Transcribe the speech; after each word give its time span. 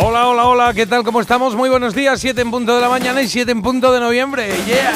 Hola, 0.00 0.28
hola, 0.28 0.46
hola, 0.46 0.74
¿qué 0.74 0.86
tal? 0.86 1.02
¿Cómo 1.02 1.20
estamos? 1.20 1.56
Muy 1.56 1.68
buenos 1.68 1.92
días, 1.92 2.20
7 2.20 2.40
en 2.40 2.52
punto 2.52 2.72
de 2.76 2.80
la 2.80 2.88
mañana 2.88 3.20
y 3.20 3.26
7 3.26 3.50
en 3.50 3.62
punto 3.62 3.90
de 3.90 3.98
noviembre. 3.98 4.48
¡Yeah! 4.64 4.92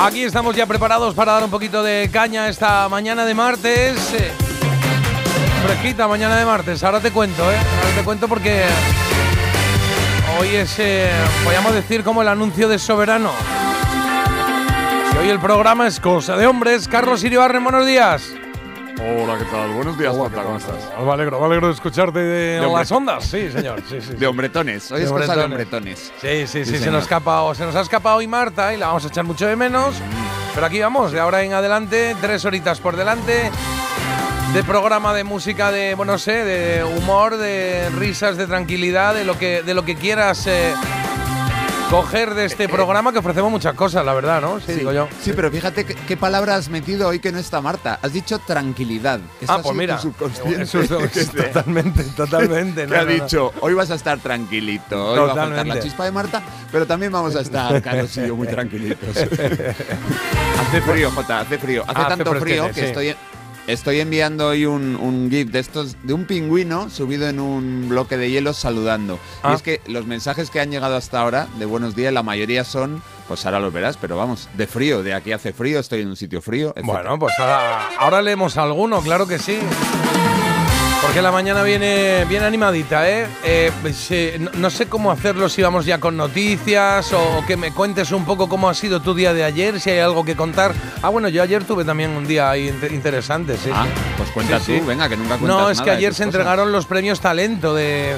Aquí 0.00 0.22
estamos 0.22 0.56
ya 0.56 0.64
preparados 0.64 1.14
para 1.14 1.32
dar 1.32 1.44
un 1.44 1.50
poquito 1.50 1.82
de 1.82 2.08
caña 2.10 2.48
esta 2.48 2.88
mañana 2.88 3.26
de 3.26 3.34
martes. 3.34 4.14
Eh, 4.14 4.32
Fresquita 5.66 6.08
mañana 6.08 6.36
de 6.36 6.46
martes, 6.46 6.82
ahora 6.84 7.00
te 7.00 7.10
cuento, 7.10 7.42
¿eh? 7.52 7.56
Ahora 7.56 7.94
te 7.94 8.02
cuento 8.02 8.28
porque 8.28 8.64
hoy 10.40 10.48
es, 10.48 10.78
eh, 10.78 11.10
podríamos 11.42 11.74
decir, 11.74 12.02
como 12.02 12.22
el 12.22 12.28
anuncio 12.28 12.66
de 12.66 12.78
Soberano. 12.78 13.30
Si 15.12 15.18
hoy 15.18 15.28
el 15.28 15.38
programa 15.38 15.86
es 15.86 16.00
cosa 16.00 16.36
de 16.36 16.46
hombres, 16.46 16.88
Carlos 16.88 17.22
Iribarren, 17.22 17.62
buenos 17.62 17.84
días. 17.84 18.34
Hola, 19.00 19.38
¿qué 19.38 19.44
tal? 19.46 19.70
Buenos 19.72 19.98
días, 19.98 20.16
Marta, 20.16 20.42
¿cómo 20.42 20.56
estás? 20.56 20.76
Me 21.04 21.10
alegro, 21.12 21.40
me 21.40 21.46
alegro 21.46 21.66
de 21.66 21.74
escucharte 21.74 22.18
de, 22.20 22.60
las 22.60 22.92
ondas. 22.92 23.24
Sí, 23.24 23.50
señor. 23.50 23.80
Sí, 23.88 24.00
sí, 24.00 24.08
sí. 24.12 24.14
De 24.14 24.26
hombretones, 24.26 24.90
hoy 24.92 25.00
De 25.00 25.06
es 25.06 25.12
cosa 25.12 25.34
de 25.34 25.44
hombretones. 25.44 26.10
hombretones. 26.10 26.46
Sí, 26.48 26.64
sí, 26.64 26.64
sí, 26.64 26.78
se 26.78 26.90
nos, 26.90 27.00
ha 27.00 27.02
escapado, 27.02 27.54
se 27.54 27.64
nos 27.64 27.74
ha 27.74 27.80
escapado 27.80 28.16
hoy 28.16 28.26
Marta 28.28 28.72
y 28.72 28.76
la 28.76 28.86
vamos 28.88 29.04
a 29.04 29.08
echar 29.08 29.24
mucho 29.24 29.46
de 29.46 29.56
menos. 29.56 29.96
Pero 30.54 30.66
aquí 30.66 30.78
vamos, 30.80 31.10
de 31.12 31.20
ahora 31.20 31.42
en 31.42 31.52
adelante, 31.52 32.14
tres 32.20 32.44
horitas 32.44 32.80
por 32.80 32.96
delante. 32.96 33.50
De 34.52 34.62
programa 34.62 35.12
de 35.12 35.24
música, 35.24 35.72
de, 35.72 35.96
bueno, 35.96 36.12
no 36.12 36.18
sé, 36.18 36.44
de 36.44 36.84
humor, 36.84 37.36
de 37.36 37.90
risas, 37.90 38.36
de 38.36 38.46
tranquilidad, 38.46 39.12
de 39.14 39.24
lo 39.24 39.36
que, 39.36 39.62
de 39.64 39.74
lo 39.74 39.84
que 39.84 39.96
quieras 39.96 40.46
eh, 40.46 40.72
coger 41.90 42.34
de 42.34 42.44
este 42.46 42.68
programa, 42.68 43.12
que 43.12 43.18
ofrecemos 43.18 43.50
muchas 43.50 43.74
cosas, 43.74 44.04
la 44.04 44.14
verdad, 44.14 44.40
¿no? 44.40 44.58
Sí, 44.60 44.72
digo 44.72 44.92
yo. 44.92 45.08
Sí, 45.22 45.32
pero 45.34 45.50
fíjate 45.50 45.84
qué, 45.84 45.94
qué 45.94 46.16
palabra 46.16 46.56
has 46.56 46.68
metido 46.68 47.08
hoy 47.08 47.20
que 47.20 47.30
no 47.30 47.38
está 47.38 47.60
Marta. 47.60 47.98
Has 48.02 48.12
dicho 48.12 48.38
tranquilidad. 48.40 49.20
Eso 49.40 49.52
Ah, 49.52 49.60
pues 49.62 49.76
mira, 49.76 49.98
subconsciente. 49.98 50.62
eso 50.62 50.80
es- 50.80 51.12
te- 51.30 51.42
totalmente, 51.52 52.02
totalmente. 52.16 52.82
que 52.86 52.86
no, 52.88 52.96
ha 52.96 53.04
no, 53.04 53.04
no. 53.04 53.12
dicho, 53.24 53.52
hoy 53.60 53.74
vas 53.74 53.90
a 53.90 53.94
estar 53.94 54.18
tranquilito, 54.18 55.12
hoy 55.12 55.18
va 55.18 55.24
a 55.24 55.26
faltar 55.28 55.44
la 55.48 55.50
Totalmente. 55.54 55.82
chispa 55.84 56.04
de 56.04 56.10
Marta, 56.12 56.42
pero 56.72 56.86
también 56.86 57.12
vamos 57.12 57.36
a 57.36 57.40
estar, 57.40 57.80
Carlos 57.82 58.16
y 58.16 58.26
yo, 58.26 58.34
muy 58.36 58.46
tranquilitos. 58.48 59.16
hace 59.16 60.80
frío, 60.86 61.10
Jota, 61.12 61.40
hace 61.40 61.58
frío. 61.58 61.84
Hace 61.86 62.08
tanto 62.08 62.34
frío 62.40 62.66
que 62.68 62.74
sí. 62.74 62.80
estoy, 62.80 63.14
estoy 63.66 64.00
enviando 64.00 64.48
hoy 64.48 64.66
un, 64.66 64.96
un 64.96 65.30
GIF 65.30 65.50
de 65.50 65.58
estos, 65.58 65.96
de 66.02 66.12
un 66.12 66.26
pingüino 66.26 66.90
subido 66.90 67.28
en 67.28 67.40
un 67.40 67.88
bloque 67.88 68.16
de 68.16 68.30
hielo 68.30 68.52
saludando. 68.52 69.18
Ah. 69.42 69.52
Y 69.52 69.54
es 69.56 69.62
que 69.62 69.80
los 69.86 70.06
mensajes 70.06 70.50
que 70.50 70.60
han 70.60 70.70
llegado 70.70 70.96
hasta 70.96 71.20
ahora, 71.20 71.46
de 71.58 71.66
buenos 71.66 71.94
días, 71.94 72.12
la 72.12 72.22
mayoría 72.22 72.64
son, 72.64 73.02
pues 73.28 73.44
ahora 73.46 73.60
los 73.60 73.72
verás, 73.72 73.96
pero 73.96 74.16
vamos, 74.16 74.48
de 74.54 74.66
frío, 74.66 75.02
de 75.02 75.14
aquí 75.14 75.32
hace 75.32 75.52
frío, 75.52 75.78
estoy 75.78 76.02
en 76.02 76.08
un 76.08 76.16
sitio 76.16 76.40
frío. 76.40 76.74
Bueno, 76.82 77.18
pues 77.18 77.34
ahora, 77.38 77.88
ahora 77.98 78.22
leemos 78.22 78.56
alguno, 78.56 79.00
claro 79.00 79.26
que 79.26 79.38
sí. 79.38 79.58
Porque 81.04 81.20
la 81.22 81.30
mañana 81.30 81.62
viene 81.62 82.24
bien 82.28 82.42
animadita, 82.42 83.08
¿eh? 83.08 83.26
Eh, 83.44 83.70
no, 84.40 84.50
no 84.54 84.70
sé 84.70 84.86
cómo 84.86 85.10
hacerlo, 85.12 85.48
si 85.48 85.62
vamos 85.62 85.84
ya 85.84 85.98
con 86.00 86.16
noticias 86.16 87.12
o, 87.12 87.38
o 87.38 87.46
que 87.46 87.56
me 87.56 87.72
cuentes 87.72 88.10
un 88.10 88.24
poco 88.24 88.48
cómo 88.48 88.68
ha 88.68 88.74
sido 88.74 89.00
tu 89.00 89.14
día 89.14 89.32
de 89.34 89.44
ayer, 89.44 89.78
si 89.80 89.90
hay 89.90 89.98
algo 90.00 90.24
que 90.24 90.34
contar. 90.34 90.72
Ah, 91.02 91.10
bueno, 91.10 91.28
yo 91.28 91.42
ayer 91.42 91.62
tuve 91.64 91.84
también 91.84 92.10
un 92.10 92.26
día 92.26 92.50
ahí 92.50 92.68
inter- 92.68 92.92
interesante, 92.92 93.56
sí. 93.58 93.70
Ah, 93.72 93.86
pues 94.16 94.30
cuenta 94.30 94.58
Sí, 94.58 94.72
sí. 94.74 94.80
tú, 94.80 94.86
venga, 94.86 95.08
que 95.08 95.16
nunca 95.16 95.36
cuentas 95.36 95.48
No, 95.60 95.70
es 95.70 95.78
que 95.80 95.86
nada 95.86 95.98
ayer 95.98 96.14
se 96.14 96.24
entregaron 96.24 96.72
los 96.72 96.86
premios 96.86 97.20
Talento 97.20 97.74
de, 97.74 98.16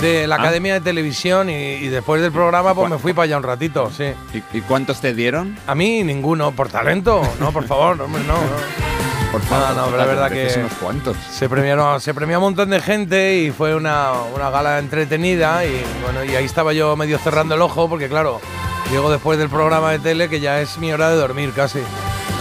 de 0.00 0.26
la 0.26 0.36
Ah. 0.36 0.40
Academia 0.40 0.74
de 0.74 0.80
Televisión 0.82 1.48
y, 1.50 1.54
y 1.54 1.88
después 1.88 2.20
del 2.22 2.32
programa 2.32 2.74
pues 2.74 2.90
me 2.90 2.98
fui 2.98 3.12
para 3.14 3.24
allá 3.24 3.38
un 3.38 3.42
ratito, 3.44 3.90
sí. 3.96 4.12
¿Y, 4.34 4.58
y 4.58 4.60
cuántos 4.60 5.00
te 5.00 5.14
dieron? 5.14 5.58
A 5.66 5.74
mí 5.74 6.04
ninguno, 6.04 6.52
por 6.52 6.68
talento, 6.68 7.22
no, 7.40 7.50
por 7.50 7.66
favor, 7.66 8.00
hombre, 8.02 8.22
no. 8.24 8.34
no. 8.34 9.05
Por 9.42 9.50
No, 9.50 9.74
no, 9.74 9.84
pero 9.86 9.96
la 9.98 10.04
verdad 10.06 10.30
que- 10.30 10.60
unos 10.60 10.72
cuantos. 10.74 11.16
Se 11.30 11.48
premiaron, 11.48 12.00
se 12.00 12.14
premió 12.14 12.36
a 12.36 12.38
un 12.38 12.44
montón 12.44 12.70
de 12.70 12.80
gente 12.80 13.36
y 13.36 13.50
fue 13.50 13.74
una, 13.74 14.12
una 14.34 14.48
gala 14.48 14.78
entretenida 14.78 15.64
y 15.66 15.82
bueno, 16.02 16.24
y 16.24 16.34
ahí 16.36 16.44
estaba 16.44 16.72
yo 16.72 16.96
medio 16.96 17.18
cerrando 17.18 17.54
el 17.54 17.60
ojo 17.60 17.86
porque 17.88 18.08
claro, 18.08 18.40
llego 18.90 19.10
después 19.10 19.38
del 19.38 19.50
programa 19.50 19.92
de 19.92 19.98
tele 19.98 20.30
que 20.30 20.40
ya 20.40 20.60
es 20.60 20.78
mi 20.78 20.90
hora 20.90 21.10
de 21.10 21.16
dormir 21.16 21.52
casi. 21.54 21.80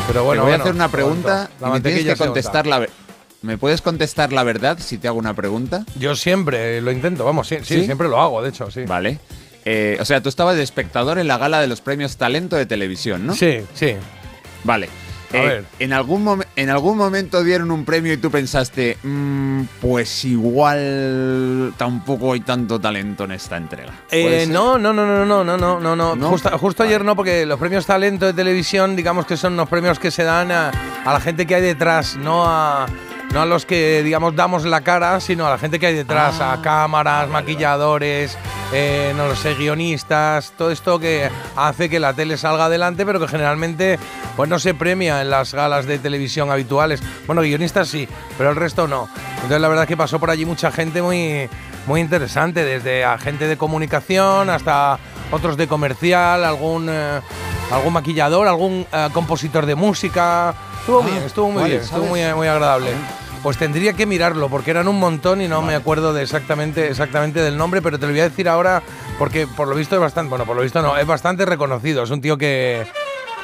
Pero 0.08 0.24
bueno, 0.24 0.44
te 0.44 0.46
voy 0.46 0.58
a 0.58 0.62
hacer 0.62 0.74
una 0.74 0.88
pregunta 0.88 1.50
y 1.60 1.70
me 1.70 1.82
tienes 1.82 2.06
que 2.06 2.16
contestar 2.16 2.66
la 2.66 2.88
¿Me 3.42 3.58
puedes 3.58 3.82
contestar 3.82 4.32
la 4.34 4.44
verdad 4.44 4.78
si 4.80 4.98
te 4.98 5.08
hago 5.08 5.20
una 5.20 5.34
pregunta? 5.34 5.84
Yo 6.00 6.16
siempre 6.16 6.82
lo 6.82 6.92
intento, 6.92 7.26
vamos, 7.26 7.48
sí, 7.48 7.58
sí, 7.62 7.80
¿Sí? 7.80 7.86
siempre 7.86 8.08
lo 8.08 8.20
hago, 8.20 8.42
de 8.42 8.50
hecho, 8.50 8.72
sí. 8.72 8.86
Vale. 8.86 9.20
Eh, 9.66 9.98
o 10.00 10.06
sea, 10.06 10.22
tú 10.22 10.30
estabas 10.30 10.56
de 10.56 10.64
espectador 10.64 11.20
en 11.20 11.28
la 11.28 11.38
gala 11.38 11.60
de 11.60 11.68
los 11.68 11.82
premios 11.82 12.18
Talento 12.18 12.56
de 12.56 12.66
Televisión, 12.66 13.28
¿no? 13.28 13.36
Sí, 13.36 13.60
sí. 13.74 13.96
Vale. 14.64 14.90
A 15.34 15.38
Eh, 15.38 15.48
ver. 15.48 15.66
¿en, 15.80 15.94
algún 15.94 16.44
¿En 16.56 16.70
algún 16.70 16.98
momento 16.98 17.44
dieron 17.44 17.72
un 17.72 17.84
premio 17.86 18.14
y 18.14 18.18
tú 18.18 18.30
pensaste, 18.32 18.98
"Mm, 19.04 19.64
pues 19.82 20.24
igual 20.26 21.74
tampoco 21.78 22.34
hay 22.34 22.42
tanto 22.42 22.80
talento 22.80 23.24
en 23.26 23.32
esta 23.32 23.58
entrega? 23.58 23.92
¿Puede 24.10 24.44
Eh, 24.44 24.48
no, 24.48 24.78
no, 24.78 24.94
no, 24.94 25.06
no, 25.06 25.26
no, 25.26 25.44
no, 25.44 25.58
no, 25.58 25.80
no, 25.80 25.96
no. 25.96 26.16
¿No? 26.16 26.30
Justo, 26.30 26.58
justo 26.58 26.84
ayer 26.84 27.04
no, 27.04 27.16
porque 27.16 27.46
los 27.46 27.60
premios 27.60 27.86
talento 27.86 28.26
de 28.26 28.34
televisión, 28.34 28.96
digamos 28.96 29.26
que 29.26 29.38
son 29.38 29.54
unos 29.54 29.70
premios 29.70 30.00
que 30.00 30.12
se 30.12 30.24
dan 30.24 30.52
a, 30.52 30.70
a 31.06 31.14
la 31.14 31.20
gente 31.20 31.46
que 31.46 31.56
hay 31.56 31.62
detrás, 31.62 32.16
no 32.18 32.46
a, 32.46 32.86
no 33.36 33.42
a 33.42 33.46
los 33.46 33.66
que, 33.66 34.02
digamos, 34.02 34.34
damos 34.34 34.64
la 34.64 34.80
cara, 34.80 35.20
sino 35.20 35.46
a 35.46 35.50
la 35.50 35.58
gente 35.58 35.78
que 35.78 35.88
hay 35.88 35.94
detrás, 35.94 36.40
Ah, 36.40 36.54
a 36.54 36.62
cámaras, 36.62 37.28
maquilladores, 37.28 38.38
eh, 38.72 39.14
no 39.18 39.28
lo 39.28 39.36
sé, 39.36 39.56
guionistas, 39.56 40.54
todo 40.58 40.72
esto 40.72 41.00
que 41.00 41.30
hace 41.58 41.90
que 41.90 42.00
la 42.00 42.14
tele 42.14 42.38
salga 42.38 42.66
adelante, 42.68 43.06
pero 43.06 43.20
que 43.20 43.28
generalmente 43.28 44.00
pues 44.38 44.50
no 44.50 44.58
se 44.58 44.74
premia 44.74 45.22
en 45.22 45.30
las 45.30 45.54
galas 45.54 45.86
de 45.86 46.00
televisión 46.00 46.50
habituales. 46.50 47.04
Bueno, 47.28 47.42
guionistas 47.42 47.90
sí, 47.90 48.08
pero 48.38 48.52
el 48.52 48.56
resto 48.56 48.88
no. 48.88 49.10
Entonces 49.36 49.60
la 49.60 49.68
verdad 49.68 49.84
es 49.84 49.90
que 49.90 49.98
pasó 49.98 50.18
por 50.18 50.30
allí 50.30 50.46
mucha 50.46 50.72
gente 50.72 51.02
muy, 51.02 51.50
muy 51.88 52.00
interesante, 52.00 52.64
desde 52.64 53.04
agente 53.04 53.48
de 53.50 53.58
comunicación 53.58 54.50
hasta 54.50 54.98
otros 55.32 55.58
de 55.58 55.68
comercial, 55.68 56.46
algún, 56.46 56.88
eh, 56.90 57.20
algún 57.70 57.92
maquillador, 57.92 58.48
algún 58.48 58.88
eh, 58.94 59.10
compositor 59.12 59.66
de 59.66 59.76
música. 59.76 60.54
Estuvo 60.80 61.02
Ah, 61.02 61.06
bien, 61.06 61.24
estuvo 61.24 61.48
muy 61.52 61.62
vale, 61.64 61.74
bien, 61.74 61.84
estuvo 61.84 62.06
muy, 62.06 62.22
muy 62.34 62.48
agradable. 62.48 62.92
Pues 63.46 63.60
tendría 63.60 63.94
que 63.94 64.08
mirarlo 64.08 64.50
porque 64.50 64.72
eran 64.72 64.88
un 64.88 65.00
montón 65.00 65.40
y 65.40 65.48
no 65.48 65.62
me 65.62 65.76
acuerdo 65.76 66.14
de 66.14 66.24
exactamente, 66.24 66.88
exactamente 66.90 67.42
del 67.44 67.56
nombre, 67.58 67.80
pero 67.80 68.00
te 68.00 68.08
lo 68.08 68.12
voy 68.12 68.22
a 68.22 68.24
decir 68.24 68.50
ahora 68.50 68.82
porque 69.20 69.46
por 69.46 69.68
lo 69.68 69.76
visto 69.76 69.94
es 69.94 70.02
bastante, 70.02 70.32
bueno, 70.32 70.46
por 70.46 70.56
lo 70.56 70.64
visto 70.64 70.82
no, 70.82 70.98
es 70.98 71.06
bastante 71.06 71.46
reconocido. 71.46 72.02
Es 72.02 72.10
un 72.10 72.22
tío 72.22 72.40
que, 72.40 72.88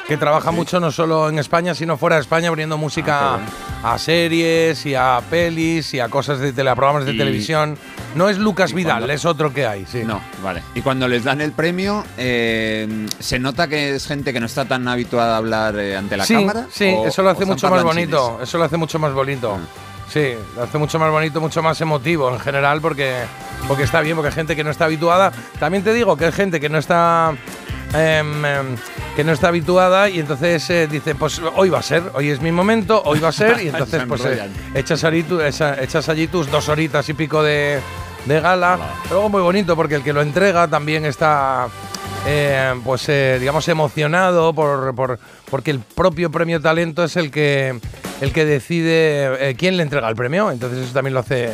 que 0.08 0.16
trabaja 0.16 0.50
mucho 0.50 0.80
no 0.80 0.90
solo 0.90 1.28
en 1.28 1.38
España, 1.38 1.72
sino 1.76 1.96
fuera 1.96 2.16
de 2.16 2.22
España, 2.22 2.48
abriendo 2.48 2.76
música 2.78 3.38
Ah, 3.84 3.94
a 3.94 3.98
series 3.98 4.84
y 4.86 4.96
a 4.96 5.20
pelis 5.30 5.94
y 5.94 6.00
a 6.00 6.08
cosas 6.08 6.40
de 6.40 6.52
tele, 6.52 6.70
a 6.70 6.74
programas 6.74 7.04
de 7.04 7.12
Y- 7.12 7.18
televisión. 7.18 7.78
No 8.16 8.28
es 8.28 8.38
Lucas 8.38 8.72
Vidal, 8.72 8.98
cuando- 8.98 9.12
es 9.14 9.24
otro 9.24 9.54
que 9.54 9.66
hay, 9.66 9.86
sí. 9.86 10.02
No, 10.04 10.20
vale. 10.42 10.62
Y 10.74 10.80
cuando 10.82 11.06
les 11.06 11.22
dan 11.22 11.40
el 11.40 11.52
premio, 11.52 12.04
eh, 12.18 13.06
¿se 13.20 13.38
nota 13.38 13.68
que 13.68 13.94
es 13.94 14.04
gente 14.08 14.32
que 14.32 14.40
no 14.40 14.46
está 14.46 14.64
tan 14.64 14.86
habituada 14.88 15.34
a 15.34 15.36
hablar 15.38 15.78
eh, 15.78 15.96
ante 15.96 16.16
la 16.16 16.26
sí, 16.26 16.34
cámara? 16.34 16.66
Sí, 16.72 16.92
¿O- 16.92 17.06
eso 17.06 17.22
lo 17.22 17.30
hace 17.30 17.44
mucho 17.46 17.70
más 17.70 17.84
bonito. 17.84 18.40
Eso 18.42 18.58
lo 18.58 18.64
hace 18.64 18.76
mucho 18.76 18.98
más 18.98 19.12
bonito. 19.12 19.56
Ah. 19.60 19.88
Sí, 20.08 20.34
lo 20.56 20.62
hace 20.64 20.78
mucho 20.78 20.98
más 20.98 21.10
bonito, 21.10 21.40
mucho 21.40 21.62
más 21.62 21.80
emotivo 21.80 22.30
en 22.30 22.38
general, 22.40 22.80
porque, 22.80 23.14
porque 23.66 23.84
está 23.84 24.00
bien, 24.00 24.14
porque 24.16 24.28
hay 24.28 24.34
gente 24.34 24.54
que 24.56 24.62
no 24.64 24.70
está 24.70 24.84
habituada. 24.84 25.32
También 25.58 25.82
te 25.82 25.92
digo 25.94 26.16
que 26.16 26.26
hay 26.26 26.32
gente 26.32 26.60
que 26.60 26.68
no 26.68 26.78
está. 26.78 27.32
em, 27.94 28.44
em, 28.44 28.76
que 29.16 29.22
no 29.24 29.32
está 29.32 29.48
habituada 29.48 30.08
y 30.08 30.18
entonces 30.20 30.68
eh, 30.70 30.86
dice 30.86 31.14
pues 31.14 31.38
hoy 31.56 31.68
va 31.68 31.80
a 31.80 31.82
ser 31.82 32.02
hoy 32.14 32.30
es 32.30 32.40
mi 32.40 32.50
momento 32.50 33.02
hoy 33.04 33.18
va 33.20 33.28
a 33.28 33.32
ser 33.32 33.60
y 33.62 33.68
entonces 33.68 34.02
pues 34.08 34.24
eh, 34.24 34.48
echas, 34.74 35.04
esa- 35.04 35.82
echas 35.82 36.08
allí 36.08 36.26
tus 36.26 36.50
dos 36.50 36.70
horitas 36.70 37.06
y 37.10 37.12
pico 37.12 37.42
de, 37.42 37.80
de 38.24 38.40
gala 38.40 38.78
luego 39.10 39.28
muy 39.28 39.42
bonito 39.42 39.76
porque 39.76 39.96
el 39.96 40.02
que 40.02 40.14
lo 40.14 40.22
entrega 40.22 40.66
también 40.68 41.04
está 41.04 41.68
eh, 42.26 42.72
pues 42.82 43.06
eh, 43.10 43.36
digamos 43.38 43.68
emocionado 43.68 44.54
por, 44.54 44.94
por- 44.94 45.18
porque 45.52 45.70
el 45.70 45.80
propio 45.80 46.30
premio 46.30 46.62
talento 46.62 47.04
es 47.04 47.14
el 47.14 47.30
que 47.30 47.78
el 48.22 48.32
que 48.32 48.46
decide 48.46 49.50
eh, 49.50 49.54
quién 49.54 49.76
le 49.76 49.82
entrega 49.82 50.08
el 50.08 50.16
premio. 50.16 50.50
Entonces 50.50 50.78
eso 50.78 50.94
también 50.94 51.12
lo 51.12 51.20
hace 51.20 51.50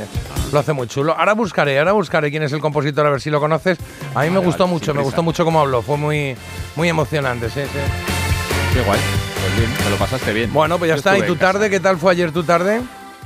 lo 0.52 0.60
hace 0.60 0.72
muy 0.72 0.86
chulo. 0.86 1.16
Ahora 1.18 1.34
buscaré 1.34 1.80
ahora 1.80 1.90
buscaré 1.90 2.30
quién 2.30 2.44
es 2.44 2.52
el 2.52 2.60
compositor 2.60 3.04
a 3.04 3.10
ver 3.10 3.20
si 3.20 3.28
lo 3.28 3.40
conoces. 3.40 3.76
A 4.14 4.22
mí 4.22 4.30
me 4.30 4.38
gustó 4.38 4.66
vale, 4.66 4.74
mucho 4.74 4.94
me 4.94 5.02
gustó 5.02 5.24
mucho 5.24 5.44
cómo 5.44 5.58
habló. 5.58 5.82
Fue 5.82 5.96
muy 5.96 6.36
muy 6.76 6.88
emocionante 6.88 7.50
sí, 7.50 7.62
sí. 7.62 7.78
Qué 8.72 8.82
guay. 8.82 9.00
Pues 9.40 9.58
bien, 9.58 9.76
te 9.82 9.90
lo 9.90 9.96
pasaste 9.96 10.32
bien. 10.32 10.52
bueno 10.52 10.78
pues 10.78 10.90
ya 10.90 10.94
Yo 10.94 10.98
está 10.98 11.18
y 11.18 11.22
tu 11.22 11.34
tarde 11.34 11.68
qué 11.68 11.80
tal 11.80 11.98
fue 11.98 12.12
ayer 12.12 12.30
tu 12.30 12.44
tarde 12.44 12.80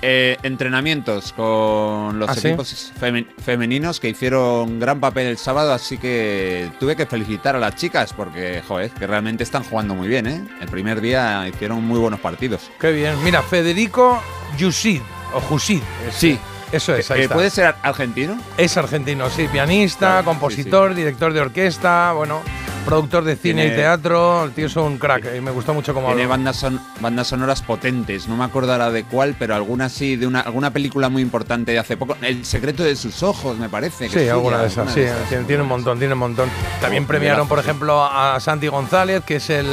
Eh, 0.05 0.37
entrenamientos 0.43 1.33
con 1.33 2.19
los 2.19 2.29
¿Ah, 2.29 2.35
sí? 2.35 2.49
equipos 2.49 2.93
femen- 3.01 3.29
femeninos 3.41 4.01
que 4.01 4.09
hicieron 4.09 4.81
gran 4.81 4.99
papel 4.99 5.29
el 5.29 5.39
sábado, 5.39 5.73
así 5.73 5.97
que 5.97 6.69
tuve 6.81 6.97
que 6.97 7.07
felicitar 7.07 7.55
a 7.55 7.61
las 7.61 7.77
chicas 7.77 8.13
porque, 8.13 8.63
joder, 8.67 8.91
que 8.91 9.07
realmente 9.07 9.45
están 9.45 9.63
jugando 9.63 9.95
muy 9.95 10.09
bien, 10.09 10.27
¿eh? 10.27 10.45
El 10.61 10.67
primer 10.69 11.01
día 11.01 11.47
hicieron 11.49 11.85
muy 11.85 12.01
buenos 12.01 12.19
partidos. 12.19 12.69
Qué 12.81 12.91
bien. 12.91 13.15
Mira, 13.23 13.43
Federico 13.43 14.21
Yusid, 14.59 15.01
o 15.35 15.41
Jusid. 15.41 15.83
Sí. 16.11 16.37
Eso 16.73 16.95
es, 16.95 17.11
ahí 17.11 17.21
Eh, 17.21 17.23
está. 17.25 17.35
¿Puede 17.35 17.51
ser 17.51 17.75
argentino? 17.83 18.37
Es 18.57 18.77
argentino, 18.77 19.29
sí, 19.31 19.47
pianista, 19.53 19.99
Claro, 20.09 20.25
compositor, 20.25 20.95
director 20.95 21.33
de 21.33 21.41
orquesta, 21.41 22.13
bueno, 22.13 22.41
productor 22.87 23.25
de 23.25 23.37
cine 23.37 23.63
Tiene- 23.63 23.75
y 23.75 23.77
teatro. 23.79 24.45
El 24.45 24.53
tío 24.53 24.67
es 24.67 24.77
un 24.77 24.99
crack 24.99 25.37
y 25.37 25.41
me 25.41 25.51
gustó 25.51 25.75
mucho 25.75 25.93
cómo 25.95 26.09
Tiene 26.09 26.27
bandas, 26.27 26.57
son, 26.57 26.81
bandas 27.01 27.29
sonoras 27.29 27.63
potentes, 27.63 28.27
no 28.27 28.37
me 28.37 28.45
acuerdo 28.45 28.73
ahora 28.73 28.91
de 28.91 29.05
cuál, 29.05 29.37
pero 29.39 29.55
alguna 29.55 29.89
sí, 29.89 30.17
de 30.17 30.27
una, 30.27 30.41
alguna 30.41 30.71
película 30.73 31.09
muy 31.11 31.23
importante 31.23 31.73
de 31.73 31.79
hace 31.79 31.97
poco. 31.97 32.17
El 32.23 32.45
secreto 32.45 32.83
de 32.83 32.97
sus 32.97 33.23
ojos, 33.23 33.59
me 33.59 33.69
parece. 33.69 34.09
que 34.09 34.25
Sí, 34.25 34.29
alguna 34.29 34.59
de 34.59 34.67
esas, 34.69 34.79
alguna 34.79 34.95
sí, 34.95 35.01
de 35.01 35.07
esas. 35.09 35.29
tiene, 35.29 35.45
tiene 35.45 35.63
un 35.63 35.69
montón, 35.69 35.99
tiene 35.99 36.15
un 36.15 36.21
montón. 36.21 36.49
También 36.81 37.07
premiaron, 37.07 37.47
por 37.49 37.59
ejemplo, 37.59 38.03
a 38.05 38.41
Santi 38.41 38.69
González, 38.69 39.23
que 39.25 39.37
es 39.37 39.51
el, 39.51 39.67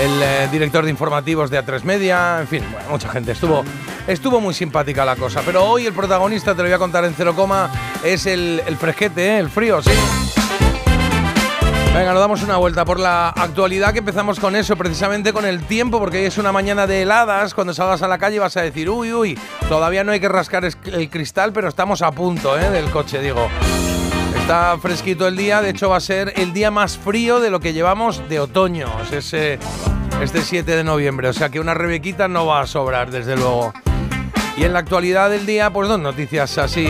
el, 0.00 0.22
eh, 0.22 0.48
director 0.50 0.84
de 0.84 0.90
informativos 0.90 1.50
de 1.50 1.64
A3 1.64 1.82
Media, 1.84 2.40
en 2.40 2.46
fin, 2.46 2.64
bueno, 2.70 2.88
mucha 2.90 3.08
gente. 3.08 3.32
Estuvo, 3.32 3.64
estuvo 4.06 4.40
muy 4.40 4.54
simpática 4.54 5.04
la 5.04 5.16
cosa. 5.16 5.42
Pero 5.44 5.64
hoy 5.64 5.86
el 5.86 5.92
protagonista, 5.92 6.52
te 6.54 6.58
lo 6.58 6.64
voy 6.64 6.74
a 6.74 6.78
contar 6.78 7.04
en 7.04 7.14
cero 7.14 7.34
coma, 7.34 7.70
es 8.04 8.26
el, 8.26 8.62
el 8.66 8.76
fresquete, 8.76 9.36
¿eh? 9.36 9.38
el 9.38 9.50
frío, 9.50 9.82
sí. 9.82 9.90
Venga, 11.94 12.12
nos 12.12 12.20
damos 12.20 12.42
una 12.42 12.58
vuelta 12.58 12.84
por 12.84 13.00
la 13.00 13.30
actualidad, 13.30 13.92
que 13.92 13.98
empezamos 13.98 14.38
con 14.38 14.54
eso, 14.54 14.76
precisamente 14.76 15.32
con 15.32 15.44
el 15.44 15.64
tiempo, 15.64 15.98
porque 15.98 16.18
hoy 16.18 16.26
es 16.26 16.38
una 16.38 16.52
mañana 16.52 16.86
de 16.86 17.02
heladas. 17.02 17.54
Cuando 17.54 17.74
salgas 17.74 18.02
a 18.02 18.08
la 18.08 18.18
calle 18.18 18.38
vas 18.38 18.56
a 18.56 18.62
decir, 18.62 18.88
uy, 18.88 19.12
uy, 19.12 19.38
todavía 19.68 20.04
no 20.04 20.12
hay 20.12 20.20
que 20.20 20.28
rascar 20.28 20.64
el 20.64 21.10
cristal, 21.10 21.52
pero 21.52 21.68
estamos 21.68 22.02
a 22.02 22.12
punto 22.12 22.56
¿eh? 22.56 22.70
del 22.70 22.88
coche, 22.90 23.20
digo. 23.20 23.48
Está 24.48 24.78
fresquito 24.78 25.28
el 25.28 25.36
día, 25.36 25.60
de 25.60 25.68
hecho 25.68 25.90
va 25.90 25.98
a 25.98 26.00
ser 26.00 26.32
el 26.36 26.54
día 26.54 26.70
más 26.70 26.96
frío 26.96 27.38
de 27.38 27.50
lo 27.50 27.60
que 27.60 27.74
llevamos 27.74 28.26
de 28.30 28.40
otoño, 28.40 28.88
es 29.02 29.12
ese, 29.12 29.58
este 30.22 30.40
7 30.40 30.74
de 30.74 30.84
noviembre, 30.84 31.28
o 31.28 31.34
sea 31.34 31.50
que 31.50 31.60
una 31.60 31.74
rebequita 31.74 32.28
no 32.28 32.46
va 32.46 32.62
a 32.62 32.66
sobrar, 32.66 33.10
desde 33.10 33.36
luego. 33.36 33.74
Y 34.56 34.64
en 34.64 34.72
la 34.72 34.78
actualidad 34.78 35.28
del 35.28 35.44
día, 35.44 35.70
pues 35.70 35.86
dos 35.86 36.00
noticias 36.00 36.56
así 36.56 36.86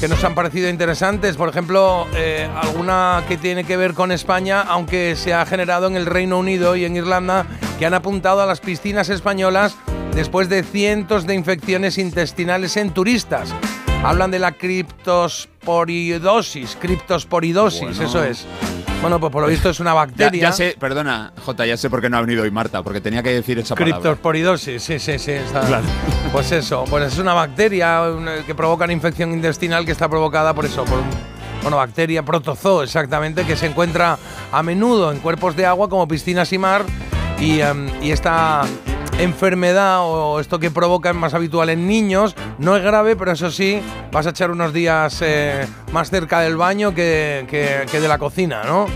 que 0.00 0.08
nos 0.08 0.24
han 0.24 0.34
parecido 0.34 0.68
interesantes. 0.68 1.36
Por 1.36 1.48
ejemplo, 1.48 2.08
eh, 2.16 2.50
alguna 2.60 3.22
que 3.28 3.36
tiene 3.36 3.62
que 3.62 3.76
ver 3.76 3.94
con 3.94 4.10
España, 4.10 4.60
aunque 4.60 5.14
se 5.14 5.32
ha 5.32 5.46
generado 5.46 5.86
en 5.86 5.94
el 5.94 6.06
Reino 6.06 6.40
Unido 6.40 6.74
y 6.74 6.84
en 6.84 6.96
Irlanda, 6.96 7.46
que 7.78 7.86
han 7.86 7.94
apuntado 7.94 8.42
a 8.42 8.46
las 8.46 8.58
piscinas 8.58 9.10
españolas 9.10 9.76
después 10.12 10.48
de 10.48 10.64
cientos 10.64 11.24
de 11.24 11.36
infecciones 11.36 11.98
intestinales 11.98 12.76
en 12.76 12.90
turistas. 12.90 13.54
Hablan 14.04 14.30
de 14.30 14.38
la 14.38 14.52
criptosporidosis, 14.52 16.76
criptosporidosis, 16.78 17.80
Bueno. 17.80 18.02
eso 18.04 18.22
es. 18.22 18.44
Bueno, 19.00 19.18
pues 19.18 19.32
por 19.32 19.40
lo 19.42 19.48
visto 19.48 19.70
es 19.70 19.80
una 19.80 19.94
bacteria. 19.94 20.42
ya 20.42 20.52
sé, 20.52 20.76
perdona, 20.78 21.32
Jota, 21.44 21.64
ya 21.66 21.76
sé 21.78 21.88
por 21.90 22.00
qué 22.02 22.08
no 22.10 22.18
ha 22.18 22.20
venido 22.20 22.42
hoy 22.42 22.50
Marta, 22.50 22.82
porque 22.82 23.00
tenía 23.00 23.22
que 23.22 23.30
decir 23.30 23.58
esa 23.58 23.74
palabra. 23.74 23.94
Criptosporidosis, 23.96 24.82
sí, 24.82 24.98
sí, 24.98 25.18
sí. 25.18 25.30
está- 25.32 25.62
Claro. 25.62 25.84
Pues 26.32 26.52
eso, 26.52 26.84
pues 26.88 27.12
es 27.12 27.18
una 27.18 27.32
bacteria 27.34 28.02
una- 28.02 28.42
que 28.44 28.54
provoca 28.54 28.84
una 28.84 28.92
infección 28.92 29.32
intestinal 29.32 29.84
que 29.86 29.92
está 29.92 30.06
provocada 30.08 30.52
por 30.54 30.64
eso, 30.66 30.84
por 30.84 30.98
un, 30.98 31.04
bueno, 31.62 31.76
bacteria 31.78 32.22
protozoo 32.22 32.82
exactamente, 32.82 33.44
que 33.44 33.56
se 33.56 33.66
encuentra 33.66 34.18
a 34.52 34.62
menudo 34.62 35.12
en 35.12 35.20
cuerpos 35.20 35.56
de 35.56 35.64
agua 35.66 35.88
como 35.88 36.06
piscinas 36.08 36.52
y 36.52 36.58
mar. 36.58 36.84
Y, 37.40 37.60
em, 37.60 37.88
y 38.02 38.10
esta 38.10 38.62
enfermedad 39.18 40.00
o 40.02 40.40
esto 40.40 40.58
que 40.58 40.70
provoca 40.70 41.10
es 41.10 41.16
más 41.16 41.34
habitual 41.34 41.70
en 41.70 41.86
niños, 41.86 42.34
no 42.58 42.76
es 42.76 42.82
grave, 42.82 43.16
pero 43.16 43.32
eso 43.32 43.50
sí, 43.50 43.80
vas 44.12 44.26
a 44.26 44.30
echar 44.30 44.50
unos 44.50 44.72
días 44.72 45.18
eh, 45.22 45.66
más 45.92 46.10
cerca 46.10 46.40
del 46.40 46.56
baño 46.56 46.94
que, 46.94 47.46
que- 47.50 48.00
de 48.00 48.08
la 48.08 48.18
cocina, 48.18 48.62
¿no? 48.64 48.86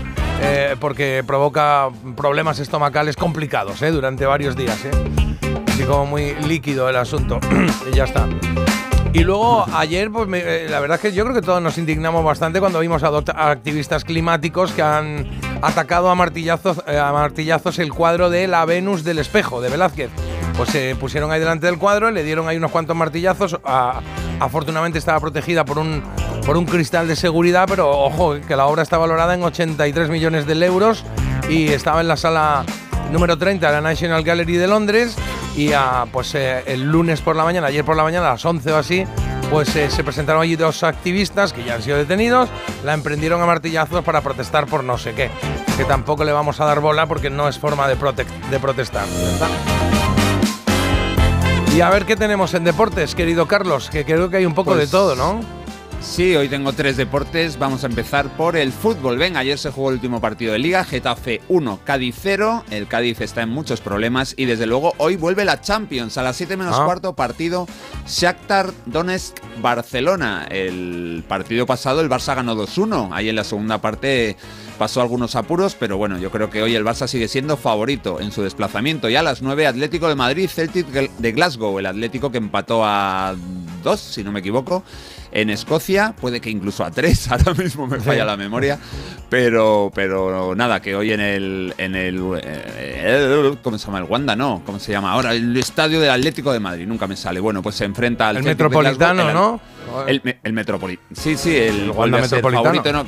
Eh, 0.41 0.75
porque 0.79 1.23
provoca 1.25 1.89
problemas 2.15 2.59
estomacales 2.59 3.15
complicados 3.15 3.81
¿eh? 3.81 3.91
durante 3.91 4.25
varios 4.25 4.55
días. 4.55 4.77
Así 5.67 5.83
como 5.83 6.05
muy 6.05 6.33
líquido 6.47 6.87
el 6.89 6.95
asunto. 6.95 7.39
y 7.91 7.95
ya 7.95 8.03
está. 8.05 8.25
Y 9.11 9.23
luego 9.23 9.65
ayer, 9.73 10.11
pues 10.11 10.27
me- 10.27 10.39
eh, 10.39 10.69
la 10.69 10.79
verdad 10.79 10.95
es 10.95 11.01
que 11.01 11.11
yo 11.13 11.23
creo 11.23 11.35
que 11.35 11.41
todos 11.41 11.61
nos 11.61 11.77
indignamos 11.79 12.23
bastante 12.23 12.59
cuando 12.59 12.79
vimos 12.79 13.01
a, 13.03 13.07
activistas 13.49 14.03
climáticos 14.05 14.71
que 14.71 14.83
han 14.83 15.27
atacado 15.63 16.09
a 16.11 16.15
martillazos, 16.15 16.83
eh, 16.87 16.97
a 16.99 17.11
martillazos 17.11 17.79
el 17.79 17.91
cuadro 17.91 18.29
de 18.29 18.47
la 18.47 18.65
Venus 18.65 19.03
del 19.03 19.17
espejo 19.17 19.61
de 19.61 19.69
Velázquez. 19.69 20.11
Pues 20.55 20.69
se 20.69 20.95
pusieron 20.95 21.31
ahí 21.31 21.39
delante 21.39 21.65
del 21.65 21.79
cuadro, 21.79 22.11
le 22.11 22.23
dieron 22.23 22.47
ahí 22.47 22.57
unos 22.57 22.71
cuantos 22.71 22.95
martillazos. 22.95 23.57
afortunadamente 24.39 24.99
estaba 24.99 25.19
protegida 25.19 25.65
por 25.65 25.79
un, 25.79 26.03
por 26.45 26.55
un 26.55 26.65
cristal 26.65 27.07
de 27.07 27.15
seguridad, 27.15 27.65
pero 27.67 27.89
ojo, 27.89 28.35
que 28.47 28.55
la 28.55 28.67
obra 28.67 28.83
está 28.83 28.97
valorada 28.97 29.33
en 29.33 29.43
83 29.43 30.09
millones 30.09 30.45
de 30.45 30.65
euros 30.65 31.03
y 31.49 31.69
estaba 31.69 32.01
en 32.01 32.07
la 32.07 32.15
sala 32.15 32.63
número 33.11 33.37
30 33.37 33.65
de 33.67 33.73
la 33.73 33.81
National 33.81 34.23
Gallery 34.23 34.57
de 34.57 34.67
Londres 34.67 35.15
y 35.55 35.73
ah, 35.73 36.05
pues 36.11 36.33
eh, 36.35 36.63
el 36.67 36.83
lunes 36.83 37.21
por 37.21 37.35
la 37.35 37.43
mañana, 37.43 37.67
ayer 37.67 37.83
por 37.83 37.95
la 37.97 38.03
mañana 38.03 38.27
a 38.27 38.31
las 38.33 38.45
11 38.45 38.71
o 38.71 38.77
así, 38.77 39.03
pues 39.49 39.75
eh, 39.75 39.89
se 39.89 40.03
presentaron 40.03 40.41
allí 40.43 40.55
dos 40.55 40.83
activistas 40.83 41.53
que 41.53 41.63
ya 41.63 41.75
han 41.75 41.81
sido 41.81 41.97
detenidos, 41.97 42.49
la 42.85 42.93
emprendieron 42.93 43.41
a 43.41 43.45
martillazos 43.45 44.03
para 44.03 44.21
protestar 44.21 44.67
por 44.67 44.83
no 44.83 44.97
sé 44.97 45.13
qué, 45.13 45.29
que 45.77 45.85
tampoco 45.85 46.23
le 46.23 46.31
vamos 46.31 46.59
a 46.59 46.65
dar 46.65 46.79
bola 46.79 47.07
porque 47.07 47.29
no 47.29 47.47
es 47.49 47.57
forma 47.57 47.87
de, 47.87 47.97
prote- 47.97 48.25
de 48.51 48.59
protestar. 48.59 49.05
Y 51.75 51.81
a 51.81 51.89
ver 51.89 52.05
qué 52.05 52.15
tenemos 52.15 52.53
en 52.55 52.63
deportes, 52.63 53.15
querido 53.15 53.47
Carlos, 53.47 53.89
que 53.89 54.03
creo 54.05 54.29
que 54.29 54.37
hay 54.37 54.45
un 54.45 54.53
poco 54.55 54.71
Pues 54.71 54.81
de 54.81 54.87
todo, 54.87 55.15
¿no? 55.15 55.39
Sí, 56.01 56.33
hoy 56.35 56.47
tengo 56.47 56.71
tres 56.73 56.95
deportes. 56.97 57.59
Vamos 57.59 57.83
a 57.83 57.87
empezar 57.87 58.29
por 58.37 58.55
el 58.55 58.71
fútbol. 58.71 59.17
Venga, 59.17 59.39
ayer 59.41 59.57
se 59.59 59.69
jugó 59.69 59.89
el 59.89 59.95
último 59.95 60.21
partido 60.21 60.53
de 60.53 60.59
Liga. 60.59 60.83
Getafe 60.85 61.41
1, 61.49 61.81
Cádiz 61.83 62.15
0. 62.21 62.63
El 62.71 62.87
Cádiz 62.87 63.19
está 63.21 63.41
en 63.41 63.49
muchos 63.49 63.81
problemas. 63.81 64.33
Y 64.37 64.45
desde 64.45 64.65
luego 64.65 64.93
hoy 64.97 65.17
vuelve 65.17 65.43
la 65.45 65.59
Champions. 65.61 66.17
A 66.17 66.23
las 66.23 66.37
7 66.37 66.55
menos 66.57 66.75
Ah. 66.79 66.85
cuarto 66.85 67.13
partido 67.15 67.67
Shakhtar 68.07 68.71
Donetsk 68.85 69.35
Barcelona. 69.61 70.47
El 70.49 71.23
partido 71.27 71.65
pasado 71.65 71.99
el 72.01 72.09
Barça 72.09 72.33
ganó 72.35 72.55
2-1. 72.55 73.09
Ahí 73.11 73.27
en 73.29 73.35
la 73.35 73.43
segunda 73.43 73.79
parte 73.79 74.37
pasó 74.77 75.01
algunos 75.01 75.35
apuros, 75.35 75.75
pero 75.77 75.97
bueno, 75.97 76.17
yo 76.17 76.31
creo 76.31 76.49
que 76.49 76.61
hoy 76.63 76.75
el 76.75 76.85
Barça 76.85 77.07
sigue 77.07 77.27
siendo 77.27 77.57
favorito 77.57 78.21
en 78.21 78.31
su 78.31 78.41
desplazamiento. 78.41 79.09
Y 79.09 79.17
a 79.17 79.21
las 79.21 79.41
9 79.41 79.67
Atlético 79.67 80.07
de 80.07 80.15
Madrid, 80.15 80.49
Celtic 80.49 80.87
de 80.87 81.31
Glasgow. 81.33 81.77
El 81.77 81.85
Atlético 81.87 82.31
que 82.31 82.37
empató 82.37 82.83
a 82.85 83.35
2, 83.83 83.99
si 83.99 84.23
no 84.23 84.31
me 84.31 84.39
equivoco 84.39 84.83
en 85.31 85.49
Escocia, 85.49 86.13
puede 86.19 86.41
que 86.41 86.49
incluso 86.49 86.83
a 86.83 86.91
tres, 86.91 87.27
ahora 87.31 87.53
mismo 87.53 87.87
me 87.87 87.99
falla 87.99 88.25
la 88.25 88.37
memoria, 88.37 88.79
pero, 89.29 89.91
pero 89.93 90.55
nada, 90.55 90.81
que 90.81 90.95
hoy 90.95 91.11
en 91.13 91.19
el, 91.19 91.73
en 91.77 91.95
el, 91.95 92.21
eh, 92.43 93.55
¿cómo 93.61 93.77
se 93.77 93.85
llama? 93.85 93.99
El 93.99 94.05
Wanda, 94.05 94.35
no, 94.35 94.61
¿cómo 94.65 94.79
se 94.79 94.91
llama 94.91 95.11
ahora? 95.11 95.33
El 95.33 95.55
estadio 95.57 95.99
del 95.99 96.09
Atlético 96.11 96.51
de 96.51 96.59
Madrid, 96.59 96.87
nunca 96.87 97.07
me 97.07 97.15
sale. 97.15 97.39
Bueno, 97.39 97.61
pues 97.61 97.75
se 97.75 97.85
enfrenta 97.85 98.29
al 98.29 98.37
El 98.37 98.43
Metropolitano, 98.43 99.23
Glasgow, 99.23 99.59
¿no? 99.93 100.05
El, 100.07 100.21
el, 100.23 100.37
el 100.43 100.53
Metropolitano. 100.53 101.07
Sí, 101.13 101.37
sí, 101.37 101.55
el, 101.55 101.81
El 101.83 101.91
Wanda 101.91 102.19
Metropolitano. 102.21 102.63
favorito, 102.63 102.93
¿no? 102.93 103.05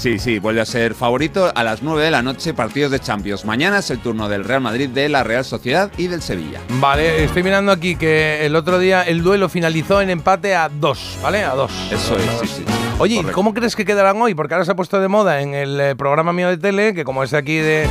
Sí, 0.00 0.18
sí, 0.18 0.38
vuelve 0.38 0.62
a 0.62 0.64
ser 0.64 0.94
favorito 0.94 1.52
a 1.54 1.62
las 1.62 1.82
9 1.82 2.02
de 2.02 2.10
la 2.10 2.22
noche, 2.22 2.54
partidos 2.54 2.90
de 2.90 3.00
Champions. 3.00 3.44
Mañana 3.44 3.80
es 3.80 3.90
el 3.90 3.98
turno 3.98 4.30
del 4.30 4.44
Real 4.44 4.62
Madrid, 4.62 4.88
de 4.88 5.10
la 5.10 5.24
Real 5.24 5.44
Sociedad 5.44 5.92
y 5.98 6.06
del 6.06 6.22
Sevilla. 6.22 6.58
Vale, 6.80 7.22
estoy 7.22 7.42
mirando 7.42 7.70
aquí 7.70 7.96
que 7.96 8.46
el 8.46 8.56
otro 8.56 8.78
día 8.78 9.02
el 9.02 9.22
duelo 9.22 9.50
finalizó 9.50 10.00
en 10.00 10.08
empate 10.08 10.54
a 10.54 10.70
dos, 10.70 11.18
¿vale? 11.22 11.44
A 11.44 11.50
dos. 11.54 11.70
Eso 11.92 12.16
es, 12.16 12.24
sí, 12.40 12.46
sí. 12.46 12.64
Oye, 12.98 13.16
¿y 13.16 13.16
Correcto. 13.18 13.34
¿cómo 13.34 13.52
crees 13.52 13.76
que 13.76 13.84
quedarán 13.84 14.22
hoy? 14.22 14.34
Porque 14.34 14.54
ahora 14.54 14.64
se 14.64 14.70
ha 14.70 14.74
puesto 14.74 14.98
de 14.98 15.08
moda 15.08 15.42
en 15.42 15.52
el 15.52 15.78
eh, 15.78 15.94
programa 15.96 16.32
mío 16.32 16.48
de 16.48 16.56
tele, 16.56 16.94
que 16.94 17.04
como 17.04 17.22
es 17.22 17.34
aquí 17.34 17.56
de 17.56 17.86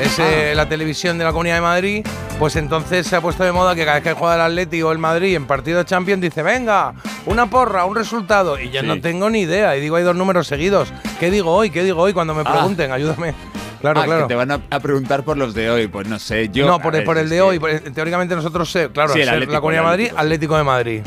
es 0.00 0.18
eh, 0.18 0.50
Ah. 0.52 0.54
la 0.54 0.68
televisión 0.68 1.18
de 1.18 1.24
la 1.24 1.30
Comunidad 1.32 1.56
de 1.56 1.60
Madrid, 1.62 2.06
pues 2.38 2.56
entonces 2.56 3.06
se 3.06 3.16
ha 3.16 3.20
puesto 3.20 3.44
de 3.44 3.52
moda 3.52 3.74
que 3.74 3.84
cada 3.84 3.94
vez 3.96 4.04
que 4.04 4.12
juega 4.12 4.34
el 4.36 4.40
Atlético 4.42 4.88
o 4.88 4.92
el 4.92 4.98
Madrid 4.98 5.34
en 5.34 5.46
partido 5.46 5.78
de 5.78 5.84
Champions 5.84 6.20
dice, 6.20 6.42
venga, 6.42 6.94
una 7.26 7.46
porra, 7.48 7.84
un 7.84 7.96
resultado. 7.96 8.58
Y 8.60 8.70
yo 8.70 8.80
Sí. 8.82 8.86
no 8.86 9.00
tengo 9.00 9.30
ni 9.30 9.40
idea. 9.40 9.76
Y 9.76 9.80
digo, 9.80 9.96
hay 9.96 10.04
dos 10.04 10.16
números 10.16 10.46
seguidos. 10.46 10.92
¿Qué 11.18 11.30
digo 11.30 11.52
hoy? 11.54 11.70
¿Qué 11.70 11.82
digo 11.82 12.02
hoy? 12.02 12.12
Cuando 12.12 12.34
me 12.34 12.42
Ah. 12.44 12.52
pregunten, 12.52 12.92
ayúdame. 12.92 13.34
Claro, 13.80 14.00
Ah, 14.00 14.04
claro. 14.04 14.22
que 14.22 14.28
te 14.28 14.34
van 14.34 14.50
a, 14.50 14.60
a 14.70 14.80
preguntar 14.80 15.22
por 15.22 15.36
los 15.36 15.54
de 15.54 15.70
hoy, 15.70 15.86
pues 15.86 16.08
no 16.08 16.18
sé, 16.18 16.48
yo... 16.48 16.66
no, 16.66 16.80
por, 16.80 16.92
ver, 16.94 17.04
por 17.04 17.18
el 17.18 17.28
de 17.28 17.40
hoy. 17.42 17.60
Teóricamente 17.94 18.34
nosotros, 18.34 18.74
eh, 18.76 18.88
claro, 18.92 19.12
Sí, 19.12 19.20
el 19.20 19.26
la 19.50 19.60
Comunidad 19.60 19.82
de 19.82 19.86
Madrid, 19.88 20.10
Atlético 20.16 20.56
de 20.56 20.64
Madrid. 20.64 21.02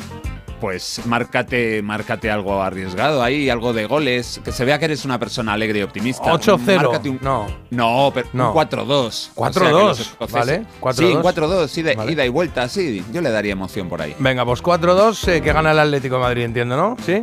Pues 0.60 1.02
márcate, 1.06 1.82
márcate 1.82 2.30
algo 2.30 2.62
arriesgado 2.62 3.24
ahí, 3.24 3.50
algo 3.50 3.72
de 3.74 3.86
goles, 3.86 4.42
que 4.44 4.52
se 4.52 4.66
vea 4.66 4.78
que 4.78 4.86
eres 4.86 5.06
una 5.06 5.18
persona 5.18 5.54
alegre 5.54 5.80
y 5.80 5.82
optimista. 5.84 6.24
8-0. 6.34 6.76
Márcate 6.84 7.10
un- 7.10 7.20
No. 7.22 7.48
No, 7.70 8.12
pero 8.14 8.28
No. 8.34 8.48
un 8.50 8.54
4-2. 8.54 9.32
4-2, 9.36 10.16
¿vale? 10.32 10.66
4-2. 10.82 10.96
Sí, 10.96 11.16
un 11.16 11.22
4-2, 11.22 11.78
ida, 11.78 11.94
Vale. 11.96 12.12
ida 12.12 12.26
y 12.26 12.30
vuelta, 12.30 12.68
sí. 12.68 13.04
Yo 13.14 13.22
le 13.22 13.32
daría 13.32 13.54
emoción 13.54 13.88
por 13.88 14.02
ahí. 14.02 14.16
Venga, 14.20 14.44
pues 14.46 14.62
4-2 14.62 15.28
eh, 15.30 15.42
que 15.42 15.54
gana 15.54 15.72
el 15.72 15.80
Atlético 15.80 16.16
de 16.16 16.22
Madrid, 16.22 16.44
entiendo, 16.44 16.76
¿no? 16.76 16.98
¿Sí? 17.06 17.22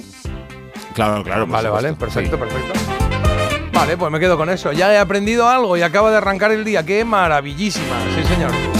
Claro, 0.94 1.22
claro. 1.22 1.46
Vale, 1.46 1.68
vale, 1.68 1.92
perfecto, 1.92 2.38
perfecto. 2.38 2.72
Vale, 3.72 3.98
pues 3.98 4.10
me 4.10 4.18
quedo 4.18 4.38
con 4.38 4.48
eso. 4.48 4.72
Ya 4.72 4.90
he 4.94 4.98
aprendido 4.98 5.46
algo 5.46 5.76
y 5.76 5.82
acaba 5.82 6.10
de 6.10 6.16
arrancar 6.16 6.50
el 6.52 6.64
día. 6.64 6.84
¡Qué 6.86 7.04
maravillísima! 7.04 7.96
Sí, 8.14 8.24
señor. 8.24 8.75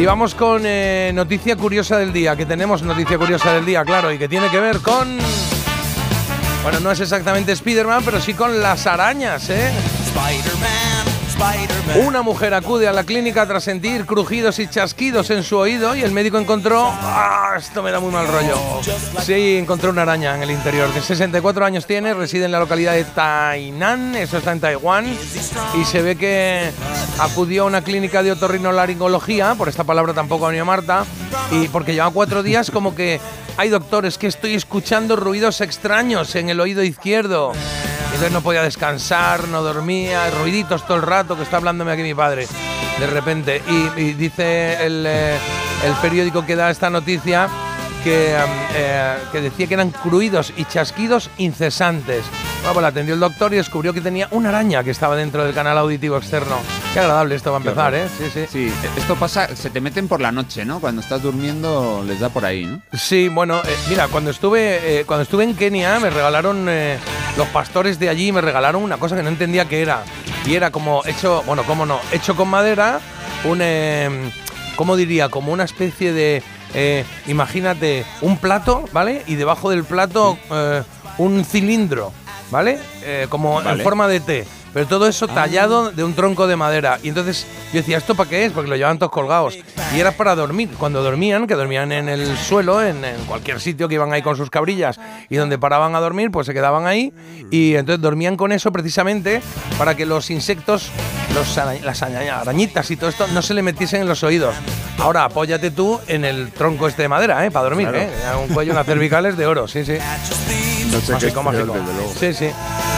Y 0.00 0.06
vamos 0.06 0.34
con 0.34 0.62
eh, 0.64 1.12
noticia 1.14 1.56
curiosa 1.56 1.98
del 1.98 2.10
día, 2.10 2.34
que 2.34 2.46
tenemos 2.46 2.80
noticia 2.82 3.18
curiosa 3.18 3.52
del 3.52 3.66
día, 3.66 3.84
claro, 3.84 4.10
y 4.10 4.16
que 4.16 4.30
tiene 4.30 4.48
que 4.48 4.58
ver 4.58 4.78
con... 4.78 5.18
Bueno, 6.62 6.80
no 6.80 6.90
es 6.90 7.00
exactamente 7.00 7.52
Spider-Man, 7.52 8.00
pero 8.02 8.18
sí 8.18 8.32
con 8.32 8.62
las 8.62 8.86
arañas, 8.86 9.50
¿eh? 9.50 9.70
Una 12.06 12.22
mujer 12.22 12.54
acude 12.54 12.86
a 12.86 12.92
la 12.92 13.04
clínica 13.04 13.46
tras 13.46 13.64
sentir 13.64 14.06
crujidos 14.06 14.58
y 14.58 14.68
chasquidos 14.68 15.30
en 15.30 15.42
su 15.42 15.56
oído 15.56 15.96
y 15.96 16.02
el 16.02 16.12
médico 16.12 16.38
encontró... 16.38 16.86
¡Ah! 16.86 17.54
Esto 17.58 17.82
me 17.82 17.90
da 17.90 17.98
muy 17.98 18.12
mal 18.12 18.28
rollo. 18.28 18.56
Sí, 19.22 19.56
encontró 19.56 19.90
una 19.90 20.02
araña 20.02 20.34
en 20.36 20.42
el 20.42 20.50
interior. 20.50 20.92
De 20.92 21.00
64 21.00 21.64
años 21.64 21.86
tiene, 21.86 22.14
reside 22.14 22.44
en 22.44 22.52
la 22.52 22.60
localidad 22.60 22.92
de 22.92 23.04
Tainan, 23.04 24.14
eso 24.14 24.38
está 24.38 24.52
en 24.52 24.60
Taiwán, 24.60 25.06
y 25.74 25.84
se 25.84 26.02
ve 26.02 26.16
que 26.16 26.70
acudió 27.18 27.64
a 27.64 27.66
una 27.66 27.82
clínica 27.82 28.22
de 28.22 28.32
otorrinolaringología, 28.32 29.54
por 29.56 29.68
esta 29.68 29.84
palabra 29.84 30.14
tampoco 30.14 30.46
ha 30.46 30.48
venido 30.48 30.64
Marta, 30.64 31.04
y 31.50 31.68
porque 31.68 31.92
lleva 31.92 32.10
cuatro 32.10 32.42
días 32.42 32.70
como 32.70 32.94
que 32.94 33.20
hay 33.60 33.68
doctores 33.68 34.16
que 34.16 34.26
estoy 34.26 34.54
escuchando 34.54 35.16
ruidos 35.16 35.60
extraños 35.60 36.34
en 36.34 36.48
el 36.48 36.60
oído 36.60 36.82
izquierdo. 36.82 37.52
Entonces 38.06 38.32
no 38.32 38.40
podía 38.40 38.62
descansar, 38.62 39.48
no 39.48 39.60
dormía, 39.60 40.30
ruiditos 40.30 40.86
todo 40.86 40.96
el 40.96 41.02
rato 41.02 41.36
que 41.36 41.42
está 41.42 41.58
hablándome 41.58 41.92
aquí 41.92 42.00
mi 42.00 42.14
padre. 42.14 42.46
De 42.98 43.06
repente. 43.06 43.60
Y, 43.68 44.14
dice 44.14 44.82
el, 44.82 45.04
eh, 45.06 45.36
el, 45.84 45.92
periódico 46.00 46.46
que 46.46 46.56
da 46.56 46.70
esta 46.70 46.88
noticia 46.88 47.50
que, 48.02 48.34
eh, 48.76 49.16
que 49.30 49.42
decía 49.42 49.66
que 49.66 49.74
eran 49.74 49.90
cruidos 49.90 50.54
y 50.56 50.64
chasquidos 50.64 51.28
incesantes. 51.36 52.24
Bueno, 52.60 52.74
pues 52.74 52.82
la 52.82 52.88
atendió 52.88 53.14
el 53.14 53.20
doctor 53.20 53.54
y 53.54 53.56
descubrió 53.56 53.94
que 53.94 54.02
tenía 54.02 54.28
una 54.32 54.50
araña 54.50 54.84
que 54.84 54.90
estaba 54.90 55.16
dentro 55.16 55.42
del 55.44 55.54
canal 55.54 55.78
auditivo 55.78 56.18
externo. 56.18 56.56
Qué 56.92 57.00
agradable 57.00 57.34
esto 57.34 57.50
va 57.52 57.56
a 57.56 57.60
empezar, 57.60 57.94
¿eh? 57.94 58.06
Sí, 58.18 58.24
sí. 58.30 58.46
Sí, 58.50 58.72
esto 58.98 59.16
pasa, 59.16 59.56
se 59.56 59.70
te 59.70 59.80
meten 59.80 60.08
por 60.08 60.20
la 60.20 60.30
noche, 60.30 60.66
¿no? 60.66 60.78
Cuando 60.78 61.00
estás 61.00 61.22
durmiendo 61.22 62.04
les 62.06 62.20
da 62.20 62.28
por 62.28 62.44
ahí, 62.44 62.66
¿no? 62.66 62.82
Sí, 62.92 63.28
bueno, 63.28 63.62
eh, 63.64 63.76
mira, 63.88 64.08
cuando 64.08 64.30
estuve, 64.30 65.00
eh, 65.00 65.04
cuando 65.06 65.22
estuve 65.22 65.44
en 65.44 65.56
Kenia 65.56 65.98
me 66.00 66.10
regalaron, 66.10 66.66
eh, 66.68 66.98
los 67.38 67.48
pastores 67.48 67.98
de 67.98 68.10
allí 68.10 68.30
me 68.30 68.42
regalaron 68.42 68.82
una 68.82 68.98
cosa 68.98 69.16
que 69.16 69.22
no 69.22 69.30
entendía 69.30 69.64
qué 69.64 69.80
era. 69.80 70.04
Y 70.44 70.54
era 70.54 70.70
como 70.70 71.02
hecho, 71.06 71.42
bueno, 71.46 71.62
cómo 71.64 71.86
no, 71.86 71.98
hecho 72.12 72.36
con 72.36 72.48
madera, 72.48 73.00
un, 73.44 73.62
em, 73.62 74.30
¿cómo 74.76 74.96
diría? 74.96 75.30
Como 75.30 75.50
una 75.50 75.64
especie 75.64 76.12
de, 76.12 76.42
imagínate, 77.26 78.04
un 78.20 78.36
plato, 78.36 78.84
¿vale? 78.92 79.22
Y 79.26 79.36
debajo 79.36 79.70
del 79.70 79.84
plato 79.84 80.36
un 81.18 81.44
cilindro. 81.44 82.12
¿Vale? 82.50 82.78
Eh, 83.02 83.26
como 83.28 83.60
en 83.62 83.80
forma 83.80 84.08
de 84.08 84.20
T. 84.20 84.46
Pero 84.72 84.86
todo 84.86 85.08
eso 85.08 85.26
ah. 85.28 85.34
tallado 85.34 85.90
de 85.90 86.04
un 86.04 86.14
tronco 86.14 86.46
de 86.46 86.56
madera. 86.56 86.98
Y 87.02 87.08
entonces 87.08 87.46
yo 87.72 87.80
decía, 87.80 87.98
¿esto 87.98 88.14
para 88.14 88.30
qué 88.30 88.44
es? 88.44 88.52
Porque 88.52 88.70
lo 88.70 88.76
llevaban 88.76 88.98
todos 88.98 89.12
colgados. 89.12 89.58
Y 89.94 89.98
era 89.98 90.12
para 90.12 90.34
dormir. 90.36 90.70
Cuando 90.78 91.02
dormían, 91.02 91.46
que 91.46 91.54
dormían 91.54 91.90
en 91.92 92.08
el 92.08 92.36
suelo, 92.36 92.82
en, 92.82 93.02
cualquier 93.26 93.60
sitio 93.60 93.88
que 93.88 93.94
iban 93.94 94.12
ahí 94.12 94.22
con 94.22 94.36
sus 94.36 94.50
cabrillas 94.50 95.00
y 95.28 95.36
donde 95.36 95.58
paraban 95.58 95.94
a 95.96 96.00
dormir, 96.00 96.30
pues 96.30 96.46
se 96.46 96.54
quedaban 96.54 96.86
ahí. 96.86 97.12
Y 97.50 97.74
entonces 97.74 98.00
dormían 98.00 98.36
con 98.36 98.52
eso 98.52 98.70
precisamente 98.70 99.42
para 99.76 99.96
que 99.96 100.06
los 100.06 100.30
insectos, 100.30 100.90
los 101.34 101.56
las 101.82 102.02
arañitas 102.02 102.90
y 102.90 102.96
todo 102.96 103.10
esto 103.10 103.26
no 103.28 103.42
se 103.42 103.54
le 103.54 103.62
metiesen 103.62 104.02
en 104.02 104.08
los 104.08 104.22
oídos. 104.22 104.54
Ahora 104.98 105.24
apóyate 105.24 105.70
tú 105.70 105.98
en 106.06 106.24
el 106.24 106.52
tronco 106.52 106.86
este 106.86 107.02
de 107.02 107.08
madera, 107.08 107.44
¿eh? 107.44 107.50
Para 107.50 107.64
dormir, 107.64 107.88
¿eh? 107.94 108.08
Un 108.40 108.54
cuello, 108.54 108.72
unas 108.72 108.86
cervicales 108.86 109.36
de 109.36 109.46
oro, 109.46 109.66
sí, 109.66 109.84
sí. 109.84 109.96
No 110.90 111.00
sé 111.00 111.12
mágico, 111.12 111.42
mágico. 111.42 111.74
Sí, 112.18 112.34
sí. 112.34 112.50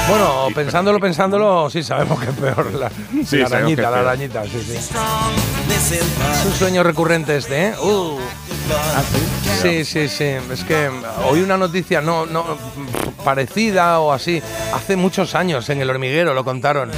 Bueno, 0.08 0.48
pensándolo, 0.54 0.98
pensándolo, 0.98 1.70
sí 1.70 1.82
sabemos 1.82 2.20
que 2.20 2.30
es 2.30 2.36
peor 2.36 2.72
la, 2.74 2.90
arañita, 3.46 3.90
la 3.90 4.00
arañita, 4.00 4.44
sí, 4.44 4.62
sí. 4.62 4.76
Es 4.76 6.46
un 6.46 6.52
sueño 6.52 6.82
recurrente 6.82 7.36
este, 7.36 7.68
¿eh? 7.68 7.74
Uh. 7.80 8.18
¿Ah, 8.94 9.02
sí? 9.60 9.84
sí, 9.84 10.08
sí, 10.08 10.24
Es 10.50 10.64
que 10.64 10.90
oí 11.28 11.40
una 11.40 11.56
noticia 11.56 12.00
no, 12.00 12.26
no 12.26 12.44
parecida 13.24 14.00
o 14.00 14.12
así 14.12 14.42
hace 14.74 14.96
muchos 14.96 15.34
años 15.34 15.68
en 15.70 15.80
el 15.80 15.90
hormiguero, 15.90 16.34
lo 16.34 16.44
contaron. 16.44 16.90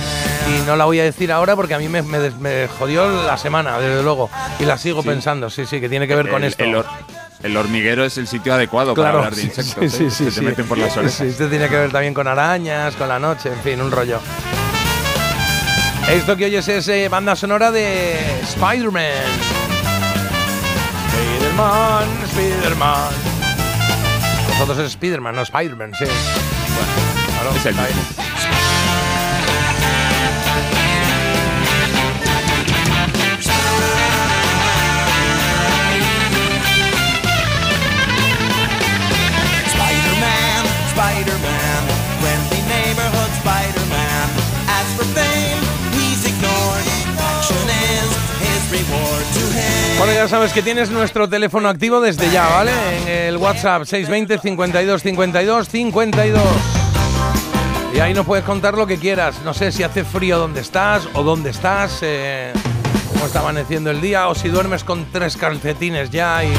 Y 0.49 0.67
no 0.67 0.77
la 0.77 0.85
voy 0.85 1.01
a 1.01 1.05
decir 1.05 1.33
ahora 1.33 1.57
porque 1.57 1.75
a 1.75 1.79
mí 1.79 1.89
me, 1.89 2.03
me, 2.03 2.69
jodió 2.79 3.25
la 3.25 3.37
semana, 3.37 3.79
desde 3.79 4.03
luego. 4.03 4.31
Y 4.59 4.65
la 4.65 4.77
sigo 4.79 5.03
pensando, 5.03 5.51
sí, 5.51 5.67
sí, 5.67 5.81
que 5.81 5.89
tiene 5.89 6.07
que 6.07 6.15
ver 6.15 6.29
con 6.29 6.45
esto. 6.45 6.65
El 6.65 6.85
hormiguero 7.57 8.05
es 8.05 8.17
el 8.17 8.27
sitio 8.27 8.55
adecuado 8.55 8.95
para 8.95 9.11
hablar 9.11 9.35
de 9.35 9.43
insectos. 9.43 9.93
Sí, 9.93 10.05
¿eh? 10.05 10.11
sí, 10.11 10.31
se 10.31 10.41
meten 10.41 10.67
por 10.67 10.79
las 10.79 10.97
orejas. 10.97 11.15
Sí, 11.15 11.27
esto 11.27 11.49
tiene 11.49 11.69
que 11.69 11.77
ver 11.77 11.93
también 11.93 12.15
con 12.15 12.27
arañas, 12.27 12.97
con 12.97 13.09
la 13.09 13.19
noche, 13.19 13.51
en 13.51 13.61
fin, 13.61 13.81
un 13.81 13.91
rollo. 13.91 14.19
Esto 16.11 16.37
que 16.37 16.47
oyes 16.47 16.69
es 16.69 16.89
eh, 16.89 17.09
banda 17.09 17.37
sonora 17.37 17.71
de 17.71 18.15
Spider-Man. 18.43 19.05
Spider-Man, 21.13 22.09
Spider-Man. 22.25 23.13
Nosotros 24.49 24.79
es 24.79 24.87
Spider-Man, 24.87 25.37
no 25.37 25.43
Spider-Man, 25.43 25.93
sí. 25.99 26.05
Bueno, 26.05 26.93
claro, 27.27 27.57
es 27.57 27.67
el 27.67 27.75
mismo. 27.75 28.34
Bueno, 49.99 50.13
ya 50.13 50.29
sabes 50.29 50.53
que 50.53 50.63
tienes 50.63 50.91
nuestro 50.91 51.29
teléfono 51.29 51.69
activo 51.69 52.01
desde 52.01 52.31
ya, 52.31 52.49
¿vale? 52.49 52.73
En 53.03 53.09
el 53.09 53.37
WhatsApp 53.37 53.85
620 53.85 54.39
52 54.39 55.03
52 55.03 55.69
52. 55.69 56.43
Y 57.95 58.01
ahí 58.01 58.13
nos 58.13 58.27
puedes 58.27 58.45
contar 58.45 58.75
lo 58.75 58.87
que 58.87 58.99
quieras. 58.99 59.41
No 59.45 59.55
sé 59.55 59.71
si 59.71 59.85
hace 59.85 60.05
frío 60.05 60.39
donde 60.39 60.61
estás 60.61 61.09
o 61.15 61.23
dónde 61.23 61.51
estás, 61.51 62.01
eh, 62.03 62.53
cómo 63.13 63.27
está 63.27 63.41
amaneciendo 63.41 63.91
el 63.91 64.01
día, 64.01 64.29
o 64.29 64.35
si 64.35 64.49
duermes 64.49 64.83
con 64.83 65.07
tres 65.13 65.37
calcetines 65.37 66.11
ya 66.11 66.45
y, 66.45 66.53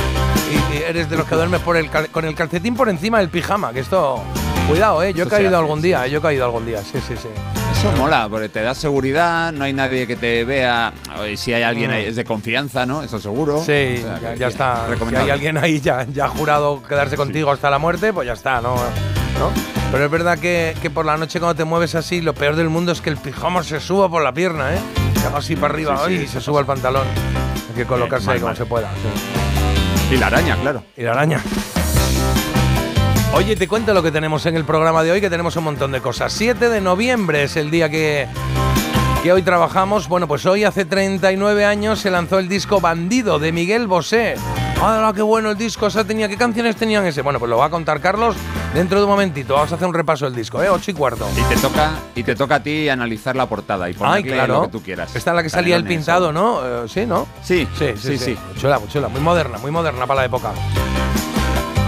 eres 0.88 1.10
de 1.10 1.18
los 1.18 1.28
que 1.28 1.36
duermes 1.36 1.62
por 1.62 1.78
el 1.78 1.90
con 1.90 2.26
el 2.26 2.36
calcetín 2.36 2.76
por 2.76 2.90
encima 2.90 3.20
del 3.20 3.30
pijama. 3.30 3.74
Que 3.74 3.82
esto, 3.82 4.24
cuidado, 4.68 5.04
¿eh? 5.04 5.14
Yo 5.14 5.26
he 5.26 5.28
caído 5.28 5.58
algún 5.58 5.82
día, 5.82 6.08
yo 6.08 6.20
he 6.20 6.22
caído 6.22 6.46
algún 6.46 6.66
día, 6.66 6.82
sí, 6.82 7.00
sí, 7.06 7.16
sí. 7.18 7.30
Eso 7.76 7.92
mola, 7.98 8.28
porque 8.30 8.50
te 8.50 8.62
da 8.62 8.74
seguridad, 8.74 9.52
no 9.52 9.66
hay 9.66 9.74
nadie 9.74 10.08
que 10.08 10.16
te 10.16 10.44
vea. 10.46 10.94
Si 11.36 11.54
hay 11.54 11.64
alguien 11.64 11.92
ahí, 11.92 12.06
es 12.06 12.16
de 12.16 12.24
confianza, 12.24 12.86
¿no? 12.86 13.04
Eso 13.04 13.20
seguro. 13.20 13.62
Sí, 13.64 14.04
ya, 14.40 14.48
está. 14.48 14.88
Si 15.10 15.16
hay 15.16 15.30
alguien 15.30 15.58
ahí 15.58 15.82
ya, 15.82 16.06
ya 16.06 16.26
ha 16.26 16.30
jurado 16.30 16.82
quedarse 16.82 17.16
contigo 17.16 17.52
hasta 17.52 17.70
la 17.70 17.78
muerte, 17.78 18.14
pues 18.14 18.26
ya 18.26 18.34
está, 18.34 18.62
¿no? 18.62 18.76
Pero 19.92 20.06
es 20.06 20.12
verdad 20.12 20.40
que, 20.40 20.92
por 20.94 21.06
la 21.06 21.18
noche 21.18 21.40
cuando 21.40 21.56
te 21.56 21.66
mueves 21.66 21.96
así, 21.96 22.22
lo 22.22 22.34
peor 22.34 22.56
del 22.56 22.70
mundo 22.70 22.92
es 22.92 23.02
que 23.02 23.10
el 23.10 23.18
pijama 23.18 23.62
se 23.64 23.80
suba 23.80 24.10
por 24.10 24.24
la 24.24 24.34
pierna, 24.34 24.74
¿eh? 24.74 24.80
Se 25.22 25.28
así 25.28 25.56
para 25.56 25.74
arriba 25.74 26.12
y 26.12 26.28
se 26.28 26.40
suba 26.42 26.62
el 26.62 26.66
pantalón. 26.66 27.06
Hay 27.70 27.76
que 27.76 27.86
colocarse 27.86 28.32
ahí 28.32 28.40
como 28.40 28.56
se 28.56 28.66
pueda. 28.66 28.90
Y 30.10 30.18
la 30.18 30.28
araña, 30.28 30.56
claro. 30.62 30.84
Y 30.96 31.04
la 31.04 31.12
araña. 31.12 31.42
Oye, 33.36 33.58
te 33.58 33.68
cuento 33.68 33.94
lo 33.94 34.02
que 34.02 34.14
tenemos 34.14 34.46
en 34.46 34.56
el 34.56 34.64
programa 34.64 35.04
de 35.04 35.12
hoy, 35.12 35.20
que 35.20 35.30
tenemos 35.30 35.58
un 35.58 35.66
montón 35.66 35.92
de 35.92 36.00
cosas. 36.00 36.32
7 36.32 36.70
de 36.70 36.80
noviembre 36.80 37.44
es 37.44 37.58
el 37.58 37.70
día 37.70 37.90
que, 37.90 38.30
que 39.24 39.34
hoy 39.34 39.42
trabajamos. 39.42 40.08
Bueno, 40.08 40.26
pues 40.26 40.46
hoy 40.46 40.64
hace 40.64 40.86
39 40.86 41.66
años 41.66 42.00
se 42.00 42.10
lanzó 42.10 42.40
el 42.40 42.48
disco 42.48 42.80
Bandido 42.80 43.38
de 43.38 43.52
Miguel 43.52 43.88
Bosé. 43.88 44.36
¡Ah, 44.82 45.12
qué 45.14 45.22
bueno 45.22 45.52
el 45.52 45.58
disco! 45.58 45.90
tenía, 46.06 46.30
¿Qué 46.30 46.38
canciones 46.38 46.78
tenían 46.78 47.06
ese? 47.06 47.24
Bueno, 47.24 47.38
pues 47.38 47.50
lo 47.50 47.58
va 47.58 47.66
a 47.66 47.70
contar 47.70 48.00
Carlos 48.00 48.38
dentro 48.74 49.00
de 49.00 49.04
un 49.04 49.12
momentito. 49.12 49.56
Vamos 49.56 49.70
a 49.74 49.76
hacer 49.76 49.88
un 49.90 49.94
repaso 49.94 50.24
del 50.24 50.34
disco, 50.34 50.64
¿eh? 50.64 50.70
8 50.70 50.92
y 50.92 50.94
cuarto. 50.94 51.28
Y 51.36 51.42
te 51.54 51.58
toca, 51.58 51.92
y 52.16 52.24
te 52.24 52.36
toca 52.36 52.56
a 52.56 52.64
ti 52.64 52.88
analizar 52.88 53.36
la 53.36 53.48
portada 53.48 53.90
y 53.90 53.96
ponerle 53.96 54.32
claro. 54.32 54.54
lo 54.54 54.62
que 54.62 54.70
tú 54.70 54.82
quieras. 54.82 55.14
Esta 55.14 55.32
es 55.32 55.36
la 55.36 55.44
que 55.44 55.50
salía 55.50 55.76
el 55.76 55.84
pintado, 55.84 56.32
¿no? 56.32 56.86
Eh, 56.86 56.88
sí, 56.88 57.06
¿no? 57.06 57.28
Sí, 57.44 57.68
sí, 57.78 57.96
sí. 57.98 58.18
sí, 58.18 58.38
Chula, 58.58 58.80
chula. 58.88 59.10
Muy 59.10 59.20
moderna, 59.20 59.58
muy 59.58 59.72
moderna 59.72 60.08
para 60.08 60.22
la 60.22 60.26
época. 60.26 60.54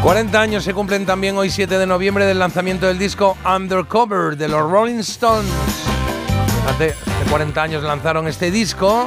40 0.08 0.40
años 0.40 0.64
se 0.64 0.74
cumplen 0.74 1.06
también 1.06 1.38
hoy 1.38 1.50
7 1.50 1.78
de 1.78 1.86
noviembre 1.86 2.26
del 2.26 2.40
lanzamiento 2.40 2.88
del 2.88 2.98
disco 2.98 3.36
Undercover 3.46 4.38
de 4.38 4.48
los 4.48 4.62
Rolling 4.62 5.00
Stones. 5.00 5.52
Hace 6.66 6.96
40 7.30 7.62
años 7.62 7.84
lanzaron 7.84 8.26
este 8.30 8.50
disco 8.50 9.06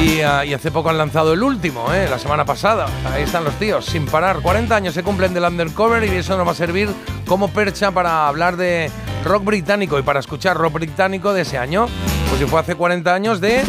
y, 0.00 0.20
ah, 0.20 0.42
hace 0.54 0.70
poco 0.70 0.90
han 0.90 0.98
lanzado 0.98 1.32
el 1.32 1.42
último, 1.42 1.92
¿eh? 1.92 2.06
la 2.08 2.20
semana 2.20 2.44
pasada. 2.44 2.86
Ahí 3.12 3.24
están 3.24 3.42
los 3.42 3.54
tíos, 3.54 3.86
sin 3.86 4.06
parar. 4.06 4.38
40 4.40 4.76
años 4.76 4.94
se 4.94 5.02
cumplen 5.02 5.34
del 5.34 5.42
Undercover 5.42 6.04
y 6.04 6.14
eso 6.14 6.36
nos 6.36 6.46
va 6.46 6.52
a 6.52 6.54
servir 6.54 6.88
como 7.26 7.48
percha 7.48 7.90
para 7.90 8.28
hablar 8.28 8.56
de 8.56 8.88
rock 9.24 9.42
británico 9.42 9.98
y 9.98 10.02
para 10.02 10.20
escuchar 10.20 10.56
rock 10.56 10.74
británico 10.74 11.32
de 11.32 11.42
ese 11.42 11.58
año. 11.58 11.88
Pues 12.28 12.38
si 12.38 12.46
fue 12.46 12.60
hace 12.60 12.76
40 12.76 13.12
años 13.12 13.40
de 13.40 13.64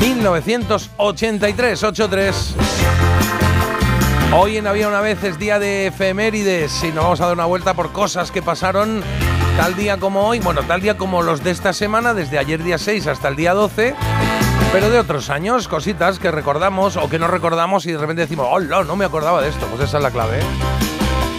1983, 0.00 1.84
83. 1.84 2.56
Hoy 4.32 4.56
en 4.56 4.68
Había 4.68 4.86
una 4.86 5.00
vez 5.00 5.24
es 5.24 5.38
día 5.40 5.58
de 5.58 5.88
efemérides 5.88 6.84
y 6.84 6.92
nos 6.92 7.02
vamos 7.02 7.20
a 7.20 7.26
dar 7.26 7.34
una 7.34 7.46
vuelta 7.46 7.74
por 7.74 7.90
cosas 7.90 8.30
que 8.30 8.42
pasaron 8.42 9.02
tal 9.56 9.74
día 9.74 9.98
como 9.98 10.28
hoy, 10.28 10.38
bueno, 10.38 10.62
tal 10.62 10.80
día 10.80 10.96
como 10.96 11.22
los 11.22 11.42
de 11.42 11.50
esta 11.50 11.72
semana, 11.72 12.14
desde 12.14 12.38
ayer 12.38 12.62
día 12.62 12.78
6 12.78 13.08
hasta 13.08 13.26
el 13.26 13.34
día 13.34 13.54
12. 13.54 13.94
Pero 14.72 14.88
de 14.88 15.00
otros 15.00 15.30
años, 15.30 15.66
cositas 15.66 16.20
que 16.20 16.30
recordamos 16.30 16.96
o 16.96 17.08
que 17.08 17.18
no 17.18 17.26
recordamos 17.26 17.86
y 17.86 17.92
de 17.92 17.98
repente 17.98 18.22
decimos, 18.22 18.46
oh, 18.48 18.60
no, 18.60 18.84
no 18.84 18.94
me 18.94 19.04
acordaba 19.04 19.42
de 19.42 19.48
esto. 19.48 19.66
Pues 19.66 19.82
esa 19.82 19.96
es 19.96 20.02
la 20.04 20.12
clave. 20.12 20.38
¿eh? 20.38 20.42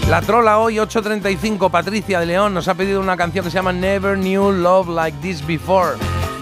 La 0.09 0.21
trola 0.21 0.59
hoy, 0.59 0.75
8.35, 0.75 1.71
Patricia 1.71 2.19
de 2.19 2.25
León, 2.25 2.53
nos 2.53 2.67
ha 2.67 2.73
pedido 2.73 2.99
una 2.99 3.15
canción 3.15 3.45
que 3.45 3.51
se 3.51 3.55
llama 3.55 3.71
Never 3.71 4.17
Knew 4.17 4.51
Love 4.51 4.89
Like 4.89 5.17
This 5.21 5.47
Before, 5.47 5.93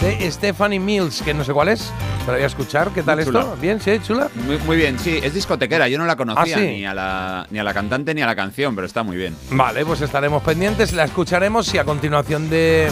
de 0.01 0.31
Stephanie 0.31 0.79
Mills, 0.79 1.21
que 1.21 1.33
no 1.33 1.43
sé 1.43 1.53
cuál 1.53 1.69
es. 1.69 1.91
Te 2.21 2.27
la 2.27 2.33
voy 2.33 2.43
a 2.43 2.47
escuchar. 2.47 2.89
¿Qué 2.91 3.03
tal 3.03 3.19
esto? 3.19 3.57
¿Bien? 3.61 3.79
¿Sí? 3.81 3.99
¿Chula? 4.05 4.29
Muy, 4.45 4.57
muy 4.59 4.77
bien, 4.77 4.97
sí, 4.99 5.19
es 5.21 5.33
discotequera, 5.33 5.87
yo 5.87 5.97
no 5.97 6.05
la 6.05 6.15
conocía 6.15 6.55
Ah, 6.55 6.59
sí. 6.59 6.65
ni, 6.65 6.85
a 6.85 6.93
la, 6.93 7.47
ni 7.49 7.59
a 7.59 7.63
la 7.63 7.73
cantante 7.73 8.13
ni 8.13 8.21
a 8.21 8.25
la 8.25 8.35
canción, 8.35 8.75
pero 8.75 8.85
está 8.87 9.03
muy 9.03 9.17
bien. 9.17 9.35
Vale, 9.51 9.85
pues 9.85 10.01
estaremos 10.01 10.41
pendientes, 10.43 10.93
la 10.93 11.03
escucharemos 11.05 11.73
y 11.73 11.77
a 11.77 11.83
continuación 11.83 12.49
de, 12.49 12.89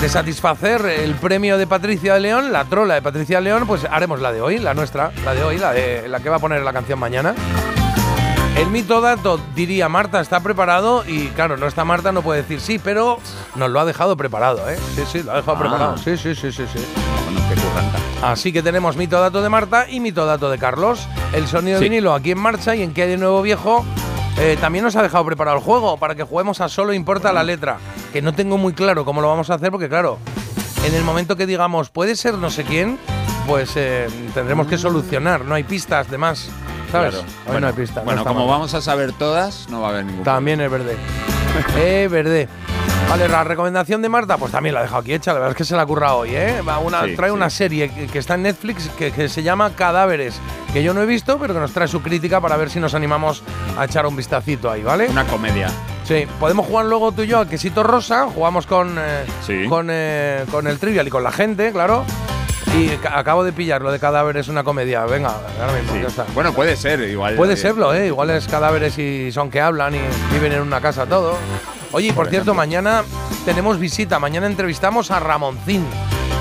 de 0.00 0.08
satisfacer 0.08 0.84
el 0.86 1.14
premio 1.14 1.56
de 1.58 1.66
Patricia 1.66 2.14
de 2.14 2.20
León, 2.20 2.52
la 2.52 2.64
trola 2.64 2.94
de 2.94 3.02
Patricia 3.02 3.36
de 3.38 3.42
León, 3.44 3.64
pues 3.66 3.84
haremos 3.90 4.20
la 4.20 4.32
de 4.32 4.40
hoy, 4.40 4.58
la 4.58 4.74
nuestra, 4.74 5.12
la 5.24 5.34
de 5.34 5.42
hoy, 5.44 5.58
la, 5.58 5.72
de, 5.72 6.08
la 6.08 6.20
que 6.20 6.28
va 6.28 6.36
a 6.36 6.40
poner 6.40 6.62
la 6.62 6.72
canción 6.72 6.98
mañana. 6.98 7.34
El 8.58 8.70
mito 8.70 9.00
dato 9.00 9.40
diría 9.54 9.88
Marta 9.88 10.20
está 10.20 10.40
preparado 10.40 11.04
y 11.06 11.28
claro, 11.28 11.56
no 11.56 11.66
está 11.66 11.84
Marta, 11.84 12.10
no 12.12 12.22
puede 12.22 12.42
decir 12.42 12.60
sí, 12.60 12.78
pero 12.78 13.18
nos 13.54 13.70
lo 13.70 13.78
ha 13.80 13.84
dejado 13.84 14.16
preparado, 14.16 14.68
¿eh? 14.68 14.76
Sí, 14.96 15.02
sí, 15.10 15.22
lo 15.22 15.32
ha 15.32 15.36
dejado 15.36 15.56
Ah. 15.56 15.60
preparado. 15.60 15.98
Sí, 15.98 16.16
sí, 16.16 16.34
sí, 16.34 16.50
sí, 16.50 16.64
sí. 16.72 16.84
Bueno, 17.24 17.40
qué 17.48 17.60
curranta. 17.60 17.98
Así 18.22 18.52
que 18.52 18.62
tenemos 18.62 18.96
mito 18.96 19.20
dato 19.20 19.42
de 19.42 19.48
Marta 19.48 19.88
y 19.88 20.00
mito 20.00 20.26
dato 20.26 20.50
de 20.50 20.58
Carlos. 20.58 21.06
El 21.32 21.46
sonido 21.46 21.78
de 21.78 21.84
vinilo 21.88 22.12
aquí 22.14 22.32
en 22.32 22.38
marcha 22.38 22.74
y 22.74 22.82
en 22.82 22.92
qué 22.92 23.02
hay 23.02 23.10
de 23.10 23.16
nuevo 23.16 23.42
viejo. 23.42 23.84
eh, 24.40 24.56
también 24.60 24.84
nos 24.84 24.94
ha 24.96 25.02
dejado 25.02 25.24
preparado 25.24 25.56
el 25.56 25.62
juego 25.64 25.96
para 25.96 26.14
que 26.14 26.22
juguemos 26.24 26.60
a 26.60 26.68
solo 26.68 26.92
importa 26.92 27.32
la 27.32 27.42
letra. 27.44 27.78
Que 28.12 28.22
no 28.22 28.32
tengo 28.34 28.56
muy 28.58 28.72
claro 28.72 29.04
cómo 29.04 29.20
lo 29.20 29.28
vamos 29.28 29.50
a 29.50 29.54
hacer 29.54 29.70
porque 29.72 29.88
claro, 29.88 30.18
en 30.84 30.94
el 30.94 31.02
momento 31.04 31.36
que 31.36 31.44
digamos 31.46 31.90
puede 31.90 32.14
ser 32.16 32.34
no 32.34 32.48
sé 32.50 32.62
quién, 32.64 32.98
pues 33.48 33.72
eh, 33.76 34.08
tendremos 34.34 34.66
que 34.68 34.78
solucionar. 34.78 35.44
No 35.44 35.54
hay 35.56 35.64
pistas 35.64 36.08
de 36.10 36.18
más, 36.18 36.48
¿sabes? 36.90 37.10
Claro. 37.14 37.26
Hoy 37.46 37.52
Bueno, 37.52 37.72
no 37.72 38.10
hay 38.12 38.18
como 38.24 38.40
mal. 38.40 38.48
vamos 38.48 38.74
a 38.74 38.80
saber 38.80 39.12
todas, 39.12 39.68
no 39.70 39.80
va 39.82 39.88
a 39.88 39.90
haber 39.90 40.04
ningún 40.04 40.24
También 40.24 40.60
es 40.60 40.70
verde. 40.70 40.96
es 41.76 42.10
verde. 42.10 42.48
Vale, 43.08 43.26
la 43.26 43.42
recomendación 43.42 44.02
de 44.02 44.10
Marta, 44.10 44.36
pues 44.36 44.52
también 44.52 44.74
la 44.74 44.80
he 44.80 44.82
dejado 44.82 45.00
aquí 45.00 45.14
hecha. 45.14 45.32
La 45.32 45.38
verdad 45.38 45.52
es 45.52 45.56
que 45.56 45.64
se 45.64 45.74
la 45.74 45.82
ha 45.82 45.86
currado 45.86 46.18
hoy, 46.18 46.34
¿eh? 46.34 46.60
Va 46.60 46.78
una, 46.78 47.04
Sí, 47.04 47.16
trae 47.16 47.30
sí. 47.30 47.34
una 47.36 47.48
serie 47.48 47.88
que, 47.90 48.06
que 48.06 48.18
está 48.18 48.34
en 48.34 48.42
Netflix 48.42 48.90
que, 48.98 49.12
que 49.12 49.30
se 49.30 49.42
llama 49.42 49.70
Cadáveres, 49.74 50.38
que 50.74 50.82
yo 50.82 50.92
no 50.92 51.00
he 51.00 51.06
visto, 51.06 51.38
pero 51.38 51.54
que 51.54 51.60
nos 51.60 51.72
trae 51.72 51.88
su 51.88 52.02
crítica 52.02 52.40
para 52.42 52.58
ver 52.58 52.68
si 52.68 52.80
nos 52.80 52.92
animamos 52.94 53.42
a 53.78 53.86
echar 53.86 54.04
un 54.06 54.14
vistacito 54.14 54.70
ahí, 54.70 54.82
¿vale? 54.82 55.08
Una 55.08 55.24
comedia. 55.24 55.70
Sí, 56.04 56.26
podemos 56.38 56.66
jugar 56.66 56.84
luego 56.84 57.12
tú 57.12 57.22
y 57.22 57.28
yo 57.28 57.38
al 57.38 57.48
quesito 57.48 57.82
rosa, 57.82 58.26
jugamos 58.26 58.66
con, 58.66 58.96
eh, 58.98 59.24
Sí. 59.46 59.64
con, 59.68 59.88
eh, 59.90 60.44
con 60.50 60.66
el 60.66 60.78
trivial 60.78 61.06
y 61.06 61.10
con 61.10 61.22
la 61.24 61.32
gente, 61.32 61.72
claro. 61.72 62.04
Y 62.78 62.88
ca- 62.98 63.18
acabo 63.18 63.42
de 63.44 63.52
pillar 63.52 63.82
lo 63.82 63.90
de 63.90 63.98
Cadáveres, 63.98 64.46
una 64.48 64.62
comedia. 64.62 65.04
Venga, 65.04 65.34
ahora 65.60 65.72
mismo, 65.72 65.94
Sí. 65.94 66.00
ya 66.02 66.06
está. 66.08 66.24
Bueno, 66.34 66.52
puede 66.52 66.76
ser, 66.76 67.00
igual. 67.00 67.34
Puede 67.34 67.54
eh, 67.54 67.56
serlo, 67.56 67.92
¿eh? 67.92 68.06
Igual 68.06 68.30
es 68.30 68.46
cadáveres 68.46 68.96
y 68.98 69.32
son 69.32 69.50
que 69.50 69.60
hablan 69.60 69.94
y 69.96 70.00
viven 70.32 70.52
en 70.52 70.62
una 70.62 70.80
casa 70.80 71.04
todo. 71.06 71.36
Oye, 71.92 72.08
y 72.08 72.12
por, 72.12 72.24
Por 72.24 72.30
cierto, 72.30 72.54
mañana 72.54 73.02
tenemos 73.44 73.78
visita. 73.78 74.18
Mañana 74.18 74.46
entrevistamos 74.46 75.10
a 75.10 75.18
Ramoncín. 75.18 75.84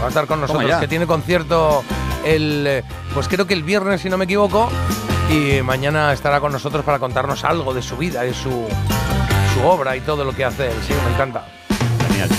Va 0.01 0.05
a 0.05 0.09
estar 0.09 0.27
con 0.27 0.39
nosotros, 0.41 0.79
que 0.79 0.87
tiene 0.87 1.07
concierto 1.07 1.83
el. 2.23 2.65
eh, 2.67 2.83
Pues 3.15 3.27
creo 3.27 3.47
que 3.47 3.55
el 3.55 3.63
viernes, 3.63 4.01
si 4.01 4.09
no 4.09 4.17
me 4.17 4.25
equivoco. 4.25 4.69
Y 5.31 5.61
mañana 5.63 6.13
estará 6.13 6.39
con 6.39 6.51
nosotros 6.51 6.85
para 6.85 6.99
contarnos 6.99 7.43
algo 7.43 7.73
de 7.73 7.81
su 7.81 7.97
vida 7.97 8.25
y 8.27 8.33
su, 8.33 8.49
su 9.53 9.67
obra 9.67 9.95
y 9.97 10.01
todo 10.01 10.23
lo 10.23 10.33
que 10.33 10.45
hace 10.45 10.67
él. 10.67 10.77
Sí, 10.87 10.93
me 11.05 11.13
encanta. 11.13 11.45
Genial. 12.09 12.29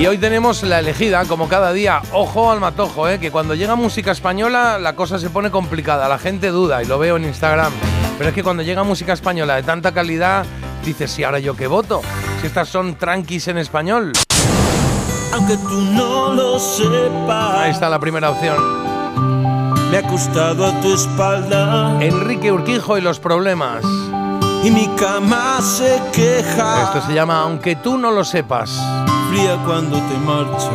Y 0.00 0.06
hoy 0.06 0.16
tenemos 0.16 0.62
la 0.62 0.78
elegida, 0.78 1.26
como 1.26 1.46
cada 1.46 1.74
día, 1.74 2.00
ojo 2.12 2.50
al 2.50 2.58
matojo, 2.58 3.06
¿eh? 3.06 3.18
que 3.20 3.30
cuando 3.30 3.54
llega 3.54 3.74
música 3.74 4.12
española 4.12 4.78
la 4.78 4.96
cosa 4.96 5.18
se 5.18 5.28
pone 5.28 5.50
complicada, 5.50 6.08
la 6.08 6.16
gente 6.18 6.48
duda 6.48 6.82
y 6.82 6.86
lo 6.86 6.98
veo 6.98 7.18
en 7.18 7.26
Instagram. 7.26 7.70
Pero 8.16 8.30
es 8.30 8.34
que 8.34 8.42
cuando 8.42 8.62
llega 8.62 8.82
música 8.82 9.12
española 9.12 9.56
de 9.56 9.62
tanta 9.62 9.92
calidad, 9.92 10.46
dices, 10.86 11.18
¿y 11.18 11.24
ahora 11.24 11.38
yo 11.38 11.54
qué 11.54 11.66
voto? 11.66 12.00
Si 12.40 12.46
estas 12.46 12.70
son 12.70 12.94
tranquis 12.94 13.48
en 13.48 13.58
español. 13.58 14.12
Aunque 15.34 15.58
tú 15.58 15.82
no 15.82 16.32
lo 16.32 16.58
sepas, 16.58 17.54
Ahí 17.58 17.70
está 17.70 17.90
la 17.90 17.98
primera 17.98 18.30
opción. 18.30 18.56
me 19.90 19.98
ha 19.98 20.00
acostado 20.00 20.64
a 20.64 20.80
tu 20.80 20.94
espalda 20.94 21.98
Enrique 22.00 22.50
Urquijo 22.50 22.96
y 22.96 23.02
los 23.02 23.20
problemas. 23.20 23.84
y 24.64 24.70
mi 24.70 24.88
cama 24.96 25.60
se 25.60 26.00
queja. 26.14 26.84
Esto 26.84 27.06
se 27.06 27.12
llama 27.12 27.42
Aunque 27.42 27.76
tú 27.76 27.98
no 27.98 28.10
lo 28.10 28.24
sepas. 28.24 28.80
Fría 29.30 29.56
cuando 29.64 29.96
te 29.96 30.16
marchas. 30.18 30.70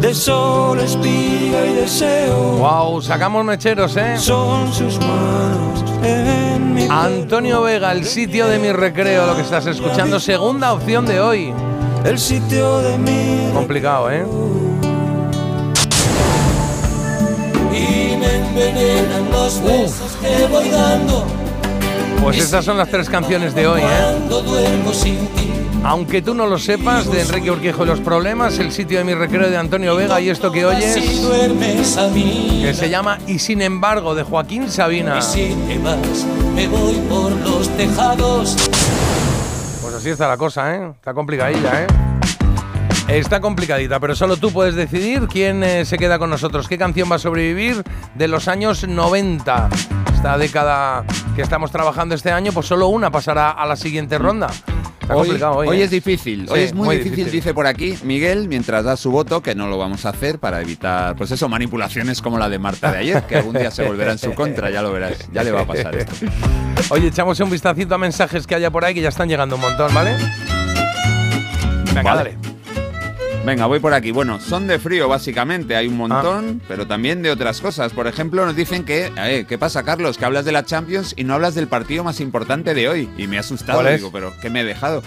De 0.00 0.14
sol, 0.14 0.78
espiga 0.78 1.66
y 1.66 1.74
deseo 1.74 2.58
Wow, 2.58 3.02
sacamos 3.02 3.44
mecheros, 3.44 3.96
¿eh? 3.96 4.16
son 4.16 4.72
sus 4.72 4.96
manos 5.00 5.84
en 6.04 6.72
mi 6.74 6.86
Antonio 6.88 7.62
Vega, 7.62 7.90
el 7.90 8.04
sitio 8.04 8.46
de 8.46 8.60
mi 8.60 8.70
recreo, 8.70 9.26
lo 9.26 9.34
que 9.34 9.42
estás 9.42 9.66
escuchando, 9.66 10.20
segunda 10.20 10.72
opción 10.72 11.04
de 11.04 11.18
hoy. 11.20 11.52
el 12.04 12.18
sitio 12.20 12.78
de 12.78 12.96
mi 12.98 13.52
Complicado, 13.52 14.08
¿eh? 14.12 14.24
y 17.72 18.16
me 18.16 18.36
envenenan 18.36 19.30
los 19.32 19.60
besos 19.62 20.16
que 20.20 20.46
voy 20.46 20.68
dando 20.68 21.37
Pues 22.22 22.38
estas 22.38 22.64
son 22.64 22.76
las 22.76 22.90
tres 22.90 23.08
canciones 23.08 23.54
de 23.54 23.66
hoy, 23.66 23.80
¿eh? 23.80 24.18
Aunque 25.84 26.20
tú 26.20 26.34
no 26.34 26.46
lo 26.46 26.58
sepas, 26.58 27.10
de 27.10 27.22
Enrique 27.22 27.50
Urquijo 27.50 27.84
y 27.84 27.86
los 27.86 28.00
problemas, 28.00 28.58
el 28.58 28.72
sitio 28.72 28.98
de 28.98 29.04
mi 29.04 29.14
recreo 29.14 29.48
de 29.48 29.56
Antonio 29.56 29.94
Vega 29.96 30.20
y 30.20 30.28
esto 30.28 30.50
que 30.50 30.66
oyes, 30.66 30.94
que 30.94 32.74
se 32.74 32.90
llama 32.90 33.18
Y 33.26 33.38
sin 33.38 33.62
embargo, 33.62 34.14
de 34.14 34.24
Joaquín 34.24 34.68
Sabina. 34.70 35.20
me 36.54 36.66
voy 36.66 36.94
por 37.08 37.32
los 37.32 37.68
tejados. 37.76 38.56
Pues 39.80 39.94
así 39.94 40.10
está 40.10 40.28
la 40.28 40.36
cosa, 40.36 40.74
¿eh? 40.74 40.90
Está 40.96 41.14
complicadilla, 41.14 41.84
¿eh? 41.84 41.86
Está 43.08 43.40
complicadita, 43.40 43.98
pero 44.00 44.14
solo 44.14 44.36
tú 44.36 44.52
puedes 44.52 44.74
decidir 44.74 45.28
quién 45.28 45.64
eh, 45.64 45.86
se 45.86 45.96
queda 45.96 46.18
con 46.18 46.28
nosotros, 46.28 46.68
qué 46.68 46.76
canción 46.76 47.10
va 47.10 47.16
a 47.16 47.18
sobrevivir 47.18 47.82
de 48.14 48.28
los 48.28 48.48
años 48.48 48.86
90. 48.86 49.70
Esta 50.18 50.36
década 50.36 51.04
que 51.36 51.42
estamos 51.42 51.70
trabajando 51.70 52.16
este 52.16 52.32
año, 52.32 52.50
pues 52.50 52.66
solo 52.66 52.88
una 52.88 53.08
pasará 53.08 53.52
a 53.52 53.64
la 53.66 53.76
siguiente 53.76 54.18
ronda. 54.18 54.48
Está 55.00 55.14
Hoy, 55.14 55.28
complicado 55.28 55.54
hoy. 55.58 55.68
hoy 55.68 55.80
¿eh? 55.80 55.84
es 55.84 55.90
difícil, 55.92 56.48
hoy 56.50 56.58
Sí, 56.58 56.64
es 56.66 56.74
muy, 56.74 56.86
muy 56.86 56.96
difícil, 56.96 57.16
difícil. 57.18 57.40
dice 57.40 57.54
por 57.54 57.68
aquí 57.68 57.96
Miguel, 58.02 58.48
mientras 58.48 58.84
da 58.84 58.96
su 58.96 59.12
voto, 59.12 59.40
que 59.44 59.54
no 59.54 59.68
lo 59.68 59.78
vamos 59.78 60.04
a 60.06 60.08
hacer 60.08 60.40
para 60.40 60.60
evitar, 60.60 61.14
pues 61.14 61.30
eso, 61.30 61.48
manipulaciones 61.48 62.20
como 62.20 62.36
la 62.36 62.48
de 62.48 62.58
Marta 62.58 62.90
de 62.90 62.98
ayer, 62.98 63.22
que 63.28 63.36
algún 63.36 63.54
día 63.56 63.70
se 63.70 63.84
volverá 63.86 64.10
en 64.10 64.18
su 64.18 64.34
contra, 64.34 64.70
ya 64.70 64.82
lo 64.82 64.90
verás, 64.92 65.28
ya 65.32 65.44
le 65.44 65.52
va 65.52 65.60
a 65.60 65.66
pasar 65.66 65.94
esto. 65.94 66.12
Oye, 66.90 67.06
echamos 67.06 67.38
un 67.38 67.50
vistacito 67.50 67.94
a 67.94 67.98
mensajes 67.98 68.44
que 68.44 68.56
haya 68.56 68.72
por 68.72 68.84
ahí 68.84 68.94
que 68.94 69.00
ya 69.00 69.10
están 69.10 69.28
llegando 69.28 69.54
un 69.54 69.60
montón, 69.62 69.94
¿vale? 69.94 70.16
Venga, 71.94 72.02
Vale. 72.02 72.34
dale. 72.34 72.57
Venga, 73.48 73.64
voy 73.64 73.78
por 73.80 73.94
aquí. 73.94 74.10
Bueno, 74.10 74.40
son 74.40 74.66
de 74.66 74.78
frío 74.78 75.08
básicamente, 75.08 75.74
hay 75.74 75.86
un 75.86 75.94
Ah. 75.94 75.96
montón, 75.96 76.60
pero 76.68 76.86
también 76.86 77.22
de 77.22 77.30
otras 77.30 77.62
cosas. 77.62 77.94
Por 77.94 78.06
ejemplo, 78.06 78.44
nos 78.44 78.54
dicen 78.54 78.84
que, 78.84 79.10
eh, 79.16 79.46
¿qué 79.48 79.56
pasa, 79.56 79.84
Carlos? 79.84 80.18
Que 80.18 80.26
hablas 80.26 80.44
de 80.44 80.52
la 80.52 80.66
Champions 80.66 81.14
y 81.16 81.24
no 81.24 81.32
hablas 81.32 81.54
del 81.54 81.66
partido 81.66 82.04
más 82.04 82.20
importante 82.20 82.74
de 82.74 82.90
hoy. 82.90 83.08
Y 83.16 83.26
me 83.26 83.38
ha 83.38 83.40
asustado, 83.40 83.82
digo, 83.88 84.12
pero 84.12 84.34
¿qué 84.42 84.50
me 84.50 84.60
he 84.60 84.64
dejado? 84.64 85.02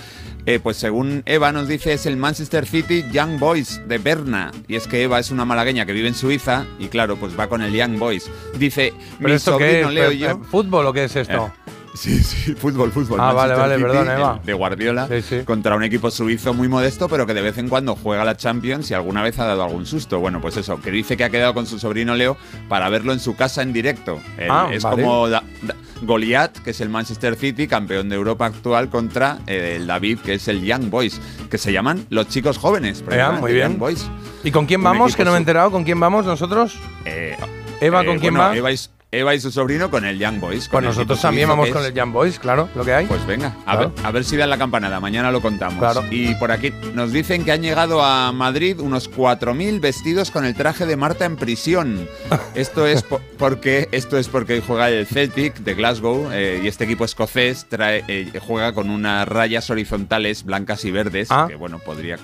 Eh, 0.47 0.59
pues 0.59 0.77
según 0.77 1.21
Eva 1.27 1.51
nos 1.51 1.67
dice 1.67 1.93
es 1.93 2.07
el 2.07 2.17
Manchester 2.17 2.65
City 2.65 3.05
Young 3.11 3.37
Boys 3.37 3.79
de 3.87 3.99
Berna. 3.99 4.49
Y 4.67 4.75
es 4.75 4.87
que 4.87 5.03
Eva 5.03 5.19
es 5.19 5.29
una 5.29 5.45
malagueña 5.45 5.85
que 5.85 5.93
vive 5.93 6.07
en 6.07 6.15
Suiza 6.15 6.65
y 6.79 6.87
claro, 6.87 7.17
pues 7.17 7.39
va 7.39 7.47
con 7.47 7.61
el 7.61 7.71
Young 7.73 7.99
Boys. 7.99 8.27
Dice, 8.57 8.91
¿Pero 9.19 9.29
mi 9.29 9.35
esto 9.35 9.55
qué 9.59 9.83
sobrino 9.83 9.89
es? 9.89 9.93
Leo 9.93 10.09
¿Pe- 10.09 10.15
y 10.15 10.17
yo... 10.17 10.39
¿Fútbol 10.49 10.87
o 10.87 10.93
qué 10.93 11.03
es 11.03 11.15
esto? 11.15 11.51
Eh, 11.55 11.60
Sí, 11.93 12.23
sí, 12.23 12.53
fútbol, 12.55 12.91
fútbol. 12.91 13.19
Ah, 13.19 13.33
vale, 13.33 13.53
Manchester 13.55 13.81
vale, 13.81 13.99
perdón, 14.05 14.17
Eva. 14.19 14.39
De 14.43 14.53
Guardiola 14.53 15.07
Sí, 15.09 15.21
sí. 15.21 15.39
contra 15.43 15.75
un 15.75 15.83
equipo 15.83 16.09
suizo 16.09 16.53
muy 16.53 16.67
modesto, 16.69 17.09
pero 17.09 17.25
que 17.27 17.33
de 17.33 17.41
vez 17.41 17.57
en 17.57 17.67
cuando 17.67 17.95
juega 17.95 18.23
la 18.23 18.37
Champions 18.37 18.89
y 18.91 18.93
alguna 18.93 19.21
vez 19.23 19.37
ha 19.39 19.45
dado 19.45 19.63
algún 19.63 19.85
susto. 19.85 20.19
Bueno, 20.19 20.39
pues 20.39 20.55
eso, 20.57 20.79
que 20.81 20.89
dice 20.89 21.17
que 21.17 21.25
ha 21.25 21.29
quedado 21.29 21.53
con 21.53 21.65
su 21.67 21.79
sobrino 21.79 22.15
Leo 22.15 22.37
para 22.69 22.87
verlo 22.89 23.11
en 23.11 23.19
su 23.19 23.35
casa 23.35 23.61
en 23.61 23.73
directo. 23.73 24.19
Él 24.37 24.47
Ah, 24.49 24.69
es 24.71 24.83
vale. 24.83 25.01
como 25.03 25.27
Da- 25.27 25.43
Da- 25.63 25.75
Goliath, 26.03 26.57
que 26.59 26.71
es 26.71 26.81
el 26.81 26.89
Manchester 26.89 27.35
City, 27.35 27.67
campeón 27.67 28.09
de 28.09 28.15
Europa 28.15 28.45
actual, 28.47 28.89
contra 28.89 29.39
eh, 29.45 29.73
el 29.75 29.85
David, 29.85 30.19
que 30.19 30.33
es 30.35 30.47
el 30.47 30.63
Young 30.63 30.89
Boys, 30.89 31.19
que 31.51 31.57
se 31.57 31.71
llaman 31.73 32.05
los 32.09 32.27
chicos 32.29 32.57
jóvenes. 32.57 33.01
precisamente, 33.03 33.41
muy 33.41 33.53
bien. 33.53 33.67
Young 33.71 33.79
Boys. 33.79 34.09
¿Y 34.43 34.51
con 34.51 34.65
quién 34.65 34.81
vamos? 34.81 35.15
Que 35.15 35.23
no 35.25 35.31
me 35.31 35.37
he 35.37 35.39
enterado. 35.39 35.69
¿Con 35.71 35.83
quién 35.83 35.99
vamos 35.99 36.25
nosotros? 36.25 36.79
Eh, 37.05 37.35
Eva, 37.81 38.01
eh, 38.01 38.05
¿con 38.05 38.17
quién 38.19 38.33
bueno, 38.33 38.49
va? 38.49 38.55
Eva 38.57 38.71
y, 38.71 38.77
Eva 39.13 39.35
y 39.35 39.41
su 39.41 39.51
sobrino 39.51 39.91
con 39.91 40.05
el 40.05 40.17
Young 40.17 40.39
Boys. 40.39 40.69
Con 40.69 40.85
nosotros 40.85 41.19
también 41.21 41.49
vamos 41.49 41.69
con 41.69 41.83
el 41.83 41.93
Jam 41.93 42.13
Boys, 42.13 42.39
claro, 42.39 42.69
lo 42.75 42.85
que 42.85 42.93
hay. 42.93 43.05
Pues 43.07 43.25
venga, 43.27 43.57
a, 43.65 43.73
Claro. 43.75 43.93
ver, 43.93 44.05
a 44.05 44.11
ver 44.11 44.23
si 44.23 44.37
dan 44.37 44.49
la 44.49 44.57
campanada, 44.57 45.01
mañana 45.01 45.31
lo 45.31 45.41
contamos. 45.41 45.79
Claro. 45.79 46.05
Y 46.09 46.33
por 46.35 46.49
aquí 46.53 46.71
nos 46.93 47.11
dicen 47.11 47.43
que 47.43 47.51
han 47.51 47.61
llegado 47.61 48.01
a 48.01 48.31
Madrid 48.31 48.79
unos 48.79 49.11
4.000 49.11 49.81
vestidos 49.81 50.31
con 50.31 50.45
el 50.45 50.55
traje 50.55 50.85
de 50.85 50.95
Marta 50.95 51.25
en 51.25 51.35
prisión. 51.35 52.07
Esto 52.55 52.87
es 52.87 53.03
po- 53.03 53.19
porque 53.37 53.89
esto 53.91 54.17
es 54.17 54.29
porque 54.29 54.61
juega 54.61 54.89
el 54.89 55.05
Celtic 55.07 55.55
de 55.55 55.73
Glasgow 55.73 56.29
eh, 56.31 56.61
y 56.63 56.67
este 56.67 56.85
equipo 56.85 57.03
escocés 57.03 57.65
trae, 57.67 58.03
eh, 58.07 58.31
juega 58.39 58.71
con 58.73 58.89
unas 58.89 59.27
rayas 59.27 59.69
horizontales 59.69 60.43
blancas 60.45 60.85
y 60.85 60.91
verdes 60.91 61.27
Ah. 61.31 61.47
que 61.49 61.55
bueno 61.55 61.79
podría 61.79 62.17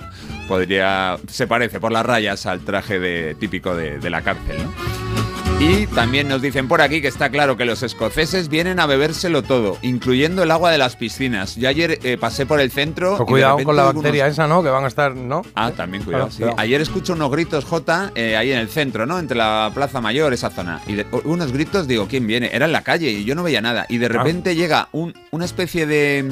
podría 0.47 1.17
se 1.28 1.47
parece 1.47 1.80
por 1.80 1.91
las 1.91 2.06
rayas 2.06 2.45
al 2.45 2.62
traje 2.62 3.00
de, 3.00 3.36
típico 3.36 3.76
de, 3.76 3.97
de 4.00 4.10
la 4.10 4.21
cárcel, 4.21 4.58
¿no? 4.63 5.27
Y 5.60 5.88
también 5.88 6.28
nos 6.28 6.41
dicen 6.43 6.67
por 6.67 6.82
aquí 6.82 7.02
que 7.02 7.08
está 7.08 7.30
claro 7.30 7.58
que 7.58 7.65
los 7.65 7.82
escoceses 7.82 8.48
vienen 8.48 8.80
a 8.80 8.86
bebérselo 8.86 9.41
todo, 9.41 9.78
incluyendo 9.82 10.43
el 10.43 10.52
agua 10.52 10.70
de 10.72 10.78
las 10.78 10.96
piscinas. 10.96 11.56
Yo 11.56 11.67
ayer 11.67 11.98
eh, 12.04 12.15
pasé 12.17 12.46
por 12.46 12.60
el 12.60 12.70
centro. 12.72 13.17
Pues 13.17 13.28
cuidado 13.28 13.58
con 13.63 13.76
la 13.76 13.84
bacteria 13.86 14.26
unos- 14.26 14.34
esa, 14.34 14.48
¿no? 14.48 14.62
Que 14.62 14.70
van 14.70 14.84
a 14.86 14.88
estar, 14.88 15.15
¿no? 15.15 15.41
Ah, 15.56 15.72
también 15.76 16.04
cuidado. 16.04 16.30
Claro, 16.30 16.52
sí. 16.54 16.56
Ayer 16.62 16.80
escucho 16.82 17.13
unos 17.13 17.32
gritos, 17.32 17.65
J, 17.65 18.12
eh, 18.13 18.38
ahí 18.38 18.52
en 18.52 18.60
el 18.60 18.70
centro, 18.70 19.08
¿no? 19.08 19.17
Entre 19.17 19.36
la 19.36 19.72
Plaza 19.74 20.00
Mayor, 20.00 20.32
esa 20.32 20.52
zona. 20.52 20.80
Y 20.86 20.93
de- 20.93 21.08
unos 21.24 21.52
gritos, 21.52 21.88
digo, 21.88 22.08
¿quién 22.08 22.28
viene? 22.28 22.52
Era 22.54 22.65
en 22.67 22.72
la 22.72 22.84
calle 22.84 23.10
y 23.10 23.26
yo 23.26 23.34
no 23.34 23.41
veía 23.41 23.60
nada. 23.62 23.82
Ah. 23.82 23.86
Y 23.89 23.98
de 23.98 24.10
repente 24.10 24.56
llega 24.56 24.89
un, 24.91 25.15
una 25.32 25.46
especie 25.46 25.88
de. 25.88 26.32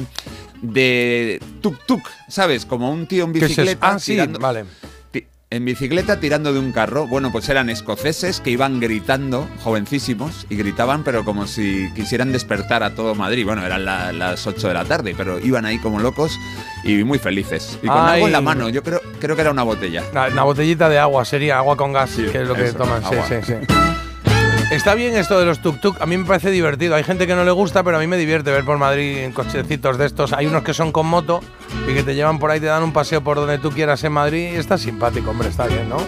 de 0.62 1.40
tuk-tuk, 1.62 2.02
¿sabes? 2.28 2.64
Como 2.64 2.90
un 2.92 3.06
tío 3.08 3.24
en 3.24 3.32
¿Qué 3.32 3.40
es 3.40 3.48
bicicleta. 3.48 3.90
Ah, 3.94 3.98
sí, 3.98 4.16
vale. 4.38 4.64
En 5.56 5.64
bicicleta 5.64 6.20
tirando 6.20 6.52
de 6.52 6.58
un 6.58 6.70
carro. 6.70 7.06
Bueno, 7.06 7.32
pues 7.32 7.48
eran 7.48 7.70
escoceses 7.70 8.42
que 8.42 8.50
iban 8.50 8.78
gritando, 8.78 9.48
jovencísimos, 9.64 10.46
y 10.50 10.56
gritaban, 10.56 11.02
pero 11.02 11.24
como 11.24 11.46
si 11.46 11.90
quisieran 11.94 12.30
despertar 12.30 12.82
a 12.82 12.94
todo 12.94 13.14
Madrid. 13.14 13.46
Bueno, 13.46 13.64
eran 13.64 13.86
la- 13.86 14.12
las 14.12 14.46
8 14.46 14.68
de 14.68 14.74
la 14.74 14.84
tarde, 14.84 15.14
pero 15.16 15.38
iban 15.38 15.64
ahí 15.64 15.78
como 15.78 15.98
locos 15.98 16.38
y 16.84 17.02
muy 17.04 17.18
felices. 17.18 17.78
Y 17.82 17.86
con 17.86 17.96
Ay. 17.96 18.16
algo 18.16 18.26
en 18.26 18.32
la 18.34 18.42
mano, 18.42 18.68
yo 18.68 18.82
creo, 18.82 19.00
creo 19.18 19.34
que 19.34 19.40
era 19.40 19.50
una 19.50 19.62
botella. 19.62 20.04
Una, 20.12 20.26
una 20.26 20.42
botellita 20.42 20.90
de 20.90 20.98
agua 20.98 21.24
sería 21.24 21.56
agua 21.56 21.74
con 21.74 21.94
gas, 21.94 22.10
Sí, 22.10 22.24
que 22.30 22.42
es 22.42 22.46
lo 22.48 22.54
que 22.54 22.66
eso, 22.66 22.76
toman. 22.76 23.02
Sí, 23.02 23.16
sí, 23.26 23.34
sí. 23.46 23.54
Está 24.70 24.94
bien 24.94 25.16
esto 25.16 25.38
de 25.38 25.46
los 25.46 25.60
tuk-tuk, 25.62 25.96
a 26.00 26.06
mí 26.06 26.16
me 26.16 26.24
parece 26.24 26.50
divertido. 26.50 26.96
Hay 26.96 27.04
gente 27.04 27.26
que 27.28 27.36
no 27.36 27.44
le 27.44 27.52
gusta, 27.52 27.84
pero 27.84 27.98
a 27.98 28.00
mí 28.00 28.08
me 28.08 28.16
divierte 28.16 28.50
ver 28.50 28.64
por 28.64 28.78
Madrid 28.78 29.18
en 29.18 29.30
cochecitos 29.32 29.96
de 29.96 30.06
estos. 30.06 30.32
Hay 30.32 30.46
unos 30.46 30.64
que 30.64 30.74
son 30.74 30.90
con 30.90 31.06
moto 31.06 31.40
y 31.88 31.94
que 31.94 32.02
te 32.02 32.16
llevan 32.16 32.40
por 32.40 32.50
ahí, 32.50 32.58
te 32.58 32.66
dan 32.66 32.82
un 32.82 32.92
paseo 32.92 33.20
por 33.22 33.36
donde 33.36 33.58
tú 33.58 33.70
quieras 33.70 34.02
en 34.02 34.12
Madrid. 34.12 34.56
Está 34.56 34.76
simpático, 34.76 35.30
hombre, 35.30 35.48
está 35.50 35.66
bien, 35.68 35.88
¿no? 35.88 35.98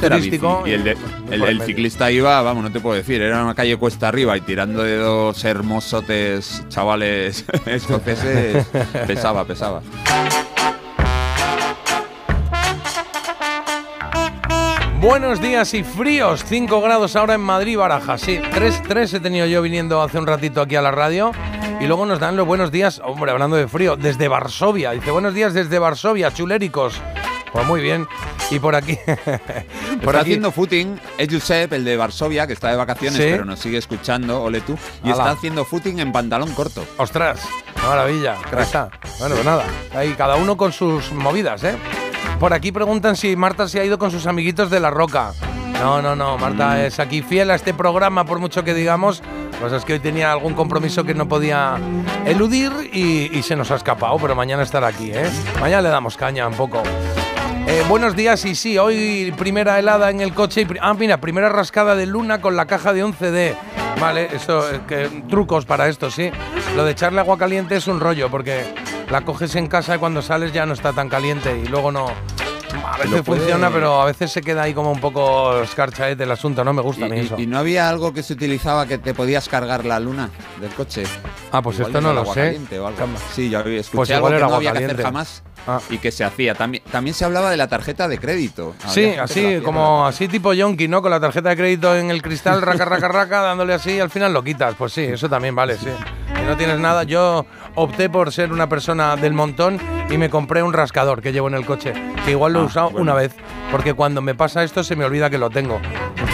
Turístico. 0.00 0.64
Y 0.66 0.72
el, 0.72 0.82
de- 0.82 0.96
el- 1.30 1.62
ciclista 1.62 2.10
iba, 2.10 2.42
vamos, 2.42 2.64
no 2.64 2.72
te 2.72 2.80
puedo 2.80 2.96
decir, 2.96 3.22
era 3.22 3.44
una 3.44 3.54
calle 3.54 3.76
cuesta 3.76 4.08
arriba 4.08 4.36
y 4.36 4.40
tirando 4.40 4.82
de 4.82 4.96
dos 4.96 5.44
hermosotes 5.44 6.64
chavales 6.68 7.44
escoceses, 7.66 8.66
pesaba, 9.06 9.44
pesaba. 9.44 9.80
Buenos 15.02 15.40
días 15.40 15.74
y 15.74 15.82
fríos, 15.82 16.44
5 16.48 16.80
grados 16.80 17.16
ahora 17.16 17.34
en 17.34 17.40
Madrid, 17.40 17.76
Baraja. 17.76 18.16
Sí, 18.18 18.40
3, 18.52 18.82
3 18.86 19.14
he 19.14 19.20
tenido 19.20 19.46
yo 19.46 19.60
viniendo 19.60 20.00
hace 20.00 20.16
un 20.16 20.28
ratito 20.28 20.60
aquí 20.62 20.76
a 20.76 20.80
la 20.82 20.92
radio. 20.92 21.32
Y 21.80 21.86
luego 21.86 22.06
nos 22.06 22.20
dan 22.20 22.36
los 22.36 22.46
buenos 22.46 22.70
días, 22.70 23.00
hombre, 23.04 23.32
hablando 23.32 23.56
de 23.56 23.66
frío, 23.66 23.96
desde 23.96 24.28
Varsovia. 24.28 24.92
Dice, 24.92 25.10
buenos 25.10 25.34
días 25.34 25.54
desde 25.54 25.80
Varsovia, 25.80 26.32
chuléricos. 26.32 26.94
Pues 27.52 27.66
muy 27.66 27.80
bien. 27.80 28.06
Y 28.52 28.60
por 28.60 28.76
aquí... 28.76 28.96
por 29.06 29.16
Está 29.16 30.10
aquí 30.10 30.18
haciendo 30.20 30.52
footing, 30.52 31.00
es 31.18 31.28
Josep, 31.32 31.72
el 31.72 31.84
de 31.84 31.96
Varsovia, 31.96 32.46
que 32.46 32.52
está 32.52 32.70
de 32.70 32.76
vacaciones, 32.76 33.16
Sí. 33.18 33.26
pero 33.32 33.44
nos 33.44 33.58
sigue 33.58 33.78
escuchando, 33.78 34.40
ole 34.40 34.60
tú, 34.60 34.78
y 35.02 35.06
Ala. 35.08 35.12
está 35.14 35.30
haciendo 35.32 35.64
footing 35.64 35.98
en 35.98 36.12
pantalón 36.12 36.52
corto. 36.54 36.84
Ostras, 36.98 37.40
maravilla. 37.84 38.36
Ahí 38.52 38.62
está. 38.62 38.88
Bueno, 39.18 39.34
pues 39.34 39.44
nada. 39.44 39.64
Ahí 39.96 40.12
cada 40.12 40.36
uno 40.36 40.56
con 40.56 40.70
sus 40.72 41.10
movidas, 41.12 41.64
¿eh? 41.64 41.74
Por 42.42 42.52
aquí 42.54 42.72
preguntan 42.72 43.14
si 43.14 43.36
Marta 43.36 43.68
se 43.68 43.78
ha 43.78 43.84
ido 43.84 44.00
con 44.00 44.10
sus 44.10 44.26
amiguitos 44.26 44.68
de 44.68 44.80
la 44.80 44.90
roca. 44.90 45.32
No, 45.74 46.02
no, 46.02 46.16
no. 46.16 46.36
Marta 46.38 46.84
es 46.84 46.98
aquí 46.98 47.22
fiel 47.22 47.52
a 47.52 47.54
este 47.54 47.72
programa, 47.72 48.24
por 48.24 48.40
mucho 48.40 48.64
que 48.64 48.74
digamos. 48.74 49.22
Pues 49.60 49.72
es 49.72 49.84
que 49.84 49.92
hoy 49.92 50.00
tenía 50.00 50.32
algún 50.32 50.54
compromiso 50.54 51.04
que 51.04 51.14
no 51.14 51.28
podía 51.28 51.76
eludir 52.26 52.72
y, 52.92 53.30
y 53.32 53.44
se 53.44 53.54
nos 53.54 53.70
ha 53.70 53.76
escapado, 53.76 54.18
pero 54.20 54.34
mañana 54.34 54.64
estará 54.64 54.88
aquí, 54.88 55.12
¿eh? 55.12 55.30
Mañana 55.60 55.82
le 55.82 55.88
damos 55.90 56.16
caña 56.16 56.48
un 56.48 56.54
poco. 56.54 56.82
Eh, 57.68 57.84
buenos 57.88 58.16
días 58.16 58.44
y 58.44 58.56
sí, 58.56 58.76
hoy 58.76 59.32
primera 59.38 59.78
helada 59.78 60.10
en 60.10 60.20
el 60.20 60.34
coche. 60.34 60.62
Y 60.62 60.66
ah, 60.80 60.94
mira, 60.94 61.18
primera 61.18 61.48
rascada 61.48 61.94
de 61.94 62.06
luna 62.06 62.40
con 62.40 62.56
la 62.56 62.66
caja 62.66 62.92
de 62.92 63.04
un 63.04 63.14
CD. 63.14 63.54
Vale, 64.00 64.30
eso, 64.34 64.68
eh, 64.68 64.80
que, 64.88 65.22
trucos 65.28 65.64
para 65.64 65.86
esto, 65.86 66.10
sí. 66.10 66.32
Lo 66.74 66.84
de 66.84 66.90
echarle 66.90 67.20
agua 67.20 67.38
caliente 67.38 67.76
es 67.76 67.86
un 67.86 68.00
rollo 68.00 68.32
porque 68.32 68.64
la 69.12 69.20
coges 69.20 69.54
en 69.56 69.68
casa 69.68 69.94
y 69.94 69.98
cuando 69.98 70.22
sales 70.22 70.52
ya 70.52 70.66
no 70.66 70.72
está 70.72 70.92
tan 70.92 71.08
caliente 71.08 71.56
y 71.62 71.68
luego 71.68 71.92
no. 71.92 72.06
A 72.84 72.96
veces 72.96 73.20
puede- 73.22 73.40
funciona, 73.40 73.70
pero 73.70 74.00
a 74.00 74.06
veces 74.06 74.32
se 74.32 74.40
queda 74.40 74.62
ahí 74.62 74.72
como 74.72 74.90
un 74.90 74.98
poco 75.00 75.60
escarchaete 75.60 76.24
el 76.24 76.30
asunto. 76.30 76.64
No 76.64 76.72
me 76.72 76.80
gusta 76.80 77.06
ni 77.06 77.20
eso. 77.20 77.36
y- 77.38 77.46
no 77.46 77.58
había 77.58 77.88
algo 77.90 78.14
que 78.14 78.22
se 78.22 78.32
utilizaba 78.32 78.86
que 78.86 78.96
te 78.96 79.12
podías 79.12 79.46
cargar 79.50 79.84
la 79.84 80.00
luna 80.00 80.30
del 80.58 80.70
coche. 80.70 81.02
ah, 81.52 81.60
pues 81.60 81.76
Igual 81.76 81.90
esto 81.90 81.98
es 81.98 82.04
no 82.04 82.12
lo 82.14 82.32
sé. 82.32 82.58
o 82.78 82.86
algo. 82.86 83.06
Sí, 83.34 83.50
yo 83.50 83.60
escuché 83.60 83.96
Pues 83.96 84.10
algo 84.12 84.28
que 84.30 84.38
no 84.38 84.54
había 84.54 84.72
que 84.72 84.84
hacer 84.86 85.02
jamás 85.02 85.42
Ah. 85.66 85.80
y 85.90 85.98
que 85.98 86.10
se 86.10 86.24
hacía. 86.24 86.54
También, 86.54 86.82
también 86.90 87.14
se 87.14 87.24
hablaba 87.24 87.50
de 87.50 87.56
la 87.56 87.68
tarjeta 87.68 88.08
de 88.08 88.18
crédito. 88.18 88.74
Había 88.80 88.92
Sí, 88.92 89.04
así, 89.10 89.18
hacía 89.46 89.62
como 89.62 90.06
así 90.06 90.28
tipo 90.28 90.52
yonki, 90.52 90.88
¿no? 90.88 91.02
Con 91.02 91.10
la 91.10 91.20
tarjeta 91.20 91.50
de 91.50 91.56
crédito 91.56 91.94
en 91.96 92.10
el 92.10 92.20
cristal, 92.22 92.62
raca, 92.62 92.84
raca, 92.84 93.08
raca, 93.08 93.40
dándole 93.42 93.74
así 93.74 93.92
y 93.92 94.00
al 94.00 94.10
final 94.10 94.32
lo 94.32 94.42
quitas. 94.42 94.74
Pues 94.76 94.92
sí, 94.92 95.02
eso 95.02 95.28
también 95.28 95.54
vale, 95.54 95.76
sí. 95.76 95.88
Si 96.36 96.42
no 96.42 96.56
tienes 96.56 96.78
nada, 96.80 97.04
yo 97.04 97.46
opté 97.76 98.10
por 98.10 98.32
ser 98.32 98.52
una 98.52 98.68
persona 98.68 99.14
del 99.16 99.32
montón 99.34 99.78
y 100.10 100.18
me 100.18 100.28
compré 100.28 100.62
un 100.62 100.72
rascador 100.72 101.22
que 101.22 101.32
llevo 101.32 101.46
en 101.48 101.54
el 101.54 101.64
coche, 101.64 101.92
que 102.24 102.32
igual 102.32 102.52
lo 102.54 102.58
he 102.60 102.62
Ah, 102.62 102.66
usado 102.66 102.90
bueno. 102.90 103.02
una 103.02 103.14
vez, 103.14 103.32
porque 103.70 103.94
cuando 103.94 104.20
me 104.20 104.34
pasa 104.34 104.64
esto 104.64 104.82
se 104.82 104.96
me 104.96 105.04
olvida 105.04 105.30
que 105.30 105.38
lo 105.38 105.50
tengo. 105.50 105.80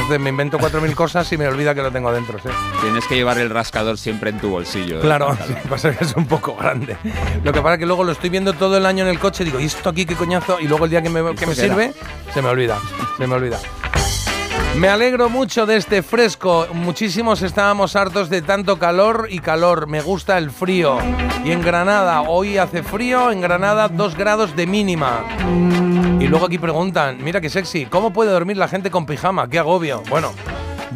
Entonces 0.09 0.25
me 0.25 0.31
invento 0.31 0.59
4.000 0.59 0.95
cosas 0.95 1.31
y 1.35 1.37
me 1.37 1.47
olvida 1.47 1.75
que 1.75 1.83
lo 1.83 1.93
tengo 1.93 2.11
dentro, 2.11 2.39
sí. 2.39 2.49
Tienes 2.81 3.05
que 3.07 3.15
llevar 3.15 3.37
el 3.37 3.51
rascador 3.51 3.99
siempre 3.99 4.31
en 4.31 4.39
tu 4.39 4.49
bolsillo. 4.49 4.95
del 4.95 5.03
Claro, 5.03 5.37
sí, 5.47 5.53
pasa 5.69 5.95
que 5.95 6.03
es 6.03 6.17
un 6.17 6.25
poco 6.25 6.57
grande. 6.57 6.97
Lo 7.45 7.53
que 7.53 7.61
pasa 7.61 7.75
es 7.75 7.81
que 7.81 7.85
luego 7.85 8.05
lo 8.05 8.13
estoy 8.13 8.31
viendo 8.31 8.55
todo 8.55 8.79
el 8.79 8.87
año 8.87 9.05
en 9.05 9.11
el 9.11 9.19
coche, 9.19 9.45
digo, 9.45 9.61
¿y 9.61 9.67
esto 9.67 9.91
aquí 9.91 10.07
qué 10.07 10.15
coñazo? 10.15 10.61
Y 10.61 10.67
luego 10.67 10.87
el 10.87 10.93
día 10.93 11.03
que 11.03 11.11
me, 11.11 11.35
que 11.35 11.45
me 11.45 11.55
sirve, 11.55 11.93
se 12.33 12.41
me 12.41 12.49
olvida, 12.49 12.79
se 13.19 13.27
me 13.27 13.35
olvida. 13.35 13.59
Me 14.77 14.89
alegro 14.89 15.29
mucho 15.29 15.67
de 15.67 15.77
este 15.77 16.03
fresco. 16.03 16.69
Muchísimos 16.73 17.43
estábamos 17.43 17.95
hartos 17.95 18.31
de 18.31 18.41
tanto 18.41 18.79
calor 18.79 19.27
y 19.29 19.41
calor. 19.41 19.89
Me 19.89 20.01
gusta 20.01 20.39
el 20.39 20.51
frío. 20.51 20.97
Y 21.45 21.51
en 21.51 21.61
Granada, 21.61 22.23
hoy 22.23 22.57
hace 22.57 22.83
frío, 22.83 23.31
en 23.31 23.43
Granada 23.43 23.89
2 23.89 24.17
grados 24.17 24.57
de 24.57 24.67
mínima. 24.67 25.25
Y 26.21 26.27
luego 26.27 26.47
aquí 26.47 26.59
preguntan, 26.59 27.19
mira 27.23 27.41
qué 27.41 27.49
sexy, 27.49 27.87
¿cómo 27.87 28.13
puede 28.13 28.31
dormir 28.33 28.57
la 28.57 28.67
gente 28.69 28.91
con 28.91 29.07
pijama? 29.07 29.49
Qué 29.49 29.59
agobio. 29.59 30.03
Bueno, 30.11 30.33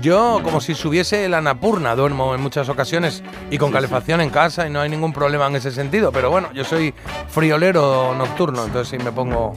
yo 0.01 0.41
como 0.43 0.61
si 0.61 0.75
subiese 0.75 1.29
la 1.29 1.41
Napurna, 1.41 1.95
duermo 1.95 2.35
en 2.35 2.41
muchas 2.43 2.69
ocasiones 2.69 3.23
y 3.51 3.57
con 3.57 3.71
calefacción 3.71 4.21
en 4.21 4.31
casa 4.31 4.67
y 4.67 4.71
no 4.71 4.81
hay 4.81 4.91
ningún 4.91 5.13
problema 5.13 5.47
en 5.47 5.57
ese 5.57 5.71
sentido. 5.71 6.11
Pero 6.11 6.31
bueno, 6.31 6.51
yo 6.53 6.65
soy 6.65 6.93
friolero 7.29 8.15
nocturno, 8.17 8.65
entonces 8.65 8.89
sí 8.99 9.05
me 9.05 9.13
pongo... 9.13 9.55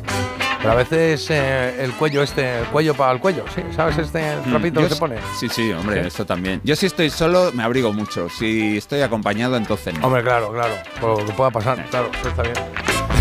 Pero 0.59 0.71
a 0.71 0.75
veces 0.75 1.27
eh, 1.29 1.83
el 1.83 1.91
cuello 1.93 2.23
este, 2.23 2.59
el 2.59 2.65
cuello 2.65 2.95
para 2.95 3.11
el 3.11 3.19
cuello, 3.19 3.45
¿sí? 3.53 3.61
¿Sabes 3.75 3.97
este 3.99 4.35
Mm, 4.37 4.49
trapito 4.49 4.81
que 4.81 4.89
se 4.89 4.95
pone? 4.95 5.17
Sí, 5.39 5.47
sí, 5.47 5.71
hombre, 5.71 6.01
Sí. 6.01 6.07
esto 6.07 6.25
también. 6.25 6.59
Yo 6.63 6.75
si 6.75 6.87
estoy 6.87 7.11
solo 7.11 7.51
me 7.53 7.61
abrigo 7.63 7.93
mucho. 7.93 8.29
Si 8.29 8.77
estoy 8.77 9.01
acompañado, 9.01 9.57
entonces 9.57 9.93
no. 9.99 10.07
Hombre, 10.07 10.23
claro, 10.23 10.51
claro, 10.53 10.73
por 10.99 11.19
lo 11.19 11.25
que 11.25 11.33
pueda 11.33 11.51
pasar, 11.51 11.85
claro, 11.91 12.09
eso 12.19 12.29
está 12.29 12.41
bien. 12.41 12.55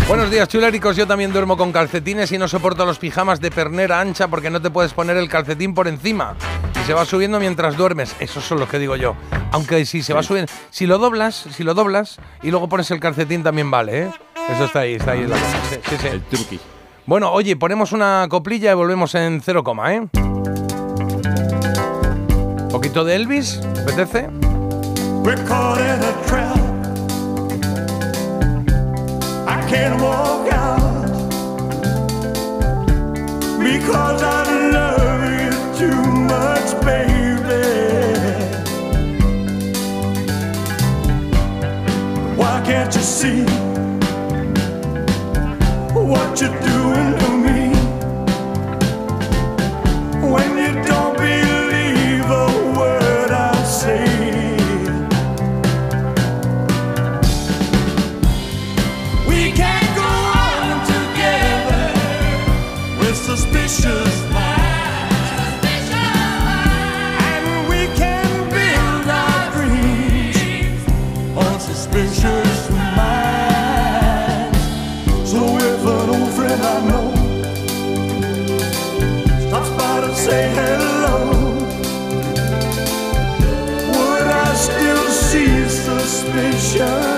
Buenos 0.07 0.29
días, 0.29 0.47
chuléricos. 0.47 0.95
Yo 0.95 1.07
también 1.07 1.33
duermo 1.33 1.57
con 1.57 1.71
calcetines 1.71 2.31
y 2.31 2.37
no 2.37 2.47
soporto 2.47 2.85
los 2.85 2.99
pijamas 2.99 3.41
de 3.41 3.49
pernera 3.49 3.99
ancha 3.99 4.27
porque 4.27 4.51
no 4.51 4.61
te 4.61 4.69
puedes 4.69 4.93
poner 4.93 5.17
el 5.17 5.27
calcetín 5.27 5.73
por 5.73 5.87
encima. 5.87 6.35
Y 6.79 6.85
se 6.85 6.93
va 6.93 7.05
subiendo 7.05 7.39
mientras 7.39 7.75
duermes. 7.75 8.15
Esos 8.19 8.43
son 8.43 8.59
los 8.59 8.69
que 8.69 8.77
digo 8.77 8.95
yo. 8.95 9.15
Aunque 9.51 9.83
si 9.85 10.03
se 10.03 10.13
va 10.13 10.21
subiendo, 10.21 10.51
si 10.69 10.85
lo 10.85 10.99
doblas, 10.99 11.47
si 11.51 11.63
lo 11.63 11.73
doblas 11.73 12.17
y 12.43 12.51
luego 12.51 12.69
pones 12.69 12.91
el 12.91 12.99
calcetín 12.99 13.41
tamén 13.41 13.71
vale, 13.71 14.03
¿eh? 14.03 14.09
Eso 14.47 14.65
está 14.65 14.81
ahí, 14.81 14.93
está 14.93 15.13
ahí 15.13 15.25
la 15.25 15.37
cosa. 15.37 15.57
Sí, 15.71 15.79
sí, 15.89 15.95
sí. 15.99 16.07
El 16.07 16.21
truqui. 16.21 16.59
Bueno, 17.07 17.31
oye, 17.31 17.55
ponemos 17.55 17.91
una 17.91 18.27
coplilla 18.29 18.71
y 18.71 18.75
volvemos 18.75 19.15
en 19.15 19.41
cero 19.41 19.63
coma, 19.63 19.95
¿eh? 19.95 20.07
Poquito 22.69 23.03
de 23.03 23.15
Elvis, 23.15 23.59
¿te 23.73 23.81
apetece? 23.81 24.29
Can't 29.75 30.01
walk 30.01 30.53
out 30.53 31.05
because 33.59 34.21
I 34.23 34.41
love 34.71 35.21
you 35.41 35.51
too 35.79 36.01
much, 36.33 36.69
baby. 36.85 37.65
Why 42.37 42.55
can't 42.65 42.95
you 42.95 43.01
see 43.01 43.43
what 45.93 46.39
you're 46.39 46.57
doing 46.61 46.84
show. 86.77 87.14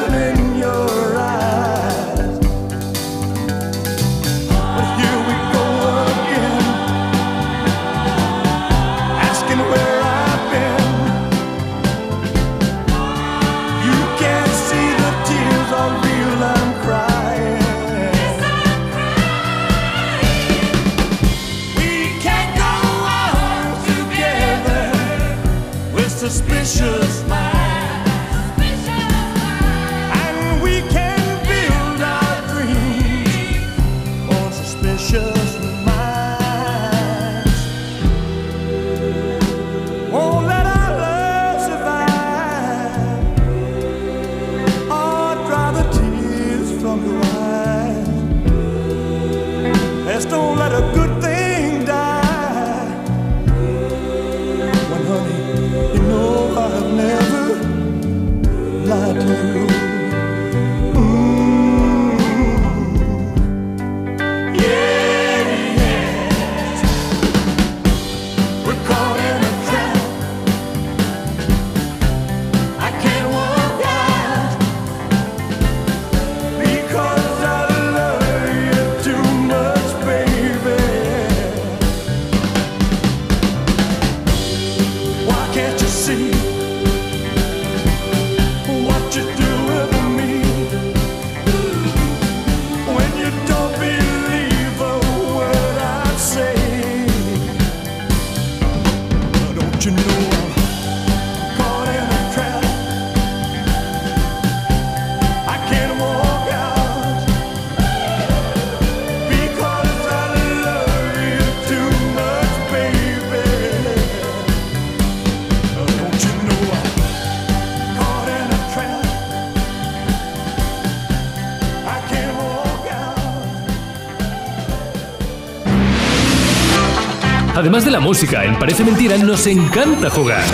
Además 127.58 127.84
de 127.86 127.90
la 127.90 128.00
música, 128.00 128.46
en 128.46 128.60
Parece 128.60 128.84
Mentira 128.84 129.18
nos 129.18 129.48
encanta 129.48 130.12
jugar. 130.12 130.46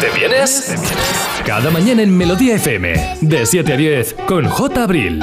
¿Te 0.00 0.10
vienes? 0.10 0.74
Cada 1.46 1.70
mañana 1.70 2.02
en 2.02 2.18
Melodía 2.18 2.56
FM, 2.56 3.18
de 3.20 3.46
7 3.46 3.72
a 3.72 3.76
10, 3.76 4.14
con 4.26 4.48
J. 4.48 4.82
Abril. 4.82 5.22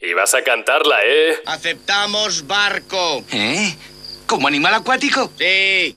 Y 0.00 0.12
vas 0.14 0.34
a 0.34 0.42
cantarla, 0.42 0.96
¿eh? 1.04 1.36
Aceptamos 1.46 2.48
barco. 2.48 3.24
¿Eh? 3.30 3.76
¿Como 4.26 4.48
animal 4.48 4.74
acuático? 4.74 5.30
Sí. 5.38 5.96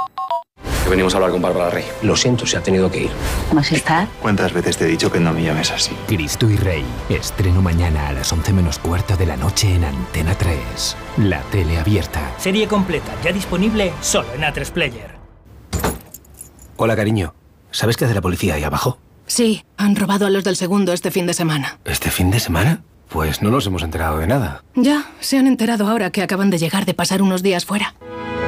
Que 0.83 0.89
venimos 0.89 1.13
a 1.13 1.17
hablar 1.17 1.31
con 1.31 1.41
Bárbara 1.41 1.69
Rey. 1.69 1.85
Lo 2.01 2.15
siento, 2.15 2.45
se 2.45 2.57
ha 2.57 2.61
tenido 2.63 2.89
que 2.89 3.03
ir. 3.03 3.11
Majestad. 3.53 4.07
¿Cuántas 4.21 4.51
veces 4.51 4.77
te 4.77 4.85
he 4.85 4.87
dicho 4.87 5.11
que 5.11 5.19
no 5.19 5.31
me 5.33 5.43
llames 5.43 5.71
así? 5.71 5.91
Cristo 6.07 6.49
y 6.49 6.57
Rey. 6.57 6.83
Estreno 7.09 7.61
mañana 7.61 8.07
a 8.09 8.13
las 8.13 8.31
11 8.33 8.53
menos 8.53 8.79
cuarto 8.79 9.15
de 9.15 9.25
la 9.27 9.37
noche 9.37 9.75
en 9.75 9.83
Antena 9.85 10.33
3. 10.35 10.95
La 11.17 11.41
tele 11.43 11.77
abierta. 11.77 12.31
Serie 12.37 12.67
completa, 12.67 13.11
ya 13.23 13.31
disponible 13.31 13.93
solo 14.01 14.33
en 14.33 14.41
A3 14.41 14.71
Player. 14.71 15.11
Hola, 16.77 16.95
cariño. 16.95 17.35
¿Sabes 17.69 17.95
qué 17.95 18.05
hace 18.05 18.15
la 18.15 18.21
policía 18.21 18.55
ahí 18.55 18.63
abajo? 18.63 18.97
Sí, 19.27 19.63
han 19.77 19.95
robado 19.95 20.25
a 20.25 20.29
los 20.29 20.43
del 20.43 20.55
segundo 20.55 20.93
este 20.93 21.11
fin 21.11 21.27
de 21.27 21.33
semana. 21.33 21.79
¿Este 21.85 22.09
fin 22.09 22.31
de 22.31 22.39
semana? 22.39 22.81
Pues 23.07 23.41
no 23.41 23.51
nos 23.51 23.67
hemos 23.67 23.83
enterado 23.83 24.17
de 24.17 24.27
nada. 24.27 24.63
Ya, 24.75 25.05
se 25.19 25.37
han 25.37 25.45
enterado 25.45 25.87
ahora 25.87 26.11
que 26.11 26.21
acaban 26.23 26.49
de 26.49 26.57
llegar 26.57 26.85
de 26.85 26.93
pasar 26.93 27.21
unos 27.21 27.43
días 27.43 27.65
fuera. 27.65 27.93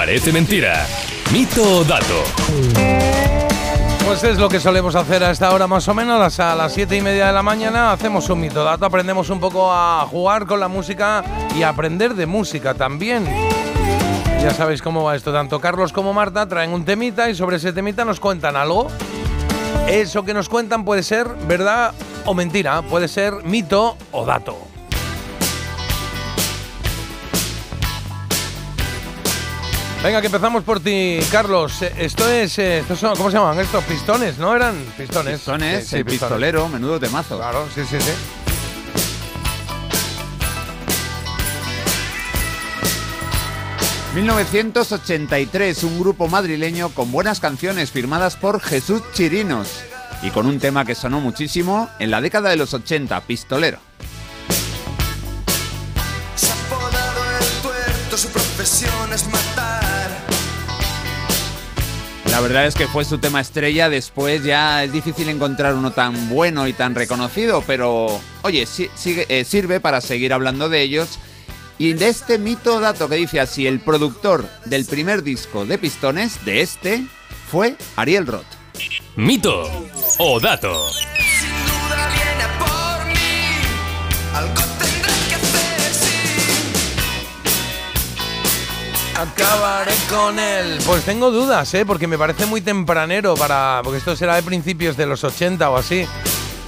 Parece 0.00 0.32
Mentira. 0.32 0.86
Mito 1.30 1.62
o 1.62 1.84
dato. 1.84 2.24
Pues 4.06 4.24
es 4.24 4.38
lo 4.38 4.48
que 4.48 4.58
solemos 4.58 4.94
hacer 4.94 5.22
a 5.22 5.30
esta 5.30 5.52
hora 5.52 5.66
más 5.66 5.86
o 5.88 5.94
menos, 5.94 6.40
a 6.40 6.54
las 6.54 6.72
7 6.72 6.96
y 6.96 7.02
media 7.02 7.26
de 7.26 7.34
la 7.34 7.42
mañana 7.42 7.92
hacemos 7.92 8.30
un 8.30 8.40
mito 8.40 8.64
dato, 8.64 8.86
aprendemos 8.86 9.28
un 9.28 9.38
poco 9.40 9.70
a 9.70 10.06
jugar 10.10 10.46
con 10.46 10.58
la 10.58 10.68
música 10.68 11.22
y 11.54 11.64
a 11.64 11.68
aprender 11.68 12.14
de 12.14 12.24
música 12.24 12.72
también. 12.72 13.26
Ya 14.42 14.54
sabéis 14.54 14.80
cómo 14.80 15.04
va 15.04 15.16
esto, 15.16 15.34
tanto 15.34 15.60
Carlos 15.60 15.92
como 15.92 16.14
Marta 16.14 16.48
traen 16.48 16.72
un 16.72 16.86
temita 16.86 17.28
y 17.28 17.34
sobre 17.34 17.58
ese 17.58 17.74
temita 17.74 18.02
nos 18.06 18.20
cuentan 18.20 18.56
algo. 18.56 18.88
Eso 19.86 20.24
que 20.24 20.32
nos 20.32 20.48
cuentan 20.48 20.86
puede 20.86 21.02
ser 21.02 21.28
verdad 21.46 21.92
o 22.24 22.32
mentira, 22.32 22.80
puede 22.80 23.06
ser 23.06 23.44
mito 23.44 23.98
o 24.12 24.24
dato. 24.24 24.56
Venga, 30.02 30.20
que 30.22 30.26
empezamos 30.28 30.64
por 30.64 30.80
ti, 30.80 31.18
Carlos. 31.30 31.82
Eh, 31.82 31.92
Esto 31.98 32.28
es, 32.30 32.58
eh, 32.58 32.78
estos 32.78 32.98
son, 32.98 33.14
¿cómo 33.16 33.30
se 33.30 33.36
llaman 33.36 33.58
estos? 33.60 33.84
Pistones, 33.84 34.38
¿no? 34.38 34.56
Eran 34.56 34.74
pistones. 34.96 35.34
Pistones, 35.36 35.82
Sí, 35.84 35.90
sí, 35.90 35.96
el 35.96 36.04
pistones. 36.06 36.20
pistolero, 36.20 36.68
menudo 36.68 36.98
temazo. 36.98 37.36
Claro, 37.36 37.66
sí, 37.74 37.82
sí, 37.88 37.96
sí. 38.00 38.10
...1983, 44.14 45.84
un 45.84 46.00
grupo 46.00 46.26
madrileño 46.28 46.88
con 46.90 47.12
buenas 47.12 47.38
canciones 47.40 47.90
firmadas 47.92 48.36
por 48.36 48.60
Jesús 48.60 49.02
Chirinos 49.12 49.68
y 50.22 50.30
con 50.30 50.46
un 50.46 50.58
tema 50.58 50.84
que 50.84 50.94
sonó 50.94 51.20
muchísimo 51.20 51.88
en 51.98 52.10
la 52.10 52.20
década 52.20 52.50
de 52.50 52.56
los 52.56 52.74
80, 52.74 53.20
Pistolero. 53.22 53.78
La 62.40 62.48
verdad 62.48 62.66
es 62.66 62.74
que 62.74 62.86
fue 62.86 63.04
su 63.04 63.18
tema 63.18 63.42
estrella, 63.42 63.90
después 63.90 64.42
ya 64.42 64.82
es 64.82 64.90
difícil 64.90 65.28
encontrar 65.28 65.74
uno 65.74 65.90
tan 65.90 66.30
bueno 66.30 66.66
y 66.66 66.72
tan 66.72 66.94
reconocido, 66.94 67.62
pero 67.66 68.18
oye, 68.40 68.66
eh, 68.66 69.44
sirve 69.44 69.78
para 69.78 70.00
seguir 70.00 70.32
hablando 70.32 70.70
de 70.70 70.80
ellos 70.80 71.18
y 71.76 71.92
de 71.92 72.08
este 72.08 72.38
mito 72.38 72.80
dato 72.80 73.10
que 73.10 73.16
dice 73.16 73.40
así, 73.40 73.66
el 73.66 73.80
productor 73.80 74.48
del 74.64 74.86
primer 74.86 75.22
disco 75.22 75.66
de 75.66 75.76
Pistones, 75.76 76.42
de 76.46 76.62
este, 76.62 77.04
fue 77.50 77.76
Ariel 77.96 78.26
Roth. 78.26 78.46
Mito 79.16 79.70
o 80.16 80.40
dato. 80.40 80.86
Acabaré 89.20 89.92
con 90.08 90.38
él. 90.38 90.78
Pues 90.86 91.04
tengo 91.04 91.30
dudas, 91.30 91.74
¿eh? 91.74 91.84
Porque 91.84 92.06
me 92.06 92.16
parece 92.16 92.46
muy 92.46 92.62
tempranero 92.62 93.34
para... 93.34 93.82
Porque 93.84 93.98
esto 93.98 94.16
será 94.16 94.34
de 94.36 94.42
principios 94.42 94.96
de 94.96 95.04
los 95.04 95.22
80 95.22 95.68
o 95.68 95.76
así. 95.76 96.06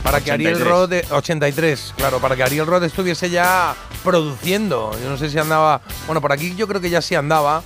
Para 0.02 0.20
que 0.20 0.32
Ariel 0.32 0.56
83. 0.56 0.70
Roth... 0.70 0.92
eh, 0.92 1.06
83, 1.10 1.94
claro. 1.96 2.18
Para 2.20 2.36
que 2.36 2.42
Ariel 2.42 2.66
Roth 2.66 2.82
estuviese 2.82 3.30
ya 3.30 3.74
produciendo. 4.04 4.90
Yo 5.02 5.08
no 5.08 5.16
sé 5.16 5.30
si 5.30 5.38
andaba... 5.38 5.80
Bueno, 6.06 6.20
por 6.20 6.30
aquí 6.30 6.54
yo 6.54 6.68
creo 6.68 6.82
que 6.82 6.90
ya 6.90 7.00
sí 7.00 7.14
andaba. 7.14 7.62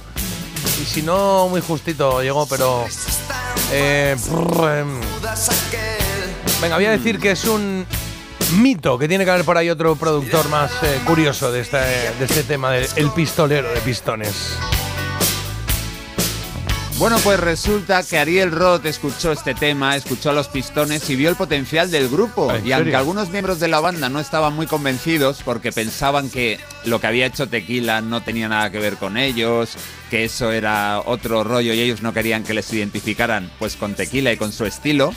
Y 0.80 0.84
si 0.84 1.02
no, 1.02 1.48
muy 1.48 1.62
justito 1.62 2.22
llegó, 2.22 2.46
pero... 2.46 2.84
eh, 3.72 4.16
brr, 4.30 4.78
em, 4.78 5.00
venga, 6.60 6.76
voy 6.76 6.84
a 6.84 6.92
decir 6.92 7.18
que 7.18 7.32
es 7.32 7.44
un 7.46 7.84
mito, 8.52 8.96
que 8.98 9.08
tiene 9.08 9.24
que 9.24 9.30
haber 9.32 9.44
por 9.44 9.58
ahí 9.58 9.68
otro 9.68 9.96
productor 9.96 10.48
más 10.48 10.70
eh, 10.82 11.00
curioso 11.04 11.50
de 11.50 11.62
este, 11.62 11.78
de 11.78 12.24
este 12.24 12.44
tema, 12.44 12.70
del 12.70 12.86
el 12.94 13.10
pistolero 13.10 13.68
de 13.72 13.80
pistones. 13.80 14.56
Bueno, 16.98 17.18
pues 17.22 17.38
resulta 17.38 18.02
que 18.02 18.16
Ariel 18.18 18.50
Roth 18.50 18.86
escuchó 18.86 19.30
este 19.30 19.54
tema, 19.54 19.96
escuchó 19.96 20.30
a 20.30 20.32
los 20.32 20.48
pistones 20.48 21.10
y 21.10 21.16
vio 21.16 21.28
el 21.28 21.36
potencial 21.36 21.90
del 21.90 22.08
grupo. 22.08 22.50
¿En 22.50 22.66
Y 22.66 22.72
aunque 22.72 22.96
algunos 22.96 23.28
miembros 23.28 23.60
de 23.60 23.68
la 23.68 23.80
banda 23.80 24.08
no 24.08 24.18
estaban 24.18 24.54
muy 24.54 24.66
convencidos 24.66 25.42
porque 25.44 25.72
pensaban 25.72 26.30
que 26.30 26.58
lo 26.86 26.98
que 26.98 27.06
había 27.06 27.26
hecho 27.26 27.48
Tequila 27.48 28.00
no 28.00 28.22
tenía 28.22 28.48
nada 28.48 28.70
que 28.70 28.78
ver 28.78 28.96
con 28.96 29.18
ellos, 29.18 29.76
que 30.08 30.24
eso 30.24 30.52
era 30.52 31.02
otro 31.04 31.44
rollo 31.44 31.74
y 31.74 31.80
ellos 31.80 32.00
no 32.00 32.14
querían 32.14 32.44
que 32.44 32.54
les 32.54 32.72
identificaran 32.72 33.52
pues 33.58 33.76
con 33.76 33.94
Tequila 33.94 34.32
y 34.32 34.38
con 34.38 34.50
su 34.50 34.64
estilo. 34.64 35.12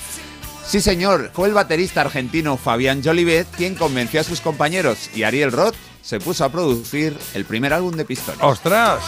Sí, 0.68 0.82
señor, 0.82 1.32
fue 1.34 1.48
el 1.48 1.54
baterista 1.54 2.02
argentino 2.02 2.58
Fabián 2.58 3.02
Jolivet 3.02 3.48
quien 3.56 3.76
convenció 3.76 4.20
a 4.20 4.26
sus 4.26 4.42
compañeros 4.42 5.10
y 5.16 5.24
Ariel 5.24 5.54
Roth 5.54 5.76
se 6.02 6.20
puso 6.20 6.44
a 6.44 6.50
producir 6.50 7.18
el 7.34 7.46
primer 7.46 7.74
álbum 7.74 7.96
de 7.96 8.04
Pistones. 8.04 8.42
¡Ostras! 8.44 9.00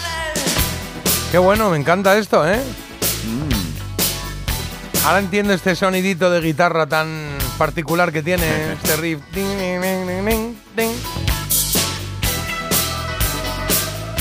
Qué 1.31 1.37
bueno, 1.37 1.69
me 1.69 1.77
encanta 1.77 2.17
esto, 2.17 2.47
¿eh? 2.49 2.59
Ahora 5.05 5.19
entiendo 5.19 5.53
este 5.53 5.75
sonidito 5.75 6.29
de 6.29 6.41
guitarra 6.41 6.85
tan 6.85 7.07
particular 7.57 8.11
que 8.11 8.21
tiene 8.21 8.73
este 8.83 8.97
riff. 8.97 9.19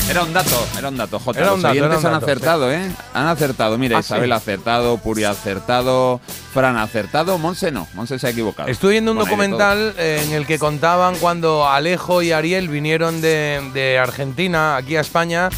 Era 0.09 0.23
un 0.23 0.33
dato, 0.33 0.67
era 0.77 0.89
un 0.89 0.97
dato, 0.97 1.19
Jota. 1.19 1.39
Los 1.41 1.61
dato, 1.61 1.71
oyentes 1.73 2.03
han 2.05 2.11
dato, 2.13 2.25
acertado, 2.25 2.71
¿eh? 2.71 2.91
Han 3.13 3.27
acertado. 3.27 3.77
Mira, 3.77 3.97
Ah, 3.97 3.99
Isabel 4.01 4.29
sí. 4.29 4.33
acertado, 4.33 4.97
Puri 4.97 5.23
ha 5.23 5.29
acertado, 5.31 6.19
Fran 6.53 6.75
ha 6.77 6.83
acertado, 6.83 7.37
Monse 7.37 7.71
no, 7.71 7.87
Monse 7.93 8.19
se 8.19 8.27
ha 8.27 8.29
equivocado. 8.31 8.67
Estuve 8.69 8.91
viendo 8.93 9.11
un 9.11 9.17
Bueno, 9.17 9.29
documental 9.29 9.93
eh, 9.97 10.23
en 10.25 10.33
el 10.33 10.45
que 10.45 10.59
contaban 10.59 11.15
cuando 11.17 11.67
Alejo 11.69 12.21
y 12.21 12.31
Ariel 12.33 12.67
vinieron 12.67 13.21
de, 13.21 13.61
de 13.73 13.99
Argentina 13.99 14.75
aquí 14.75 14.97
a 14.97 15.01
España, 15.01 15.49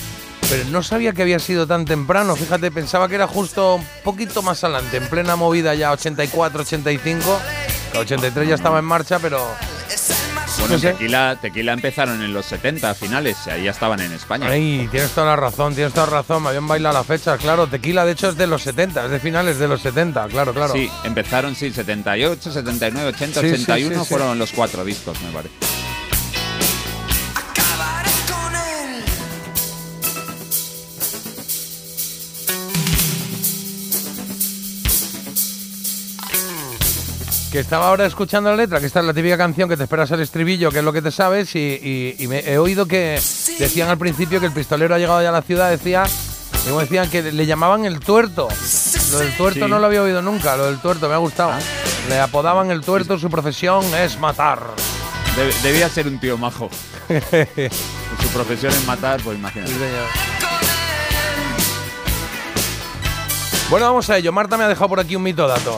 pero 0.53 0.69
no 0.69 0.83
sabía 0.83 1.13
que 1.13 1.23
había 1.23 1.39
sido 1.39 1.65
tan 1.65 1.83
temprano. 1.83 2.35
Fíjate, 2.35 2.69
pensaba 2.69 3.07
que 3.09 3.15
era 3.15 3.25
justo 3.25 3.75
un 3.75 3.87
poquito 4.03 4.43
más 4.43 4.63
adelante, 4.63 4.97
en 4.97 5.07
plena 5.07 5.35
movida 5.35 5.73
ya 5.73 5.91
84, 5.91 6.61
85. 6.61 7.39
que 7.91 7.97
83 7.97 8.49
ya 8.49 8.53
estaba 8.53 8.77
en 8.77 8.85
marcha, 8.85 9.17
pero. 9.17 9.43
Bueno, 10.59 10.75
no 10.75 10.79
sé. 10.79 10.91
tequila, 10.91 11.39
tequila 11.41 11.73
empezaron 11.73 12.21
en 12.21 12.31
los 12.31 12.45
70 12.45 12.93
finales, 12.93 13.47
ahí 13.47 13.63
ya 13.63 13.71
estaban 13.71 13.99
en 14.01 14.11
España. 14.13 14.47
Ay, 14.47 14.87
tienes 14.91 15.09
toda 15.09 15.25
la 15.25 15.35
razón, 15.35 15.73
tienes 15.73 15.91
toda 15.91 16.05
la 16.05 16.17
razón. 16.17 16.43
Me 16.43 16.49
habían 16.49 16.67
bailado 16.67 16.93
la 16.93 17.03
fecha, 17.03 17.35
claro. 17.39 17.65
Tequila, 17.65 18.05
de 18.05 18.11
hecho, 18.11 18.29
es 18.29 18.37
de 18.37 18.45
los 18.45 18.61
70, 18.61 19.05
es 19.05 19.09
de 19.11 19.19
finales 19.19 19.57
de 19.57 19.67
los 19.67 19.81
70, 19.81 20.27
claro, 20.27 20.53
claro. 20.53 20.73
Sí, 20.73 20.87
empezaron, 21.03 21.55
sí, 21.55 21.71
78, 21.71 22.51
79, 22.51 23.09
80, 23.09 23.41
Sí, 23.41 23.47
sí, 23.47 23.63
81 23.63 23.95
sí, 23.95 24.01
sí. 24.01 24.07
fueron 24.07 24.37
los 24.37 24.51
cuatro 24.51 24.85
discos, 24.85 25.19
me 25.21 25.31
parece. 25.31 25.72
Que 37.53 37.59
estaba 37.59 37.89
ahora 37.89 38.07
escuchando 38.07 38.49
la 38.49 38.55
letra, 38.55 38.79
que 38.79 38.87
esta 38.87 38.99
es 39.01 39.05
la 39.05 39.13
típica 39.13 39.37
canción 39.37 39.69
que 39.69 39.77
te 39.77 39.83
esperas 39.83 40.09
el 40.09 40.21
estribillo, 40.21 40.71
que 40.71 40.79
es 40.79 40.83
lo 40.83 40.91
que 40.91 41.03
te 41.03 41.11
sabes, 41.11 41.53
y, 41.55 41.59
y- 41.59 42.15
y 42.17 42.27
me 42.27 42.39
he 42.39 42.57
oído 42.57 42.87
que 42.87 43.21
decían 43.59 43.89
al 43.89 43.99
principio 43.99 44.39
que 44.39 44.47
el 44.47 44.51
pistolero 44.51 44.95
ha 44.95 44.97
llegado 44.97 45.21
ya 45.21 45.29
a 45.29 45.33
la 45.33 45.43
ciudad, 45.43 45.69
decía, 45.69 46.01
como 46.67 46.79
decían 46.79 47.11
que 47.11 47.21
le 47.31 47.45
llamaban 47.45 47.85
el 47.85 47.99
tuerto. 47.99 48.47
Lo 49.11 49.19
del 49.19 49.37
tuerto 49.37 49.65
Sí. 49.65 49.69
no 49.69 49.77
lo 49.77 49.85
había 49.85 50.01
oído 50.01 50.23
nunca, 50.23 50.57
lo 50.57 50.65
del 50.65 50.79
tuerto, 50.79 51.07
me 51.07 51.13
ha 51.13 51.17
gustado. 51.19 51.51
Le 52.09 52.19
apodaban 52.19 52.71
el 52.71 52.81
tuerto, 52.81 53.19
su 53.19 53.29
profesión 53.29 53.85
es 53.93 54.17
matar. 54.19 54.59
Debe- 55.35 55.53
debía 55.61 55.87
ser 55.89 56.07
un 56.07 56.19
tío 56.19 56.35
majo. 56.39 56.71
Su 57.09 58.27
profesión 58.33 58.71
es 58.73 58.83
matar, 58.87 59.21
pues 59.21 59.37
imagínate. 59.37 59.71
Sí. 59.71 59.77
Bueno, 63.69 63.85
vamos 63.87 64.09
a 64.09 64.17
ello. 64.17 64.31
Marta 64.31 64.57
me 64.57 64.63
ha 64.63 64.67
dejado 64.67 64.89
por 64.89 64.99
aquí 64.99 65.15
un 65.15 65.21
mito 65.23 65.47
dato. 65.47 65.77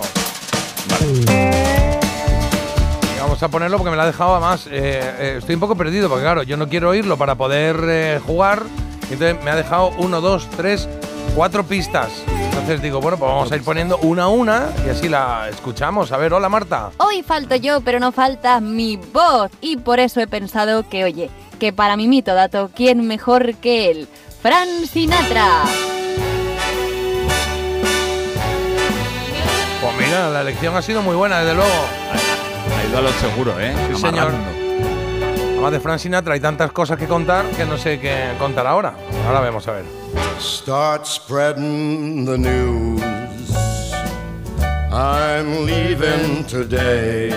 Vamos 3.36 3.44
a 3.44 3.50
ponerlo 3.50 3.78
porque 3.78 3.90
me 3.92 3.98
lo 3.98 4.04
ha 4.04 4.06
dejado 4.06 4.32
además. 4.32 4.66
eh, 4.68 4.72
eh, 5.20 5.36
estoy 5.40 5.56
un 5.56 5.60
poco 5.60 5.76
perdido 5.76 6.08
porque, 6.08 6.24
claro, 6.24 6.44
yo 6.44 6.56
no 6.56 6.70
quiero 6.70 6.92
oírlo 6.92 7.18
para 7.18 7.36
poder 7.36 7.76
eh, 7.84 8.22
jugar. 8.26 8.64
Entonces 9.12 9.36
me 9.44 9.52
ha 9.52 9.58
dejado 9.58 9.90
uno, 9.98 10.22
dos, 10.22 10.48
tres, 10.56 10.88
cuatro 11.36 11.66
pistas. 11.66 12.24
Entonces 12.30 12.82
digo, 12.82 13.02
bueno, 13.02 13.18
pues 13.18 13.30
vamos 13.30 13.52
a 13.52 13.58
ir 13.58 13.64
poniendo 13.66 13.98
una 13.98 14.24
a 14.24 14.28
una 14.30 14.70
y 14.86 14.90
así 14.90 15.10
la 15.10 15.50
escuchamos. 15.50 16.14
A 16.14 16.18
ver, 16.18 16.32
hola 16.32 16.48
Marta. 16.48 16.92
Hoy 16.96 17.24
falto 17.24 17.58
yo, 17.58 17.82
pero 17.82 18.00
no 18.00 18.14
falta 18.14 18.62
mi 18.62 18.96
voz. 18.96 19.52
Y 19.60 19.76
por 19.76 20.00
eso 20.00 20.22
he 20.22 20.28
pensado 20.28 20.88
que, 20.88 21.04
oye, 21.04 21.30
que 21.60 21.74
para 21.74 21.98
mi 21.98 22.08
mito 22.08 22.34
dato, 22.36 22.72
¿quién 22.74 23.06
mejor 23.06 23.56
que 23.56 23.92
él? 23.92 24.08
Fran 24.42 24.88
Sinatra. 24.90 25.64
Pues 29.82 30.08
mira, 30.08 30.30
la 30.30 30.40
elección 30.40 30.74
ha 30.78 30.82
sido 30.82 31.02
muy 31.02 31.18
buena, 31.18 31.40
desde 31.40 31.56
luego. 31.56 32.35
Ido 32.88 32.98
a 32.98 33.02
lo 33.02 33.10
seguro, 33.14 33.60
¿eh? 33.60 33.74
Sí, 33.94 34.02
señor. 34.02 34.32
Además 35.52 35.72
de 35.72 35.80
Frank 35.80 36.00
Sinatra 36.00 36.34
hay 36.34 36.40
tantas 36.40 36.72
cosas 36.72 36.98
que 36.98 37.08
contar 37.08 37.46
que 37.52 37.66
no 37.66 37.78
sé 37.78 38.00
qué 38.00 38.34
contar 38.38 38.68
ahora. 38.68 38.94
Ahora 39.26 39.40
vemos 39.40 39.68
a 39.68 39.72
ver. 39.72 39.86
Start 40.40 41.06
spreading 41.06 42.26
the 42.26 42.38
news. 42.38 43.02
I'm 44.92 45.66
leaving 45.66 46.46
today. 46.46 47.32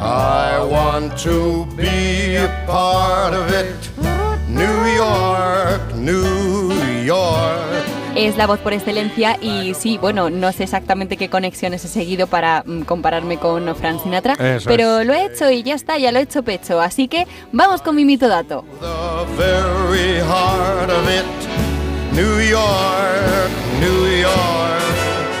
I 0.00 0.58
want 0.64 1.16
to 1.24 1.66
be 1.76 2.36
a 2.36 2.48
part 2.66 3.34
of 3.34 3.52
it. 3.52 3.90
New 4.48 4.96
York, 4.96 5.94
New 5.94 7.04
York. 7.04 7.99
Es 8.20 8.36
la 8.36 8.46
voz 8.46 8.58
por 8.58 8.74
excelencia 8.74 9.38
y 9.40 9.72
sí, 9.72 9.96
bueno, 9.96 10.28
no 10.28 10.52
sé 10.52 10.64
exactamente 10.64 11.16
qué 11.16 11.30
conexiones 11.30 11.82
he 11.86 11.88
seguido 11.88 12.26
para 12.26 12.62
mm, 12.66 12.82
compararme 12.82 13.38
con 13.38 13.74
Frank 13.74 14.02
Sinatra, 14.02 14.34
Eso 14.34 14.68
pero 14.68 15.02
lo 15.04 15.14
he 15.14 15.24
hecho 15.24 15.50
y 15.50 15.62
ya 15.62 15.74
está, 15.74 15.96
ya 15.96 16.12
lo 16.12 16.18
he 16.18 16.22
hecho 16.22 16.42
pecho. 16.42 16.82
Así 16.82 17.08
que 17.08 17.26
vamos 17.50 17.80
con 17.80 17.96
mi 17.96 18.04
mito 18.04 18.28
dato. 18.28 18.66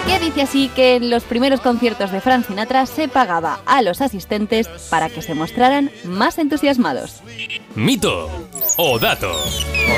Que 0.06 0.18
dice 0.18 0.40
así 0.40 0.70
que 0.74 0.96
en 0.96 1.10
los 1.10 1.24
primeros 1.24 1.60
conciertos 1.60 2.10
de 2.10 2.22
Frank 2.22 2.46
Sinatra 2.46 2.86
se 2.86 3.08
pagaba 3.08 3.60
a 3.66 3.82
los 3.82 4.00
asistentes 4.00 4.68
para 4.88 5.10
que 5.10 5.20
se 5.20 5.34
mostraran 5.34 5.90
más 6.04 6.38
entusiasmados. 6.38 7.20
Mito 7.74 8.30
o 8.78 8.98
dato. 8.98 9.30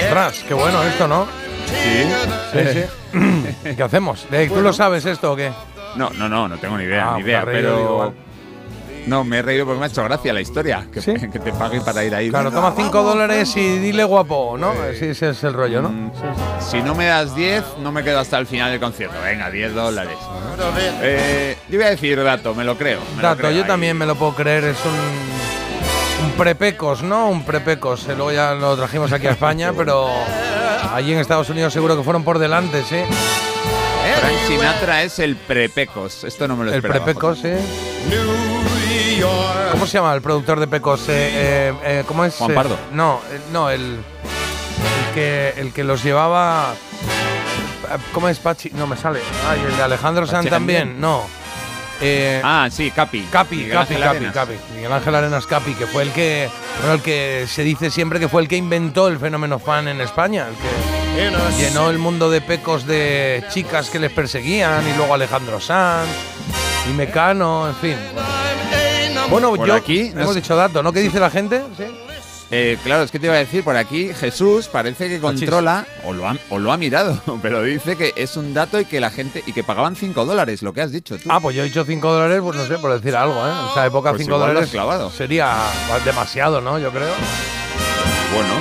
Ostras, 0.03 0.45
qué 0.49 0.55
bueno 0.55 0.83
esto, 0.83 1.07
¿no? 1.07 1.52
Sí, 1.67 2.09
Sí, 2.53 2.81
sí. 3.13 3.75
¿Qué 3.77 3.83
hacemos? 3.83 4.27
Eh, 4.33 4.51
¿Tú 4.53 4.61
lo 4.61 4.73
sabes 4.73 5.05
esto 5.07 5.33
o 5.33 5.37
qué? 5.37 5.51
No, 5.97 6.11
no, 6.11 6.29
no, 6.29 6.49
no 6.49 6.57
tengo 6.59 6.77
ni 6.79 6.85
idea, 6.85 7.11
Ah, 7.13 7.17
ni 7.17 7.23
idea, 7.23 7.43
reído, 7.45 7.77
digo, 7.77 7.99
pero... 8.17 8.33
No, 9.07 9.25
me 9.25 9.39
he 9.39 9.43
reído 9.43 9.65
porque 9.67 9.81
me 9.81 9.87
ha 9.87 9.89
hecho 9.89 10.05
gracia 10.05 10.33
la 10.33 10.41
historia. 10.41 10.87
Que, 10.93 11.01
que 11.33 11.39
te 11.41 11.53
paguen 11.53 11.85
para 11.85 12.05
ir 12.05 12.15
ahí. 12.15 12.31
Claro, 12.31 12.53
toma 12.53 12.73
5 12.77 12.91
vamos. 12.93 13.13
dólares 13.15 13.57
y 13.57 13.79
dile 13.79 14.05
guapo, 14.05 14.57
¿no? 14.57 14.73
Sí, 14.99 15.07
ese 15.07 15.31
es 15.31 15.43
el 15.43 15.55
rollo, 15.55 15.83
¿no? 15.83 15.89
Mm, 15.89 16.13
Si 16.71 16.81
no 16.83 16.95
me 16.95 17.07
das 17.07 17.35
10, 17.35 17.65
no 17.83 17.91
me 17.91 18.05
quedo 18.05 18.21
hasta 18.21 18.39
el 18.39 18.47
final 18.47 18.71
del 18.71 18.79
concierto. 18.81 19.17
Venga, 19.25 19.51
10 19.51 19.75
dólares. 19.75 20.17
Eh, 21.03 21.57
yo 21.69 21.79
voy 21.79 21.87
a 21.87 21.91
decir 21.91 22.23
dato, 22.23 22.55
me 22.55 22.63
lo 22.63 22.79
creo. 22.79 23.01
me 23.17 23.23
lo 23.23 23.29
Dato, 23.29 23.39
creo 23.41 23.51
yo 23.51 23.63
ahí. 23.63 23.67
también 23.69 23.99
me 23.99 24.07
lo 24.07 24.15
puedo 24.15 24.35
creer, 24.37 24.65
es 24.65 24.79
un, 24.85 24.93
un 26.25 26.31
prepecos, 26.33 27.03
¿no? 27.03 27.29
Un 27.29 27.45
prepecos. 27.45 28.05
Eh, 28.09 28.14
Luego 28.14 28.33
ya 28.33 28.55
lo 28.55 28.77
trajimos 28.77 29.12
aquí 29.12 29.27
a 29.27 29.31
España, 29.33 29.73
pero 29.77 30.09
allí 30.93 31.12
en 31.12 31.18
Estados 31.18 31.49
Unidos 31.51 31.73
seguro 31.73 31.97
que 31.97 32.03
fueron 32.03 32.25
por 32.25 32.39
delante, 32.39 32.83
sí. 32.83 33.01
Frank 34.20 34.35
Sinatra 34.47 35.03
es 35.03 35.18
el 35.18 35.37
prepecos. 35.37 36.25
Esto 36.25 36.47
no 36.47 36.57
me 36.57 36.64
lo 36.64 36.70
El 36.70 36.77
esperaba. 36.77 37.05
prepecos, 37.05 37.39
sí. 37.41 37.51
¿Cómo 39.73 39.87
se 39.87 39.95
llama 39.99 40.14
el 40.14 40.20
productor 40.23 40.61
de 40.61 40.66
Pecos? 40.68 41.09
Eh, 41.09 41.12
eh, 41.33 41.75
eh, 41.83 42.05
¿Cómo 42.07 42.25
es? 42.25 42.35
Juan 42.37 42.51
Eh, 42.51 42.55
Pardo. 42.55 42.77
no, 42.93 43.20
eh, 43.33 43.41
no, 43.53 43.70
el, 43.70 43.81
el 43.83 45.14
que 45.14 45.55
el 45.57 45.73
que 45.73 45.83
los 45.85 46.03
llevaba. 46.05 46.75
eh, 46.75 47.97
¿Cómo 48.12 48.29
es 48.29 48.39
Pachi? 48.39 48.70
No 48.75 48.87
me 48.87 48.97
sale. 48.97 49.20
Ay, 49.49 49.61
el 49.66 49.77
de 49.77 49.83
Alejandro 49.83 50.27
también. 50.27 50.51
también. 50.51 51.01
No. 51.01 51.23
Eh, 52.05 52.41
Ah, 52.45 52.69
sí, 52.71 52.91
Capi. 52.91 53.23
Capi, 53.31 53.57
Miguel 53.57 53.73
Capi, 53.73 53.95
Ángel 53.95 54.09
Capi. 54.13 54.25
Capi. 54.33 54.53
Miguel 54.75 54.93
Ángel 54.93 55.15
Arenas 55.15 55.47
Capi, 55.47 55.75
que 55.75 55.87
fue 55.87 56.03
el 56.03 56.11
que, 56.11 56.49
bueno, 56.81 56.95
el 56.95 57.01
que 57.03 57.47
se 57.49 57.63
dice 57.63 57.91
siempre 57.91 58.19
que 58.19 58.29
fue 58.29 58.43
el 58.43 58.49
que 58.49 58.57
inventó 58.57 59.07
el 59.09 59.19
fenómeno 59.19 59.59
fan 59.61 59.87
en 59.89 60.01
España, 60.01 60.47
el 60.49 60.55
que 60.57 61.63
llenó 61.63 61.91
el 61.91 61.99
mundo 61.99 62.29
de 62.31 62.41
pecos 62.41 62.87
de 62.87 63.45
chicas 63.53 63.89
que 63.91 63.99
les 64.01 64.11
perseguían 64.11 64.87
y 64.89 64.97
luego 64.97 65.15
Alejandro 65.15 65.61
Sanz 65.61 66.09
y 66.91 66.93
Mecano, 66.95 67.69
en 67.69 67.75
fin. 67.77 67.97
Bueno, 69.31 69.55
yo 69.65 69.75
aquí, 69.75 70.13
hemos 70.15 70.35
dicho 70.35 70.57
dato, 70.57 70.83
¿no? 70.83 70.93
¿Qué 70.93 71.01
dice 71.01 71.21
la 71.21 71.31
gente? 71.31 71.63
Sí. 71.77 71.85
Eh, 72.55 72.77
claro, 72.85 73.03
es 73.03 73.11
que 73.11 73.19
te 73.19 73.27
iba 73.27 73.35
a 73.35 73.39
decir, 73.39 73.65
por 73.65 73.77
aquí 73.79 74.13
Jesús 74.13 74.69
parece 74.69 75.09
que 75.09 75.21
controla, 75.21 75.87
o 76.05 76.13
lo, 76.13 76.29
ha, 76.29 76.37
o 76.51 76.59
lo 76.59 76.71
ha 76.71 76.77
mirado, 76.77 77.19
pero 77.43 77.63
dice 77.63 77.97
que 77.97 78.13
es 78.15 78.37
un 78.37 78.53
dato 78.53 78.79
y 78.79 78.85
que 78.85 79.01
la 79.01 79.11
gente, 79.11 79.43
y 79.47 79.55
que 79.55 79.65
pagaban 79.65 79.97
5 79.97 80.27
dólares, 80.27 80.61
lo 80.63 80.75
que 80.75 80.83
has 80.83 80.93
dicho 80.93 81.17
tú. 81.17 81.31
Ah, 81.31 81.41
pues 81.41 81.57
yo 81.57 81.63
he 81.63 81.65
dicho 81.65 81.83
5 81.83 82.13
dólares, 82.13 82.41
pues 82.43 82.55
no 82.57 82.67
sé, 82.67 82.77
por 82.77 82.93
decir 82.93 83.17
algo, 83.17 83.35
¿eh? 83.47 83.51
En 83.59 83.71
esa 83.71 83.87
época 83.87 84.11
Pues 84.11 84.21
5 84.23 84.29
igual 84.35 84.41
lo 84.41 84.47
dólares 84.49 84.71
clavado. 84.71 85.11
sería 85.11 85.57
demasiado, 86.05 86.61
¿no? 86.61 86.79
Yo 86.79 86.91
creo. 86.91 87.15
Bueno. 88.35 88.55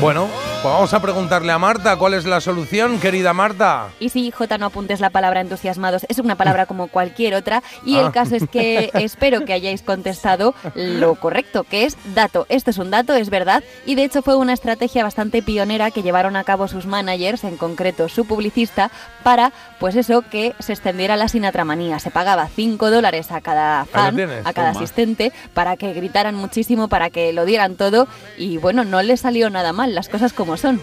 Bueno, 0.00 0.28
pues 0.62 0.74
vamos 0.74 0.94
a 0.94 1.00
preguntarle 1.00 1.52
a 1.52 1.58
Marta 1.58 1.96
cuál 1.96 2.14
es 2.14 2.24
la 2.24 2.40
solución, 2.40 2.98
querida 2.98 3.32
Marta. 3.32 3.88
Y 4.00 4.08
sí, 4.08 4.30
J, 4.32 4.58
no 4.58 4.66
apuntes 4.66 4.98
la 5.00 5.10
palabra 5.10 5.40
entusiasmados, 5.40 6.04
es 6.08 6.18
una 6.18 6.34
palabra 6.34 6.66
como 6.66 6.88
cualquier 6.88 7.34
otra. 7.34 7.62
Y 7.84 7.96
Ah. 7.96 8.06
el 8.06 8.12
caso 8.12 8.34
es 8.34 8.48
que 8.50 8.90
espero 8.94 9.44
que 9.44 9.52
hayáis 9.52 9.82
contestado 9.82 10.54
lo 10.74 11.14
correcto, 11.16 11.62
que 11.64 11.84
es 11.84 11.96
dato. 12.14 12.46
Esto 12.48 12.70
es 12.70 12.78
un 12.78 12.90
dato, 12.90 13.14
es 13.14 13.30
verdad. 13.30 13.62
Y 13.84 13.94
de 13.94 14.04
hecho 14.04 14.22
fue 14.22 14.34
una 14.34 14.54
estrategia 14.54 15.04
bastante 15.04 15.40
pionera 15.42 15.90
que 15.92 16.02
llevaron 16.02 16.34
a 16.36 16.42
cabo 16.44 16.66
sus 16.68 16.86
managers, 16.86 17.44
en 17.44 17.56
concreto 17.56 18.08
su 18.08 18.24
publicista, 18.26 18.90
para, 19.22 19.52
pues 19.78 19.94
eso, 19.94 20.22
que 20.22 20.54
se 20.58 20.72
extendiera 20.72 21.16
la 21.16 21.28
sinatramanía. 21.28 22.00
Se 22.00 22.10
pagaba 22.10 22.48
5 22.48 22.90
dólares 22.90 23.30
a 23.30 23.40
cada 23.40 23.84
fan, 23.84 24.18
a 24.44 24.52
cada 24.52 24.72
toma. 24.72 24.80
asistente, 24.80 25.32
para 25.54 25.76
que 25.76 25.92
gritaran 25.92 26.34
muchísimo, 26.34 26.88
para 26.88 27.10
que 27.10 27.32
lo 27.32 27.44
dieran 27.44 27.76
todo. 27.76 28.08
Y 28.36 28.56
bueno, 28.56 28.84
no 28.84 29.00
le 29.02 29.16
salió 29.16 29.48
nada 29.50 29.72
mal, 29.72 29.94
las 29.94 30.08
cosas 30.08 30.32
como 30.32 30.45
son. 30.54 30.80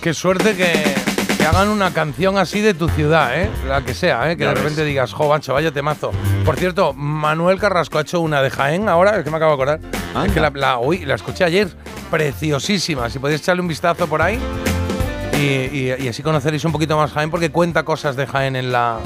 Qué 0.01 0.12
suerte 0.12 0.57
que, 0.57 1.06
que 1.51 1.57
hagan 1.57 1.69
una 1.69 1.93
canción 1.93 2.39
así 2.39 2.61
de 2.61 2.75
tu 2.75 2.89
ciudad, 2.89 3.41
¿eh? 3.41 3.49
La 3.69 3.81
que 3.83 3.95
sea, 3.95 4.29
¿eh? 4.33 4.37
Que 4.37 4.43
Ya 4.43 4.49
de 4.49 4.55
ves. 4.55 4.63
repente 4.65 4.85
digas, 4.85 5.13
jo, 5.13 5.29
Bancho, 5.29 5.55
vaya 5.55 5.71
temazo. 5.71 6.11
Por 6.45 6.57
cierto, 6.57 6.93
Manuel 6.93 7.61
Carrasco 7.61 7.99
ha 7.99 8.01
hecho 8.01 8.21
una 8.21 8.43
de 8.43 8.51
Jaén 8.51 8.89
ahora, 8.89 9.17
es 9.19 9.23
que 9.25 9.31
me 9.31 9.37
acabo 9.37 9.53
de 9.53 9.55
acordar. 9.55 9.81
Es 10.27 10.33
que 10.33 10.41
la, 10.41 10.51
la, 10.51 10.79
uy, 10.79 11.05
la 11.05 11.15
escuché 11.15 11.45
ayer, 11.45 11.69
preciosísima. 12.11 13.09
Si 13.11 13.21
podéis 13.21 13.41
echarle 13.43 13.63
un 13.63 13.69
vistazo 13.69 14.09
por 14.09 14.23
ahí 14.23 14.41
y, 15.35 15.37
y- 15.39 15.95
y 16.01 16.09
así 16.09 16.21
conoceréis 16.23 16.65
un 16.65 16.73
poquito 16.73 16.97
más 16.97 17.13
Jaén, 17.13 17.31
porque 17.31 17.51
cuenta 17.51 17.85
cosas 17.85 18.17
de 18.17 18.27
Jaén 18.27 18.57
en 18.57 18.73
la, 18.73 18.99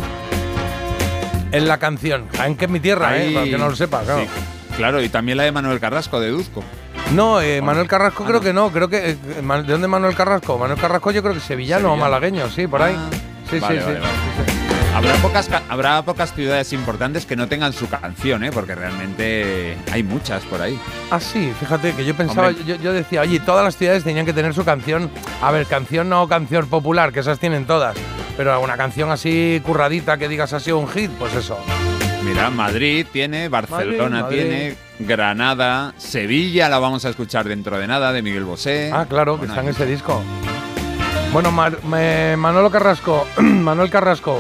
en 1.52 1.68
la 1.68 1.76
canción. 1.78 2.26
Jaén, 2.36 2.56
que 2.56 2.64
es 2.64 2.70
mi 2.70 2.80
tierra, 2.80 3.18
¿eh? 3.18 3.26
Ahí- 3.28 3.34
Para 3.34 3.46
que 3.46 3.58
no 3.58 3.68
lo 3.68 3.76
sepa, 3.76 4.00
claro. 4.00 4.22
Sí, 4.22 4.28
claro, 4.78 5.02
y 5.02 5.10
también 5.10 5.36
la 5.36 5.44
de 5.44 5.52
Manuel 5.52 5.78
Carrasco, 5.78 6.18
de 6.20 6.30
Duzco. 6.30 6.64
No, 7.14 7.40
eh, 7.40 7.60
Manuel 7.60 7.88
Carrasco 7.88 8.22
Ah, 8.24 8.28
creo 8.28 8.40
que 8.40 8.52
no, 8.52 8.70
creo 8.70 8.88
que... 8.88 9.10
eh, 9.10 9.16
Man- 9.42 9.66
¿De 9.66 9.72
dónde 9.72 9.88
Manuel 9.88 10.14
Carrasco? 10.14 10.56
Manuel 10.58 10.78
Carrasco 10.78 11.10
yo 11.10 11.22
creo 11.22 11.34
que 11.34 11.40
sevillano, 11.40 11.88
o 11.88 11.90
Sevillano. 11.90 12.00
malagueño, 12.10 12.48
sí, 12.50 12.66
por 12.68 12.82
ahí. 12.82 12.96
Sí, 13.50 13.58
Vale, 13.58 13.80
sí, 13.80 13.84
vale, 13.86 13.98
sí. 13.98 14.02
vale. 14.02 14.60
Habrá 14.94 15.14
pocas, 15.14 15.48
ca- 15.48 15.62
habrá 15.68 16.02
pocas 16.02 16.32
ciudades 16.34 16.72
importantes 16.72 17.24
que 17.26 17.34
no 17.36 17.48
tengan 17.48 17.72
su 17.72 17.88
canción, 17.88 18.42
¿eh? 18.44 18.50
Porque 18.52 18.74
realmente 18.74 19.76
hay 19.92 20.02
muchas 20.02 20.42
por 20.44 20.60
ahí. 20.62 20.78
Ah, 21.10 21.18
sí, 21.20 21.52
fíjate 21.58 21.94
que 21.94 22.04
yo 22.04 22.14
pensaba, 22.16 22.48
Hombre. 22.48 22.64
yo, 22.64 22.74
yo 22.76 22.92
decía, 22.92 23.20
oye, 23.22 23.38
todas 23.40 23.64
las 23.64 23.76
ciudades 23.76 24.02
tenían 24.04 24.26
que 24.26 24.32
tener 24.32 24.52
su 24.54 24.64
canción. 24.64 25.10
A 25.42 25.50
ver, 25.52 25.66
canción 25.66 26.08
no 26.08 26.28
canción 26.28 26.66
popular, 26.68 27.12
que 27.12 27.20
esas 27.20 27.38
tienen 27.38 27.66
todas. 27.66 27.96
Pero 28.36 28.60
una 28.60 28.76
canción 28.76 29.10
así 29.10 29.60
curradita 29.64 30.16
que 30.16 30.28
digas 30.28 30.52
ha 30.52 30.60
sido 30.60 30.78
un 30.78 30.88
hit, 30.88 31.10
pues 31.18 31.34
eso. 31.34 31.58
Mira, 32.24 32.50
Madrid 32.50 33.06
tiene, 33.12 33.48
Barcelona 33.48 34.22
Madrid. 34.22 34.38
tiene, 34.42 34.76
Granada, 35.00 35.94
Sevilla 35.96 36.68
la 36.68 36.78
vamos 36.78 37.04
a 37.04 37.08
escuchar 37.10 37.48
dentro 37.48 37.78
de 37.78 37.86
nada, 37.86 38.12
de 38.12 38.22
Miguel 38.22 38.44
Bosé. 38.44 38.90
Ah, 38.92 39.06
claro, 39.08 39.38
que 39.40 39.46
está 39.46 39.60
en 39.60 39.68
ese 39.68 39.86
disco. 39.86 40.22
Bueno, 41.32 41.50
Mar- 41.50 41.78
Manolo 41.84 42.70
Carrasco, 42.70 43.26
Manuel 43.40 43.88
Carrasco, 43.90 44.38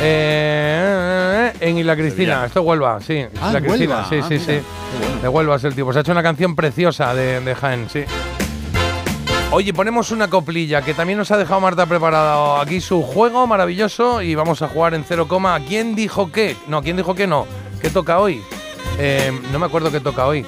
eh, 0.00 1.52
en 1.60 1.78
Isla 1.78 1.96
Cristina, 1.96 2.16
Sevilla. 2.34 2.46
esto 2.46 2.60
es 2.60 2.66
Huelva, 2.66 3.00
sí. 3.00 3.24
Ah, 3.40 3.48
Isla 3.48 3.60
Cristina, 3.60 3.94
Huelva. 3.96 4.08
sí, 4.08 4.16
Ah, 4.22 4.26
sí, 4.28 4.34
mira, 4.34 4.44
sí. 4.44 4.46
qué 4.52 4.98
bueno. 5.06 5.22
De 5.22 5.28
Huelva 5.28 5.56
es 5.56 5.64
el 5.64 5.74
tipo. 5.74 5.92
Se 5.92 5.98
ha 5.98 6.02
hecho 6.02 6.12
una 6.12 6.22
canción 6.22 6.54
preciosa 6.54 7.14
de, 7.14 7.40
de 7.40 7.54
Jaén, 7.54 7.88
sí. 7.90 8.04
Oye, 9.54 9.74
ponemos 9.74 10.10
una 10.10 10.28
coplilla 10.30 10.80
que 10.80 10.94
también 10.94 11.18
nos 11.18 11.30
ha 11.30 11.36
dejado 11.36 11.60
Marta 11.60 11.84
preparado 11.84 12.56
aquí 12.58 12.80
su 12.80 13.02
juego 13.02 13.46
maravilloso 13.46 14.22
y 14.22 14.34
vamos 14.34 14.62
a 14.62 14.68
jugar 14.68 14.94
en 14.94 15.04
cero 15.04 15.28
coma. 15.28 15.60
¿Quién 15.68 15.94
dijo 15.94 16.32
qué? 16.32 16.56
No, 16.68 16.82
¿quién 16.82 16.96
dijo 16.96 17.14
qué 17.14 17.26
no? 17.26 17.46
¿Qué 17.80 17.90
toca 17.90 18.18
hoy? 18.18 18.40
Eh, 18.98 19.30
no 19.52 19.58
me 19.58 19.66
acuerdo 19.66 19.90
qué 19.92 20.00
toca 20.00 20.26
hoy. 20.26 20.46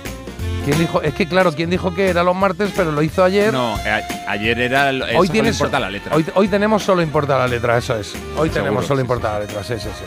¿Quién 0.64 0.78
dijo? 0.78 1.02
Es 1.02 1.12
que 1.12 1.28
claro, 1.28 1.52
¿quién 1.52 1.68
dijo 1.68 1.94
que 1.94 2.09
era 2.09 2.22
los 2.22 2.34
martes, 2.34 2.70
pero 2.74 2.92
lo 2.92 3.02
hizo 3.02 3.22
ayer? 3.22 3.52
No, 3.52 3.76
eh, 3.84 3.90
a- 4.26 4.30
ayer 4.32 4.59
era. 4.59 4.88
el- 4.88 5.02
eso 5.02 5.18
hoy 5.18 5.26
solo 5.26 5.32
tienes 5.32 5.57
importa 5.57 5.80
la 5.80 5.90
letra. 5.90 6.16
Hoy, 6.16 6.24
hoy 6.34 6.48
tenemos 6.48 6.82
solo 6.82 7.02
importa 7.02 7.36
la 7.38 7.46
letra, 7.46 7.76
eso 7.76 7.98
es. 7.98 8.14
Hoy 8.38 8.48
tenemos 8.48 8.86
solo 8.86 9.00
sí, 9.00 9.02
importa 9.02 9.34
la 9.34 9.40
letra, 9.40 9.62
sí, 9.62 9.74
sí, 9.74 9.88
sí. 9.98 10.05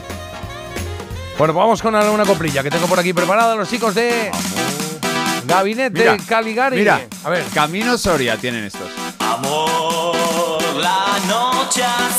Bueno, 1.38 1.54
pues 1.54 1.64
vamos 1.64 1.82
con 1.84 1.94
una, 1.94 2.10
una 2.10 2.26
coplilla 2.26 2.64
que 2.64 2.72
tengo 2.72 2.88
por 2.88 2.98
aquí 3.00 3.14
preparada 3.14 3.54
los 3.54 3.70
chicos 3.70 3.94
de 3.94 4.32
Gabinete 5.48 5.98
Mira, 5.98 6.18
Caligari. 6.28 6.78
Mira, 6.78 7.08
a 7.24 7.30
ver. 7.30 7.46
Camino 7.54 7.98
Soria 7.98 8.38
tienen 8.38 8.66
estos. 8.66 8.90
Amor, 9.20 10.76
la 10.76 11.18
noche 11.28 11.84
ha 11.84 12.10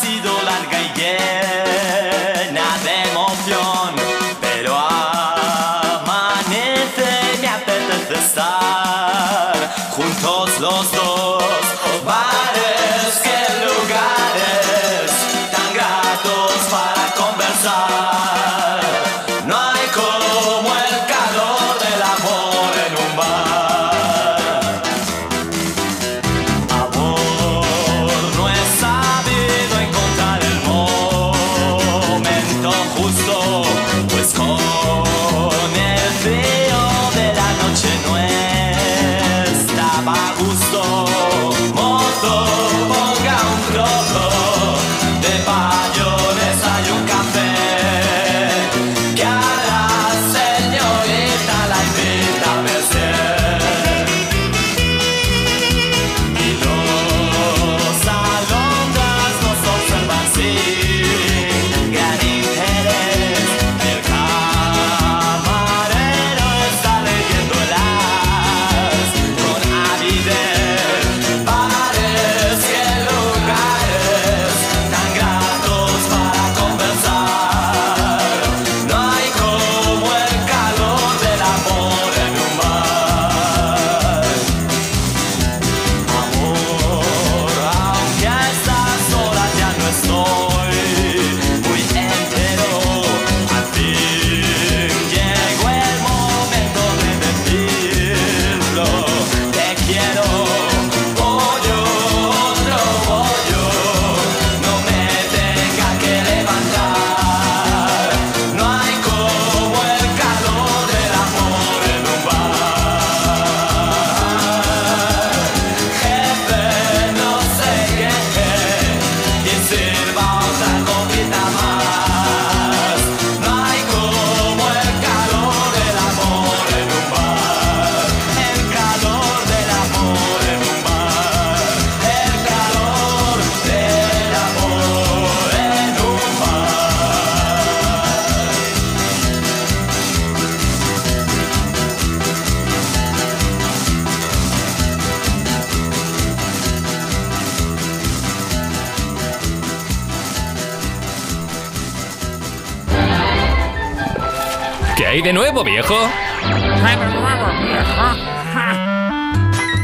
nuevo, 155.58 155.64
viejo? 155.64 155.94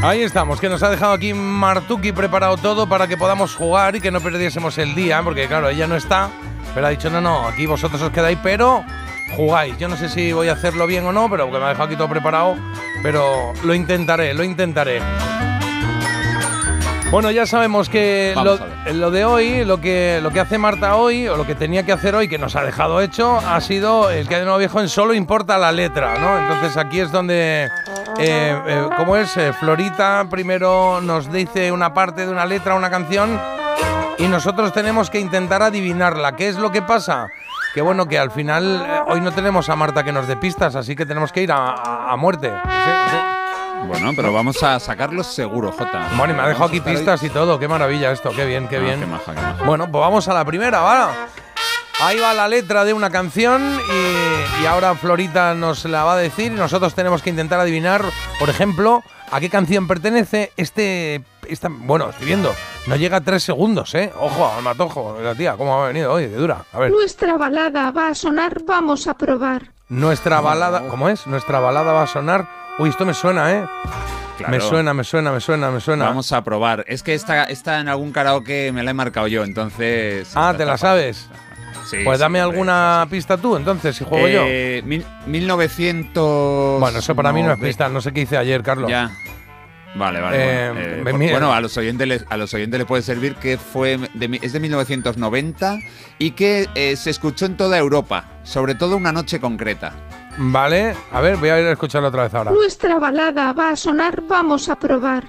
Ahí 0.01 0.21
estamos, 0.21 0.59
que 0.59 0.69
nos 0.69 0.83
ha 0.83 0.89
dejado 0.89 1.13
aquí 1.13 1.33
Martuki 1.33 2.11
preparado 2.11 2.57
todo 2.57 2.87
para 2.87 3.07
que 3.07 3.17
podamos 3.17 3.55
jugar 3.55 3.95
y 3.95 4.01
que 4.01 4.11
no 4.11 4.21
perdiésemos 4.21 4.77
el 4.77 4.93
día, 4.93 5.23
porque 5.23 5.47
claro, 5.47 5.69
ella 5.69 5.87
no 5.87 5.95
está, 5.95 6.29
pero 6.73 6.87
ha 6.87 6.89
dicho, 6.89 7.09
no, 7.09 7.21
no, 7.21 7.47
aquí 7.47 7.65
vosotros 7.65 8.01
os 8.01 8.11
quedáis, 8.11 8.37
pero 8.43 8.83
jugáis. 9.35 9.77
Yo 9.77 9.87
no 9.87 9.97
sé 9.97 10.09
si 10.09 10.31
voy 10.31 10.49
a 10.49 10.53
hacerlo 10.53 10.85
bien 10.85 11.05
o 11.05 11.11
no, 11.11 11.29
pero 11.29 11.45
porque 11.45 11.59
me 11.59 11.65
ha 11.65 11.69
dejado 11.69 11.87
aquí 11.87 11.95
todo 11.95 12.09
preparado, 12.09 12.55
pero 13.01 13.53
lo 13.63 13.73
intentaré, 13.73 14.33
lo 14.33 14.43
intentaré. 14.43 15.01
Bueno, 17.11 17.31
ya 17.31 17.45
sabemos 17.45 17.87
que 17.87 18.33
lo, 18.93 19.09
de 19.11 19.23
hoy, 19.23 19.63
lo 19.63 19.79
que, 19.79 20.19
lo 20.21 20.31
que 20.31 20.39
hace 20.41 20.57
Marta 20.57 20.95
hoy, 20.97 21.27
o 21.29 21.37
lo 21.37 21.45
que 21.45 21.55
tenía 21.55 21.83
que 21.85 21.93
hacer 21.93 22.13
hoy, 22.13 22.27
que 22.27 22.37
nos 22.37 22.55
ha 22.57 22.63
dejado 22.63 22.99
hecho, 22.99 23.37
ha 23.37 23.61
sido 23.61 24.09
el 24.09 24.27
que 24.27 24.35
de 24.37 24.43
nuevo 24.43 24.57
viejo 24.57 24.81
en 24.81 24.89
solo 24.89 25.13
importa 25.13 25.57
la 25.57 25.71
letra, 25.71 26.17
¿no? 26.19 26.37
Entonces 26.37 26.75
aquí 26.75 26.99
es 26.99 27.11
donde, 27.11 27.65
eh, 28.17 28.59
eh, 28.67 28.87
¿cómo 28.97 29.15
es? 29.15 29.37
Eh, 29.37 29.53
Florita 29.53 30.25
primero 30.29 30.99
nos 30.99 31.31
dice 31.31 31.71
una 31.71 31.93
parte 31.93 32.25
de 32.25 32.31
una 32.31 32.45
letra, 32.45 32.75
una 32.75 32.89
canción, 32.89 33.39
y 34.17 34.27
nosotros 34.27 34.73
tenemos 34.73 35.09
que 35.09 35.19
intentar 35.19 35.61
adivinarla. 35.63 36.35
¿Qué 36.35 36.49
es 36.49 36.57
lo 36.57 36.71
que 36.71 36.81
pasa? 36.81 37.27
Que 37.73 37.81
bueno, 37.81 38.07
que 38.07 38.19
al 38.19 38.31
final 38.31 38.85
eh, 38.85 38.99
hoy 39.07 39.21
no 39.21 39.31
tenemos 39.31 39.69
a 39.69 39.75
Marta 39.77 40.03
que 40.03 40.11
nos 40.11 40.27
dé 40.27 40.35
pistas, 40.35 40.75
así 40.75 40.95
que 40.97 41.05
tenemos 41.05 41.31
que 41.31 41.43
ir 41.43 41.51
a, 41.51 41.69
a- 41.69 42.11
a 42.11 42.15
muerte. 42.17 42.49
Sí, 42.49 42.91
sí. 43.11 43.17
Bueno, 43.87 44.11
pero 44.15 44.33
vamos 44.33 44.61
a 44.63 44.79
sacarlos 44.79 45.27
seguro, 45.27 45.71
Jota. 45.71 46.09
Bueno, 46.17 46.33
y 46.33 46.35
me 46.37 46.41
ha 46.43 46.47
dejado 46.47 46.65
aquí 46.65 46.81
pistas 46.81 47.21
y 47.23 47.29
todo. 47.29 47.59
Qué 47.59 47.67
maravilla 47.67 48.11
esto, 48.11 48.31
qué 48.31 48.45
bien, 48.45 48.67
qué 48.67 48.77
Ah, 48.77 48.79
bien. 48.79 48.99
qué 48.99 49.05
maja, 49.05 49.33
qué 49.35 49.41
maja. 49.41 49.63
Bueno, 49.63 49.91
pues 49.91 50.01
vamos 50.01 50.27
a 50.27 50.33
la 50.33 50.43
primera, 50.45 50.79
¿va? 50.81 51.11
Ahí 52.01 52.19
va 52.19 52.33
la 52.33 52.47
letra 52.47 52.83
de 52.83 52.93
una 52.93 53.09
canción 53.09 53.61
y, 53.89 54.63
y 54.63 54.65
ahora 54.65 54.95
Florita 54.95 55.53
nos 55.53 55.85
la 55.85 56.03
va 56.03 56.13
a 56.13 56.17
decir 56.17 56.51
y 56.51 56.55
nosotros 56.55 56.93
tenemos 56.93 57.21
que 57.21 57.29
intentar 57.29 57.59
adivinar, 57.59 58.03
por 58.37 58.49
ejemplo, 58.49 59.01
a 59.31 59.39
qué 59.39 59.49
canción 59.49 59.87
pertenece 59.87 60.51
este... 60.57 61.23
Esta, 61.47 61.69
bueno, 61.69 62.09
estoy 62.09 62.25
viendo, 62.25 62.51
no 62.87 62.95
llega 62.95 63.17
a 63.17 63.21
tres 63.21 63.43
segundos, 63.43 63.93
¿eh? 63.93 64.11
Ojo, 64.19 64.51
al 64.57 64.63
matojo, 64.63 65.17
la 65.21 65.35
tía, 65.35 65.53
¿cómo 65.57 65.79
ha 65.83 65.87
venido 65.87 66.11
hoy? 66.11 66.25
De 66.25 66.35
dura. 66.35 66.65
A 66.73 66.79
ver, 66.79 66.89
Nuestra 66.91 67.37
balada 67.37 67.91
va 67.91 68.07
a 68.07 68.15
sonar, 68.15 68.63
vamos 68.65 69.05
a 69.07 69.13
probar. 69.13 69.61
nuestra 69.87 70.41
balada... 70.41 70.81
¿Cómo 70.89 71.07
es? 71.07 71.27
Nuestra 71.27 71.59
balada 71.59 71.93
va 71.93 72.01
a 72.03 72.07
sonar... 72.07 72.64
Uy, 72.77 72.89
esto 72.89 73.05
me 73.05 73.13
suena, 73.13 73.51
¿eh? 73.53 73.65
Claro. 74.37 74.51
Me 74.51 74.59
suena, 74.59 74.93
me 74.93 75.03
suena, 75.05 75.31
me 75.31 75.39
suena, 75.39 75.71
me 75.71 75.79
suena. 75.79 76.05
Vamos 76.05 76.31
a 76.33 76.43
probar. 76.43 76.83
Es 76.87 77.03
que 77.03 77.13
esta, 77.13 77.45
esta 77.45 77.79
en 77.79 77.87
algún 77.87 78.11
karaoke 78.11 78.71
me 78.73 78.83
la 78.83 78.91
he 78.91 78.93
marcado 78.93 79.27
yo, 79.27 79.43
entonces. 79.45 80.31
Ah, 80.35 80.53
¿te 80.57 80.65
la 80.65 80.77
sabes? 80.77 81.29
Sí, 81.89 81.97
Pues 82.03 82.19
dame 82.19 82.41
alguna 82.41 83.07
pista 83.09 83.37
tú, 83.37 83.55
entonces, 83.55 83.95
si 83.95 84.03
juego 84.03 84.27
yo. 84.27 84.43
Eh, 84.45 84.81
mil- 84.85 85.05
1900. 85.27 86.79
Bueno, 86.81 86.99
eso 86.99 87.15
para 87.15 87.31
mí 87.31 87.43
no 87.43 87.53
es 87.53 87.59
pista, 87.59 87.87
no 87.89 88.01
sé 88.01 88.11
qué 88.11 88.21
hice 88.21 88.37
ayer, 88.37 88.61
Carlos. 88.63 88.89
Ya. 88.89 89.11
Vale, 89.95 90.19
vale. 90.19 90.37
Eh, 90.37 90.71
bueno, 90.71 90.79
eh, 90.81 91.01
por- 91.11 91.31
bueno, 91.31 91.53
a 91.53 91.61
los 91.61 91.77
oyentes 91.77 92.05
les, 92.05 92.25
a 92.29 92.35
los 92.35 92.53
oyentes 92.53 92.77
les 92.77 92.85
puede 92.87 93.01
servir 93.03 93.35
que 93.35 93.57
fue 93.57 93.97
de 94.15 94.39
es 94.41 94.51
de 94.51 94.59
1990 94.59 95.77
y 96.17 96.31
que 96.31 96.67
se 96.97 97.09
escuchó 97.09 97.45
en 97.45 97.55
toda 97.55 97.77
Europa, 97.77 98.25
sobre 98.43 98.75
todo 98.75 98.97
una 98.97 99.13
noche 99.13 99.39
concreta. 99.39 99.93
Vale, 100.37 100.95
a 101.11 101.21
ver, 101.21 101.37
voy 101.37 101.49
a 101.49 101.59
ir 101.61 101.67
a 101.67 101.71
escucharlo 101.71 102.09
otra 102.09 102.23
vez 102.23 102.33
ahora. 102.33 102.51
Nuestra 102.51 102.99
balada 102.99 103.53
va 103.53 103.69
a 103.69 103.75
sonar, 103.75 104.21
vamos 104.27 104.67
a 104.69 104.75
probar. 104.75 105.23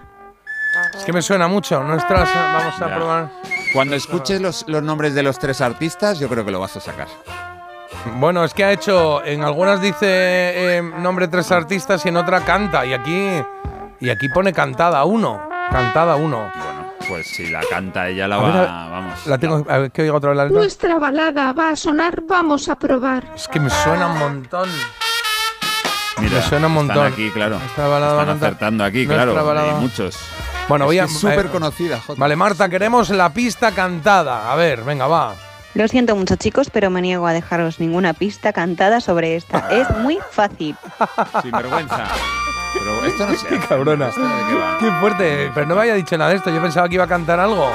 Es 0.95 1.05
que 1.05 1.13
me 1.13 1.23
suena 1.23 1.49
mucho. 1.49 1.83
Nuestras, 1.83 2.29
vamos 2.35 2.81
a 2.81 2.89
Ya. 2.89 2.97
probar. 2.97 3.31
Cuando 3.73 3.95
escuches 3.97 4.41
los, 4.41 4.65
los 4.69 4.83
nombres 4.83 5.15
de 5.15 5.23
los 5.23 5.39
tres 5.39 5.61
artistas, 5.61 6.19
yo 6.19 6.29
creo 6.29 6.45
que 6.45 6.51
lo 6.51 6.61
vas 6.61 6.77
a 6.77 6.81
sacar. 6.81 7.09
Bueno, 8.19 8.45
es 8.45 8.53
que 8.55 8.65
ha 8.65 8.73
hecho, 8.73 9.25
en 9.25 9.43
algunas 9.43 9.81
dice 9.81 10.07
eh, 10.07 10.83
nombre 10.99 11.29
tres 11.29 11.51
artistas 11.53 12.05
y 12.05 12.09
en 12.09 12.17
otra 12.17 12.41
canta. 12.41 12.85
Y 12.85 12.93
aquí, 12.93 13.43
y 14.01 14.11
aquí 14.11 14.29
pone 14.29 14.53
cantada 14.53 15.05
uno. 15.05 15.41
Cantada 15.71 16.17
uno. 16.17 16.51
Pues 17.09 17.27
si 17.29 17.47
la 17.49 17.61
canta 17.71 18.09
ella 18.09 18.27
la 18.27 18.37
A 18.37 18.39
va, 18.41 18.51
ver, 18.61 18.69
vamos. 18.69 19.27
La 19.27 19.39
tengo, 19.39 19.65
a 19.69 19.79
ver, 19.79 19.91
que 19.93 20.03
oiga 20.03 20.15
otra 20.15 20.31
vez 20.31 20.37
la 20.39 20.45
letra. 20.45 20.59
Nuestra 20.59 20.99
balada 20.99 21.53
va 21.53 21.71
a 21.71 21.77
sonar, 21.77 22.23
vamos 22.27 22.69
a 22.69 22.77
probar. 22.77 23.33
Es 23.35 23.47
que 23.49 23.61
me 23.61 23.71
suena 23.71 24.09
un 24.09 24.19
montón. 24.19 24.69
Mira, 26.19 26.37
me 26.37 26.43
suena 26.43 26.67
un 26.67 26.73
están 26.73 26.87
montón. 26.89 27.07
aquí, 27.13 27.31
claro. 27.31 27.59
Nuestra 27.59 27.87
balada 27.89 28.13
va 28.15 28.19
a 28.19 28.23
Están 28.23 28.35
cantar. 28.35 28.49
acertando 28.49 28.85
aquí, 28.85 29.07
Nuestra 29.07 29.25
claro. 29.33 29.47
balada- 29.47 29.75
Hay 29.77 29.81
muchos. 29.83 30.19
Bueno, 30.69 30.87
voy 30.87 30.99
a. 30.99 31.07
Súper 31.07 31.47
eh, 31.47 31.51
conocida. 31.51 32.01
Vale, 32.17 32.35
Marta, 32.35 32.69
queremos 32.69 33.11
la 33.11 33.33
pista 33.33 33.71
cantada. 33.73 34.51
A 34.51 34.57
ver, 34.57 34.83
venga, 34.83 35.07
va. 35.07 35.35
Lo 35.77 35.89
siento 35.89 36.17
mucho 36.17 36.37
chicos, 36.37 36.71
pero 36.71 36.89
me 36.91 37.03
niego 37.03 37.27
a 37.27 37.33
dejaros 37.33 37.81
ninguna 37.81 38.15
pista 38.15 38.53
cantada 38.53 39.01
sobre 39.01 39.37
esta. 39.37 39.69
Es 39.71 39.89
muy 39.99 40.19
fácil. 40.31 40.75
Sin 41.43 41.51
vergüenza. 41.51 42.05
Pero 42.75 43.05
esto 43.05 43.27
no 43.27 43.35
sé. 43.37 43.47
Qué 43.49 43.59
cabrona. 43.59 44.09
¿Esto 44.09 44.23
de 44.23 44.29
qué 44.81 44.91
fuerte. 45.01 45.51
Pero 45.55 45.67
no 45.67 45.75
me 45.75 45.83
había 45.83 45.95
dicho 45.95 46.17
nada 46.17 46.31
de 46.31 46.37
esto. 46.37 46.51
Yo 46.51 46.63
pensaba 46.63 46.89
que 46.89 46.95
iba 46.95 47.05
a 47.05 47.09
cantar 47.09 47.39
algo. 47.41 47.71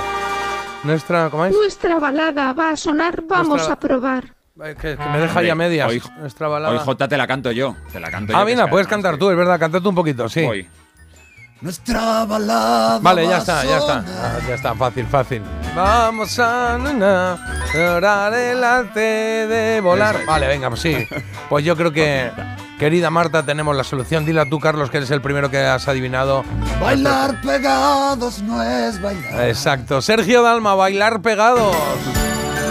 Nuestra. 0.84 1.30
¿Cómo 1.30 1.46
es? 1.46 1.54
Nuestra 1.54 2.00
balada 2.00 2.54
va 2.54 2.70
a 2.72 2.76
sonar, 2.76 3.22
vamos 3.28 3.50
Nuestra- 3.50 3.74
a 3.76 3.80
probar. 3.80 4.34
Que, 4.62 4.76
que 4.76 4.98
me 5.12 5.20
deja 5.20 5.40
ahí 5.40 5.50
a 5.50 5.56
medias. 5.56 5.88
Hoy, 5.90 6.04
Nuestra 6.20 6.48
balada. 6.48 6.74
hoy, 6.74 6.80
Jota, 6.84 7.08
te 7.08 7.18
la 7.18 7.26
canto 7.26 7.52
yo. 7.52 7.76
Te 7.92 8.00
la 8.00 8.12
canto 8.12 8.34
ah, 8.36 8.40
yo. 8.42 8.46
que 8.46 8.52
mira, 8.52 8.66
es 8.66 8.70
puedes 8.70 8.88
cantar 8.88 9.18
tú, 9.18 9.30
es 9.32 9.38
verdad. 9.38 9.60
Canta 9.60 9.80
tú 9.80 9.90
un 9.90 9.96
poquito, 9.96 10.28
sí. 10.30 10.42
Hoy. 10.44 10.68
Nuestra 11.62 12.26
balada. 12.26 12.98
Vale, 13.00 13.28
ya 13.28 13.38
está, 13.38 13.64
ya 13.64 13.78
está. 13.78 13.98
Ah, 14.00 14.40
ya 14.48 14.56
está, 14.56 14.74
fácil, 14.74 15.06
fácil. 15.06 15.44
Vamos 15.76 16.40
a 16.40 16.76
na, 16.80 17.38
orar 17.96 18.34
el 18.34 18.64
arte 18.64 19.00
de 19.00 19.80
volar. 19.80 20.16
Es. 20.22 20.26
Vale, 20.26 20.48
venga, 20.48 20.70
pues 20.70 20.82
sí. 20.82 21.08
Pues 21.50 21.64
yo 21.64 21.78
creo 21.78 21.92
que, 21.92 22.32
querida 22.80 23.12
Marta, 23.12 23.44
tenemos 23.44 23.76
la 23.76 23.84
solución. 23.84 24.26
Dila 24.26 24.48
tú, 24.48 24.60
Carlos, 24.60 24.90
que 24.90 24.98
eres 24.98 25.12
el 25.12 25.22
primero 25.22 25.52
que 25.52 25.60
has 25.60 25.88
adivinado. 25.88 26.44
Bailar 26.82 27.40
pegados 27.42 28.42
no 28.42 28.64
es 28.64 29.00
bailar. 29.00 29.48
Exacto. 29.48 30.02
Sergio 30.02 30.42
Dalma, 30.42 30.74
bailar 30.74 31.22
pegados. 31.22 31.76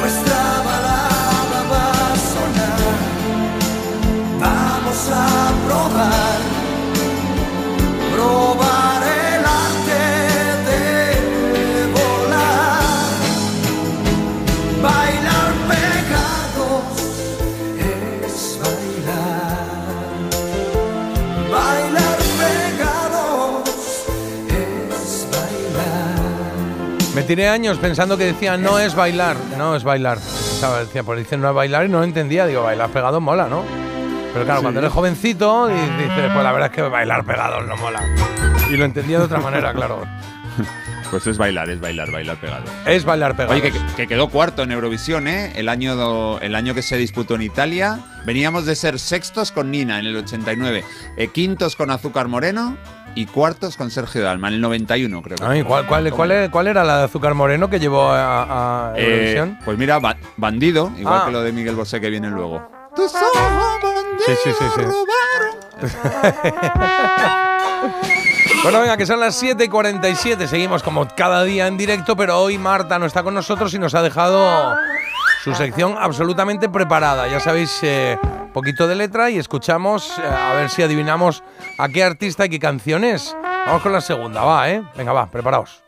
Nuestra 0.01 0.37
balada 0.65 1.63
va 1.71 2.13
a 2.13 2.17
sonar. 2.17 2.81
Vamos 4.41 5.11
a 5.13 5.53
probar. 5.65 6.50
Tiré 27.31 27.47
años 27.47 27.79
pensando 27.79 28.19
que 28.19 28.25
decía 28.25 28.57
no 28.57 28.81
es 28.81 28.97
bailar. 28.97 29.37
No 29.57 29.77
es 29.77 29.85
bailar. 29.85 30.19
Pensaba, 30.19 30.81
decía, 30.81 31.05
pues 31.05 31.21
dicen 31.21 31.41
no 31.41 31.49
es 31.49 31.55
bailar 31.55 31.87
y 31.87 31.89
no 31.89 31.99
lo 31.99 32.05
entendía. 32.05 32.45
Digo, 32.45 32.65
bailar 32.65 32.91
pegado 32.91 33.21
mola, 33.21 33.47
¿no? 33.47 33.90
Pero 34.33 34.45
claro, 34.45 34.61
Sí. 34.61 34.65
cuando 34.65 34.81
eres 34.81 34.93
jovencito, 34.93 35.71
y 35.71 35.75
dices, 35.75 36.31
pues 36.33 36.45
la 36.45 36.53
verdad 36.53 36.71
es 36.71 36.75
que 36.77 36.83
bailar 36.83 37.25
pegados 37.25 37.67
no 37.67 37.77
mola. 37.77 38.03
Y 38.71 38.77
lo 38.77 38.85
entendía 38.85 39.19
de 39.19 39.25
otra 39.25 39.41
manera, 39.41 39.73
claro. 39.73 40.03
Pues 41.11 41.27
es 41.27 41.39
bailar, 41.39 41.69
es 41.69 41.81
bailar, 41.81 42.09
bailar 42.13 42.37
pegado. 42.37 42.63
Es 42.87 43.05
bailar 43.05 43.35
pegados. 43.35 43.61
Oye, 43.61 43.73
que, 43.73 43.81
que 43.97 44.07
quedó 44.07 44.29
cuarto 44.29 44.63
en 44.63 44.71
Eurovisión, 44.71 45.27
¿eh? 45.27 45.53
El 45.57 45.69
año, 45.69 45.97
do- 45.97 46.39
el 46.41 46.55
año 46.55 46.73
que 46.73 46.83
se 46.83 46.97
disputó 46.97 47.35
en 47.35 47.43
Italia. 47.43 47.99
Veníamos 48.25 48.65
de 48.65 48.77
ser 48.77 48.97
sextos 49.01 49.51
con 49.51 49.73
Nina 49.73 49.99
en 49.99 50.07
el 50.07 50.17
89, 50.19 50.85
eh, 51.17 51.27
quintos 51.27 51.75
con 51.75 51.91
Azúcar 51.91 52.29
Moreno 52.29 52.77
y 53.17 53.27
cuartos 53.27 53.77
con 53.77 53.91
Sergio 53.91 54.23
Dalma 54.23 54.47
en 54.49 54.55
el 54.55 54.61
91, 54.61 55.21
creo 55.23 55.37
que. 55.37 55.45
Ay, 55.45 55.65
¿cuál, 55.65 55.85
cuál, 55.89 56.09
cuál, 56.13 56.31
era- 56.31 56.49
cuál 56.49 56.69
era 56.69 56.85
la 56.85 56.99
de 56.99 57.05
azúcar 57.07 57.35
moreno 57.35 57.69
que 57.69 57.81
llevó 57.81 58.13
a, 58.13 58.91
a 58.93 58.97
Eh, 58.97 59.03
Eurovisión? 59.03 59.59
pues 59.65 59.77
mira, 59.79 59.99
ba- 59.99 60.17
Bandido, 60.37 60.93
igual 60.97 61.23
Ah. 61.23 61.27
que 61.27 61.33
lo 61.33 61.43
de 61.43 61.51
Miguel 61.51 61.75
Bosé 61.75 62.01
que 62.01 62.09
viene 62.09 62.31
luego. 62.31 62.71
Sí, 62.97 64.33
sí, 64.45 64.51
sí, 64.59 64.65
sí. 64.77 64.83
Bueno, 68.63 68.83
venga, 68.83 68.99
que 68.99 69.07
son 69.07 69.21
las 69.21 69.37
7 69.37 69.65
y 69.65 69.69
47. 69.69 70.47
Seguimos 70.47 70.83
como 70.83 71.09
cada 71.17 71.45
día 71.45 71.67
en 71.67 71.79
directo, 71.79 72.15
pero 72.15 72.39
hoy 72.39 72.59
Marta 72.59 72.99
no 72.99 73.07
está 73.07 73.23
con 73.23 73.33
nosotros 73.33 73.73
y 73.73 73.79
nos 73.79 73.95
ha 73.95 74.03
dejado 74.03 74.77
su 75.43 75.55
sección 75.55 75.97
absolutamente 75.99 76.69
preparada. 76.69 77.27
Ya 77.27 77.41
sabéis, 77.41 77.79
eh, 77.83 78.19
poquito 78.53 78.87
de 78.87 78.97
letra 78.97 79.31
y 79.31 79.39
escuchamos 79.39 80.19
eh, 80.19 80.23
a 80.23 80.53
ver 80.55 80.69
si 80.69 80.83
adivinamos 80.83 81.43
a 81.79 81.89
qué 81.89 82.05
artista 82.05 82.45
y 82.45 82.51
qué 82.51 82.59
canción 82.59 83.03
es. 83.03 83.35
Vamos 83.43 83.83
con 83.83 83.93
la 83.93 84.03
segunda, 84.03 84.45
va, 84.45 84.69
¿eh? 84.69 84.83
Venga, 84.95 85.15
va, 85.15 85.31
preparaos. 85.31 85.83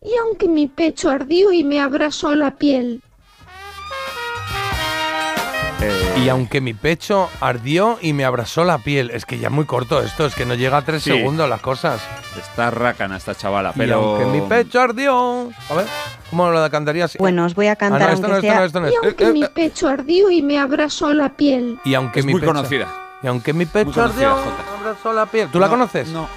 Y 0.00 0.16
aunque 0.16 0.48
mi 0.48 0.66
pecho 0.66 1.10
ardió 1.10 1.52
y 1.52 1.62
me 1.62 1.78
abrazó 1.80 2.34
la 2.34 2.52
piel, 2.52 3.02
Eh, 5.88 6.20
Y 6.24 6.28
aunque 6.28 6.60
mi 6.60 6.74
pecho 6.74 7.28
ardió 7.40 7.98
y 8.00 8.12
me 8.12 8.24
abrazó 8.24 8.64
la 8.64 8.78
piel. 8.78 9.10
Es 9.10 9.24
que 9.26 9.38
ya 9.38 9.48
es 9.48 9.52
muy 9.52 9.64
corto 9.64 10.00
esto, 10.02 10.26
es 10.26 10.34
que 10.34 10.44
no 10.46 10.54
llega 10.54 10.78
a 10.78 10.82
tres 10.82 11.02
Sí. 11.02 11.10
segundos 11.12 11.48
las 11.48 11.60
cosas. 11.60 12.00
Está 12.38 12.70
rácana 12.70 13.16
esta 13.16 13.34
chavala, 13.34 13.72
Y 13.74 13.78
pero... 13.78 14.18
aunque 14.18 14.24
mi 14.26 14.40
pecho 14.46 14.80
ardió. 14.80 15.50
A 15.70 15.74
ver, 15.74 15.86
¿cómo 16.30 16.50
lo 16.50 16.70
cantaría 16.70 17.04
así? 17.06 17.18
Bueno, 17.18 17.44
os 17.44 17.54
voy 17.54 17.66
a 17.68 17.72
Ah, 17.72 17.76
cantar 17.76 18.08
no, 18.08 18.14
esto 18.14 18.28
no, 18.28 18.34
aunque 18.34 18.48
esto 18.48 18.54
no, 18.54 18.58
sea... 18.58 18.66
esto 18.66 18.80
no 18.80 18.86
Y 18.86 18.90
es. 18.90 18.96
aunque 19.02 19.24
Eh, 19.24 19.28
eh, 19.28 19.32
mi 19.32 19.42
eh. 19.44 19.48
pecho 19.54 19.88
ardió 19.88 20.30
y 20.30 20.42
me 20.42 20.58
abrazó 20.58 21.12
la 21.12 21.30
piel. 21.30 21.78
Y 21.84 21.94
aunque 21.94 22.20
Es 22.20 22.26
mi 22.26 22.32
muy 22.32 22.40
pecho, 22.40 22.52
conocida. 22.52 22.88
Y 23.22 23.26
aunque 23.26 23.52
mi 23.52 23.66
pecho 23.66 23.92
conocida, 23.92 24.32
ardió, 24.32 24.44
Jota. 24.44 24.62
me 24.72 24.78
abrazó 24.88 25.12
la 25.12 25.26
piel. 25.26 25.48
¿Tú 25.50 25.58
la 25.60 25.66
No, 25.66 25.72
conoces? 25.72 26.08
No. 26.08 26.28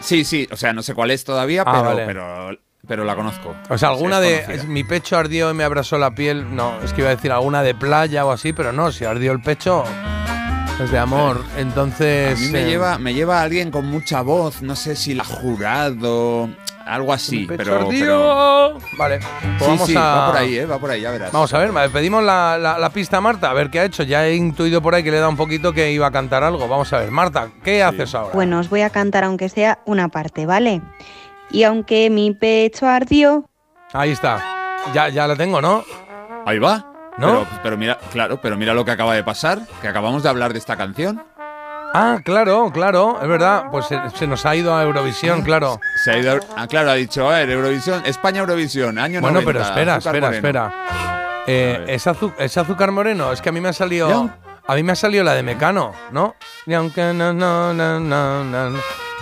Sí, 0.00 0.24
sí, 0.24 0.46
o 0.52 0.56
sea, 0.56 0.72
no 0.72 0.82
sé 0.82 0.94
cuál 0.94 1.10
es 1.12 1.24
todavía, 1.24 1.62
Ah, 1.66 1.72
pero, 1.72 1.84
vale. 1.84 2.06
pero, 2.06 2.58
pero 2.86 3.04
la 3.04 3.14
conozco. 3.16 3.54
O 3.68 3.78
sea, 3.78 3.88
alguna 3.90 4.20
Sí, 4.20 4.28
de 4.28 4.42
conocida. 4.44 4.64
mi 4.68 4.84
pecho 4.84 5.16
ardió 5.16 5.50
y 5.50 5.54
me 5.54 5.64
abrazó 5.64 5.98
la 5.98 6.14
piel. 6.14 6.54
No, 6.54 6.74
es 6.82 6.92
que 6.92 7.00
iba 7.02 7.10
a 7.10 7.14
decir 7.16 7.32
alguna 7.32 7.62
de 7.62 7.74
playa 7.74 8.24
o 8.26 8.30
así, 8.32 8.52
pero 8.52 8.72
no, 8.72 8.92
si 8.92 9.04
ardió 9.04 9.32
el 9.32 9.40
pecho 9.40 9.84
es 10.82 10.90
de 10.90 10.98
amor. 10.98 11.42
Entonces. 11.56 12.36
A 12.38 12.40
mí 12.40 12.48
me 12.48 12.62
eh, 12.62 12.66
lleva, 12.66 12.98
me 12.98 13.14
lleva 13.14 13.40
alguien 13.42 13.70
con 13.70 13.86
mucha 13.86 14.22
voz, 14.22 14.62
no 14.62 14.74
sé 14.76 14.96
si 14.96 15.14
la 15.14 15.24
jurado, 15.24 16.48
algo 16.86 17.12
así, 17.12 17.38
mi 17.40 17.46
pecho 17.46 17.58
pero, 17.64 17.76
ardió. 17.86 17.98
pero- 18.00 18.78
Vale, 18.98 19.18
pues 19.18 19.58
Sí, 19.58 19.64
vamos 19.66 19.86
sí, 19.88 19.96
a. 19.96 20.00
va 20.00 20.26
por 20.26 20.36
ahí, 20.36 20.56
eh, 20.58 20.66
va 20.66 20.78
por 20.78 20.90
ahí, 20.90 21.00
ya 21.00 21.10
verás. 21.10 21.32
Vamos 21.32 21.52
a 21.54 21.58
ver, 21.58 21.72
vale, 21.72 21.90
pedimos 21.90 22.22
la, 22.22 22.58
la- 22.58 22.78
la 22.78 22.90
pista 22.90 23.18
a 23.18 23.20
Marta, 23.20 23.50
a 23.50 23.54
ver 23.54 23.70
qué 23.70 23.80
ha 23.80 23.84
hecho. 23.84 24.02
Ya 24.02 24.26
he 24.26 24.34
intuido 24.34 24.82
por 24.82 24.94
ahí 24.94 25.02
que 25.02 25.10
le 25.10 25.18
da 25.18 25.28
un 25.28 25.36
poquito 25.36 25.72
que 25.72 25.90
iba 25.92 26.06
a 26.06 26.10
cantar 26.10 26.42
algo. 26.42 26.66
Vamos 26.68 26.92
a 26.92 26.98
ver, 26.98 27.10
Marta, 27.10 27.48
¿qué 27.62 27.82
haces 27.82 28.14
ahora? 28.14 28.34
Bueno, 28.34 28.58
os 28.58 28.68
voy 28.68 28.82
a 28.82 28.90
cantar 28.90 29.24
aunque 29.24 29.48
sea 29.48 29.78
una 29.86 30.08
parte, 30.08 30.44
¿vale? 30.46 30.82
Y 31.50 31.62
aunque 31.64 32.10
mi 32.10 32.32
pecho 32.34 32.86
ardió... 32.86 33.48
Ahí 33.92 34.10
está. 34.10 34.42
Ya, 34.92 35.08
ya 35.08 35.26
la 35.26 35.36
tengo, 35.36 35.60
¿no? 35.60 35.84
Ahí 36.46 36.58
va. 36.58 36.90
¿No? 37.16 37.28
Pero, 37.28 37.46
pero 37.62 37.76
mira, 37.76 37.98
claro, 38.10 38.40
pero 38.40 38.56
mira 38.56 38.74
lo 38.74 38.84
que 38.84 38.90
acaba 38.90 39.14
de 39.14 39.22
pasar, 39.22 39.60
que 39.80 39.86
acabamos 39.88 40.22
de 40.24 40.28
hablar 40.28 40.52
de 40.52 40.58
esta 40.58 40.76
canción. 40.76 41.22
Ah, 41.96 42.18
claro, 42.24 42.72
claro, 42.72 43.18
es 43.22 43.28
verdad. 43.28 43.66
Pues 43.70 43.86
se, 43.86 43.96
se 44.16 44.26
nos 44.26 44.44
ha 44.46 44.56
ido 44.56 44.74
a 44.76 44.82
Eurovisión, 44.82 45.42
claro. 45.42 45.78
Se 46.02 46.10
ha 46.10 46.18
ido, 46.18 46.40
ah, 46.56 46.66
claro, 46.66 46.90
ha 46.90 46.94
dicho, 46.94 47.30
a 47.30 47.34
ver, 47.38 47.50
Eurovisión, 47.50 48.02
España 48.04 48.40
Eurovisión, 48.40 48.98
año 48.98 49.20
Bueno, 49.20 49.40
90, 49.40 49.46
pero 49.52 49.62
espera, 49.64 49.96
espera, 49.98 50.20
Moreno. 50.26 50.36
espera. 50.36 50.74
Eh, 51.46 51.84
¿es, 51.86 52.06
azu- 52.08 52.32
es 52.36 52.56
azúcar 52.58 52.90
moreno? 52.90 53.30
Es 53.30 53.40
que 53.40 53.50
a 53.50 53.52
mí 53.52 53.60
me 53.60 53.68
ha 53.68 53.72
Ya. 53.72 53.78
salido. 53.78 54.30
A 54.66 54.74
mí 54.74 54.82
me 54.82 54.92
ha 54.92 54.96
salido 54.96 55.22
la 55.22 55.34
de 55.34 55.42
Mecano, 55.44 55.92
¿no? 56.10 56.34
Y 56.66 56.72
aunque 56.74 57.12
no, 57.12 57.32
no, 57.32 57.72
no, 57.74 58.00
no, 58.00 58.42
no, 58.44 58.70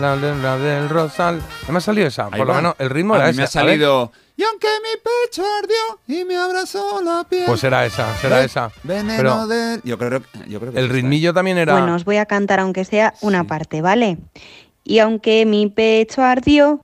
la, 0.03 0.17
la 0.17 0.59
del 0.59 0.89
Rosal. 0.89 1.41
Me 1.69 1.79
ha 1.79 1.81
salido 1.81 2.07
esa. 2.09 2.27
Ahí 2.27 2.39
Por 2.39 2.47
lo 2.47 2.53
va. 2.53 2.57
menos 2.57 2.75
el 2.79 2.91
ritmo 2.91 3.15
a 3.15 3.19
era 3.19 3.27
mí 3.27 3.31
ese. 3.31 3.39
me 3.39 3.45
ha 3.45 3.47
salido, 3.49 4.13
y 4.37 4.43
aunque 4.45 4.67
mi 4.83 5.01
pecho 5.01 5.43
ardió 5.63 6.01
y 6.09 6.25
me 6.25 6.37
abrazó 6.37 7.01
la 7.03 7.25
piel. 7.29 7.45
Pues 7.47 7.61
será 7.61 7.85
esa, 7.87 8.17
será 8.19 8.39
Ve- 8.39 8.45
esa. 8.47 8.71
Veneno 8.83 9.17
Pero 9.17 9.47
de... 9.47 9.81
Yo 9.85 9.99
creo, 9.99 10.23
yo 10.49 10.59
creo 10.59 10.73
que 10.73 10.79
el 10.79 10.85
es 10.87 10.91
esta, 10.91 10.95
ritmillo 10.95 11.35
también 11.35 11.59
era. 11.59 11.73
Bueno, 11.75 11.95
os 11.95 12.05
voy 12.05 12.17
a 12.17 12.27
cantar 12.27 12.61
aunque 12.61 12.85
sea 12.85 13.15
una 13.21 13.45
parte, 13.45 13.83
¿vale? 13.83 14.19
Y 14.85 14.99
aunque 14.99 15.45
mi 15.47 15.69
pecho 15.69 16.23
ardió... 16.23 16.81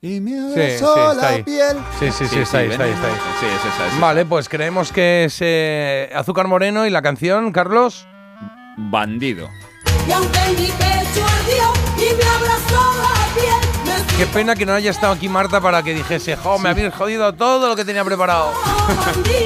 Y 0.00 0.20
me 0.20 0.30
Sí, 0.30 0.78
sí, 0.78 0.84
abrazó 0.84 1.12
está 1.12 1.22
la 1.22 1.28
ahí. 1.28 1.42
piel. 1.42 1.76
Sí, 1.98 2.10
sí, 2.12 2.26
sí, 2.28 2.38
está 2.40 2.58
ahí, 2.58 2.70
está 2.70 2.84
ahí, 2.84 2.90
está 2.90 3.06
ahí. 3.06 3.12
Sí, 3.40 3.46
es 3.46 3.60
esa, 3.74 3.86
es 3.86 3.92
esa. 3.94 4.00
Vale, 4.00 4.24
pues 4.26 4.48
creemos 4.50 4.92
que 4.92 5.24
es 5.24 5.38
eh, 5.40 6.10
Azúcar 6.14 6.46
Moreno 6.46 6.86
y 6.86 6.90
la 6.90 7.00
canción, 7.00 7.52
Carlos. 7.52 8.06
Bandido. 8.76 9.48
Y 10.06 10.12
aunque 10.12 10.38
mi 10.58 10.66
pecho 10.66 11.24
ardió 11.24 11.83
me 11.96 12.04
me 12.04 12.14
Qué 14.16 14.26
pena 14.26 14.54
que 14.54 14.64
no 14.64 14.74
haya 14.74 14.90
estado 14.90 15.12
aquí 15.12 15.28
Marta 15.28 15.60
para 15.60 15.82
que 15.82 15.92
dijese, 15.92 16.36
jo, 16.36 16.58
me 16.58 16.68
habéis 16.68 16.94
jodido 16.94 17.32
todo 17.32 17.68
lo 17.68 17.76
que 17.76 17.84
tenía 17.84 18.04
preparado. 18.04 18.52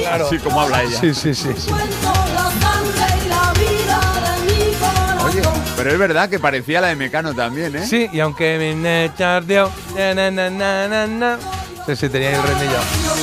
Claro. 0.01 0.25
Así 0.25 0.37
como 0.39 0.59
habla 0.59 0.83
ella. 0.83 0.99
Sí, 0.99 1.13
sí, 1.13 1.33
sí. 1.33 1.49
sí. 1.55 1.69
cuento 1.69 2.11
la 2.33 2.51
sangre 2.59 3.25
y 3.25 3.29
la 3.29 3.53
vida 3.53 4.01
de 4.25 4.51
mi 4.51 4.73
corazón. 4.73 5.27
Oye, 5.27 5.41
pero 5.77 5.91
es 5.91 5.99
verdad 5.99 6.29
que 6.29 6.39
parecía 6.39 6.81
la 6.81 6.87
de 6.87 6.95
Mecano 6.95 7.33
también, 7.33 7.75
¿eh? 7.75 7.85
Sí, 7.85 8.09
y 8.11 8.19
aunque 8.19 8.57
mi 8.57 8.81
necha 8.81 9.37
ardió, 9.37 9.71
na, 9.95 10.13
na, 10.13 10.31
na, 10.31 10.49
na, 10.49 10.87
na, 10.87 11.07
na. 11.07 11.39
Sí, 11.85 11.95
sí, 11.95 12.09
tenía 12.09 12.29
ahí 12.29 12.35
el 12.35 12.43
rendillo. 12.43 12.79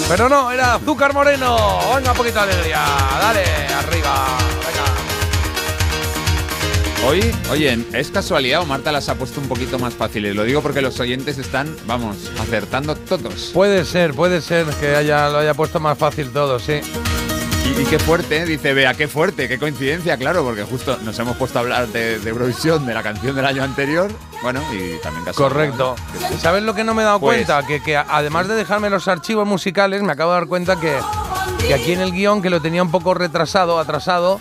Pero 0.08 0.28
no, 0.28 0.50
era 0.50 0.74
Azúcar 0.74 1.12
Moreno. 1.12 1.56
Venga, 1.94 2.12
un 2.12 2.16
poquito 2.16 2.44
de 2.44 2.52
alegría. 2.52 2.82
Dale, 3.20 3.44
arriba. 3.78 4.26
Venga. 4.66 5.05
Hoy, 7.08 7.20
oye, 7.52 7.78
¿es 7.92 8.10
casualidad 8.10 8.62
o 8.62 8.66
Marta 8.66 8.90
las 8.90 9.08
ha 9.08 9.14
puesto 9.14 9.40
un 9.40 9.46
poquito 9.48 9.78
más 9.78 9.94
fáciles? 9.94 10.34
Lo 10.34 10.42
digo 10.42 10.60
porque 10.60 10.82
los 10.82 10.98
oyentes 10.98 11.38
están, 11.38 11.72
vamos, 11.86 12.16
acertando 12.40 12.96
todos. 12.96 13.50
Puede 13.54 13.84
ser, 13.84 14.12
puede 14.12 14.40
ser 14.40 14.66
que 14.80 14.96
haya, 14.96 15.28
lo 15.28 15.38
haya 15.38 15.54
puesto 15.54 15.78
más 15.78 15.96
fácil 15.96 16.30
todo, 16.32 16.58
sí. 16.58 16.80
Y, 17.64 17.80
y 17.80 17.84
qué 17.84 18.00
fuerte, 18.00 18.38
¿eh? 18.38 18.44
dice 18.44 18.74
Bea, 18.74 18.94
qué 18.94 19.06
fuerte, 19.06 19.46
qué 19.46 19.56
coincidencia, 19.56 20.16
claro, 20.16 20.42
porque 20.42 20.64
justo 20.64 20.98
nos 21.04 21.16
hemos 21.20 21.36
puesto 21.36 21.58
a 21.58 21.62
hablar 21.62 21.86
de, 21.88 22.18
de 22.18 22.28
Eurovisión, 22.30 22.84
de 22.86 22.94
la 22.94 23.04
canción 23.04 23.36
del 23.36 23.46
año 23.46 23.62
anterior. 23.62 24.10
Bueno, 24.42 24.60
y 24.72 25.00
también 25.00 25.24
casualidad. 25.24 25.34
Correcto. 25.36 25.96
¿Sabes 26.40 26.64
lo 26.64 26.74
que 26.74 26.82
no 26.82 26.92
me 26.94 27.02
he 27.02 27.04
dado 27.04 27.20
Pues- 27.20 27.36
cuenta? 27.46 27.64
Que, 27.64 27.80
que 27.84 27.96
además 27.96 28.48
de 28.48 28.56
dejarme 28.56 28.90
los 28.90 29.06
archivos 29.06 29.46
musicales, 29.46 30.02
me 30.02 30.10
acabo 30.12 30.32
de 30.32 30.38
dar 30.40 30.48
cuenta 30.48 30.80
que, 30.80 30.98
que 31.68 31.72
aquí 31.74 31.92
en 31.92 32.00
el 32.00 32.10
guion, 32.10 32.42
que 32.42 32.50
lo 32.50 32.60
tenía 32.60 32.82
un 32.82 32.90
poco 32.90 33.14
retrasado, 33.14 33.78
atrasado, 33.78 34.38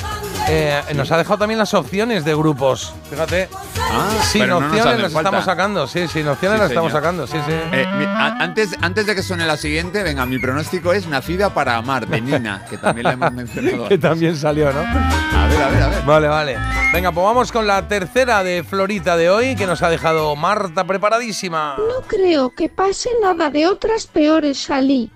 eh, 0.48 0.82
nos 0.96 1.12
ha 1.12 1.18
dejado 1.18 1.40
también 1.40 1.58
las 1.58 1.74
opciones 1.74 2.24
de 2.26 2.36
grupos. 2.36 2.94
Fíjate. 3.10 3.50
Ah, 3.92 4.10
Sin 4.24 4.42
pero 4.42 4.56
no 4.60 4.68
nos 4.68 4.78
opciones 4.78 5.02
las 5.02 5.14
falta. 5.14 5.30
estamos 5.30 5.46
sacando, 5.46 5.88
sí, 5.88 6.08
sin 6.08 6.28
opciones 6.28 6.58
Sí, 6.58 6.62
las 6.64 6.72
estamos 6.72 6.92
sacando, 6.92 7.28
sí, 7.28 7.38
sí. 7.46 7.52
Eh, 7.72 7.86
mi- 7.98 8.06
a- 8.06 8.38
antes, 8.40 8.76
antes 8.82 9.06
de 9.06 9.16
que 9.16 9.24
suene 9.24 9.46
la 9.46 9.58
siguiente, 9.58 10.04
venga, 10.04 10.26
mi 10.26 10.38
pronóstico 10.40 10.92
es 10.94 11.08
Nacida 11.08 11.54
para 11.54 11.76
Amar, 11.78 12.08
de 12.08 12.20
Nina, 12.22 12.66
que 12.70 12.78
también 12.78 13.04
la 13.06 13.14
hemos 13.14 13.32
mencionado. 13.32 13.88
que 13.90 13.98
también 13.98 14.36
salió, 14.36 14.72
¿no? 14.74 14.80
A 14.82 15.48
ver, 15.48 15.62
a 15.62 15.70
ver, 15.70 15.84
a 15.84 15.88
ver. 15.90 16.04
Vale, 16.06 16.28
vale. 16.28 16.58
Venga, 16.94 17.12
pues 17.12 17.26
vamos 17.26 17.52
con 17.52 17.68
la 17.68 17.88
tercera 17.88 18.44
de 18.44 18.64
Florita 18.64 19.18
de 19.18 19.30
hoy, 19.30 19.56
que 19.56 19.68
nos 19.68 19.82
ha 19.84 19.90
dejado 19.90 20.36
Marta 20.36 20.86
preparadísima. 20.86 21.76
No 21.78 22.02
creo 22.08 22.52
que 22.52 22.70
pase 22.70 23.10
nada 23.22 23.50
de 23.50 23.68
otras 23.68 24.08
peores 24.08 24.58
salí. 24.60 25.12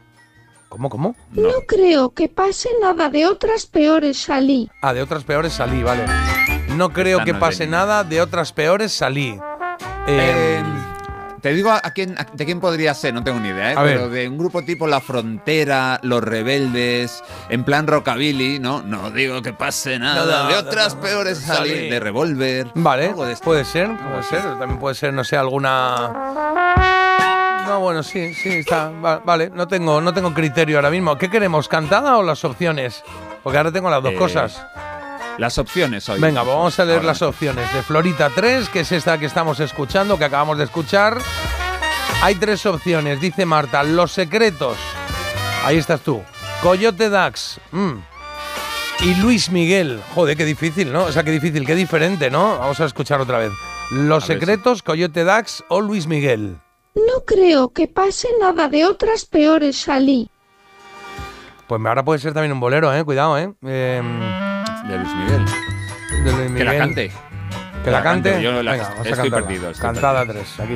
¿Cómo, 0.70 0.90
cómo? 0.90 1.16
No 1.32 1.50
creo 1.68 2.12
que 2.12 2.30
pase 2.30 2.70
nada 2.82 3.10
de 3.10 3.26
otras 3.26 3.66
peores 3.66 4.18
salí. 4.22 4.70
Ah, 4.82 4.94
de 4.94 5.02
otras 5.02 5.24
peores 5.24 5.54
salí, 5.54 5.82
vale. 5.84 6.04
No 6.76 6.94
creo 6.94 7.18
Esta 7.18 7.26
que 7.26 7.34
no 7.34 7.40
pase 7.40 7.68
nada, 7.68 8.04
de 8.04 8.22
otras 8.22 8.54
peores 8.54 8.92
salí. 8.94 9.30
Eh, 10.08 10.62
Eh, 10.62 10.64
te 11.42 11.54
digo 11.54 11.72
a, 11.72 11.80
quién, 11.82 12.16
a- 12.20 12.26
de 12.34 12.46
quién 12.46 12.60
podría 12.60 12.94
ser, 12.94 13.14
no 13.14 13.24
tengo 13.24 13.40
ni 13.40 13.50
idea, 13.50 13.72
¿eh? 13.72 13.76
A 13.78 13.84
pero 13.84 14.02
ver. 14.02 14.10
de 14.10 14.30
un 14.30 14.38
grupo 14.38 14.64
tipo 14.64 14.86
La 14.88 15.00
Frontera, 15.02 16.00
Los 16.04 16.22
Rebeldes, 16.24 17.24
en 17.50 17.64
plan 17.64 17.88
rockabilly, 17.88 18.60
¿no? 18.60 18.82
No 18.84 19.10
digo 19.10 19.42
que 19.42 19.54
pase 19.54 19.98
nada, 20.00 20.26
Nada, 20.26 20.48
de 20.50 20.56
otras 20.58 20.96
nada, 20.96 21.02
peores 21.08 21.40
salí. 21.40 21.90
de 21.90 22.00
Revolver. 22.00 22.68
Vale, 22.76 23.08
algo 23.08 23.26
de 23.26 23.34
esto. 23.34 23.46
puede 23.46 23.66
ser, 23.66 23.90
puede 23.98 24.24
ser. 24.24 24.42
También 24.60 24.80
puede 24.80 24.96
ser, 24.96 25.14
no 25.14 25.24
sé, 25.24 25.36
alguna. 25.38 26.12
No, 27.68 27.80
bueno, 27.82 28.02
sí, 28.04 28.34
sí, 28.34 28.50
está. 28.50 28.90
va- 28.90 29.20
Vale, 29.24 29.52
no 29.54 29.68
tengo, 29.68 30.02
no 30.02 30.14
tengo 30.14 30.34
criterio 30.34 30.78
ahora 30.78 30.90
mismo. 30.90 31.18
¿Qué 31.18 31.30
queremos, 31.30 31.68
cantada 31.68 32.18
o 32.18 32.24
las 32.24 32.44
opciones? 32.44 33.04
Porque 33.44 33.58
ahora 33.58 33.72
tengo 33.72 33.90
las 33.90 34.02
dos 34.02 34.14
Eh, 34.14 34.18
cosas. 34.18 34.62
Las 35.38 35.58
opciones 35.58 36.08
hoy. 36.10 36.20
Venga, 36.20 36.44
pues 36.44 36.56
vamos 36.56 36.80
a 36.80 36.84
leer 36.86 36.98
Ahora. 36.98 37.08
las 37.08 37.22
opciones. 37.22 37.72
De 37.74 37.84
Florita 37.84 38.30
3, 38.34 38.68
que 38.70 38.82
es 38.82 38.92
esta 38.92 39.18
que 39.18 39.26
estamos 39.28 39.60
escuchando, 39.60 40.18
que 40.18 40.26
acabamos 40.26 40.58
de 40.58 40.64
escuchar. 40.66 41.18
Hay 42.22 42.36
tres 42.36 42.66
opciones, 42.66 43.22
dice 43.22 43.46
Marta. 43.46 43.84
Los 43.84 44.12
secretos. 44.12 44.76
Ahí 45.64 45.78
estás 45.78 46.02
tú. 46.02 46.22
Coyote 46.62 47.10
Dax. 47.10 47.60
mm. 47.72 47.92
Y 49.02 49.16
Luis 49.16 49.50
Miguel. 49.50 50.02
Joder, 50.14 50.36
qué 50.36 50.44
difícil, 50.44 50.92
¿no? 50.92 51.04
O 51.04 51.12
sea, 51.14 51.24
qué 51.24 51.32
difícil, 51.32 51.66
qué 51.66 51.74
diferente, 51.76 52.30
¿no? 52.30 52.58
Vamos 52.58 52.82
a 52.82 52.86
escuchar 52.86 53.22
otra 53.22 53.38
vez. 53.38 53.52
Los 53.92 54.26
A 54.26 54.28
ver 54.28 54.40
secretos, 54.40 54.84
Coyote 54.84 55.24
Dax 55.24 55.64
o 55.70 55.80
Luis 55.80 56.06
Miguel. 56.08 56.58
No 57.08 57.24
creo 57.26 57.70
que 57.70 57.88
pase 57.88 58.28
nada 58.40 58.68
de 58.68 58.86
otras 58.86 59.26
peores 59.26 59.78
salí. 59.82 60.30
Pues 61.68 61.82
ahora 61.86 62.04
puede 62.04 62.20
ser 62.20 62.34
también 62.34 62.52
un 62.52 62.60
bolero, 62.60 62.94
¿eh? 62.94 63.04
Cuidado, 63.04 63.38
¿eh? 63.38 63.44
Em, 63.44 64.20
De 64.88 64.98
Luis 64.98 65.16
Miguel. 65.16 65.46
de 66.26 66.32
Luis 66.34 66.52
Que 66.58 66.64
la 66.64 66.78
cante. 66.78 67.12
Que 67.84 67.92
la 67.92 68.02
cante. 68.04 68.42
Yo 68.42 68.64
la- 68.64 68.72
Venga, 68.72 68.84
vamos 68.90 69.06
a 69.06 69.10
estoy 69.10 69.18
cantarla. 69.30 69.48
perdido. 69.48 69.70
estoy 69.70 69.82
Cantada 69.88 70.26
3, 70.26 70.60
aquí. 70.60 70.76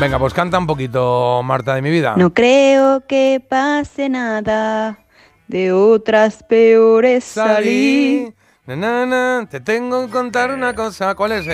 Venga, 0.00 0.18
pues 0.20 0.32
canta 0.32 0.58
un 0.58 0.66
poquito, 0.66 1.42
Marta 1.42 1.74
de 1.74 1.82
mi 1.82 1.90
vida. 1.90 2.14
No 2.16 2.32
creo 2.32 3.04
que 3.06 3.44
pase 3.46 4.08
nada 4.08 5.00
de 5.48 5.72
otras 5.72 6.44
peores 6.44 7.24
salí. 7.24 8.32
Te 8.68 9.60
tengo 9.60 10.04
que 10.04 10.12
contar 10.12 10.50
una 10.50 10.74
cosa. 10.74 11.14
¿Cuál 11.14 11.32
es? 11.32 11.46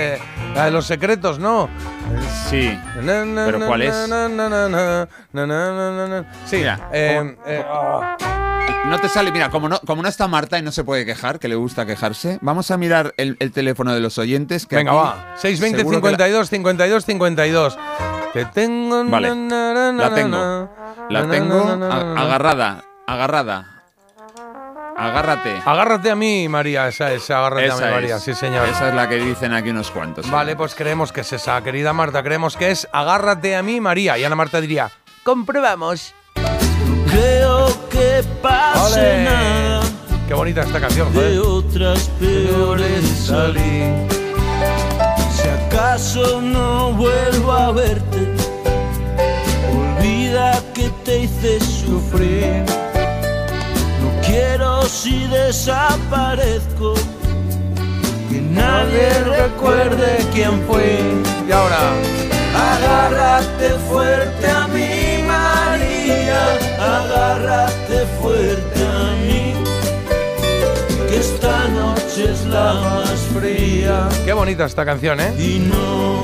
La 0.53 0.65
de 0.65 0.73
los 0.73 0.85
secretos, 0.85 1.39
¿no? 1.39 1.69
Sí. 2.51 2.77
¿Pero 2.97 3.67
cuál 3.69 3.83
es? 3.83 3.95
Sí. 6.45 6.57
Mira, 6.57 6.89
eh, 6.93 7.37
eh, 7.47 7.65
oh. 7.71 8.03
No 8.87 9.01
te 9.01 9.09
sale, 9.09 9.31
mira, 9.31 9.49
como 9.49 9.69
no, 9.69 9.79
como 9.87 10.03
no 10.03 10.09
está 10.09 10.27
Marta 10.27 10.59
y 10.59 10.63
no 10.63 10.73
se 10.73 10.83
puede 10.83 11.07
quejar, 11.07 11.39
que 11.39 11.47
le 11.47 11.55
gusta 11.55 11.87
quejarse, 11.87 12.39
vamos 12.43 12.73
a 12.73 12.77
mirar 12.77 13.15
el, 13.17 13.37
el 13.39 13.53
teléfono 13.53 13.95
de 13.95 14.01
los 14.01 14.19
oyentes. 14.19 14.67
Que 14.67 14.75
Venga, 14.75 14.93
va. 14.93 15.37
620 15.37 15.89
52 15.89 16.51
52 16.51 17.05
52. 17.05 17.79
Te 18.33 18.45
tengo. 18.47 19.05
Vale. 19.05 19.29
La 19.29 20.13
tengo. 20.13 20.69
La 21.11 21.29
tengo 21.29 21.61
agarrada, 22.19 22.83
agarrada. 23.07 23.74
Agárrate. 24.97 25.61
Agárrate 25.65 26.11
a 26.11 26.15
mí, 26.15 26.49
María, 26.49 26.87
esa 26.89 27.13
es, 27.13 27.29
agárrate 27.31 27.71
a 27.71 27.77
mí, 27.77 27.81
María, 27.93 28.19
sí 28.21 28.35
señor. 28.35 28.69
Esa 28.69 28.89
es 28.89 28.95
la 28.95 29.09
que 29.09 29.17
dicen 29.17 29.53
aquí 29.53 29.71
unos 29.71 29.91
cuantos. 29.91 30.31
Vale, 30.31 30.55
pues 30.57 30.75
creemos 30.75 31.11
que 31.13 31.23
es 31.23 31.33
esa, 31.33 31.61
querida 31.63 31.93
Marta, 31.93 32.23
creemos 32.23 32.57
que 32.57 32.71
es 32.71 32.89
Agárrate 32.93 33.57
a 33.57 33.63
mí, 33.63 33.81
María. 33.81 34.17
Y 34.19 34.25
Ana 34.25 34.37
Marta 34.37 34.61
diría, 34.61 34.91
comprobamos. 35.25 36.15
Creo 37.11 37.67
que 37.91 38.23
pase 38.43 39.01
Ole. 39.01 39.25
nada. 39.25 39.81
Qué 40.29 40.35
bonita 40.35 40.63
esta 40.63 40.81
canción, 40.81 41.13
De 41.13 41.19
joder. 41.19 41.39
otras 41.41 42.11
peores 42.21 43.05
salí. 43.27 43.85
Si 45.31 45.49
acaso 45.49 46.41
no 46.41 46.93
vuelvo 46.93 47.53
a 47.53 47.73
verte, 47.73 48.35
olvida 49.73 50.61
que 50.73 50.89
te 51.05 51.19
hice 51.21 51.61
sufrir. 51.61 52.65
Si 54.89 55.27
desaparezco 55.27 56.95
que 58.31 58.41
nadie 58.41 59.09
recuerde 59.25 60.19
quién 60.33 60.63
fui. 60.67 61.23
Y 61.49 61.53
ahora, 61.53 61.93
Agárrate 62.55 63.71
fuerte 63.91 64.47
a 64.47 64.67
mí, 64.69 65.25
María. 65.27 66.43
Agárrate 66.79 68.07
fuerte 68.21 68.81
a 68.81 69.13
mí. 69.25 69.55
Que 71.09 71.17
esta 71.19 71.69
noche 71.69 72.33
es 72.33 72.45
la 72.47 72.75
más 72.75 73.21
fría. 73.35 74.09
qué 74.25 74.33
bonita 74.33 74.67
esta 74.67 74.85
canción, 74.85 75.21
¿eh? 75.21 75.33
Y 75.39 75.59
no 75.61 76.23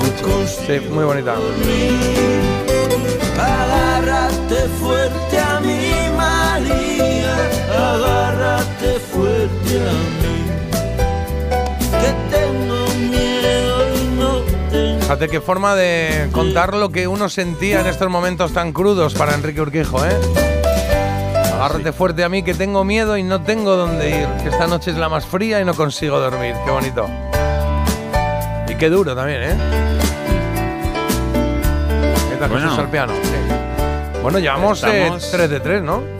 Sí, 0.66 0.80
muy 0.90 1.04
bonita. 1.04 1.34
Agárrate 3.38 4.68
fuerte 4.80 5.38
a 5.38 5.60
mí, 5.60 5.92
María. 6.16 7.09
Agárrate 7.80 8.98
fuerte 9.00 9.80
a 9.88 9.92
mí. 10.20 10.40
Que 12.00 12.36
tengo 12.36 12.86
miedo 13.10 13.96
y 13.96 14.04
no 14.18 14.40
tengo. 14.70 15.00
Fíjate 15.00 15.28
qué 15.28 15.40
forma 15.40 15.74
de 15.74 16.28
contar 16.32 16.74
lo 16.74 16.90
que 16.90 17.08
uno 17.08 17.28
sentía 17.28 17.80
en 17.80 17.86
estos 17.86 18.08
momentos 18.10 18.52
tan 18.52 18.72
crudos 18.72 19.14
para 19.14 19.34
Enrique 19.34 19.60
Urquijo, 19.60 20.04
¿eh? 20.04 20.16
Agárrate 21.54 21.92
fuerte 21.92 22.24
a 22.24 22.28
mí 22.28 22.42
que 22.42 22.54
tengo 22.54 22.84
miedo 22.84 23.16
y 23.18 23.22
no 23.22 23.42
tengo 23.42 23.76
dónde 23.76 24.08
ir. 24.10 24.26
Que 24.42 24.48
esta 24.48 24.66
noche 24.66 24.90
es 24.92 24.96
la 24.96 25.08
más 25.08 25.26
fría 25.26 25.60
y 25.60 25.64
no 25.64 25.74
consigo 25.74 26.18
dormir. 26.18 26.54
Qué 26.64 26.70
bonito. 26.70 27.06
Y 28.68 28.74
qué 28.76 28.88
duro 28.88 29.14
también, 29.14 29.42
¿eh? 29.42 29.54
¿Qué 32.30 32.36
tal 32.36 32.48
Bueno. 32.50 32.64
Jesús 32.66 32.78
al 32.78 32.88
piano? 32.90 33.12
Sí. 33.22 33.30
Bueno, 34.22 34.38
llevamos 34.38 34.82
eh, 34.84 35.02
Estamos- 35.02 35.30
3 35.30 35.50
de 35.50 35.60
3, 35.60 35.82
¿no? 35.82 36.19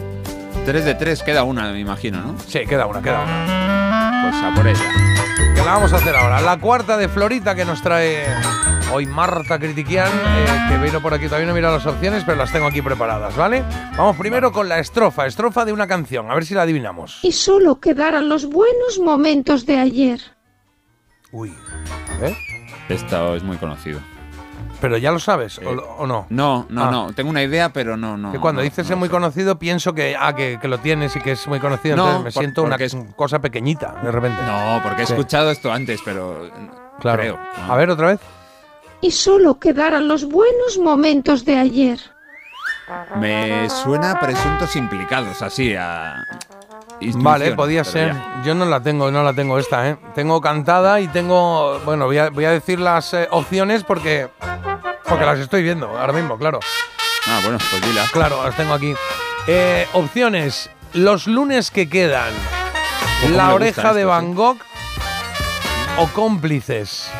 3 0.65 0.85
de 0.85 0.95
3, 0.95 1.23
queda 1.23 1.43
una, 1.43 1.71
me 1.71 1.79
imagino, 1.79 2.21
¿no? 2.21 2.35
Sí, 2.47 2.59
queda 2.67 2.85
una, 2.85 3.01
queda 3.01 3.21
una. 3.21 4.29
Pues 4.29 4.43
a 4.43 4.53
por 4.55 4.67
ella. 4.67 4.91
Que 5.55 5.61
la 5.61 5.73
vamos 5.73 5.91
a 5.91 5.97
hacer 5.97 6.15
ahora. 6.15 6.39
La 6.41 6.57
cuarta 6.59 6.97
de 6.97 7.09
Florita 7.09 7.55
que 7.55 7.65
nos 7.65 7.81
trae 7.81 8.25
hoy 8.93 9.05
Marta 9.07 9.57
Critiquian, 9.57 10.07
eh, 10.07 10.67
que 10.69 10.77
vino 10.77 11.01
por 11.01 11.13
aquí. 11.13 11.25
Todavía 11.25 11.47
no 11.47 11.53
he 11.53 11.55
mirado 11.55 11.77
las 11.77 11.85
opciones, 11.85 12.23
pero 12.25 12.37
las 12.37 12.51
tengo 12.51 12.67
aquí 12.67 12.81
preparadas, 12.81 13.35
¿vale? 13.35 13.63
Vamos 13.97 14.17
primero 14.17 14.51
con 14.51 14.69
la 14.69 14.79
estrofa, 14.79 15.25
estrofa 15.25 15.65
de 15.65 15.73
una 15.73 15.87
canción, 15.87 16.29
a 16.29 16.35
ver 16.35 16.45
si 16.45 16.53
la 16.53 16.61
adivinamos. 16.61 17.19
Y 17.23 17.31
solo 17.31 17.79
quedaran 17.79 18.29
los 18.29 18.45
buenos 18.45 18.99
momentos 18.99 19.65
de 19.65 19.79
ayer. 19.79 20.21
Uy, 21.31 21.53
¿eh? 22.21 22.35
Esto 22.87 23.35
es 23.35 23.43
muy 23.43 23.57
conocido. 23.57 23.99
Pero 24.81 24.97
ya 24.97 25.11
lo 25.11 25.19
sabes, 25.19 25.59
¿o, 25.59 25.69
o 25.69 26.07
no? 26.07 26.25
No, 26.29 26.65
no, 26.69 26.83
Ah. 26.85 26.91
no. 26.91 27.13
Tengo 27.13 27.29
una 27.29 27.43
idea, 27.43 27.69
pero 27.71 27.95
no, 27.95 28.17
no. 28.17 28.31
Que 28.31 28.39
cuando 28.39 28.59
no, 28.61 28.63
dices 28.63 28.87
no 28.89 28.95
es 28.95 28.99
muy 28.99 29.07
sé. 29.07 29.11
conocido, 29.11 29.57
pienso 29.59 29.93
que, 29.93 30.17
ah, 30.19 30.35
que, 30.35 30.57
que 30.61 30.67
lo 30.67 30.79
tienes 30.79 31.15
y 31.15 31.21
que 31.21 31.31
es 31.33 31.47
muy 31.47 31.59
conocido. 31.59 31.95
No, 31.95 32.03
entonces 32.07 32.23
me 32.25 32.31
por- 32.31 32.41
siento 32.43 32.63
una 32.63 32.75
es- 32.77 32.97
cosa 33.15 33.39
pequeñita, 33.39 33.95
de 34.03 34.11
repente. 34.11 34.41
No, 34.43 34.81
porque 34.83 35.03
he 35.03 35.05
Sí. 35.05 35.13
escuchado 35.13 35.51
esto 35.51 35.71
antes, 35.71 36.01
pero. 36.03 36.49
Claro. 36.99 37.21
Creo. 37.21 37.39
A 37.69 37.75
ver, 37.77 37.89
otra 37.91 38.07
vez. 38.07 38.19
Y 39.01 39.11
solo 39.11 39.57
quedaran 39.59 40.07
los 40.07 40.25
buenos 40.25 40.77
momentos 40.79 41.45
de 41.45 41.57
ayer. 41.57 41.99
Me 43.17 43.69
suena 43.69 44.11
a 44.11 44.19
presuntos 44.19 44.75
implicados, 44.75 45.41
así, 45.41 45.73
a. 45.75 46.23
Vale, 47.15 47.53
podía 47.53 47.83
ser. 47.83 48.13
ya. 48.13 48.41
Yo 48.45 48.55
no 48.55 48.65
la 48.65 48.81
tengo, 48.81 49.11
no 49.11 49.23
la 49.23 49.33
tengo 49.33 49.57
esta, 49.57 49.89
¿eh? 49.89 49.97
Tengo 50.13 50.39
cantada 50.41 50.99
y 50.99 51.07
tengo. 51.07 51.79
Bueno, 51.85 52.05
voy 52.05 52.17
a, 52.17 52.29
voy 52.29 52.45
a 52.45 52.51
decir 52.51 52.79
las 52.79 53.13
eh, 53.13 53.27
opciones 53.31 53.83
porque. 53.83 54.29
Porque 55.07 55.25
las 55.25 55.39
estoy 55.39 55.63
viendo 55.63 55.87
ahora 55.97 56.13
mismo, 56.13 56.37
claro. 56.37 56.59
Ah, 57.27 57.39
bueno, 57.43 57.57
pues 57.69 57.81
dila. 57.81 58.05
Claro, 58.11 58.43
las 58.43 58.55
tengo 58.55 58.73
aquí. 58.73 58.93
Eh, 59.47 59.87
opciones: 59.93 60.69
Los 60.93 61.27
lunes 61.27 61.71
que 61.71 61.89
quedan. 61.89 62.31
¿Cómo 63.21 63.35
La 63.35 63.53
oreja 63.53 63.93
de 63.93 64.01
esto, 64.01 64.09
Van 64.09 64.33
Gogh. 64.33 64.57
O 65.97 66.07
cómplices. 66.07 67.11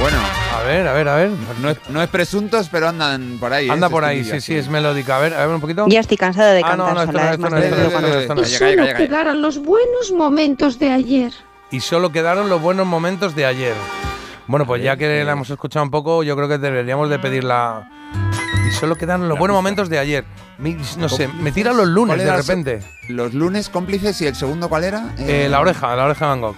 Bueno, 0.00 0.18
A 0.58 0.62
ver, 0.66 0.86
a 0.88 0.92
ver, 0.92 1.08
a 1.08 1.14
ver. 1.16 1.30
no 1.60 1.70
es, 1.70 1.78
no 1.88 2.02
es 2.02 2.08
presuntos, 2.08 2.68
pero 2.70 2.88
andan 2.88 3.36
por 3.38 3.52
ahí. 3.52 3.68
¿eh? 3.68 3.70
Anda 3.70 3.86
Ese 3.86 3.92
por 3.92 4.04
ahí, 4.04 4.24
sí, 4.24 4.40
sí, 4.40 4.54
es 4.54 4.68
melódica. 4.68 5.16
A 5.16 5.20
ver, 5.20 5.34
a 5.34 5.46
ver 5.46 5.54
un 5.54 5.60
poquito. 5.60 5.86
Ya 5.88 6.00
estoy 6.00 6.16
cansada 6.16 6.52
de 6.52 6.62
Ah, 6.64 6.76
no, 6.76 6.84
cantar 6.86 6.94
no, 6.94 7.00
esto 7.02 7.12
sola, 7.12 7.22
no, 7.22 7.28
es 7.28 7.32
esto 7.34 7.42
más 7.42 7.50
no, 7.52 7.58
esto 7.58 7.70
no, 7.70 7.76
divertido 7.76 7.86
esto 7.86 7.92
cuando 7.92 8.08
no, 8.08 8.14
os 8.16 8.22
esto 8.22 8.34
no. 8.34 8.42
Y 8.42 8.46
solo 8.76 8.96
quedaran 8.96 9.40
los 9.42 9.58
buenos 9.58 10.12
momentos 10.12 10.78
de 10.78 10.90
ayer. 10.92 11.32
Y 11.70 11.80
solo 11.80 12.12
quedaron 12.12 12.48
los 12.48 12.60
buenos 12.60 12.86
momentos 12.86 13.34
de 13.34 13.46
ayer. 13.46 13.74
Bueno, 14.46 14.66
pues 14.66 14.82
ya 14.82 14.96
que 14.96 15.24
la 15.24 15.32
hemos 15.32 15.48
escuchado 15.50 15.84
un 15.84 15.90
poco, 15.90 16.22
yo 16.22 16.36
creo 16.36 16.48
que 16.48 16.58
deberíamos 16.58 17.08
de 17.08 17.18
pedir 17.18 17.44
la... 17.44 17.88
Y 18.68 18.72
solo 18.72 18.96
quedaron 18.96 19.28
los 19.28 19.38
buenos 19.38 19.54
momentos 19.54 19.88
de 19.88 19.98
ayer. 19.98 20.24
Mi- 20.58 20.76
No 20.98 21.08
sé, 21.08 21.28
me 21.28 21.50
tira 21.52 21.72
los 21.72 21.86
lunes 21.86 22.16
¿Cuál 22.16 22.26
de 22.26 22.36
repente. 22.36 22.80
Los 23.08 23.32
lunes 23.32 23.68
cómplices 23.68 24.20
y 24.20 24.26
el 24.26 24.34
segundo, 24.34 24.68
¿cuál 24.68 24.84
era? 24.84 25.14
Eh, 25.18 25.46
la 25.50 25.60
oreja, 25.60 25.94
la 25.96 26.04
oreja 26.04 26.24
de 26.26 26.28
Van 26.30 26.40
Gogh. 26.40 26.56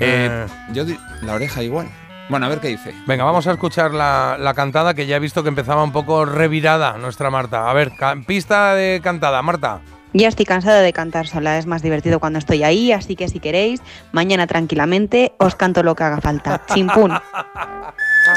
Eh, 0.00 0.46
yo 0.72 0.84
la 1.22 1.34
oreja 1.34 1.62
igual. 1.62 1.88
Bueno, 2.28 2.46
a 2.46 2.48
ver 2.48 2.60
qué 2.60 2.68
dice. 2.68 2.94
Venga, 3.06 3.24
vamos 3.24 3.46
a 3.46 3.52
escuchar 3.52 3.92
la, 3.92 4.36
la 4.38 4.54
cantada 4.54 4.94
que 4.94 5.06
ya 5.06 5.16
he 5.16 5.20
visto 5.20 5.42
que 5.42 5.48
empezaba 5.48 5.82
un 5.82 5.90
poco 5.92 6.24
revirada 6.24 6.96
nuestra 6.96 7.28
Marta. 7.30 7.68
A 7.68 7.72
ver, 7.72 7.92
pista 8.26 8.74
de 8.74 9.00
cantada, 9.02 9.42
Marta. 9.42 9.80
Ya 10.12 10.28
estoy 10.28 10.44
cansada 10.44 10.80
de 10.80 10.92
cantar 10.92 11.26
sola, 11.28 11.56
es 11.58 11.66
más 11.66 11.82
divertido 11.82 12.18
cuando 12.18 12.38
estoy 12.40 12.64
ahí, 12.64 12.90
así 12.90 13.14
que 13.14 13.28
si 13.28 13.38
queréis, 13.38 13.80
mañana 14.10 14.46
tranquilamente 14.48 15.32
os 15.38 15.54
canto 15.54 15.82
lo 15.84 15.94
que 15.94 16.02
haga 16.02 16.20
falta. 16.20 16.62
Chimpún. 16.74 17.12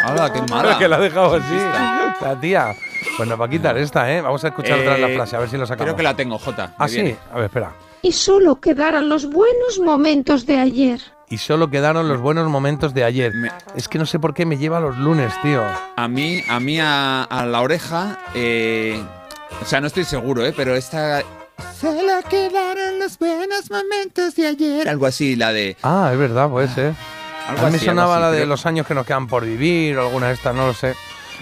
¡Hala, 0.05 0.31
qué 0.31 0.41
mala! 0.43 0.77
que 0.77 0.87
la 0.87 0.97
ha 0.97 0.99
dejado 0.99 1.35
así. 1.35 1.55
La 2.23 2.39
tía. 2.39 2.73
Bueno, 3.17 3.37
va 3.37 3.45
a 3.45 3.49
quitar 3.49 3.77
esta, 3.77 4.11
¿eh? 4.11 4.21
Vamos 4.21 4.43
a 4.43 4.47
escuchar 4.49 4.79
otra 4.79 4.93
vez 4.93 5.01
la 5.01 5.09
Eh, 5.09 5.15
frase, 5.15 5.35
a 5.35 5.39
ver 5.39 5.49
si 5.49 5.57
lo 5.57 5.65
sacamos. 5.65 5.85
Creo 5.85 5.95
que 5.95 6.03
la 6.03 6.15
tengo, 6.15 6.37
Jota. 6.39 6.73
Ah, 6.77 6.87
sí. 6.87 6.95
viene. 7.01 7.17
A 7.31 7.35
ver, 7.35 7.45
espera. 7.45 7.71
Y 8.01 8.11
solo 8.11 8.59
quedaran 8.59 9.09
los 9.09 9.29
buenos 9.29 9.79
momentos 9.83 10.45
de 10.45 10.57
ayer. 10.59 11.01
Y 11.33 11.39
solo 11.39 11.71
quedaron 11.71 12.07
los 12.07 12.21
buenos 12.21 12.47
momentos 12.47 12.93
de 12.93 13.03
ayer. 13.03 13.33
Me- 13.33 13.51
Es 13.75 13.87
que 13.87 13.97
no 13.97 14.05
sé 14.05 14.19
por 14.19 14.35
qué 14.35 14.45
me 14.45 14.59
lleva 14.59 14.79
los 14.79 14.95
lunes, 14.99 15.33
tío. 15.41 15.63
A 15.95 16.07
mí, 16.07 16.43
a 16.47 16.59
mí 16.59 16.79
a, 16.79 17.23
a 17.23 17.47
la 17.47 17.61
oreja, 17.61 18.19
eh, 18.35 19.01
o 19.59 19.65
sea, 19.65 19.81
no 19.81 19.87
estoy 19.87 20.03
seguro, 20.03 20.45
¿eh? 20.45 20.53
Pero 20.55 20.75
esta... 20.75 21.23
Solo 21.81 22.19
quedaron 22.29 22.99
los 22.99 23.17
buenos 23.17 23.71
momentos 23.71 24.35
de 24.35 24.45
ayer. 24.45 24.87
Algo 24.87 25.07
así, 25.07 25.35
la 25.35 25.51
de... 25.53 25.75
Ah, 25.81 26.11
es 26.13 26.19
verdad, 26.19 26.49
puede 26.51 26.67
ser. 26.67 26.93
Algo 27.47 27.63
A 27.65 27.65
mí 27.65 27.71
me 27.71 27.79
sonaba 27.79 28.13
así, 28.17 28.21
la 28.21 28.29
de 28.29 28.37
creo. 28.37 28.47
los 28.49 28.65
años 28.67 28.85
que 28.85 28.93
nos 28.93 29.07
quedan 29.07 29.25
por 29.25 29.43
vivir 29.43 29.97
o 29.97 30.01
alguna 30.05 30.27
de 30.27 30.33
estas, 30.35 30.53
no 30.53 30.67
lo 30.67 30.73
sé. 30.75 30.93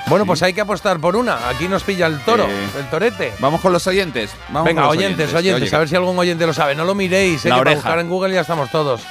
Bueno, 0.07 0.25
pues 0.25 0.41
hay 0.41 0.53
que 0.53 0.61
apostar 0.61 0.99
por 0.99 1.15
una. 1.15 1.47
Aquí 1.49 1.67
nos 1.67 1.83
pilla 1.83 2.07
el 2.07 2.19
toro, 2.21 2.45
Eh, 2.45 2.67
el 2.79 2.89
torete. 2.89 3.33
Vamos 3.39 3.61
con 3.61 3.71
los 3.71 3.85
oyentes. 3.85 4.31
Vamos 4.49 4.65
Venga, 4.65 4.81
los 4.83 4.91
oyentes, 4.91 5.31
oyentes, 5.33 5.61
Oye, 5.67 5.75
a 5.75 5.79
ver 5.79 5.89
si 5.89 5.95
algún 5.95 6.17
oyente 6.17 6.47
lo 6.47 6.53
sabe. 6.53 6.73
No 6.73 6.85
lo 6.85 6.95
miréis, 6.95 7.45
¿eh? 7.45 7.49
La 7.49 7.55
que 7.55 7.59
para 7.59 7.69
oreja. 7.71 7.75
buscar 7.87 7.99
en 7.99 8.09
Google 8.09 8.33
ya 8.33 8.41
estamos 8.41 8.71
todos. 8.71 9.03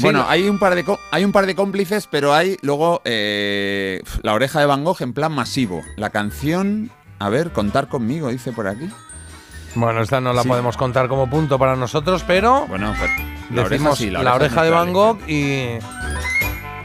Sí, 0.00 0.06
Bueno, 0.06 0.24
hay 0.28 0.48
un 0.48 0.58
par 0.58 0.74
de 0.74 0.84
hay 1.10 1.24
un 1.24 1.32
par 1.32 1.46
de 1.46 1.54
cómplices, 1.54 2.06
pero 2.10 2.32
hay 2.34 2.56
luego 2.62 3.02
eh, 3.04 4.02
la 4.22 4.32
oreja 4.34 4.60
de 4.60 4.66
Van 4.66 4.82
Gogh 4.84 5.00
en 5.02 5.12
plan 5.12 5.32
masivo. 5.32 5.82
La 5.96 6.10
canción, 6.10 6.90
a 7.18 7.28
ver, 7.28 7.52
contar 7.52 7.88
conmigo, 7.88 8.28
dice 8.28 8.52
por 8.52 8.66
aquí. 8.66 8.88
bueno, 9.74 10.00
esta 10.02 10.20
no 10.20 10.32
la 10.32 10.42
Sí. 10.42 10.48
podemos 10.48 10.76
contar 10.76 11.08
como 11.08 11.28
punto 11.30 11.58
para 11.58 11.76
nosotros, 11.76 12.24
pero 12.26 12.66
Bueno, 12.66 12.94
pues, 12.98 13.10
la 13.50 13.62
oreja 13.62 13.68
decimos 13.70 13.98
sí, 13.98 14.10
la, 14.10 14.22
la 14.22 14.34
oreja, 14.34 14.62
de 14.64 14.70
Van 14.70 14.92
Gogh 14.92 15.18
y, 15.28 15.78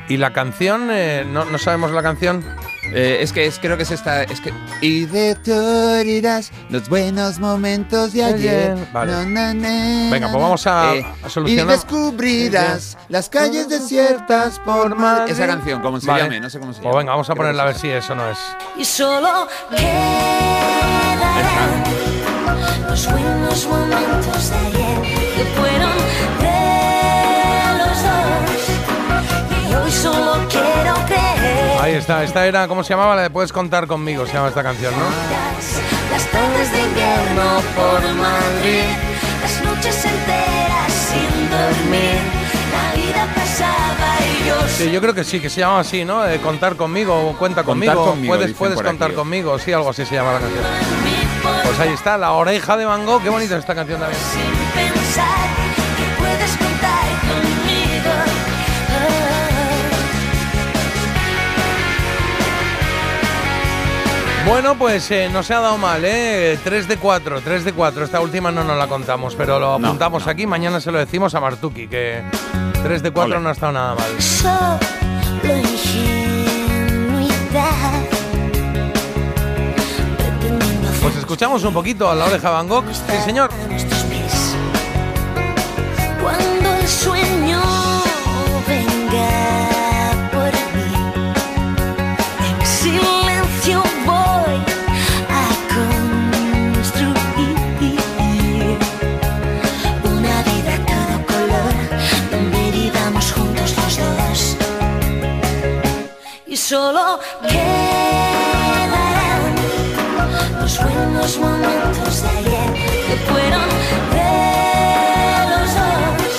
y 0.10 0.18
la 0.18 0.34
canción, 0.34 0.90
eh, 0.92 1.26
no, 1.28 1.46
no 1.46 1.58
sabemos 1.58 1.92
la 1.92 2.04
canción. 2.04 2.44
Eh, 2.94 3.18
es 3.22 3.32
que 3.34 3.46
es, 3.48 3.58
creo 3.60 3.76
que 3.78 3.84
es 3.84 3.92
esta. 3.92 4.24
Es 4.24 4.40
que. 4.42 4.54
Y 4.82 5.06
retornarás 5.08 6.52
los 6.70 6.88
buenos 6.88 7.40
momentos 7.40 8.14
de 8.14 8.24
ayer. 8.24 8.78
Vale. 8.94 9.12
Na, 9.12 9.26
na, 9.26 9.54
na, 9.54 10.10
Venga, 10.12 10.30
pues 10.32 10.42
vamos 10.42 10.66
a- 10.68 10.96
eh, 10.96 11.06
a 11.24 11.30
solucionar. 11.30 11.66
Y 11.66 11.70
descubrirás 11.70 12.98
las 13.10 13.30
calles 13.30 13.68
desiertas 13.70 14.60
por 14.60 14.96
Madrid. 14.96 15.34
Esa 15.34 15.48
canción, 15.48 15.82
como 15.82 16.00
se 16.00 16.08
Vale. 16.08 16.24
llame, 16.24 16.40
no 16.40 16.50
sé 16.50 16.60
cómo 16.60 16.72
se 16.74 16.80
Pues 16.82 16.92
llama. 16.92 16.98
venga, 17.00 17.12
vamos 17.14 17.30
a 17.30 17.34
Creo 17.34 17.42
ponerla 17.44 17.64
a 17.64 17.66
ver 17.68 17.76
es 17.76 17.82
si 17.82 17.90
eso 17.90 18.16
no 18.16 18.30
es. 18.30 18.38
Y 18.78 18.86
solo 18.86 19.48
quedarán 19.70 19.86
los 22.90 23.12
buenos 23.12 23.68
momentos 23.68 24.50
de 24.50 24.56
ayer 24.58 25.02
que 25.36 25.44
fueron 25.56 25.98
de 26.40 27.78
los 27.80 27.98
dos. 28.04 28.62
Y 29.70 29.72
hoy 29.76 29.92
solo 29.92 30.34
quiero 30.50 30.94
creer 31.08 31.25
Ahí 31.86 31.94
está, 31.94 32.24
esta 32.24 32.48
era, 32.48 32.68
¿cómo 32.68 32.84
se 32.84 32.96
llamaba? 32.96 33.16
La 33.16 33.22
de 33.22 33.30
Puedes 33.30 33.54
contar 33.54 33.86
conmigo, 33.86 34.26
se 34.26 34.34
llama 34.34 34.48
esta 34.48 34.64
canción, 34.64 34.92
¿no? 34.98 35.06
las 36.12 36.26
tardes 36.32 36.72
de 36.72 36.82
invierno 36.82 37.62
por 37.76 38.02
Madrid. 38.16 38.86
las 39.44 39.62
noches 39.64 40.04
enteras 40.04 40.92
sin 40.92 41.50
dormir. 41.52 42.18
La 42.74 42.96
vida 42.96 43.28
pasaba 43.36 44.18
y 44.20 44.48
yo 44.48 44.56
Sí, 44.68 44.90
yo 44.92 45.00
creo 45.00 45.14
que 45.14 45.24
sí, 45.24 45.40
que 45.40 45.48
se 45.52 45.60
llama 45.60 45.82
así, 45.82 46.04
¿no? 46.04 46.28
Eh, 46.28 46.40
contar 46.42 46.76
conmigo, 46.76 47.30
o 47.30 47.38
cuenta 47.38 47.64
Contar 47.64 47.94
conmigo, 47.96 48.36
puedes, 48.36 48.54
puedes 48.54 48.82
contar 48.82 49.10
aquí. 49.10 49.16
conmigo, 49.18 49.60
sí, 49.60 49.72
algo 49.72 49.92
así 49.92 50.08
se 50.08 50.16
llama 50.16 50.34
la 50.34 50.40
canción. 50.40 50.64
Pues 51.66 51.80
ahí 51.80 51.94
está, 51.94 52.18
La 52.18 52.32
oreja 52.32 52.78
de 52.78 52.86
Van 52.86 53.06
Gogh, 53.06 53.22
qué 53.22 53.30
bonita 53.30 53.54
es 53.54 53.60
esta 53.60 53.76
canción 53.76 54.00
también. 54.00 54.20
pensar 54.74 55.75
Bueno, 64.46 64.76
pues 64.78 65.10
eh, 65.12 65.28
no 65.32 65.42
se 65.44 65.54
ha 65.56 65.60
dado 65.60 65.78
mal, 65.78 66.04
¿eh? 66.06 66.58
3 66.64 66.88
de 66.88 66.98
4, 66.98 67.42
3 67.42 67.66
de 67.66 67.74
4. 67.74 68.06
Esta 68.06 68.20
última 68.22 68.52
no 68.52 68.64
nos 68.64 68.78
la 68.78 68.88
contamos, 68.88 69.34
pero 69.36 69.60
lo 69.60 69.80
No, 69.80 69.88
apuntamos 69.88 70.28
aquí. 70.28 70.46
Mañana 70.46 70.80
se 70.80 70.92
lo 70.92 71.00
decimos 71.00 71.34
a 71.34 71.40
Martuki, 71.40 71.88
que 71.88 72.22
3 72.84 73.02
de 73.02 73.12
4 73.12 73.36
Ole. 73.36 73.44
no 73.44 73.50
ha 73.50 73.52
estado 73.54 73.72
nada 73.72 73.96
mal. 73.96 74.22
Solo 74.22 74.78
ingenuidad. 75.58 77.32
Pues 81.02 81.16
escuchamos 81.18 81.64
un 81.64 81.74
poquito 81.74 82.08
a 82.10 82.14
la 82.16 82.26
oreja 82.26 82.50
de 82.50 82.54
Van 82.54 82.68
Gogh. 82.68 82.86
Sí, 82.94 83.18
señor. 83.26 83.50
Cuando 86.22 86.76
el 86.76 86.88
buenos 111.26 111.40
momentos 111.40 112.22
de 112.22 112.30
ayer 112.30 112.74
que 113.08 113.16
fueron 113.26 113.68
de 114.14 114.34
los 115.50 115.68
dos. 115.74 116.34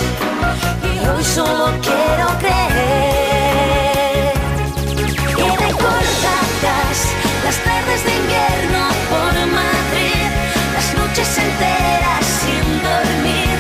Y 0.85 1.09
hoy 1.09 1.25
solo 1.25 1.67
quiero 1.83 2.27
creer. 2.39 4.33
Y 5.37 5.49
recordarás 5.57 6.99
las 7.45 7.57
tardes 7.65 8.01
de 8.05 8.13
invierno 8.17 8.83
por 9.11 9.35
Madrid, 9.59 10.29
las 10.75 10.89
noches 10.95 11.29
enteras 11.37 12.25
sin 12.41 12.65
dormir. 12.83 13.57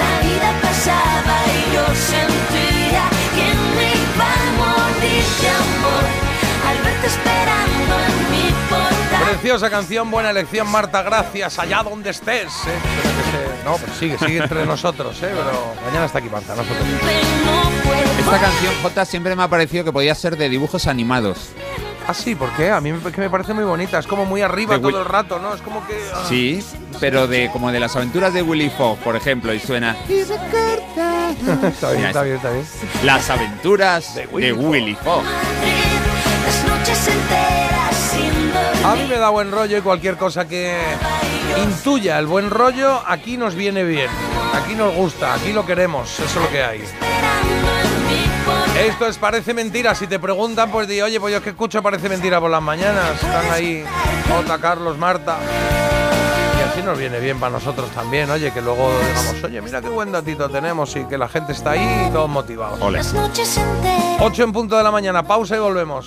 La 0.00 0.12
vida 0.26 0.48
pasaba 0.62 1.36
y 1.58 1.74
yo 1.74 1.84
sentía 1.94 3.04
que 3.36 3.48
me 3.76 3.86
iba 4.08 4.30
a 4.32 4.50
morir 4.62 5.24
de 5.42 5.48
amor 5.50 6.04
al 6.68 6.76
verte 6.84 7.08
portal. 7.08 7.39
Preciosa 9.40 9.70
canción, 9.70 10.10
buena 10.10 10.30
elección, 10.30 10.70
Marta. 10.70 11.02
Gracias, 11.02 11.58
allá 11.58 11.82
donde 11.82 12.10
estés. 12.10 12.44
¿eh? 12.66 12.78
Que 12.84 13.58
se- 13.58 13.64
No, 13.64 13.76
pues 13.78 13.92
sigue, 13.98 14.18
sigue 14.18 14.38
entre 14.38 14.66
nosotros, 14.66 15.16
¿eh? 15.22 15.30
Pero 15.34 15.74
mañana 15.86 16.04
está 16.06 16.18
aquí 16.18 16.28
Marta. 16.28 16.54
Esta 18.18 18.38
canción, 18.38 18.74
J, 18.82 19.04
siempre 19.06 19.34
me 19.34 19.42
ha 19.42 19.48
parecido 19.48 19.82
que 19.84 19.92
podía 19.92 20.14
ser 20.14 20.36
de 20.36 20.48
dibujos 20.50 20.86
animados. 20.86 21.50
Ah, 22.06 22.12
sí, 22.12 22.34
¿por 22.34 22.50
qué? 22.50 22.70
A 22.70 22.80
mí 22.82 22.92
me, 22.92 23.12
que 23.12 23.20
me 23.20 23.30
parece 23.30 23.54
muy 23.54 23.64
bonita. 23.64 23.98
Es 23.98 24.06
como 24.06 24.26
muy 24.26 24.42
arriba 24.42 24.74
De 24.76 24.80
todo 24.80 25.00
el 25.00 25.06
rato, 25.06 25.38
¿no? 25.38 25.54
Es 25.54 25.62
como 25.62 25.86
que. 25.86 25.98
ah. 26.14 26.24
Sí, 26.28 26.62
pero 26.98 27.26
de 27.26 27.50
como 27.50 27.72
de 27.72 27.80
las 27.80 27.96
aventuras 27.96 28.34
de 28.34 28.42
Willy 28.42 28.68
Fogg, 28.68 28.98
por 28.98 29.16
ejemplo, 29.16 29.54
y 29.54 29.60
suena 29.60 29.96
está 30.08 31.92
bien, 31.92 32.04
está 32.06 32.22
bien, 32.24 32.36
está 32.36 32.50
bien. 32.50 32.66
Las 33.04 33.30
aventuras 33.30 34.14
de 34.16 34.26
Willy, 34.26 34.94
Fogg. 34.96 35.22
Las 36.44 36.64
noches 36.78 37.08
enteras. 37.08 37.69
A 38.90 38.96
mí 38.96 39.06
me 39.08 39.18
da 39.18 39.28
buen 39.28 39.52
rollo 39.52 39.78
y 39.78 39.82
cualquier 39.82 40.16
cosa 40.16 40.48
que 40.48 40.76
intuya 41.62 42.18
el 42.18 42.26
buen 42.26 42.50
rollo, 42.50 43.00
aquí 43.06 43.36
nos 43.36 43.54
viene 43.54 43.84
bien. 43.84 44.10
Aquí 44.52 44.74
nos 44.74 44.92
gusta, 44.92 45.32
aquí 45.32 45.52
lo 45.52 45.64
queremos, 45.64 46.18
eso 46.18 46.24
es 46.24 46.44
lo 46.44 46.50
que 46.50 46.60
hay. 46.60 46.82
Esto 48.76 49.06
es 49.06 49.16
Parece 49.16 49.54
Mentira. 49.54 49.94
Si 49.94 50.08
te 50.08 50.18
preguntan, 50.18 50.72
pues 50.72 50.88
di, 50.88 51.00
oye, 51.00 51.20
pues 51.20 51.32
yo 51.32 51.40
que 51.40 51.50
escucho 51.50 51.80
Parece 51.84 52.08
Mentira 52.08 52.40
por 52.40 52.50
las 52.50 52.62
mañanas. 52.62 53.14
Están 53.14 53.48
ahí 53.52 53.84
Jota, 54.28 54.58
Carlos, 54.58 54.98
Marta. 54.98 55.38
Y 56.70 56.72
así 56.72 56.82
nos 56.84 56.96
viene 56.96 57.18
bien 57.18 57.40
para 57.40 57.50
nosotros 57.50 57.90
también, 57.90 58.30
oye, 58.30 58.52
que 58.52 58.62
luego 58.62 58.92
digamos, 59.08 59.42
oye, 59.42 59.60
mira 59.60 59.80
qué 59.80 59.88
buen 59.88 60.12
datito 60.12 60.48
tenemos 60.48 60.94
y 60.94 61.04
que 61.04 61.18
la 61.18 61.26
gente 61.28 61.50
está 61.50 61.72
ahí 61.72 62.06
y 62.08 62.12
todos 62.12 62.30
motivados. 62.30 62.78
Enteras. 62.80 63.60
8 64.20 64.42
en 64.44 64.52
punto 64.52 64.76
de 64.76 64.84
la 64.84 64.92
mañana, 64.92 65.24
pausa 65.24 65.56
y 65.56 65.58
volvemos. 65.58 66.06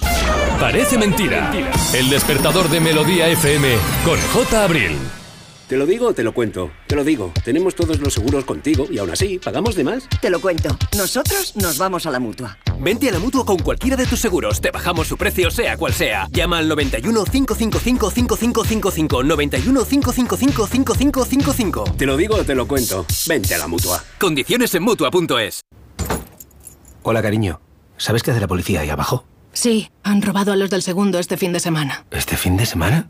Parece 0.61 0.97
mentira. 0.97 1.51
El 1.93 2.09
despertador 2.09 2.70
de 2.70 2.80
Melodía 2.80 3.28
FM 3.28 3.76
con 4.05 4.18
J. 4.34 4.64
Abril. 4.64 4.97
¿Te 5.68 5.78
lo 5.78 5.86
digo 5.86 6.07
o 6.07 6.14
te 6.14 6.24
lo 6.24 6.34
cuento? 6.34 6.72
Te 6.88 6.95
lo 6.95 7.03
digo. 7.03 7.32
Tenemos 7.43 7.74
todos 7.74 7.99
los 7.99 8.14
seguros 8.14 8.43
contigo 8.43 8.86
y 8.91 8.97
aún 8.97 9.11
así, 9.11 9.39
¿pagamos 9.39 9.76
de 9.76 9.86
más? 9.86 10.09
Te 10.22 10.30
lo 10.30 10.41
cuento. 10.41 10.78
Nosotros 10.97 11.55
nos 11.55 11.78
vamos 11.78 12.05
a 12.05 12.11
la 12.11 12.20
mutua. 12.20 12.57
Vente 12.80 13.07
a 13.07 13.14
la 13.14 13.20
mutua 13.20 13.45
con 13.45 13.57
cualquiera 13.59 13.95
de 13.95 14.05
tus 14.05 14.20
seguros. 14.20 14.59
Te 14.59 14.72
bajamos 14.72 15.07
su 15.07 15.16
precio, 15.18 15.49
sea 15.49 15.78
cual 15.78 15.93
sea. 15.93 16.28
Llama 16.32 16.57
al 16.57 16.68
91 16.68 17.24
555 17.24 18.11
5555. 18.11 19.24
91 19.24 19.86
555 19.86 20.68
5555. 20.68 21.84
Te 21.97 22.05
lo 22.05 22.18
digo 22.18 22.36
o 22.36 22.43
te 22.43 22.55
lo 22.55 22.68
cuento. 22.68 23.05
Vente 23.28 23.55
a 23.55 23.57
la 23.57 23.68
mutua. 23.68 24.03
Condiciones 24.20 24.76
en 24.76 24.84
mutua.es. 24.84 25.61
Hola, 27.03 27.22
cariño. 27.22 27.61
¿Sabes 27.97 28.22
qué 28.22 28.32
hace 28.32 28.41
la 28.41 28.47
policía 28.47 28.82
ahí 28.82 28.89
abajo? 28.89 29.26
Sí, 29.53 29.91
han 30.03 30.22
robado 30.22 30.51
a 30.51 30.55
los 30.57 30.70
del 30.70 30.82
segundo 30.82 31.20
este 31.20 31.38
fin 31.38 31.53
de 31.53 31.59
semana. 31.61 32.05
¿Este 32.11 32.36
fin 32.36 32.57
de 32.57 32.66
semana? 32.66 33.09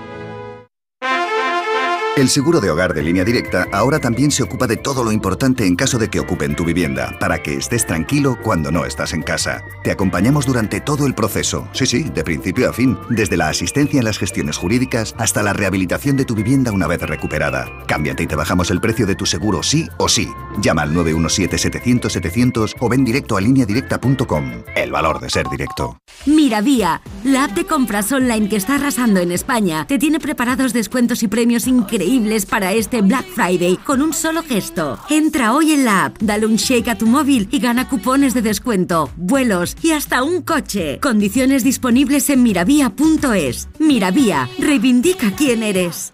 El 2.17 2.27
seguro 2.27 2.59
de 2.59 2.69
hogar 2.69 2.93
de 2.93 3.03
línea 3.03 3.23
directa 3.23 3.67
ahora 3.71 3.97
también 3.97 4.31
se 4.31 4.43
ocupa 4.43 4.67
de 4.67 4.75
todo 4.75 5.01
lo 5.01 5.13
importante 5.13 5.65
en 5.65 5.77
caso 5.77 5.97
de 5.97 6.09
que 6.09 6.19
ocupen 6.19 6.57
tu 6.57 6.65
vivienda, 6.65 7.15
para 7.21 7.41
que 7.41 7.53
estés 7.53 7.85
tranquilo 7.85 8.37
cuando 8.43 8.69
no 8.69 8.83
estás 8.83 9.13
en 9.13 9.21
casa. 9.21 9.63
Te 9.81 9.91
acompañamos 9.91 10.45
durante 10.45 10.81
todo 10.81 11.07
el 11.07 11.15
proceso, 11.15 11.69
sí, 11.71 11.85
sí, 11.85 12.03
de 12.03 12.25
principio 12.25 12.69
a 12.69 12.73
fin, 12.73 12.97
desde 13.09 13.37
la 13.37 13.47
asistencia 13.47 13.97
en 13.97 14.03
las 14.03 14.17
gestiones 14.17 14.57
jurídicas 14.57 15.15
hasta 15.17 15.41
la 15.41 15.53
rehabilitación 15.53 16.17
de 16.17 16.25
tu 16.25 16.35
vivienda 16.35 16.73
una 16.73 16.85
vez 16.85 16.99
recuperada. 16.99 17.69
Cámbiate 17.87 18.23
y 18.23 18.27
te 18.27 18.35
bajamos 18.35 18.71
el 18.71 18.81
precio 18.81 19.07
de 19.07 19.15
tu 19.15 19.25
seguro 19.25 19.63
sí 19.63 19.87
o 19.97 20.09
sí. 20.09 20.27
Llama 20.61 20.81
al 20.81 20.93
917-700-700 20.93 22.75
o 22.81 22.89
ven 22.89 23.05
directo 23.05 23.37
a 23.37 23.41
lineadirecta.com. 23.41 24.63
El 24.75 24.91
valor 24.91 25.21
de 25.21 25.29
ser 25.29 25.47
directo. 25.47 25.97
Miravía, 26.25 27.01
la 27.23 27.45
app 27.45 27.51
de 27.51 27.65
compras 27.65 28.11
online 28.11 28.49
que 28.49 28.57
está 28.57 28.75
arrasando 28.75 29.21
en 29.21 29.31
España, 29.31 29.87
te 29.87 29.97
tiene 29.97 30.19
preparados 30.19 30.73
descuentos 30.73 31.23
y 31.23 31.29
premios 31.29 31.67
increíbles 31.67 32.00
para 32.49 32.73
este 32.73 33.01
Black 33.01 33.25
Friday 33.35 33.77
con 33.77 34.01
un 34.01 34.13
solo 34.13 34.43
gesto. 34.43 34.99
Entra 35.09 35.53
hoy 35.53 35.71
en 35.71 35.85
la 35.85 36.05
app, 36.05 36.17
dale 36.19 36.45
un 36.45 36.55
shake 36.55 36.87
a 36.87 36.97
tu 36.97 37.05
móvil 37.05 37.47
y 37.51 37.59
gana 37.59 37.87
cupones 37.87 38.33
de 38.33 38.41
descuento, 38.41 39.09
vuelos 39.17 39.75
y 39.81 39.91
hasta 39.91 40.23
un 40.23 40.41
coche. 40.41 40.99
Condiciones 40.99 41.63
disponibles 41.63 42.29
en 42.29 42.43
miravía.es. 42.43 43.69
Miravía, 43.79 44.49
reivindica 44.57 45.31
quién 45.35 45.63
eres. 45.63 46.13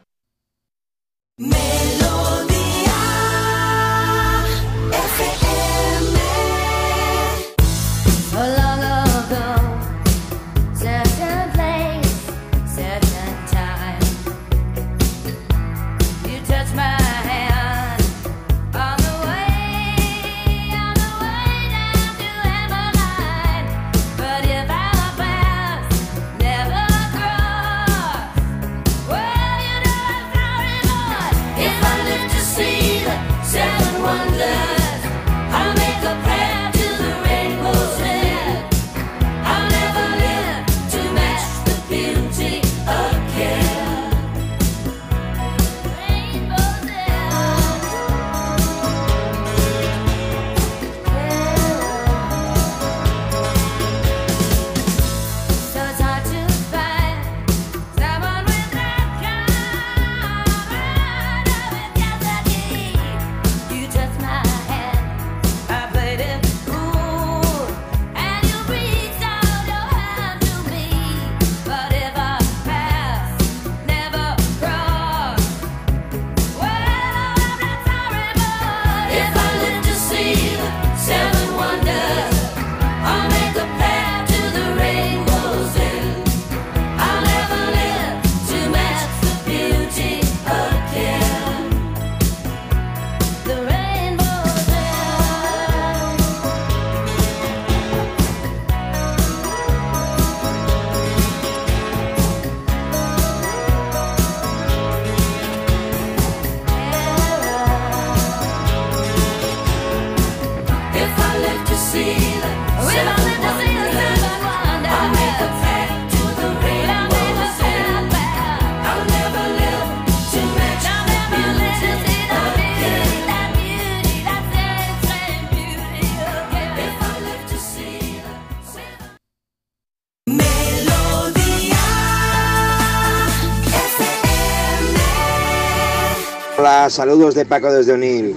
Saludos 136.97 137.35
de 137.35 137.45
Paco 137.45 137.71
desde 137.71 137.93
Onil. 137.93 138.35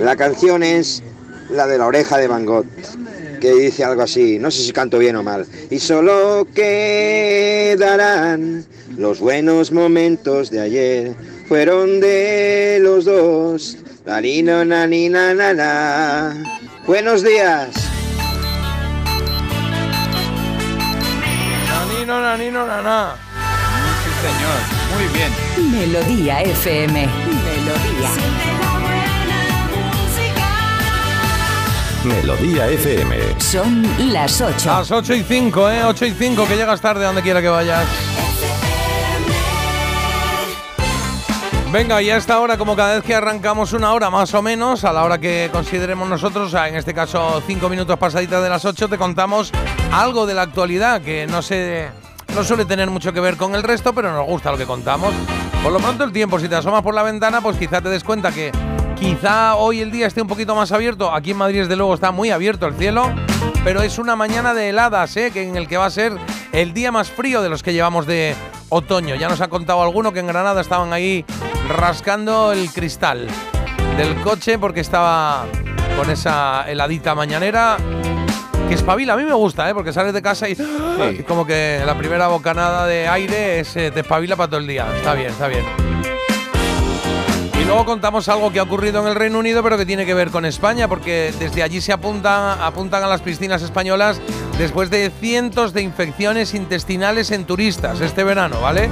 La 0.00 0.16
canción 0.16 0.64
es 0.64 1.00
la 1.48 1.68
de 1.68 1.78
la 1.78 1.86
oreja 1.86 2.18
de 2.18 2.26
Van 2.26 2.44
Gogh, 2.44 2.66
que 3.40 3.54
dice 3.54 3.84
algo 3.84 4.02
así, 4.02 4.40
no 4.40 4.50
sé 4.50 4.64
si 4.64 4.72
canto 4.72 4.98
bien 4.98 5.14
o 5.14 5.22
mal. 5.22 5.46
Y 5.70 5.78
solo 5.78 6.44
quedarán 6.52 7.86
los 8.96 9.20
buenos 9.20 9.70
momentos 9.70 10.50
de 10.50 10.60
ayer, 10.60 11.14
fueron 11.46 12.00
de 12.00 12.80
los 12.82 13.04
dos. 13.04 13.78
La 14.04 14.20
ni, 14.20 14.42
na, 14.42 14.64
na, 14.64 14.84
ni, 14.88 15.08
na, 15.08 15.32
na, 15.34 15.54
na. 15.54 16.44
Buenos 16.84 17.22
días. 17.22 17.68
Nanino, 21.68 22.20
nanino, 22.20 22.66
naná. 22.66 23.14
Sí, 24.02 24.10
señor. 24.26 24.58
Muy 24.96 25.06
bien. 25.14 25.30
Melodía 25.70 26.42
FM. 26.42 27.37
Melodía. 27.68 28.10
Melodía 32.04 32.68
FM. 32.68 33.40
Son 33.40 33.86
las 34.10 34.40
8. 34.40 34.66
Las 34.66 34.90
8 34.90 35.14
y 35.14 35.22
5, 35.22 35.70
¿eh? 35.70 35.84
8 35.84 36.06
y 36.06 36.10
5, 36.12 36.48
que 36.48 36.56
llegas 36.56 36.80
tarde 36.80 37.04
donde 37.04 37.20
quiera 37.20 37.42
que 37.42 37.48
vayas. 37.48 37.86
Venga, 41.70 42.00
y 42.00 42.08
a 42.08 42.16
esta 42.16 42.40
hora, 42.40 42.56
como 42.56 42.74
cada 42.74 42.94
vez 42.94 43.04
que 43.04 43.14
arrancamos 43.14 43.74
una 43.74 43.92
hora 43.92 44.08
más 44.08 44.32
o 44.32 44.40
menos, 44.40 44.84
a 44.84 44.92
la 44.94 45.04
hora 45.04 45.18
que 45.18 45.50
consideremos 45.52 46.08
nosotros, 46.08 46.48
o 46.48 46.50
sea, 46.50 46.68
en 46.68 46.76
este 46.76 46.94
caso 46.94 47.42
5 47.46 47.68
minutos 47.68 47.98
pasaditas 47.98 48.42
de 48.42 48.48
las 48.48 48.64
8, 48.64 48.88
te 48.88 48.96
contamos 48.96 49.52
algo 49.92 50.24
de 50.24 50.32
la 50.32 50.42
actualidad 50.42 51.02
que 51.02 51.26
no 51.26 51.42
sé, 51.42 51.90
no 52.34 52.42
suele 52.44 52.64
tener 52.64 52.88
mucho 52.88 53.12
que 53.12 53.20
ver 53.20 53.36
con 53.36 53.54
el 53.54 53.62
resto, 53.62 53.92
pero 53.92 54.10
nos 54.10 54.24
gusta 54.24 54.50
lo 54.50 54.56
que 54.56 54.64
contamos. 54.64 55.12
Por 55.62 55.72
lo 55.72 55.80
pronto 55.80 56.04
el 56.04 56.12
tiempo, 56.12 56.38
si 56.38 56.48
te 56.48 56.54
asomas 56.54 56.82
por 56.82 56.94
la 56.94 57.02
ventana, 57.02 57.40
pues 57.40 57.56
quizá 57.56 57.80
te 57.80 57.88
des 57.88 58.04
cuenta 58.04 58.30
que 58.32 58.52
quizá 58.98 59.56
hoy 59.56 59.80
el 59.80 59.90
día 59.90 60.06
esté 60.06 60.22
un 60.22 60.28
poquito 60.28 60.54
más 60.54 60.72
abierto. 60.72 61.12
Aquí 61.12 61.32
en 61.32 61.36
Madrid, 61.36 61.60
desde 61.60 61.76
luego, 61.76 61.94
está 61.94 62.10
muy 62.10 62.30
abierto 62.30 62.66
el 62.66 62.74
cielo, 62.74 63.12
pero 63.64 63.82
es 63.82 63.98
una 63.98 64.16
mañana 64.16 64.54
de 64.54 64.70
heladas, 64.70 65.16
¿eh? 65.16 65.30
que 65.32 65.42
en 65.42 65.56
el 65.56 65.68
que 65.68 65.76
va 65.76 65.86
a 65.86 65.90
ser 65.90 66.12
el 66.52 66.72
día 66.72 66.92
más 66.92 67.10
frío 67.10 67.42
de 67.42 67.48
los 67.48 67.62
que 67.62 67.72
llevamos 67.72 68.06
de 68.06 68.34
otoño. 68.68 69.14
Ya 69.16 69.28
nos 69.28 69.40
ha 69.40 69.48
contado 69.48 69.82
alguno 69.82 70.12
que 70.12 70.20
en 70.20 70.28
Granada 70.28 70.60
estaban 70.60 70.92
ahí 70.92 71.24
rascando 71.68 72.52
el 72.52 72.70
cristal 72.72 73.28
del 73.96 74.20
coche 74.22 74.58
porque 74.58 74.80
estaba 74.80 75.44
con 75.96 76.08
esa 76.10 76.64
heladita 76.68 77.14
mañanera 77.14 77.76
que 78.68 78.74
espabila. 78.74 79.14
A 79.14 79.16
mí 79.16 79.24
me 79.24 79.32
gusta, 79.32 79.68
¿eh? 79.68 79.74
porque 79.74 79.92
sales 79.92 80.12
de 80.12 80.20
casa 80.20 80.48
y, 80.48 80.52
y 80.52 81.22
como 81.22 81.46
que 81.46 81.82
la 81.84 81.96
primera 81.96 82.28
bocanada 82.28 82.86
de 82.86 83.08
aire 83.08 83.60
es, 83.60 83.74
eh, 83.76 83.90
te 83.90 84.00
espabila 84.00 84.36
para 84.36 84.48
todo 84.48 84.60
el 84.60 84.66
día. 84.66 84.86
Está 84.96 85.14
bien, 85.14 85.30
está 85.30 85.48
bien. 85.48 85.64
Y 87.60 87.64
luego 87.64 87.84
contamos 87.86 88.28
algo 88.28 88.52
que 88.52 88.58
ha 88.60 88.62
ocurrido 88.62 89.00
en 89.00 89.08
el 89.08 89.14
Reino 89.14 89.38
Unido, 89.38 89.62
pero 89.62 89.78
que 89.78 89.86
tiene 89.86 90.04
que 90.06 90.14
ver 90.14 90.30
con 90.30 90.44
España, 90.44 90.86
porque 90.86 91.32
desde 91.38 91.62
allí 91.62 91.80
se 91.80 91.92
apuntan, 91.92 92.60
apuntan 92.60 93.02
a 93.02 93.08
las 93.08 93.22
piscinas 93.22 93.62
españolas 93.62 94.20
después 94.58 94.90
de 94.90 95.10
cientos 95.18 95.72
de 95.72 95.82
infecciones 95.82 96.54
intestinales 96.54 97.30
en 97.30 97.44
turistas 97.46 98.00
este 98.00 98.22
verano, 98.22 98.60
¿vale? 98.60 98.90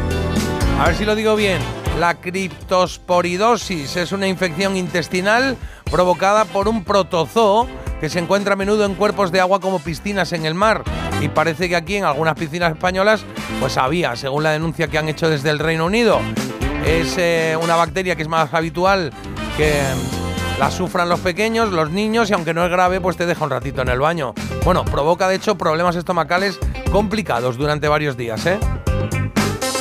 A 0.81 0.87
ver 0.87 0.97
si 0.97 1.05
lo 1.05 1.15
digo 1.15 1.37
bien. 1.37 1.59
La 2.01 2.15
criptosporidosis 2.15 3.97
es 3.97 4.13
una 4.13 4.27
infección 4.27 4.77
intestinal 4.77 5.57
provocada 5.91 6.45
por 6.45 6.69
un 6.69 6.85
protozoo 6.85 7.67
que 8.01 8.09
se 8.09 8.19
encuentra 8.19 8.55
a 8.55 8.57
menudo 8.57 8.85
en 8.85 8.95
cuerpos 8.95 9.33
de 9.33 9.41
agua 9.41 9.61
como 9.61 9.79
piscinas 9.79 10.33
en 10.33 10.47
el 10.47 10.55
mar. 10.55 10.83
Y 11.21 11.29
parece 11.29 11.69
que 11.69 11.77
aquí 11.77 11.97
en 11.97 12.05
algunas 12.05 12.35
piscinas 12.35 12.73
españolas 12.73 13.25
pues 13.61 13.77
había, 13.77 14.17
según 14.17 14.43
la 14.43 14.51
denuncia 14.51 14.89
que 14.89 14.99
han 14.99 15.09
hecho 15.09 15.31
desde 15.31 15.51
el 15.51 15.59
Reino 15.59 15.87
Unido. 15.87 16.21
Es 16.85 17.17
eh, 17.19 17.57
una 17.61 17.77
bacteria 17.77 18.17
que 18.17 18.23
es 18.23 18.29
más 18.29 18.53
habitual 18.53 19.13
que 19.57 19.73
la 20.59 20.71
sufran 20.71 21.09
los 21.09 21.21
pequeños, 21.21 21.71
los 21.71 21.91
niños, 21.91 22.31
y 22.31 22.33
aunque 22.33 22.55
no 22.55 22.65
es 22.65 22.71
grave, 22.71 23.01
pues 23.01 23.17
te 23.17 23.27
deja 23.27 23.45
un 23.45 23.51
ratito 23.51 23.83
en 23.83 23.89
el 23.89 24.01
baño. 24.01 24.35
Bueno, 24.65 24.85
provoca 24.85 25.29
de 25.29 25.37
hecho 25.37 25.57
problemas 25.57 25.97
estomacales 25.97 26.59
complicados 26.91 27.57
durante 27.57 27.89
varios 27.89 28.17
días, 28.17 28.45
¿eh? 28.47 28.59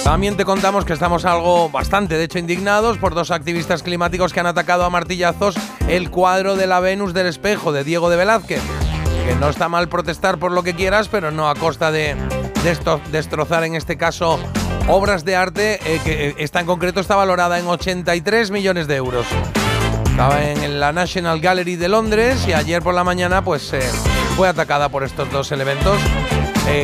También 0.03 0.37
te 0.37 0.45
contamos 0.45 0.85
que 0.85 0.93
estamos 0.93 1.25
algo 1.25 1.69
bastante, 1.69 2.17
de 2.17 2.25
hecho, 2.25 2.37
indignados 2.37 2.97
por 2.97 3.15
dos 3.15 3.31
activistas 3.31 3.81
climáticos 3.81 4.33
que 4.33 4.39
han 4.39 4.45
atacado 4.45 4.83
a 4.83 4.89
martillazos 4.89 5.55
el 5.87 6.09
cuadro 6.09 6.55
de 6.55 6.67
la 6.67 6.79
Venus 6.79 7.13
del 7.13 7.27
espejo 7.27 7.71
de 7.71 7.83
Diego 7.83 8.09
de 8.09 8.17
Velázquez. 8.17 8.61
Que 9.25 9.35
no 9.35 9.49
está 9.49 9.69
mal 9.69 9.87
protestar 9.89 10.37
por 10.37 10.51
lo 10.51 10.63
que 10.63 10.75
quieras, 10.75 11.07
pero 11.07 11.31
no 11.31 11.49
a 11.49 11.55
costa 11.55 11.91
de, 11.91 12.15
destrozar, 13.11 13.63
en 13.63 13.75
este 13.75 13.97
caso, 13.97 14.39
obras 14.87 15.25
de 15.25 15.35
arte 15.35 15.79
eh, 15.85 15.99
que 16.03 16.29
eh, 16.29 16.35
esta 16.37 16.59
en 16.59 16.65
concreto 16.65 16.99
está 16.99 17.15
valorada 17.15 17.59
en 17.59 17.67
83 17.67 18.51
millones 18.51 18.87
de 18.87 18.95
euros. 18.95 19.25
Estaba 20.09 20.43
en 20.43 20.79
la 20.79 20.93
National 20.93 21.41
Gallery 21.41 21.75
de 21.75 21.89
Londres 21.89 22.47
y 22.47 22.53
ayer 22.53 22.81
por 22.81 22.93
la 22.93 23.03
mañana 23.03 23.43
pues 23.43 23.73
eh, 23.73 23.81
fue 24.37 24.47
atacada 24.47 24.89
por 24.89 25.03
estos 25.03 25.29
dos 25.31 25.51
elementos 25.51 25.97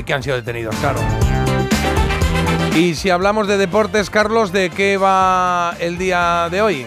que 0.06 0.14
han 0.14 0.22
sido 0.22 0.36
detenidos, 0.36 0.76
claro. 0.76 0.99
Y 2.76 2.93
si 2.93 3.10
hablamos 3.10 3.47
de 3.47 3.58
deportes, 3.58 4.12
Carlos, 4.12 4.52
¿de 4.52 4.70
qué 4.70 4.97
va 4.97 5.76
el 5.80 5.97
día 5.97 6.49
de 6.52 6.62
hoy? 6.62 6.86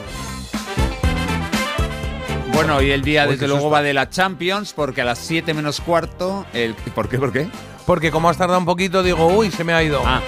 Bueno, 2.55 2.81
y 2.81 2.91
el 2.93 3.03
día 3.03 3.25
Uy, 3.27 3.33
desde 3.33 3.49
luego 3.49 3.69
va 3.69 3.83
de 3.83 3.93
la 3.93 4.09
Champions, 4.09 4.73
porque 4.75 5.03
a 5.03 5.05
las 5.05 5.19
7 5.19 5.53
menos 5.55 5.81
cuarto. 5.81 6.47
El... 6.53 6.75
¿Por 6.75 7.09
qué? 7.09 7.19
¿Por 7.19 7.33
qué? 7.33 7.49
Porque 7.85 8.11
como 8.11 8.29
has 8.31 8.37
tardado 8.39 8.59
un 8.59 8.65
poquito, 8.65 9.03
digo, 9.03 9.27
uy, 9.27 9.51
se 9.51 9.65
me 9.65 9.73
ha 9.75 9.83
ido. 9.83 10.01
Ah, 10.05 10.21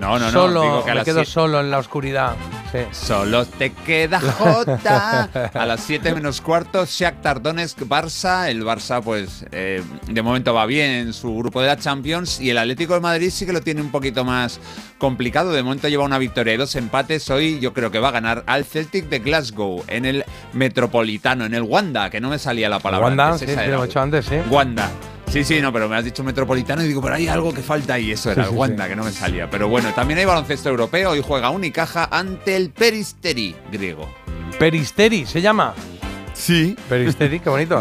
no, 0.00 0.18
no, 0.18 0.26
no. 0.26 0.30
Solo, 0.32 0.62
digo 0.62 0.84
que 0.84 0.90
a 0.90 0.94
me 0.94 0.98
las 0.98 1.04
quedo 1.04 1.18
siete- 1.20 1.30
solo 1.30 1.60
en 1.60 1.70
la 1.70 1.78
oscuridad. 1.78 2.34
Sí. 2.72 2.80
Solo 2.92 3.46
te 3.46 3.70
queda 3.72 4.20
Jota. 4.38 5.30
A 5.54 5.66
las 5.66 5.80
7 5.84 6.14
menos 6.14 6.40
cuarto, 6.40 6.84
Shakhtar 6.84 7.40
Donetsk, 7.40 7.80
Barça. 7.80 8.50
El 8.50 8.62
Barça, 8.62 9.02
pues, 9.02 9.46
eh, 9.52 9.82
de 10.06 10.22
momento 10.22 10.52
va 10.52 10.66
bien 10.66 10.90
en 10.90 11.12
su 11.12 11.34
grupo 11.36 11.60
de 11.62 11.68
la 11.68 11.76
Champions. 11.78 12.40
Y 12.40 12.50
el 12.50 12.58
Atlético 12.58 12.94
de 12.94 13.00
Madrid 13.00 13.30
sí 13.30 13.46
que 13.46 13.52
lo 13.52 13.62
tiene 13.62 13.80
un 13.80 13.90
poquito 13.90 14.24
más 14.24 14.60
complicado. 14.98 15.52
De 15.52 15.62
momento 15.62 15.88
lleva 15.88 16.04
una 16.04 16.18
victoria 16.18 16.54
y 16.54 16.56
dos 16.56 16.74
empates. 16.76 17.30
Hoy 17.30 17.58
yo 17.60 17.72
creo 17.72 17.90
que 17.90 17.98
va 18.00 18.08
a 18.08 18.12
ganar 18.12 18.44
al 18.46 18.64
Celtic 18.64 19.08
de 19.08 19.20
Glasgow 19.20 19.82
en 19.86 20.04
el 20.04 20.24
Metropolitano, 20.52 21.46
en 21.46 21.54
el 21.54 21.62
Wanda, 21.62 22.10
que 22.10 22.20
no 22.20 22.28
me 22.28 22.38
salía 22.38 22.68
la 22.68 22.80
palabra. 22.80 23.08
Wanda, 23.08 23.32
antes, 23.32 23.48
sí, 23.48 23.70
lo 23.70 23.82
he 23.82 23.86
hecho 23.86 24.00
antes, 24.00 24.26
sí. 24.26 24.36
Wanda. 24.50 24.90
Sí, 25.30 25.44
sí, 25.44 25.60
no, 25.60 25.72
pero 25.72 25.88
me 25.88 25.96
has 25.96 26.04
dicho 26.04 26.24
metropolitano 26.24 26.82
y 26.82 26.88
digo, 26.88 27.02
pero 27.02 27.14
hay 27.14 27.28
algo 27.28 27.52
que 27.52 27.62
falta 27.62 27.98
y 27.98 28.12
eso 28.12 28.30
era 28.30 28.44
Sí, 28.44 28.48
el 28.48 28.54
sí, 28.54 28.58
Wanda, 28.58 28.84
sí. 28.84 28.90
que 28.90 28.96
no 28.96 29.04
me 29.04 29.12
salía. 29.12 29.48
Pero 29.50 29.68
bueno, 29.68 29.92
también 29.94 30.18
hay 30.18 30.24
baloncesto 30.24 30.68
europeo 30.70 31.14
y 31.14 31.22
juega 31.22 31.50
Unicaja 31.50 32.08
ante 32.10 32.56
el 32.56 32.70
Peristeri 32.70 33.54
griego. 33.70 34.08
Peristeri, 34.58 35.26
¿se 35.26 35.40
llama? 35.42 35.74
Sí. 36.32 36.74
Peristeri, 36.88 37.40
qué 37.40 37.50
bonito. 37.50 37.78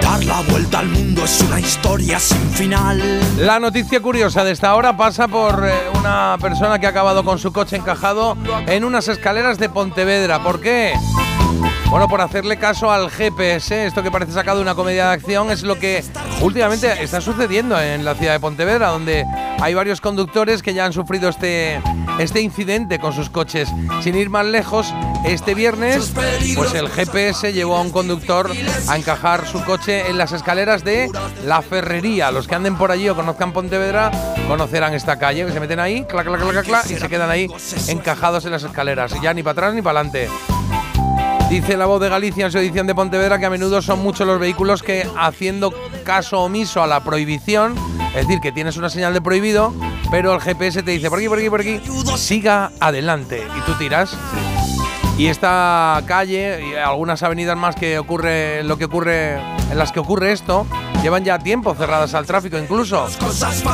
Dar 0.00 0.24
la 0.24 0.40
vuelta 0.42 0.78
al 0.78 0.86
mundo 0.88 1.24
es 1.24 1.40
una 1.40 1.58
historia 1.58 2.18
sin 2.20 2.48
final. 2.50 3.02
La 3.38 3.58
noticia 3.58 4.00
curiosa 4.00 4.44
de 4.44 4.52
esta 4.52 4.74
hora 4.74 4.96
pasa 4.96 5.26
por 5.26 5.66
eh, 5.66 5.72
una 5.98 6.36
persona 6.40 6.78
que 6.78 6.86
ha 6.86 6.90
acabado 6.90 7.24
con 7.24 7.38
su 7.38 7.52
coche 7.52 7.76
encajado 7.76 8.36
en 8.66 8.84
unas 8.84 9.08
escaleras 9.08 9.58
de 9.58 9.68
Pontevedra. 9.68 10.42
¿Por 10.42 10.60
qué? 10.60 10.92
Bueno, 11.94 12.08
por 12.08 12.20
hacerle 12.20 12.56
caso 12.56 12.90
al 12.90 13.08
GPS, 13.08 13.86
esto 13.86 14.02
que 14.02 14.10
parece 14.10 14.32
sacado 14.32 14.56
de 14.56 14.62
una 14.62 14.74
comedia 14.74 15.06
de 15.06 15.12
acción 15.12 15.52
es 15.52 15.62
lo 15.62 15.78
que 15.78 16.02
últimamente 16.40 16.92
está 17.00 17.20
sucediendo 17.20 17.80
en 17.80 18.04
la 18.04 18.16
ciudad 18.16 18.32
de 18.32 18.40
Pontevedra, 18.40 18.88
donde 18.88 19.24
hay 19.60 19.74
varios 19.74 20.00
conductores 20.00 20.60
que 20.60 20.74
ya 20.74 20.86
han 20.86 20.92
sufrido 20.92 21.28
este, 21.28 21.80
este 22.18 22.40
incidente 22.40 22.98
con 22.98 23.12
sus 23.12 23.30
coches. 23.30 23.68
Sin 24.00 24.16
ir 24.16 24.28
más 24.28 24.44
lejos, 24.44 24.92
este 25.24 25.54
viernes, 25.54 26.12
pues 26.56 26.74
el 26.74 26.88
GPS 26.88 27.52
llevó 27.52 27.76
a 27.76 27.82
un 27.82 27.90
conductor 27.90 28.50
a 28.88 28.96
encajar 28.96 29.46
su 29.46 29.62
coche 29.62 30.10
en 30.10 30.18
las 30.18 30.32
escaleras 30.32 30.82
de 30.82 31.08
la 31.44 31.62
Ferrería. 31.62 32.32
Los 32.32 32.48
que 32.48 32.56
anden 32.56 32.76
por 32.76 32.90
allí 32.90 33.08
o 33.08 33.14
conozcan 33.14 33.52
Pontevedra 33.52 34.10
conocerán 34.48 34.94
esta 34.94 35.16
calle, 35.20 35.46
que 35.46 35.52
se 35.52 35.60
meten 35.60 35.78
ahí, 35.78 36.04
clac, 36.06 36.26
clac, 36.26 36.40
clac, 36.40 36.64
clac, 36.64 36.90
y 36.90 36.96
se 36.96 37.08
quedan 37.08 37.30
ahí 37.30 37.46
encajados 37.86 38.44
en 38.46 38.50
las 38.50 38.64
escaleras, 38.64 39.14
ya 39.22 39.32
ni 39.32 39.44
para 39.44 39.52
atrás 39.52 39.74
ni 39.74 39.80
para 39.80 40.00
adelante. 40.00 40.28
Dice 41.54 41.76
la 41.76 41.86
voz 41.86 42.00
de 42.00 42.08
Galicia 42.08 42.46
en 42.46 42.50
su 42.50 42.58
edición 42.58 42.88
de 42.88 42.96
Pontevedra 42.96 43.38
que 43.38 43.46
a 43.46 43.50
menudo 43.50 43.80
son 43.80 44.02
muchos 44.02 44.26
los 44.26 44.40
vehículos 44.40 44.82
que, 44.82 45.06
haciendo 45.16 45.72
caso 46.02 46.40
omiso 46.40 46.82
a 46.82 46.88
la 46.88 47.04
prohibición, 47.04 47.76
es 48.08 48.26
decir, 48.26 48.40
que 48.40 48.50
tienes 48.50 48.76
una 48.76 48.90
señal 48.90 49.14
de 49.14 49.20
prohibido, 49.20 49.72
pero 50.10 50.34
el 50.34 50.40
GPS 50.40 50.82
te 50.82 50.90
dice 50.90 51.08
por 51.08 51.20
aquí, 51.20 51.28
por 51.28 51.38
aquí, 51.38 51.50
por 51.50 51.60
aquí, 51.60 51.80
siga 52.16 52.72
adelante 52.80 53.46
y 53.56 53.60
tú 53.60 53.72
tiras. 53.78 54.18
Y 55.16 55.28
esta 55.28 56.02
calle 56.06 56.72
y 56.72 56.74
algunas 56.74 57.22
avenidas 57.22 57.56
más 57.56 57.76
que 57.76 58.00
ocurre 58.00 58.64
lo 58.64 58.76
que 58.76 58.86
ocurre 58.86 59.34
en 59.70 59.78
las 59.78 59.92
que 59.92 60.00
ocurre 60.00 60.32
esto 60.32 60.66
llevan 61.04 61.22
ya 61.22 61.38
tiempo 61.38 61.74
cerradas 61.74 62.14
al 62.14 62.24
tráfico 62.24 62.56
incluso. 62.58 63.06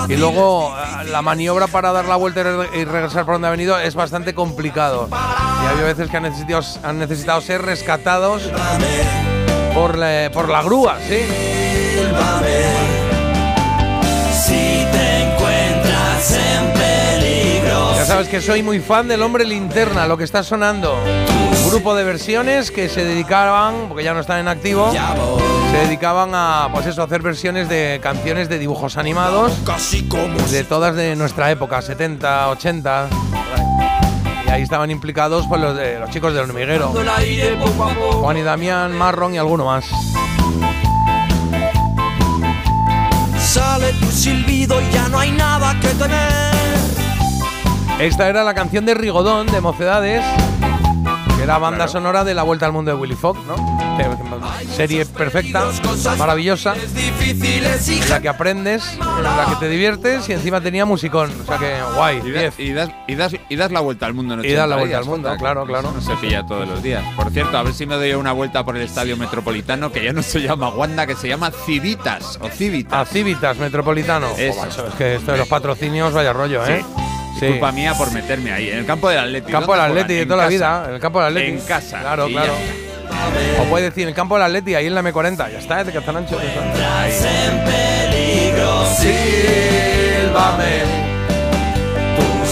Y 0.09 0.17
luego 0.17 0.75
eh, 0.77 1.05
la 1.05 1.23
maniobra 1.23 1.69
para 1.69 1.93
dar 1.93 2.05
la 2.07 2.17
vuelta 2.17 2.41
y 2.41 2.43
re- 2.43 2.81
y 2.81 2.85
regresar 2.85 3.25
por 3.25 3.35
donde 3.35 3.47
ha 3.49 3.53
venido 3.53 3.79
es 3.79 3.95
bastante 3.95 4.35
complicado. 4.35 5.09
Y 5.11 5.79
hay 5.79 5.85
veces 5.85 6.11
que 6.11 6.17
han 6.17 6.25
necesitado, 6.25 6.63
han 6.83 6.99
necesitado 6.99 7.41
ser 7.41 7.63
rescatados 7.63 8.43
por 9.75 9.97
la, 9.97 10.29
por 10.35 10.49
la 10.49 10.61
grúa, 10.63 10.97
¿sí? 11.09 11.21
Si 14.33 14.87
te 14.91 15.23
encuentras 15.23 16.33
en 16.33 16.73
peligro. 16.73 17.95
Ya 17.95 18.05
sabes 18.07 18.27
que 18.29 18.41
soy 18.41 18.65
muy 18.65 18.81
fan 18.81 19.07
del 19.07 19.23
Hombre 19.23 19.45
Linterna, 19.45 20.07
lo 20.09 20.17
que 20.19 20.25
está 20.25 20.43
sonando. 20.43 20.99
Grupo 21.69 21.95
de 21.95 22.03
versiones 22.03 22.73
que 22.73 22.89
se 22.89 23.05
dedicaban, 23.05 23.87
porque 23.89 24.03
ya 24.03 24.15
no 24.15 24.21
están 24.21 24.41
en 24.41 24.49
activo, 24.49 24.91
se 25.71 25.77
dedicaban 25.77 26.31
a, 26.35 26.69
pues 26.73 26.87
eso, 26.87 27.03
hacer 27.03 27.23
versiones 27.23 27.69
de 27.69 28.01
canciones 28.03 28.49
de 28.49 28.59
dibujos 28.59 28.97
animados, 28.97 29.53
de 30.51 30.65
todas 30.65 30.97
de 30.97 31.15
nuestra 31.17 31.51
época, 31.51 31.81
70, 31.81 32.49
80. 32.51 33.09
Y 34.47 34.51
ahí 34.51 34.63
estaban 34.63 34.91
implicados 34.91 35.47
pues, 35.49 35.61
los, 35.61 35.77
de, 35.77 36.01
los 36.01 36.11
chicos 36.11 36.35
del 36.35 36.45
hormiguero. 36.45 36.93
Juan 38.21 38.37
y 38.37 38.43
Damián, 38.43 38.97
Marron 38.97 39.35
y 39.35 39.39
alguno 39.39 39.65
más. 39.67 39.85
Sale 43.39 43.93
tu 43.95 44.07
silbido 44.07 44.81
y 44.81 44.91
ya 44.93 45.09
no 45.09 45.19
hay 45.19 45.31
nada 45.31 45.79
que 45.81 45.89
temer. 45.89 46.51
Esta 48.01 48.29
era 48.29 48.43
la 48.45 48.55
canción 48.55 48.87
de 48.87 48.95
Rigodón, 48.95 49.47
de 49.47 49.61
Mocedades, 49.61 50.25
que 51.41 51.45
era 51.45 51.57
banda 51.57 51.89
sonora 51.89 52.23
de 52.23 52.35
La 52.35 52.43
Vuelta 52.43 52.67
al 52.67 52.73
Mundo 52.73 52.91
de 52.91 52.99
Willy 53.01 53.15
Fogg, 53.15 53.39
¿no? 53.47 53.57
Serie 54.77 55.07
perfecta, 55.07 55.65
maravillosa, 56.19 56.75
en 56.75 58.11
la 58.11 58.21
que 58.21 58.29
aprendes, 58.29 58.93
en 58.93 59.23
la 59.23 59.47
que 59.49 59.57
te 59.57 59.69
diviertes 59.71 60.29
y 60.29 60.33
encima 60.35 60.61
tenía 60.61 60.85
musicón. 60.85 61.33
O 61.43 61.47
sea 61.47 61.57
que 61.57 61.75
guay, 61.97 62.21
Y, 62.25 62.31
da- 62.31 62.41
10. 62.41 62.59
y 62.61 62.73
das, 62.75 62.91
y, 63.07 63.15
das, 63.15 63.33
y 63.49 63.57
das 63.57 63.73
la 63.73 63.81
vuelta 63.81 64.05
al 64.05 64.13
mundo 64.13 64.35
en 64.35 64.45
Y 64.45 64.53
das 64.53 64.69
la 64.69 64.77
80 64.77 64.79
vuelta 64.79 64.87
días, 64.89 65.01
al 65.01 65.11
mundo, 65.11 65.37
claro, 65.39 65.65
claro. 65.65 65.93
No 65.93 66.01
se 66.03 66.15
pilla 66.17 66.45
todos 66.47 66.69
los 66.69 66.83
días. 66.83 67.03
Por 67.17 67.31
cierto, 67.31 67.57
a 67.57 67.63
ver 67.63 67.73
si 67.73 67.87
me 67.87 67.95
doy 67.97 68.13
una 68.13 68.33
vuelta 68.33 68.63
por 68.65 68.77
el 68.77 68.83
estadio 68.83 69.17
metropolitano, 69.17 69.91
que 69.91 70.05
ya 70.05 70.13
no 70.13 70.23
se 70.23 70.41
llama 70.43 70.69
Wanda, 70.69 71.07
que 71.07 71.17
se 71.17 71.29
llama 71.29 71.51
Civitas 71.51 72.39
o 72.43 72.49
Civitas. 72.51 72.93
A 72.93 73.05
Civitas, 73.11 73.57
Metropolitano. 73.57 74.29
Eso. 74.37 74.61
Macho, 74.61 74.87
es 74.89 74.95
que 74.95 75.15
esto 75.17 75.33
de 75.33 75.39
los 75.39 75.49
patrocinios, 75.49 76.13
vaya 76.13 76.33
rollo, 76.35 76.67
¿eh? 76.67 76.85
Sí. 76.87 77.03
Culpa 77.39 77.73
mía 77.73 77.95
por 77.95 78.11
meterme 78.13 78.53
ahí. 78.53 78.71
En 78.71 78.79
el 78.79 78.87
campo 78.87 79.09
del 79.09 79.19
Atleti. 79.19 79.51
Campo 79.51 79.73
del 79.73 79.83
¿Dónde 79.83 80.01
Atleti 80.01 80.19
de 80.19 80.27
toda 80.27 80.43
la 80.43 80.49
vida, 80.49 80.85
en 80.89 80.95
el 80.95 81.01
campo 81.01 81.21
del 81.21 81.29
Atleti. 81.29 81.51
En 81.51 81.61
casa. 81.61 82.01
Claro, 82.01 82.29
claro. 82.29 82.53
O 83.61 83.65
puede 83.65 83.85
decir, 83.85 84.03
en 84.05 84.11
el 84.11 84.15
campo 84.15 84.35
del 84.37 84.45
Atleti, 84.45 84.75
ahí 84.75 84.87
en 84.87 84.95
la 84.95 85.03
M40. 85.03 85.37
Ya 85.53 85.59
está, 85.59 85.85
de 85.85 85.93
Castanancho. 85.93 86.39
en 86.41 87.65
peligro, 87.65 88.87
sílvame. 88.97 90.83
Tú 92.17 92.47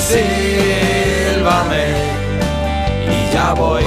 sílvame. 1.34 1.84
Y 3.06 3.34
ya 3.34 3.52
voy. 3.54 3.84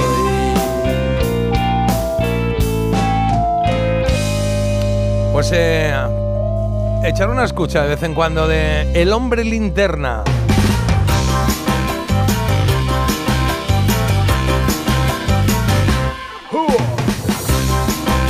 Pues 5.32 5.50
eh, 5.54 5.94
echar 7.04 7.30
una 7.30 7.44
escucha 7.44 7.82
de 7.82 7.88
vez 7.88 8.02
en 8.02 8.14
cuando 8.14 8.46
de 8.46 8.82
El 9.00 9.12
hombre 9.12 9.44
linterna. 9.44 10.22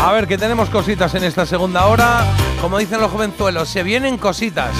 A 0.03 0.11
ver, 0.11 0.27
que 0.27 0.37
tenemos 0.37 0.69
cositas 0.69 1.15
en 1.15 1.23
esta 1.23 1.47
segunda 1.47 1.87
hora. 1.87 2.27
Como 2.61 2.79
dicen 2.79 3.01
los 3.01 3.13
jovenzuelos, 3.13 3.69
se 3.69 3.85
vienen 3.85 4.19
cositas. 4.19 4.75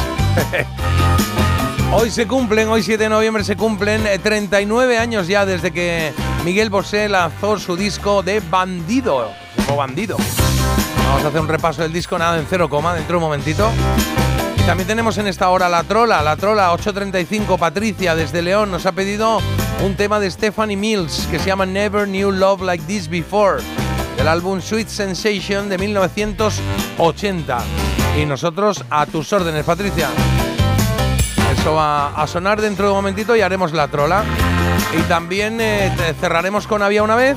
Hoy 1.93 2.11
se 2.11 2.27
cumplen, 2.27 2.69
hoy 2.71 2.83
7 2.83 3.05
de 3.05 3.09
noviembre 3.11 3.45
se 3.45 3.55
cumplen 3.55 4.07
eh, 4.07 4.19
39 4.19 4.97
años 4.99 5.29
ya 5.29 5.45
desde 5.45 5.71
que 5.71 6.13
Miguel 6.43 6.71
Bosé 6.71 7.07
lanzó 7.09 7.59
su 7.59 7.77
disco 7.77 8.23
de 8.23 8.41
Bandido. 8.41 9.31
O 9.69 9.77
Bandido. 9.77 10.17
Vamos 11.07 11.25
a 11.25 11.29
hacer 11.29 11.41
un 11.41 11.49
repaso 11.49 11.83
del 11.83 11.93
disco, 11.93 12.19
nada 12.19 12.39
en 12.39 12.47
cero 12.49 12.71
coma, 12.71 12.95
dentro 12.95 13.13
de 13.13 13.17
un 13.19 13.25
momentito. 13.25 13.71
Y 14.57 14.63
también 14.63 14.89
tenemos 14.89 15.19
en 15.19 15.27
esta 15.27 15.51
hora 15.51 15.69
la 15.69 15.85
trola, 15.85 16.23
la 16.23 16.37
trola 16.37 16.73
835, 16.73 17.59
Patricia 17.59 18.17
desde 18.17 18.41
León 18.41 18.71
nos 18.71 18.87
ha 18.87 18.93
pedido 18.93 19.41
un 19.85 19.95
tema 19.95 20.19
de 20.19 20.31
Stephanie 20.31 20.77
Mills 20.77 21.29
que 21.31 21.39
se 21.39 21.47
llama 21.47 21.67
Never 21.67 22.07
Knew 22.07 22.33
Love 22.33 22.63
Like 22.63 22.85
This 22.87 23.07
Before, 23.07 23.63
del 24.17 24.29
álbum 24.29 24.61
Sweet 24.61 24.89
Sensation 24.89 25.69
de 25.69 25.79
1980. 25.79 27.59
Y 28.21 28.27
nosotros 28.27 28.85
a 28.91 29.07
tus 29.07 29.33
órdenes, 29.33 29.65
Patricia. 29.65 30.09
Eso 31.53 31.75
va 31.75 32.09
a 32.09 32.27
sonar 32.27 32.61
dentro 32.61 32.87
de 32.87 32.93
un 32.93 32.99
momentito 32.99 33.37
y 33.37 33.41
haremos 33.41 33.73
la 33.73 33.89
trola. 33.89 34.25
Y 34.99 35.03
también 35.03 35.61
eh, 35.61 35.93
cerraremos 36.21 36.67
con 36.67 36.83
Había 36.83 37.03
una 37.03 37.17
vez, 37.17 37.37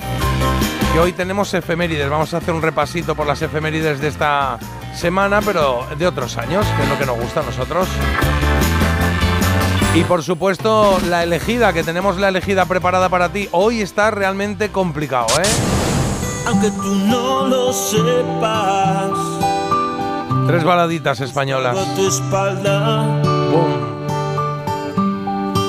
que 0.94 1.00
hoy 1.00 1.14
tenemos 1.14 1.54
efemérides. 1.54 2.10
Vamos 2.10 2.34
a 2.34 2.38
hacer 2.38 2.54
un 2.54 2.62
repasito 2.62 3.16
por 3.16 3.28
las 3.28 3.42
efemérides 3.42 4.00
de 4.00 4.08
esta 4.08 4.58
semana, 4.96 5.42
pero 5.42 5.86
de 5.98 6.08
otros 6.08 6.38
años, 6.38 6.66
que 6.78 6.84
es 6.84 6.90
lo 6.90 6.98
que 6.98 7.06
nos 7.06 7.20
gusta 7.20 7.42
a 7.42 7.44
nosotros. 7.44 7.88
Y 9.94 10.04
por 10.04 10.24
supuesto, 10.24 11.00
la 11.08 11.24
elegida, 11.24 11.72
que 11.72 11.84
tenemos 11.84 12.18
la 12.18 12.28
elegida 12.28 12.66
preparada 12.66 13.08
para 13.08 13.30
ti. 13.30 13.48
Hoy 13.52 13.82
está 13.82 14.12
realmente 14.12 14.70
complicado, 14.70 15.28
¿eh? 15.42 15.85
Aunque 16.48 16.72
tú 16.72 16.96
no 17.08 17.48
lo 17.48 17.74
sepas, 17.74 19.12
Tres 20.48 20.64
baladitas 20.64 21.20
españolas. 21.22 21.76
tu 21.96 22.08
espalda. 22.08 23.22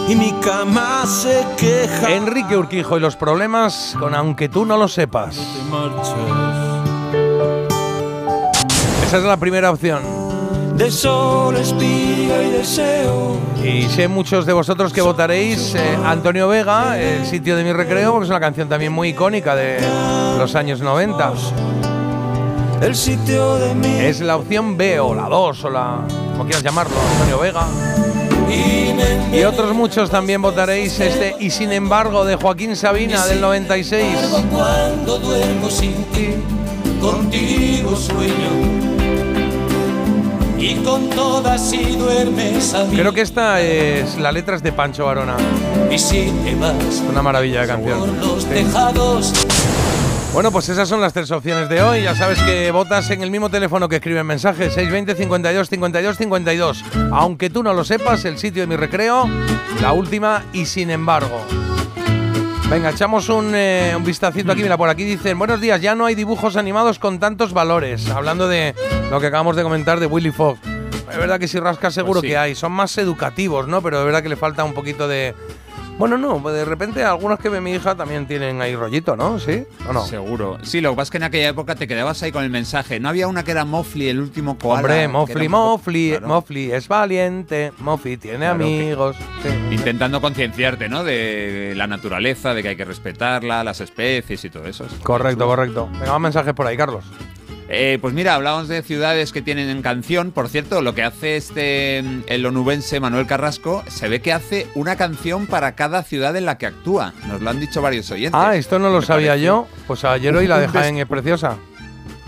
Y 0.09 0.15
mi 0.15 0.33
cama 0.35 1.05
se 1.07 1.45
queja. 1.57 2.13
Enrique 2.13 2.57
Urquijo 2.57 2.97
y 2.97 3.01
los 3.01 3.17
problemas 3.17 3.97
con 3.99 4.15
Aunque 4.15 4.49
tú 4.49 4.65
no 4.65 4.77
lo 4.77 4.87
sepas. 4.87 5.37
Te. 5.37 6.15
Esa 9.07 9.17
es 9.19 9.25
la 9.25 9.37
primera 9.37 9.71
opción. 9.71 10.26
De 10.77 10.91
sol, 10.91 11.57
espiga 11.57 12.43
y 12.43 12.51
deseo. 12.51 13.39
Y 13.65 13.85
sé 13.85 14.09
muchos 14.09 14.45
de 14.45 14.53
vosotros 14.53 14.93
que 14.93 15.01
votaréis 15.01 15.75
eh, 15.75 15.99
Antonio 16.05 16.49
Vega, 16.49 17.01
El 17.01 17.25
sitio 17.25 17.57
de 17.57 17.65
mi 17.65 17.73
recreo, 17.73 18.13
porque 18.13 18.25
es 18.25 18.31
una 18.31 18.41
canción 18.41 18.69
también 18.69 18.93
muy 18.93 19.09
icónica 19.09 19.57
de 19.57 19.79
los 20.39 20.55
años 20.55 20.81
90. 20.81 21.33
El 22.83 22.95
sitio 22.95 23.57
de 23.57 23.75
mi. 23.75 23.87
Es 23.87 24.21
la 24.21 24.37
opción 24.37 24.77
B 24.77 25.01
o 25.01 25.15
la 25.15 25.31
2 25.31 25.65
o 25.65 25.71
la... 25.71 26.01
como 26.33 26.45
quieras 26.45 26.63
llamarlo, 26.63 26.95
Antonio 27.13 27.39
Vega. 27.39 27.67
Y 29.33 29.43
otros 29.45 29.75
muchos 29.75 30.11
también 30.11 30.41
votaréis 30.41 31.01
este 31.01 31.35
Y 31.41 31.51
sin 31.51 31.73
embargo 31.73 32.25
de 32.25 32.37
Joaquín 32.37 32.77
Sabina 32.77 33.25
del 33.27 33.41
96. 33.41 34.05
Cuando 34.53 35.19
duermo 35.19 35.71
sin 35.71 35.95
ti, 36.13 36.35
contigo 37.01 37.97
sueño. 37.97 38.96
Y 40.87 40.89
con 40.89 41.11
todas 41.11 41.69
si 41.69 41.97
duermes 41.97 42.73
a 42.73 42.85
mí. 42.85 42.97
Creo 42.97 43.13
que 43.13 43.21
esta 43.21 43.61
es 43.61 44.17
la 44.21 44.31
letra 44.31 44.55
es 44.55 44.63
de 44.63 44.71
Pancho 44.71 45.07
Varona. 45.07 45.37
Y 45.91 45.99
si 45.99 46.31
te 46.45 46.55
vas 46.55 47.03
Una 47.09 47.23
maravilla 47.23 47.63
de 47.63 47.67
canción. 47.67 47.99
por 47.99 48.09
los 48.09 48.47
tejados. 48.47 49.33
Bueno, 50.33 50.53
pues 50.53 50.69
esas 50.69 50.89
son 50.89 51.01
las 51.01 51.13
tres 51.13 51.29
opciones 51.33 51.69
de 51.69 51.83
hoy. 51.83 52.05
Ya 52.05 52.15
sabes 52.15 52.41
que 52.41 52.71
votas 52.71 53.11
en 53.11 53.23
el 53.23 53.33
mismo 53.33 53.51
teléfono 53.51 53.89
que 53.89 53.97
escriben 53.97 54.27
mensajes, 54.27 54.75
620 54.75 55.17
52 55.17 55.69
52 55.69 56.17
52. 56.19 56.85
Aunque 57.11 57.51
tú 57.51 57.65
no 57.65 57.75
lo 57.75 57.83
sepas, 57.83 58.25
el 58.25 58.39
sitio 58.39 58.63
de 58.63 58.69
mi 58.69 58.77
recreo, 58.77 59.29
la 59.83 59.93
última 59.93 60.45
y 60.53 60.67
sin 60.67 60.91
embargo. 60.91 61.41
Venga, 62.71 62.91
echamos 62.91 63.29
un, 63.29 63.53
eh, 63.57 63.93
un 63.97 64.05
vistacito 64.05 64.53
aquí. 64.53 64.63
Mira, 64.63 64.77
por 64.77 64.89
aquí 64.89 65.03
dicen, 65.03 65.37
buenos 65.37 65.61
días, 65.61 65.81
ya 65.81 65.97
no 65.97 66.07
hay 66.07 66.15
dibujos 66.15 66.57
animados 66.57 67.01
con 67.01 67.19
tantos 67.19 67.53
valores. 67.53 68.09
Hablando 68.11 68.47
de 68.47 68.75
lo 69.11 69.21
que 69.21 69.27
acabamos 69.27 69.57
de 69.57 69.65
comentar 69.65 69.99
de 69.99 70.07
Willy 70.07 70.31
Fogg. 70.31 70.59
Es 71.11 71.17
verdad 71.19 71.39
que 71.39 71.49
si 71.49 71.59
rascas 71.59 71.95
seguro 71.95 72.21
sí. 72.21 72.29
que 72.29 72.37
hay. 72.37 72.55
Son 72.55 72.73
más 72.73 72.97
educativos, 72.99 73.69
¿no? 73.69 73.83
Pero 73.83 73.99
de 74.01 74.05
verdad 74.05 74.23
que 74.23 74.29
le 74.29 74.37
falta 74.37 74.65
un 74.65 74.75
poquito 74.75 75.09
de... 75.09 75.35
Bueno, 75.99 76.19
no, 76.19 76.43
pues 76.43 76.55
de 76.55 76.67
repente 76.67 77.03
algunos 77.03 77.39
que 77.39 77.49
ve 77.49 77.59
mi 77.63 77.73
hija 77.73 77.95
también 77.95 78.27
tienen 78.27 78.61
ahí 78.61 78.77
rollito, 78.77 79.17
¿no? 79.17 79.39
¿Sí? 79.39 79.65
¿O 79.89 79.95
no? 79.95 80.05
Seguro. 80.05 80.59
Sí, 80.63 80.83
lo 80.83 80.91
que 80.91 80.97
pasa 80.97 81.05
es 81.05 81.11
que 81.11 81.17
en 81.17 81.23
aquella 81.23 81.49
época 81.49 81.75
te 81.75 81.89
quedabas 81.89 82.23
ahí 82.23 82.33
con 82.33 82.45
el 82.45 82.51
mensaje. 82.51 83.01
No 83.01 83.09
había 83.09 83.27
una 83.29 83.45
que 83.45 83.53
era 83.53 83.65
Mofli, 83.65 84.07
el 84.11 84.21
último 84.21 84.59
koala. 84.59 84.81
Hombre, 84.83 85.01
que 85.01 85.09
Mofli, 85.09 85.49
Mofli, 85.49 86.11
Claro. 86.11 86.27
Mofli 86.29 86.71
es 86.73 86.87
valiente, 86.89 87.73
Mofli 87.79 88.19
tiene 88.19 88.37
Claro 88.41 88.59
que- 88.59 88.65
amigos. 88.65 89.17
sí. 89.43 89.49
Intentando 89.75 90.21
concienciarte, 90.21 90.91
¿no? 90.91 91.03
De 91.03 91.73
la 91.75 91.87
naturaleza, 91.87 92.53
de 92.53 92.63
que 92.63 92.69
hay 92.69 92.77
que 92.77 92.85
respetarla, 92.85 93.65
las 93.65 93.81
especies 93.81 94.45
y 94.45 94.51
todo 94.51 94.67
eso. 94.67 94.85
Correcto, 95.03 95.47
correcto. 95.47 95.89
Venga, 95.93 96.13
más 96.13 96.21
mensajes 96.21 96.53
por 96.53 96.67
ahí, 96.67 96.77
Carlos. 96.77 97.05
Eh, 97.69 97.99
pues 98.01 98.15
mira, 98.15 98.35
hablábamos 98.37 98.69
de 98.69 98.83
ciudades 98.83 99.33
que 99.33 99.43
tienen 99.43 99.69
canción. 99.83 100.31
Por 100.31 100.49
cierto, 100.49 100.83
lo 100.83 100.95
que 100.95 101.03
hace 101.03 101.37
este 101.37 102.03
mm, 102.05 102.21
el 102.29 102.47
onubense 102.47 103.01
Manuel 103.01 103.27
Carrasco, 103.27 103.83
se 103.89 104.09
ve 104.09 104.21
que 104.21 104.33
hace 104.33 104.69
una 104.75 104.97
canción 104.97 105.47
para 105.47 105.75
cada 105.75 106.03
ciudad 106.05 106.37
en 106.37 106.45
la 106.47 106.59
que 106.59 106.67
actúa. 106.67 107.13
Nos 107.27 107.43
lo 107.43 107.51
han 107.51 107.59
dicho 107.59 107.83
varios 107.83 108.09
oyentes. 108.11 108.41
Ah, 108.41 108.55
esto 108.55 108.79
no 108.79 108.91
lo 108.91 109.03
sabía 109.03 109.31
parece 109.33 109.45
yo. 109.47 109.67
Pues 109.89 110.05
ayer 110.05 110.35
hoy 110.37 110.47
la 110.47 110.59
des- 110.61 110.71
en 110.71 111.07
Preciosa. 111.07 111.57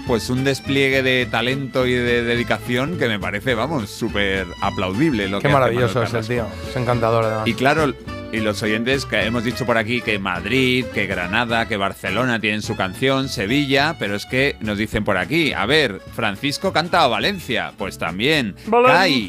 Pues 0.08 0.30
un 0.30 0.42
despliegue 0.42 1.02
de 1.02 1.26
talento 1.30 1.86
y 1.86 1.92
de 1.92 2.22
dedicación 2.22 2.96
que 2.98 3.08
me 3.08 3.18
parece, 3.20 3.54
vamos, 3.54 3.90
súper 3.90 4.46
aplaudible. 4.62 5.28
Lo 5.28 5.38
Qué 5.38 5.48
que 5.48 5.52
maravilloso 5.52 6.02
es 6.02 6.14
el 6.14 6.26
tío. 6.26 6.46
Es 6.68 6.74
encantador, 6.76 7.24
además. 7.26 7.46
Y 7.46 7.52
claro, 7.54 7.92
y 8.32 8.40
los 8.40 8.62
oyentes 8.62 9.06
que 9.06 9.22
hemos 9.24 9.44
dicho 9.44 9.64
por 9.64 9.78
aquí 9.78 10.00
que 10.00 10.18
Madrid, 10.18 10.84
que 10.92 11.06
Granada, 11.06 11.66
que 11.66 11.76
Barcelona 11.76 12.40
tienen 12.40 12.62
su 12.62 12.76
canción, 12.76 13.28
Sevilla, 13.28 13.96
pero 13.98 14.14
es 14.14 14.26
que 14.26 14.56
nos 14.60 14.78
dicen 14.78 15.04
por 15.04 15.16
aquí, 15.16 15.52
a 15.52 15.66
ver, 15.66 16.00
Francisco 16.14 16.72
canta 16.72 17.02
a 17.02 17.08
Valencia, 17.08 17.72
pues 17.78 17.98
también. 17.98 18.54
Cai, 18.70 19.26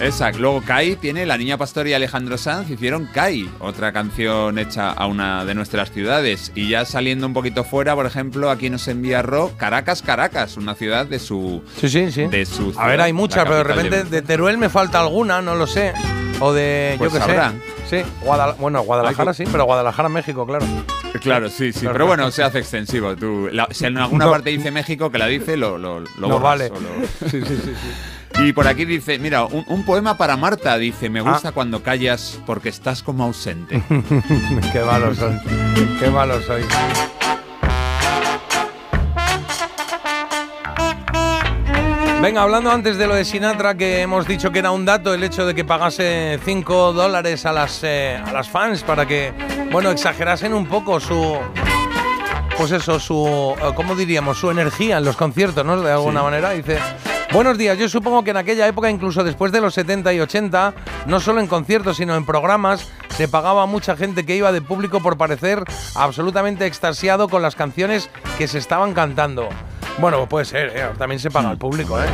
Exacto. 0.00 0.38
Luego 0.40 0.62
Kai 0.62 0.96
tiene 0.96 1.26
La 1.26 1.36
Niña 1.36 1.56
Pastor 1.58 1.88
y 1.88 1.92
Alejandro 1.94 2.38
Sanz 2.38 2.70
hicieron 2.70 3.06
Kai, 3.12 3.50
otra 3.58 3.92
canción 3.92 4.58
hecha 4.58 4.90
a 4.92 5.06
una 5.06 5.44
de 5.44 5.54
nuestras 5.54 5.90
ciudades. 5.90 6.52
Y 6.54 6.68
ya 6.68 6.84
saliendo 6.84 7.26
un 7.26 7.32
poquito 7.34 7.64
fuera, 7.64 7.94
por 7.94 8.06
ejemplo, 8.06 8.50
aquí 8.50 8.70
nos 8.70 8.86
envía 8.88 9.22
Ro, 9.22 9.52
Caracas, 9.56 10.02
Caracas, 10.02 10.56
una 10.56 10.74
ciudad 10.74 11.06
de 11.06 11.18
su. 11.18 11.62
Sí, 11.80 11.88
sí, 11.88 12.12
sí. 12.12 12.26
De 12.26 12.46
su 12.46 12.72
A 12.78 12.86
ver, 12.86 13.00
hay 13.00 13.12
muchas, 13.12 13.44
pero 13.44 13.56
de 13.56 13.64
repente 13.64 14.04
de 14.04 14.22
Teruel 14.22 14.56
me 14.58 14.68
falta 14.68 15.00
alguna, 15.00 15.42
no 15.42 15.54
lo 15.56 15.66
sé. 15.66 15.92
O 16.40 16.52
de, 16.52 16.94
Pues 16.98 17.12
yo 17.12 17.18
qué 17.18 17.24
habrá. 17.24 17.52
sé. 17.88 18.04
Sí, 18.04 18.10
Guadal- 18.24 18.54
bueno, 18.58 18.82
Guadalajara 18.82 19.34
sí, 19.34 19.44
pero 19.50 19.64
Guadalajara, 19.64 20.08
México, 20.08 20.46
claro. 20.46 20.64
Claro, 21.22 21.48
sí, 21.48 21.72
sí. 21.72 21.80
Claro. 21.80 21.94
Pero 21.94 22.06
bueno, 22.06 22.30
se 22.30 22.44
hace 22.44 22.58
extensivo. 22.60 23.16
Tú, 23.16 23.48
la- 23.50 23.66
si 23.72 23.86
en 23.86 23.96
alguna 23.98 24.26
No. 24.26 24.30
parte 24.30 24.50
dice 24.50 24.70
México, 24.70 25.10
que 25.10 25.18
la 25.18 25.26
dice, 25.26 25.56
lo, 25.56 25.78
lo, 25.78 26.00
lo 26.00 26.06
No 26.18 26.28
borras 26.38 26.42
vale. 26.42 26.68
lo- 26.68 27.28
Sí, 27.28 27.40
sí, 27.40 27.46
sí, 27.46 27.56
sí. 27.64 27.90
Y 28.44 28.52
por 28.52 28.68
aquí 28.68 28.84
dice, 28.84 29.18
mira, 29.18 29.44
un, 29.44 29.64
un 29.66 29.84
poema 29.84 30.16
para 30.16 30.36
Marta. 30.36 30.78
Dice, 30.78 31.06
Ah. 31.06 31.10
me 31.10 31.20
gusta 31.20 31.52
cuando 31.52 31.82
callas 31.82 32.38
porque 32.46 32.68
estás 32.68 33.02
como 33.02 33.24
ausente. 33.24 33.82
Qué 34.72 34.80
malo 34.80 35.14
soy. 35.14 35.34
Qué 35.98 36.08
malo 36.10 36.40
soy. 36.42 36.62
Venga, 42.20 42.42
hablando 42.42 42.70
antes 42.72 42.98
de 42.98 43.06
lo 43.06 43.14
de 43.14 43.24
Sinatra, 43.24 43.76
que 43.76 44.00
hemos 44.02 44.26
dicho 44.26 44.50
que 44.50 44.58
era 44.58 44.72
un 44.72 44.84
dato 44.84 45.14
el 45.14 45.22
hecho 45.22 45.46
de 45.46 45.54
que 45.54 45.64
pagase 45.64 46.38
5 46.44 46.92
dólares 46.92 47.46
a 47.46 47.52
las, 47.52 47.80
eh, 47.84 48.20
a 48.24 48.32
las 48.32 48.48
fans 48.48 48.82
para 48.82 49.06
que, 49.06 49.32
bueno, 49.70 49.90
exagerasen 49.90 50.52
un 50.52 50.66
poco 50.66 50.98
su. 50.98 51.38
Pues 52.56 52.72
eso, 52.72 52.98
su. 52.98 53.54
eh, 53.62 53.70
¿Cómo 53.76 53.94
diríamos? 53.94 54.36
Su 54.38 54.50
energía 54.50 54.98
en 54.98 55.04
los 55.04 55.16
conciertos, 55.16 55.64
¿no? 55.64 55.80
De 55.80 55.92
alguna 55.92 56.20
Sí. 56.20 56.24
manera. 56.24 56.50
Dice. 56.50 56.78
Buenos 57.30 57.58
días, 57.58 57.76
yo 57.76 57.90
supongo 57.90 58.24
que 58.24 58.30
en 58.30 58.38
aquella 58.38 58.66
época, 58.66 58.88
incluso 58.88 59.22
después 59.22 59.52
de 59.52 59.60
los 59.60 59.74
70 59.74 60.14
y 60.14 60.20
80, 60.20 60.72
no 61.06 61.20
solo 61.20 61.40
en 61.40 61.46
conciertos, 61.46 61.98
sino 61.98 62.16
en 62.16 62.24
programas, 62.24 62.90
se 63.10 63.28
pagaba 63.28 63.64
a 63.64 63.66
mucha 63.66 63.96
gente 63.96 64.24
que 64.24 64.34
iba 64.34 64.50
de 64.50 64.62
público 64.62 65.00
por 65.00 65.18
parecer 65.18 65.62
absolutamente 65.94 66.64
extasiado 66.64 67.28
con 67.28 67.42
las 67.42 67.54
canciones 67.54 68.08
que 68.38 68.48
se 68.48 68.56
estaban 68.56 68.94
cantando. 68.94 69.50
Bueno, 70.00 70.28
puede 70.28 70.44
ser, 70.44 70.72
¿eh? 70.76 70.86
también 70.96 71.18
se 71.18 71.30
paga 71.30 71.50
al 71.50 71.58
público, 71.58 72.00
¿eh? 72.00 72.06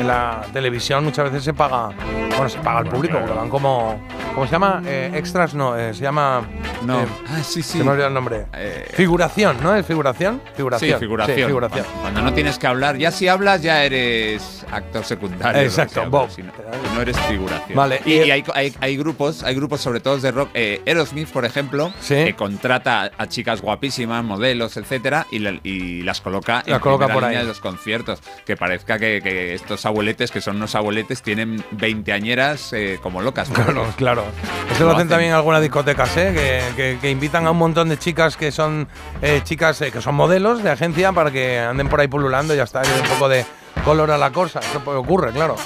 En 0.00 0.06
la 0.06 0.42
televisión 0.52 1.04
muchas 1.04 1.24
veces 1.24 1.44
se 1.44 1.52
paga, 1.54 1.90
bueno, 2.30 2.48
se 2.48 2.58
paga 2.58 2.80
al 2.80 2.88
público, 2.88 3.18
porque 3.18 3.34
van 3.34 3.48
como, 3.48 4.00
¿cómo 4.34 4.46
se 4.46 4.52
llama? 4.52 4.80
Eh, 4.86 5.10
extras, 5.14 5.54
no, 5.54 5.76
eh, 5.76 5.92
se 5.94 6.02
llama... 6.02 6.42
No. 6.84 7.00
eh, 7.02 7.06
Ah, 7.28 7.42
sí, 7.42 7.62
sí. 7.62 7.78
Se 7.78 7.84
me 7.84 7.90
olvidó 7.90 8.06
el 8.06 8.14
nombre. 8.14 8.46
Eh, 8.54 8.88
figuración, 8.94 9.56
¿no? 9.60 9.74
¿Es 9.74 9.84
figuración? 9.84 10.40
Figuración. 10.56 10.92
Sí, 10.92 10.96
figuración. 11.00 11.36
Sí, 11.36 11.44
figuración. 11.44 11.84
Cuando, 11.84 12.00
cuando 12.02 12.22
no 12.22 12.32
tienes 12.32 12.56
que 12.58 12.66
hablar, 12.68 12.96
ya 12.96 13.10
si 13.10 13.26
hablas 13.26 13.60
ya 13.62 13.82
eres 13.84 14.64
actor 14.70 15.04
secundario. 15.04 15.60
Exacto, 15.62 16.08
Bob. 16.08 16.30
Si 16.30 16.42
no, 16.44 16.52
si 16.52 16.94
no 16.94 17.02
eres 17.02 17.18
figuración. 17.22 17.76
Vale, 17.76 18.00
Y, 18.04 18.18
hay, 18.30 18.44
hay- 18.54 18.74
hay 18.80 18.96
grupos, 18.96 19.42
hay 19.42 19.56
grupos 19.56 19.80
sobre 19.80 19.98
todo 19.98 20.16
de 20.18 20.30
rock. 20.30 20.50
eh, 20.54 20.80
Aerosmith, 20.86 21.28
por 21.30 21.44
ejemplo, 21.44 21.92
que 22.06 22.34
contrata 22.36 23.10
a, 23.18 23.26
chicas 23.26 23.60
guapísimas, 23.60 24.22
modelos, 24.24 24.76
etcétera, 24.76 25.26
y, 25.32 25.40
la- 25.40 25.58
y 25.64 26.02
las 26.02 26.20
coloca 26.20 26.62
Las 26.64 26.78
coloca 26.80 27.08
por 27.08 27.22
línea 27.24 27.27
ahí. 27.30 27.36
de 27.38 27.44
los 27.44 27.60
conciertos. 27.60 28.20
Que 28.46 28.56
parezca 28.56 28.98
que, 28.98 29.20
que 29.22 29.54
estos 29.54 29.84
abueletes, 29.86 30.30
que 30.30 30.40
son 30.40 30.56
unos 30.56 30.74
abueletes, 30.74 31.22
tienen 31.22 31.62
20 31.72 32.12
añeras 32.12 32.72
eh, 32.72 32.98
como 33.02 33.20
locas. 33.22 33.48
Claro, 33.50 33.86
claro. 33.96 34.24
Eso 34.72 34.84
lo, 34.84 34.92
hacen 34.92 35.08
también 35.08 35.30
en 35.30 35.36
algunas 35.36 35.60
discotecas, 35.62 36.16
¿eh? 36.16 36.32
Que, 36.34 36.76
que- 36.76 36.98
que 37.00 37.10
invitan 37.10 37.46
a 37.46 37.50
un 37.50 37.58
montón 37.58 37.88
de 37.88 37.98
chicas 37.98 38.36
que 38.36 38.50
son 38.52 38.88
eh, 39.22 39.40
chicas 39.44 39.80
eh, 39.82 39.90
que 39.92 40.00
son 40.00 40.14
modelos 40.14 40.62
de 40.62 40.70
agencia 40.70 41.12
para 41.12 41.30
que 41.30 41.58
anden 41.58 41.88
por 41.88 42.00
ahí 42.00 42.08
pululando 42.08 42.54
y 42.54 42.56
ya 42.56 42.64
está, 42.64 42.82
y 42.84 43.00
un 43.00 43.06
poco 43.08 43.28
de 43.28 43.44
color 43.84 44.10
a 44.10 44.18
la 44.18 44.30
cosa. 44.30 44.60
Eso 44.60 44.82
ocurre, 44.98 45.32
claro. 45.32 45.56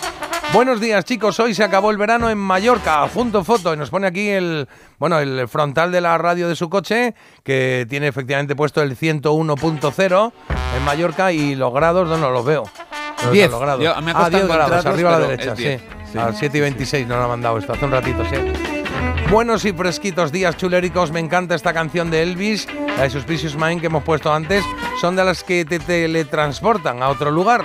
Buenos 0.52 0.80
días, 0.80 1.06
chicos. 1.06 1.40
Hoy 1.40 1.54
se 1.54 1.64
acabó 1.64 1.90
el 1.90 1.96
verano 1.96 2.28
en 2.28 2.36
Mallorca. 2.36 3.08
Junto 3.08 3.42
foto. 3.42 3.72
Y 3.72 3.76
nos 3.78 3.88
pone 3.88 4.06
aquí 4.06 4.28
el, 4.28 4.68
bueno, 4.98 5.18
el 5.18 5.48
frontal 5.48 5.90
de 5.90 6.02
la 6.02 6.18
radio 6.18 6.46
de 6.46 6.54
su 6.54 6.68
coche, 6.68 7.14
que 7.42 7.86
tiene 7.88 8.08
efectivamente 8.08 8.54
puesto 8.54 8.82
el 8.82 8.94
101.0 8.94 10.32
en 10.76 10.84
Mallorca 10.84 11.32
y 11.32 11.54
los 11.54 11.72
grados, 11.72 12.06
no, 12.06 12.18
no 12.18 12.30
los 12.30 12.44
veo. 12.44 12.64
No 13.24 13.30
veo 13.30 13.32
10. 13.32 13.50
los 13.50 13.60
grados. 13.60 13.82
Yo- 13.82 14.02
me 14.02 14.10
ha 14.10 14.14
ah, 14.14 14.18
costado 14.24 14.46
10 14.46 14.46
grados, 14.46 14.86
arriba 14.86 15.16
a 15.16 15.18
la 15.18 15.26
derecha, 15.26 15.56
sí. 15.56 15.62
10. 15.62 15.82
Sí, 16.12 16.18
A 16.18 16.26
las 16.26 16.38
7 16.38 16.58
y 16.58 16.60
26 16.60 17.06
nos 17.06 17.16
lo 17.16 17.24
ha 17.24 17.28
mandado 17.28 17.56
esto, 17.56 17.72
hace 17.72 17.84
un 17.86 17.92
ratito, 17.92 18.22
sí. 18.28 18.36
Buenos 19.30 19.64
y 19.64 19.72
fresquitos 19.72 20.30
días 20.30 20.58
chuléricos, 20.58 21.12
me 21.12 21.20
encanta 21.20 21.54
esta 21.54 21.72
canción 21.72 22.10
de 22.10 22.22
Elvis, 22.22 22.68
la 22.98 23.04
de 23.04 23.10
Suspicious 23.10 23.56
Mind 23.56 23.80
que 23.80 23.86
hemos 23.86 24.04
puesto 24.04 24.30
antes, 24.30 24.62
son 25.00 25.16
de 25.16 25.24
las 25.24 25.42
que 25.42 25.64
te 25.64 25.78
teletransportan 25.78 27.02
a 27.02 27.08
otro 27.08 27.30
lugar. 27.30 27.64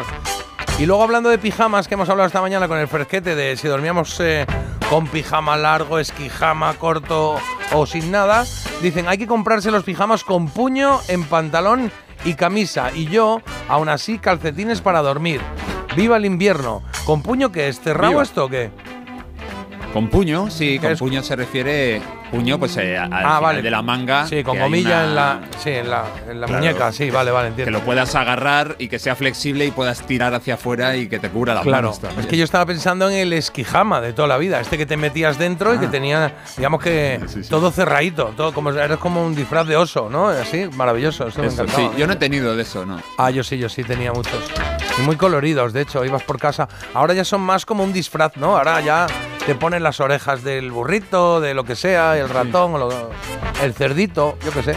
Y 0.80 0.86
luego 0.86 1.02
hablando 1.02 1.30
de 1.30 1.40
pijamas 1.40 1.88
que 1.88 1.96
hemos 1.96 2.08
hablado 2.08 2.28
esta 2.28 2.40
mañana 2.40 2.68
con 2.68 2.78
el 2.78 2.88
fresquete 2.88 3.34
de 3.34 3.58
si 3.58 3.68
dormíamos 3.68 4.20
eh, 4.20 4.46
con 4.92 5.08
pijama 5.08 5.58
largo, 5.58 5.98
esquijama, 5.98 6.76
corto 6.76 7.38
o 7.74 7.86
sin 7.88 8.12
nada, 8.12 8.46
dicen 8.84 9.08
hay 9.08 9.18
que 9.18 9.26
comprarse 9.26 9.72
los 9.72 9.84
pijamas 9.84 10.24
con 10.24 10.48
puño 10.48 11.00
en 11.08 11.24
pantalón 11.24 11.92
y 12.26 12.36
camisa 12.36 12.92
y 12.94 13.08
yo, 13.08 13.42
aún 13.68 13.90
así, 13.90 14.20
calcetines 14.20 14.82
para 14.82 15.02
dormir. 15.02 15.42
¡Viva 15.96 16.18
el 16.18 16.26
invierno! 16.26 16.84
¿Con 17.06 17.24
puño 17.24 17.52
qué 17.52 17.70
es? 17.70 17.80
¿Cerrado 17.80 18.12
Viva. 18.12 18.24
esto 18.24 18.46
o 18.46 18.50
qué? 18.50 18.70
Con 19.94 20.10
puño, 20.10 20.52
sí, 20.52 20.78
con 20.78 20.92
es? 20.92 21.00
puño 21.00 21.24
se 21.24 21.36
refiere 21.36 22.02
puño 22.32 22.60
pues 22.60 22.76
eh, 22.78 22.98
al 22.98 23.12
Ah, 23.14 23.40
vale. 23.40 23.62
de 23.62 23.72
la 23.72 23.82
manga. 23.82 24.28
Sí, 24.28 24.44
con 24.44 24.58
gomilla 24.60 24.98
una- 24.98 25.04
en 25.06 25.16
la, 25.16 25.40
sí, 25.64 25.70
en 25.72 25.90
la, 25.90 26.04
en 26.30 26.42
la 26.42 26.48
Claro. 26.48 26.62
muñeca, 26.64 26.92
sí, 26.92 27.10
vale, 27.10 27.32
vale, 27.32 27.50
entiendo. 27.50 27.72
Que 27.72 27.78
lo 27.80 27.86
puedas 27.86 28.14
agarrar 28.16 28.76
y 28.80 28.88
que 28.88 29.00
sea 29.00 29.16
flexible 29.16 29.66
y 29.66 29.72
puedas 29.72 30.02
tirar 30.02 30.34
hacia 30.34 30.56
afuera 30.56 30.96
y 30.96 31.08
que 31.08 31.20
te 31.20 31.30
cubra 31.30 31.54
las 31.54 31.64
Claro, 31.64 31.94
manos 32.00 32.18
es 32.20 32.26
que 32.28 32.38
yo 32.38 32.44
estaba 32.44 32.66
pensando 32.66 33.10
en 33.10 33.16
el 33.18 33.34
esquijama 33.34 34.02
de 34.02 34.14
toda 34.14 34.28
la 34.28 34.38
vida, 34.38 34.60
este 34.60 34.78
que 34.78 34.86
te 34.86 34.98
metías 34.98 35.38
dentro 35.38 35.74
y 35.74 35.78
que 35.80 35.88
Ah. 35.88 35.92
tenía, 35.92 36.34
digamos 36.58 36.82
que 36.82 37.20
todo 37.50 37.72
cerradito, 37.72 38.34
todo 38.36 38.54
como 38.54 38.72
eres 38.72 38.98
como 38.98 39.24
un 39.26 39.36
disfraz 39.36 39.68
de 39.68 39.76
oso, 39.78 40.10
¿no? 40.10 40.28
Así, 40.28 40.68
maravilloso, 40.76 41.28
eso, 41.28 41.42
me 41.42 41.48
Eso, 41.48 41.64
encantaba. 41.64 41.90
sí, 41.94 42.00
yo 42.00 42.08
no 42.08 42.14
he 42.14 42.18
tenido 42.18 42.56
de 42.56 42.62
eso, 42.64 42.86
¿no? 42.86 43.02
Ah, 43.18 43.30
yo 43.32 43.44
sí, 43.44 43.58
yo 43.58 43.70
sí 43.70 43.84
tenía 43.84 44.12
muchos. 44.12 44.34
Y 44.98 45.02
muy 45.02 45.16
coloridos, 45.16 45.74
de 45.74 45.82
hecho, 45.82 46.04
ibas 46.06 46.24
por 46.24 46.40
casa. 46.40 46.68
Ahora 46.94 47.14
ya 47.14 47.24
son 47.24 47.42
más 47.42 47.66
como 47.66 47.84
un 47.84 47.94
disfraz, 47.94 48.36
¿no? 48.38 48.58
Ahora 48.58 48.82
ya 48.82 49.08
te 49.46 49.56
ponen 49.56 49.84
las 49.84 50.00
orejas 50.00 50.44
del 50.44 50.72
burrito, 50.72 51.40
de 51.40 51.54
lo 51.54 51.64
que 51.64 51.76
sea, 51.76 52.17
el 52.20 52.30
ratón, 52.30 52.76
o 52.76 52.78
lo- 52.78 53.10
el 53.62 53.74
cerdito, 53.74 54.38
yo 54.46 54.52
qué 54.52 54.64
sé. 54.64 54.76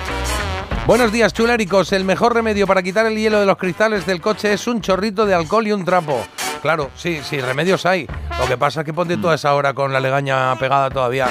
Buenos 0.87 1.13
días, 1.13 1.33
chuléricos. 1.33 1.93
El 1.93 2.05
mejor 2.05 2.35
remedio 2.35 2.67
para 2.67 2.83
quitar 2.83 3.07
el 3.07 3.17
hielo 3.17 3.39
de 3.41 3.47
los 3.47 3.57
cristales 3.57 4.07
del 4.07 4.21
coche 4.21 4.53
es 4.53 4.67
un 4.67 4.81
chorrito 4.81 5.27
de 5.27 5.35
alcohol 5.35 5.67
y 5.67 5.73
un 5.73 5.85
trapo. 5.85 6.21
Claro, 6.63 6.91
sí, 6.97 7.21
sí, 7.23 7.41
remedios 7.41 7.87
hay. 7.87 8.07
Lo 8.39 8.47
que 8.47 8.57
pasa 8.59 8.81
es 8.81 8.87
que 8.87 8.93
ponte 8.93 9.17
toda 9.17 9.35
esa 9.35 9.55
hora 9.55 9.73
con 9.75 9.93
la 9.93 10.01
legaña 10.01 10.55
pegada 10.57 10.91
todavía 10.91 11.29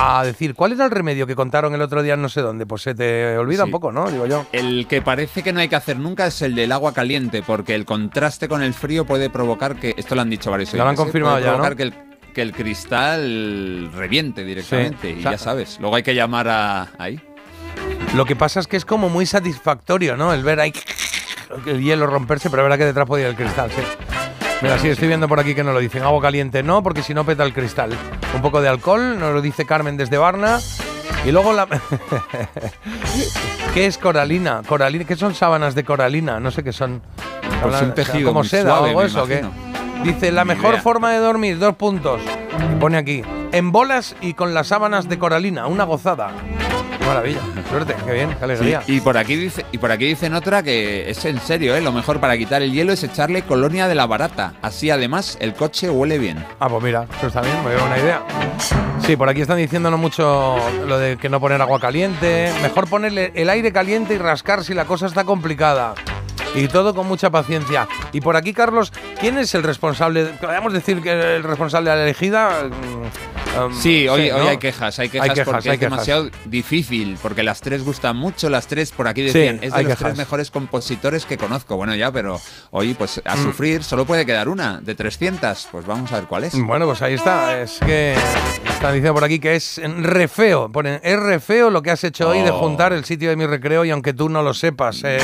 a 0.00 0.22
decir, 0.24 0.54
¿cuál 0.54 0.72
era 0.72 0.84
el 0.84 0.90
remedio 0.92 1.26
que 1.26 1.34
contaron 1.34 1.74
el 1.74 1.82
otro 1.82 2.02
día 2.02 2.16
no 2.16 2.28
sé 2.28 2.40
dónde? 2.40 2.66
Pues 2.66 2.82
se 2.82 2.94
te 2.94 3.36
olvida 3.36 3.64
un 3.64 3.70
poco, 3.72 3.90
¿no? 3.92 4.10
Digo 4.10 4.26
yo. 4.26 4.46
El 4.52 4.86
que 4.86 5.02
parece 5.02 5.42
que 5.42 5.52
no 5.52 5.60
hay 5.60 5.68
que 5.68 5.76
hacer 5.76 5.98
nunca 5.98 6.26
es 6.26 6.40
el 6.42 6.54
del 6.54 6.70
agua 6.72 6.92
caliente, 6.94 7.42
porque 7.44 7.74
el 7.74 7.84
contraste 7.84 8.48
con 8.48 8.62
el 8.62 8.74
frío 8.74 9.04
puede 9.04 9.28
provocar 9.28 9.76
que. 9.76 9.94
Esto 9.96 10.14
lo 10.14 10.20
han 10.22 10.30
dicho 10.30 10.50
varios 10.50 10.72
Lo 10.74 10.86
han 10.86 10.94
¿eh? 10.94 10.96
confirmado 10.96 11.34
puede 11.36 11.44
ya, 11.46 11.50
provocar 11.52 11.70
¿no? 11.72 11.76
que 11.76 11.82
el, 11.82 11.94
que 12.34 12.42
el 12.42 12.52
cristal 12.52 13.90
reviente 13.94 14.44
directamente. 14.44 15.12
Sí. 15.12 15.16
Y 15.16 15.20
O 15.20 15.22
sea- 15.22 15.32
ya 15.32 15.38
sabes. 15.38 15.78
Luego 15.80 15.96
hay 15.96 16.02
que 16.02 16.14
llamar 16.14 16.48
a 16.48 16.88
ahí. 16.98 17.20
Lo 18.14 18.24
que 18.24 18.36
pasa 18.36 18.60
es 18.60 18.66
que 18.66 18.76
es 18.76 18.84
como 18.84 19.08
muy 19.08 19.26
satisfactorio, 19.26 20.16
¿no? 20.16 20.32
El 20.32 20.42
ver 20.42 20.60
ahí 20.60 20.72
el 21.66 21.82
hielo 21.82 22.06
romperse, 22.06 22.50
pero 22.50 22.62
verá 22.62 22.76
que 22.76 22.84
detrás 22.84 23.06
podía 23.06 23.24
ir 23.24 23.30
el 23.30 23.36
cristal, 23.36 23.70
sí. 23.70 23.80
Mira, 24.60 24.78
sí, 24.78 24.88
estoy 24.88 25.08
viendo 25.08 25.28
por 25.28 25.38
aquí 25.40 25.54
que 25.54 25.62
no 25.62 25.72
lo 25.72 25.78
dicen. 25.78 26.02
Agua 26.02 26.20
caliente 26.20 26.62
no, 26.62 26.82
porque 26.82 27.02
si 27.02 27.14
no 27.14 27.24
peta 27.24 27.44
el 27.44 27.54
cristal. 27.54 27.90
Un 28.34 28.42
poco 28.42 28.60
de 28.60 28.68
alcohol, 28.68 29.18
nos 29.18 29.32
lo 29.32 29.40
dice 29.40 29.64
Carmen 29.64 29.96
desde 29.96 30.18
Varna. 30.18 30.58
Y 31.24 31.30
luego 31.32 31.52
la... 31.52 31.66
¿Qué 33.74 33.86
es 33.86 33.98
coralina? 33.98 34.62
Coralina, 34.66 35.04
¿qué 35.04 35.16
son 35.16 35.34
sábanas 35.34 35.74
de 35.74 35.84
coralina? 35.84 36.40
No 36.40 36.50
sé 36.50 36.64
qué 36.64 36.72
son. 36.72 37.02
Pues 37.62 37.82
un 37.82 37.94
tejido 37.94 38.30
como 38.30 38.40
muy 38.40 38.48
seda 38.48 38.70
suave, 38.76 38.94
o 38.94 38.98
algo 39.00 39.02
eso, 39.02 39.26
¿qué? 39.26 39.44
Dice, 40.04 40.32
la 40.32 40.44
mejor 40.44 40.72
idea. 40.74 40.82
forma 40.82 41.12
de 41.12 41.18
dormir, 41.18 41.58
dos 41.58 41.74
puntos. 41.76 42.20
Y 42.72 42.76
pone 42.80 42.96
aquí, 42.98 43.22
en 43.52 43.72
bolas 43.72 44.16
y 44.20 44.34
con 44.34 44.54
las 44.54 44.68
sábanas 44.68 45.08
de 45.08 45.18
coralina, 45.18 45.66
una 45.66 45.84
gozada. 45.84 46.30
Qué 46.98 47.04
maravilla, 47.04 47.40
suerte, 47.70 47.94
qué 48.06 48.12
bien, 48.12 48.34
qué 48.38 48.44
alegría. 48.44 48.82
Sí, 48.82 48.96
y 48.96 49.00
por 49.00 49.16
aquí 49.18 49.36
dice 49.36 49.64
y 49.72 49.78
por 49.78 49.90
aquí 49.90 50.06
dicen 50.06 50.34
otra 50.34 50.62
que 50.62 51.10
es 51.10 51.24
en 51.24 51.40
serio, 51.40 51.74
¿eh? 51.76 51.80
Lo 51.80 51.92
mejor 51.92 52.20
para 52.20 52.36
quitar 52.38 52.62
el 52.62 52.72
hielo 52.72 52.92
es 52.92 53.02
echarle 53.02 53.42
colonia 53.42 53.88
de 53.88 53.94
la 53.94 54.06
barata. 54.06 54.54
Así 54.62 54.90
además 54.90 55.36
el 55.40 55.54
coche 55.54 55.90
huele 55.90 56.18
bien. 56.18 56.44
Ah, 56.60 56.68
pues 56.68 56.82
mira, 56.82 57.06
eso 57.18 57.26
está 57.28 57.40
bien, 57.40 57.56
me 57.64 57.70
veo 57.70 57.84
una 57.84 57.98
idea. 57.98 58.22
Sí, 59.00 59.16
por 59.16 59.28
aquí 59.28 59.40
están 59.40 59.58
diciéndonos 59.58 59.98
mucho 59.98 60.56
lo 60.86 60.98
de 60.98 61.16
que 61.16 61.28
no 61.28 61.40
poner 61.40 61.60
agua 61.60 61.80
caliente. 61.80 62.52
Mejor 62.62 62.88
ponerle 62.88 63.32
el 63.34 63.48
aire 63.48 63.72
caliente 63.72 64.14
y 64.14 64.18
rascar 64.18 64.64
si 64.64 64.74
la 64.74 64.84
cosa 64.84 65.06
está 65.06 65.24
complicada. 65.24 65.94
Y 66.58 66.68
todo 66.68 66.94
con 66.94 67.06
mucha 67.06 67.30
paciencia. 67.30 67.88
Y 68.12 68.20
por 68.20 68.36
aquí, 68.36 68.52
Carlos, 68.52 68.92
¿quién 69.20 69.38
es 69.38 69.54
el 69.54 69.62
responsable? 69.62 70.24
Podríamos 70.40 70.72
decir 70.72 71.00
que 71.02 71.36
el 71.36 71.42
responsable 71.42 71.90
de 71.90 71.96
la 71.96 72.02
elegida. 72.04 72.64
mm, 72.68 73.38
Um, 73.58 73.72
Sí, 73.74 74.06
hoy, 74.06 74.30
hoy 74.30 74.40
¿no? 74.42 74.48
hay 74.50 74.58
quejas, 74.58 74.98
hay 74.98 75.08
quejas, 75.08 75.28
porque 75.44 75.70
hay 75.70 75.74
es 75.74 75.80
quejas. 75.80 75.80
demasiado 75.80 76.28
difícil, 76.44 77.18
porque 77.20 77.42
las 77.42 77.60
tres 77.62 77.82
gustan 77.82 78.14
mucho, 78.16 78.50
las 78.50 78.66
tres, 78.68 78.92
por 78.92 79.08
aquí 79.08 79.22
Sí, 79.22 79.38
decían, 79.38 79.56
es 79.56 79.72
de 79.72 79.82
los 79.82 79.92
quejas. 79.92 79.98
tres 79.98 80.16
mejores 80.18 80.50
compositores 80.50 81.24
que 81.24 81.38
conozco. 81.38 81.74
Bueno, 81.76 81.94
ya, 81.96 82.12
pero 82.12 82.38
hoy, 82.70 82.92
pues 82.94 83.20
a 83.24 83.34
Mm. 83.36 83.42
sufrir, 83.42 83.82
solo 83.82 84.04
puede 84.04 84.26
quedar 84.26 84.48
una, 84.48 84.80
de 84.80 84.94
300, 84.94 85.66
pues 85.72 85.86
vamos 85.86 86.12
a 86.12 86.16
ver 86.16 86.24
cuál 86.26 86.44
es. 86.44 86.52
Bueno, 86.62 86.84
pues 86.86 87.00
ahí 87.02 87.14
está. 87.14 87.58
Es 87.60 87.78
que 87.84 88.14
están 88.68 88.92
diciendo 88.92 89.14
por 89.14 89.24
aquí 89.24 89.40
que 89.40 89.56
es 89.56 89.80
re 89.82 90.28
feo. 90.28 90.70
Ponen, 90.70 91.00
es 91.02 91.18
re 91.18 91.40
feo 91.40 91.70
lo 91.70 91.82
que 91.82 91.90
has 91.90 92.04
hecho 92.04 92.28
hoy 92.28 92.42
de 92.42 92.50
Oh. 92.50 92.58
juntar 92.58 92.92
el 92.92 93.04
sitio 93.06 93.30
de 93.30 93.36
mi 93.36 93.46
recreo 93.46 93.84
y 93.84 93.90
aunque 93.90 94.12
tú 94.12 94.28
no 94.28 94.42
lo 94.42 94.52
sepas. 94.54 95.00
eh, 95.04 95.18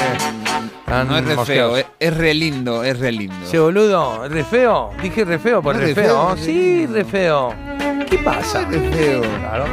tan 0.87 1.09
No 1.09 1.19
es 1.19 1.25
re 1.25 1.37
feo, 1.45 1.77
es, 1.77 1.87
es 1.99 2.17
re 2.17 2.35
lindo, 2.35 2.85
es 2.85 2.99
re 2.99 3.13
lindo. 3.13 3.35
Sí, 3.51 3.59
boludo, 3.59 4.29
re 4.29 4.45
feo. 4.45 4.91
Dije 5.03 5.25
re 5.25 5.39
feo, 5.39 5.63
pues 5.63 5.77
No, 5.77 5.81
re 5.83 5.87
re 5.89 5.95
feo. 5.95 6.37
Sí, 6.37 6.87
re 6.87 7.05
feo. 7.05 7.55
¿Qué 8.09 8.19
pasa? 8.19 8.65
Re 8.65 8.81
feo. 8.91 9.23
Claro. 9.41 9.67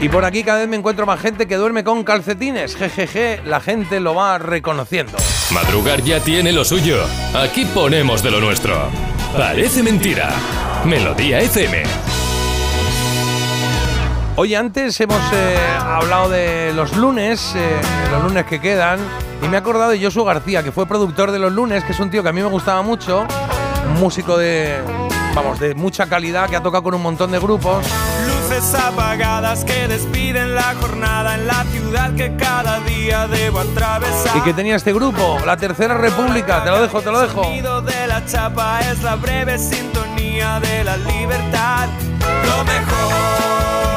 Y 0.00 0.08
por 0.08 0.24
aquí 0.24 0.42
cada 0.44 0.58
vez 0.58 0.68
me 0.68 0.76
encuentro 0.76 1.06
más 1.06 1.20
gente 1.20 1.46
que 1.46 1.56
duerme 1.56 1.82
con 1.82 2.04
calcetines. 2.04 2.76
Jejeje, 2.76 3.40
la 3.46 3.60
gente 3.60 4.00
lo 4.00 4.14
va 4.14 4.38
reconociendo. 4.38 5.16
Madrugar 5.50 6.02
ya 6.02 6.20
tiene 6.20 6.52
lo 6.52 6.64
suyo. 6.64 6.98
Aquí 7.34 7.64
ponemos 7.64 8.22
de 8.22 8.30
lo 8.30 8.40
nuestro. 8.40 8.76
Parece 9.36 9.82
mentira. 9.82 10.30
Melodía 10.84 11.40
FM. 11.40 11.82
Oye, 14.36 14.56
antes 14.56 15.00
hemos 15.00 15.20
eh, 15.32 15.56
hablado 15.80 16.28
de 16.28 16.72
los 16.74 16.96
lunes, 16.96 17.54
eh, 17.54 17.80
los 18.10 18.24
lunes 18.24 18.44
que 18.46 18.60
quedan, 18.60 18.98
y 19.40 19.46
me 19.46 19.54
he 19.54 19.60
acordado 19.60 19.92
de 19.92 20.02
Josu 20.02 20.24
García, 20.24 20.64
que 20.64 20.72
fue 20.72 20.86
productor 20.86 21.30
de 21.30 21.38
los 21.38 21.52
lunes, 21.52 21.84
que 21.84 21.92
es 21.92 22.00
un 22.00 22.10
tío 22.10 22.20
que 22.24 22.30
a 22.30 22.32
mí 22.32 22.42
me 22.42 22.48
gustaba 22.48 22.82
mucho, 22.82 23.28
un 23.86 24.00
músico 24.00 24.36
de, 24.36 24.82
vamos, 25.36 25.60
de 25.60 25.76
mucha 25.76 26.06
calidad, 26.06 26.50
que 26.50 26.56
ha 26.56 26.62
tocado 26.62 26.82
con 26.82 26.94
un 26.94 27.02
montón 27.02 27.30
de 27.30 27.38
grupos. 27.38 27.86
Luces 28.26 28.74
apagadas 28.74 29.64
que 29.64 29.86
despiden 29.86 30.56
la 30.56 30.74
jornada 30.80 31.36
en 31.36 31.46
la 31.46 31.62
ciudad 31.70 32.12
que 32.16 32.34
cada 32.34 32.80
día 32.80 33.28
debo 33.28 33.60
atravesar. 33.60 34.36
Y 34.36 34.40
que 34.40 34.52
tenía 34.52 34.74
este 34.74 34.92
grupo, 34.92 35.38
La 35.46 35.56
Tercera 35.56 35.94
República, 35.96 36.64
te 36.64 36.70
lo 36.70 36.82
dejo, 36.82 37.02
te 37.02 37.12
lo 37.12 37.20
dejo. 37.20 37.40
El 37.42 37.46
sonido 37.46 37.82
de 37.82 38.06
la 38.08 38.26
chapa 38.26 38.80
es 38.80 39.00
la 39.04 39.14
breve 39.14 39.60
sintonía 39.60 40.58
de 40.58 40.82
la 40.82 40.96
libertad. 40.96 41.88
Lo 42.18 42.64
mejor 42.64 43.93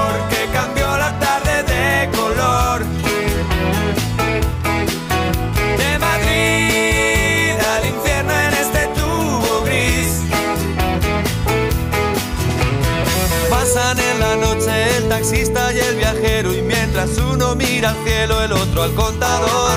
En 13.79 14.19
la 14.19 14.35
noche 14.35 14.97
el 14.97 15.07
taxista 15.07 15.71
y 15.71 15.77
el 15.77 15.97
viajero 15.97 16.51
y 16.51 16.63
mientras 16.63 17.15
uno 17.19 17.53
mira 17.53 17.91
al 17.91 18.03
cielo 18.03 18.41
el 18.41 18.51
otro 18.51 18.81
al 18.81 18.91
contador. 18.95 19.71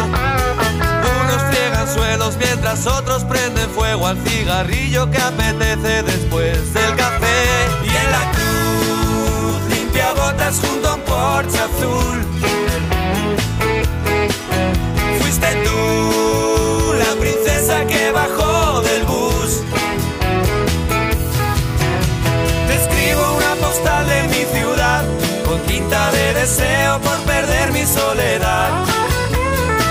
Unos 1.21 1.43
friegan 1.51 1.87
suelos 1.87 2.35
mientras 2.39 2.87
otros 2.87 3.25
prenden 3.25 3.69
fuego 3.69 4.07
al 4.07 4.17
cigarrillo 4.27 5.11
que 5.11 5.19
apetece 5.19 6.03
después 6.03 6.73
del 6.73 6.97
café. 6.97 7.45
Y 7.85 7.89
en 7.89 8.11
la 8.11 8.33
cruz 8.33 9.69
limpia 9.69 10.13
botas 10.15 10.59
junto 10.61 10.89
a 10.89 10.95
un 10.95 11.01
porche 11.03 11.59
azul. 11.59 12.25
Fuiste 15.21 15.47
tú 15.63 16.95
la 16.99 17.21
princesa 17.21 17.85
que 17.85 18.11
bajó 18.13 18.81
del 18.81 19.05
bus. 19.05 19.61
Deseo 26.41 26.99
por 27.01 27.19
perder 27.21 27.73
mi 27.73 27.85
soledad. 27.85 28.71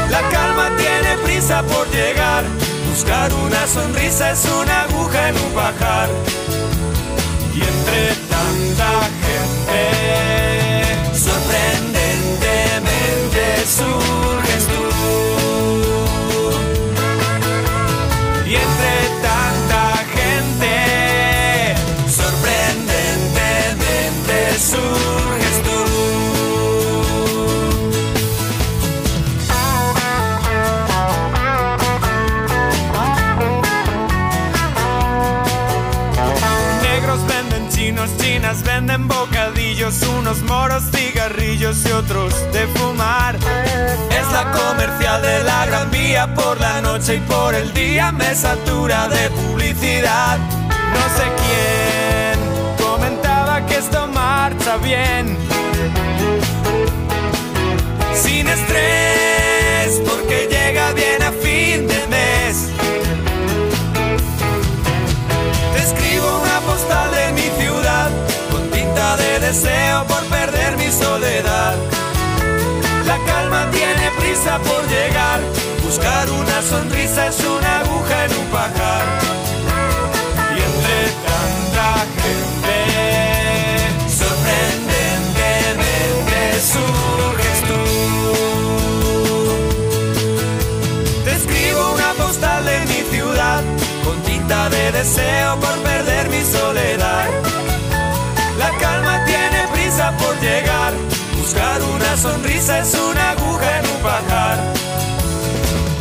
La 0.09 0.21
calma 0.29 0.71
tiene 0.77 1.17
prisa 1.23 1.61
por 1.63 1.89
llegar. 1.91 2.43
Buscar 2.89 3.33
una 3.33 3.67
sonrisa 3.67 4.31
es 4.31 4.45
una 4.61 4.83
aguja 4.83 5.29
en 5.29 5.37
un 5.37 5.51
pajar. 5.53 6.09
Y 7.53 7.61
entre 7.73 8.15
tanta 8.33 8.91
gente, 9.25 9.83
sorprendentemente 11.27 13.43
surges 13.77 14.63
tú. 14.73 14.83
Y 18.49 18.51
entre 18.55 18.95
tanta 19.27 19.83
gente, 20.15 20.73
sorprendentemente 22.19 24.37
surges 24.59 24.98
unos 40.19 40.43
moros 40.43 40.83
cigarrillos 40.93 41.83
y 41.83 41.91
otros 41.91 42.31
de 42.53 42.67
fumar. 42.67 43.35
Es 43.35 44.31
la 44.31 44.51
comercial 44.51 45.19
de 45.21 45.43
la 45.43 45.65
Gran 45.65 45.89
Vía 45.89 46.31
por 46.35 46.59
la 46.61 46.79
noche 46.79 47.15
y 47.15 47.19
por 47.21 47.55
el 47.55 47.73
día 47.73 48.11
me 48.11 48.35
satura 48.35 49.07
de 49.07 49.31
publicidad. 49.31 50.37
No 50.37 51.03
sé 51.17 51.25
quién 51.41 52.77
comentaba 52.77 53.65
que 53.65 53.77
esto 53.77 54.07
marcha 54.07 54.77
bien. 54.77 55.35
Sin 58.13 58.47
estrés, 58.47 60.01
porque 60.07 60.47
llega 60.51 60.91
bien 60.91 61.18
deseo 69.49 70.05
por 70.05 70.21
perder 70.25 70.77
mi 70.77 70.91
soledad. 70.91 71.73
La 73.07 73.17
calma 73.25 73.67
tiene 73.71 74.11
prisa 74.19 74.59
por 74.59 74.87
llegar. 74.87 75.39
Buscar 75.83 76.29
una 76.29 76.61
sonrisa 76.61 77.29
es 77.29 77.39
una 77.39 77.79
aguja 77.79 78.25
en 78.25 78.33
un 78.41 78.45
pajar. 78.57 79.05
Y 80.55 80.57
entre 80.69 80.97
tanta 81.29 81.87
gente, 82.21 82.77
sorprendentemente 84.21 86.39
surges 86.73 87.59
tú. 87.69 87.81
Te 91.23 91.31
escribo 91.39 91.81
una 91.95 92.11
postal 92.23 92.61
de 92.65 92.77
mi 92.91 92.99
ciudad 93.13 93.61
con 94.03 94.17
tinta 94.21 94.59
de 94.69 94.83
deseo 94.91 95.49
por 95.59 95.75
perder 95.79 96.29
mi 96.29 96.43
soledad. 96.43 97.48
Por 100.29 100.39
llegar. 100.41 100.93
Buscar 101.37 101.81
una 101.81 102.17
sonrisa 102.17 102.79
es 102.79 102.93
una 102.93 103.31
aguja 103.31 103.79
en 103.79 103.87
un 103.87 104.01
pajar. 104.01 104.59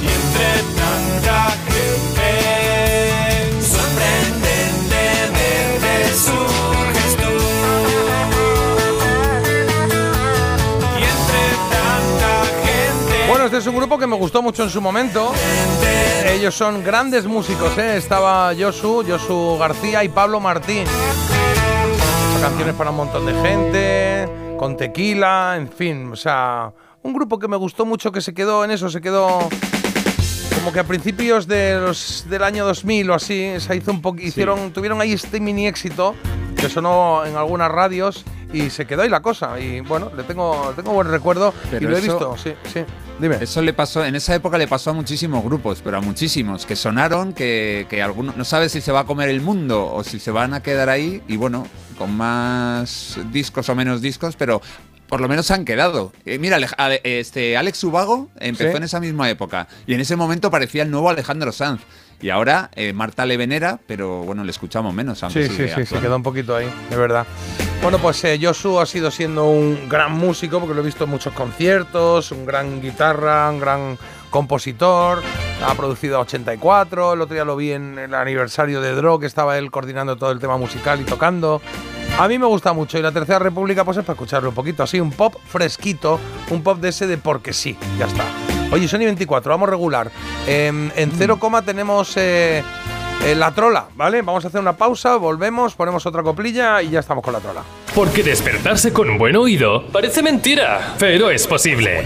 Y 0.03 0.07
entre 0.07 0.63
tanta 0.77 1.51
gente, 1.67 2.31
sorprendentemente 3.63 6.15
surges 6.15 7.17
tú. 7.17 7.33
Y 10.99 11.03
entre 11.15 11.45
tanta 11.73 12.33
gente. 12.67 13.17
Bueno, 13.29 13.43
este 13.47 13.59
es 13.59 13.67
un 13.67 13.77
grupo 13.77 13.99
que 13.99 14.07
me 14.07 14.17
gustó 14.17 14.43
mucho 14.43 14.65
en 14.65 14.71
su 14.71 14.83
momento. 14.83 15.33
Ellos 16.27 16.55
son 16.55 16.85
grandes 16.85 17.25
músicos, 17.25 17.79
¿eh? 17.79 17.97
Estaba 17.97 18.53
Josu, 18.59 19.03
Josu 19.09 19.57
García 19.59 20.05
y 20.05 20.11
Pablo 20.11 20.41
Martín. 20.41 20.85
Canciones 22.40 22.74
para 22.77 22.90
un 22.90 22.97
montón 22.97 23.27
de 23.27 23.35
gente, 23.35 24.28
con 24.59 24.77
tequila, 24.77 25.56
en 25.56 25.69
fin, 25.69 26.12
o 26.12 26.16
sea, 26.16 26.73
un 27.02 27.12
grupo 27.12 27.39
que 27.39 27.48
me 27.48 27.56
gustó 27.56 27.85
mucho 27.85 28.12
que 28.12 28.20
se 28.20 28.32
quedó 28.32 28.65
en 28.65 28.70
eso, 28.70 28.89
se 28.89 29.01
quedó 29.01 29.48
como 30.59 30.73
que 30.73 30.81
a 30.81 30.85
principios 30.85 31.47
de 31.47 31.78
los, 31.81 32.27
del 32.28 32.43
año 32.43 32.65
2000 32.65 33.10
o 33.10 33.15
así, 33.15 33.55
se 33.59 33.77
hizo 33.77 33.90
un 33.90 34.02
poco, 34.02 34.20
hicieron, 34.20 34.73
tuvieron 34.73 35.01
ahí 35.01 35.12
este 35.12 35.40
mini 35.40 35.66
éxito 35.66 36.15
que 36.56 36.69
sonó 36.69 37.24
en 37.24 37.36
algunas 37.36 37.70
radios 37.70 38.24
y 38.52 38.70
se 38.70 38.86
quedó 38.86 39.02
ahí 39.02 39.09
la 39.09 39.20
cosa. 39.20 39.59
Y 39.60 39.81
bueno, 39.81 40.10
le 40.16 40.23
tengo, 40.23 40.73
tengo 40.77 40.93
buen 40.93 41.09
recuerdo 41.09 41.52
y 41.73 41.85
lo 41.85 41.97
he 41.97 42.01
visto, 42.01 42.36
sí, 42.36 42.55
sí. 42.73 42.85
Dime. 43.20 43.36
Eso 43.40 43.62
le 43.62 43.73
pasó, 43.73 44.05
en 44.05 44.15
esa 44.15 44.35
época 44.35 44.59
le 44.59 44.69
pasó 44.69 44.90
a 44.90 44.93
muchísimos 44.93 45.43
grupos, 45.43 45.81
pero 45.82 45.97
a 45.99 46.01
muchísimos, 46.01 46.66
que 46.66 46.77
sonaron, 46.77 47.32
que, 47.32 47.86
que 47.90 48.01
alguno, 48.03 48.32
no 48.36 48.45
sabes 48.45 48.70
si 48.73 48.81
se 48.81 48.93
va 48.93 49.01
a 49.01 49.05
comer 49.05 49.28
el 49.28 49.40
mundo 49.40 49.93
o 49.93 50.05
si 50.05 50.20
se 50.20 50.31
van 50.31 50.55
a 50.55 50.62
quedar 50.62 50.89
ahí, 50.89 51.20
y 51.27 51.36
bueno, 51.36 51.66
con 51.97 52.16
más 52.16 53.19
discos 53.32 53.69
o 53.69 53.74
menos 53.74 54.01
discos, 54.01 54.36
pero 54.36 54.62
por 55.09 55.20
lo 55.20 55.28
menos 55.28 55.47
se 55.47 55.55
han 55.55 55.65
quedado. 55.65 56.12
Eh, 56.27 56.39
mira, 56.39 56.59
este, 57.03 57.57
Alex 57.57 57.82
Ubago 57.85 58.28
empezó 58.39 58.70
Sí. 58.70 58.77
en 58.77 58.82
esa 58.85 59.01
misma 59.01 59.28
época 59.31 59.66
y 59.86 59.95
en 59.95 60.01
ese 60.01 60.15
momento 60.16 60.51
parecía 60.51 60.82
el 60.82 60.90
nuevo 60.90 61.09
Alejandro 61.11 61.51
Sanz. 61.51 61.81
Y 62.20 62.31
ahora 62.31 62.70
eh, 62.74 62.93
Marta 62.93 63.27
le 63.27 63.36
venera, 63.36 63.78
pero 63.86 64.23
bueno, 64.23 64.43
le 64.45 64.51
escuchamos 64.51 64.93
menos. 64.93 65.20
Sí, 65.31 65.49
sí, 65.49 65.69
sí, 65.69 65.86
se 65.86 66.01
quedó 66.01 66.16
un 66.16 66.23
poquito 66.23 66.57
ahí, 66.57 66.69
de 66.90 66.97
verdad. 66.97 67.27
Bueno, 67.81 67.99
pues 67.99 68.23
eh, 68.24 68.39
Josu 68.43 68.81
ha 68.81 68.86
sido 68.86 69.11
siendo 69.11 69.47
un 69.47 69.89
gran 69.89 70.12
músico, 70.12 70.59
porque 70.59 70.74
lo 70.74 70.81
he 70.81 70.85
visto 70.85 71.05
en 71.05 71.11
muchos 71.11 71.32
conciertos, 71.32 72.32
un 72.32 72.45
gran 72.45 72.82
guitarra, 72.82 73.49
un 73.51 73.61
gran 73.61 73.99
compositor, 74.31 75.23
ha 75.65 75.74
producido 75.74 76.16
a 76.16 76.20
84, 76.20 77.15
el 77.15 77.20
otro 77.20 77.35
día 77.35 77.45
lo 77.45 77.57
vi 77.57 77.73
en 77.73 77.99
el 77.99 78.15
aniversario 78.15 78.81
de 78.81 78.93
Dro, 78.95 79.20
que 79.20 79.27
estaba 79.27 79.57
él 79.57 79.70
coordinando 79.70 80.16
todo 80.16 80.32
el 80.32 80.40
tema 80.40 80.57
musical 80.57 81.01
y 81.01 81.05
tocando. 81.05 81.62
A 82.19 82.27
mí 82.27 82.36
me 82.39 82.47
gusta 82.47 82.73
mucho 82.73 82.99
y 82.99 83.03
la 83.03 83.12
Tercera 83.12 83.39
República 83.39 83.85
pues 83.85 83.97
es 83.97 84.05
para 84.05 84.15
escucharlo 84.15 84.49
un 84.49 84.55
poquito, 84.57 84.82
así, 84.82 84.99
un 84.99 85.12
pop 85.12 85.36
fresquito, 85.47 86.19
un 86.51 86.65
pop 86.65 86.78
de 86.81 86.89
ese 86.89 87.07
de 87.07 87.16
porque 87.16 87.53
sí, 87.53 87.77
ya 87.97 88.07
está. 88.07 88.24
Oye, 88.70 88.86
Sony 88.86 89.01
24, 89.01 89.51
vamos 89.51 89.69
regular. 89.69 90.11
Em, 90.47 90.90
en 90.95 91.11
cero 91.12 91.39
coma 91.39 91.62
tenemos 91.62 92.16
eh, 92.16 92.62
eh, 93.24 93.35
la 93.35 93.53
trola, 93.53 93.86
¿vale? 93.95 94.20
Vamos 94.23 94.45
a 94.45 94.49
hacer 94.49 94.61
una 94.61 94.77
pausa, 94.77 95.16
volvemos, 95.16 95.74
ponemos 95.74 96.05
otra 96.05 96.23
coplilla 96.23 96.82
y 96.82 96.90
ya 96.90 97.01
estamos 97.01 97.24
con 97.24 97.32
la 97.32 97.40
trola. 97.40 97.62
Porque 97.95 98.23
despertarse 98.23 98.93
con 98.93 99.09
un 99.09 99.19
buen 99.19 99.36
oído 99.36 99.86
parece 99.86 100.23
mentira, 100.23 100.95
pero 100.99 101.31
es 101.31 101.47
posible. 101.47 102.05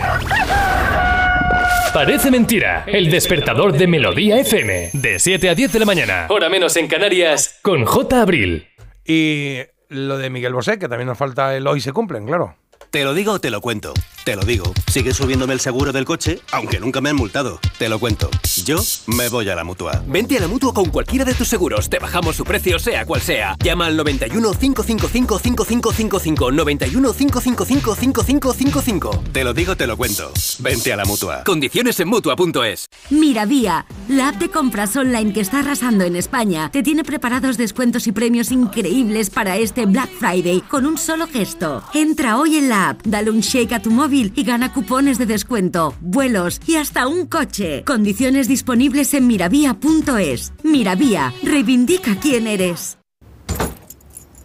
Parece 1.93 2.31
mentira, 2.31 2.85
el 2.87 3.11
despertador 3.11 3.73
de 3.73 3.87
Melodía 3.87 4.39
FM, 4.39 4.91
de 4.95 5.19
7 5.19 5.51
a 5.51 5.55
10 5.55 5.73
de 5.73 5.79
la 5.81 5.85
mañana, 5.85 6.27
hora 6.31 6.49
menos 6.49 6.77
en 6.77 6.89
Canarias, 6.89 7.59
con 7.61 7.85
J. 7.85 8.23
Abril. 8.23 8.69
Y 9.05 9.59
lo 9.89 10.17
de 10.17 10.31
Miguel 10.31 10.55
Bosé, 10.55 10.79
que 10.79 10.89
también 10.89 11.09
nos 11.09 11.19
falta 11.19 11.55
el 11.55 11.67
hoy 11.67 11.81
se 11.81 11.93
cumplen, 11.93 12.25
claro. 12.25 12.57
Te 12.93 13.05
lo 13.05 13.15
digo 13.15 13.33
o 13.33 13.41
te 13.41 13.51
lo 13.51 13.63
cuento. 13.63 13.95
Te 14.23 14.37
lo 14.37 14.43
digo. 14.43 14.71
Sigue 14.87 15.15
subiéndome 15.15 15.55
el 15.55 15.61
seguro 15.61 15.93
del 15.93 16.05
coche, 16.05 16.41
aunque 16.53 16.79
nunca 16.79 17.01
me 17.01 17.09
han 17.09 17.17
multado. 17.17 17.59
Te 17.79 17.89
lo 17.89 17.99
cuento. 17.99 18.29
Yo 18.67 18.77
me 19.07 19.31
voy 19.31 19.49
a 19.49 19.57
la 19.57 19.65
mutua. 19.65 20.05
Vente 20.07 20.37
a 20.37 20.41
la 20.41 20.47
mutua 20.47 20.75
con 20.75 20.91
cualquiera 20.91 21.25
de 21.25 21.33
tus 21.33 21.49
seguros. 21.49 21.89
Te 21.89 21.99
bajamos 21.99 22.37
su 22.37 22.45
precio, 22.45 22.79
sea 22.79 23.07
cual 23.07 23.23
sea. 23.23 23.57
Llama 23.65 23.87
al 23.87 23.97
91 23.97 24.53
555 24.53 25.39
5555. 25.39 26.53
91 26.53 27.13
555 27.15 27.95
5555. 27.95 29.23
Te 29.33 29.43
lo 29.43 29.55
digo, 29.55 29.75
te 29.75 29.87
lo 29.87 29.97
cuento. 29.97 30.31
Vente 30.59 30.93
a 30.93 30.97
la 30.97 31.07
mutua. 31.07 31.45
Condiciones 31.45 31.99
en 31.99 32.09
mutua.es. 32.09 32.87
Miravía, 33.09 33.87
la 34.09 34.29
app 34.29 34.37
de 34.37 34.51
compras 34.51 34.95
online 34.97 35.33
que 35.33 35.41
está 35.41 35.61
arrasando 35.61 36.05
en 36.05 36.15
España, 36.15 36.71
te 36.71 36.83
tiene 36.83 37.05
preparados 37.05 37.57
descuentos 37.57 38.07
y 38.07 38.13
premios 38.13 38.53
increíbles 38.53 39.31
para 39.31 39.57
este 39.57 39.87
Black 39.87 40.11
Friday 40.19 40.61
con 40.61 40.85
un 40.85 40.99
solo 40.99 41.27
gesto. 41.27 41.83
Entra 41.95 42.37
hoy 42.37 42.59
en 42.59 42.69
la 42.69 42.82
app, 42.91 43.03
dale 43.05 43.31
un 43.31 43.41
shake 43.41 43.73
a 43.73 43.83
tu 43.83 43.91
móvil 43.91 44.33
y 44.37 44.45
gana 44.45 44.73
cupones 44.73 45.19
de 45.19 45.27
descuento, 45.27 45.95
vuelos 46.01 46.61
y 46.67 46.77
hasta 46.77 47.07
un 47.07 47.27
coche. 47.27 47.85
Condiciones 47.85 48.49
disponibles 48.49 49.15
en 49.15 49.27
miravía.es. 49.27 50.53
Miravía, 50.63 51.33
reivindica 51.43 52.17
quién 52.17 52.47
eres. 52.47 52.99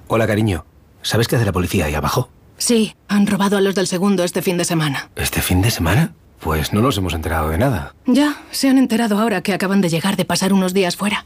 Hola, 0.08 0.26
cariño. 0.26 0.66
¿Sabes 1.02 1.28
qué 1.28 1.36
hace 1.36 1.46
la 1.46 1.52
policía 1.52 1.86
ahí 1.86 1.96
abajo? 1.96 2.30
Sí, 2.58 2.96
han 3.08 3.28
robado 3.28 3.58
a 3.58 3.62
los 3.62 3.76
del 3.76 3.88
segundo 3.88 4.24
este 4.24 4.42
fin 4.42 4.58
de 4.58 4.66
semana. 4.66 5.10
¿Este 5.16 5.42
fin 5.42 5.62
de 5.62 5.70
semana? 5.72 6.14
Pues 6.40 6.74
no 6.74 6.82
nos 6.82 6.98
hemos 6.98 7.14
enterado 7.14 7.50
de 7.50 7.58
nada. 7.58 7.94
Ya, 8.06 8.38
se 8.52 8.70
han 8.70 8.78
enterado 8.78 9.18
ahora 9.18 9.42
que 9.42 9.54
acaban 9.54 9.82
de 9.82 9.90
llegar 9.90 10.16
de 10.16 10.26
pasar 10.26 10.54
unos 10.54 10.74
días 10.74 10.96
fuera. 10.96 11.26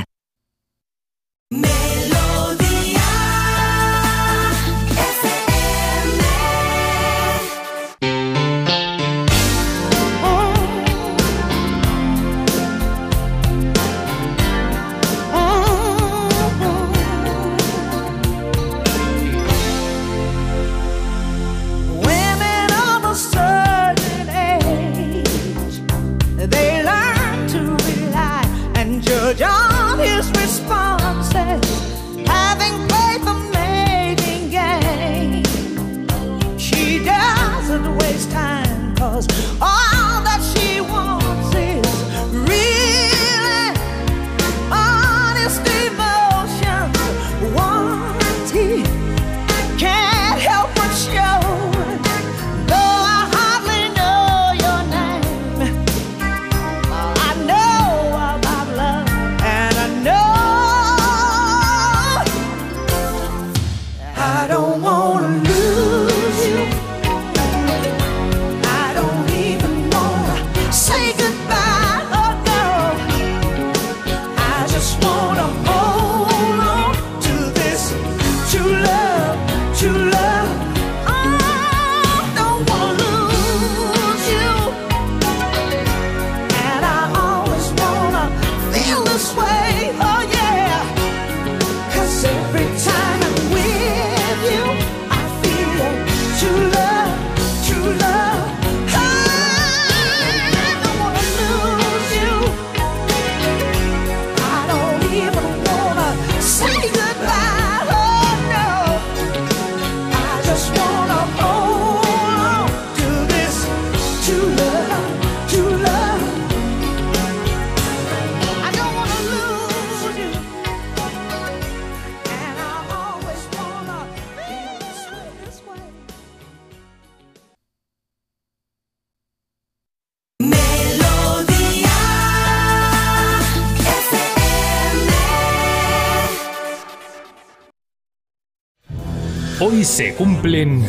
Hoy 139.71 139.85
se 139.85 140.13
cumplen... 140.15 140.85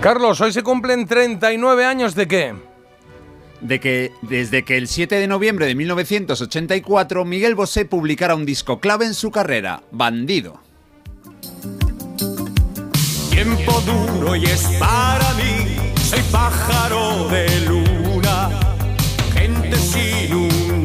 Carlos, 0.00 0.40
hoy 0.40 0.52
se 0.52 0.62
cumplen 0.62 1.06
39 1.06 1.84
años 1.84 2.14
de 2.14 2.26
qué? 2.26 2.54
De 3.60 3.78
que 3.78 4.12
desde 4.22 4.64
que 4.64 4.78
el 4.78 4.88
7 4.88 5.16
de 5.16 5.26
noviembre 5.26 5.66
de 5.66 5.74
1984 5.74 7.26
Miguel 7.26 7.54
Bosé 7.54 7.84
publicara 7.84 8.34
un 8.34 8.46
disco 8.46 8.80
clave 8.80 9.04
en 9.04 9.12
su 9.12 9.30
carrera, 9.30 9.82
Bandido. 9.90 10.62
Tiempo 13.30 13.82
duro 13.82 14.34
y 14.34 14.44
es 14.44 14.62
para 14.78 15.34
mí, 15.34 15.92
soy 16.02 16.22
pájaro 16.32 17.28
de 17.28 17.60
luna, 17.66 18.48
gente 19.34 19.76
sin 19.76 20.34
un 20.34 20.84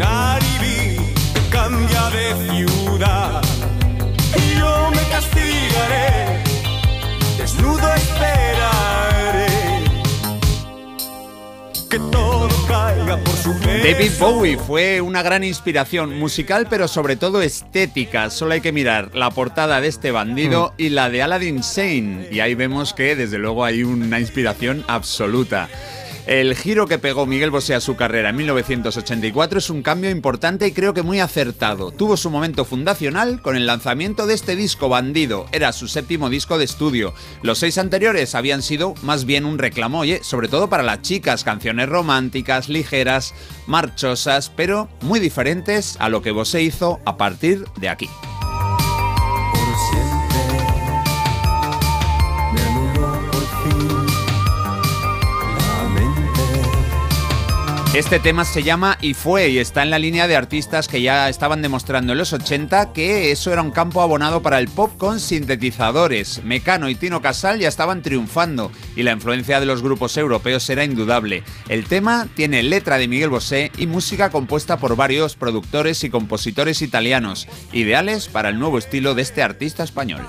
cambia 1.49 2.09
de 2.09 2.49
ciudad. 2.51 2.85
Y 2.95 4.57
yo 4.57 4.89
me 4.91 5.03
castigaré, 5.09 6.41
desnudo 7.38 7.93
esperaré 7.93 9.47
que 11.89 11.99
todo 11.99 12.47
caiga 12.69 13.17
por 13.17 13.35
su 13.35 13.53
David. 13.59 14.11
Bowie 14.17 14.57
fue 14.57 15.01
una 15.01 15.22
gran 15.23 15.43
inspiración 15.43 16.17
musical, 16.17 16.67
pero 16.69 16.88
sobre 16.88 17.17
todo 17.17 17.41
estética. 17.41 18.30
Solo 18.30 18.53
hay 18.53 18.61
que 18.61 18.72
mirar 18.72 19.13
la 19.13 19.30
portada 19.30 19.81
de 19.81 19.89
este 19.89 20.11
bandido 20.11 20.73
y 20.77 20.88
la 20.88 21.09
de 21.09 21.22
Aladdin 21.22 21.63
Sane. 21.63 22.30
Y 22.31 22.39
ahí 22.39 22.55
vemos 22.55 22.93
que 22.93 23.17
desde 23.17 23.38
luego 23.39 23.65
hay 23.65 23.84
una 23.84 24.22
inspiración 24.22 24.85
absoluta. 24.88 25.67
El 26.27 26.56
giro 26.56 26.88
que 26.88 26.97
pegó 26.97 27.27
Miguel 27.27 27.52
Bosé 27.52 27.76
a 27.76 27.80
su 27.80 27.95
carrera 27.95 28.30
en 28.30 28.35
1984 28.38 29.60
es 29.60 29.69
un 29.69 29.84
cambio 29.84 30.10
importante 30.10 30.65
y 30.65 30.72
creo 30.72 30.95
que 30.95 31.03
muy 31.03 31.19
acertado. 31.19 31.91
Tuvo 31.91 32.18
su 32.18 32.31
momento 32.31 32.65
fundacional 32.65 33.43
con 33.43 33.56
el 33.56 33.68
lanzamiento 33.68 34.26
de 34.26 34.34
este 34.34 34.56
disco 34.56 34.89
Bandido. 34.89 35.45
Era 35.52 35.72
su 35.72 35.88
séptimo 35.88 36.31
disco 36.31 36.57
de 36.57 36.65
estudio. 36.65 37.14
Los 37.43 37.60
seis 37.60 37.77
anteriores 37.77 38.34
habían 38.34 38.64
sido 38.64 38.95
más 39.03 39.26
bien 39.26 39.45
un 39.45 39.60
reclamo, 39.60 39.99
oye, 39.99 40.23
sobre 40.23 40.47
todo 40.47 40.68
para 40.68 40.81
las 40.81 41.03
chicas, 41.03 41.43
canciones 41.43 41.89
románticas, 41.89 42.69
ligeras, 42.69 43.35
marchosas, 43.68 44.49
pero 44.49 44.89
muy 45.02 45.19
diferentes 45.19 45.95
a 45.99 46.10
lo 46.10 46.23
que 46.23 46.31
Bosé 46.31 46.64
hizo 46.64 46.99
a 47.06 47.18
partir 47.18 47.65
de 47.80 47.89
aquí. 47.89 48.10
Me 49.53 50.14
Este 57.95 58.19
tema 58.19 58.43
se 58.43 58.61
llama 58.61 58.97
Y 58.99 59.13
fue 59.13 59.47
y 59.47 59.57
está 59.57 59.81
en 59.81 59.89
la 59.89 59.99
línea 59.99 60.27
de 60.27 60.35
artistas 60.35 60.89
que 60.89 61.01
ya 61.01 61.30
estaban 61.30 61.61
demostrando 61.61 62.11
en 62.11 62.17
los 62.17 62.34
80 62.34 62.91
que 62.91 63.31
eso 63.31 63.53
era 63.53 63.61
un 63.61 63.72
campo 63.72 64.01
abonado 64.01 64.41
para 64.41 64.59
el 64.59 64.67
pop 64.67 64.91
con 64.97 65.22
sintetizadores. 65.22 66.43
Mecano 66.43 66.89
y 66.89 66.95
Tino 66.95 67.22
Casal 67.22 67.57
ya 67.57 67.69
estaban 67.69 68.01
triunfando 68.01 68.69
y 68.97 69.03
la 69.03 69.13
influencia 69.13 69.61
de 69.61 69.65
los 69.65 69.81
grupos 69.81 70.17
europeos 70.17 70.69
era 70.69 70.84
indudable. 70.84 71.43
El 71.69 71.85
tema 71.85 72.27
tiene 72.35 72.63
letra 72.63 72.97
de 72.97 73.07
Miguel 73.07 73.30
Bosé 73.30 73.72
y 73.77 73.88
música 73.88 74.30
compuesta 74.30 74.76
por 74.76 74.97
varios 74.97 75.38
productores 75.38 76.03
y 76.03 76.09
compositores 76.09 76.81
italianos, 76.81 77.47
ideales 77.72 78.27
para 78.27 78.49
el 78.49 78.59
nuevo 78.59 78.77
estilo 78.77 79.15
de 79.15 79.22
este 79.22 79.41
artista 79.41 79.85
español. 79.85 80.27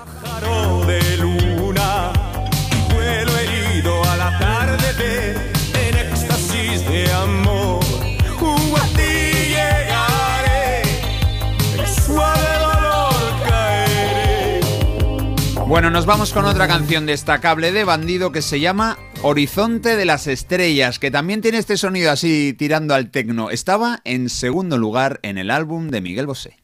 Bueno, 15.66 15.90
nos 15.90 16.06
vamos 16.06 16.32
con 16.32 16.44
otra 16.44 16.68
canción 16.68 17.06
destacable 17.06 17.72
de 17.72 17.82
Bandido 17.82 18.30
que 18.30 18.40
se 18.40 18.60
llama 18.60 18.98
Horizonte 19.22 19.96
de 19.96 20.04
las 20.04 20.28
Estrellas, 20.28 21.00
que 21.00 21.10
también 21.10 21.40
tiene 21.40 21.58
este 21.58 21.76
sonido 21.76 22.12
así 22.12 22.54
tirando 22.56 22.94
al 22.94 23.10
tecno. 23.10 23.50
Estaba 23.50 23.98
en 24.04 24.28
segundo 24.28 24.78
lugar 24.78 25.18
en 25.24 25.38
el 25.38 25.50
álbum 25.50 25.88
de 25.88 26.00
Miguel 26.00 26.26
Bosé. 26.26 26.56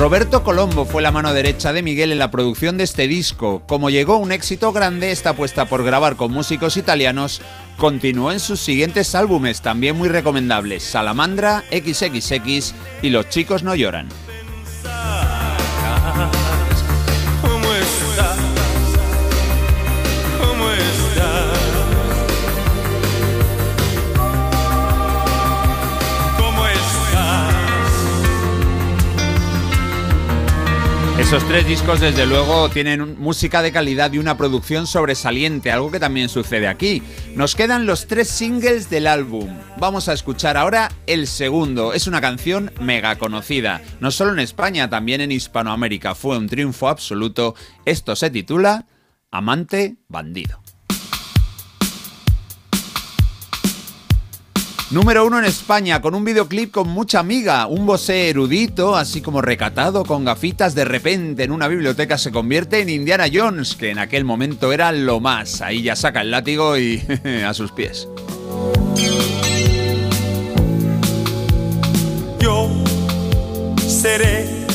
Roberto 0.00 0.42
Colombo 0.42 0.86
fue 0.86 1.02
la 1.02 1.12
mano 1.12 1.34
derecha 1.34 1.74
de 1.74 1.82
Miguel 1.82 2.10
en 2.10 2.18
la 2.18 2.30
producción 2.30 2.78
de 2.78 2.84
este 2.84 3.06
disco. 3.06 3.62
Como 3.66 3.90
llegó 3.90 4.16
un 4.16 4.32
éxito 4.32 4.72
grande, 4.72 5.10
esta 5.10 5.30
apuesta 5.30 5.66
por 5.66 5.84
grabar 5.84 6.16
con 6.16 6.32
músicos 6.32 6.78
italianos 6.78 7.42
continuó 7.76 8.32
en 8.32 8.40
sus 8.40 8.60
siguientes 8.60 9.14
álbumes, 9.14 9.60
también 9.60 9.98
muy 9.98 10.08
recomendables, 10.08 10.84
Salamandra, 10.84 11.64
XXX 11.70 12.74
y 13.02 13.10
Los 13.10 13.28
chicos 13.28 13.62
no 13.62 13.74
lloran. 13.74 14.08
Esos 31.30 31.46
tres 31.46 31.64
discos, 31.64 32.00
desde 32.00 32.26
luego, 32.26 32.68
tienen 32.70 33.16
música 33.20 33.62
de 33.62 33.70
calidad 33.70 34.12
y 34.12 34.18
una 34.18 34.36
producción 34.36 34.88
sobresaliente, 34.88 35.70
algo 35.70 35.92
que 35.92 36.00
también 36.00 36.28
sucede 36.28 36.66
aquí. 36.66 37.04
Nos 37.36 37.54
quedan 37.54 37.86
los 37.86 38.08
tres 38.08 38.26
singles 38.26 38.90
del 38.90 39.06
álbum. 39.06 39.48
Vamos 39.78 40.08
a 40.08 40.12
escuchar 40.12 40.56
ahora 40.56 40.90
el 41.06 41.28
segundo. 41.28 41.92
Es 41.92 42.08
una 42.08 42.20
canción 42.20 42.72
mega 42.80 43.16
conocida, 43.16 43.80
no 44.00 44.10
solo 44.10 44.32
en 44.32 44.40
España, 44.40 44.90
también 44.90 45.20
en 45.20 45.30
Hispanoamérica. 45.30 46.16
Fue 46.16 46.36
un 46.36 46.48
triunfo 46.48 46.88
absoluto. 46.88 47.54
Esto 47.84 48.16
se 48.16 48.30
titula 48.30 48.86
Amante 49.30 49.98
Bandido. 50.08 50.60
Número 54.90 55.24
uno 55.24 55.38
en 55.38 55.44
España, 55.44 56.02
con 56.02 56.16
un 56.16 56.24
videoclip 56.24 56.72
con 56.72 56.88
mucha 56.88 57.20
amiga, 57.20 57.68
un 57.68 57.86
Bosé 57.86 58.28
erudito, 58.28 58.96
así 58.96 59.20
como 59.20 59.40
recatado, 59.40 60.04
con 60.04 60.24
gafitas, 60.24 60.74
de 60.74 60.84
repente 60.84 61.44
en 61.44 61.52
una 61.52 61.68
biblioteca 61.68 62.18
se 62.18 62.32
convierte 62.32 62.80
en 62.80 62.88
Indiana 62.88 63.26
Jones, 63.32 63.76
que 63.76 63.90
en 63.90 64.00
aquel 64.00 64.24
momento 64.24 64.72
era 64.72 64.90
lo 64.90 65.20
más. 65.20 65.60
Ahí 65.60 65.82
ya 65.82 65.94
saca 65.94 66.22
el 66.22 66.32
látigo 66.32 66.76
y 66.76 67.00
a 67.46 67.54
sus 67.54 67.70
pies. 67.70 68.08
Yo 72.40 72.68
seré 73.86 74.66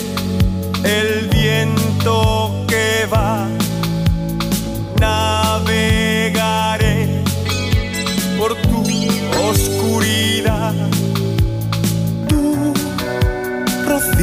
el 0.86 1.28
viento 1.28 2.66
que 2.70 3.06
va, 3.14 3.50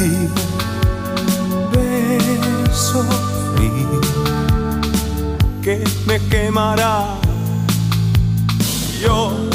rocío, 0.03 0.29
beso 1.71 3.03
frío 3.55 4.01
que 5.61 5.83
me 6.05 6.19
quemará. 6.29 7.15
Yo 9.01 9.49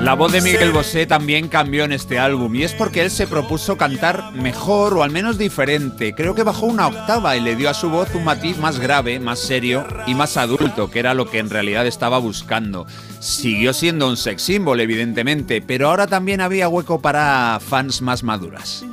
La 0.00 0.14
voz 0.14 0.32
de 0.32 0.40
Miguel 0.40 0.72
Bosé 0.72 1.06
también 1.06 1.48
cambió 1.48 1.84
en 1.84 1.92
este 1.92 2.18
álbum 2.18 2.54
y 2.54 2.62
es 2.62 2.72
porque 2.72 3.02
él 3.02 3.10
se 3.10 3.26
propuso 3.26 3.76
cantar 3.76 4.32
mejor 4.32 4.94
o 4.94 5.02
al 5.02 5.10
menos 5.10 5.36
diferente. 5.36 6.14
Creo 6.14 6.34
que 6.34 6.44
bajó 6.44 6.66
una 6.66 6.86
octava 6.86 7.36
y 7.36 7.40
le 7.40 7.56
dio 7.56 7.68
a 7.68 7.74
su 7.74 7.90
voz 7.90 8.14
un 8.14 8.24
matiz 8.24 8.56
más 8.58 8.78
grave, 8.78 9.18
más 9.20 9.40
serio 9.40 9.84
y 10.06 10.14
más 10.14 10.36
adulto, 10.36 10.90
que 10.90 11.00
era 11.00 11.14
lo 11.14 11.28
que 11.28 11.40
en 11.40 11.50
realidad 11.50 11.86
estaba 11.86 12.18
buscando. 12.18 12.86
Siguió 13.18 13.72
siendo 13.74 14.08
un 14.08 14.16
sex 14.16 14.40
symbol, 14.40 14.80
evidentemente, 14.80 15.60
pero 15.60 15.90
ahora 15.90 16.06
también 16.06 16.40
había 16.40 16.68
hueco 16.68 17.02
para 17.02 17.58
fans 17.60 18.00
más 18.00 18.22
maduras. 18.22 18.84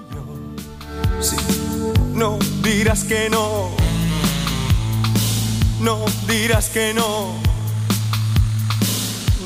No 2.14 2.38
dirás 2.62 3.04
que 3.04 3.30
no. 3.30 3.70
No 5.80 6.06
dirás 6.28 6.70
que 6.70 6.94
no. 6.94 7.34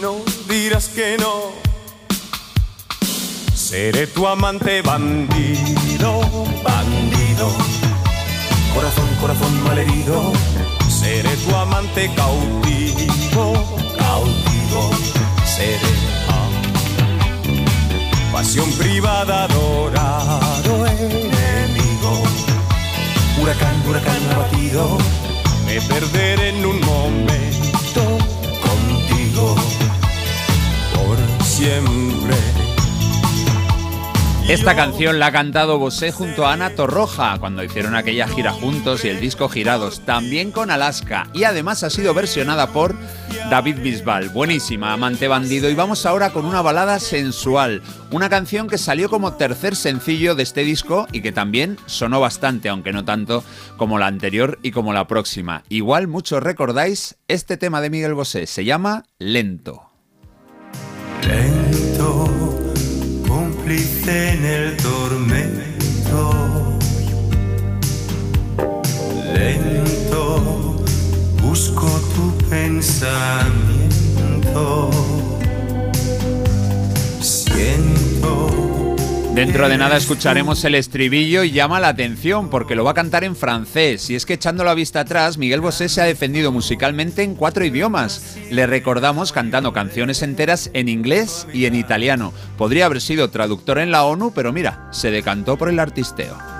No 0.02 0.16
dirás 0.50 0.90
que 0.90 1.18
no. 1.18 1.52
Seré 3.54 4.08
tu 4.08 4.28
amante 4.28 4.82
bandido, 4.82 6.22
bandido. 6.64 7.52
Corazón, 8.74 9.08
corazón 9.22 9.64
malherido. 9.64 10.34
Seré 10.90 11.36
tu 11.38 11.56
amante 11.56 12.10
cautivo, 12.16 13.54
cautivo. 13.98 14.90
Seré 15.46 15.94
ah, 16.30 16.50
pasión 18.34 18.70
privada, 18.74 19.48
enemigo. 19.48 20.59
Huracán, 23.50 23.84
huracán 23.88 24.32
abatido, 24.36 24.98
me 25.66 25.82
perderé 25.82 26.50
en 26.50 26.66
un 26.68 26.80
momento 26.82 28.18
contigo 28.62 29.56
por 30.94 31.18
siempre. 31.44 32.09
Esta 34.50 34.76
canción 34.76 35.20
la 35.20 35.28
ha 35.28 35.32
cantado 35.32 35.78
Bosé 35.78 36.12
junto 36.12 36.48
a 36.48 36.54
Ana 36.54 36.72
Torroja 36.72 37.38
cuando 37.38 37.64
hicieron 37.64 37.96
aquella 37.96 38.28
gira 38.28 38.52
juntos 38.52 39.06
y 39.06 39.10
el 39.10 39.20
disco 39.20 39.48
Girados, 39.48 40.04
también 40.08 40.52
con 40.52 40.72
Alaska 40.72 41.28
y 41.34 41.44
además 41.44 41.84
ha 41.84 41.92
sido 41.92 42.16
versionada 42.16 42.74
por 42.74 42.96
David 43.52 43.78
Bisbal. 43.84 44.30
Buenísima, 44.30 44.92
amante 44.92 45.28
bandido 45.28 45.70
y 45.70 45.76
vamos 45.76 46.08
ahora 46.08 46.32
con 46.32 46.46
una 46.46 46.64
balada 46.64 47.00
sensual, 47.00 47.84
una 48.10 48.28
canción 48.28 48.68
que 48.68 48.80
salió 48.80 49.08
como 49.08 49.34
tercer 49.34 49.76
sencillo 49.76 50.34
de 50.34 50.42
este 50.42 50.64
disco 50.64 51.06
y 51.12 51.22
que 51.22 51.32
también 51.32 51.78
sonó 51.86 52.20
bastante, 52.20 52.70
aunque 52.70 52.92
no 52.92 53.06
tanto 53.06 53.44
como 53.78 54.00
la 54.00 54.08
anterior 54.08 54.58
y 54.64 54.72
como 54.72 54.94
la 54.94 55.06
próxima. 55.06 55.64
Igual 55.70 56.08
muchos 56.08 56.42
recordáis 56.42 57.18
este 57.28 57.56
tema 57.56 57.82
de 57.82 57.92
Miguel 57.92 58.16
Bosé, 58.16 58.48
se 58.48 58.66
llama 58.66 59.04
Lento. 59.20 59.92
Lento, 61.28 62.49
cómplice 63.70 64.34
en 64.34 64.46
el 64.46 64.76
tormento. 64.78 66.32
Lento, 69.32 70.84
busco 71.40 71.86
tu 72.16 72.36
pensamiento. 72.50 73.30
Siento. 77.22 78.69
Dentro 79.40 79.70
de 79.70 79.78
nada 79.78 79.96
escucharemos 79.96 80.66
el 80.66 80.76
estribillo 80.76 81.46
y 81.46 81.52
llama 81.52 81.80
la 81.80 81.88
atención 81.88 82.50
porque 82.50 82.76
lo 82.76 82.84
va 82.84 82.92
a 82.92 82.94
cantar 82.94 83.24
en 83.24 83.38
francés. 83.38 84.10
Y 84.10 84.16
es 84.16 84.26
que 84.26 84.34
echando 84.34 84.66
la 84.66 84.74
vista 84.74 85.00
atrás, 85.00 85.38
Miguel 85.38 85.62
Bosé 85.62 85.88
se 85.88 86.02
ha 86.02 86.04
defendido 86.04 86.52
musicalmente 86.52 87.24
en 87.24 87.36
cuatro 87.36 87.64
idiomas. 87.64 88.38
Le 88.52 88.68
recordamos 88.68 89.32
cantando 89.32 89.72
canciones 89.72 90.24
enteras 90.24 90.70
en 90.74 90.90
inglés 90.90 91.48
y 91.54 91.68
en 91.68 91.76
italiano. 91.76 92.34
Podría 92.58 92.88
haber 92.88 93.00
sido 93.00 93.30
traductor 93.30 93.80
en 93.80 93.92
la 93.92 94.04
ONU, 94.04 94.34
pero 94.36 94.52
mira, 94.52 94.90
se 94.92 95.10
decantó 95.10 95.56
por 95.56 95.70
el 95.70 95.80
artisteo. 95.80 96.59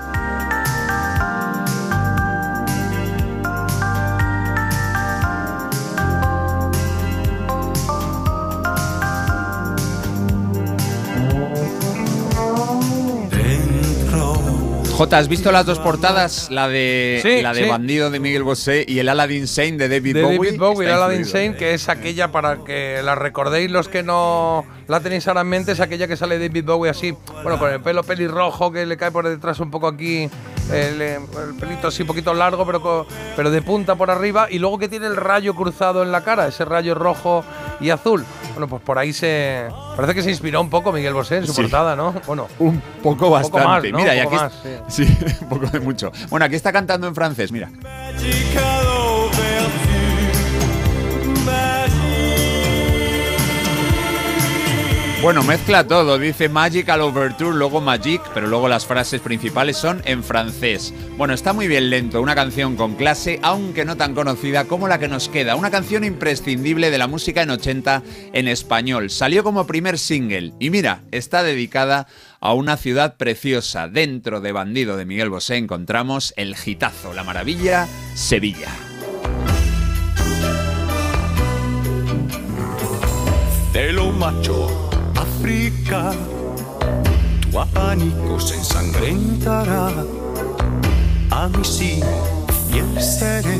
Jota, 15.00 15.16
¿has 15.16 15.28
visto 15.28 15.50
las 15.50 15.64
dos 15.64 15.78
portadas? 15.78 16.50
La 16.50 16.68
de, 16.68 17.20
Sí, 17.22 17.40
la 17.40 17.54
de 17.54 17.62
sí. 17.62 17.70
Bandido 17.70 18.10
de 18.10 18.20
Miguel 18.20 18.42
Bosé 18.42 18.84
y 18.86 18.98
el 18.98 19.08
Aladdin 19.08 19.48
Sane 19.48 19.78
de 19.78 19.88
David 19.88 20.12
de 20.12 20.22
Bowie. 20.24 20.38
David 20.38 20.58
Bowie, 20.60 20.88
la 20.88 20.96
Aladdin. 20.96 21.24
Sane, 21.24 21.56
que 21.56 21.72
es 21.72 21.88
aquella 21.88 22.30
para 22.30 22.58
que 22.64 23.00
la 23.02 23.14
recordéis 23.14 23.70
los 23.70 23.88
que 23.88 24.02
no 24.02 24.66
la 24.88 25.00
tenéis 25.00 25.26
ahora 25.26 25.40
en 25.40 25.46
mente, 25.46 25.72
es 25.72 25.80
aquella 25.80 26.06
que 26.06 26.18
sale 26.18 26.38
David 26.38 26.66
Bowie 26.66 26.90
así, 26.90 27.14
bueno, 27.42 27.58
con 27.58 27.72
el 27.72 27.80
pelo 27.80 28.02
pelirrojo 28.02 28.70
que 28.72 28.84
le 28.84 28.98
cae 28.98 29.10
por 29.10 29.26
detrás 29.26 29.58
un 29.60 29.70
poco 29.70 29.86
aquí, 29.86 30.28
el, 30.70 31.00
eh, 31.00 31.14
el 31.48 31.54
pelito 31.58 31.88
así 31.88 32.02
un 32.02 32.08
poquito 32.08 32.34
largo, 32.34 32.66
pero, 32.66 33.06
pero 33.36 33.50
de 33.50 33.62
punta 33.62 33.94
por 33.94 34.10
arriba, 34.10 34.48
y 34.50 34.58
luego 34.58 34.78
que 34.78 34.88
tiene 34.88 35.06
el 35.06 35.16
rayo 35.16 35.54
cruzado 35.54 36.02
en 36.02 36.12
la 36.12 36.22
cara, 36.24 36.46
ese 36.46 36.66
rayo 36.66 36.94
rojo 36.94 37.42
y 37.80 37.88
azul. 37.88 38.22
Bueno, 38.52 38.68
pues 38.68 38.82
por 38.82 38.98
ahí 38.98 39.12
se. 39.12 39.66
Parece 39.96 40.14
que 40.14 40.22
se 40.22 40.30
inspiró 40.30 40.60
un 40.60 40.70
poco 40.70 40.92
Miguel 40.92 41.14
Bosé 41.14 41.38
en 41.38 41.46
su 41.46 41.52
Sí. 41.52 41.62
portada, 41.62 41.94
¿no? 41.96 42.12
Bueno. 42.26 42.48
Un 42.58 42.80
poco 43.02 43.30
bastante. 43.30 43.66
más, 43.66 43.82
¿no? 43.92 43.98
Mira, 43.98 44.12
Un 44.12 44.18
y 44.18 44.22
poco 44.22 44.36
aquí 44.36 44.44
más, 44.44 44.52
sí. 44.88 45.18
un 45.42 45.48
poco 45.48 45.66
de 45.66 45.80
mucho. 45.80 46.12
Bueno, 46.28 46.46
aquí 46.46 46.56
está 46.56 46.72
cantando 46.72 47.06
en 47.06 47.14
francés, 47.14 47.52
mira. 47.52 47.70
Bueno, 55.22 55.42
mezcla 55.42 55.86
todo, 55.86 56.18
dice 56.18 56.48
Magical 56.48 57.02
Overture, 57.02 57.54
luego 57.54 57.82
Magic, 57.82 58.22
pero 58.32 58.46
luego 58.46 58.68
las 58.68 58.86
frases 58.86 59.20
principales 59.20 59.76
son 59.76 60.00
en 60.06 60.24
francés. 60.24 60.94
Bueno, 61.18 61.34
está 61.34 61.52
muy 61.52 61.68
bien 61.68 61.90
lento, 61.90 62.22
una 62.22 62.34
canción 62.34 62.74
con 62.74 62.94
clase, 62.94 63.38
aunque 63.42 63.84
no 63.84 63.98
tan 63.98 64.14
conocida 64.14 64.64
como 64.64 64.88
la 64.88 64.98
que 64.98 65.08
nos 65.08 65.28
queda, 65.28 65.56
una 65.56 65.70
canción 65.70 66.04
imprescindible 66.04 66.90
de 66.90 66.96
la 66.96 67.06
música 67.06 67.42
en 67.42 67.50
80 67.50 68.02
en 68.32 68.48
español. 68.48 69.10
Salió 69.10 69.44
como 69.44 69.66
primer 69.66 69.98
single 69.98 70.54
y 70.58 70.70
mira, 70.70 71.02
está 71.10 71.42
dedicada 71.42 72.06
a 72.40 72.54
una 72.54 72.78
ciudad 72.78 73.18
preciosa. 73.18 73.88
Dentro 73.88 74.40
de 74.40 74.52
Bandido 74.52 74.96
de 74.96 75.04
Miguel 75.04 75.28
Bosé 75.28 75.58
encontramos 75.58 76.32
el 76.38 76.56
gitazo, 76.56 77.12
la 77.12 77.24
maravilla, 77.24 77.86
Sevilla. 78.14 78.68
De 83.74 83.92
lo 83.92 84.10
macho, 84.10 84.89
Tu 87.50 87.58
abanico 87.58 88.38
se 88.38 88.54
ensangrentará. 88.54 89.88
A 91.30 91.48
mí 91.48 91.64
sí, 91.64 92.00
fiel 92.70 93.02
seré, 93.02 93.58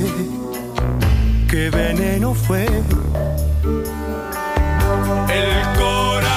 qué 1.48 1.70
veneno 1.70 2.34
fue. 2.34 2.66
El 5.28 5.78
corazón 5.78 6.29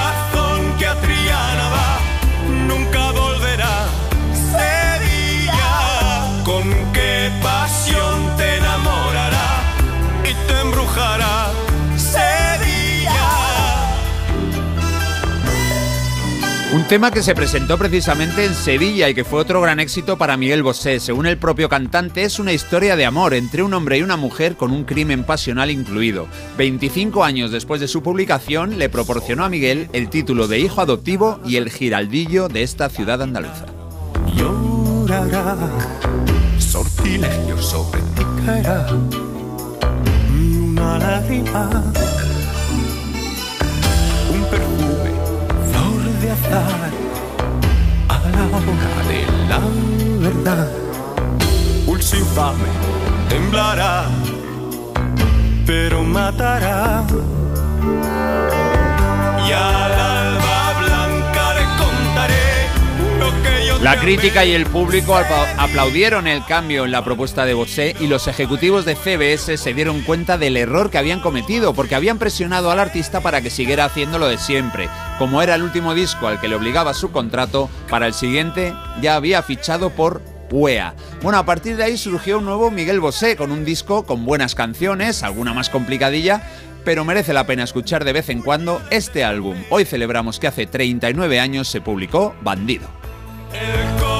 Un 16.74 16.82
tema 16.88 17.12
que 17.12 17.22
se 17.22 17.36
presentó 17.36 17.78
precisamente 17.78 18.44
en 18.44 18.52
Sevilla 18.52 19.08
y 19.08 19.14
que 19.14 19.22
fue 19.22 19.38
otro 19.38 19.60
gran 19.60 19.78
éxito 19.78 20.18
para 20.18 20.36
Miguel 20.36 20.64
Bosé. 20.64 20.98
Según 20.98 21.26
el 21.26 21.38
propio 21.38 21.68
cantante, 21.68 22.24
es 22.24 22.40
una 22.40 22.52
historia 22.52 22.96
de 22.96 23.06
amor 23.06 23.32
entre 23.32 23.62
un 23.62 23.72
hombre 23.74 23.98
y 23.98 24.02
una 24.02 24.16
mujer 24.16 24.56
con 24.56 24.72
un 24.72 24.82
crimen 24.82 25.22
pasional 25.22 25.70
incluido. 25.70 26.26
25 26.58 27.22
años 27.22 27.52
después 27.52 27.80
de 27.80 27.86
su 27.86 28.02
publicación, 28.02 28.76
le 28.76 28.88
proporcionó 28.88 29.44
a 29.44 29.48
Miguel 29.48 29.88
el 29.92 30.10
título 30.10 30.48
de 30.48 30.58
hijo 30.58 30.80
adoptivo 30.80 31.38
y 31.46 31.58
el 31.58 31.70
giraldillo 31.70 32.48
de 32.48 32.64
esta 32.64 32.88
ciudad 32.88 33.22
andaluza. 33.22 33.66
llorará, 34.34 35.56
sortilegio 36.58 37.56
sobre 37.62 38.00
ti 38.16 38.24
caerá, 38.44 38.88
a 48.08 48.18
la 48.28 48.44
hora 48.56 48.90
de 49.08 49.20
la 49.48 49.60
verdad, 50.20 50.68
pulso 51.86 52.16
infame, 52.16 52.68
temblará, 53.28 54.06
pero 55.64 56.02
matará, 56.02 57.04
y 59.46 59.52
al 59.52 59.93
La 63.84 64.00
crítica 64.00 64.46
y 64.46 64.52
el 64.52 64.64
público 64.64 65.14
apla- 65.14 65.54
aplaudieron 65.58 66.26
el 66.26 66.42
cambio 66.46 66.86
en 66.86 66.90
la 66.90 67.04
propuesta 67.04 67.44
de 67.44 67.52
Bosé 67.52 67.94
y 68.00 68.06
los 68.06 68.28
ejecutivos 68.28 68.86
de 68.86 68.96
CBS 68.96 69.58
se 69.58 69.74
dieron 69.74 70.00
cuenta 70.00 70.38
del 70.38 70.56
error 70.56 70.88
que 70.90 70.96
habían 70.96 71.20
cometido 71.20 71.74
porque 71.74 71.94
habían 71.94 72.18
presionado 72.18 72.70
al 72.70 72.80
artista 72.80 73.20
para 73.20 73.42
que 73.42 73.50
siguiera 73.50 73.84
haciendo 73.84 74.18
lo 74.18 74.26
de 74.26 74.38
siempre. 74.38 74.88
Como 75.18 75.42
era 75.42 75.54
el 75.54 75.62
último 75.62 75.92
disco 75.92 76.26
al 76.28 76.40
que 76.40 76.48
le 76.48 76.56
obligaba 76.56 76.94
su 76.94 77.12
contrato, 77.12 77.68
para 77.90 78.06
el 78.06 78.14
siguiente 78.14 78.72
ya 79.02 79.16
había 79.16 79.42
fichado 79.42 79.90
por 79.90 80.22
UEA. 80.50 80.94
Bueno, 81.20 81.36
a 81.36 81.44
partir 81.44 81.76
de 81.76 81.84
ahí 81.84 81.98
surgió 81.98 82.38
un 82.38 82.46
nuevo 82.46 82.70
Miguel 82.70 83.00
Bosé 83.00 83.36
con 83.36 83.52
un 83.52 83.66
disco 83.66 84.06
con 84.06 84.24
buenas 84.24 84.54
canciones, 84.54 85.22
alguna 85.22 85.52
más 85.52 85.68
complicadilla, 85.68 86.42
pero 86.86 87.04
merece 87.04 87.34
la 87.34 87.44
pena 87.46 87.64
escuchar 87.64 88.04
de 88.06 88.14
vez 88.14 88.30
en 88.30 88.40
cuando 88.40 88.80
este 88.90 89.24
álbum. 89.24 89.56
Hoy 89.68 89.84
celebramos 89.84 90.40
que 90.40 90.46
hace 90.46 90.66
39 90.66 91.38
años 91.38 91.68
se 91.68 91.82
publicó 91.82 92.34
Bandido. 92.40 93.03
El 93.54 94.13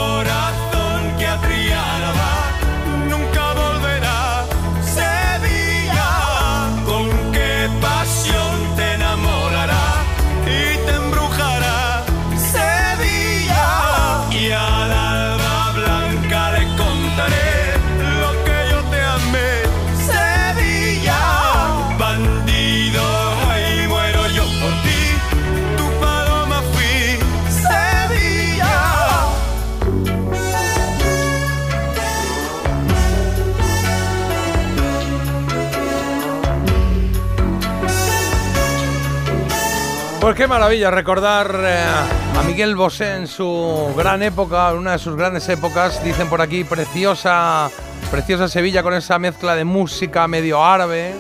Pues 40.25 40.37
qué 40.37 40.49
maravilla 40.49 40.91
recordar 40.91 41.55
eh, 41.55 41.85
a 41.85 42.43
Miguel 42.45 42.77
Bosé 42.77 43.17
en 43.17 43.27
su 43.27 43.93
gran 43.95 44.23
época, 44.23 44.71
en 44.71 44.79
una 44.79 44.93
de 44.93 44.99
sus 44.99 45.15
grandes 45.17 45.47
épocas, 45.51 46.03
dicen 46.03 46.31
por 46.31 46.41
aquí, 46.41 46.65
preciosa, 46.65 47.71
preciosa 48.11 48.49
Sevilla 48.49 48.83
con 48.83 48.95
esa 48.95 49.19
mezcla 49.19 49.55
de 49.55 49.65
música 49.65 50.27
medio 50.27 50.65
árabe. 50.65 51.15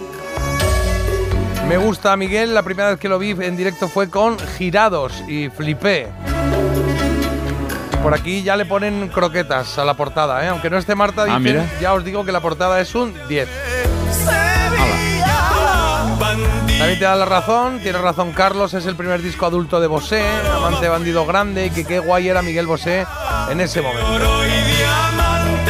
Me 1.68 1.76
gusta 1.76 2.16
Miguel, 2.16 2.54
la 2.54 2.62
primera 2.62 2.88
vez 2.88 2.98
que 2.98 3.10
lo 3.10 3.18
vi 3.18 3.32
en 3.32 3.58
directo 3.58 3.88
fue 3.88 4.08
con 4.08 4.38
Girados 4.38 5.22
y 5.28 5.50
flipé. 5.50 6.08
Por 8.02 8.14
aquí 8.14 8.42
ya 8.42 8.56
le 8.56 8.64
ponen 8.64 9.08
croquetas 9.08 9.76
a 9.76 9.84
la 9.84 9.92
portada, 9.92 10.42
¿eh? 10.46 10.48
aunque 10.48 10.70
no 10.70 10.78
esté 10.78 10.94
Marta, 10.94 11.26
Ah, 11.28 11.38
dicen, 11.38 11.70
ya 11.78 11.92
os 11.92 12.06
digo 12.06 12.24
que 12.24 12.32
la 12.32 12.40
portada 12.40 12.80
es 12.80 12.94
un 12.94 13.12
10. 13.28 14.53
También 16.78 16.98
te 16.98 17.04
da 17.04 17.16
la 17.16 17.24
razón, 17.24 17.80
tiene 17.80 17.98
razón 17.98 18.32
Carlos, 18.32 18.74
es 18.74 18.86
el 18.86 18.96
primer 18.96 19.22
disco 19.22 19.46
adulto 19.46 19.80
de 19.80 19.86
Bosé, 19.86 20.22
amante 20.54 20.88
bandido 20.88 21.24
grande, 21.24 21.66
y 21.66 21.70
que 21.70 21.84
qué 21.84 21.98
guay 21.98 22.28
era 22.28 22.42
Miguel 22.42 22.66
Bosé 22.66 23.06
en 23.50 23.60
ese 23.60 23.80
momento. 23.80 24.73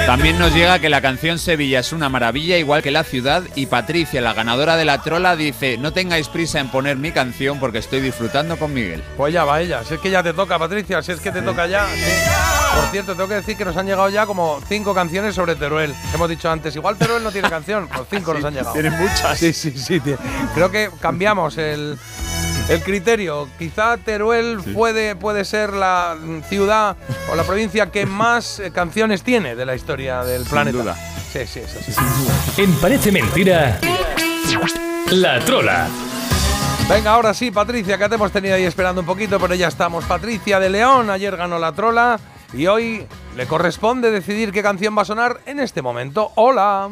También 0.06 0.38
nos 0.38 0.52
llega 0.54 0.78
que 0.80 0.90
la 0.90 1.00
canción 1.00 1.38
Sevilla 1.38 1.80
es 1.80 1.92
una 1.92 2.10
maravilla, 2.10 2.58
igual 2.58 2.82
que 2.82 2.90
la 2.90 3.04
ciudad, 3.04 3.42
y 3.54 3.66
Patricia, 3.66 4.20
la 4.20 4.34
ganadora 4.34 4.76
de 4.76 4.84
la 4.84 5.00
trola, 5.00 5.34
dice, 5.34 5.78
no 5.78 5.92
tengáis 5.94 6.28
prisa 6.28 6.60
en 6.60 6.68
poner 6.68 6.96
mi 6.98 7.10
canción 7.10 7.58
porque 7.58 7.78
estoy 7.78 8.00
disfrutando 8.02 8.58
con 8.58 8.74
Miguel. 8.74 9.02
Pues 9.16 9.32
ya 9.32 9.44
va 9.44 9.62
ella, 9.62 9.82
si 9.82 9.94
es 9.94 10.00
que 10.00 10.10
ya 10.10 10.22
te 10.22 10.34
toca 10.34 10.58
Patricia, 10.58 11.02
si 11.02 11.12
es 11.12 11.20
que 11.20 11.32
te 11.32 11.40
toca 11.40 11.66
ya. 11.66 11.86
sí. 11.94 12.02
Por 12.74 12.84
cierto, 12.90 13.12
tengo 13.14 13.28
que 13.28 13.36
decir 13.36 13.56
que 13.56 13.64
nos 13.64 13.76
han 13.76 13.86
llegado 13.86 14.08
ya 14.10 14.26
como 14.26 14.60
cinco 14.68 14.94
canciones 14.94 15.34
sobre 15.34 15.54
Teruel. 15.56 15.94
Hemos 16.12 16.28
dicho 16.28 16.50
antes, 16.50 16.74
igual 16.76 16.96
Teruel 16.98 17.22
no 17.22 17.32
tiene 17.32 17.48
canción, 17.48 17.88
pues 17.88 18.06
cinco 18.10 18.34
nos 18.34 18.44
han 18.44 18.52
llegado. 18.54 18.72
tiene 18.74 18.90
muchas. 18.90 19.38
Sí, 19.38 19.52
sí, 19.54 19.72
sí. 19.76 20.00
tiene- 20.00 20.18
Creo 20.54 20.70
que 20.70 20.90
cambiamos 21.00 21.56
el, 21.56 21.96
el 22.68 22.82
criterio. 22.82 23.48
Quizá 23.58 23.96
Teruel 23.98 24.58
puede, 24.74 25.16
puede 25.16 25.44
ser 25.44 25.72
la 25.72 26.16
ciudad 26.48 26.96
o 27.30 27.34
la 27.36 27.44
provincia 27.44 27.90
que 27.90 28.06
más 28.24 28.60
eh, 28.60 28.70
canciones 28.70 29.22
tiene 29.22 29.54
de 29.54 29.66
la 29.66 29.74
historia 29.74 30.24
del 30.24 30.44
planeta. 30.44 30.78
duda. 30.78 30.96
Sí, 31.32 31.40
sí, 31.46 31.60
eso 31.60 31.78
sí. 31.84 31.92
En 32.62 32.72
Parece 32.74 33.10
Mentira, 33.10 33.78
La 35.10 35.40
Trola. 35.40 35.88
Venga, 36.88 37.12
ahora 37.14 37.32
sí, 37.32 37.50
Patricia, 37.50 37.96
que 37.96 38.08
te 38.08 38.14
hemos 38.14 38.30
tenido 38.30 38.54
ahí 38.54 38.64
esperando 38.64 39.00
un 39.00 39.06
poquito, 39.06 39.40
pero 39.40 39.54
ya 39.54 39.68
estamos. 39.68 40.04
Patricia 40.04 40.60
de 40.60 40.68
León, 40.68 41.08
ayer 41.10 41.34
ganó 41.36 41.58
la 41.58 41.72
trola 41.72 42.20
y 42.52 42.66
hoy 42.66 43.06
le 43.36 43.46
corresponde 43.46 44.10
decidir 44.10 44.52
qué 44.52 44.62
canción 44.62 44.96
va 44.96 45.02
a 45.02 45.06
sonar 45.06 45.40
en 45.46 45.60
este 45.60 45.80
momento. 45.80 46.30
Hola. 46.34 46.90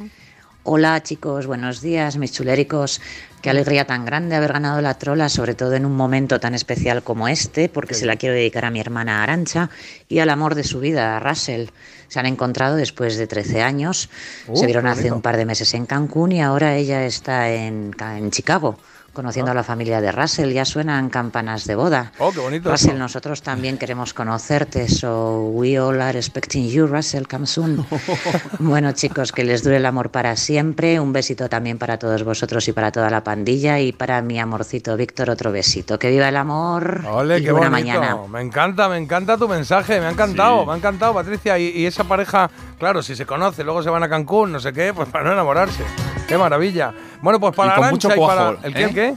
Hola 0.65 1.03
chicos, 1.03 1.47
buenos 1.47 1.81
días, 1.83 2.17
mis 2.17 2.33
chuléricos. 2.33 3.01
Qué 3.43 3.51
alegría 3.51 3.85
tan 3.89 4.05
grande 4.05 4.37
haber 4.37 4.53
ganado 4.53 4.81
la 4.81 4.95
trola, 4.95 5.29
sobre 5.29 5.55
todo 5.55 5.75
en 5.75 5.85
un 5.85 5.97
momento 5.97 6.39
tan 6.39 6.55
especial 6.55 7.03
como 7.03 7.27
este, 7.27 7.69
porque 7.69 7.93
se 7.93 8.07
la 8.07 8.15
quiero 8.15 8.37
dedicar 8.37 8.65
a 8.65 8.71
mi 8.71 8.79
hermana 8.79 9.21
Arancha 9.21 9.69
y 10.09 10.21
al 10.21 10.31
amor 10.31 10.55
de 10.55 10.63
su 10.63 10.79
vida, 10.79 11.17
a 11.17 11.21
Russell. 11.21 11.67
Se 12.07 12.21
han 12.21 12.27
encontrado 12.27 12.77
después 12.77 13.17
de 13.17 13.27
13 13.27 13.63
años, 13.63 14.09
Uh, 14.47 14.57
se 14.57 14.67
vieron 14.67 14.85
qué 14.85 14.91
hace 14.91 15.11
un 15.11 15.23
par 15.23 15.37
de 15.37 15.45
meses 15.45 15.75
en 15.75 15.87
Cancún 15.87 16.31
y 16.31 16.41
ahora 16.41 16.77
ella 16.77 17.05
está 17.05 17.51
en 17.51 18.31
Chicago. 18.31 18.79
Conociendo 19.13 19.51
a 19.51 19.55
la 19.55 19.63
familia 19.63 20.01
de 20.01 20.11
Russell, 20.11 20.51
ya 20.53 20.65
suenan 20.65 21.11
campanas 21.11 21.67
de 21.67 21.75
boda. 21.75 22.13
Oh, 22.19 22.33
qué 22.33 22.41
bonito. 22.41 22.71
Russell, 22.71 22.97
nosotros 22.97 23.43
también 23.43 23.77
queremos 23.77 24.15
conocerte, 24.15 24.89
so 24.89 25.51
we 25.53 25.79
all 25.79 26.01
are 26.01 26.19
expecting 26.19 26.67
you, 26.71 26.87
Russell, 26.87 27.25
come 27.31 27.47
soon. 27.47 27.85
Bueno, 28.59 28.93
chicos, 28.93 29.31
que 29.31 29.45
les 29.45 29.63
dure 29.63 29.77
el 29.77 29.85
amor 29.85 30.11
para 30.11 30.35
siempre. 30.37 30.99
Un 30.99 31.13
besito 31.13 31.51
también 31.51 31.77
para 31.77 31.99
todos 31.99 32.25
vosotros 32.25 32.67
y 32.69 32.73
para 32.73 32.91
toda 32.91 33.11
la 33.11 33.23
pandilla. 33.23 33.81
Y 33.81 33.93
para 33.93 34.23
mi 34.23 34.41
amorcito 34.41 34.97
Víctor, 34.97 35.29
otro 35.29 35.53
besito. 35.53 35.99
Que 35.99 36.09
viva 36.11 36.29
el 36.31 36.37
amor. 36.37 37.05
Ole, 37.07 37.39
y 37.41 37.45
qué 37.45 37.53
buena 37.53 37.69
bonito. 37.69 37.99
mañana. 38.01 38.17
Me 38.31 38.41
encanta, 38.41 38.89
me 38.89 38.97
encanta 38.97 39.37
tu 39.37 39.47
mensaje, 39.47 40.01
me 40.01 40.07
ha 40.07 40.11
encantado, 40.11 40.61
Sí. 40.61 40.67
me 40.67 40.73
ha 40.73 40.77
encantado, 40.77 41.13
Patricia. 41.13 41.59
Y, 41.59 41.69
y 41.69 41.85
esa 41.87 42.05
pareja, 42.05 42.51
claro, 42.79 43.03
si 43.03 43.15
se 43.15 43.27
conoce, 43.27 43.63
luego 43.63 43.83
se 43.83 43.91
van 43.91 44.03
a 44.05 44.09
Cancún, 44.09 44.53
no 44.53 44.61
sé 44.61 44.73
qué, 44.73 44.95
pues 44.95 45.09
para 45.11 45.25
no 45.25 45.33
enamorarse. 45.33 45.85
Qué 46.27 46.39
maravilla. 46.39 46.95
Bueno, 47.21 47.39
pues 47.39 47.55
para 47.55 47.75
y 47.75 47.81
con 47.81 47.91
mucho 47.91 48.09
y 48.15 48.19
para. 48.19 48.57
¿El 48.63 48.75
qué? 48.75 48.85
el 48.85 48.89
¿eh? 48.91 48.93
Qué? 49.03 49.17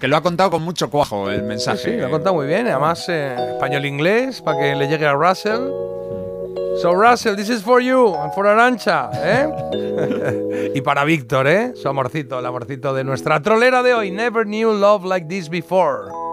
Que 0.00 0.08
lo 0.08 0.16
ha 0.16 0.22
contado 0.22 0.50
con 0.50 0.62
mucho 0.62 0.90
cuajo 0.90 1.30
el 1.30 1.42
mensaje. 1.42 1.92
Sí, 1.92 1.96
lo 1.96 2.06
ha 2.06 2.10
contado 2.10 2.34
muy 2.34 2.46
bien. 2.46 2.66
Además, 2.66 3.06
eh, 3.08 3.34
español-inglés, 3.54 4.42
para 4.42 4.58
que 4.58 4.74
le 4.74 4.88
llegue 4.88 5.06
a 5.06 5.14
Russell. 5.14 5.70
So, 6.82 6.92
Russell, 6.94 7.36
this 7.36 7.48
is 7.48 7.62
for 7.62 7.80
you 7.80 8.14
and 8.14 8.32
for 8.34 8.46
Arancha, 8.46 9.10
¿eh? 9.14 10.72
y 10.74 10.80
para 10.82 11.04
Víctor, 11.04 11.46
¿eh? 11.48 11.72
Su 11.74 11.88
amorcito, 11.88 12.38
el 12.38 12.44
amorcito 12.44 12.92
de 12.92 13.02
nuestra 13.02 13.40
trolera 13.40 13.82
de 13.82 13.94
hoy. 13.94 14.10
Never 14.10 14.44
knew 14.44 14.72
love 14.72 15.02
like 15.04 15.26
this 15.26 15.48
before. 15.48 16.25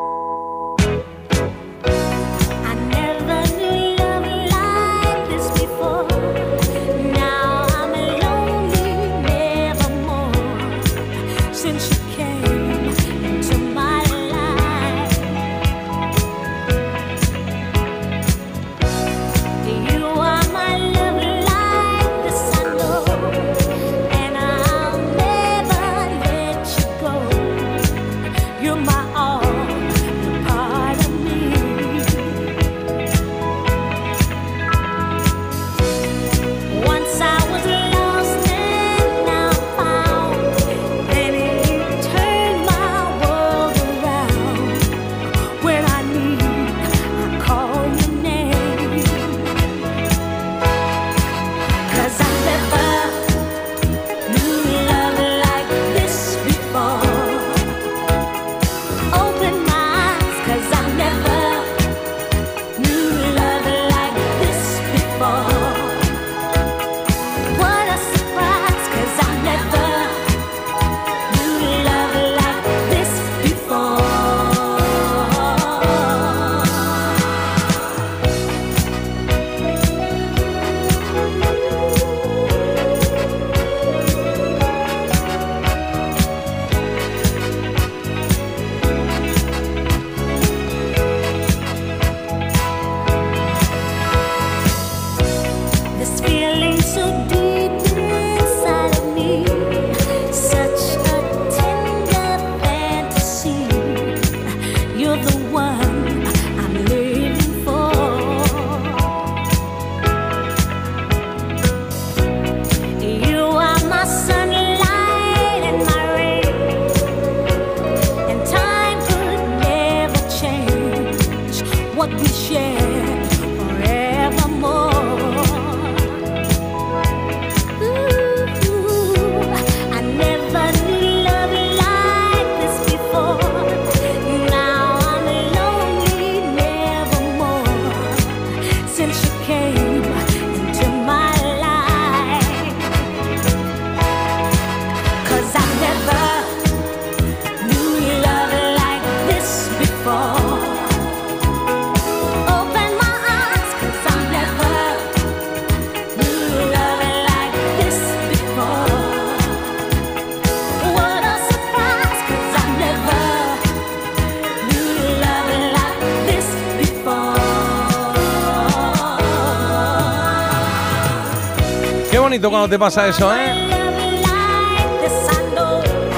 Cuando 172.50 172.70
te 172.70 172.78
pasa 172.78 173.08
eso, 173.08 173.34
¿eh? 173.36 173.54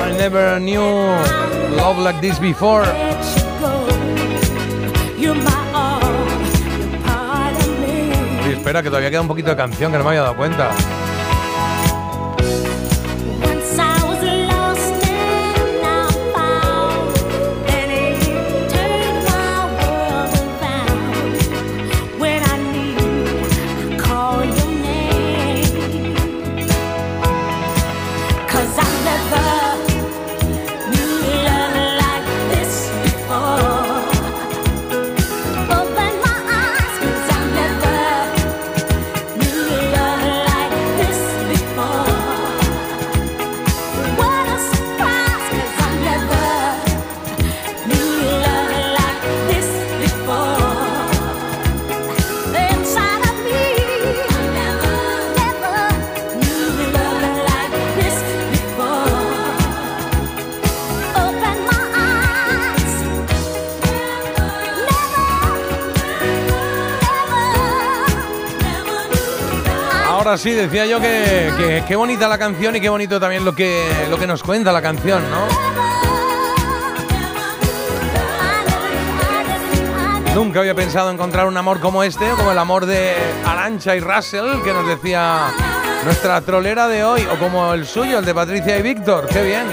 I 0.07 0.17
never 0.17 0.59
knew 0.59 0.81
love 1.75 1.99
like 1.99 2.19
this 2.21 2.39
before. 2.39 2.85
Espera, 8.49 8.81
que 8.81 8.89
todavía 8.89 9.09
queda 9.11 9.21
un 9.21 9.27
poquito 9.27 9.49
de 9.49 9.55
canción 9.55 9.91
que 9.91 9.97
no 9.97 10.03
me 10.03 10.09
había 10.11 10.21
dado 10.21 10.35
cuenta. 10.35 10.71
Sí, 70.37 70.51
decía 70.51 70.85
yo 70.85 70.99
que, 70.99 71.51
que 71.57 71.83
qué 71.87 71.95
bonita 71.95 72.27
la 72.27 72.37
canción 72.37 72.75
y 72.75 72.81
qué 72.81 72.89
bonito 72.89 73.19
también 73.19 73.45
lo 73.45 73.55
que, 73.55 73.87
lo 74.09 74.19
que 74.19 74.27
nos 74.27 74.43
cuenta 74.43 74.71
la 74.71 74.81
canción, 74.81 75.23
¿no? 75.31 75.47
Nunca 80.35 80.59
había 80.59 80.75
pensado 80.75 81.09
encontrar 81.09 81.47
un 81.47 81.55
amor 81.55 81.79
como 81.79 82.03
este, 82.03 82.29
como 82.31 82.51
el 82.51 82.57
amor 82.57 82.85
de 82.85 83.13
Arancha 83.45 83.95
y 83.95 84.01
Russell, 84.01 84.61
que 84.63 84.73
nos 84.73 84.85
decía 84.85 85.53
nuestra 86.03 86.41
trolera 86.41 86.89
de 86.89 87.05
hoy, 87.05 87.25
o 87.31 87.39
como 87.39 87.73
el 87.73 87.87
suyo, 87.87 88.19
el 88.19 88.25
de 88.25 88.35
Patricia 88.35 88.77
y 88.77 88.81
Víctor. 88.81 89.27
¡Qué 89.27 89.41
bien! 89.41 89.65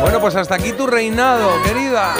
Bueno, 0.00 0.18
pues 0.18 0.34
hasta 0.34 0.54
aquí 0.54 0.72
tu 0.72 0.86
reinado, 0.86 1.62
querida. 1.62 2.14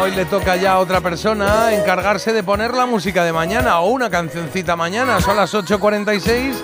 Hoy 0.00 0.12
le 0.12 0.26
toca 0.26 0.54
ya 0.54 0.74
a 0.74 0.78
otra 0.78 1.00
persona 1.00 1.74
encargarse 1.74 2.32
de 2.32 2.44
poner 2.44 2.72
la 2.72 2.86
música 2.86 3.24
de 3.24 3.32
mañana 3.32 3.80
o 3.80 3.90
una 3.90 4.08
cancioncita 4.08 4.76
mañana. 4.76 5.20
Son 5.20 5.36
las 5.36 5.52
8.46 5.52 6.54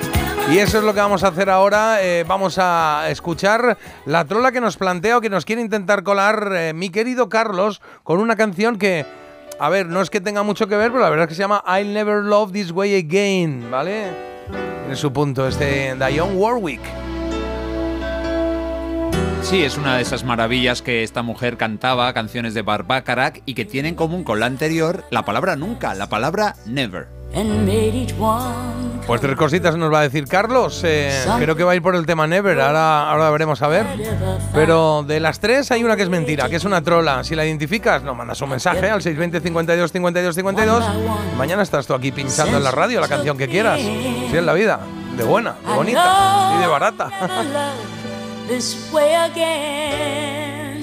y 0.53 0.59
eso 0.59 0.79
es 0.79 0.85
lo 0.85 0.95
que 0.95 1.01
vamos 1.01 1.25
a 1.25 1.29
hacer 1.29 1.51
ahora. 1.51 2.01
Eh, 2.01 2.25
vamos 2.29 2.59
a 2.59 3.07
escuchar 3.11 3.77
la 4.07 4.25
trola 4.25 4.53
que 4.53 4.61
nos 4.61 4.77
plantea 4.77 5.19
o 5.19 5.21
que 5.21 5.31
nos 5.31 5.45
quiere 5.45 5.63
intentar 5.63 6.05
colar 6.05 6.53
eh, 6.55 6.73
mi 6.75 6.91
querido 6.91 7.29
Carlos 7.29 7.83
con 8.05 8.21
una 8.21 8.37
canción 8.37 8.79
que, 8.79 9.05
a 9.59 9.69
ver, 9.69 9.87
no 9.87 10.01
es 10.01 10.11
que 10.11 10.21
tenga 10.21 10.45
mucho 10.45 10.69
que 10.69 10.77
ver, 10.77 10.93
pero 10.93 11.03
la 11.03 11.11
verdad 11.11 11.25
es 11.25 11.29
que 11.31 11.35
se 11.35 11.43
llama 11.43 11.65
I'll 11.67 11.93
Never 11.93 12.23
Love 12.23 12.53
This 12.53 12.71
Way 12.71 13.01
Again, 13.01 13.69
¿vale? 13.69 14.11
En 14.89 14.95
su 14.95 15.13
punto, 15.13 15.49
este 15.49 15.97
Dionne 15.97 16.37
Warwick. 16.37 16.83
Sí, 19.45 19.63
es 19.63 19.77
una 19.77 19.97
de 19.97 20.03
esas 20.03 20.25
maravillas 20.25 20.81
que 20.81 21.03
esta 21.03 21.23
mujer 21.23 21.59
cantaba, 21.59 22.13
canciones 22.15 22.55
de 22.55 22.63
Barbacarac, 22.63 23.43
y 23.45 23.53
que 23.53 23.67
tienen 23.67 23.91
en 23.91 23.95
común 23.95 24.25
con 24.25 24.41
la 24.41 24.47
anterior 24.47 25.05
la 25.11 25.27
palabra 25.27 25.55
nunca, 25.55 25.95
la 25.95 26.09
palabra 26.09 26.57
never. 26.65 27.09
Pues 29.07 29.21
tres 29.21 29.37
cositas 29.37 29.77
nos 29.77 29.93
va 29.93 30.01
a 30.01 30.03
decir 30.03 30.27
Carlos. 30.27 30.81
Eh, 30.85 31.13
creo 31.39 31.57
que 31.57 31.63
va 31.63 31.73
a 31.73 31.75
ir 31.75 31.83
por 31.83 31.95
el 31.95 32.07
tema 32.07 32.27
Never. 32.27 32.59
Ahora, 32.61 33.11
ahora 33.11 33.31
veremos 33.31 33.61
a 33.61 33.69
ver. 33.69 33.85
Pero 34.55 35.03
de 35.03 35.21
las 35.21 35.41
tres 35.41 35.71
hay 35.73 35.83
una 35.83 35.97
que 35.97 36.05
es 36.05 36.09
mentira, 36.09 36.49
que 36.49 36.57
es 36.57 36.65
una 36.65 36.81
trola. 36.83 37.23
Si 37.25 37.35
la 37.35 37.45
identificas, 37.45 38.03
nos 38.03 38.17
mandas 38.17 38.41
un 38.41 38.51
mensaje 38.51 38.89
al 38.89 39.03
620 39.03 39.41
52 39.41 39.93
52 39.93 40.35
52. 40.35 40.85
Mañana 41.37 41.63
estás 41.63 41.87
tú 41.87 41.95
aquí 41.95 42.13
pinchando 42.13 42.57
en 42.57 42.63
la 42.65 42.71
radio 42.71 43.01
la 43.01 43.09
canción 43.09 43.37
que 43.37 43.49
quieras. 43.49 43.81
Si 43.81 44.37
es 44.37 44.43
la 44.43 44.55
vida. 44.55 44.81
De 45.17 45.25
buena, 45.25 45.57
de 45.67 45.75
bonita 45.75 46.55
y 46.57 46.61
de 46.61 46.67
barata. 46.67 47.11
this 48.47 48.93
way 48.93 49.15
again. 49.15 50.81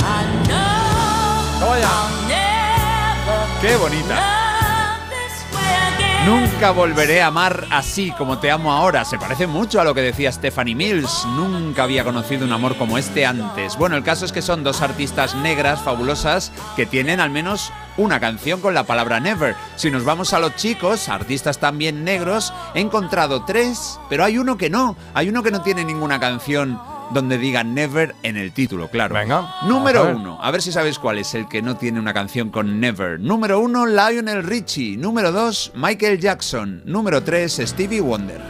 I 0.00 0.22
know 0.48 1.60
Toma 1.60 1.78
ya. 1.78 1.88
I'll 1.88 2.10
never 2.28 3.60
¡Qué 3.60 3.76
bonita! 3.76 4.42
Nunca 6.24 6.70
volveré 6.70 7.20
a 7.20 7.26
amar 7.26 7.66
así 7.70 8.12
como 8.12 8.38
te 8.38 8.48
amo 8.48 8.72
ahora. 8.72 9.04
Se 9.04 9.18
parece 9.18 9.48
mucho 9.48 9.80
a 9.80 9.84
lo 9.84 9.92
que 9.92 10.02
decía 10.02 10.30
Stephanie 10.30 10.76
Mills. 10.76 11.26
Nunca 11.34 11.82
había 11.82 12.04
conocido 12.04 12.46
un 12.46 12.52
amor 12.52 12.76
como 12.76 12.96
este 12.96 13.26
antes. 13.26 13.76
Bueno, 13.76 13.96
el 13.96 14.04
caso 14.04 14.24
es 14.24 14.30
que 14.30 14.40
son 14.40 14.62
dos 14.62 14.82
artistas 14.82 15.34
negras 15.34 15.82
fabulosas 15.82 16.52
que 16.76 16.86
tienen 16.86 17.18
al 17.18 17.30
menos 17.30 17.72
una 17.96 18.20
canción 18.20 18.60
con 18.60 18.74
la 18.74 18.84
palabra 18.84 19.20
never. 19.20 19.54
Si 19.76 19.90
nos 19.90 20.04
vamos 20.04 20.32
a 20.32 20.40
los 20.40 20.56
chicos, 20.56 21.08
artistas 21.08 21.58
también 21.58 22.04
negros, 22.04 22.52
he 22.74 22.80
encontrado 22.80 23.44
tres, 23.44 23.98
pero 24.08 24.24
hay 24.24 24.38
uno 24.38 24.56
que 24.56 24.70
no. 24.70 24.96
Hay 25.14 25.28
uno 25.28 25.42
que 25.42 25.50
no 25.50 25.62
tiene 25.62 25.84
ninguna 25.84 26.20
canción 26.20 26.80
donde 27.12 27.38
diga 27.38 27.62
never 27.62 28.14
en 28.22 28.36
el 28.36 28.52
título, 28.52 28.88
claro. 28.88 29.14
Venga. 29.14 29.54
Número 29.66 30.00
a 30.00 30.08
uno, 30.14 30.38
a 30.40 30.50
ver 30.50 30.62
si 30.62 30.72
sabéis 30.72 30.98
cuál 30.98 31.18
es 31.18 31.34
el 31.34 31.48
que 31.48 31.62
no 31.62 31.76
tiene 31.76 32.00
una 32.00 32.14
canción 32.14 32.50
con 32.50 32.80
Never. 32.80 33.20
Número 33.20 33.60
uno, 33.60 33.86
Lionel 33.86 34.42
Richie. 34.42 34.96
Número 34.96 35.30
dos, 35.30 35.72
Michael 35.74 36.20
Jackson. 36.20 36.82
Número 36.84 37.22
tres, 37.22 37.60
Stevie 37.62 38.00
Wonder. 38.00 38.40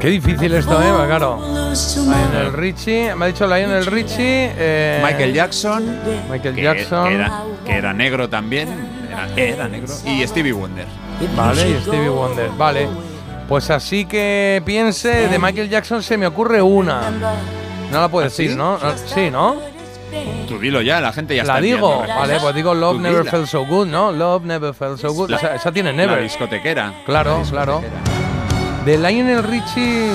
Qué 0.00 0.08
difícil 0.08 0.52
esto, 0.52 0.80
¿eh? 0.82 1.06
Claro. 1.06 1.55
Lionel 1.76 2.52
Richie, 2.54 3.14
me 3.14 3.24
ha 3.26 3.28
dicho 3.28 3.46
Lionel 3.46 3.84
Richie. 3.86 4.50
eh, 4.56 5.00
Michael 5.04 5.34
Jackson. 5.34 6.00
Michael 6.30 6.54
que- 6.54 6.62
Jackson. 6.62 7.08
Que 7.08 7.14
era, 7.14 7.42
que 7.66 7.72
era 7.72 7.92
negro 7.92 8.28
también. 8.30 8.68
Era, 9.10 9.28
era 9.36 9.68
negro. 9.68 9.92
Y 10.06 10.26
Stevie 10.26 10.52
Wonder. 10.52 10.86
Vale, 11.36 11.70
y 11.70 11.80
Stevie 11.82 12.08
Wonder. 12.08 12.50
Vale. 12.56 12.88
Pues 13.48 13.68
así 13.70 14.06
que 14.06 14.62
piense, 14.64 15.28
de 15.28 15.38
Michael 15.38 15.68
Jackson 15.68 16.02
se 16.02 16.16
me 16.16 16.26
ocurre 16.26 16.62
una. 16.62 17.10
No 17.92 18.00
la 18.00 18.08
puedes 18.08 18.32
¿Ah, 18.32 18.36
sí? 18.36 18.42
decir, 18.44 18.56
¿no? 18.58 18.78
No, 18.78 18.92
Sí, 18.96 19.30
¿no? 19.30 19.56
Tú 20.48 20.58
dilo 20.58 20.80
ya, 20.80 21.00
la 21.00 21.12
gente 21.12 21.36
ya 21.36 21.44
La 21.44 21.54
está 21.54 21.60
digo, 21.62 21.92
enviando. 22.00 22.20
vale, 22.20 22.38
pues 22.40 22.54
digo 22.54 22.74
Love 22.74 22.96
Tú 22.96 23.00
Never 23.02 23.18
dila. 23.20 23.30
Felt 23.30 23.46
So 23.48 23.66
Good, 23.66 23.86
¿no? 23.88 24.12
Love 24.12 24.44
Never 24.44 24.72
Felt 24.72 24.98
So 24.98 25.12
Good. 25.12 25.30
La- 25.30 25.36
esa, 25.36 25.54
esa 25.56 25.72
tiene 25.72 25.90
La 25.92 25.96
Never. 25.98 26.22
discotequera. 26.22 26.92
Claro, 27.04 27.42
La 27.44 27.50
claro. 27.50 27.80
discotequera. 27.82 28.84
De 28.84 28.96
Lionel 28.98 29.42
Richie 29.42 30.10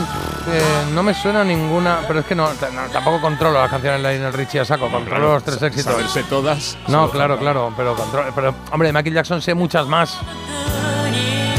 eh, 0.48 0.62
no 0.94 1.04
me 1.04 1.14
suena 1.14 1.44
ninguna, 1.44 2.00
pero 2.08 2.20
es 2.22 2.26
que 2.26 2.36
no, 2.36 2.48
tampoco 2.92 3.22
controlo 3.22 3.60
las 3.60 3.70
canciones 3.70 4.02
de 4.02 4.12
Lionel 4.14 4.34
Richie 4.34 4.60
a 4.60 4.66
saco, 4.66 4.90
controlo 4.90 5.34
los 5.34 5.44
tres 5.44 5.62
éxitos. 5.62 5.94
Saberse 5.94 6.24
todas. 6.24 6.78
No, 6.88 7.10
claro, 7.10 7.38
claro, 7.38 7.74
pero, 7.78 7.96
control- 7.96 8.32
pero 8.34 8.54
hombre, 8.72 8.88
de 8.90 8.94
Michael 8.94 9.16
Jackson 9.16 9.42
sé 9.42 9.54
muchas 9.54 9.86
más. 9.88 10.18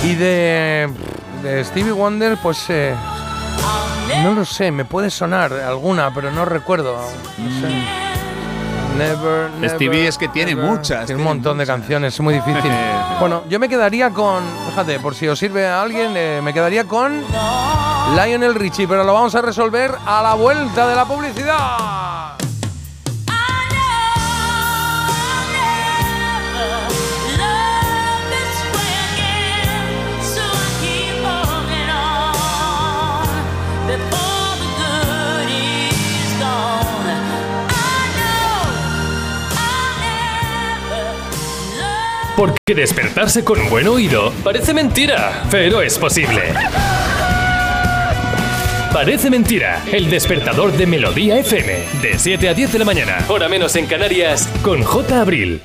Y 0.05 0.15
de, 0.17 0.91
de 1.43 1.65
Stevie 1.65 1.93
Wonder, 1.93 2.37
pues 2.43 2.65
eh, 2.71 2.95
no 4.23 4.33
lo 4.33 4.45
sé, 4.45 4.71
me 4.73 4.85
puede 4.85 5.11
sonar 5.11 5.53
alguna, 5.53 6.13
pero 6.13 6.31
no 6.31 6.45
recuerdo. 6.45 6.97
No 7.39 7.61
sé. 7.61 8.12
Never, 8.97 9.51
never, 9.53 9.71
Stevie 9.71 10.07
es 10.07 10.19
que 10.19 10.29
tiene 10.29 10.55
never. 10.55 10.71
muchas, 10.71 11.07
Tiene 11.07 11.21
un 11.21 11.27
montón 11.27 11.59
de 11.59 11.67
canciones, 11.67 12.15
es 12.15 12.21
muy 12.21 12.35
difícil. 12.35 12.71
bueno, 13.21 13.45
yo 13.49 13.59
me 13.59 13.69
quedaría 13.69 14.11
con, 14.11 14.43
fíjate, 14.69 15.01
por 15.01 15.15
si 15.15 15.29
os 15.29 15.39
sirve 15.39 15.67
a 15.67 15.83
alguien, 15.83 16.13
eh, 16.17 16.41
me 16.43 16.53
quedaría 16.53 16.85
con 16.85 17.23
Lionel 18.15 18.55
Richie, 18.55 18.87
pero 18.87 19.05
lo 19.05 19.15
vamos 19.15 19.35
a 19.35 19.43
resolver 19.43 19.93
a 20.05 20.23
la 20.23 20.35
vuelta 20.35 20.87
de 20.87 20.95
la 20.95 21.05
publicidad. 21.05 22.42
Porque 42.37 42.75
despertarse 42.75 43.45
con 43.45 43.61
un 43.61 43.69
buen 43.69 43.87
oído 43.89 44.33
parece 44.43 44.73
mentira, 44.73 45.45
pero 45.51 45.83
es 45.83 45.99
posible. 45.99 46.43
Parece 48.93 49.31
mentira, 49.31 49.83
el 49.91 50.11
despertador 50.11 50.73
de 50.73 50.87
Melodía 50.87 51.39
FM, 51.39 51.85
de 52.03 52.19
7 52.19 52.49
a 52.49 52.55
10 52.55 52.73
de 52.73 52.79
la 52.79 52.85
mañana, 52.85 53.25
hora 53.29 53.49
menos 53.49 53.75
en 53.77 53.87
Canarias, 53.87 54.49
con 54.63 54.83
J. 54.83 55.21
Abril. 55.21 55.63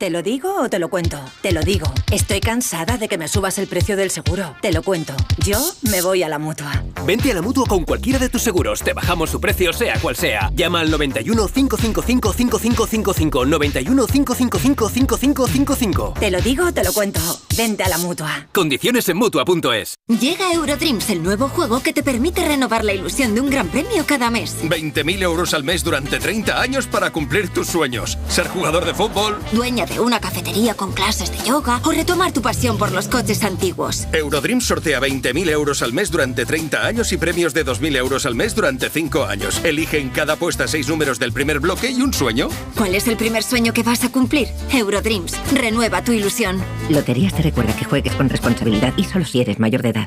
¿Te 0.00 0.08
lo 0.08 0.22
digo 0.22 0.62
o 0.62 0.70
te 0.70 0.78
lo 0.78 0.88
cuento? 0.88 1.20
Te 1.42 1.52
lo 1.52 1.60
digo. 1.60 1.86
Estoy 2.10 2.40
cansada 2.40 2.96
de 2.96 3.06
que 3.06 3.18
me 3.18 3.28
subas 3.28 3.58
el 3.58 3.66
precio 3.66 3.98
del 3.98 4.10
seguro. 4.10 4.56
Te 4.62 4.72
lo 4.72 4.82
cuento. 4.82 5.12
Yo 5.44 5.58
me 5.90 6.00
voy 6.00 6.22
a 6.22 6.28
la 6.30 6.38
mutua. 6.38 6.82
Vente 7.04 7.30
a 7.32 7.34
la 7.34 7.42
mutua 7.42 7.66
con 7.66 7.84
cualquiera 7.84 8.18
de 8.18 8.30
tus 8.30 8.40
seguros. 8.40 8.80
Te 8.80 8.94
bajamos 8.94 9.28
su 9.28 9.42
precio, 9.42 9.74
sea 9.74 10.00
cual 10.00 10.16
sea. 10.16 10.50
Llama 10.54 10.80
al 10.80 10.90
91 10.90 11.46
555 11.48 12.32
5555. 12.32 13.44
91 13.44 14.06
555 14.06 14.88
5555. 14.88 16.14
Te 16.18 16.30
lo 16.30 16.40
digo 16.40 16.68
o 16.68 16.72
te 16.72 16.82
lo 16.82 16.94
cuento. 16.94 17.20
Vente 17.54 17.82
a 17.82 17.90
la 17.90 17.98
mutua. 17.98 18.48
Condiciones 18.54 19.06
en 19.10 19.18
mutua.es. 19.18 19.96
Llega 20.08 20.50
Eurodreams, 20.54 21.10
el 21.10 21.22
nuevo 21.22 21.50
juego 21.50 21.82
que 21.82 21.92
te 21.92 22.02
permite 22.02 22.42
renovar 22.42 22.86
la 22.86 22.94
ilusión 22.94 23.34
de 23.34 23.42
un 23.42 23.50
gran 23.50 23.68
premio 23.68 24.06
cada 24.06 24.30
mes. 24.30 24.64
20.000 24.64 25.22
euros 25.22 25.52
al 25.52 25.62
mes 25.62 25.84
durante 25.84 26.18
30 26.18 26.58
años 26.58 26.86
para 26.86 27.12
cumplir 27.12 27.50
tus 27.50 27.66
sueños. 27.66 28.16
Ser 28.28 28.48
jugador 28.48 28.86
de 28.86 28.94
fútbol. 28.94 29.38
Dueña 29.52 29.89
de 29.90 30.00
una 30.00 30.20
cafetería 30.20 30.74
con 30.74 30.92
clases 30.92 31.30
de 31.30 31.46
yoga 31.46 31.80
o 31.84 31.90
retomar 31.90 32.32
tu 32.32 32.40
pasión 32.40 32.78
por 32.78 32.92
los 32.92 33.08
coches 33.08 33.44
antiguos. 33.44 34.06
Eurodreams 34.12 34.64
sortea 34.64 35.00
20.000 35.00 35.50
euros 35.50 35.82
al 35.82 35.92
mes 35.92 36.10
durante 36.10 36.46
30 36.46 36.86
años 36.86 37.12
y 37.12 37.18
premios 37.18 37.52
de 37.52 37.66
2.000 37.66 37.96
euros 37.96 38.24
al 38.24 38.34
mes 38.34 38.54
durante 38.54 38.88
5 38.88 39.24
años. 39.26 39.60
Elige 39.64 39.98
en 39.98 40.10
cada 40.10 40.34
apuesta 40.34 40.66
6 40.66 40.88
números 40.88 41.18
del 41.18 41.32
primer 41.32 41.60
bloque 41.60 41.90
y 41.90 42.00
un 42.00 42.14
sueño. 42.14 42.48
¿Cuál 42.76 42.94
es 42.94 43.06
el 43.08 43.16
primer 43.16 43.42
sueño 43.42 43.72
que 43.72 43.82
vas 43.82 44.04
a 44.04 44.10
cumplir? 44.10 44.48
Eurodreams, 44.72 45.36
renueva 45.52 46.02
tu 46.02 46.12
ilusión. 46.12 46.62
Loterías 46.88 47.34
te 47.34 47.42
recuerda 47.42 47.76
que 47.76 47.84
juegues 47.84 48.14
con 48.14 48.28
responsabilidad 48.28 48.94
y 48.96 49.04
solo 49.04 49.24
si 49.24 49.40
eres 49.40 49.58
mayor 49.58 49.82
de 49.82 49.88
edad. 49.90 50.06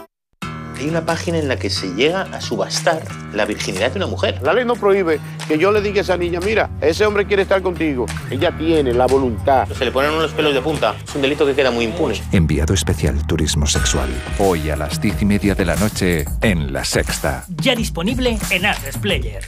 Hay 0.81 0.89
una 0.89 1.05
página 1.05 1.37
en 1.37 1.47
la 1.47 1.57
que 1.57 1.69
se 1.69 1.93
llega 1.93 2.23
a 2.23 2.41
subastar 2.41 3.03
la 3.33 3.45
virginidad 3.45 3.91
de 3.91 3.97
una 3.97 4.07
mujer. 4.07 4.41
La 4.41 4.51
ley 4.51 4.65
no 4.65 4.75
prohíbe 4.75 5.19
que 5.47 5.59
yo 5.59 5.71
le 5.71 5.79
diga 5.79 5.99
a 5.99 6.01
esa 6.01 6.17
niña, 6.17 6.39
mira, 6.39 6.71
ese 6.81 7.05
hombre 7.05 7.27
quiere 7.27 7.43
estar 7.43 7.61
contigo. 7.61 8.07
Ella 8.31 8.51
tiene 8.57 8.91
la 8.91 9.05
voluntad. 9.05 9.67
Se 9.77 9.85
le 9.85 9.91
ponen 9.91 10.09
unos 10.09 10.31
pelos 10.31 10.55
de 10.55 10.61
punta. 10.61 10.95
Es 11.07 11.13
un 11.13 11.21
delito 11.21 11.45
que 11.45 11.53
queda 11.53 11.69
muy 11.69 11.85
impune. 11.85 12.19
Enviado 12.31 12.73
especial 12.73 13.27
Turismo 13.27 13.67
Sexual. 13.67 14.09
Hoy 14.39 14.71
a 14.71 14.75
las 14.75 14.99
diez 14.99 15.21
y 15.21 15.25
media 15.25 15.53
de 15.53 15.65
la 15.65 15.75
noche 15.75 16.25
en 16.41 16.73
La 16.73 16.83
Sexta. 16.83 17.45
Ya 17.61 17.75
disponible 17.75 18.39
en 18.49 18.65
Atlas 18.65 18.97
Player. 18.97 19.43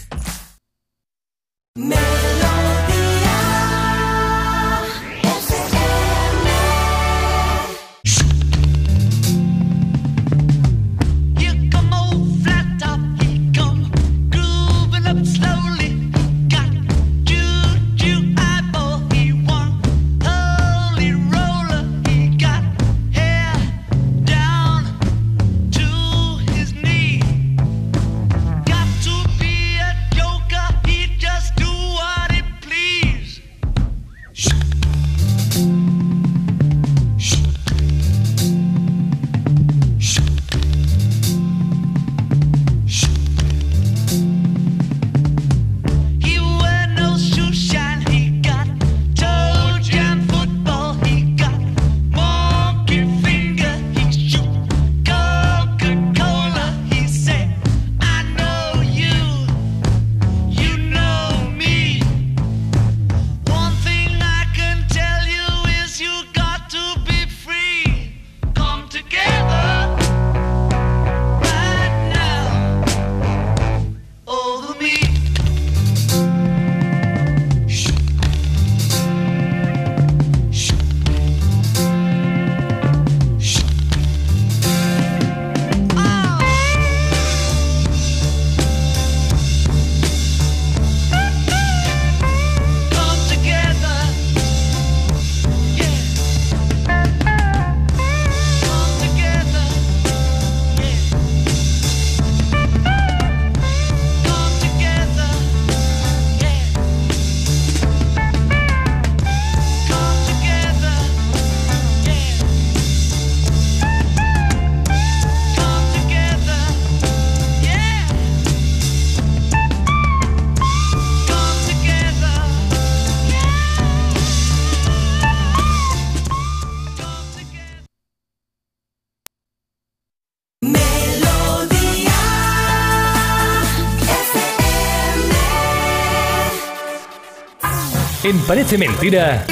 Parece 138.47 138.77
Mentira, 138.77 139.45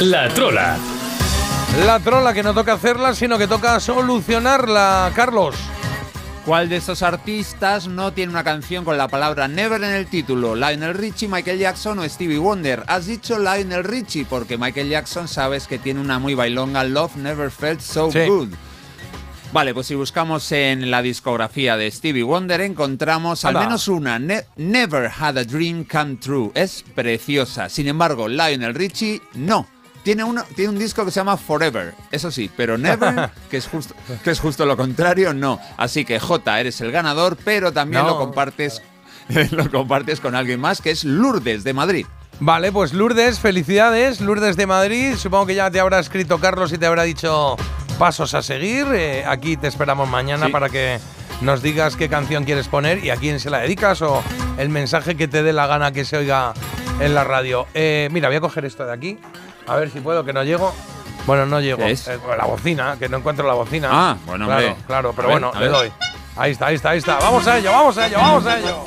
La 0.00 0.28
Trola. 0.28 0.76
La 1.84 1.98
trola 2.00 2.32
que 2.32 2.42
no 2.42 2.54
toca 2.54 2.74
hacerla, 2.74 3.12
sino 3.14 3.36
que 3.38 3.48
toca 3.48 3.80
solucionarla, 3.80 5.10
Carlos. 5.14 5.56
¿Cuál 6.46 6.68
de 6.68 6.76
estos 6.76 7.02
artistas 7.02 7.88
no 7.88 8.12
tiene 8.12 8.30
una 8.30 8.44
canción 8.44 8.84
con 8.84 8.96
la 8.96 9.08
palabra 9.08 9.48
Never 9.48 9.82
en 9.82 9.90
el 9.92 10.06
título? 10.06 10.54
¿Lionel 10.54 10.94
Richie, 10.94 11.28
Michael 11.28 11.58
Jackson 11.58 11.98
o 11.98 12.08
Stevie 12.08 12.38
Wonder? 12.38 12.84
Has 12.86 13.06
dicho 13.06 13.38
Lionel 13.38 13.82
Richie 13.82 14.24
porque 14.24 14.56
Michael 14.56 14.88
Jackson 14.88 15.26
sabes 15.26 15.66
que 15.66 15.78
tiene 15.78 16.00
una 16.00 16.20
muy 16.20 16.34
bailonga 16.34 16.84
Love 16.84 17.16
Never 17.16 17.50
Felt 17.50 17.80
So 17.80 18.12
Sí. 18.12 18.20
Good. 18.26 18.50
Vale, 19.52 19.72
pues 19.72 19.86
si 19.86 19.94
buscamos 19.94 20.50
en 20.52 20.90
la 20.90 21.00
discografía 21.02 21.76
de 21.76 21.90
Stevie 21.90 22.22
Wonder 22.24 22.60
encontramos 22.60 23.44
al 23.44 23.54
menos 23.54 23.88
una, 23.88 24.18
Ne- 24.18 24.44
Never 24.56 25.10
Had 25.18 25.38
a 25.38 25.44
Dream 25.44 25.84
Come 25.84 26.16
True. 26.16 26.50
Es 26.54 26.84
preciosa. 26.94 27.68
Sin 27.68 27.88
embargo, 27.88 28.28
Lionel 28.28 28.74
Richie 28.74 29.22
no. 29.34 29.66
Tiene, 30.02 30.22
uno, 30.24 30.44
tiene 30.54 30.70
un 30.70 30.78
disco 30.78 31.04
que 31.04 31.10
se 31.10 31.18
llama 31.18 31.36
Forever, 31.36 31.92
eso 32.12 32.30
sí, 32.30 32.48
pero 32.56 32.78
Never, 32.78 33.30
que 33.50 33.56
es, 33.56 33.66
justo, 33.66 33.94
que 34.22 34.30
es 34.30 34.38
justo 34.38 34.64
lo 34.64 34.76
contrario, 34.76 35.34
no. 35.34 35.58
Así 35.76 36.04
que 36.04 36.20
J, 36.20 36.60
eres 36.60 36.80
el 36.80 36.92
ganador, 36.92 37.36
pero 37.44 37.72
también 37.72 38.02
No. 38.02 38.10
lo 38.10 38.18
compartes 38.18 38.82
lo 39.50 39.68
compartes 39.70 40.20
con 40.20 40.36
alguien 40.36 40.60
más, 40.60 40.80
que 40.80 40.90
es 40.92 41.02
Lourdes 41.02 41.64
de 41.64 41.72
Madrid. 41.72 42.06
Vale, 42.38 42.70
pues 42.70 42.92
Lourdes, 42.92 43.40
felicidades. 43.40 44.20
Lourdes 44.20 44.56
de 44.56 44.66
Madrid. 44.66 45.14
Supongo 45.16 45.46
que 45.46 45.54
ya 45.54 45.70
te 45.70 45.80
habrá 45.80 45.98
escrito 45.98 46.38
Carlos 46.38 46.72
y 46.72 46.78
te 46.78 46.86
habrá 46.86 47.04
dicho 47.04 47.56
pasos 47.98 48.34
a 48.34 48.42
seguir. 48.42 48.86
Eh, 48.92 49.24
aquí 49.26 49.56
te 49.56 49.68
esperamos 49.68 50.08
mañana 50.08 50.46
Sí. 50.46 50.52
para 50.52 50.68
que 50.68 50.98
nos 51.40 51.62
digas 51.62 51.96
qué 51.96 52.08
canción 52.08 52.44
quieres 52.44 52.68
poner 52.68 53.02
y 53.04 53.10
a 53.10 53.16
quién 53.16 53.40
se 53.40 53.48
la 53.50 53.58
dedicas 53.58 54.02
o 54.02 54.22
el 54.58 54.68
mensaje 54.68 55.16
que 55.16 55.28
te 55.28 55.42
dé 55.42 55.52
la 55.54 55.66
gana 55.66 55.92
que 55.92 56.04
se 56.04 56.18
oiga 56.18 56.52
en 57.00 57.14
la 57.14 57.24
radio. 57.24 57.66
Eh, 57.74 58.08
mira, 58.12 58.28
voy 58.28 58.36
a 58.36 58.40
coger 58.40 58.66
esto 58.66 58.84
de 58.84 58.92
aquí. 58.92 59.18
A 59.66 59.76
ver 59.76 59.90
si 59.90 60.00
puedo, 60.00 60.24
que 60.24 60.32
no 60.34 60.44
llego. 60.44 60.74
Bueno, 61.26 61.46
no 61.46 61.58
llego. 61.60 61.78
¿Qué 61.78 61.90
es? 61.92 62.06
Eh, 62.06 62.18
la 62.36 62.44
bocina, 62.44 62.96
que 62.98 63.08
no 63.08 63.16
encuentro 63.16 63.46
la 63.46 63.54
bocina. 63.54 63.88
Ah, 63.90 64.16
bueno, 64.26 64.44
claro, 64.46 64.66
hombre. 64.68 64.84
claro, 64.86 65.12
pero 65.16 65.28
A 65.28 65.30
bueno, 65.32 65.52
le 65.58 65.68
doy. 65.68 65.90
Ahí 66.36 66.52
está, 66.52 66.66
ahí 66.66 66.74
está, 66.76 66.90
ahí 66.90 66.98
está. 66.98 67.16
Vamos 67.18 67.46
a 67.46 67.58
ello, 67.58 67.72
vamos 67.72 67.96
a 67.96 68.06
ello, 68.06 68.18
vamos 68.18 68.46
a 68.46 68.58
ello. 68.58 68.84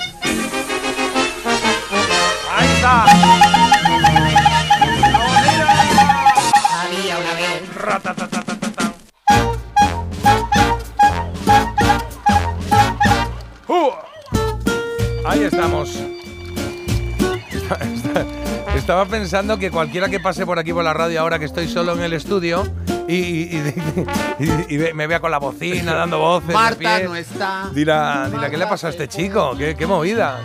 Había 6.81 7.18
una 7.18 7.34
vez. 7.34 7.61
Uh. 13.68 13.89
Ahí 15.26 15.43
estamos. 15.43 15.89
Está- 17.51 17.76
está- 17.76 18.26
Estaba 18.76 19.06
pensando 19.06 19.57
que 19.57 19.72
cualquiera 19.72 20.10
que 20.10 20.19
pase 20.19 20.45
por 20.45 20.57
aquí 20.60 20.72
por 20.73 20.84
la 20.84 20.93
radio 20.93 21.19
ahora 21.22 21.38
que 21.39 21.45
estoy 21.45 21.68
solo 21.68 21.93
en 21.93 22.01
el 22.01 22.14
estudio 22.14 22.64
y, 23.07 23.15
y- 23.15 23.73
y- 24.39 24.43
y- 24.45 24.65
y 24.69 24.77
ve- 24.77 24.93
me 24.93 25.06
vea 25.07 25.19
con 25.19 25.31
la 25.31 25.38
bocina 25.39 25.93
dando 25.93 26.19
voces. 26.19 26.53
Marta 26.53 26.99
no 27.03 27.15
está. 27.15 27.69
Dirá, 27.73 28.30
dirá, 28.30 28.49
¿qué 28.49 28.57
le 28.57 28.64
ha 28.65 28.69
pasado 28.69 28.88
a 28.89 28.91
este 28.91 29.07
chico? 29.07 29.56
¿Qué, 29.57 29.76
qué 29.76 29.85
movida? 29.85 30.39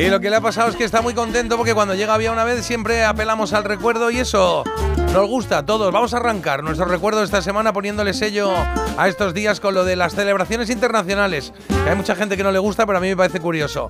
Y 0.00 0.08
lo 0.08 0.18
que 0.20 0.30
le 0.30 0.36
ha 0.36 0.40
pasado 0.40 0.68
es 0.70 0.76
que 0.76 0.84
está 0.84 1.02
muy 1.02 1.12
contento 1.14 1.56
porque 1.56 1.74
cuando 1.74 1.94
llega 1.94 2.14
Había 2.14 2.32
una 2.32 2.44
vez 2.44 2.64
siempre 2.64 3.04
apelamos 3.04 3.52
al 3.52 3.64
recuerdo 3.64 4.10
y 4.10 4.18
eso 4.18 4.64
nos 5.12 5.26
gusta 5.28 5.58
a 5.58 5.66
todos. 5.66 5.92
Vamos 5.92 6.14
a 6.14 6.18
arrancar 6.18 6.62
nuestro 6.62 6.86
recuerdo 6.86 7.22
esta 7.22 7.42
semana 7.42 7.72
poniéndole 7.72 8.14
sello 8.14 8.52
a 8.96 9.08
estos 9.08 9.34
días 9.34 9.60
con 9.60 9.74
lo 9.74 9.84
de 9.84 9.96
las 9.96 10.14
celebraciones 10.14 10.70
internacionales. 10.70 11.52
Que 11.68 11.90
hay 11.90 11.96
mucha 11.96 12.14
gente 12.14 12.36
que 12.36 12.42
no 12.42 12.52
le 12.52 12.58
gusta, 12.60 12.86
pero 12.86 12.98
a 12.98 13.00
mí 13.00 13.08
me 13.08 13.16
parece 13.16 13.40
curioso. 13.40 13.88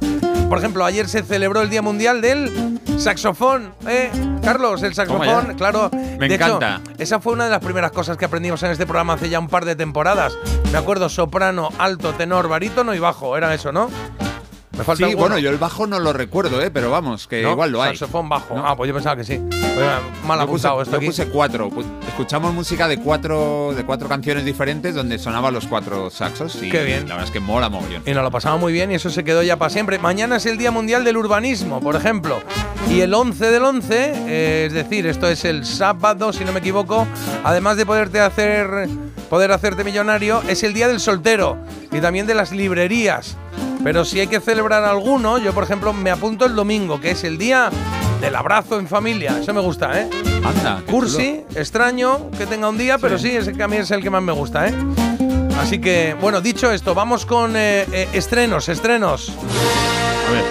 Por 0.49 0.59
ejemplo, 0.59 0.85
ayer 0.85 1.09
se 1.09 1.23
celebró 1.23 1.61
el 1.63 1.71
Día 1.71 1.83
Mundial 1.83 2.21
del 2.23 2.81
Saxofón. 2.99 3.75
¿eh? 3.87 4.11
Carlos, 4.43 4.83
el 4.83 4.95
saxofón, 4.95 5.55
claro. 5.57 5.91
Me 5.93 6.27
De 6.29 6.35
hecho, 6.35 6.47
encanta. 6.57 6.81
esa 6.99 7.21
fue 7.21 7.35
una 7.35 7.45
de 7.45 7.51
las 7.51 7.61
primeras 7.61 7.93
cosas 7.93 8.17
que 8.17 8.25
aprendimos 8.25 8.63
en 8.63 8.71
este 8.71 8.87
programa 8.87 9.13
hace 9.13 9.29
ya 9.29 9.39
un 9.39 9.49
par 9.49 9.65
de 9.65 9.77
temporadas. 9.77 10.33
Me 10.73 10.79
acuerdo 10.79 11.09
soprano, 11.09 11.69
alto, 11.79 12.15
tenor, 12.15 12.49
barítono 12.49 12.95
y 12.95 12.99
bajo. 12.99 13.37
Era 13.37 13.53
eso, 13.55 13.71
¿no? 13.73 13.91
Me 14.77 14.85
falta 14.85 14.99
Sí, 14.99 15.05
alguno. 15.05 15.21
bueno, 15.29 15.39
yo 15.39 15.51
el 15.51 15.59
bajo 15.59 15.87
no 15.87 15.99
lo 15.99 16.13
recuerdo, 16.13 16.63
¿eh? 16.63 16.71
pero 16.71 16.91
vamos, 16.91 17.27
que 17.27 17.43
¿No? 17.43 17.53
igual 17.53 17.73
lo 17.73 17.83
hay. 17.83 17.97
Saxofón 17.97 18.29
bajo. 18.29 18.55
¿No? 18.55 18.67
Ah, 18.67 18.77
pues 18.77 18.89
yo 18.89 18.95
pensaba 18.95 19.17
que 19.17 19.25
sí. 19.25 19.41
Mal 20.27 20.41
Yo 20.41 20.47
puse, 20.47 20.67
apuntado 20.67 20.83
esto 20.83 21.01
yo 21.01 21.07
puse 21.07 21.27
cuatro. 21.29 21.71
Escuchamos 22.07 22.53
música 22.53 22.87
de 22.87 22.99
cuatro, 22.99 23.73
de 23.75 23.85
cuatro 23.85 24.09
canciones 24.09 24.45
diferentes 24.45 24.95
donde 24.95 25.19
sonaban 25.19 25.55
los 25.55 25.67
cuatro 25.67 26.11
saxos. 26.11 26.63
Y 26.63 26.71
Qué 26.71 26.85
bien. 26.85 27.09
La 27.09 27.15
verdad 27.15 27.25
es 27.25 27.31
que 27.31 27.41
mola 27.41 27.69
mogollón. 27.69 28.03
Y 28.07 28.13
nos 28.13 28.23
lo 28.23 28.31
pasamos 28.31 28.61
muy 28.61 28.73
bien 28.73 28.93
y 28.93 28.95
eso 28.95 29.11
se 29.11 29.25
quedó 29.25 29.43
ya 29.43 29.57
para 29.57 29.71
siempre. 29.71 29.99
Mañana 29.99 30.37
es 30.37 30.47
el 30.47 30.59
Día 30.59 30.71
Mundial 30.71 31.05
del 31.05 31.17
Urbanismo, 31.17 31.81
por 31.81 31.97
ejemplo. 31.97 32.43
Y 32.91 33.01
el 33.01 33.15
11 33.15 33.51
del 33.51 33.65
11, 33.65 34.13
eh, 34.27 34.65
es 34.67 34.73
decir, 34.73 35.07
esto 35.07 35.29
es 35.29 35.45
el 35.45 35.65
sábado, 35.65 36.33
si 36.33 36.45
no 36.45 36.53
me 36.53 36.59
equivoco, 36.59 37.07
además 37.45 37.77
de 37.77 37.87
poderte 37.87 38.21
hacer, 38.21 38.89
poder 39.29 39.53
hacerte 39.53 39.85
millonario, 39.85 40.43
es 40.49 40.63
el 40.63 40.75
Día 40.75 40.89
del 40.89 41.01
Soltero 41.01 41.57
y 41.93 42.01
también 42.01 42.27
de 42.27 42.35
las 42.35 42.53
librerías. 42.53 43.37
Pero 43.83 44.05
si 44.05 44.21
hay 44.21 44.27
que 44.27 44.41
celebrar 44.41 44.85
alguno, 44.85 45.39
yo 45.39 45.53
por 45.53 45.65
ejemplo 45.65 45.93
me 45.93 46.11
apunto 46.11 46.45
el 46.45 46.55
domingo, 46.55 47.01
que 47.01 47.13
es 47.13 47.25
el 47.25 47.39
Día 47.39 47.71
del 48.21 48.37
Abrazo 48.37 48.79
en 48.79 48.87
Familia. 48.87 49.39
Eso 49.41 49.55
me 49.55 49.61
gusta, 49.61 50.01
¿eh? 50.01 50.09
Anda, 50.45 50.83
Cursi, 50.91 51.45
extraño 51.55 52.31
que 52.37 52.47
tenga 52.47 52.69
un 52.69 52.79
día, 52.79 52.99
pero 52.99 53.19
sí, 53.19 53.31
ese 53.31 53.53
que 53.53 53.63
a 53.63 53.69
mí 53.69 53.77
es 53.77 53.91
el 53.91 54.03
que 54.03 54.11
más 54.11 54.23
me 54.23 54.33
gusta, 54.33 54.69
¿eh? 54.69 54.75
Así 55.59 55.81
que, 55.81 56.15
bueno, 56.21 56.41
dicho 56.41 56.71
esto, 56.71 56.95
vamos 56.95 57.27
con 57.27 57.57
eh, 57.57 57.87
eh, 57.93 58.09
estrenos, 58.13 58.69
estrenos. 58.69 59.33
A 60.29 60.33
ver. 60.33 60.45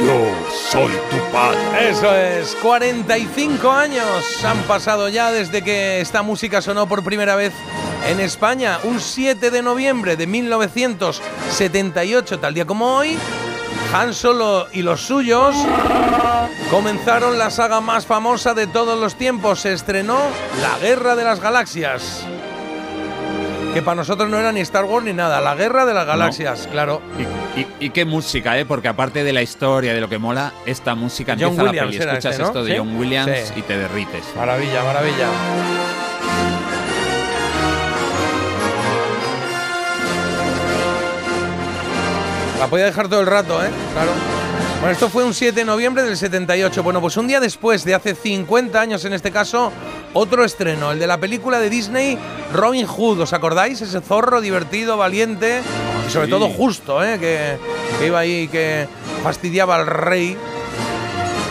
Yo 0.00 0.32
soy 0.70 0.92
tu 1.10 1.16
padre. 1.32 1.90
Eso 1.90 2.14
es, 2.14 2.54
45 2.62 3.68
años 3.70 4.44
han 4.44 4.58
pasado 4.62 5.08
ya 5.08 5.32
desde 5.32 5.62
que 5.62 6.00
esta 6.00 6.22
música 6.22 6.62
sonó 6.62 6.88
por 6.88 7.02
primera 7.02 7.34
vez 7.34 7.52
en 8.08 8.20
España. 8.20 8.78
Un 8.84 9.00
7 9.00 9.50
de 9.50 9.62
noviembre 9.62 10.16
de 10.16 10.26
1978, 10.26 12.38
tal 12.38 12.54
día 12.54 12.64
como 12.64 12.96
hoy, 12.96 13.18
Han 13.94 14.12
Solo 14.14 14.68
y 14.72 14.82
los 14.82 15.00
suyos 15.00 15.54
comenzaron 16.70 17.38
la 17.38 17.50
saga 17.50 17.80
más 17.80 18.06
famosa 18.06 18.54
de 18.54 18.66
todos 18.66 18.98
los 19.00 19.14
tiempos. 19.16 19.60
Se 19.60 19.72
estrenó 19.72 20.18
La 20.60 20.78
Guerra 20.86 21.16
de 21.16 21.24
las 21.24 21.40
Galaxias. 21.40 22.24
Que 23.74 23.82
para 23.82 23.96
nosotros 23.96 24.28
no 24.30 24.38
era 24.38 24.50
ni 24.52 24.60
Star 24.60 24.84
Wars 24.84 25.04
ni 25.04 25.12
nada, 25.12 25.40
la 25.40 25.54
Guerra 25.54 25.84
de 25.84 25.94
las 25.94 26.06
Galaxias, 26.06 26.68
claro. 26.70 27.02
Y, 27.56 27.60
y- 27.60 27.66
y 27.80 27.90
qué 27.90 28.04
música, 28.04 28.58
¿eh? 28.58 28.64
Porque 28.64 28.88
aparte 28.88 29.24
de 29.24 29.32
la 29.32 29.42
historia, 29.42 29.92
de 29.92 30.00
lo 30.00 30.08
que 30.08 30.18
mola, 30.18 30.52
esta 30.64 30.94
música 30.94 31.32
John 31.38 31.50
empieza 31.50 31.62
Williams 31.70 31.86
la 31.94 32.00
peli. 32.02 32.08
Escuchas 32.08 32.24
este, 32.32 32.42
¿no? 32.42 32.48
esto 32.48 32.64
de 32.64 32.72
¿Sí? 32.72 32.78
John 32.78 32.96
Williams 32.96 33.30
Sí. 33.48 33.52
y 33.56 33.62
te 33.62 33.76
derrites. 33.78 34.24
Maravilla, 34.36 34.82
maravilla. 34.84 35.26
La 42.58 42.66
podía 42.66 42.86
dejar 42.86 43.08
todo 43.08 43.20
el 43.20 43.26
rato, 43.26 43.62
¿eh? 43.64 43.68
Claro. 43.92 44.10
Bueno, 44.80 44.92
esto 44.92 45.08
fue 45.08 45.24
un 45.24 45.34
7 45.34 45.60
de 45.60 45.64
noviembre 45.64 46.02
del 46.02 46.16
78. 46.16 46.82
Bueno, 46.82 47.00
pues 47.00 47.16
un 47.16 47.26
día 47.26 47.40
después, 47.40 47.84
de 47.84 47.94
hace 47.94 48.14
50 48.14 48.80
años 48.80 49.04
en 49.04 49.12
este 49.12 49.30
caso, 49.30 49.72
otro 50.12 50.44
estreno, 50.44 50.92
el 50.92 50.98
de 50.98 51.06
la 51.06 51.18
película 51.18 51.58
de 51.58 51.70
Disney 51.70 52.18
Robin 52.52 52.86
Hood. 52.86 53.20
¿Os 53.20 53.32
acordáis? 53.32 53.80
Ese 53.80 54.00
zorro 54.00 54.40
divertido, 54.40 54.96
valiente 54.96 55.62
y 56.06 56.10
sobre 56.10 56.26
sí. 56.26 56.30
todo 56.30 56.48
justo, 56.48 57.02
¿eh? 57.02 57.18
Que, 57.18 57.58
que 57.98 58.06
iba 58.06 58.18
ahí 58.20 58.48
que 58.48 58.88
fastidiaba 59.22 59.76
al 59.76 59.86
rey 59.86 60.36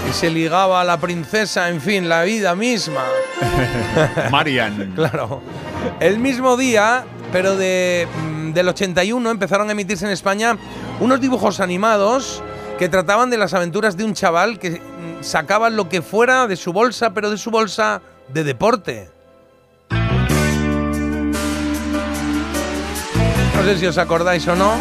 y 0.10 0.14
se 0.14 0.30
ligaba 0.30 0.82
a 0.82 0.84
la 0.84 0.98
princesa, 0.98 1.70
en 1.70 1.82
fin, 1.82 2.08
la 2.08 2.24
vida 2.24 2.56
misma. 2.56 3.04
Marian. 4.32 4.94
Claro. 4.96 5.42
El 6.00 6.20
mismo 6.20 6.58
día, 6.58 7.06
pero 7.32 7.56
de, 7.56 8.08
del 8.58 8.70
81, 8.70 9.30
empezaron 9.30 9.70
a 9.70 9.74
emitirse 9.74 10.06
en 10.06 10.12
España 10.12 10.58
unos 11.00 11.22
dibujos 11.22 11.60
animados 11.60 12.42
que 12.80 12.90
trataban 12.90 13.30
de 13.30 13.38
las 13.38 13.54
aventuras 13.54 13.96
de 13.98 14.04
un 14.04 14.16
chaval 14.16 14.58
que 14.58 14.72
mm, 14.72 15.24
sacaba 15.24 15.70
lo 15.70 15.88
que 15.90 16.02
fuera 16.02 16.48
de 16.48 16.56
su 16.56 16.74
bolsa, 16.74 17.14
pero 17.14 17.30
de 17.30 17.38
su 17.38 17.52
bolsa 17.52 18.02
de 18.30 18.44
deporte. 18.44 19.12
No 23.56 23.64
sé 23.64 23.78
si 23.78 23.86
os 23.86 23.98
acordáis 24.00 24.48
o 24.48 24.56
no, 24.56 24.74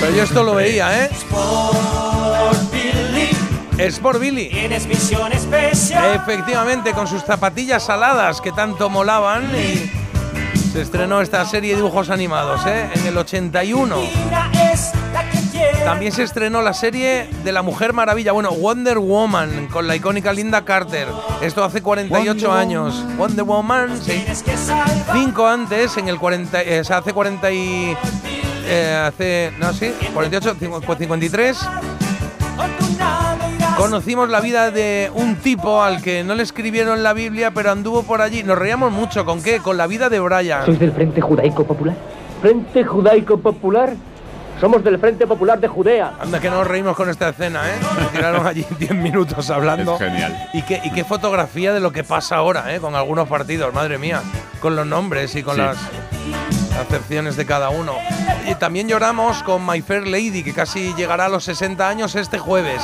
pero 0.00 0.14
yo 0.14 0.22
esto 0.22 0.44
lo 0.44 0.54
veía, 0.54 1.04
¿eh? 1.04 1.10
Sport 3.76 4.20
Billy. 4.20 4.50
Tienes 4.50 4.86
misión 4.86 5.32
especial. 5.32 6.14
Efectivamente, 6.14 6.92
con 6.92 7.08
sus 7.08 7.24
zapatillas 7.24 7.90
aladas 7.90 8.40
que 8.40 8.52
tanto 8.52 8.88
molaban 8.88 9.50
y 9.56 10.03
se 10.74 10.82
estrenó 10.82 11.20
esta 11.20 11.44
serie 11.44 11.70
de 11.70 11.76
dibujos 11.76 12.10
animados 12.10 12.66
¿eh? 12.66 12.90
en 12.96 13.06
el 13.06 13.16
81. 13.16 13.96
Es 14.72 14.90
la 15.12 15.30
que 15.30 15.38
quiere. 15.52 15.78
También 15.84 16.10
se 16.10 16.24
estrenó 16.24 16.62
la 16.62 16.74
serie 16.74 17.28
de 17.44 17.52
la 17.52 17.62
Mujer 17.62 17.92
Maravilla, 17.92 18.32
bueno, 18.32 18.50
Wonder 18.50 18.98
Woman, 18.98 19.68
con 19.68 19.86
la 19.86 19.94
icónica 19.94 20.32
Linda 20.32 20.64
Carter. 20.64 21.06
Esto 21.40 21.62
hace 21.62 21.80
48 21.80 22.48
Wonder 22.48 22.50
años. 22.60 23.04
Wonder 23.16 23.44
Woman, 23.44 24.00
sí. 24.02 24.24
Cinco 25.12 25.46
antes, 25.46 25.96
en 25.96 26.08
el 26.08 26.18
40, 26.18 26.62
eh, 26.62 26.80
o 26.80 26.84
sea, 26.84 26.96
hace 26.98 27.12
40 27.12 27.52
y... 27.52 27.96
eh, 28.66 29.04
hace, 29.06 29.52
no, 29.58 29.72
sí, 29.72 29.92
48, 30.12 30.56
cincu- 30.56 30.82
pues 30.84 30.98
53. 30.98 31.56
Conocimos 33.76 34.28
la 34.28 34.40
vida 34.40 34.70
de 34.70 35.10
un 35.14 35.36
tipo 35.36 35.82
al 35.82 36.00
que 36.00 36.22
no 36.22 36.34
le 36.34 36.42
escribieron 36.44 37.02
la 37.02 37.12
Biblia, 37.12 37.50
pero 37.52 37.72
anduvo 37.72 38.04
por 38.04 38.22
allí. 38.22 38.42
Nos 38.44 38.56
reíamos 38.56 38.92
mucho, 38.92 39.24
¿con 39.24 39.42
qué? 39.42 39.58
Con 39.58 39.76
la 39.76 39.86
vida 39.86 40.08
de 40.08 40.20
Brian. 40.20 40.64
¿Sois 40.64 40.78
del 40.78 40.92
Frente 40.92 41.20
Judaico 41.20 41.64
Popular? 41.64 41.96
¿Frente 42.40 42.84
Judaico 42.84 43.38
Popular? 43.38 43.94
Somos 44.60 44.84
del 44.84 44.98
Frente 45.00 45.26
Popular 45.26 45.58
de 45.58 45.66
Judea. 45.66 46.14
Anda, 46.20 46.38
que 46.40 46.48
nos 46.50 46.64
reímos 46.66 46.96
con 46.96 47.10
esta 47.10 47.28
escena, 47.30 47.62
¿eh? 47.68 47.74
Nos 48.00 48.12
tiraron 48.12 48.46
allí 48.46 48.64
10 48.78 48.92
minutos 48.94 49.50
hablando. 49.50 49.94
Es 49.94 49.98
genial. 49.98 50.48
Y 50.52 50.62
qué, 50.62 50.80
y 50.84 50.90
qué 50.92 51.02
fotografía 51.04 51.72
de 51.72 51.80
lo 51.80 51.90
que 51.90 52.04
pasa 52.04 52.36
ahora, 52.36 52.72
¿eh? 52.74 52.78
Con 52.80 52.94
algunos 52.94 53.28
partidos, 53.28 53.74
madre 53.74 53.98
mía. 53.98 54.22
Con 54.60 54.76
los 54.76 54.86
nombres 54.86 55.34
y 55.34 55.42
con 55.42 55.56
Sí. 55.56 55.60
las 55.62 55.76
acepciones 56.80 57.36
de 57.36 57.44
cada 57.44 57.70
uno. 57.70 57.92
Y 58.48 58.54
también 58.54 58.88
lloramos 58.88 59.42
con 59.42 59.66
My 59.66 59.82
Fair 59.82 60.06
Lady, 60.06 60.44
que 60.44 60.52
casi 60.54 60.94
llegará 60.94 61.26
a 61.26 61.28
los 61.28 61.42
60 61.44 61.88
años 61.88 62.14
este 62.14 62.38
jueves. 62.38 62.80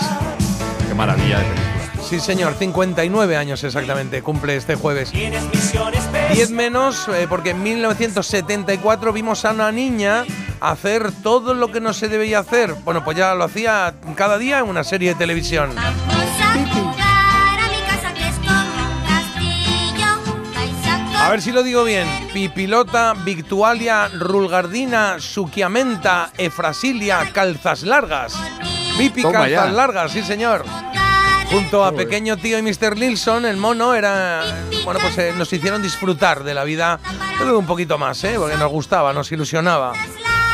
Qué 0.90 0.94
maravilla 0.94 1.38
de 1.38 1.44
película. 1.44 2.02
Sí, 2.02 2.18
señor, 2.18 2.54
59 2.58 3.36
años 3.36 3.62
exactamente, 3.62 4.22
cumple 4.22 4.56
este 4.56 4.74
jueves. 4.74 5.12
Tienes 5.12 5.44
misión 5.54 5.94
especial. 5.94 6.34
10 6.34 6.50
menos, 6.50 7.06
eh, 7.06 7.26
porque 7.28 7.50
en 7.50 7.62
1974 7.62 9.12
vimos 9.12 9.44
a 9.44 9.52
una 9.52 9.70
niña 9.70 10.24
hacer 10.58 11.12
todo 11.22 11.54
lo 11.54 11.70
que 11.70 11.80
no 11.80 11.92
se 11.92 12.08
debía 12.08 12.40
hacer. 12.40 12.74
Bueno, 12.84 13.04
pues 13.04 13.16
ya 13.16 13.36
lo 13.36 13.44
hacía 13.44 13.94
cada 14.16 14.36
día 14.36 14.58
en 14.58 14.68
una 14.68 14.82
serie 14.82 15.10
de 15.10 15.14
televisión. 15.14 15.70
A 21.20 21.28
ver 21.30 21.40
si 21.40 21.52
lo 21.52 21.62
digo 21.62 21.84
bien. 21.84 22.08
Pipilota, 22.32 23.14
Victualia, 23.24 24.08
Rulgardina, 24.08 25.20
Suquiamenta, 25.20 26.32
Efrasilia, 26.36 27.30
Calzas 27.32 27.84
Largas. 27.84 28.34
Calzas 29.22 29.50
ya. 29.50 29.66
Largas, 29.66 30.12
sí 30.12 30.22
señor. 30.22 30.64
Junto 31.50 31.84
a 31.84 31.92
Pequeño 31.92 32.36
Tío 32.36 32.58
y 32.58 32.62
Mr. 32.62 32.96
Nilsson, 32.96 33.44
el 33.44 33.56
mono 33.56 33.94
era. 33.94 34.42
Bueno, 34.84 35.00
pues 35.00 35.18
eh, 35.18 35.32
nos 35.36 35.52
hicieron 35.52 35.82
disfrutar 35.82 36.44
de 36.44 36.54
la 36.54 36.62
vida 36.64 37.00
yo 37.40 37.46
creo 37.46 37.54
que 37.54 37.60
un 37.60 37.66
poquito 37.66 37.96
más, 37.96 38.22
¿eh? 38.24 38.34
Porque 38.36 38.58
nos 38.58 38.70
gustaba, 38.70 39.14
nos 39.14 39.32
ilusionaba. 39.32 39.94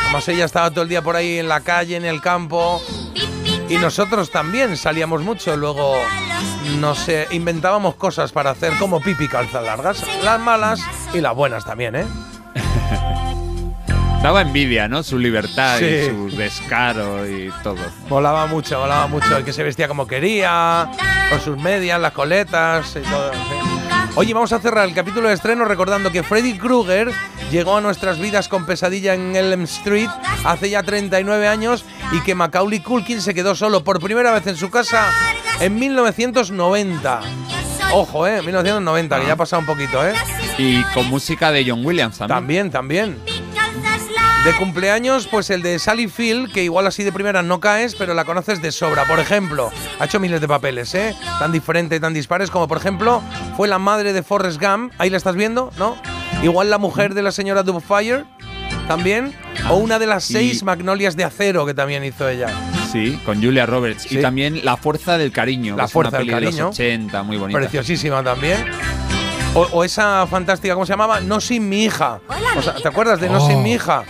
Además, 0.03 0.25
ella 0.29 0.45
estaba 0.45 0.71
todo 0.71 0.83
el 0.83 0.87
día 0.89 1.01
por 1.01 1.17
ahí 1.17 1.37
en 1.37 1.49
la 1.49 1.59
calle, 1.59 1.97
en 1.97 2.05
el 2.05 2.21
campo. 2.21 2.81
Y 3.67 3.75
nosotros 3.75 4.31
también 4.31 4.77
salíamos 4.77 5.21
mucho. 5.21 5.57
Luego 5.57 5.97
nos 6.79 7.09
eh, 7.09 7.27
inventábamos 7.31 7.95
cosas 7.95 8.31
para 8.31 8.51
hacer 8.51 8.71
como 8.79 9.01
pipi 9.01 9.27
calzas 9.27 9.65
largas. 9.65 10.01
Las 10.23 10.39
malas 10.39 10.79
y 11.13 11.19
las 11.19 11.35
buenas 11.35 11.65
también, 11.65 11.97
¿eh? 11.97 12.05
Daba 14.21 14.41
envidia, 14.41 14.87
¿no? 14.87 15.03
Su 15.03 15.17
libertad 15.19 15.77
Sí. 15.79 15.85
y 15.85 16.05
su 16.09 16.35
descaro 16.35 17.25
y 17.27 17.51
todo. 17.63 17.77
Volaba 18.09 18.47
mucho, 18.47 18.79
volaba 18.79 19.07
mucho. 19.07 19.37
El 19.37 19.45
que 19.45 19.53
se 19.53 19.63
vestía 19.63 19.87
como 19.87 20.05
quería, 20.07 20.89
con 21.29 21.39
sus 21.39 21.57
medias, 21.57 21.99
las 22.01 22.11
coletas 22.13 22.95
y 22.95 22.99
todo. 23.09 23.31
Oye, 24.15 24.33
vamos 24.33 24.51
a 24.51 24.59
cerrar 24.59 24.87
el 24.87 24.95
capítulo 24.95 25.29
de 25.29 25.35
estreno 25.35 25.63
recordando 25.65 26.11
que 26.11 26.23
Freddy 26.23 26.57
Krueger 26.57 27.11
llegó 27.51 27.77
a 27.77 27.81
nuestras 27.81 28.19
vidas 28.19 28.49
con 28.49 28.65
pesadilla 28.65 29.13
en 29.13 29.35
Elm 29.35 29.63
Street 29.63 30.09
hace 30.43 30.71
ya 30.71 30.81
39 30.81 31.47
años 31.47 31.85
y 32.11 32.19
que 32.21 32.33
Macaulay 32.33 32.79
Culkin 32.79 33.21
se 33.21 33.35
quedó 33.35 33.53
solo 33.55 33.83
por 33.83 33.99
primera 34.01 34.31
vez 34.33 34.47
en 34.47 34.57
su 34.57 34.71
casa 34.71 35.09
en 35.61 35.75
1990. 35.79 37.21
Ojo, 37.93 38.27
eh, 38.27 38.41
1990, 38.41 39.19
que 39.21 39.27
ya 39.27 39.33
ha 39.33 39.37
pasado 39.37 39.59
un 39.61 39.65
poquito, 39.67 40.05
eh. 40.05 40.13
Y 40.57 40.81
con 40.93 41.05
música 41.07 41.51
de 41.51 41.63
John 41.69 41.85
Williams 41.85 42.17
también. 42.17 42.69
También, 42.71 42.71
también. 42.71 43.17
De 44.45 44.53
cumpleaños, 44.55 45.27
pues 45.27 45.49
el 45.49 45.61
de 45.61 45.77
Sally 45.77 46.07
Field, 46.07 46.53
que 46.53 46.63
igual 46.63 46.87
así 46.87 47.03
de 47.03 47.11
primera 47.11 47.41
no 47.43 47.59
caes, 47.59 47.95
pero 47.95 48.13
la 48.13 48.23
conoces 48.23 48.61
de 48.61 48.71
sobra. 48.71 49.03
Por 49.03 49.19
ejemplo, 49.19 49.71
ha 49.99 50.05
hecho 50.05 50.21
miles 50.21 50.39
de 50.39 50.47
papeles, 50.47 50.95
¿eh? 50.95 51.13
Tan 51.39 51.51
diferentes, 51.51 51.99
tan 51.99 52.13
dispares, 52.13 52.49
como 52.49 52.65
por 52.67 52.77
ejemplo, 52.77 53.21
fue 53.57 53.67
la 53.67 53.77
madre 53.77 54.13
de 54.13 54.23
Forrest 54.23 54.61
Gump. 54.61 54.93
Ahí 54.99 55.09
la 55.09 55.17
estás 55.17 55.35
viendo, 55.35 55.71
¿no? 55.77 55.97
Igual 56.43 56.69
la 56.69 56.77
mujer 56.77 57.13
de 57.13 57.23
la 57.23 57.31
señora 57.33 57.63
Dubfire, 57.63 58.23
también. 58.87 59.33
O 59.69 59.75
una 59.75 59.99
de 59.99 60.07
las 60.07 60.29
Y- 60.29 60.33
seis 60.33 60.63
magnolias 60.63 61.17
de 61.17 61.25
acero 61.25 61.65
que 61.65 61.73
también 61.73 62.05
hizo 62.05 62.29
ella. 62.29 62.47
Sí, 62.89 63.19
con 63.25 63.43
Julia 63.43 63.65
Roberts. 63.65 64.03
Sí. 64.03 64.17
Y 64.17 64.21
también 64.21 64.63
La 64.63 64.77
Fuerza 64.77 65.17
del 65.17 65.33
Cariño. 65.33 65.75
La 65.75 65.89
Fuerza 65.89 66.19
del 66.19 66.27
peli 66.27 66.29
de 66.39 66.45
Cariño. 66.45 66.65
los 66.67 66.75
80, 66.75 67.23
muy 67.23 67.35
bonita. 67.35 67.59
Preciosísima 67.59 68.23
también. 68.23 68.63
O, 69.57 69.61
o 69.71 69.83
esa 69.83 70.27
fantástica, 70.27 70.75
¿cómo 70.75 70.85
se 70.85 70.93
llamaba? 70.93 71.19
No 71.19 71.41
sin 71.41 71.67
mi 71.67 71.85
hija. 71.85 72.19
O 72.55 72.61
sea, 72.61 72.75
¿Te 72.75 72.87
acuerdas 72.87 73.19
de 73.19 73.27
No 73.27 73.45
sin 73.45 73.63
mi 73.63 73.73
hija? 73.73 74.03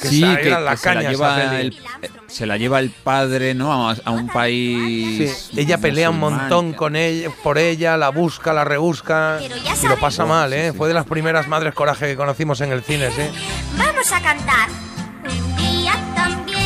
Que 0.00 0.08
Sí, 0.08 0.22
que, 0.22 0.48
era 0.48 0.60
la 0.60 0.70
que 0.72 0.76
se, 0.78 0.88
la 0.88 0.94
caña 0.94 1.10
lleva 1.10 1.60
el, 1.60 1.78
eh, 2.02 2.10
se 2.26 2.46
la 2.46 2.56
lleva 2.56 2.80
el 2.80 2.90
padre, 2.90 3.54
¿no? 3.54 3.90
A, 3.90 3.96
a 4.04 4.10
un 4.10 4.28
país. 4.28 5.48
Sí, 5.50 5.60
ella 5.60 5.78
pelea 5.78 6.08
un 6.10 6.18
montón 6.18 6.72
con 6.72 6.96
ella, 6.96 7.30
por 7.42 7.58
ella, 7.58 7.96
la 7.96 8.08
busca, 8.08 8.52
la 8.54 8.64
rebusca 8.64 9.38
y 9.82 9.86
lo 9.86 9.98
pasa 9.98 10.24
mal, 10.24 10.52
¿eh? 10.54 10.72
Fue 10.72 10.88
de 10.88 10.94
las 10.94 11.04
primeras 11.04 11.46
madres 11.46 11.74
coraje 11.74 12.06
que 12.06 12.16
conocimos 12.16 12.60
en 12.62 12.72
el 12.72 12.82
cine, 12.82 13.10
sí. 13.10 13.22
Vamos 13.76 14.10
a 14.12 14.20
cantar. 14.22 14.68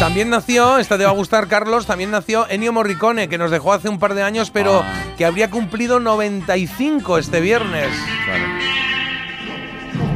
También. 0.01 0.31
Nació, 0.31 0.79
esta 0.79 0.97
te 0.99 1.05
va 1.05 1.11
a 1.11 1.15
gustar, 1.15 1.47
Carlos, 1.47 1.87
también 1.87 2.11
nació 2.11 2.47
Ennio 2.49 2.73
Morricone, 2.73 3.29
que 3.29 3.37
nos 3.39 3.51
dejó 3.51 3.73
hace 3.75 3.89
un 3.89 3.99
par 3.99 4.15
de 4.15 4.23
años, 4.23 4.51
pero 4.51 4.83
que 5.19 5.25
habría 5.27 5.51
cumplido 5.51 6.01
95 6.01 7.19
este 7.19 7.41
viernes. 7.41 7.89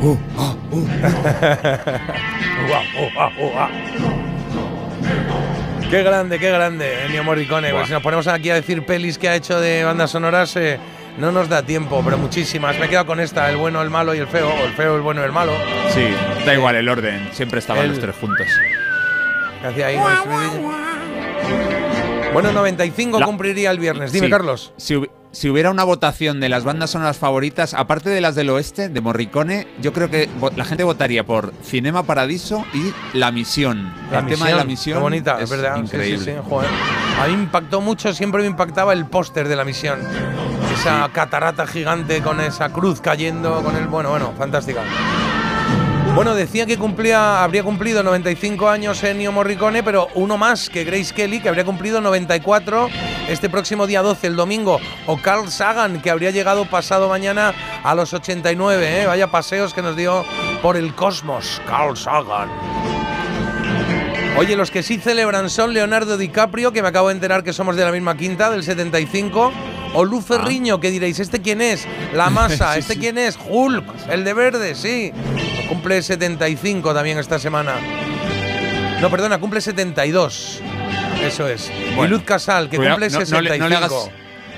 Uh, 0.01 0.17
ah, 0.39 0.55
uh. 0.71 0.87
Ua, 2.71 2.83
ua, 3.15 3.33
ua. 3.39 3.71
Qué 5.91 6.03
grande, 6.03 6.39
qué 6.39 6.51
grande, 6.51 7.05
Ennio 7.07 7.23
Morricone. 7.23 7.71
Pues 7.71 7.87
si 7.89 7.93
nos 7.93 8.03
ponemos 8.03 8.27
aquí 8.27 8.51
a 8.51 8.55
decir 8.55 8.85
pelis 8.87 9.19
que 9.19 9.29
ha 9.29 9.35
hecho 9.37 9.61
de 9.61 9.85
bandas 9.85 10.11
sonoras, 10.11 10.57
eh, 10.57 10.79
no 11.19 11.31
nos 11.31 11.49
da 11.49 11.63
tiempo, 11.63 12.01
pero 12.05 12.17
muchísimas. 12.19 12.79
Me 12.79 12.87
he 12.87 12.89
quedado 12.89 13.07
con 13.07 13.21
esta, 13.21 13.51
el 13.51 13.57
bueno, 13.57 13.83
el 13.83 13.91
malo 13.91 14.15
y 14.15 14.19
el 14.19 14.27
feo, 14.27 14.49
o 14.49 14.65
el 14.65 14.73
feo, 14.73 14.97
el 14.97 15.03
bueno 15.03 15.21
y 15.21 15.25
el 15.25 15.33
malo. 15.33 15.53
Sí, 15.93 16.07
da 16.47 16.55
igual 16.55 16.75
el 16.77 16.89
orden. 16.89 17.29
Siempre 17.33 17.59
estaban 17.61 17.85
El- 17.85 17.91
los 17.91 18.01
tres 18.01 18.15
juntos. 18.21 18.47
Que 19.65 19.69
hacía 19.71 19.87
ahí 19.87 19.97
una 19.97 20.13
escudilla. 20.15 20.61
Bueno, 22.35 22.53
95 22.53 23.19
La- 23.19 23.25
cumpliría 23.25 23.71
el 23.71 23.79
viernes. 23.79 24.13
Dime, 24.13 24.27
Sí, 24.27 24.31
Carlos. 24.31 24.75
Si, 24.77 25.01
si 25.33 25.49
hubiera 25.49 25.71
una 25.71 25.85
votación 25.85 26.39
de 26.39 26.51
las 26.51 26.65
bandas 26.65 26.91
sonoras 26.91 27.17
favoritas, 27.17 27.73
aparte 27.73 28.11
de 28.11 28.21
las 28.21 28.35
del 28.35 28.51
oeste, 28.51 28.91
de 28.91 29.01
Morricone, 29.01 29.67
yo 29.81 29.95
creo 29.95 30.11
que 30.11 30.29
vo- 30.39 30.53
la 30.55 30.67
gente 30.67 30.85
votaría 30.85 31.25
por 31.25 31.55
Cinema 31.65 32.03
Paradiso 32.03 32.67
y 32.75 32.93
La 33.17 33.33
Misión. 33.33 33.91
La 34.13 34.19
el 34.19 34.27
tema 34.27 34.49
de 34.49 34.55
La 34.55 34.65
Misión 34.65 34.99
Qué 34.99 35.03
bonita, 35.03 35.41
es 35.41 35.49
verdad. 35.49 35.77
Sí, 35.77 35.81
increíble. 35.81 36.19
Sí, 36.19 36.31
sí, 36.33 36.37
joder. 36.47 36.69
A 37.23 37.27
mí 37.29 37.37
me 37.37 37.45
impactó 37.45 37.81
mucho, 37.81 38.13
siempre 38.13 38.43
me 38.43 38.49
impactaba 38.49 38.93
el 38.93 39.07
póster 39.07 39.49
de 39.49 39.57
la 39.57 39.65
misión. 39.65 39.99
Esa 40.75 41.09
catarata 41.11 41.67
gigante 41.67 42.21
con 42.21 42.39
esa 42.43 42.69
cruz 42.69 43.01
cayendo, 43.01 43.63
con 43.63 43.77
el. 43.77 43.87
Bueno, 43.87 44.11
bueno, 44.11 44.35
fantástica. 44.37 44.83
Bueno, 46.15 46.37
decía 46.37 46.65
que 46.65 46.79
cumplía, 46.79 47.43
habría 47.43 47.65
cumplido 47.65 48.05
95 48.05 48.69
años 48.69 49.03
Ennio 49.03 49.33
Morricone, 49.33 49.83
pero 49.83 50.07
uno 50.15 50.39
más 50.39 50.71
que 50.71 50.85
Grace 50.85 51.13
Kelly, 51.13 51.41
que 51.41 51.49
habría 51.49 51.65
cumplido 51.65 52.01
94 52.01 52.89
este 53.29 53.51
próximo 53.51 53.89
día 53.89 54.01
12, 54.01 54.29
el 54.29 54.37
domingo. 54.37 54.79
O 55.07 55.17
Carl 55.17 55.51
Sagan, 55.51 56.01
que 56.01 56.11
habría 56.11 56.31
llegado 56.31 56.67
pasado 56.67 57.09
mañana 57.09 57.53
a 57.83 57.97
los 57.97 58.15
89. 58.15 59.03
¿eh? 59.03 59.07
Vaya 59.07 59.33
paseos 59.33 59.75
que 59.75 59.83
nos 59.83 59.97
dio 59.97 60.25
por 60.63 60.77
el 60.77 60.95
cosmos, 60.95 61.61
Carl 61.67 61.97
Sagan. 61.97 62.49
Oye, 64.39 64.55
los 64.55 64.71
que 64.71 64.85
sí 64.85 64.99
celebran 64.99 65.51
son 65.51 65.75
Leonardo 65.75 66.17
DiCaprio, 66.17 66.73
que 66.73 66.83
me 66.83 66.89
acabo 66.89 67.09
de 67.09 67.15
enterar 67.15 67.43
que 67.43 67.53
somos 67.53 67.75
de 67.75 67.85
la 67.85 67.91
misma 67.91 68.17
quinta, 68.17 68.51
del 68.51 68.63
75. 68.63 69.53
O 69.95 70.05
Luz 70.05 70.25
Ferriño, 70.27 70.81
que 70.81 70.91
diréis, 70.91 71.21
¿este 71.21 71.41
quién 71.41 71.61
es? 71.61 71.87
La 72.13 72.29
masa, 72.31 72.75
Sí, 72.75 72.81
¿este 72.81 72.95
sí. 72.95 73.01
quién 73.01 73.17
es? 73.19 73.39
Hulk, 73.49 73.85
el 74.11 74.25
de 74.25 74.35
verde, 74.35 74.75
sí. 74.75 75.13
Cumple 75.69 76.03
75 76.03 76.93
también 76.93 77.19
esta 77.19 77.39
semana. 77.39 77.75
No, 79.01 79.11
perdona, 79.11 79.39
cumple 79.39 79.61
72. 79.61 80.61
Eso 81.23 81.49
es. 81.49 81.71
y 81.71 82.07
Luz 82.07 82.23
Casal, 82.23 82.69
que 82.69 82.77
Cuidado, 82.77 82.97
cumple 82.97 83.11
no- 83.11 83.15
no 83.15 83.41
le- 83.41 83.51
65. 83.51 83.63
no 83.65 83.69
le 83.69 83.77
hagas- 83.77 84.11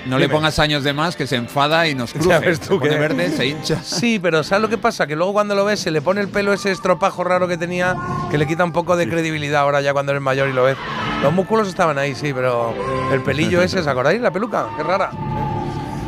No 0.06 0.18
le 0.18 0.26
Dime. 0.26 0.34
pongas 0.34 0.58
años 0.58 0.84
de 0.84 0.92
más 0.92 1.16
que 1.16 1.26
se 1.26 1.36
enfada 1.36 1.86
y 1.88 1.94
nos 1.94 2.12
cruce. 2.14 2.28
Ya 2.28 2.38
ves 2.38 2.60
tú 2.60 2.74
se 2.74 2.78
pone 2.78 2.90
que- 2.90 2.98
verde, 2.98 3.30
se 3.30 3.46
hincha. 3.46 3.80
Sí, 3.84 4.18
pero 4.18 4.42
¿sabes 4.44 4.62
lo 4.62 4.68
que 4.68 4.78
pasa? 4.78 5.06
Que 5.06 5.16
luego 5.16 5.32
cuando 5.32 5.54
lo 5.54 5.64
ves 5.64 5.80
se 5.80 5.90
le 5.90 6.00
pone 6.02 6.20
el 6.20 6.28
pelo 6.28 6.52
ese 6.52 6.70
estropajo 6.70 7.24
raro 7.24 7.48
que 7.48 7.56
tenía 7.58 7.96
que 8.30 8.38
le 8.38 8.46
quita 8.46 8.64
un 8.64 8.72
poco 8.72 8.96
de 8.96 9.08
credibilidad 9.08 9.62
ahora 9.62 9.80
ya 9.80 9.92
cuando 9.92 10.12
eres 10.12 10.22
mayor 10.22 10.48
y 10.48 10.52
lo 10.52 10.64
ves. 10.64 10.76
Los 11.22 11.32
músculos 11.32 11.68
estaban 11.68 11.98
ahí, 11.98 12.14
sí, 12.14 12.32
pero 12.32 12.74
el 13.12 13.22
pelillo 13.22 13.60
ese, 13.62 13.80
¿os 13.80 13.86
acordáis? 13.86 14.20
La 14.20 14.30
peluca, 14.30 14.68
qué 14.76 14.82
rara. 14.82 15.10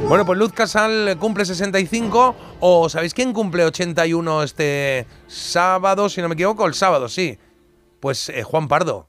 Bueno, 0.08 0.24
pues 0.24 0.38
Luz 0.38 0.52
Casal 0.52 1.16
cumple 1.18 1.44
65 1.44 2.36
o 2.60 2.88
¿sabéis 2.88 3.14
quién 3.14 3.32
cumple 3.32 3.64
81 3.64 4.42
este 4.44 5.06
sábado, 5.26 6.08
si 6.08 6.22
no 6.22 6.28
me 6.28 6.34
equivoco? 6.34 6.66
El 6.66 6.74
sábado, 6.74 7.08
sí. 7.08 7.38
Pues 8.00 8.28
eh, 8.28 8.42
Juan 8.44 8.68
Pardo. 8.68 9.08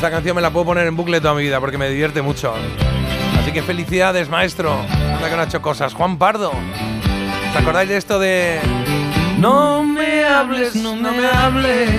Esta 0.00 0.10
canción 0.10 0.34
me 0.34 0.40
la 0.40 0.50
puedo 0.50 0.64
poner 0.64 0.86
en 0.86 0.96
bucle 0.96 1.20
toda 1.20 1.34
mi 1.34 1.42
vida 1.42 1.60
porque 1.60 1.76
me 1.76 1.86
divierte 1.86 2.22
mucho. 2.22 2.54
Así 3.38 3.52
que 3.52 3.60
felicidades, 3.60 4.30
maestro. 4.30 4.80
Anda 4.80 5.28
que 5.28 5.36
no 5.36 5.42
ha 5.42 5.44
hecho 5.44 5.60
cosas. 5.60 5.92
Juan 5.92 6.16
Pardo. 6.16 6.52
¿Os 7.50 7.56
acordáis 7.56 7.90
de 7.90 7.98
esto 7.98 8.18
de... 8.18 8.60
No 9.36 9.84
me 9.84 10.24
hables, 10.24 10.74
no 10.74 10.94
me 10.94 11.26
hables. 11.26 11.90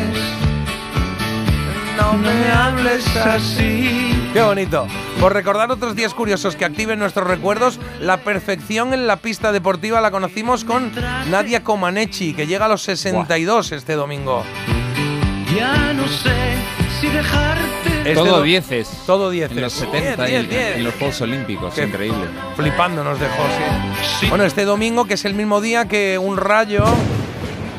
No 1.96 2.14
me 2.14 2.52
hables 2.52 3.06
así. 3.18 4.32
Qué 4.34 4.42
bonito. 4.42 4.88
Por 5.20 5.34
recordar 5.34 5.70
otros 5.70 5.96
días 5.96 6.16
curiosos 6.16 6.56
que 6.56 6.66
activen 6.66 6.98
nuestros 6.98 7.28
recuerdos, 7.28 7.80
la 8.00 8.18
perfección 8.18 8.96
en 8.96 9.06
la 9.06 9.18
pista 9.18 9.52
deportiva 9.52 10.02
la 10.02 10.10
conocimos 10.10 10.66
con 10.66 10.92
Nadia 11.30 11.64
Comaneci, 11.64 12.34
que 12.34 12.48
llega 12.48 12.66
a 12.66 12.70
los 12.70 12.82
62 12.82 13.74
este 13.74 13.94
domingo. 13.94 14.44
Ya 15.56 15.94
no 15.94 16.08
sé 16.08 16.34
si 17.00 17.08
dejarte. 17.10 17.91
Este 18.02 18.14
todo 18.16 18.38
do- 18.38 18.42
dieces. 18.44 18.90
Todo 19.06 19.30
dieces. 19.30 19.56
En 19.56 19.62
los 19.64 19.74
70 19.74 20.26
Diez, 20.26 20.44
y 20.44 20.48
diez, 20.48 20.50
diez. 20.50 20.78
en 20.78 20.84
los 20.86 20.94
Juegos 20.96 21.22
Olímpicos. 21.22 21.74
Qué 21.74 21.84
Increíble. 21.84 22.26
Flipando 22.56 23.04
nos 23.04 23.20
dejó, 23.20 23.44
sí. 24.20 24.28
Bueno, 24.28 24.44
este 24.44 24.66
domingo, 24.66 25.06
que 25.06 25.14
es 25.16 25.26
el 25.26 25.34
mismo 25.36 25.62
día 25.62 25.88
que 25.88 26.18
un 26.18 26.38
rayo 26.38 26.84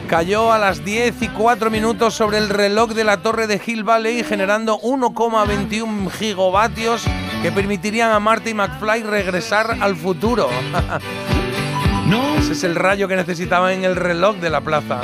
cayó 0.08 0.52
a 0.52 0.58
las 0.58 0.84
10 0.84 1.22
y 1.22 1.28
4 1.28 1.70
minutos 1.70 2.14
sobre 2.14 2.38
el 2.38 2.50
reloj 2.50 2.90
de 2.92 3.02
la 3.04 3.16
torre 3.22 3.46
de 3.46 3.60
Hill 3.64 3.82
Valley, 3.82 4.22
generando 4.22 4.78
1,21 4.80 6.10
gigavatios 6.10 7.02
que 7.42 7.50
permitirían 7.50 8.12
a 8.12 8.20
Marty 8.20 8.52
McFly 8.54 9.02
regresar 9.02 9.78
al 9.80 9.96
futuro. 9.96 10.48
Ese 12.38 12.52
es 12.52 12.64
el 12.64 12.74
rayo 12.74 13.08
que 13.08 13.16
necesitaba 13.16 13.72
en 13.72 13.84
el 13.84 13.96
reloj 13.96 14.36
de 14.36 14.50
la 14.50 14.60
plaza. 14.60 15.00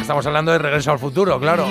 Estamos 0.00 0.24
hablando 0.26 0.52
de 0.52 0.58
regreso 0.58 0.90
al 0.92 0.98
futuro, 0.98 1.38
claro. 1.38 1.66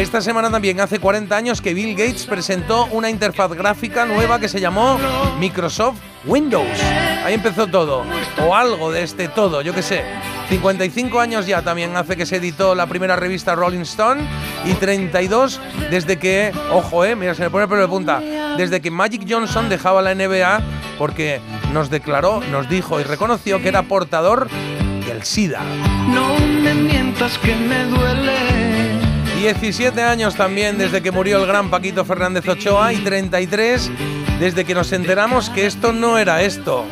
Esta 0.00 0.22
semana 0.22 0.50
también, 0.50 0.80
hace 0.80 0.98
40 0.98 1.36
años, 1.36 1.60
que 1.60 1.74
Bill 1.74 1.94
Gates 1.94 2.24
presentó 2.24 2.86
una 2.86 3.10
interfaz 3.10 3.52
gráfica 3.52 4.06
nueva 4.06 4.40
que 4.40 4.48
se 4.48 4.58
llamó 4.58 4.98
Microsoft 5.38 5.98
Windows. 6.24 6.66
Ahí 7.22 7.34
empezó 7.34 7.66
todo. 7.66 8.04
O 8.42 8.54
algo 8.54 8.90
de 8.90 9.02
este 9.02 9.28
todo, 9.28 9.60
yo 9.60 9.74
qué 9.74 9.82
sé. 9.82 10.02
55 10.48 11.20
años 11.20 11.46
ya 11.46 11.60
también 11.60 11.94
hace 11.98 12.16
que 12.16 12.24
se 12.24 12.36
editó 12.36 12.74
la 12.74 12.86
primera 12.86 13.14
revista 13.14 13.54
Rolling 13.54 13.80
Stone 13.80 14.22
y 14.64 14.72
32 14.72 15.60
desde 15.90 16.18
que, 16.18 16.50
ojo, 16.72 17.04
eh, 17.04 17.14
mira, 17.14 17.34
se 17.34 17.42
me 17.42 17.50
pone 17.50 17.64
el 17.64 17.68
pelo 17.68 17.82
de 17.82 17.88
punta, 17.88 18.20
desde 18.56 18.80
que 18.80 18.90
Magic 18.90 19.26
Johnson 19.28 19.68
dejaba 19.68 20.00
la 20.00 20.14
NBA 20.14 20.62
porque 20.96 21.42
nos 21.74 21.90
declaró, 21.90 22.40
nos 22.50 22.70
dijo 22.70 23.00
y 23.00 23.02
reconoció 23.02 23.60
que 23.60 23.68
era 23.68 23.82
portador 23.82 24.48
del 25.06 25.24
SIDA. 25.24 25.60
No 26.08 26.38
me 26.38 26.72
mientas 26.72 27.36
que 27.36 27.54
me 27.54 27.84
duele. 27.84 28.49
17 29.40 30.02
años 30.02 30.34
también 30.34 30.76
desde 30.76 31.00
que 31.00 31.10
murió 31.10 31.38
el 31.38 31.46
gran 31.46 31.70
Paquito 31.70 32.04
Fernández 32.04 32.46
Ochoa 32.46 32.92
y 32.92 32.98
33 32.98 33.90
desde 34.38 34.66
que 34.66 34.74
nos 34.74 34.92
enteramos 34.92 35.48
que 35.48 35.64
esto 35.64 35.94
no 35.94 36.18
era 36.18 36.42
esto. 36.42 36.84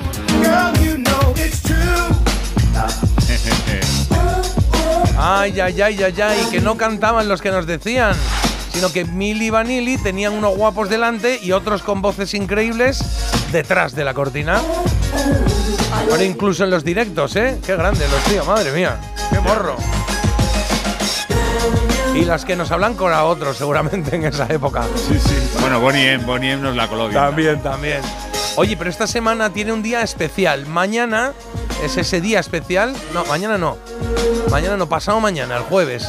Ay, 5.18 5.60
ay, 5.60 5.82
ay, 5.82 6.02
ay, 6.02 6.20
ay, 6.22 6.46
que 6.50 6.62
no 6.62 6.78
cantaban 6.78 7.28
los 7.28 7.42
que 7.42 7.50
nos 7.50 7.66
decían, 7.66 8.16
sino 8.72 8.90
que 8.90 9.04
Mili 9.04 9.48
y 9.48 9.50
Vanilli 9.50 9.98
tenían 9.98 10.32
unos 10.32 10.56
guapos 10.56 10.88
delante 10.88 11.38
y 11.42 11.52
otros 11.52 11.82
con 11.82 12.00
voces 12.00 12.32
increíbles 12.32 13.04
detrás 13.52 13.94
de 13.94 14.04
la 14.04 14.14
cortina. 14.14 14.62
Ahora 16.10 16.24
incluso 16.24 16.64
en 16.64 16.70
los 16.70 16.82
directos, 16.82 17.36
¿eh? 17.36 17.58
Qué 17.66 17.76
grande 17.76 18.08
los 18.08 18.22
tíos, 18.24 18.46
madre 18.46 18.72
mía, 18.72 18.98
qué 19.30 19.38
morro. 19.40 19.76
Y 22.18 22.24
las 22.24 22.44
que 22.44 22.56
nos 22.56 22.72
hablan 22.72 22.94
con 22.94 23.12
a 23.12 23.22
otros, 23.22 23.56
seguramente 23.56 24.16
en 24.16 24.24
esa 24.24 24.46
época. 24.46 24.82
Sí, 24.96 25.16
sí. 25.20 25.36
Bueno, 25.60 25.78
Bonnie 25.78 26.14
M, 26.14 26.24
Bonnie 26.24 26.50
M 26.50 26.62
nos 26.64 26.74
la 26.74 26.88
coló 26.88 27.06
bien. 27.06 27.14
También, 27.14 27.62
también. 27.62 28.00
Oye, 28.56 28.76
pero 28.76 28.90
esta 28.90 29.06
semana 29.06 29.52
tiene 29.52 29.72
un 29.72 29.84
día 29.84 30.02
especial. 30.02 30.66
Mañana 30.66 31.32
es 31.84 31.96
ese 31.96 32.20
día 32.20 32.40
especial. 32.40 32.92
No, 33.14 33.24
mañana 33.26 33.56
no. 33.56 33.78
Mañana 34.50 34.76
no, 34.76 34.88
pasado 34.88 35.20
mañana, 35.20 35.58
el 35.58 35.62
jueves. 35.62 36.08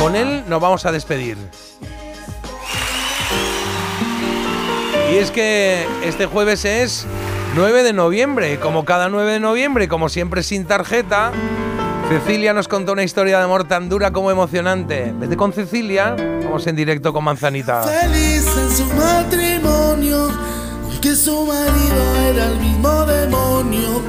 Con 0.00 0.16
él 0.16 0.42
nos 0.48 0.60
vamos 0.60 0.86
a 0.86 0.92
despedir. 0.92 1.38
Y 5.12 5.16
es 5.18 5.30
que 5.30 5.86
este 6.02 6.26
jueves 6.26 6.64
es 6.64 7.06
9 7.54 7.84
de 7.84 7.92
noviembre. 7.92 8.58
Como 8.58 8.84
cada 8.84 9.08
9 9.08 9.34
de 9.34 9.40
noviembre, 9.40 9.86
como 9.86 10.08
siempre 10.08 10.42
sin 10.42 10.64
tarjeta, 10.64 11.30
Cecilia 12.14 12.54
nos 12.54 12.68
contó 12.68 12.92
una 12.92 13.02
historia 13.02 13.38
de 13.38 13.44
amor 13.44 13.64
tan 13.64 13.88
dura 13.88 14.12
como 14.12 14.30
emocionante. 14.30 15.12
Vete 15.18 15.36
con 15.36 15.52
Cecilia. 15.52 16.14
Vamos 16.44 16.64
en 16.68 16.76
directo 16.76 17.12
con 17.12 17.24
Manzanita. 17.24 17.82
Feliz 17.82 18.46
en 18.56 18.70
su 18.70 18.84
matrimonio, 18.94 20.30
que 21.02 21.16
su 21.16 21.44
marido 21.44 22.16
era 22.30 22.46
el 22.52 22.60
mismo 22.60 23.04
demonio. 23.04 24.00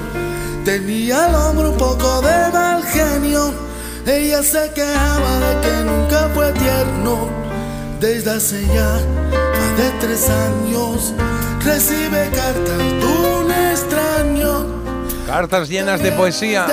Tenía 0.63 1.25
al 1.25 1.33
hombro 1.33 1.71
un 1.71 1.77
poco 1.79 2.21
de 2.21 2.51
mal 2.53 2.83
genio. 2.83 3.51
Ella 4.05 4.43
se 4.43 4.71
quejaba 4.75 5.39
de 5.39 5.67
que 5.67 5.83
nunca 5.83 6.29
fue 6.35 6.53
tierno. 6.53 7.27
Desde 7.99 8.29
hace 8.29 8.67
ya 8.67 8.99
más 9.31 9.77
de 9.77 9.89
tres 9.99 10.29
años 10.29 11.11
recibe 11.63 12.29
cartas 12.29 12.81
extraño. 13.01 13.44
Cartas 15.25 15.69
llenas 15.69 16.01
de 16.01 16.11
poesía. 16.11 16.67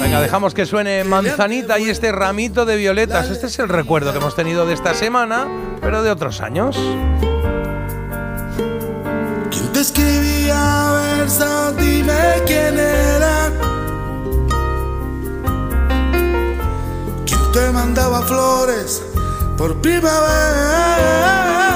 Venga, 0.00 0.20
dejamos 0.20 0.52
que 0.54 0.66
suene 0.66 1.04
manzanita 1.04 1.78
y 1.78 1.88
este 1.90 2.12
ramito 2.12 2.64
de 2.64 2.76
violetas. 2.76 3.30
Este 3.30 3.46
es 3.46 3.58
el 3.58 3.68
recuerdo 3.68 4.12
que 4.12 4.18
hemos 4.18 4.34
tenido 4.34 4.66
de 4.66 4.74
esta 4.74 4.94
semana, 4.94 5.46
pero 5.80 6.02
de 6.02 6.10
otros 6.10 6.40
años. 6.40 6.76
¿Quién 9.50 9.72
te 9.72 9.80
escribía 9.80 10.92
versos? 11.18 11.76
Dime 11.76 12.42
quién 12.46 12.78
era. 12.78 13.52
¿Quién 17.24 17.52
te 17.52 17.70
mandaba 17.70 18.22
flores 18.22 19.02
por 19.56 19.76
primavera? 19.80 21.75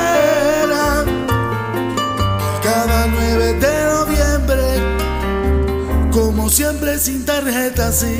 Sin 7.00 7.24
tarjeta, 7.24 7.90
sí. 7.92 8.18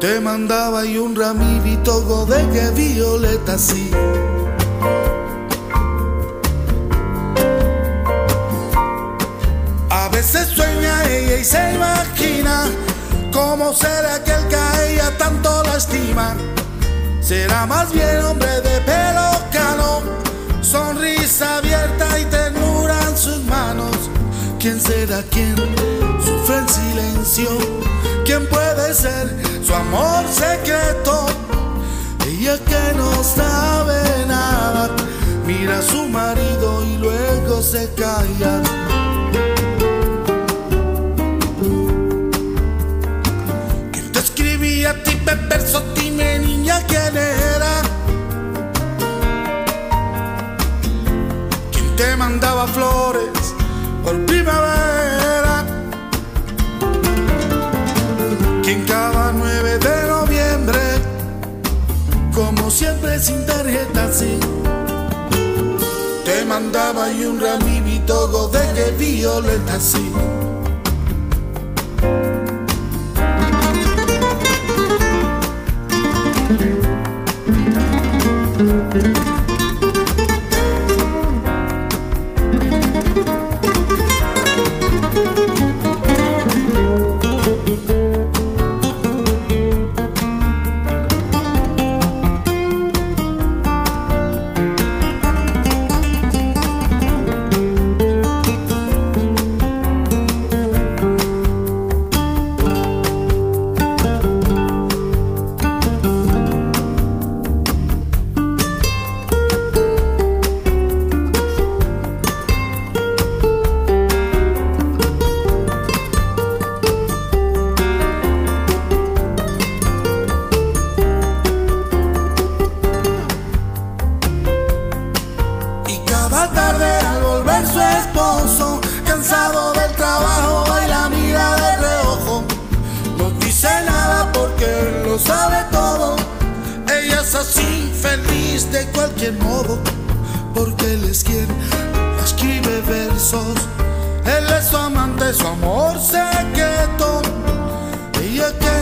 Te 0.00 0.18
mandaba 0.18 0.86
y 0.86 0.96
un 0.96 1.14
ramito 1.14 2.24
de 2.24 2.48
que 2.48 2.70
violeta, 2.70 3.58
sí. 3.58 3.90
A 9.90 10.08
veces 10.08 10.48
sueña 10.48 11.04
ella 11.04 11.36
y 11.36 11.44
se 11.44 11.74
imagina 11.74 12.64
cómo 13.30 13.74
será 13.74 14.14
aquel 14.14 14.48
que 14.48 14.56
a 14.56 14.84
ella 14.86 15.18
tanto 15.18 15.62
la 15.64 15.76
estima. 15.76 16.34
Será 17.20 17.66
más 17.66 17.92
bien 17.92 18.24
hombre 18.24 18.60
de 18.62 18.80
pelo 18.80 19.30
cano, 19.52 20.00
sonrisa 20.62 21.58
abierta 21.58 22.18
y 22.18 22.24
¿Quién 24.66 24.80
será 24.80 25.22
quien 25.30 25.54
sufre 26.20 26.56
en 26.56 26.68
silencio? 26.68 27.50
¿Quién 28.24 28.48
puede 28.48 28.92
ser 28.94 29.32
su 29.64 29.72
amor 29.72 30.24
secreto? 30.28 31.26
Ella 32.26 32.58
que 32.58 32.96
no 32.96 33.22
sabe 33.22 34.26
nada, 34.26 34.90
mira 35.46 35.78
a 35.78 35.82
su 35.82 36.08
marido 36.08 36.84
y 36.84 36.96
luego 36.96 37.62
se 37.62 37.88
calla. 37.94 38.60
¿Quién 43.92 44.10
te 44.10 44.18
escribía 44.18 44.90
a 44.90 44.94
ti, 45.04 45.12
Pepe 45.24 45.60
Sotime, 45.60 46.40
niña, 46.40 46.82
quién 46.88 47.16
era? 47.16 47.82
¿Quién 51.70 51.94
te 51.94 52.16
mandaba 52.16 52.66
flores 52.66 53.54
por 54.06 54.14
primavera? 54.46 55.64
¿Quién 58.62 58.84
cada 58.84 59.32
9 59.32 59.78
de 59.78 60.06
noviembre, 60.06 60.80
como 62.32 62.70
siempre 62.70 63.18
sin 63.18 63.44
tarjeta, 63.44 64.12
sí? 64.12 64.38
Te 66.24 66.44
mandaba 66.44 67.10
y 67.10 67.24
un 67.24 67.40
ramito 67.40 68.48
de 68.48 68.72
que 68.74 68.90
violeta, 68.92 69.80
sí. 69.80 70.12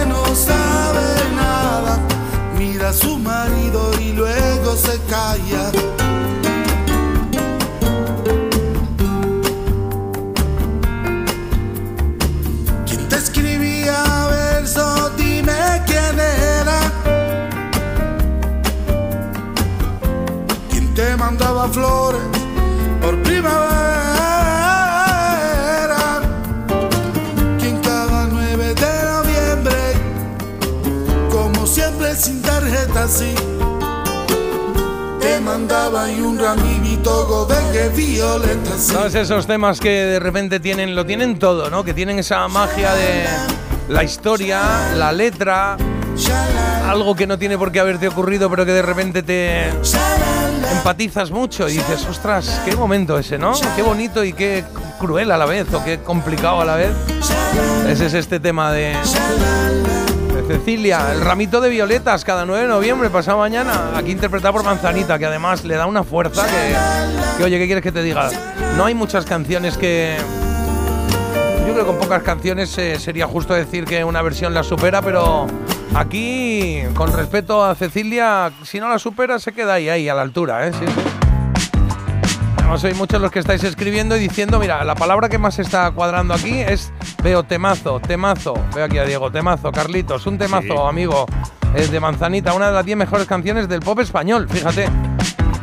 no 0.07 0.23
sabe 0.35 1.07
nada 1.37 1.99
mira 2.59 2.91
a 2.91 2.93
su 2.93 3.19
marido 3.19 3.91
y 4.01 4.13
luego 4.13 4.77
se 4.77 4.99
calla. 5.11 5.71
¿Quién 12.87 13.09
te 13.09 13.17
escribía 13.17 14.03
versos? 14.29 15.17
Dime 15.17 15.83
quién 15.87 16.19
era. 16.19 16.81
¿Quién 20.71 20.95
te 20.95 21.17
mandaba 21.17 21.69
flores? 21.69 22.34
Así, 33.05 33.35
esos 39.15 39.47
temas 39.47 39.79
que 39.79 39.91
de 39.91 40.19
repente 40.19 40.59
tienen, 40.59 40.95
lo 40.95 41.05
tienen 41.05 41.39
todo, 41.39 41.69
¿no? 41.69 41.85
Que 41.85 41.93
tienen 41.93 42.19
esa 42.19 42.49
magia 42.49 42.95
de 42.95 43.25
la 43.89 44.05
historia, 44.05 44.95
la 44.97 45.13
letra, 45.13 45.77
algo 46.89 47.15
que 47.15 47.27
no 47.27 47.39
tiene 47.39 47.59
por 47.59 47.73
qué 47.73 47.81
haberte 47.81 48.09
ocurrido, 48.09 48.49
pero 48.49 48.65
que 48.65 48.73
de 48.73 48.83
repente 48.83 49.23
te 49.23 49.69
empatizas 50.73 51.31
mucho 51.31 51.69
y 51.69 51.73
dices, 51.73 52.07
ostras, 52.09 52.63
qué 52.65 52.75
momento 52.75 53.19
ese, 53.19 53.37
¿no? 53.37 53.53
Qué 53.77 53.83
bonito 53.83 54.25
y 54.25 54.33
qué 54.33 54.65
cruel 54.99 55.31
a 55.31 55.37
la 55.37 55.45
vez, 55.45 55.73
o 55.75 55.85
qué 55.85 55.99
complicado 55.99 56.63
a 56.63 56.65
la 56.65 56.77
vez. 56.77 56.95
Ese 57.87 58.07
es 58.07 58.15
este 58.15 58.41
tema 58.41 58.73
de 58.73 58.97
Cecilia, 60.47 61.13
el 61.13 61.23
ramito 61.23 61.61
de 61.61 61.71
violetas, 61.71 62.25
cada 62.25 62.45
9 62.45 62.63
de 62.63 62.69
noviembre, 62.69 63.09
pasado 63.09 63.39
mañana, 63.39 63.97
aquí 63.97 64.11
interpretado 64.11 64.53
por 64.53 64.65
Manzanita, 64.65 65.19
que 65.19 65.27
además 65.27 65.65
le 65.65 65.75
da 65.75 65.87
una 65.87 66.05
fuerza 66.05 66.47
que, 67.39 67.45
oye, 67.45 67.59
¿qué 67.59 67.67
quieres 67.67 67.83
que 67.83 67.93
te 67.93 68.03
diga? 68.03 68.31
No 68.77 68.85
hay 68.85 68.95
muchas 68.95 69.25
canciones 69.25 69.79
que... 69.79 70.17
Yo 71.67 71.73
creo 71.73 71.77
que 71.77 71.87
con 71.87 71.99
pocas 71.99 72.23
canciones 72.23 72.77
eh, 72.77 72.99
sería 72.99 73.27
justo 73.27 73.55
decir 73.55 73.87
que 73.87 74.05
una 74.05 74.21
versión 74.21 74.53
la 74.53 74.63
supera, 74.63 75.01
pero 75.01 75.47
aquí, 75.95 76.83
con 76.95 77.13
respeto 77.13 77.65
a 77.65 77.75
Cecilia, 77.75 78.53
si 78.65 78.81
no 78.81 78.89
la 78.89 78.99
supera, 78.99 79.39
se 79.39 79.53
queda 79.53 79.75
ahí, 79.75 79.89
ahí, 79.89 80.09
a 80.11 80.15
la 80.15 80.23
altura, 80.23 80.69
¿eh? 80.69 80.73
Sí. 80.73 81.24
Además, 82.65 82.81
sois 82.81 82.97
muchos 82.97 83.21
los 83.21 83.31
que 83.31 83.41
estáis 83.41 83.63
escribiendo 83.63 84.17
y 84.17 84.21
diciendo, 84.21 84.59
mira, 84.59 84.83
la 84.85 84.95
palabra 84.95 85.29
que 85.29 85.37
más 85.39 85.59
está 85.59 85.91
cuadrando 85.91 86.33
aquí 86.33 86.61
es 86.61 86.93
veo 87.23 87.43
temazo, 87.43 88.01
temazo. 88.01 88.55
Veo 88.75 88.87
aquí 88.87 88.97
a 88.99 89.05
Diego, 89.05 89.31
temazo, 89.31 89.71
Carlitos, 89.71 90.27
un 90.27 90.39
temazo, 90.39 90.63
Sí. 90.67 90.75
amigo. 90.89 91.27
Es 91.75 91.91
de 91.91 92.01
Manzanita, 92.01 92.55
una 92.55 92.69
de 92.69 92.73
las 92.73 92.85
10 92.87 92.97
mejores 92.97 93.27
canciones 93.27 93.69
del 93.69 93.81
pop 93.81 93.99
español, 94.01 94.49
fíjate. 94.49 94.89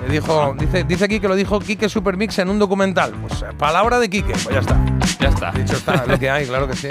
Le 0.05 0.13
dijo, 0.13 0.55
dice, 0.59 0.83
dice 0.83 1.05
aquí 1.05 1.19
que 1.19 1.27
lo 1.27 1.35
dijo 1.35 1.59
Quique 1.59 1.89
Supermix 1.89 2.37
en 2.39 2.49
un 2.49 2.59
documental. 2.59 3.11
Pues 3.13 3.41
eh, 3.41 3.45
palabra 3.57 3.97
de 3.99 4.09
Quique, 4.09 4.33
pues 4.33 4.49
ya 4.49 4.59
está. 4.59 4.77
Ya 5.19 5.29
está. 5.29 5.51
Dicho 5.51 5.73
está, 5.77 6.05
lo 6.05 6.19
que 6.19 6.29
hay, 6.29 6.45
claro 6.45 6.67
que 6.67 6.75
sí. 6.75 6.87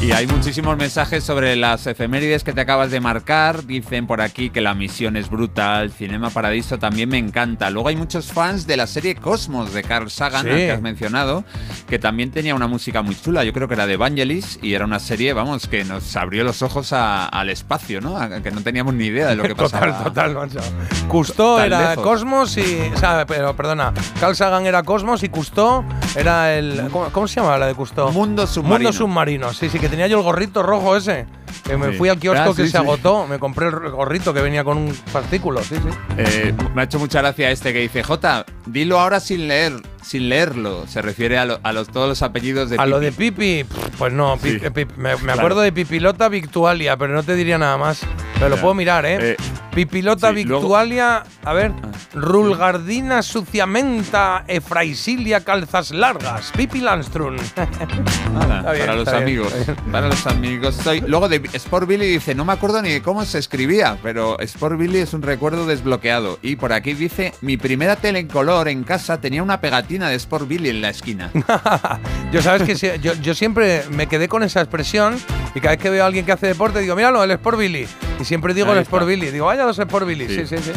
Y 0.00 0.12
hay 0.12 0.28
muchísimos 0.28 0.76
mensajes 0.76 1.24
sobre 1.24 1.56
las 1.56 1.84
efemérides 1.88 2.44
que 2.44 2.52
te 2.52 2.60
acabas 2.60 2.92
de 2.92 3.00
marcar. 3.00 3.64
Dicen 3.66 4.06
por 4.06 4.20
aquí 4.20 4.48
que 4.48 4.60
la 4.60 4.72
misión 4.72 5.16
es 5.16 5.28
brutal, 5.28 5.90
Cinema 5.90 6.30
Paradiso 6.30 6.78
también 6.78 7.08
me 7.08 7.18
encanta. 7.18 7.68
Luego 7.70 7.88
hay 7.88 7.96
muchos 7.96 8.32
fans 8.32 8.68
de 8.68 8.76
la 8.76 8.86
serie 8.86 9.16
Cosmos 9.16 9.74
de 9.74 9.82
Carl 9.82 10.08
Sagan, 10.08 10.44
Sí. 10.44 10.50
que 10.50 10.70
has 10.70 10.80
mencionado, 10.80 11.44
que 11.88 11.98
también 11.98 12.30
tenía 12.30 12.54
una 12.54 12.68
música 12.68 13.02
muy 13.02 13.16
chula. 13.20 13.42
Yo 13.42 13.52
creo 13.52 13.66
que 13.66 13.74
era 13.74 13.88
de 13.88 13.94
Evangelis 13.94 14.60
y 14.62 14.74
era 14.74 14.84
una 14.84 15.00
serie, 15.00 15.32
vamos, 15.32 15.66
que 15.66 15.82
nos 15.84 16.14
abrió 16.14 16.44
los 16.44 16.62
ojos 16.62 16.92
a- 16.92 17.26
al 17.26 17.50
espacio, 17.50 18.00
¿no? 18.00 18.16
A- 18.16 18.40
que 18.40 18.52
no 18.52 18.60
teníamos 18.62 18.94
ni 18.94 19.06
idea 19.06 19.26
de 19.26 19.34
lo 19.34 19.42
que 19.42 19.54
pasaba. 19.56 20.04
Total, 20.04 20.32
total, 20.32 20.34
macho. 20.36 20.60
Custó 21.08 21.56
Tan 21.56 21.66
era 21.66 21.90
lejos. 21.90 22.04
Cosmos 22.04 22.56
y. 22.56 22.92
O 22.94 22.98
sea, 22.98 23.26
pero 23.26 23.56
perdona. 23.56 23.92
Carl 24.20 24.36
Sagan 24.36 24.64
era 24.64 24.84
Cosmos 24.84 25.24
y 25.24 25.28
Custó 25.28 25.84
era 26.14 26.54
el. 26.56 26.88
¿Cómo, 26.92 27.06
cómo 27.10 27.26
se 27.26 27.40
llamaba 27.40 27.58
la 27.58 27.66
de 27.66 27.74
Custó? 27.74 28.12
Mundo 28.12 28.46
submarino. 28.46 28.90
Mundo 28.90 28.92
submarino, 28.92 29.52
sí, 29.52 29.68
sí, 29.68 29.78
que 29.80 29.87
tenía 29.88 30.06
yo 30.06 30.18
el 30.18 30.22
gorrito 30.24 30.62
rojo 30.62 30.96
ese. 30.96 31.26
Que 31.64 31.76
me 31.76 31.90
Sí. 31.92 31.98
fui 31.98 32.08
al 32.08 32.18
kiosco 32.18 32.50
Ah, 32.52 32.56
que 32.56 32.64
sí, 32.64 32.70
se 32.70 32.78
agotó. 32.78 33.26
Me 33.26 33.38
compré 33.38 33.66
el 33.68 33.90
gorrito 33.90 34.32
que 34.32 34.40
venía 34.40 34.64
con 34.64 34.78
un 34.78 34.94
fascículo, 34.94 35.62
sí, 35.62 35.76
sí. 35.76 35.88
Eh, 36.16 36.54
me 36.74 36.80
ha 36.82 36.84
hecho 36.84 36.98
mucha 36.98 37.20
gracia 37.20 37.50
este 37.50 37.72
que 37.74 37.80
dice, 37.80 38.02
Jota, 38.02 38.46
dilo 38.66 38.98
ahora 38.98 39.20
sin 39.20 39.48
leer, 39.48 39.74
sin 40.08 40.28
leerlo. 40.28 40.86
Se 40.88 41.02
refiere 41.02 41.38
a, 41.38 41.44
lo- 41.44 41.60
a 41.62 41.72
los, 41.72 41.88
todos 41.88 42.08
los 42.08 42.22
apellidos 42.22 42.70
de 42.70 42.76
A 42.78 42.86
lo 42.86 42.98
Pipi. 43.00 43.04
de 43.30 43.62
Pipi, 43.62 43.74
pues 43.98 44.12
no, 44.12 44.36
Pi- 44.38 44.58
Sí. 44.58 44.70
Pi- 44.70 44.86
me, 44.96 45.14
me 45.14 45.16
Claro. 45.18 45.40
acuerdo 45.40 45.60
de 45.60 45.72
Pipilota 45.72 46.28
Victualia, 46.28 46.96
pero 46.96 47.12
no 47.14 47.22
te 47.22 47.34
diría 47.34 47.58
nada 47.58 47.76
más. 47.76 48.00
Pero 48.34 48.50
lo 48.50 48.56
puedo 48.56 48.72
mirar, 48.74 49.04
¿eh? 49.04 49.32
Eh, 49.32 49.36
Pipilota 49.74 50.32
sí, 50.32 50.44
luego- 50.44 50.62
Victualia, 50.62 51.24
a 51.44 51.52
ver, 51.52 51.72
Rulgardina 52.14 53.20
Suciamenta 53.22 54.44
Efraisilia 54.46 55.40
Calzas 55.44 55.90
Largas, 55.90 56.52
Pipi 56.56 56.80
Landstrun. 56.80 57.36
Bien, 57.58 58.86
para 58.86 58.94
los 58.94 59.04
bien, 59.06 59.16
amigos. 59.22 59.52
Para 59.90 60.08
los 60.08 60.26
amigos. 60.26 60.74
Soy, 60.76 61.00
luego 61.00 61.28
de 61.28 61.42
Sport 61.52 61.88
Billy 61.88 62.06
dice, 62.06 62.34
no 62.34 62.44
me 62.44 62.52
acuerdo 62.52 62.80
ni 62.80 62.90
de 62.90 63.02
cómo 63.02 63.24
se 63.24 63.38
escribía, 63.38 63.98
pero 64.02 64.38
Sport 64.40 64.78
Billy 64.78 64.98
es 64.98 65.14
un 65.14 65.22
recuerdo 65.22 65.66
desbloqueado. 65.66 66.38
Y 66.42 66.56
por 66.56 66.72
aquí 66.72 66.92
dice, 66.92 67.32
mi 67.40 67.56
primera 67.56 67.96
tele 67.96 68.20
en 68.20 68.28
color 68.28 68.68
en 68.68 68.84
casa 68.84 69.20
tenía 69.20 69.42
una 69.42 69.60
pegatina 69.60 69.97
de 70.06 70.14
Sport 70.14 70.46
Billy 70.46 70.68
en 70.68 70.80
la 70.80 70.90
esquina. 70.90 71.32
Yo 72.32 72.40
sabes 72.42 72.62
que 72.62 72.76
si- 72.76 73.00
yo, 73.00 73.14
yo 73.14 73.34
siempre 73.34 73.82
me 73.90 74.06
quedé 74.06 74.28
con 74.28 74.44
esa 74.44 74.60
expresión 74.60 75.16
y 75.54 75.60
cada 75.60 75.74
vez 75.74 75.82
que 75.82 75.90
veo 75.90 76.04
a 76.04 76.06
alguien 76.06 76.24
que 76.24 76.30
hace 76.32 76.46
deporte 76.46 76.78
digo, 76.80 76.94
míralo, 76.94 77.24
el 77.24 77.30
Sport 77.32 77.58
Billy. 77.58 77.86
Y 78.20 78.24
siempre 78.24 78.54
digo 78.54 78.68
Ahí 78.70 78.76
el 78.76 78.82
Sport 78.82 79.02
está. 79.02 79.10
Billy. 79.10 79.30
Digo, 79.32 79.46
vaya 79.46 79.64
los 79.64 79.78
Sport 79.78 80.06
Billy. 80.06 80.28
Sí, 80.28 80.46
Sí. 80.46 80.56
sí, 80.58 80.62
sí. 80.62 80.72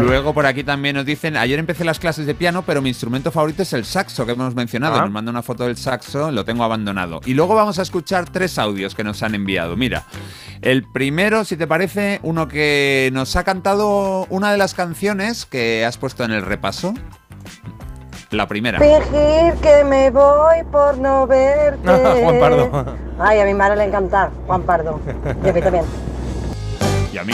Luego 0.00 0.34
por 0.34 0.44
aquí 0.46 0.64
también 0.64 0.96
nos 0.96 1.06
dicen, 1.06 1.36
ayer 1.36 1.58
empecé 1.58 1.84
las 1.84 1.98
clases 2.00 2.26
de 2.26 2.34
piano, 2.34 2.62
pero 2.66 2.82
mi 2.82 2.88
instrumento 2.90 3.30
favorito 3.30 3.62
es 3.62 3.72
el 3.72 3.84
saxo 3.84 4.26
que 4.26 4.32
hemos 4.32 4.54
mencionado. 4.54 4.96
Ah. 4.96 5.02
Nos 5.02 5.10
manda 5.12 5.30
una 5.30 5.42
foto 5.42 5.64
del 5.64 5.76
saxo, 5.76 6.30
lo 6.32 6.44
tengo 6.44 6.64
abandonado. 6.64 7.20
Y 7.24 7.34
luego 7.34 7.54
vamos 7.54 7.78
a 7.78 7.82
escuchar 7.82 8.28
tres 8.28 8.58
audios 8.58 8.94
que 8.94 9.04
nos 9.04 9.22
han 9.22 9.34
enviado. 9.36 9.76
Mira, 9.76 10.04
el 10.60 10.82
primero, 10.82 11.44
si 11.44 11.56
te 11.56 11.66
parece, 11.66 12.18
uno 12.24 12.48
que 12.48 13.10
nos 13.14 13.36
ha 13.36 13.44
cantado 13.44 14.26
una 14.28 14.50
de 14.50 14.58
las 14.58 14.74
canciones 14.74 15.46
que 15.46 15.84
has 15.86 15.96
puesto 15.98 16.24
en 16.24 16.32
el 16.32 16.42
repaso. 16.42 16.92
La 18.36 18.46
primera. 18.46 18.78
Fingir 18.78 19.54
que 19.62 19.82
me 19.84 20.10
voy 20.10 20.62
por 20.70 20.98
no 20.98 21.26
verte. 21.26 21.88
Juan 22.22 22.38
Pardo. 22.38 22.96
Ay, 23.18 23.40
a 23.40 23.46
mi 23.46 23.54
madre 23.54 23.76
le 23.76 23.84
encanta 23.84 24.30
Juan 24.46 24.60
Pardo. 24.60 25.00
Y 25.42 25.48
a 25.48 25.52
mí 25.54 25.60
también. 25.62 25.84
Y 27.14 27.16
a 27.16 27.24
mí, 27.24 27.32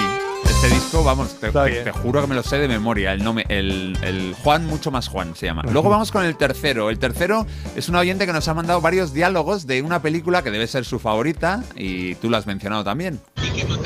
este 0.62 0.74
disco, 0.76 1.02
vamos, 1.02 1.34
te, 1.40 1.90
juro 1.90 2.20
que 2.20 2.26
me 2.28 2.36
lo 2.36 2.42
sé 2.44 2.58
de 2.58 2.68
memoria. 2.68 3.12
El 3.12 3.24
nombre, 3.24 3.44
el, 3.48 3.98
el 4.02 4.34
Juan, 4.44 4.64
mucho 4.66 4.92
más 4.92 5.08
Juan 5.08 5.34
se 5.34 5.46
llama. 5.46 5.62
Luego 5.68 5.88
vamos 5.90 6.12
con 6.12 6.24
el 6.24 6.36
tercero. 6.36 6.88
El 6.88 7.00
tercero 7.00 7.46
es 7.74 7.88
un 7.88 7.96
oyente 7.96 8.26
que 8.26 8.32
nos 8.32 8.46
ha 8.46 8.54
mandado 8.54 8.80
varios 8.80 9.12
diálogos 9.12 9.66
de 9.66 9.82
una 9.82 10.00
película 10.02 10.42
que 10.42 10.52
debe 10.52 10.68
ser 10.68 10.84
su 10.84 11.00
favorita 11.00 11.64
y 11.74 12.14
tú 12.16 12.30
lo 12.30 12.36
has 12.36 12.46
mencionado 12.46 12.84
también. 12.84 13.20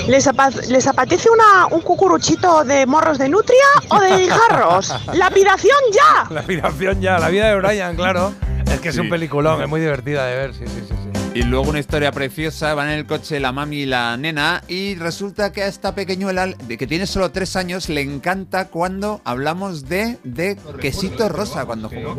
¿Les, 0.06 0.26
apa- 0.26 0.50
les 0.68 0.86
apetece 0.86 1.30
una, 1.30 1.66
un 1.74 1.80
cucuruchito 1.80 2.62
de 2.64 2.84
morros 2.84 3.16
de 3.18 3.30
nutria 3.30 3.64
o 3.88 3.98
de 3.98 4.18
guijarros? 4.18 4.92
¡Lapidación 5.14 5.78
ya! 5.92 6.24
La 6.28 6.42
lapidación 6.42 7.00
ya, 7.00 7.18
la 7.18 7.30
vida 7.30 7.46
de 7.48 7.56
Brian, 7.58 7.96
claro. 7.96 8.34
Es 8.70 8.80
que 8.80 8.90
es 8.90 8.98
un 8.98 9.08
peliculón, 9.08 9.62
es 9.62 9.68
muy 9.68 9.80
divertida 9.80 10.26
de 10.26 10.36
ver, 10.36 10.52
sí, 10.52 10.64
sí, 10.66 10.82
sí. 10.86 10.94
sí. 11.14 11.15
Y 11.36 11.42
luego 11.42 11.68
una 11.68 11.80
historia 11.80 12.12
preciosa, 12.12 12.72
van 12.72 12.88
en 12.88 12.94
el 12.94 13.04
coche 13.04 13.38
la 13.40 13.52
mami 13.52 13.80
y 13.80 13.84
la 13.86 14.16
nena 14.16 14.62
y 14.68 14.94
resulta 14.94 15.52
que 15.52 15.62
a 15.62 15.66
esta 15.66 15.94
pequeñuela, 15.94 16.46
de 16.46 16.78
que 16.78 16.86
tiene 16.86 17.06
solo 17.06 17.30
tres 17.30 17.56
años, 17.56 17.90
le 17.90 18.00
encanta 18.00 18.68
cuando 18.68 19.20
hablamos 19.22 19.86
de, 19.86 20.16
de 20.24 20.56
quesito 20.80 21.28
rosa 21.28 21.66
cuando 21.66 21.90
jugó. 21.90 22.16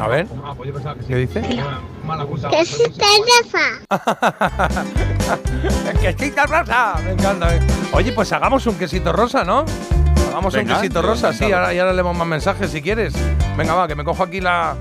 A 0.00 0.08
ver, 0.08 0.26
¿qué 1.06 1.16
dice? 1.16 1.42
¿Qué 1.42 2.64
se 2.64 2.88
te 2.88 3.04
rafa? 3.42 5.28
quesito 6.00 6.42
rosa, 6.46 6.94
me 7.04 7.10
encanta. 7.10 7.56
eh. 7.56 7.60
Oye, 7.92 8.12
pues 8.12 8.32
hagamos 8.32 8.66
un 8.66 8.76
quesito 8.76 9.12
rosa, 9.12 9.44
¿no? 9.44 9.66
Hagamos 10.30 10.54
Venga, 10.54 10.76
un 10.76 10.80
quesito 10.80 11.02
rosa, 11.02 11.34
sí, 11.34 11.44
ahora, 11.52 11.74
y 11.74 11.78
ahora 11.78 11.92
leemos 11.92 12.16
más 12.16 12.26
mensajes 12.26 12.70
si 12.70 12.80
quieres. 12.80 13.12
Venga, 13.58 13.74
va, 13.74 13.86
que 13.86 13.94
me 13.94 14.02
cojo 14.04 14.22
aquí 14.22 14.40
la, 14.40 14.76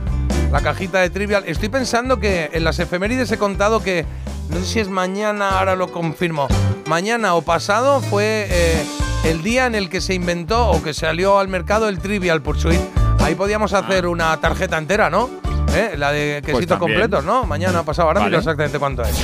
la 0.51 0.61
cajita 0.61 0.99
de 0.99 1.09
trivial. 1.09 1.43
Estoy 1.47 1.69
pensando 1.69 2.19
que 2.19 2.49
en 2.53 2.63
las 2.63 2.79
efemérides 2.79 3.31
he 3.31 3.37
contado 3.37 3.81
que, 3.83 4.05
no 4.49 4.57
sé 4.59 4.65
si 4.65 4.79
es 4.79 4.89
mañana, 4.89 5.59
ahora 5.59 5.75
lo 5.75 5.91
confirmo, 5.91 6.47
mañana 6.85 7.35
o 7.35 7.41
pasado 7.41 8.01
fue 8.01 8.47
eh, 8.49 8.85
el 9.25 9.43
día 9.43 9.65
en 9.65 9.75
el 9.75 9.89
que 9.89 10.01
se 10.01 10.13
inventó 10.13 10.69
o 10.69 10.81
que 10.83 10.93
salió 10.93 11.39
al 11.39 11.47
mercado 11.47 11.89
el 11.89 11.99
Trivial 11.99 12.41
Pursuit. 12.41 12.79
Ahí 13.19 13.35
podíamos 13.35 13.73
hacer 13.73 14.07
una 14.07 14.37
tarjeta 14.39 14.77
entera, 14.77 15.09
¿no? 15.09 15.29
¿Eh? 15.73 15.95
La 15.97 16.11
de 16.11 16.41
quesitos 16.45 16.75
Ah. 16.75 16.79
Pues 16.79 16.91
completos, 16.91 17.23
¿no? 17.25 17.43
Mañana 17.45 17.83
pasado, 17.83 18.07
ahora 18.09 18.19
Vale. 18.21 18.29
miro 18.29 18.39
exactamente 18.39 18.77
cuánto 18.79 19.01
es. 19.03 19.15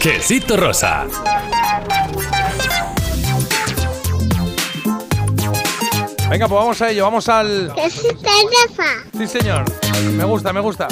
Quesito 0.00 0.56
rosa. 0.56 1.06
Venga, 6.30 6.46
pues 6.46 6.60
vamos 6.60 6.82
a 6.82 6.90
ello, 6.90 7.04
vamos 7.04 7.28
al... 7.28 7.72
Sí, 9.16 9.26
señor. 9.26 9.64
Me 10.12 10.24
gusta, 10.24 10.52
me 10.52 10.60
gusta. 10.60 10.86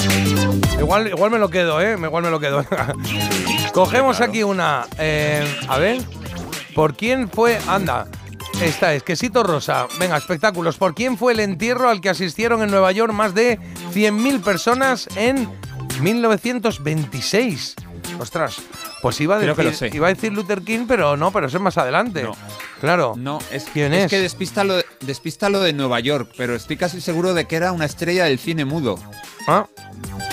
Igual, 0.79 1.07
igual 1.09 1.29
me 1.31 1.37
lo 1.37 1.49
quedo, 1.49 1.79
¿eh? 1.79 1.95
Igual 2.01 2.23
me 2.23 2.31
lo 2.31 2.39
quedo. 2.39 2.65
Cogemos 3.73 4.19
aquí 4.19 4.41
una. 4.43 4.85
eh, 4.97 5.45
a 5.67 5.77
ver. 5.77 6.01
¿Por 6.73 6.95
quién 6.95 7.29
fue? 7.29 7.59
Anda. 7.67 8.07
Esta 8.61 8.93
es 8.95 9.03
Quesito 9.03 9.43
Rosa. 9.43 9.85
Venga, 9.99 10.17
espectáculos. 10.17 10.77
¿Por 10.77 10.95
quién 10.95 11.17
fue 11.17 11.33
el 11.33 11.39
entierro 11.39 11.89
al 11.89 12.01
que 12.01 12.09
asistieron 12.09 12.63
en 12.63 12.71
Nueva 12.71 12.91
York 12.91 13.13
más 13.13 13.35
de 13.35 13.59
100.000 13.93 14.41
personas 14.41 15.07
en 15.15 15.47
1926? 16.01 17.75
Ostras. 18.19 18.57
Pues 19.07 19.21
iba 19.21 19.37
a, 19.37 19.39
Creo 19.39 19.55
que 19.55 19.63
decir, 19.63 19.87
lo 19.87 19.91
sé. 19.91 19.95
iba 19.95 20.07
a 20.07 20.13
decir 20.13 20.33
Luther 20.33 20.61
King, 20.63 20.83
pero 20.85 21.15
no, 21.15 21.31
pero 21.31 21.47
eso 21.47 21.55
es 21.55 21.63
más 21.63 21.77
adelante. 21.77 22.27
Claro. 22.81 23.13
No, 23.15 23.39
es, 23.53 23.63
¿Quién 23.71 23.93
es 23.93 24.03
es? 24.03 24.09
que 24.09 24.19
despista 24.19 24.65
lo, 24.65 24.75
de, 24.75 24.85
despista 24.99 25.47
lo 25.49 25.61
de 25.61 25.71
Nueva 25.71 26.01
York, 26.01 26.29
pero 26.35 26.55
estoy 26.55 26.75
casi 26.75 26.99
seguro 26.99 27.33
de 27.33 27.45
que 27.45 27.55
era 27.55 27.71
una 27.71 27.85
estrella 27.85 28.25
del 28.25 28.37
cine 28.37 28.65
mudo. 28.65 28.99
Ah, 29.47 29.65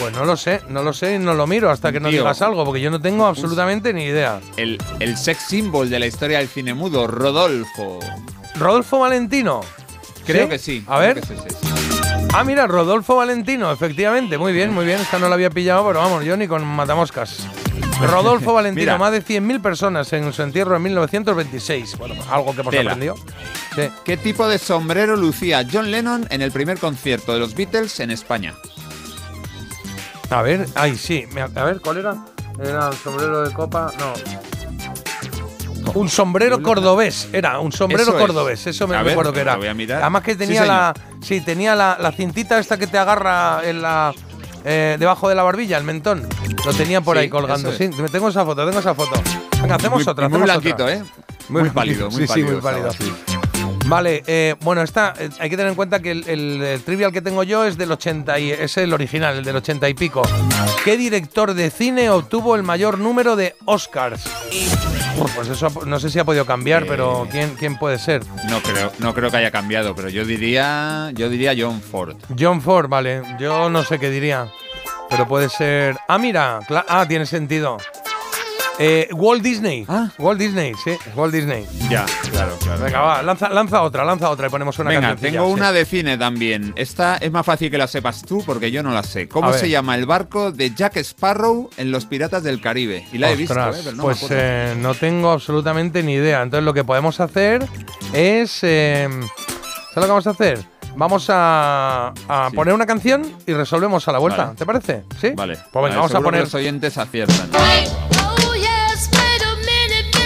pues 0.00 0.12
no 0.12 0.24
lo 0.24 0.36
sé, 0.36 0.60
no 0.70 0.82
lo 0.82 0.92
sé 0.92 1.14
y 1.14 1.18
no 1.20 1.34
lo 1.34 1.46
miro 1.46 1.70
hasta 1.70 1.92
que 1.92 2.00
no 2.00 2.08
digas 2.08 2.42
algo, 2.42 2.64
porque 2.64 2.80
yo 2.80 2.90
no 2.90 3.00
tengo 3.00 3.26
absolutamente 3.26 3.92
ni 3.94 4.06
idea. 4.06 4.40
El, 4.56 4.82
el 4.98 5.16
sex 5.16 5.44
symbol 5.44 5.88
de 5.88 6.00
la 6.00 6.06
historia 6.06 6.38
del 6.38 6.48
cine 6.48 6.74
mudo, 6.74 7.06
Rodolfo. 7.06 8.00
Rodolfo 8.56 8.98
Valentino. 8.98 9.60
Creo 10.26 10.46
¿Sí? 10.46 10.50
que 10.50 10.58
sí. 10.58 10.84
A 10.88 10.98
ver. 10.98 11.24
sí. 11.24 11.34
Ah, 12.32 12.42
mira, 12.42 12.66
Rodolfo 12.66 13.14
Valentino, 13.14 13.70
efectivamente. 13.70 14.36
Muy 14.36 14.52
bien, 14.52 14.74
muy 14.74 14.84
bien. 14.84 14.98
Esta 14.98 15.20
no 15.20 15.28
la 15.28 15.36
había 15.36 15.50
pillado, 15.50 15.86
pero 15.86 16.00
vamos, 16.00 16.24
yo 16.24 16.36
ni 16.36 16.48
con 16.48 16.66
matamoscas. 16.66 17.46
Rodolfo 18.10 18.52
Valentino, 18.54 18.82
Mira. 18.92 18.98
más 18.98 19.12
de 19.12 19.24
100.000 19.24 19.60
personas 19.62 20.12
en 20.12 20.32
su 20.32 20.42
entierro 20.42 20.76
en 20.76 20.82
1926. 20.82 21.96
Bueno, 21.98 22.14
algo 22.30 22.54
que 22.54 22.60
hemos 22.60 22.70
Tela. 22.72 22.90
aprendido. 22.92 23.14
Sí. 23.74 23.82
¿Qué 24.04 24.16
tipo 24.16 24.46
de 24.48 24.58
sombrero 24.58 25.16
lucía 25.16 25.66
John 25.70 25.90
Lennon 25.90 26.26
en 26.30 26.42
el 26.42 26.52
primer 26.52 26.78
concierto 26.78 27.32
de 27.32 27.40
los 27.40 27.54
Beatles 27.54 27.98
en 28.00 28.10
España? 28.10 28.54
A 30.30 30.42
ver, 30.42 30.66
ay, 30.74 30.96
sí. 30.96 31.24
A 31.54 31.64
ver, 31.64 31.80
¿cuál 31.80 31.98
era? 31.98 32.16
Era 32.62 32.88
un 32.90 32.96
sombrero 32.96 33.42
de 33.48 33.52
copa. 33.54 33.92
No. 33.98 34.12
Un 35.94 36.08
sombrero 36.08 36.60
cordobés, 36.62 37.28
era 37.32 37.60
un 37.60 37.70
sombrero 37.70 38.02
Eso 38.02 38.12
es. 38.16 38.20
cordobés, 38.20 38.66
eso 38.66 38.88
me 38.88 38.96
A 38.96 39.02
ver, 39.02 39.12
acuerdo 39.12 39.32
que 39.32 39.40
era. 39.40 39.52
lo 39.52 39.58
voy 39.60 39.68
a 39.68 39.74
mirar. 39.74 40.00
Además 40.02 40.22
que 40.22 40.32
Sí, 40.32 40.38
tenía 40.38 40.62
señor. 40.62 40.66
la, 40.76 40.94
sí, 41.20 41.40
tenía 41.42 41.74
la, 41.76 41.96
la 42.00 42.10
cintita 42.10 42.58
esta 42.58 42.78
que 42.78 42.86
te 42.86 42.98
agarra 42.98 43.60
en 43.64 43.82
la, 43.82 44.12
eh, 44.64 44.96
debajo 44.98 45.28
de 45.28 45.34
la 45.34 45.42
barbilla, 45.42 45.76
el 45.78 45.84
mentón. 45.84 46.26
Lo 46.64 46.72
tenía 46.72 47.00
por 47.00 47.16
Sí, 47.16 47.22
ahí 47.22 47.28
colgando. 47.28 47.68
eso 47.70 47.78
Sí, 47.78 47.84
es. 47.84 48.10
tengo 48.12 48.28
esa 48.28 48.44
foto, 48.44 48.64
tengo 48.66 48.80
esa 48.80 48.94
foto. 48.94 49.12
Venga, 49.60 49.76
hacemos 49.76 50.02
Muy- 50.04 50.10
otra. 50.10 50.28
muy 50.28 50.38
hacemos 50.40 50.46
blanquito, 50.60 50.84
otra. 50.84 50.94
¿eh? 50.94 51.02
Muy 51.48 51.70
pálido, 51.70 52.10
muy 52.10 52.22
sí, 52.26 52.26
pálido 52.26 52.48
Sí, 52.48 52.52
muy 52.54 52.62
pálido. 52.62 52.90
Vale, 53.86 54.22
eh, 54.26 54.54
bueno, 54.62 54.82
esta, 54.82 55.12
eh, 55.18 55.28
hay 55.38 55.50
que 55.50 55.56
tener 55.56 55.70
en 55.70 55.74
cuenta 55.76 56.00
que 56.00 56.10
el, 56.10 56.28
el, 56.28 56.62
eh, 56.62 56.78
trivial 56.78 57.12
que 57.12 57.20
tengo 57.20 57.42
yo 57.42 57.64
es 57.64 57.76
del 57.76 57.92
80 57.92 58.38
y 58.38 58.50
es 58.50 58.76
el 58.78 58.92
original, 58.94 59.36
el 59.36 59.44
del 59.44 59.56
80 59.56 59.88
y 59.88 59.94
pico. 59.94 60.22
¿Qué 60.84 60.96
director 60.96 61.52
de 61.54 61.70
cine 61.70 62.08
obtuvo 62.08 62.56
el 62.56 62.62
mayor 62.62 62.98
número 62.98 63.36
de 63.36 63.54
Oscars? 63.66 64.24
Pues 65.36 65.48
eso 65.48 65.68
no 65.86 66.00
sé 66.00 66.10
si 66.10 66.18
ha 66.18 66.24
podido 66.24 66.44
cambiar, 66.46 66.84
Eh, 66.84 66.86
pero 66.88 67.28
¿quién, 67.30 67.54
¿quién 67.56 67.78
puede 67.78 67.98
ser? 67.98 68.22
No 68.48 68.60
creo, 68.60 68.90
no 68.98 69.14
creo 69.14 69.30
que 69.30 69.36
haya 69.36 69.50
cambiado, 69.50 69.94
pero 69.94 70.08
yo 70.08 70.24
diría, 70.24 71.10
yo 71.14 71.28
diría 71.28 71.54
John 71.56 71.80
Ford. 71.80 72.16
John 72.38 72.60
Ford, 72.62 72.88
vale. 72.88 73.22
Yo 73.38 73.68
no 73.68 73.84
sé 73.84 73.98
qué 73.98 74.10
diría. 74.10 74.48
Pero 75.10 75.28
puede 75.28 75.48
ser. 75.48 75.96
Ah, 76.08 76.18
mira. 76.18 76.60
Ah, 76.88 77.04
tiene 77.06 77.26
sentido. 77.26 77.76
Eh, 78.78 79.08
Walt 79.12 79.42
Disney. 79.42 79.86
Walt 80.18 80.38
Disney, 80.38 80.72
sí. 80.82 80.96
Walt 81.14 81.32
Disney. 81.32 81.64
Ya, 81.88 82.04
claro, 82.32 82.56
claro. 82.60 82.82
Venga, 82.84 83.00
va, 83.02 83.22
lanza, 83.22 83.48
lanza 83.48 83.82
otra, 83.82 84.04
lanza 84.04 84.28
otra 84.30 84.48
y 84.48 84.50
ponemos 84.50 84.76
una 84.80 84.90
Venga, 84.90 85.14
tengo 85.14 85.46
sí. 85.46 85.52
una 85.52 85.70
de 85.70 85.84
cine 85.84 86.18
también. 86.18 86.72
Esta 86.74 87.16
es 87.18 87.30
más 87.30 87.46
fácil 87.46 87.70
que 87.70 87.78
la 87.78 87.86
sepas 87.86 88.22
tú 88.22 88.42
porque 88.44 88.72
yo 88.72 88.82
no 88.82 88.90
la 88.90 89.04
sé. 89.04 89.28
¿Cómo 89.28 89.52
se 89.52 89.68
llama 89.68 89.94
el 89.94 90.06
barco 90.06 90.50
de 90.50 90.74
Jack 90.74 90.96
Sparrow 90.96 91.70
en 91.76 91.92
Los 91.92 92.06
Piratas 92.06 92.42
del 92.42 92.60
Caribe? 92.60 93.06
Y 93.12 93.18
la 93.18 93.30
he 93.30 93.36
visto, 93.36 93.54
¿eh? 93.54 93.80
Pero 93.84 93.96
no 93.96 94.02
pues 94.02 94.26
eh, 94.30 94.74
no 94.78 94.94
tengo 94.94 95.30
absolutamente 95.30 96.02
ni 96.02 96.14
idea. 96.14 96.42
Entonces 96.42 96.64
lo 96.64 96.74
que 96.74 96.82
podemos 96.82 97.20
hacer 97.20 97.64
es... 98.12 98.58
eh, 98.62 99.08
¿Sabes 99.10 99.96
lo 99.96 100.02
que 100.02 100.08
vamos 100.08 100.26
a 100.26 100.30
hacer? 100.30 100.58
Vamos 100.96 101.26
a, 101.28 102.08
a 102.28 102.48
Sí. 102.50 102.56
poner 102.56 102.74
una 102.74 102.86
canción 102.86 103.24
y 103.46 103.52
resolvemos 103.52 104.06
a 104.08 104.12
la 104.12 104.18
vuelta. 104.18 104.44
Vale. 104.46 104.56
¿Te 104.56 104.66
parece? 104.66 105.02
¿Sí? 105.20 105.30
Vale. 105.36 105.54
Pues 105.54 105.64
venga, 105.74 105.80
Vale, 105.80 105.94
vamos 105.96 106.14
a 106.14 106.20
poner... 106.20 106.40
los 106.42 106.54
oyentes 106.54 106.98
aciertan. 106.98 107.50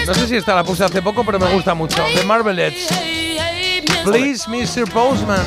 No 0.09 0.15
sé 0.15 0.27
si 0.27 0.35
esta 0.37 0.55
la 0.55 0.63
puse 0.63 0.83
hace 0.83 1.03
poco, 1.03 1.23
pero 1.23 1.39
me 1.39 1.53
gusta 1.53 1.75
mucho. 1.75 2.03
The 2.15 2.23
Marvelettes. 2.23 2.87
Please, 4.03 4.49
Mr. 4.49 4.91
Postman. 4.91 5.45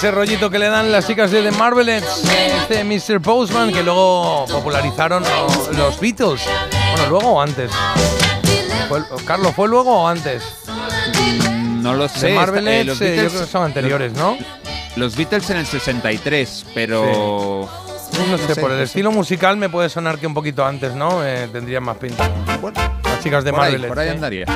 Ese 0.00 0.10
rollito 0.10 0.48
que 0.48 0.58
le 0.58 0.68
dan 0.70 0.90
las 0.90 1.06
chicas 1.06 1.30
de 1.30 1.42
The 1.42 1.50
Marvelettes, 1.50 2.24
eh, 2.30 2.52
este 2.62 2.84
Mr. 2.84 3.20
Postman, 3.20 3.70
que 3.70 3.82
luego 3.82 4.46
popularizaron 4.50 5.22
lo- 5.22 5.72
los 5.74 6.00
Beatles. 6.00 6.40
Bueno, 6.92 7.10
luego 7.10 7.28
o 7.34 7.40
antes. 7.42 7.70
Fue- 8.88 9.02
Carlos, 9.26 9.52
¿fue 9.54 9.68
luego 9.68 10.04
o 10.04 10.08
antes? 10.08 10.42
No 11.82 11.92
lo 11.92 12.08
sé. 12.08 12.20
The 12.20 12.28
está- 12.30 12.40
Marvelettes, 12.40 12.80
eh, 12.80 12.84
los 12.86 13.00
eh, 13.02 13.04
yo 13.04 13.10
Beatles 13.12 13.32
creo 13.32 13.44
que 13.44 13.50
son 13.50 13.62
anteriores, 13.64 14.12
¿no? 14.14 14.38
Los 14.96 15.16
Beatles 15.16 15.50
en 15.50 15.58
el 15.58 15.66
63, 15.66 16.64
pero. 16.72 17.68
No 18.30 18.38
sé, 18.38 18.56
por 18.58 18.70
el 18.70 18.78
pues- 18.78 18.88
estilo 18.88 19.12
musical 19.12 19.58
me 19.58 19.68
puede 19.68 19.90
sonar 19.90 20.18
que 20.18 20.26
un 20.26 20.32
poquito 20.34 20.64
antes, 20.64 20.94
¿no? 20.94 21.22
Eh, 21.26 21.46
tendrían 21.52 21.82
más 21.82 21.98
pinta. 21.98 22.26
Las 23.04 23.20
chicas 23.22 23.44
de 23.44 23.52
Marvel. 23.52 23.86
por 23.86 23.98
ahí 23.98 24.08
andaría. 24.08 24.46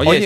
Oye, 0.00 0.10
Oye, 0.10 0.24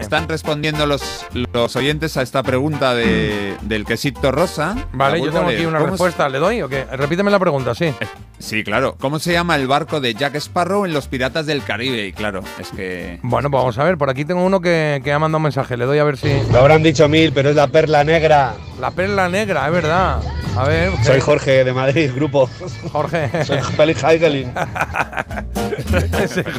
están, 0.00 0.28
respondiendo 0.28 0.86
los, 0.86 1.26
los 1.52 1.76
oyentes 1.76 2.16
a 2.16 2.22
esta 2.22 2.42
pregunta 2.42 2.94
de, 2.94 3.54
del 3.62 3.84
quesito 3.84 4.32
rosa. 4.32 4.74
Vale, 4.92 5.18
yo 5.20 5.30
tengo 5.30 5.48
aquí 5.48 5.64
una 5.66 5.78
¿Cómo 5.78 5.90
respuesta. 5.90 6.28
¿Le 6.28 6.38
doy 6.38 6.62
o 6.62 6.68
qué? 6.68 6.84
Repíteme 6.84 7.30
la 7.30 7.38
pregunta, 7.38 7.74
sí. 7.74 7.92
se- 7.98 8.08
Sí, 8.40 8.64
claro. 8.64 8.96
¿Cómo 8.98 9.18
se 9.18 9.34
llama 9.34 9.54
el 9.56 9.66
barco 9.66 10.00
de 10.00 10.14
Jack 10.14 10.34
Sparrow 10.36 10.86
en 10.86 10.94
Los 10.94 11.08
Piratas 11.08 11.44
del 11.44 11.62
Caribe? 11.62 12.06
Y 12.06 12.12
claro, 12.14 12.42
es 12.58 12.70
que. 12.70 13.18
Bueno, 13.22 13.50
pues 13.50 13.60
vamos 13.60 13.76
a 13.78 13.84
ver. 13.84 13.98
Por 13.98 14.08
aquí 14.08 14.24
tengo 14.24 14.42
uno 14.42 14.62
que, 14.62 15.02
que 15.04 15.12
ha 15.12 15.18
mandado 15.18 15.36
un 15.36 15.42
mensaje. 15.42 15.76
Le 15.76 15.84
doy 15.84 15.98
a 15.98 16.04
ver 16.04 16.16
si. 16.16 16.28
Lo 16.50 16.60
habrán 16.60 16.82
dicho 16.82 17.06
mil, 17.06 17.32
pero 17.32 17.50
es 17.50 17.56
la 17.56 17.66
perla 17.66 18.02
negra. 18.02 18.54
La 18.80 18.92
perla 18.92 19.28
negra, 19.28 19.66
es 19.66 19.72
verdad. 19.72 20.22
A 20.56 20.64
ver. 20.64 20.90
Soy 21.04 21.16
¿qué? 21.16 21.20
Jorge 21.20 21.64
de 21.64 21.72
Madrid, 21.74 22.10
grupo. 22.14 22.48
Jorge. 22.90 23.44
Soy 23.44 23.58
Félix 23.76 24.02
Heigelin. 24.04 24.50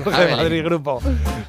Jorge 0.04 0.26
de 0.26 0.36
Madrid 0.36 0.64
Grupo. 0.64 1.02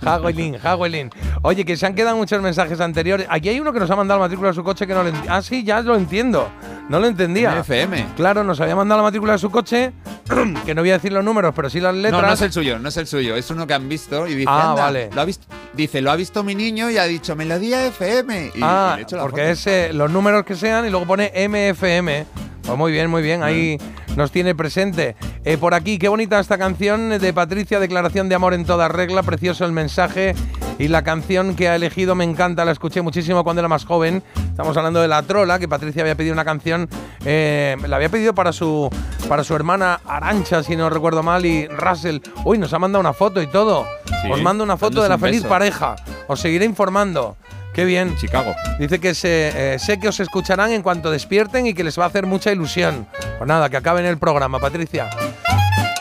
Hagwelin, 0.05 1.02
Oye, 1.43 1.65
que 1.65 1.77
se 1.77 1.87
han 1.87 1.95
quedado 1.95 2.17
muchos 2.17 2.41
mensajes 2.43 2.81
anteriores. 2.81 3.27
Aquí 3.31 3.49
hay 3.49 3.61
uno 3.61 3.73
que 3.73 3.81
nos 3.81 3.91
ha 3.91 3.97
mandado 3.97 4.21
la 4.21 4.27
matrícula 4.27 4.49
de 4.51 4.55
su 4.55 4.63
coche 4.65 4.87
que 4.87 4.95
no 4.95 5.03
lo 5.03 5.09
entiendo. 5.09 5.33
Ah, 5.33 5.43
sí, 5.43 5.65
ya 5.65 5.81
lo 5.81 5.97
entiendo. 5.97 6.49
No 6.89 6.99
lo 7.01 7.07
entendía. 7.07 7.59
FM. 7.59 8.07
Claro, 8.17 8.45
nos 8.45 8.61
había 8.61 8.77
mandado 8.77 9.01
la 9.01 9.05
matrícula 9.05 9.33
de 9.35 9.39
su 9.39 9.51
coche, 9.51 9.93
que 10.67 10.75
no 10.75 10.83
voy 10.83 10.91
a 10.91 10.95
decir 10.95 11.13
los 11.13 11.25
números, 11.25 11.53
pero 11.55 11.71
sí 11.71 11.81
las 11.81 11.95
letras. 11.95 12.21
No, 12.23 12.29
no 12.29 12.35
es 12.35 12.43
el 12.43 12.53
suyo, 12.53 12.79
no 12.79 12.89
es 12.89 12.97
el 12.97 13.07
suyo. 13.07 13.37
Es 13.37 13.51
uno 13.51 13.67
que 13.67 13.75
han 13.75 13.89
visto 13.89 14.27
y 14.27 14.35
dice, 14.35 14.51
Ah, 14.51 14.71
"Anda, 14.71 14.83
vale. 14.85 15.11
Lo 15.15 15.21
ha 15.21 15.25
visto, 15.25 15.47
dice, 15.75 16.01
lo 16.03 16.11
ha 16.11 16.17
visto 16.17 16.43
mi 16.43 16.55
niño 16.55 16.91
y 16.91 16.99
ha 16.99 17.05
dicho, 17.05 17.35
Melodía 17.37 17.87
FM. 17.87 18.53
Y, 18.55 18.61
ah, 18.63 18.91
y 18.93 18.97
le 18.97 19.01
he 19.01 19.05
hecho 19.05 19.17
la 19.17 19.23
porque 19.23 19.41
foto. 19.43 19.53
es 19.53 19.67
eh, 19.67 19.91
los 19.93 20.11
números 20.11 20.45
que 20.45 20.55
sean 20.57 20.85
y 20.87 20.91
luego 20.91 21.07
pone 21.07 21.33
MFM. 21.49 22.27
Pues 22.65 22.79
muy 22.79 22.93
bien, 22.93 23.11
muy 23.11 23.23
bien, 23.23 23.43
ahí 23.43 23.77
nos 24.17 24.31
tiene 24.31 24.55
presente. 24.55 25.17
Eh, 25.45 25.59
por 25.59 25.75
aquí, 25.75 25.99
qué 25.99 26.09
bonita 26.09 26.39
esta 26.39 26.59
canción 26.59 27.09
de 27.19 27.33
Patricia, 27.33 27.81
Declaración 27.81 28.29
de 28.29 28.35
Amor 28.37 28.55
en 28.55 28.65
toda 28.65 28.89
regla, 28.89 29.23
precioso 29.23 29.65
el 29.65 29.73
mensaje 29.73 30.35
y 30.79 30.89
la 30.89 31.03
canción 31.03 31.55
que 31.57 31.69
ha 31.69 31.75
elegido 31.77 32.15
me 32.15 32.25
encanta, 32.25 32.65
la 32.65 32.73
escuché 32.73 33.03
muchísimo 33.03 33.43
cuando 33.45 33.61
era 33.61 33.69
más 33.69 33.85
joven. 33.85 34.23
Estamos 34.49 34.77
hablando 34.77 35.01
de 35.01 35.09
La 35.09 35.23
Trola, 35.23 35.59
que 35.59 35.69
Patricia 35.69 36.03
había 36.03 36.15
pedido 36.15 36.33
una 36.35 36.45
canción, 36.45 36.89
eh, 37.25 37.77
la 37.87 37.97
había 37.97 38.09
pedido 38.09 38.35
para 38.35 38.53
su, 38.53 38.89
para 39.29 39.43
su 39.45 39.55
hermana 39.57 40.01
Arancha, 40.07 40.63
si 40.63 40.77
no 40.77 40.89
recuerdo 40.89 41.23
mal, 41.23 41.45
y 41.45 41.67
Russell. 41.67 42.19
Uy, 42.45 42.59
nos 42.59 42.73
ha 42.73 42.79
mandado 42.79 43.01
una 43.01 43.13
foto 43.13 43.43
y 43.43 43.49
todo. 43.49 43.85
Sí, 44.23 44.31
Os 44.31 44.41
mando 44.41 44.63
una 44.63 44.77
foto 44.77 45.03
de 45.03 45.09
la 45.09 45.19
feliz 45.19 45.43
beso. 45.43 45.49
pareja. 45.49 45.97
Os 46.29 46.39
seguiré 46.41 46.65
informando. 46.65 47.37
Qué 47.73 47.85
bien. 47.85 48.17
Chicago. 48.17 48.55
Dice 48.79 48.99
que 48.99 49.15
se, 49.15 49.75
eh, 49.75 49.79
sé 49.79 49.99
que 49.99 50.09
os 50.09 50.21
escucharán 50.21 50.73
en 50.73 50.83
cuanto 50.83 51.11
despierten 51.11 51.67
y 51.67 51.75
que 51.75 51.85
les 51.85 51.99
va 51.99 52.05
a 52.05 52.07
hacer 52.09 52.27
mucha 52.27 52.53
ilusión. 52.53 53.07
Pues 53.39 53.49
nada, 53.49 53.69
que 53.71 53.77
acaben 53.79 54.05
el 54.05 54.19
programa, 54.19 54.59
Patricia. 54.59 55.09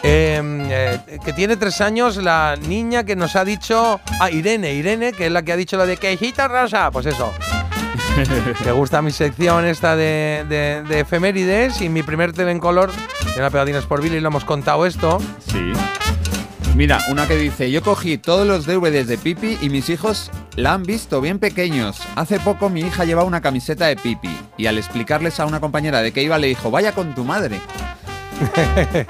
Eh, 0.03 0.41
eh, 0.69 1.00
que 1.24 1.32
tiene 1.32 1.56
tres 1.58 1.80
años 1.80 2.17
la 2.17 2.56
niña 2.67 3.03
que 3.03 3.16
nos 3.16 3.35
ha 3.35 3.45
dicho. 3.45 4.00
Ah, 4.19 4.30
Irene, 4.32 4.74
Irene, 4.74 5.14
que 5.14 5.27
es 5.27 5.32
la 5.32 5.43
que 5.43 5.51
ha 5.53 5.56
dicho 5.58 5.77
lo 5.77 5.85
de 5.85 5.98
quejita 5.98 6.48
rosa. 6.48 6.91
Pues 6.91 7.06
eso. 7.06 7.32
Me 8.66 8.72
gusta 8.72 9.01
mi 9.01 9.11
sección 9.11 9.66
esta 9.66 9.95
de, 9.95 10.45
de- 10.50 10.83
de 10.83 11.00
efemérides 11.01 11.82
y 11.82 11.88
mi 11.90 12.03
primer 12.03 12.33
tele 12.33 12.51
en 12.51 12.59
color 12.59 12.91
de 12.91 13.40
una 13.40 13.50
pegadines 13.50 13.85
por 13.85 14.01
Billy, 14.01 14.19
lo 14.19 14.27
hemos 14.27 14.43
contado 14.43 14.85
esto. 14.85 15.19
Sí. 15.48 15.72
Mira, 16.75 17.00
una 17.09 17.27
que 17.27 17.35
dice, 17.38 17.69
yo 17.72 17.82
cogí 17.82 18.17
todos 18.17 18.45
los 18.48 18.66
DVDs 18.66 19.08
de 19.08 19.17
Pipi 19.17 19.58
y 19.61 19.69
mis 19.69 19.90
hijos 19.90 20.32
la 20.56 20.74
han 20.74 20.84
visto 20.84 21.22
bien 21.22 21.40
pequeños. 21.40 22.02
Hace 22.16 22.40
poco 22.40 22.70
mi 22.70 22.82
hija 22.82 23.06
llevaba 23.06 23.28
una 23.28 23.42
camiseta 23.42 23.88
de 23.88 23.96
Pipi 23.96 24.36
y 24.58 24.66
al 24.68 24.78
explicarles 24.78 25.40
a 25.40 25.46
una 25.46 25.60
compañera 25.60 26.02
de 26.02 26.12
qué 26.12 26.24
iba 26.24 26.38
le 26.38 26.48
dijo, 26.48 26.72
vaya 26.72 26.94
con 26.94 27.16
tu 27.16 27.24
madre. 27.24 27.60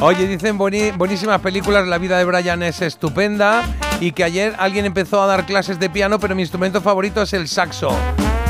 Oye, 0.00 0.26
dicen 0.26 0.56
buenísimas 0.56 1.40
películas, 1.40 1.86
la 1.86 1.98
vida 1.98 2.16
de 2.16 2.24
Brian 2.24 2.62
es 2.62 2.80
estupenda 2.80 3.62
y 4.00 4.12
que 4.12 4.24
ayer 4.24 4.54
alguien 4.58 4.86
empezó 4.86 5.22
a 5.22 5.26
dar 5.26 5.44
clases 5.44 5.78
de 5.78 5.90
piano, 5.90 6.18
pero 6.18 6.34
mi 6.34 6.42
instrumento 6.42 6.80
favorito 6.80 7.20
es 7.20 7.34
el 7.34 7.48
saxo. 7.48 7.94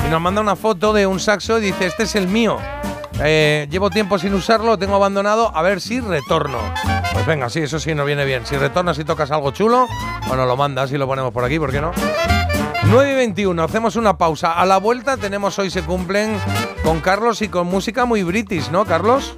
Y 0.06 0.10
nos 0.10 0.20
manda 0.20 0.40
una 0.40 0.54
foto 0.54 0.92
de 0.92 1.06
un 1.06 1.18
saxo 1.18 1.58
y 1.58 1.62
dice, 1.62 1.86
este 1.86 2.04
es 2.04 2.14
el 2.14 2.28
mío. 2.28 2.58
Eh, 3.22 3.66
llevo 3.68 3.90
tiempo 3.90 4.18
sin 4.18 4.32
usarlo, 4.32 4.66
lo 4.66 4.78
tengo 4.78 4.94
abandonado, 4.94 5.54
a 5.54 5.62
ver 5.62 5.80
si 5.80 6.00
retorno. 6.00 6.58
Pues 7.12 7.26
venga, 7.26 7.50
sí, 7.50 7.60
eso 7.60 7.78
sí 7.78 7.94
nos 7.94 8.06
viene 8.06 8.24
bien. 8.24 8.46
Si 8.46 8.56
retornas 8.56 8.98
y 8.98 9.04
tocas 9.04 9.30
algo 9.30 9.50
chulo, 9.50 9.86
bueno, 10.28 10.46
lo 10.46 10.56
mandas 10.56 10.92
y 10.92 10.98
lo 10.98 11.06
ponemos 11.06 11.32
por 11.32 11.44
aquí, 11.44 11.58
¿por 11.58 11.70
qué 11.70 11.80
no? 11.80 11.92
9 12.86 13.12
y 13.12 13.14
21, 13.14 13.62
hacemos 13.62 13.96
una 13.96 14.16
pausa. 14.16 14.52
A 14.52 14.66
la 14.66 14.78
vuelta 14.78 15.16
tenemos 15.16 15.58
hoy 15.58 15.70
se 15.70 15.82
cumplen 15.82 16.36
con 16.82 17.00
Carlos 17.00 17.42
y 17.42 17.48
con 17.48 17.66
música 17.66 18.04
muy 18.04 18.22
british, 18.22 18.70
¿no, 18.70 18.84
Carlos? 18.84 19.36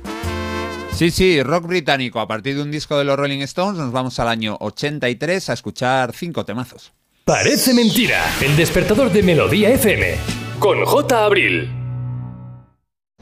Sí, 0.92 1.10
sí, 1.10 1.42
rock 1.42 1.66
británico. 1.66 2.20
A 2.20 2.28
partir 2.28 2.56
de 2.56 2.62
un 2.62 2.70
disco 2.70 2.96
de 2.96 3.04
los 3.04 3.16
Rolling 3.16 3.40
Stones 3.40 3.78
nos 3.78 3.92
vamos 3.92 4.18
al 4.20 4.28
año 4.28 4.56
83 4.60 5.50
a 5.50 5.52
escuchar 5.54 6.12
cinco 6.12 6.44
temazos. 6.44 6.92
Parece 7.24 7.72
mentira. 7.74 8.22
El 8.40 8.56
despertador 8.56 9.10
de 9.10 9.22
Melodía 9.22 9.70
FM. 9.70 10.16
Con 10.58 10.84
J. 10.84 11.24
Abril. 11.24 11.81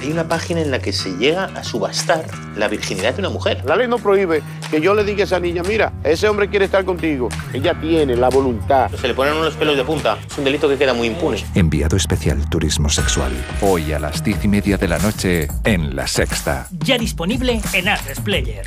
Hay 0.00 0.10
una 0.10 0.26
página 0.26 0.62
en 0.62 0.70
la 0.70 0.78
que 0.78 0.92
se 0.92 1.10
llega 1.18 1.44
a 1.44 1.62
subastar 1.62 2.24
la 2.56 2.68
virginidad 2.68 3.14
de 3.14 3.20
una 3.20 3.28
mujer. 3.28 3.62
La 3.66 3.76
ley 3.76 3.86
no 3.86 3.98
prohíbe 3.98 4.42
que 4.70 4.80
yo 4.80 4.94
le 4.94 5.04
diga 5.04 5.22
a 5.22 5.24
esa 5.24 5.38
niña, 5.38 5.62
mira, 5.62 5.92
ese 6.04 6.26
hombre 6.26 6.48
quiere 6.48 6.64
estar 6.64 6.84
contigo. 6.84 7.28
Ella 7.52 7.78
tiene 7.78 8.16
la 8.16 8.30
voluntad. 8.30 8.90
Se 8.98 9.08
le 9.08 9.14
ponen 9.14 9.34
unos 9.34 9.54
pelos 9.56 9.76
de 9.76 9.84
punta. 9.84 10.16
Es 10.26 10.38
un 10.38 10.44
delito 10.44 10.68
que 10.68 10.78
queda 10.78 10.94
muy 10.94 11.08
impune. 11.08 11.44
Enviado 11.54 11.96
especial 11.96 12.48
Turismo 12.48 12.88
Sexual. 12.88 13.32
Hoy 13.60 13.92
a 13.92 13.98
las 13.98 14.24
diez 14.24 14.42
y 14.42 14.48
media 14.48 14.78
de 14.78 14.88
la 14.88 14.98
noche 14.98 15.48
en 15.64 15.94
La 15.94 16.06
Sexta. 16.06 16.66
Ya 16.70 16.96
disponible 16.96 17.60
en 17.74 17.84
Player. 18.24 18.66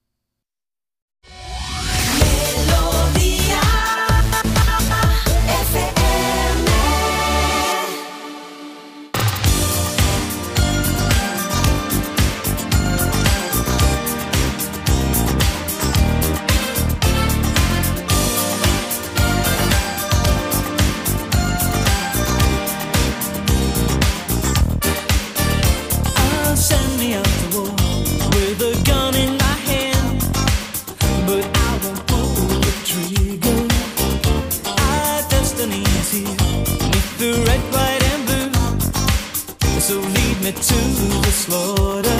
To 40.55 40.75
the 41.21 41.31
slaughter. 41.31 42.10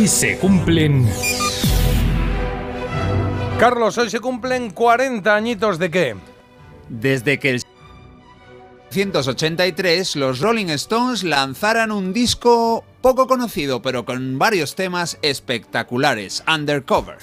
Hoy 0.00 0.08
se 0.08 0.38
cumplen... 0.38 1.06
Carlos, 3.58 3.98
hoy 3.98 4.08
se 4.08 4.18
cumplen 4.18 4.70
40 4.70 5.36
añitos 5.36 5.78
de 5.78 5.90
qué? 5.90 6.16
Desde 6.88 7.38
que 7.38 7.50
el 7.50 7.62
1983 8.94 10.16
los 10.16 10.40
Rolling 10.40 10.68
Stones 10.68 11.22
lanzaran 11.22 11.92
un 11.92 12.14
disco 12.14 12.82
poco 13.02 13.26
conocido, 13.26 13.82
pero 13.82 14.06
con 14.06 14.38
varios 14.38 14.74
temas 14.74 15.18
espectaculares, 15.20 16.42
Undercover. 16.48 17.18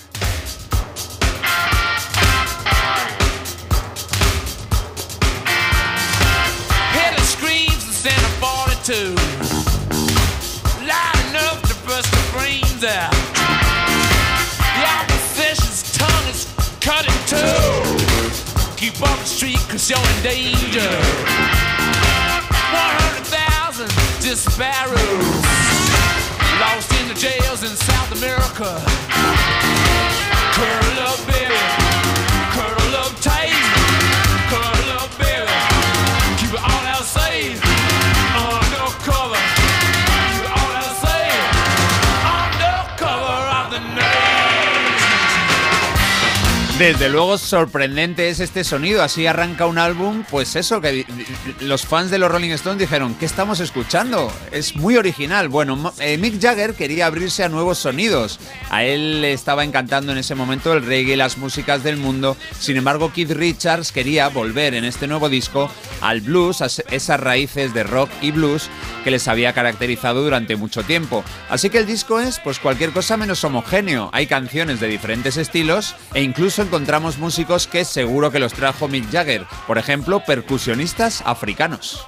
Hear 6.93 7.15
the 7.15 7.23
screams 7.23 7.87
of 7.87 7.95
Santa 7.95 8.29
42. 8.39 9.16
The. 12.79 13.09
The 14.77 14.85
opposition's 15.01 15.81
tongue 15.97 16.27
is 16.29 16.45
cut 16.79 17.05
in 17.05 17.13
two. 17.25 17.37
Keep 18.75 19.01
off 19.01 19.19
the 19.19 19.25
street 19.25 19.59
cause 19.67 19.89
you're 19.89 19.97
in 19.97 20.21
danger. 20.23 20.89
100,000 22.71 23.89
disparados. 24.21 25.45
Lost 26.59 26.93
in 27.01 27.07
the 27.07 27.15
jails 27.15 27.63
in 27.63 27.75
South 27.75 28.11
America. 28.11 28.86
Desde 46.87 47.09
luego 47.09 47.37
sorprendente 47.37 48.29
es 48.29 48.39
este 48.39 48.63
sonido, 48.63 49.03
así 49.03 49.27
arranca 49.27 49.65
un 49.65 49.77
álbum, 49.77 50.23
pues 50.31 50.55
eso, 50.55 50.79
que 50.79 51.05
los 51.59 51.85
fans 51.85 52.09
de 52.11 52.17
los 52.17 52.31
Rolling 52.31 52.51
Stones 52.51 52.79
dijeron, 52.79 53.13
¿qué 53.15 53.25
estamos 53.25 53.59
escuchando? 53.59 54.31
Es 54.53 54.73
muy 54.77 54.95
original. 54.95 55.49
Bueno, 55.49 55.93
eh, 55.99 56.17
Mick 56.17 56.41
Jagger 56.41 56.75
quería 56.75 57.07
abrirse 57.07 57.43
a 57.43 57.49
nuevos 57.49 57.77
sonidos, 57.77 58.39
a 58.69 58.85
él 58.85 59.19
le 59.19 59.33
estaba 59.33 59.65
encantando 59.65 60.13
en 60.13 60.17
ese 60.17 60.33
momento 60.33 60.71
el 60.71 60.85
reggae 60.85 61.15
y 61.15 61.17
las 61.17 61.37
músicas 61.37 61.83
del 61.83 61.97
mundo, 61.97 62.37
sin 62.57 62.77
embargo 62.77 63.11
Keith 63.11 63.31
Richards 63.31 63.91
quería 63.91 64.29
volver 64.29 64.73
en 64.73 64.85
este 64.85 65.07
nuevo 65.07 65.27
disco 65.27 65.69
al 65.99 66.21
blues, 66.21 66.61
a 66.61 66.67
esas 66.67 67.19
raíces 67.19 67.73
de 67.73 67.83
rock 67.83 68.09
y 68.21 68.31
blues 68.31 68.69
que 69.03 69.11
les 69.11 69.27
había 69.27 69.51
caracterizado 69.51 70.23
durante 70.23 70.55
mucho 70.55 70.83
tiempo. 70.83 71.21
Así 71.49 71.69
que 71.69 71.79
el 71.79 71.85
disco 71.85 72.21
es 72.21 72.39
pues 72.39 72.59
cualquier 72.59 72.91
cosa 72.91 73.17
menos 73.17 73.43
homogéneo. 73.43 74.09
Hay 74.13 74.27
canciones 74.27 74.79
de 74.79 74.87
diferentes 74.87 75.35
estilos 75.35 75.95
e 76.13 76.21
incluso 76.21 76.61
encontramos 76.77 77.17
músicos 77.17 77.65
que 77.65 77.83
seguro 77.83 78.29
que 78.29 78.37
los 78.37 78.53
trajo 78.53 78.87
Mick 78.87 79.11
Jagger, 79.11 79.47
por 79.65 79.79
ejemplo, 79.79 80.23
percusionistas 80.23 81.23
africanos. 81.25 82.05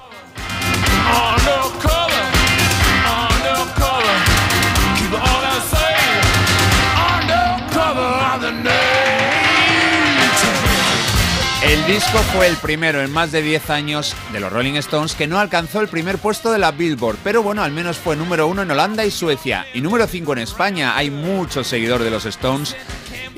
El 11.64 11.86
disco 11.86 12.18
fue 12.32 12.46
el 12.46 12.56
primero 12.56 13.00
en 13.00 13.12
más 13.12 13.32
de 13.32 13.42
10 13.42 13.70
años 13.70 14.14
de 14.32 14.38
los 14.38 14.52
Rolling 14.52 14.74
Stones 14.74 15.16
que 15.16 15.26
no 15.26 15.40
alcanzó 15.40 15.80
el 15.80 15.88
primer 15.88 16.18
puesto 16.18 16.52
de 16.52 16.58
la 16.58 16.70
Billboard, 16.70 17.18
pero 17.24 17.42
bueno, 17.42 17.64
al 17.64 17.72
menos 17.72 17.98
fue 17.98 18.14
número 18.14 18.46
uno 18.46 18.62
en 18.62 18.70
Holanda 18.70 19.04
y 19.04 19.10
Suecia 19.10 19.66
y 19.74 19.80
número 19.80 20.06
5 20.06 20.32
en 20.34 20.38
España. 20.38 20.96
Hay 20.96 21.10
muchos 21.10 21.66
seguidores 21.66 22.04
de 22.04 22.12
los 22.12 22.24
Stones 22.24 22.76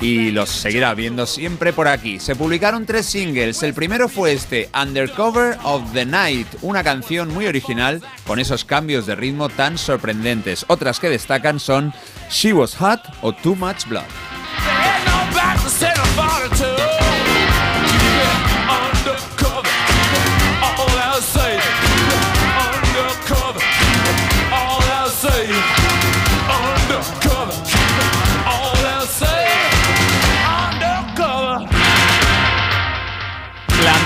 y 0.03 0.31
los 0.31 0.49
seguirá 0.49 0.93
viendo 0.93 1.25
siempre 1.25 1.71
por 1.71 1.87
aquí. 1.87 2.19
Se 2.19 2.35
publicaron 2.35 2.85
tres 2.85 3.05
singles. 3.05 3.63
El 3.63 3.73
primero 3.73 4.09
fue 4.09 4.33
este, 4.33 4.69
Undercover 4.79 5.57
of 5.63 5.93
the 5.93 6.05
Night, 6.05 6.47
una 6.61 6.83
canción 6.83 7.33
muy 7.33 7.47
original 7.47 8.01
con 8.27 8.37
esos 8.37 8.65
cambios 8.65 9.05
de 9.05 9.15
ritmo 9.15 9.47
tan 9.47 9.77
sorprendentes. 9.77 10.65
Otras 10.67 10.99
que 10.99 11.09
destacan 11.09 11.57
son 11.57 11.93
She 12.29 12.51
Was 12.51 12.75
Hot 12.75 12.99
o 13.21 13.31
Too 13.31 13.55
Much 13.55 13.85
Blood. 13.87 14.03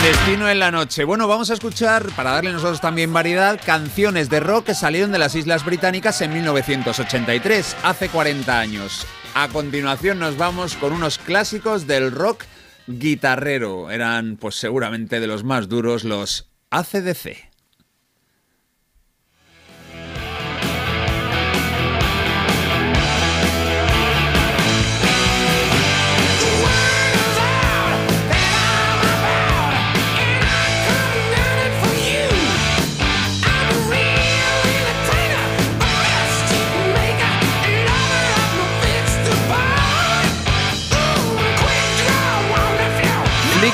Clandestino 0.08 0.50
en 0.50 0.60
la 0.60 0.72
noche. 0.72 1.03
Bueno, 1.03 1.27
vamos 1.27 1.50
a 1.50 1.53
escuchar, 1.53 2.10
para 2.16 2.32
darle 2.32 2.53
nosotros 2.53 2.80
también 2.80 3.11
variedad, 3.11 3.60
canciones 3.66 4.30
de 4.30 4.40
rock 4.40 4.68
que 4.68 4.74
salieron 4.74 5.11
de 5.11 5.19
las 5.19 5.36
Islas 5.36 5.66
Británicas 5.66 6.22
en 6.22 6.32
1983, 6.32 7.76
hace 7.84 8.08
40 8.08 8.58
años. 8.58 9.06
A 9.34 9.50
continuación 9.50 10.18
nos 10.18 10.38
vamos 10.38 10.77
con 10.77 10.94
unos 10.94 11.18
clásicos 11.18 11.88
del 11.88 12.14
rock 12.14 12.45
guitarrero. 12.88 13.92
Eran, 13.92 14.38
pues 14.38 14.56
seguramente 14.56 15.19
de 15.19 15.27
los 15.27 15.44
más 15.44 15.68
duros, 15.68 16.06
los 16.06 16.48
ACDC. 16.69 17.47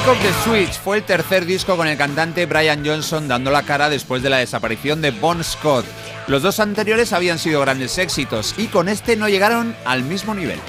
Of 0.06 0.22
the 0.22 0.34
Switch 0.44 0.78
fue 0.80 0.98
el 0.98 1.04
tercer 1.04 1.46
disco 1.46 1.78
con 1.78 1.88
el 1.88 1.98
cantante 1.98 2.46
Brian 2.46 2.86
Johnson 2.86 3.30
dando 3.30 3.52
la 3.52 3.64
cara 3.64 3.90
después 3.90 4.22
de 4.22 4.30
la 4.30 4.40
desaparición 4.40 5.02
de 5.02 5.12
Bon 5.12 5.42
Scott. 5.42 5.86
Los 6.28 6.42
dos 6.42 6.60
anteriores 6.60 7.14
habían 7.14 7.40
sido 7.40 7.62
grandes 7.62 7.98
éxitos 7.98 8.54
y 8.58 8.68
con 8.68 8.90
este 8.90 9.16
no 9.16 9.30
llegaron 9.30 9.74
al 9.86 10.04
mismo 10.04 10.36
nivel. 10.36 10.60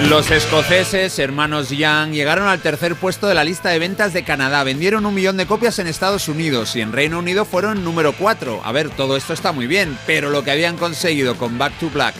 Los 0.00 0.30
escoceses, 0.30 1.18
hermanos 1.18 1.70
Young, 1.70 2.12
llegaron 2.12 2.46
al 2.48 2.60
tercer 2.60 2.96
puesto 2.96 3.28
de 3.28 3.34
la 3.34 3.44
lista 3.44 3.70
de 3.70 3.78
ventas 3.78 4.12
de 4.12 4.24
Canadá. 4.24 4.62
Vendieron 4.62 5.06
un 5.06 5.14
millón 5.14 5.38
de 5.38 5.46
copias 5.46 5.78
en 5.78 5.86
Estados 5.86 6.28
Unidos 6.28 6.76
y 6.76 6.82
en 6.82 6.92
Reino 6.92 7.18
Unido 7.18 7.46
fueron 7.46 7.82
número 7.82 8.12
4. 8.12 8.60
A 8.62 8.72
ver, 8.72 8.90
todo 8.90 9.16
esto 9.16 9.32
está 9.32 9.52
muy 9.52 9.66
bien, 9.66 9.98
pero 10.06 10.28
lo 10.28 10.44
que 10.44 10.50
habían 10.50 10.76
conseguido 10.76 11.38
con 11.38 11.56
Back 11.56 11.78
to 11.80 11.88
Black, 11.88 12.14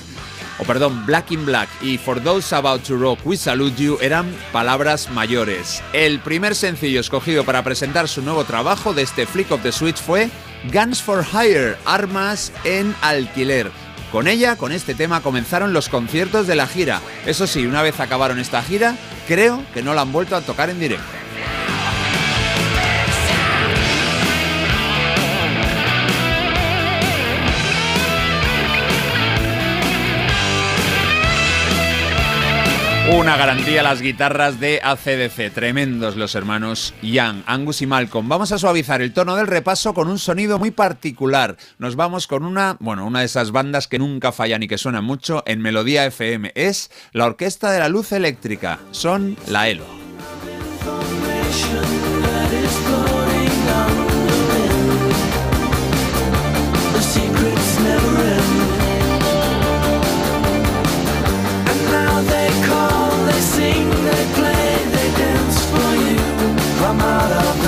o 0.58 0.64
perdón, 0.64 1.04
Black 1.04 1.30
in 1.32 1.44
Black 1.44 1.68
y 1.82 1.98
For 1.98 2.18
Those 2.18 2.56
About 2.56 2.82
to 2.84 2.96
Rock 2.96 3.20
We 3.26 3.36
Salute 3.36 3.76
You 3.76 3.98
eran 4.00 4.34
palabras 4.52 5.10
mayores. 5.10 5.82
El 5.92 6.18
primer 6.20 6.54
sencillo 6.54 7.00
escogido 7.00 7.44
para 7.44 7.62
presentar 7.62 8.08
su 8.08 8.22
nuevo 8.22 8.44
trabajo 8.44 8.94
de 8.94 9.02
este 9.02 9.26
Flick 9.26 9.52
of 9.52 9.62
the 9.62 9.70
Switch 9.70 9.98
fue 9.98 10.30
Guns 10.72 11.02
for 11.02 11.22
Hire, 11.22 11.76
armas 11.84 12.52
en 12.64 12.96
alquiler. 13.02 13.70
Con 14.12 14.28
ella, 14.28 14.56
con 14.56 14.72
este 14.72 14.94
tema, 14.94 15.20
comenzaron 15.20 15.72
los 15.72 15.88
conciertos 15.88 16.46
de 16.46 16.54
la 16.54 16.66
gira. 16.66 17.00
Eso 17.26 17.46
sí, 17.46 17.66
una 17.66 17.82
vez 17.82 17.98
acabaron 18.00 18.38
esta 18.38 18.62
gira, 18.62 18.96
creo 19.26 19.62
que 19.74 19.82
no 19.82 19.94
la 19.94 20.02
han 20.02 20.12
vuelto 20.12 20.36
a 20.36 20.40
tocar 20.40 20.70
en 20.70 20.78
directo. 20.78 21.04
Una 33.08 33.36
garantía 33.36 33.84
las 33.84 34.02
guitarras 34.02 34.58
de 34.58 34.80
ACDC. 34.82 35.52
Tremendos 35.54 36.16
los 36.16 36.34
hermanos 36.34 36.92
Young, 37.02 37.42
Angus 37.46 37.80
y 37.80 37.86
Malcolm. 37.86 38.28
Vamos 38.28 38.50
a 38.50 38.58
suavizar 38.58 39.00
el 39.00 39.12
tono 39.12 39.36
del 39.36 39.46
repaso 39.46 39.94
con 39.94 40.08
un 40.08 40.18
sonido 40.18 40.58
muy 40.58 40.72
particular. 40.72 41.56
Nos 41.78 41.94
vamos 41.94 42.26
con 42.26 42.44
una, 42.44 42.76
bueno, 42.80 43.06
una 43.06 43.20
de 43.20 43.26
esas 43.26 43.52
bandas 43.52 43.86
que 43.86 44.00
nunca 44.00 44.32
fallan 44.32 44.64
y 44.64 44.68
que 44.68 44.76
suena 44.76 45.02
mucho 45.02 45.44
en 45.46 45.62
Melodía 45.62 46.04
FM. 46.04 46.50
Es 46.56 46.90
la 47.12 47.26
Orquesta 47.26 47.70
de 47.70 47.78
la 47.78 47.88
Luz 47.88 48.10
Eléctrica. 48.10 48.80
Son 48.90 49.36
la 49.46 49.68
ELO. 49.68 49.86
out 67.16 67.32
of 67.32 67.65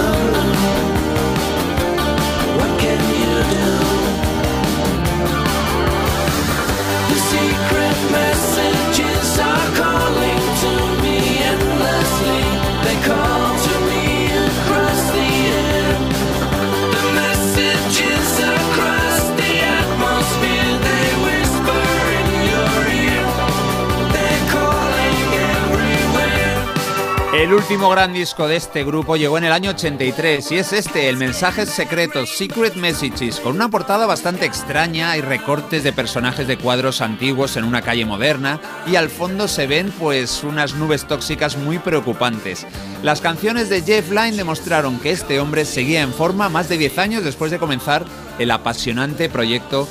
El 27.38 27.54
último 27.54 27.88
gran 27.88 28.12
disco 28.12 28.48
de 28.48 28.56
este 28.56 28.82
grupo 28.82 29.14
llegó 29.14 29.38
en 29.38 29.44
el 29.44 29.52
año 29.52 29.70
83 29.70 30.50
y 30.50 30.56
es 30.56 30.72
este, 30.72 31.08
el 31.08 31.16
Mensajes 31.16 31.68
Secretos, 31.68 32.30
Secret 32.36 32.74
Messages, 32.74 33.38
con 33.38 33.54
una 33.54 33.68
portada 33.68 34.06
bastante 34.06 34.44
extraña 34.44 35.16
y 35.16 35.20
recortes 35.20 35.84
de 35.84 35.92
personajes 35.92 36.48
de 36.48 36.58
cuadros 36.58 37.00
antiguos 37.00 37.56
en 37.56 37.62
una 37.62 37.80
calle 37.80 38.04
moderna 38.04 38.58
y 38.88 38.96
al 38.96 39.08
fondo 39.08 39.46
se 39.46 39.68
ven 39.68 39.92
pues 40.00 40.42
unas 40.42 40.74
nubes 40.74 41.06
tóxicas 41.06 41.56
muy 41.56 41.78
preocupantes. 41.78 42.66
Las 43.04 43.20
canciones 43.20 43.68
de 43.68 43.82
Jeff 43.82 44.10
Lynne 44.10 44.36
demostraron 44.36 44.98
que 44.98 45.12
este 45.12 45.38
hombre 45.38 45.64
seguía 45.64 46.02
en 46.02 46.12
forma 46.12 46.48
más 46.48 46.68
de 46.68 46.76
10 46.76 46.98
años 46.98 47.24
después 47.24 47.52
de 47.52 47.60
comenzar 47.60 48.04
el 48.40 48.50
apasionante 48.50 49.28
proyecto 49.28 49.86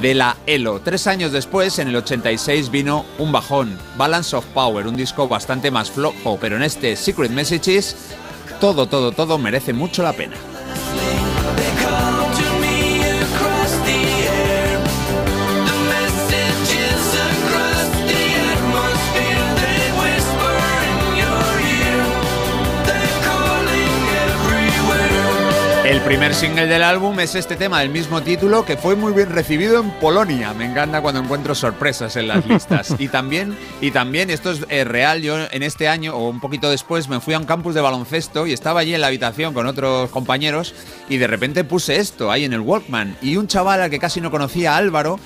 de 0.00 0.14
la 0.14 0.36
ELO. 0.46 0.80
Tres 0.80 1.06
años 1.06 1.32
después, 1.32 1.78
en 1.78 1.88
el 1.88 1.96
86, 1.96 2.70
vino 2.70 3.04
un 3.18 3.32
bajón, 3.32 3.78
Balance 3.96 4.36
of 4.36 4.44
Power, 4.46 4.86
un 4.86 4.96
disco 4.96 5.28
bastante 5.28 5.70
más 5.70 5.90
flojo, 5.90 6.38
pero 6.40 6.56
en 6.56 6.62
este 6.62 6.96
Secret 6.96 7.30
Messages, 7.30 7.96
todo, 8.60 8.86
todo, 8.86 9.12
todo 9.12 9.38
merece 9.38 9.72
mucho 9.72 10.02
la 10.02 10.12
pena. 10.12 10.36
Primer 26.06 26.36
single 26.36 26.68
del 26.68 26.84
álbum 26.84 27.18
es 27.18 27.34
este 27.34 27.56
tema 27.56 27.80
del 27.80 27.90
mismo 27.90 28.22
título 28.22 28.64
que 28.64 28.76
fue 28.76 28.94
muy 28.94 29.12
bien 29.12 29.28
recibido 29.28 29.80
en 29.80 29.90
Polonia. 29.90 30.54
Me 30.54 30.64
encanta 30.64 31.00
cuando 31.00 31.20
encuentro 31.20 31.52
sorpresas 31.56 32.14
en 32.14 32.28
las 32.28 32.46
listas. 32.46 32.94
Y 33.00 33.08
también, 33.08 33.58
y 33.80 33.90
también 33.90 34.30
esto 34.30 34.52
es 34.52 34.64
eh, 34.68 34.84
real, 34.84 35.20
yo 35.20 35.36
en 35.50 35.62
este 35.64 35.88
año 35.88 36.14
o 36.14 36.28
un 36.28 36.38
poquito 36.38 36.70
después 36.70 37.08
me 37.08 37.18
fui 37.18 37.34
a 37.34 37.40
un 37.40 37.44
campus 37.44 37.74
de 37.74 37.80
baloncesto 37.80 38.46
y 38.46 38.52
estaba 38.52 38.80
allí 38.80 38.94
en 38.94 39.00
la 39.00 39.08
habitación 39.08 39.52
con 39.52 39.66
otros 39.66 40.08
compañeros 40.10 40.74
y 41.08 41.16
de 41.16 41.26
repente 41.26 41.64
puse 41.64 41.96
esto 41.96 42.30
ahí 42.30 42.44
en 42.44 42.52
el 42.52 42.60
Walkman 42.60 43.16
y 43.20 43.36
un 43.36 43.48
chaval 43.48 43.82
al 43.82 43.90
que 43.90 43.98
casi 43.98 44.20
no 44.20 44.30
conocía, 44.30 44.76
Álvaro, 44.76 45.18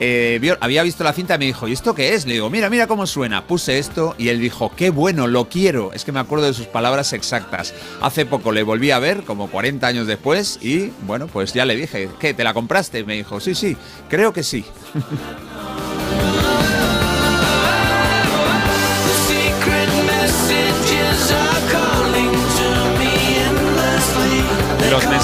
eh, 0.00 0.56
había 0.60 0.82
visto 0.82 1.04
la 1.04 1.12
cinta 1.12 1.34
y 1.34 1.38
me 1.38 1.44
dijo, 1.46 1.68
¿y 1.68 1.72
esto 1.72 1.94
qué 1.94 2.14
es? 2.14 2.26
Le 2.26 2.34
digo, 2.34 2.50
mira, 2.50 2.70
mira 2.70 2.86
cómo 2.86 3.06
suena. 3.06 3.46
Puse 3.46 3.78
esto 3.78 4.14
y 4.18 4.28
él 4.28 4.40
dijo, 4.40 4.72
qué 4.76 4.90
bueno, 4.90 5.26
lo 5.26 5.48
quiero. 5.48 5.92
Es 5.92 6.04
que 6.04 6.12
me 6.12 6.20
acuerdo 6.20 6.46
de 6.46 6.54
sus 6.54 6.66
palabras 6.66 7.12
exactas. 7.12 7.74
Hace 8.00 8.26
poco 8.26 8.52
le 8.52 8.62
volví 8.62 8.90
a 8.90 8.98
ver, 8.98 9.24
como 9.24 9.48
40 9.48 9.86
años 9.86 10.06
después, 10.06 10.58
y 10.62 10.92
bueno, 11.06 11.26
pues 11.26 11.52
ya 11.52 11.64
le 11.64 11.76
dije, 11.76 12.08
¿qué? 12.18 12.34
¿Te 12.34 12.44
la 12.44 12.54
compraste? 12.54 13.04
Me 13.04 13.14
dijo, 13.14 13.40
sí, 13.40 13.54
sí, 13.54 13.76
creo 14.08 14.32
que 14.32 14.42
sí. 14.42 14.64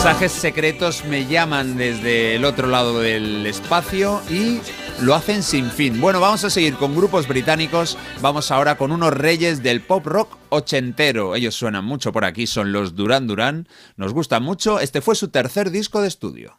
mensajes 0.05 0.33
secretos 0.33 1.03
me 1.07 1.25
llaman 1.25 1.79
desde 1.79 2.35
el 2.35 2.45
otro 2.45 2.69
lado 2.69 3.01
del 3.01 3.47
espacio 3.47 4.21
y 4.29 4.61
lo 5.01 5.15
hacen 5.15 5.43
sin 5.43 5.71
fin. 5.71 5.99
Bueno, 5.99 6.21
vamos 6.21 6.45
a 6.45 6.51
seguir 6.51 6.75
con 6.75 6.95
grupos 6.95 7.27
británicos. 7.27 7.97
Vamos 8.21 8.51
ahora 8.51 8.77
con 8.77 8.93
unos 8.93 9.15
reyes 9.15 9.63
del 9.63 9.81
pop 9.81 10.05
rock 10.05 10.37
ochentero. 10.51 11.35
Ellos 11.37 11.55
suenan 11.55 11.87
mucho 11.87 12.13
por 12.13 12.27
aquí, 12.27 12.47
son 12.47 12.71
los 12.71 12.95
Duran 12.95 13.27
Duran. 13.27 13.67
Nos 13.97 14.13
gusta 14.13 14.41
mucho. 14.41 14.79
Este 14.79 15.01
fue 15.01 15.15
su 15.15 15.29
tercer 15.29 15.71
disco 15.71 16.03
de 16.03 16.09
estudio. 16.09 16.59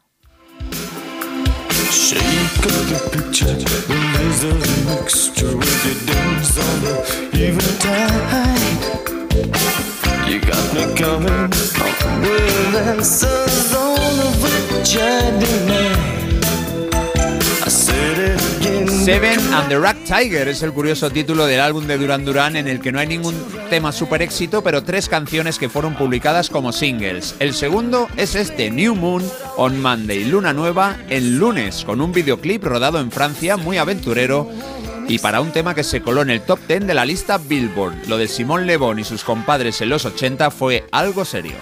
You 10.28 10.40
got 10.40 10.74
me 10.74 10.84
coming 10.96 11.52
with 12.22 12.76
answers 12.76 13.76
which 14.42 14.98
I 14.98 15.30
deny. 15.40 15.94
I 17.64 17.70
said 17.70 18.18
it 18.18 18.58
again. 18.58 18.88
Seven 18.88 19.40
and 19.54 19.70
the 19.70 19.80
Rack 19.80 19.98
Tiger 20.06 20.48
es 20.48 20.64
el 20.64 20.74
curioso 20.74 21.12
título 21.12 21.46
del 21.46 21.60
álbum 21.60 21.86
de 21.86 22.00
Duran 22.00 22.26
Duran 22.26 22.56
en 22.56 22.68
el 22.68 22.80
que 22.80 22.92
no 22.92 23.00
hay 23.00 23.06
ningún 23.06 23.36
tema 23.70 23.92
super 23.92 24.24
éxito, 24.24 24.64
pero 24.64 24.84
tres 24.84 25.10
canciones 25.10 25.60
que 25.60 25.70
fueron 25.70 25.94
publicadas 25.94 26.50
como 26.50 26.72
singles. 26.72 27.36
El 27.40 27.54
segundo 27.54 28.08
es 28.18 28.34
este, 28.34 28.72
New 28.72 28.96
Moon 28.96 29.24
on 29.58 29.80
Monday, 29.80 30.26
Luna 30.26 30.54
Nueva 30.54 30.98
en 31.08 31.38
lunes, 31.38 31.86
con 31.86 32.02
un 32.02 32.12
videoclip 32.12 32.64
rodado 32.64 33.00
en 33.00 33.12
Francia 33.12 33.58
muy 33.58 33.78
aventurero 33.78 34.50
y 35.08 35.20
para 35.20 35.42
un 35.42 35.52
tema 35.52 35.76
que 35.76 35.84
se 35.84 36.02
coló 36.02 36.22
en 36.22 36.30
el 36.30 36.42
top 36.42 36.60
10 36.68 36.88
de 36.88 36.94
la 36.94 37.06
lista 37.06 37.38
Billboard. 37.38 38.08
Lo 38.08 38.18
de 38.18 38.28
Simón 38.28 38.66
Le 38.66 38.78
Bon 38.78 38.98
y 38.98 39.04
sus 39.04 39.24
compadres 39.24 39.82
en 39.82 39.90
los 39.90 40.06
80 40.06 40.52
fue 40.52 40.88
algo 40.92 41.26
serio. 41.26 41.56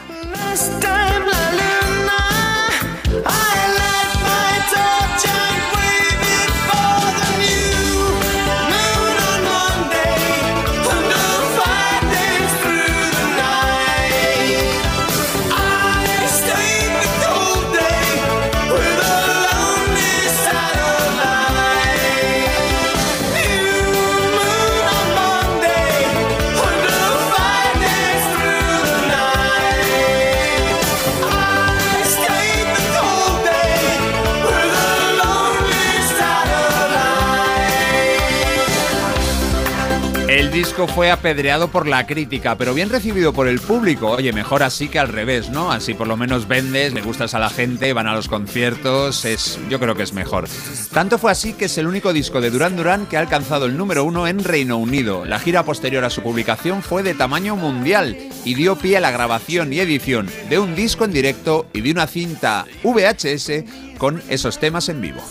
Disco 40.64 40.88
fue 40.88 41.12
apedreado 41.12 41.68
por 41.68 41.90
la 41.90 42.08
crítica, 42.08 42.58
pero 42.58 42.74
bien 42.74 42.90
recibido 42.90 43.34
por 43.34 43.50
el 43.50 43.60
público. 43.60 44.12
Oye, 44.12 44.32
mejor 44.32 44.64
así 44.64 44.88
que 44.88 44.98
al 44.98 45.10
revés, 45.10 45.50
¿no? 45.50 45.74
Así 45.74 45.94
por 45.94 46.08
lo 46.08 46.16
menos 46.16 46.48
vendes, 46.48 46.94
le 46.94 47.02
gustas 47.02 47.34
a 47.34 47.40
la 47.40 47.50
gente, 47.50 47.92
van 47.92 48.08
a 48.08 48.16
los 48.16 48.30
conciertos, 48.30 49.26
es, 49.26 49.60
yo 49.70 49.78
creo 49.78 49.94
que 49.94 50.04
es 50.04 50.14
mejor. 50.14 50.48
Tanto 50.94 51.18
fue 51.18 51.34
así 51.34 51.52
que 51.52 51.66
es 51.66 51.78
el 51.78 51.86
único 51.86 52.14
disco 52.14 52.40
de 52.40 52.50
Duran 52.50 52.78
Duran 52.78 53.08
que 53.08 53.18
ha 53.18 53.20
alcanzado 53.20 53.66
el 53.66 53.76
número 53.76 54.06
uno 54.06 54.26
en 54.26 54.42
Reino 54.42 54.78
Unido. 54.78 55.26
La 55.26 55.38
gira 55.38 55.64
posterior 55.64 56.06
a 56.06 56.10
su 56.10 56.22
publicación 56.22 56.82
fue 56.82 57.04
de 57.04 57.14
tamaño 57.14 57.58
mundial 57.58 58.16
y 58.46 58.54
dio 58.54 58.78
pie 58.78 58.96
a 58.96 59.02
la 59.02 59.12
grabación 59.12 59.74
y 59.74 59.82
edición 59.82 60.30
de 60.50 60.60
un 60.60 60.76
disco 60.76 61.04
en 61.04 61.12
directo 61.12 61.66
y 61.74 61.82
de 61.82 61.92
una 61.92 62.08
cinta 62.08 62.66
VHS 62.84 63.98
con 63.98 64.24
esos 64.30 64.60
temas 64.60 64.88
en 64.88 65.02
vivo. 65.02 65.22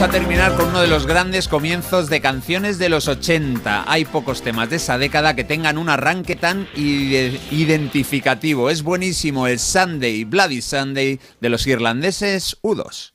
A 0.00 0.08
terminar 0.08 0.56
con 0.56 0.68
uno 0.70 0.80
de 0.80 0.86
los 0.86 1.06
grandes 1.06 1.46
comienzos 1.46 2.08
de 2.08 2.22
canciones 2.22 2.78
de 2.78 2.88
los 2.88 3.06
80. 3.06 3.84
Hay 3.86 4.06
pocos 4.06 4.40
temas 4.40 4.70
de 4.70 4.76
esa 4.76 4.96
década 4.96 5.36
que 5.36 5.44
tengan 5.44 5.76
un 5.76 5.90
arranque 5.90 6.36
tan 6.36 6.66
ide- 6.74 7.38
identificativo. 7.50 8.70
Es 8.70 8.82
buenísimo 8.82 9.46
el 9.46 9.58
Sunday, 9.58 10.24
Bloody 10.24 10.62
Sunday 10.62 11.20
de 11.40 11.48
los 11.50 11.66
irlandeses 11.66 12.56
U2. 12.62 13.12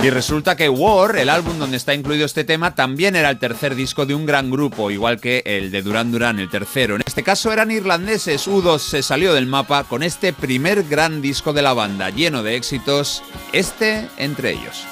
Y 0.00 0.10
resulta 0.10 0.56
que 0.56 0.68
War, 0.68 1.16
el 1.16 1.28
álbum 1.28 1.58
donde 1.58 1.76
está 1.76 1.92
incluido 1.92 2.24
este 2.24 2.44
tema, 2.44 2.74
también 2.74 3.16
era 3.16 3.30
el 3.30 3.38
tercer 3.38 3.74
disco 3.74 4.06
de 4.06 4.14
un 4.14 4.26
gran 4.26 4.48
grupo, 4.48 4.92
igual 4.92 5.20
que 5.20 5.42
el 5.44 5.72
de 5.72 5.82
Duran 5.82 6.12
Duran, 6.12 6.38
el 6.38 6.48
tercero. 6.48 6.94
En 6.94 7.02
este 7.04 7.24
caso 7.24 7.52
eran 7.52 7.72
irlandeses, 7.72 8.46
U2 8.46 8.78
se 8.78 9.02
salió 9.02 9.34
del 9.34 9.46
mapa 9.46 9.84
con 9.84 10.04
este 10.04 10.32
primer 10.32 10.84
gran 10.84 11.20
disco 11.20 11.52
de 11.52 11.62
la 11.62 11.72
banda, 11.72 12.10
lleno 12.10 12.44
de 12.44 12.54
éxitos, 12.54 13.24
este 13.52 14.08
entre 14.18 14.52
ellos. 14.52 14.84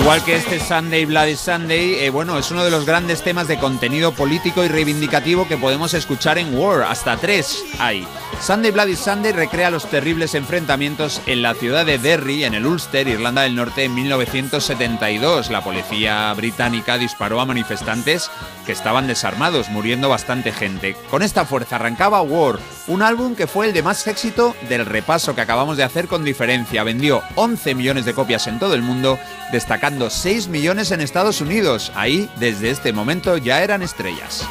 Igual 0.00 0.24
que 0.24 0.34
este 0.34 0.58
Sunday 0.58 1.04
Bloody 1.04 1.36
Sunday, 1.36 1.96
eh, 1.96 2.08
bueno, 2.08 2.38
es 2.38 2.50
uno 2.50 2.64
de 2.64 2.70
los 2.70 2.86
grandes 2.86 3.22
temas 3.22 3.46
de 3.48 3.58
contenido 3.58 4.12
político 4.12 4.64
y 4.64 4.68
reivindicativo 4.68 5.46
que 5.46 5.58
podemos 5.58 5.92
escuchar 5.92 6.38
en 6.38 6.56
War. 6.56 6.84
Hasta 6.84 7.18
tres 7.18 7.62
hay. 7.78 8.08
Sunday 8.40 8.70
Bloody 8.70 8.96
Sunday 8.96 9.32
recrea 9.32 9.70
los 9.70 9.84
terribles 9.84 10.34
enfrentamientos 10.34 11.20
en 11.26 11.42
la 11.42 11.52
ciudad 11.52 11.84
de 11.84 11.98
Derry, 11.98 12.44
en 12.44 12.54
el 12.54 12.64
Ulster, 12.64 13.06
Irlanda 13.06 13.42
del 13.42 13.54
Norte, 13.54 13.84
en 13.84 13.94
1972. 13.94 15.50
La 15.50 15.62
policía 15.62 16.32
británica 16.32 16.96
disparó 16.96 17.38
a 17.38 17.44
manifestantes 17.44 18.30
que 18.64 18.72
estaban 18.72 19.06
desarmados, 19.06 19.68
muriendo 19.68 20.08
bastante 20.08 20.52
gente. 20.52 20.96
Con 21.10 21.20
esta 21.22 21.44
fuerza 21.44 21.76
arrancaba 21.76 22.22
War, 22.22 22.58
un 22.86 23.02
álbum 23.02 23.34
que 23.34 23.46
fue 23.46 23.66
el 23.66 23.74
de 23.74 23.82
más 23.82 24.06
éxito 24.06 24.56
del 24.70 24.86
repaso 24.86 25.34
que 25.34 25.42
acabamos 25.42 25.76
de 25.76 25.84
hacer 25.84 26.08
con 26.08 26.24
diferencia. 26.24 26.84
Vendió 26.84 27.22
11 27.34 27.74
millones 27.74 28.06
de 28.06 28.14
copias 28.14 28.46
en 28.46 28.58
todo 28.58 28.74
el 28.74 28.80
mundo, 28.80 29.18
destacando 29.52 29.89
6 30.08 30.48
millones 30.48 30.92
en 30.92 31.00
Estados 31.00 31.40
Unidos. 31.40 31.90
Ahí, 31.94 32.30
desde 32.36 32.70
este 32.70 32.92
momento, 32.92 33.36
ya 33.36 33.62
eran 33.62 33.82
estrellas. 33.82 34.46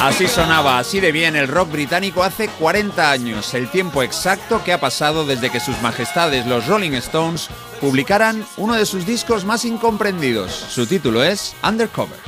Así 0.00 0.28
sonaba, 0.28 0.78
así 0.78 1.00
de 1.00 1.12
bien 1.12 1.34
el 1.34 1.48
rock 1.48 1.72
británico 1.72 2.22
hace 2.22 2.48
40 2.48 3.10
años, 3.10 3.54
el 3.54 3.70
tiempo 3.70 4.02
exacto 4.02 4.62
que 4.62 4.74
ha 4.74 4.78
pasado 4.78 5.24
desde 5.24 5.48
que 5.50 5.60
sus 5.60 5.80
majestades 5.80 6.44
los 6.44 6.66
Rolling 6.66 6.92
Stones 6.92 7.48
publicaran 7.80 8.44
uno 8.58 8.74
de 8.74 8.84
sus 8.84 9.06
discos 9.06 9.46
más 9.46 9.64
incomprendidos. 9.64 10.52
Su 10.52 10.86
título 10.86 11.24
es 11.24 11.56
Undercover. 11.66 12.18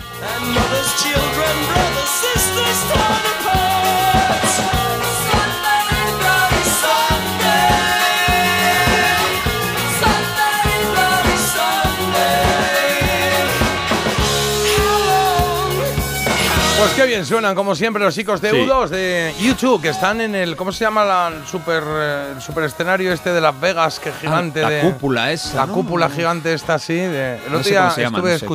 Pues 16.79 16.93
qué 16.93 17.07
bien 17.07 17.25
suenan, 17.25 17.55
como 17.55 17.75
siempre, 17.75 18.03
los 18.05 18.15
chicos 18.15 18.41
de 18.43 18.51
Sí. 18.51 18.57
U2 18.57 18.89
de 18.91 19.35
YouTube, 19.41 19.81
que 19.81 19.89
están 19.89 20.21
en 20.21 20.35
el. 20.35 20.57
¿Cómo 20.57 20.73
se 20.73 20.85
llama 20.85 21.05
la- 21.05 21.29
el 21.35 21.47
super, 21.47 21.83
eh, 21.87 22.33
el 22.37 22.43
super 22.43 22.65
escenario 22.65 23.13
este 23.15 23.33
de 23.33 23.41
Las 23.41 23.59
Vegas? 23.59 23.99
Que 23.99 24.13
gigante 24.13 24.61
la 24.61 24.69
de. 24.69 24.81
cúpula 24.83 25.33
esa, 25.33 25.57
La 25.57 25.67
¿no? 25.67 25.73
cúpula 25.73 26.11
gigante 26.11 26.53
esta 26.53 26.75
así. 26.75 26.95
De, 26.95 27.37
el 27.37 27.53
No 27.53 27.59
otro 27.59 27.63
sé 27.65 27.71
día 27.71 27.81
cómo 27.81 27.95
se 27.95 28.01
llama, 28.03 28.19
estuve 28.19 28.33
no 28.33 28.39
sé. 28.39 28.47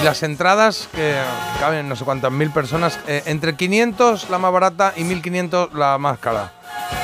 Y 0.00 0.04
las 0.04 0.22
entradas, 0.22 0.88
que 0.94 1.16
caben 1.60 1.88
no 1.88 1.96
sé 1.96 2.04
cuántas 2.04 2.32
mil 2.32 2.50
personas, 2.50 2.98
eh, 3.06 3.22
entre 3.26 3.56
500 3.56 4.30
la 4.30 4.38
más 4.38 4.52
barata 4.52 4.92
y 4.96 5.04
1500 5.04 5.74
la 5.74 5.98
más 5.98 6.18
cara. 6.18 6.52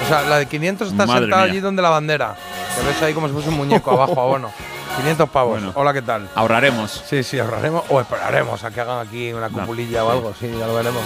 O 0.04 0.08
sea, 0.08 0.22
la 0.22 0.38
de 0.38 0.46
500 0.46 0.88
está 0.88 1.06
Madre 1.06 1.22
sentada 1.22 1.42
mía. 1.44 1.52
allí 1.52 1.60
donde 1.60 1.82
la 1.82 1.90
bandera. 1.90 2.36
Que 2.76 2.86
ves 2.86 3.02
ahí 3.02 3.12
como 3.14 3.26
si 3.28 3.34
fuese 3.34 3.48
un 3.48 3.56
muñeco 3.56 3.90
abajo, 3.90 4.20
abono. 4.20 4.50
500 4.98 5.28
pavos. 5.28 5.52
Bueno. 5.52 5.72
Hola, 5.74 5.92
¿qué 5.92 6.02
tal? 6.02 6.28
Ahorraremos. 6.34 7.04
Sí, 7.08 7.22
sí, 7.22 7.38
ahorraremos 7.38 7.84
o 7.88 8.00
esperaremos 8.00 8.64
a 8.64 8.70
que 8.70 8.80
hagan 8.80 9.06
aquí 9.06 9.32
una 9.32 9.48
cupulilla 9.48 10.04
o 10.04 10.10
algo, 10.10 10.34
sí, 10.38 10.50
ya 10.58 10.66
lo 10.66 10.74
veremos. 10.74 11.02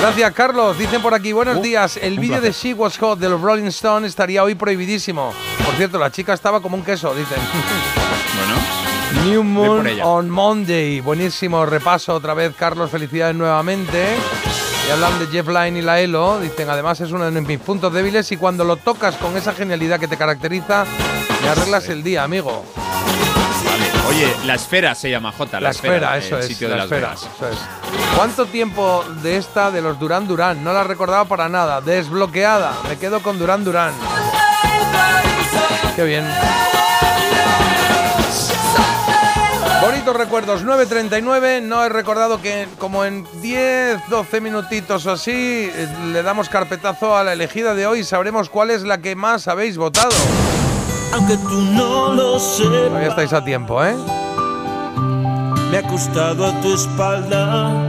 Gracias, 0.00 0.32
Carlos. 0.32 0.76
Dicen 0.76 1.00
por 1.02 1.14
aquí, 1.14 1.32
buenos 1.32 1.62
días. 1.62 1.96
El 1.96 2.18
vídeo 2.18 2.40
de. 2.40 2.52
She 2.52 2.74
Was 2.74 2.98
Hot 2.98 3.18
de 3.18 3.28
los 3.28 3.40
Rolling 3.40 3.66
Stones 3.66 4.10
estaría 4.10 4.42
hoy 4.42 4.54
prohibidísimo. 4.54 5.32
Por 5.64 5.74
cierto, 5.76 5.98
la 5.98 6.10
chica 6.10 6.32
estaba 6.32 6.60
como 6.60 6.76
un 6.76 6.84
queso, 6.84 7.14
dicen. 7.14 7.38
Bueno, 8.36 8.60
New 9.24 9.42
Moon 9.42 9.86
on 10.02 10.28
Monday. 10.30 11.00
Buenísimo 11.00 11.64
repaso 11.66 12.14
otra 12.14 12.34
vez, 12.34 12.54
Carlos. 12.56 12.90
Felicidades 12.90 13.34
nuevamente. 13.34 14.16
Y 14.86 14.90
hablan 14.90 15.18
de 15.18 15.26
Jeff 15.28 15.48
Lynne 15.48 15.78
y 15.78 15.82
la 15.82 16.00
Elo. 16.00 16.38
Dicen, 16.40 16.68
además 16.68 17.00
es 17.00 17.10
uno 17.10 17.30
de 17.30 17.40
mis 17.40 17.58
puntos 17.58 17.92
débiles 17.92 18.30
y 18.32 18.36
cuando 18.36 18.64
lo 18.64 18.76
tocas 18.76 19.16
con 19.16 19.36
esa 19.36 19.52
genialidad 19.54 19.98
que 19.98 20.08
te 20.08 20.16
caracteriza, 20.16 20.84
me 21.42 21.48
arreglas 21.48 21.88
el 21.88 22.02
día, 22.02 22.22
amigo. 22.24 22.64
vale. 22.76 23.84
Oye, 24.08 24.30
la 24.44 24.54
esfera 24.56 24.94
se 24.94 25.10
llama 25.10 25.32
J. 25.32 25.58
La, 25.60 25.70
esfera, 25.70 26.18
eso 26.18 26.36
el 26.36 26.42
es. 26.42 26.48
sitio 26.48 26.68
la 26.68 26.74
de 26.74 26.78
Las 26.82 26.84
esfera, 26.92 27.08
Vegas. 27.08 27.28
eso 27.36 27.48
es. 27.48 27.58
¿Cuánto 28.16 28.44
tiempo 28.46 29.04
de 29.22 29.36
esta 29.38 29.70
de 29.70 29.80
los 29.80 29.98
Durán 29.98 30.28
Durán? 30.28 30.62
No 30.62 30.72
la 30.74 30.84
recordaba 30.84 31.24
para 31.24 31.48
nada. 31.48 31.80
Desbloqueada. 31.80 32.74
Me 32.88 32.98
quedo 32.98 33.20
con 33.20 33.38
Durán 33.38 33.64
Durán. 33.64 33.92
Qué 35.96 36.04
bien. 36.04 36.24
Bonitos 39.84 40.16
recuerdos, 40.16 40.64
9.39. 40.64 41.60
No 41.60 41.84
he 41.84 41.90
recordado 41.90 42.40
que 42.40 42.66
como 42.78 43.04
en 43.04 43.26
10, 43.42 44.08
12 44.08 44.40
minutitos 44.40 45.04
o 45.04 45.12
así 45.12 45.68
eh, 45.70 45.88
le 46.10 46.22
damos 46.22 46.48
carpetazo 46.48 47.14
a 47.14 47.22
la 47.22 47.34
elegida 47.34 47.74
de 47.74 47.86
hoy 47.86 47.98
y 47.98 48.04
sabremos 48.04 48.48
cuál 48.48 48.70
es 48.70 48.82
la 48.82 48.96
que 48.98 49.14
más 49.14 49.46
habéis 49.46 49.76
votado. 49.76 50.14
Aunque 51.12 51.36
tú 51.36 51.60
no 51.60 52.14
lo 52.14 52.38
sepas, 52.38 52.88
Todavía 52.88 53.08
estáis 53.08 53.32
a 53.34 53.44
tiempo, 53.44 53.84
¿eh? 53.84 53.94
me 55.70 55.76
ha 55.76 55.80
acostado 55.80 56.46
a 56.46 56.60
tu 56.62 56.72
espalda. 56.72 57.86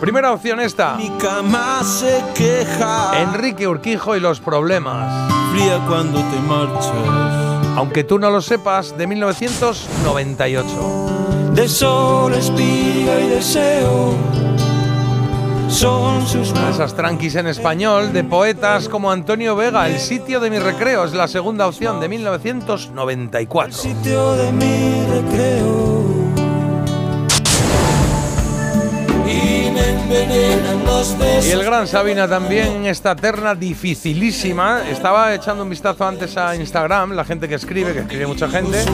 Primera 0.00 0.32
opción 0.32 0.58
esta. 0.58 0.96
Mi 0.96 1.08
cama 1.18 1.84
se 1.84 2.20
queja. 2.34 3.12
Enrique 3.20 3.68
Urquijo 3.68 4.16
y 4.16 4.20
los 4.20 4.40
problemas. 4.40 5.30
Fría 5.52 5.80
cuando 5.86 6.18
te 6.18 6.40
marchas. 6.40 7.55
Aunque 7.76 8.04
tú 8.04 8.18
no 8.18 8.30
lo 8.30 8.40
sepas, 8.40 8.96
de 8.96 9.06
1998. 9.06 10.66
De 11.52 11.68
sol, 11.68 12.32
espiga 12.32 13.20
y 13.20 13.28
deseo. 13.28 14.14
Son 15.68 16.26
sus 16.26 16.52
Una 16.52 16.66
de 16.66 16.70
esas 16.70 16.94
tranquis 16.94 17.34
en 17.34 17.48
español 17.48 18.14
de 18.14 18.24
poetas 18.24 18.88
como 18.88 19.10
Antonio 19.10 19.56
Vega, 19.56 19.88
El 19.88 19.98
sitio 19.98 20.40
de 20.40 20.48
mi 20.48 20.58
recreo 20.58 21.04
es 21.04 21.12
la 21.12 21.28
segunda 21.28 21.66
opción 21.66 22.00
de 22.00 22.08
1994. 22.08 23.74
sitio 23.74 24.32
de 24.32 24.52
mi 24.52 25.04
recreo. 25.06 25.95
Y 31.42 31.50
el 31.50 31.64
gran 31.64 31.86
Sabina 31.86 32.28
también 32.28 32.68
en 32.68 32.86
esta 32.86 33.14
terna 33.16 33.54
dificilísima. 33.54 34.82
Estaba 34.88 35.34
echando 35.34 35.62
un 35.64 35.70
vistazo 35.70 36.06
antes 36.06 36.36
a 36.36 36.54
Instagram, 36.54 37.12
la 37.12 37.24
gente 37.24 37.48
que 37.48 37.56
escribe, 37.56 37.92
que 37.92 38.00
escribe 38.00 38.26
mucha 38.26 38.48
gente. 38.48 38.84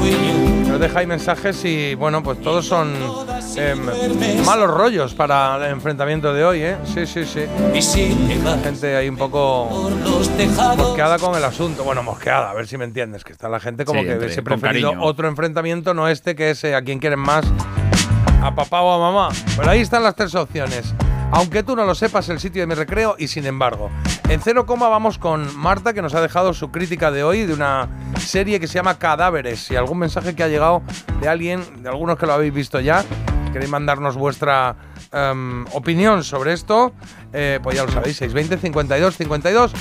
Nos 0.67 0.81
deja 0.81 1.01
ahí 1.01 1.07
mensajes 1.07 1.65
y 1.65 1.95
bueno, 1.95 2.23
pues 2.23 2.41
todos 2.41 2.67
son 2.67 2.95
em, 3.57 3.81
malos 4.45 4.71
rollos 4.71 5.15
para 5.15 5.57
el 5.57 5.73
enfrentamiento 5.73 6.33
de 6.33 6.45
hoy, 6.45 6.63
¿eh? 6.63 6.77
Sí, 6.85 7.07
sí, 7.07 7.25
sí. 7.25 7.45
Gente 8.63 8.97
ahí 8.97 9.09
un 9.09 9.17
poco 9.17 9.91
mosqueada 10.77 11.19
con 11.19 11.37
el 11.37 11.45
asunto. 11.45 11.85
Bueno, 11.85 12.03
mosqueada, 12.03 12.51
a 12.51 12.55
ver 12.55 12.67
si 12.67 12.77
me 12.79 12.85
entiendes, 12.85 13.23
que 13.25 13.33
está 13.33 13.49
la 13.49 13.61
gente 13.61 13.85
como 13.85 14.01
Sí, 14.01 14.07
que 14.07 14.17
hubiese 14.17 14.43
preferido 14.43 14.91
cariño. 14.91 15.07
otro 15.07 15.29
enfrentamiento, 15.29 15.95
no 15.95 16.09
este, 16.09 16.35
que 16.35 16.51
es 16.51 16.65
eh, 16.65 16.75
a 16.75 16.83
quien 16.83 16.99
quieren 16.99 17.19
más, 17.19 17.45
a 18.43 18.55
papá 18.55 18.81
o 18.83 18.93
a 18.93 18.99
mamá. 18.99 19.29
Pero 19.57 19.71
ahí 19.71 19.81
están 19.81 20.03
las 20.03 20.15
tres 20.15 20.35
opciones. 20.35 20.95
Aunque 21.35 21.63
tú 21.63 21.75
no 21.75 21.87
lo 21.87 21.95
sepas, 21.95 22.29
el 22.29 22.39
sitio 22.41 22.61
de 22.61 22.67
mi 22.67 22.75
recreo 22.75 23.17
y 23.19 23.27
sin 23.27 23.47
embargo. 23.47 23.91
En 24.29 24.41
cero 24.43 24.67
coma 24.67 24.89
vamos 24.89 25.17
con 25.17 25.57
Marta, 25.57 25.95
que 25.95 26.03
nos 26.03 26.15
ha 26.15 26.21
dejado 26.21 26.53
su 26.53 26.71
crítica 26.71 27.11
de 27.11 27.25
hoy 27.25 27.47
de 27.47 27.55
una 27.55 27.89
serie 28.21 28.61
que 28.61 28.67
se 28.67 28.75
llama 28.75 28.99
Cadáveres. 28.99 29.71
Y 29.71 29.77
algún 29.77 29.99
mensaje 29.99 30.37
que 30.37 30.43
ha 30.43 30.49
llegado 30.49 30.83
de 31.23 31.29
alguien, 31.29 31.83
de 31.83 31.89
algunos 31.89 32.19
que 32.19 32.27
lo 32.27 32.35
habéis 32.35 32.53
visto 32.53 32.81
ya, 32.81 33.03
queréis 33.51 33.71
mandarnos 33.71 34.15
vuestra 34.15 34.77
em, 35.11 35.65
opinión 35.73 36.23
sobre 36.23 36.53
esto, 36.53 36.93
eh, 37.33 37.61
pues 37.63 37.77
ya 37.77 37.85
lo 37.85 37.91
sabéis, 37.91 38.19
620 38.19 38.59
52 38.59 39.17
52 39.17 39.73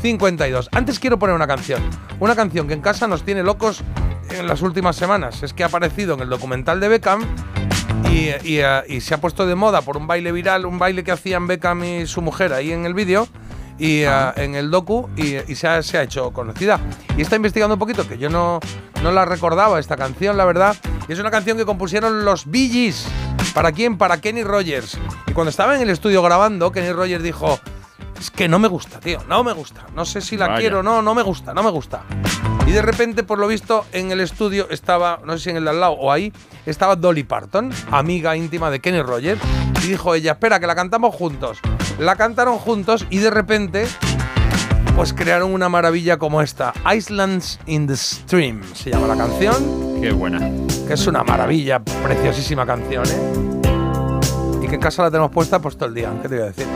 52. 0.00 0.68
Antes 0.70 1.00
quiero 1.00 1.18
poner 1.18 1.34
una 1.34 1.48
canción. 1.48 1.82
Una 2.20 2.36
canción 2.36 2.68
que 2.68 2.74
en 2.74 2.82
casa 2.82 3.08
nos 3.08 3.24
tiene 3.24 3.42
locos 3.42 3.82
en 4.30 4.46
las 4.46 4.62
últimas 4.62 4.94
semanas. 4.94 5.42
Es 5.42 5.54
que 5.54 5.64
ha 5.64 5.66
aparecido 5.66 6.14
en 6.14 6.20
el 6.20 6.28
documental 6.28 6.78
de 6.78 6.86
Beckham 6.88 7.26
eh, 8.06 8.84
y 8.88 9.00
se 9.00 9.14
ha 9.14 9.20
puesto 9.20 9.46
de 9.46 9.54
moda 9.54 9.82
por 9.82 9.96
un 9.96 10.06
baile 10.06 10.32
viral, 10.32 10.66
un 10.66 10.78
baile 10.78 11.04
que 11.04 11.12
hacían 11.12 11.46
Beckham 11.46 11.84
y 11.84 12.06
su 12.06 12.22
mujer 12.22 12.52
ahí 12.52 12.72
en 12.72 12.86
el 12.86 12.94
vídeo 12.94 13.28
y 13.78 14.02
eh, 14.02 14.32
en 14.36 14.54
el 14.54 14.70
docu 14.70 15.08
y, 15.16 15.54
se, 15.54 15.66
ha, 15.66 16.02
hecho 16.02 16.32
conocida. 16.32 16.78
Y 17.16 17.22
está 17.22 17.36
investigando 17.36 17.74
un 17.74 17.78
poquito, 17.78 18.06
que 18.06 18.18
yo 18.18 18.28
no, 18.28 18.60
no 19.02 19.10
la 19.10 19.24
recordaba 19.24 19.80
esta 19.80 19.96
canción, 19.96 20.36
la 20.36 20.44
verdad. 20.44 20.76
Y 21.08 21.12
es 21.12 21.18
una 21.18 21.30
canción 21.30 21.56
que 21.56 21.64
compusieron 21.64 22.24
los 22.24 22.48
Bee. 22.48 22.92
¿Para 23.54 23.72
quién? 23.72 23.98
Para 23.98 24.20
Kenny 24.20 24.44
Rogers. 24.44 24.98
Y 25.26 25.32
cuando 25.32 25.50
estaba 25.50 25.74
en 25.74 25.82
el 25.82 25.90
estudio 25.90 26.22
grabando, 26.22 26.70
Kenny 26.70 26.92
Rogers 26.92 27.24
dijo, 27.24 27.58
es 28.20 28.30
que 28.30 28.48
no 28.48 28.58
me 28.58 28.68
gusta, 28.68 29.00
tío, 29.00 29.22
no 29.28 29.42
me 29.42 29.54
gusta. 29.54 29.86
No 29.96 30.04
sé 30.04 30.20
si 30.20 30.36
la 30.36 30.46
Vaya. 30.48 30.60
quiero 30.60 30.80
o 30.80 30.82
no, 30.82 31.00
no 31.00 31.14
me 31.14 31.22
gusta, 31.22 31.54
no 31.54 31.62
me 31.62 31.70
gusta. 31.70 32.02
Y 32.66 32.72
de 32.72 32.82
repente, 32.82 33.22
por 33.22 33.38
lo 33.38 33.48
visto, 33.48 33.86
en 33.92 34.12
el 34.12 34.20
estudio 34.20 34.68
estaba, 34.68 35.20
no 35.24 35.32
sé 35.32 35.44
si 35.44 35.50
en 35.50 35.56
el 35.56 35.64
de 35.64 35.70
al 35.70 35.80
lado 35.80 35.92
o 35.94 36.12
ahí, 36.12 36.30
estaba 36.66 36.96
Dolly 36.96 37.24
Parton, 37.24 37.72
amiga 37.90 38.36
íntima 38.36 38.70
de 38.70 38.80
Kenny 38.80 39.00
Rogers, 39.00 39.40
y 39.82 39.88
dijo 39.88 40.14
ella, 40.14 40.32
espera, 40.32 40.60
que 40.60 40.66
la 40.66 40.74
cantamos 40.74 41.14
juntos. 41.14 41.58
La 41.98 42.16
cantaron 42.16 42.58
juntos 42.58 43.06
y 43.08 43.18
de 43.18 43.30
repente, 43.30 43.86
pues 44.94 45.14
crearon 45.14 45.54
una 45.54 45.70
maravilla 45.70 46.18
como 46.18 46.42
esta. 46.42 46.74
Islands 46.94 47.58
in 47.66 47.86
the 47.86 47.96
Stream 47.96 48.62
se 48.74 48.90
llama 48.90 49.06
la 49.06 49.16
canción. 49.16 49.98
Qué 50.02 50.12
buena. 50.12 50.40
Que 50.86 50.92
es 50.92 51.06
una 51.06 51.24
maravilla, 51.24 51.78
preciosísima 51.78 52.66
canción, 52.66 53.06
¿eh? 53.06 54.60
Y 54.62 54.66
que 54.66 54.74
en 54.74 54.80
casa 54.80 55.02
la 55.04 55.10
tenemos 55.10 55.30
puesta 55.30 55.58
pues 55.58 55.76
todo 55.76 55.88
el 55.88 55.94
día. 55.94 56.12
¿Qué 56.20 56.28
te 56.28 56.34
voy 56.34 56.44
a 56.44 56.46
decir? 56.48 56.66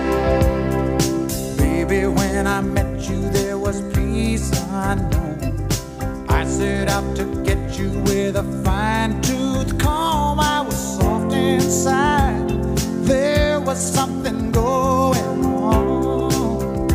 Baby, 1.86 2.06
when 2.06 2.46
I 2.46 2.62
met 2.62 3.10
you, 3.10 3.28
there 3.28 3.58
was 3.58 3.82
peace 3.94 4.50
unknown. 4.70 5.68
I 6.30 6.46
set 6.46 6.88
out 6.88 7.14
to 7.16 7.24
get 7.44 7.78
you 7.78 7.90
with 8.06 8.36
a 8.36 8.42
fine 8.64 9.20
tooth 9.20 9.78
comb. 9.78 10.40
I 10.40 10.62
was 10.62 10.96
soft 10.96 11.34
inside. 11.34 12.48
There 13.04 13.60
was 13.60 13.78
something 13.78 14.50
going 14.50 15.44
on. 15.44 16.88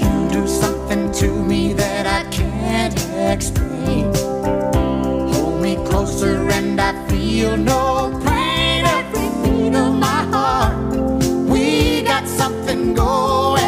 You 0.00 0.30
do 0.32 0.46
something 0.46 1.12
to 1.12 1.28
me 1.44 1.74
that 1.74 2.06
I 2.06 2.22
can't 2.30 2.98
explain. 3.30 4.14
Hold 5.34 5.60
me 5.60 5.76
closer 5.84 6.48
and 6.52 6.80
I 6.80 7.06
feel 7.08 7.58
no 7.58 8.18
pain. 8.24 8.86
Every 8.86 9.28
beat 9.42 9.74
of 9.76 9.92
my 9.94 10.22
heart. 10.32 10.63
Got 12.24 12.38
something 12.38 12.94
going 12.94 13.63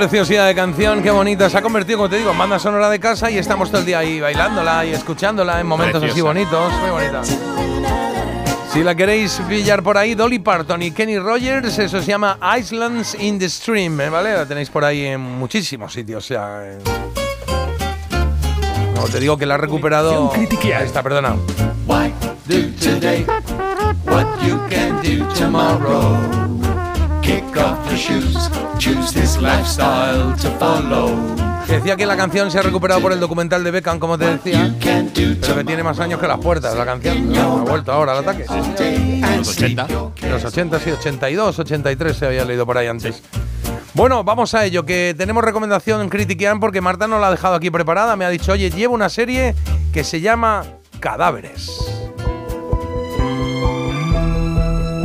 preciosidad 0.00 0.46
de 0.46 0.54
canción, 0.54 1.02
qué 1.02 1.10
bonita. 1.10 1.50
Se 1.50 1.58
ha 1.58 1.62
convertido, 1.62 1.98
como 1.98 2.08
te 2.08 2.16
digo, 2.16 2.30
en 2.30 2.38
banda 2.38 2.58
sonora 2.58 2.88
de 2.88 2.98
casa 2.98 3.30
y 3.30 3.36
estamos 3.36 3.68
todo 3.68 3.80
el 3.80 3.86
día 3.86 3.98
ahí 3.98 4.18
bailándola 4.18 4.86
y 4.86 4.92
escuchándola 4.94 5.60
en 5.60 5.66
momentos 5.66 6.02
así 6.02 6.22
bonitos. 6.22 6.72
Muy 6.80 6.90
bonita. 6.90 7.20
Si 8.72 8.82
la 8.82 8.94
queréis 8.94 9.38
pillar 9.46 9.82
por 9.82 9.98
ahí, 9.98 10.14
Dolly 10.14 10.38
Parton 10.38 10.80
y 10.82 10.90
Kenny 10.92 11.18
Rogers, 11.18 11.78
eso 11.78 12.00
se 12.00 12.06
llama 12.06 12.38
Islands 12.58 13.14
in 13.20 13.38
the 13.38 13.50
Stream, 13.50 14.00
¿eh? 14.00 14.08
¿vale? 14.08 14.32
La 14.32 14.46
tenéis 14.46 14.70
por 14.70 14.86
ahí 14.86 15.04
en 15.04 15.20
muchísimos 15.20 15.92
sitios. 15.92 16.24
O 16.24 16.26
sea, 16.26 16.62
en- 16.72 16.78
No, 18.94 19.02
te 19.02 19.20
digo 19.20 19.36
que 19.36 19.44
la 19.44 19.56
ha 19.56 19.58
recuperado. 19.58 20.32
Ahí 20.34 20.48
está, 20.82 21.02
perdona. 21.02 21.34
Why 21.86 22.10
do 22.46 22.70
today 22.80 23.26
what 24.06 24.24
you 24.46 24.58
can 24.70 24.96
do 25.02 25.26
tomorrow? 25.34 26.16
Kick 27.20 27.44
off 27.58 27.78
your 27.90 27.98
shoes, 27.98 28.50
choose 28.80 29.12
this 29.12 29.36
lifestyle 29.36 30.34
to 30.36 30.50
follow. 30.58 31.14
Que 31.66 31.74
decía 31.74 31.96
que 31.96 32.06
la 32.06 32.16
canción 32.16 32.50
se 32.50 32.58
ha 32.58 32.62
recuperado 32.62 33.00
por 33.02 33.12
el 33.12 33.20
documental 33.20 33.62
de 33.62 33.70
Beckham, 33.70 33.98
como 33.98 34.16
te 34.16 34.24
decía, 34.24 34.74
pero 34.82 35.54
que 35.54 35.64
tiene 35.64 35.82
más 35.82 36.00
años 36.00 36.18
que 36.18 36.26
las 36.26 36.38
puertas 36.38 36.74
la 36.74 36.86
canción. 36.86 37.30
No, 37.30 37.58
ha 37.58 37.62
vuelto 37.62 37.92
ahora 37.92 38.12
al 38.12 38.18
ataque. 38.18 38.46
Los 39.36 39.48
80. 39.48 39.86
Los 40.30 40.44
80, 40.44 40.80
sí, 40.80 40.90
82, 40.90 41.58
83 41.58 42.16
se 42.16 42.26
había 42.26 42.44
leído 42.44 42.64
por 42.64 42.78
ahí 42.78 42.86
antes. 42.86 43.22
Bueno, 43.92 44.24
vamos 44.24 44.54
a 44.54 44.64
ello, 44.64 44.86
que 44.86 45.14
tenemos 45.16 45.44
recomendación 45.44 46.00
en 46.00 46.08
Critiquean 46.08 46.58
porque 46.58 46.80
Marta 46.80 47.06
nos 47.06 47.20
la 47.20 47.28
ha 47.28 47.30
dejado 47.30 47.56
aquí 47.56 47.70
preparada. 47.70 48.16
Me 48.16 48.24
ha 48.24 48.30
dicho, 48.30 48.52
oye, 48.52 48.70
llevo 48.70 48.94
una 48.94 49.10
serie 49.10 49.54
que 49.92 50.04
se 50.04 50.22
llama 50.22 50.64
Cadáveres. 51.00 51.79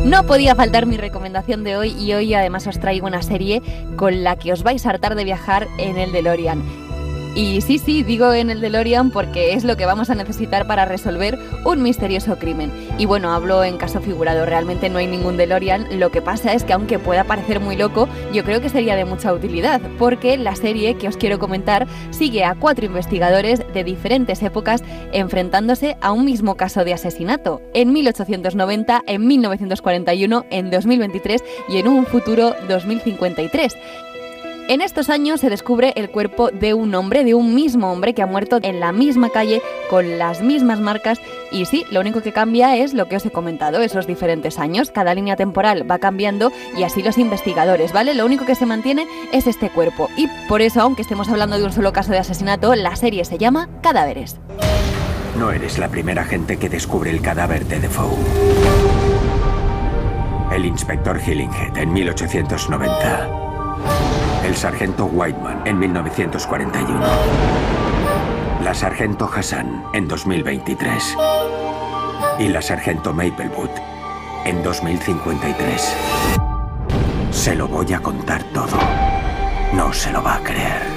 No 0.06 0.28
podía 0.28 0.54
faltar 0.54 0.86
mi 0.86 0.98
recomendación 0.98 1.64
de 1.64 1.78
hoy 1.78 1.96
y 2.00 2.14
hoy 2.14 2.32
además 2.36 2.68
os 2.68 2.80
traigo 2.80 3.08
una 3.08 3.24
serie 3.24 3.64
con 3.96 4.24
la 4.24 4.36
que 4.36 4.54
os 4.54 4.62
vais 4.62 4.86
a 4.86 4.92
hartar 4.92 5.16
de 5.16 5.24
viajar 5.24 5.68
en 5.80 5.98
el 5.98 6.12
DeLorean. 6.12 6.62
Y 7.36 7.60
sí, 7.60 7.80
sí, 7.80 8.02
digo 8.02 8.32
en 8.32 8.50
el 8.50 8.62
DeLorean 8.62 9.12
porque 9.12 9.54
es 9.54 9.66
lo 9.66 9.76
que 9.76 9.86
vamos 9.86 10.10
a 10.10 10.16
necesitar 10.16 10.68
para 10.68 10.86
resolver 10.86 11.38
un 11.66 11.84
misterioso 11.84 12.38
crimen. 12.40 12.72
Y 12.98 13.06
bueno, 13.06 13.34
hablo 13.34 13.62
en 13.66 13.76
caso 13.76 14.00
figurado, 14.00 14.46
realmente 14.46 14.90
no 14.90 15.00
hay 15.00 15.08
ningún 15.08 15.36
DeLorean. 15.36 16.00
Lo 16.00 16.12
que 16.12 16.22
pasa 16.22 16.54
es 16.54 16.64
que 16.64 16.72
aunque 16.72 16.98
pueda 16.98 17.26
parecer 17.26 17.60
muy 17.60 17.76
loco, 17.76 18.08
yo 18.34 18.46
creo 18.46 18.62
que 18.62 18.70
sería 18.70 18.96
de 18.96 19.04
mucha 19.04 19.34
utilidad, 19.34 19.82
porque 20.00 20.38
la 20.38 20.56
serie 20.56 20.96
que 20.96 21.10
os 21.10 21.18
quiero 21.18 21.38
comentar 21.38 21.88
sigue 22.12 22.46
a 22.46 22.56
cuatro 22.56 22.86
investigadores 22.86 23.62
de 23.74 23.84
diferentes 23.84 24.42
épocas 24.42 24.82
enfrentándose 25.12 25.98
a 26.00 26.14
un 26.14 26.24
mismo 26.24 26.56
caso 26.56 26.86
de 26.86 26.94
asesinato, 26.94 27.62
en 27.74 27.92
1890, 27.92 29.02
en 29.08 29.28
1941, 29.28 30.46
en 30.52 30.72
2023 30.72 31.44
y 31.68 31.80
en 31.80 31.90
un 31.90 32.06
futuro 32.06 32.56
2053. 32.70 33.76
En 34.68 34.82
estos 34.82 35.12
años 35.12 35.42
se 35.42 35.52
descubre 35.52 35.94
el 35.96 36.10
cuerpo 36.10 36.50
de 36.50 36.74
un 36.74 36.96
hombre, 36.96 37.24
de 37.24 37.36
un 37.36 37.54
mismo 37.54 37.92
hombre 37.92 38.16
que 38.16 38.24
ha 38.24 38.26
muerto 38.26 38.58
en 38.64 38.80
la 38.80 38.92
misma 38.92 39.30
calle, 39.30 39.62
con 39.92 40.18
las 40.18 40.42
mismas 40.42 40.80
marcas. 40.80 41.20
Y 41.52 41.66
sí, 41.66 41.86
lo 41.92 42.00
único 42.00 42.24
que 42.24 42.34
cambia 42.34 42.76
es 42.76 42.96
lo 42.96 43.08
que 43.08 43.16
os 43.16 43.24
he 43.28 43.32
comentado, 43.32 43.82
esos 43.82 44.08
diferentes 44.08 44.58
años. 44.58 44.90
Cada 44.90 45.14
línea 45.14 45.36
temporal 45.36 45.90
va 45.90 46.00
cambiando 46.00 46.52
y 46.76 46.82
así 46.82 47.04
los 47.04 47.20
investigadores, 47.20 47.94
¿vale? 47.94 48.16
Lo 48.16 48.26
único 48.26 48.48
que 48.48 48.56
se 48.56 48.66
mantiene 48.66 49.06
es 49.32 49.46
este 49.46 49.70
cuerpo. 49.70 50.10
Y 50.18 50.28
por 50.48 50.64
eso, 50.64 50.82
aunque 50.82 51.04
estemos 51.04 51.30
hablando 51.30 51.60
de 51.60 51.64
un 51.64 51.72
solo 51.72 51.94
caso 51.94 52.12
de 52.12 52.18
asesinato, 52.18 52.74
la 52.74 52.96
serie 52.96 53.24
se 53.24 53.38
llama 53.38 53.70
Cadáveres. 53.84 54.38
No 55.38 55.52
eres 55.52 55.78
la 55.78 55.90
primera 55.90 56.24
gente 56.24 56.58
que 56.58 56.70
descubre 56.70 57.12
el 57.12 57.22
cadáver 57.22 57.68
de 57.68 57.82
Defoe. 57.82 58.18
El 60.52 60.66
inspector 60.66 61.22
Hillinghead 61.22 61.78
en 61.78 61.94
1890. 61.94 64.25
El 64.46 64.56
sargento 64.56 65.06
Whiteman 65.06 65.66
en 65.66 65.80
1941. 65.80 67.00
La 68.64 68.76
sargento 68.76 69.28
Hassan 69.34 69.84
en 69.92 70.08
2023. 70.08 71.18
Y 72.38 72.50
la 72.50 72.62
sargento 72.62 73.12
Maplewood 73.12 73.72
en 74.46 74.62
2053. 74.62 75.96
Se 77.32 77.56
lo 77.56 77.68
voy 77.68 77.92
a 77.94 78.00
contar 78.00 78.44
todo. 78.54 78.78
No 79.74 79.92
se 79.92 80.12
lo 80.12 80.22
va 80.22 80.36
a 80.36 80.44
creer. 80.44 80.96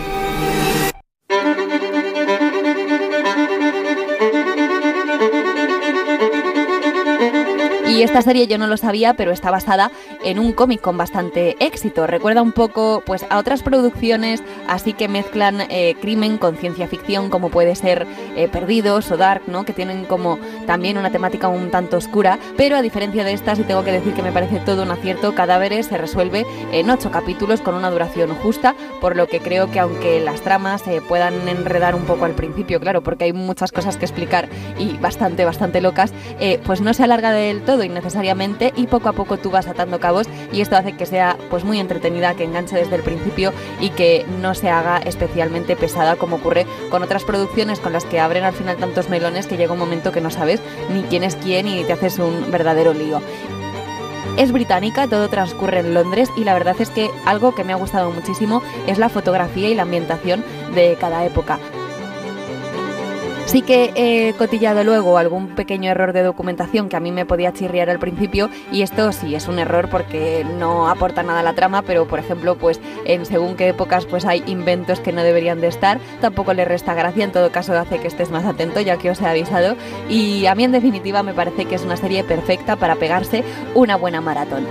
Y 7.99 8.03
esta 8.03 8.23
serie 8.23 8.47
yo 8.47 8.59
no 8.59 8.69
lo 8.69 8.77
sabía, 8.77 9.15
pero 9.15 9.33
está 9.33 9.51
basada 9.51 9.91
en 10.23 10.39
un 10.39 10.53
cómic 10.53 10.81
con 10.81 10.97
bastante 10.97 11.57
éxito. 11.59 12.07
Recuerda 12.07 12.43
un 12.43 12.53
poco 12.53 13.03
pues, 13.05 13.27
a 13.29 13.39
otras 13.39 13.65
producciones, 13.65 14.41
así 14.69 14.93
que 14.93 15.09
mezclan 15.09 15.63
eh, 15.69 15.97
crimen 16.01 16.39
con 16.39 16.57
ciencia 16.57 16.87
ficción, 16.87 17.29
como 17.29 17.51
puede 17.51 17.75
ser 17.75 18.07
eh, 18.37 18.47
Perdidos 18.47 19.11
o 19.11 19.17
Dark, 19.17 19.43
¿no? 19.49 19.65
que 19.65 19.73
tienen 19.73 20.05
como 20.05 20.39
también 20.65 20.97
una 20.97 21.11
temática 21.11 21.49
un 21.49 21.73
tanto 21.73 21.97
oscura. 21.97 22.39
Pero 22.57 22.77
a 22.77 22.83
diferencia 22.83 23.25
de 23.25 23.33
estas, 23.33 23.59
y 23.59 23.65
tengo 23.65 23.83
que 23.83 23.91
decir 23.91 24.15
que 24.15 24.23
me 24.23 24.31
parece 24.31 24.61
todo 24.61 24.85
un 24.85 24.93
acierto, 24.93 25.35
Cadáveres 25.35 25.87
se 25.87 25.99
resuelve 25.99 26.47
en 26.71 26.89
ocho 26.91 27.11
capítulos 27.11 27.63
con 27.63 27.75
una 27.75 27.91
duración 27.91 28.33
justa, 28.37 28.77
por 29.01 29.17
lo 29.17 29.27
que 29.27 29.41
creo 29.41 29.73
que 29.73 29.81
aunque 29.81 30.21
las 30.21 30.43
tramas 30.43 30.83
se 30.83 31.01
puedan 31.01 31.49
enredar 31.49 31.97
un 31.97 32.03
poco 32.03 32.27
al 32.27 32.35
principio, 32.35 32.79
claro, 32.79 33.03
porque 33.03 33.25
hay 33.25 33.33
muchas 33.33 33.73
cosas 33.73 33.97
que 33.97 34.05
explicar 34.05 34.49
y 34.79 34.97
bastante, 34.99 35.45
bastante 35.45 35.81
locas, 35.81 36.13
eh, 36.39 36.61
pues 36.65 36.81
no 36.81 36.95
se 36.95 37.03
alarga 37.03 37.33
del 37.33 37.63
todo 37.63 37.88
innecesariamente 37.89 38.73
y 38.77 38.87
poco 38.87 39.09
a 39.09 39.13
poco 39.13 39.37
tú 39.39 39.51
vas 39.51 39.67
atando 39.67 40.01
cabos 40.01 40.27
y 40.53 40.61
esto 40.61 40.77
hace 40.77 40.97
que 40.97 41.07
sea 41.07 41.37
pues 41.51 41.65
muy 41.65 41.81
entretenida, 41.81 42.35
que 42.35 42.45
enganche 42.45 42.77
desde 42.77 42.97
el 42.97 43.03
principio 43.03 43.53
y 43.81 43.91
que 43.91 44.25
no 44.41 44.55
se 44.55 44.71
haga 44.71 44.99
especialmente 44.99 45.77
pesada 45.77 46.17
como 46.17 46.37
ocurre 46.37 46.67
con 46.91 47.03
otras 47.03 47.25
producciones 47.25 47.81
con 47.81 47.93
las 47.93 48.05
que 48.05 48.21
abren 48.21 48.45
al 48.45 48.53
final 48.53 48.77
tantos 48.77 49.09
melones 49.09 49.47
que 49.47 49.57
llega 49.57 49.73
un 49.73 49.79
momento 49.79 50.13
que 50.13 50.21
no 50.21 50.31
sabes 50.31 50.61
ni 50.93 51.03
quién 51.03 51.25
es 51.25 51.37
quién 51.37 51.67
y 51.67 51.85
te 51.85 51.93
haces 51.93 52.19
un 52.19 52.51
verdadero 52.51 52.95
lío. 52.95 53.21
Es 54.37 54.53
británica, 54.53 55.09
todo 55.09 55.29
transcurre 55.29 55.81
en 55.81 55.95
Londres 55.95 56.31
y 56.37 56.45
la 56.45 56.55
verdad 56.55 56.77
es 56.79 56.91
que 56.91 57.11
algo 57.25 57.57
que 57.57 57.65
me 57.65 57.73
ha 57.73 57.77
gustado 57.77 58.13
muchísimo 58.13 58.63
es 58.87 58.99
la 58.99 59.09
fotografía 59.09 59.69
y 59.69 59.75
la 59.75 59.83
ambientación 59.83 60.45
de 60.75 60.97
cada 61.01 61.25
época. 61.25 61.59
Sí 63.49 63.63
que 63.63 63.93
he 63.95 64.35
cotillado 64.35 64.85
luego 64.85 65.17
algún 65.17 65.55
pequeño 65.55 65.91
error 65.91 66.13
de 66.13 66.23
documentación 66.23 66.91
que 66.91 66.97
a 66.97 67.01
mí 67.01 67.13
me 67.13 67.25
podía 67.25 67.55
chirriar 67.55 67.89
al 67.89 67.99
principio 67.99 68.51
y 68.71 68.83
esto 68.83 69.11
sí 69.11 69.35
es 69.35 69.49
un 69.49 69.59
error 69.59 69.89
porque 69.89 70.45
no 70.59 70.87
aporta 70.91 71.23
nada 71.23 71.41
a 71.41 71.43
la 71.43 71.55
trama, 71.55 71.81
pero 71.81 72.07
por 72.07 72.19
ejemplo, 72.19 72.59
pues 72.59 72.79
en 73.07 73.25
según 73.25 73.57
qué 73.57 73.71
épocas 73.71 74.05
pues 74.05 74.27
hay 74.27 74.45
inventos 74.47 75.01
que 75.01 75.13
no 75.13 75.23
deberían 75.23 75.63
de 75.63 75.69
estar, 75.69 75.99
tampoco 76.21 76.53
le 76.53 76.67
resta 76.67 76.93
gracia, 76.93 77.25
en 77.25 77.33
todo 77.33 77.51
caso 77.51 77.73
hace 77.73 77.99
que 77.99 78.09
estés 78.09 78.31
más 78.31 78.45
atento 78.45 78.83
ya 78.83 78.99
que 78.99 79.09
os 79.09 79.23
he 79.23 79.27
avisado 79.27 79.77
y 80.11 80.45
a 80.45 80.55
mí 80.55 80.65
en 80.65 80.73
definitiva 80.73 81.23
me 81.23 81.33
parece 81.33 81.65
que 81.65 81.77
es 81.77 81.85
una 81.85 81.97
serie 81.97 82.25
perfecta 82.25 82.77
para 82.77 82.97
pegarse 82.97 83.45
una 83.75 83.97
buena 83.97 84.21
maratón. 84.21 84.67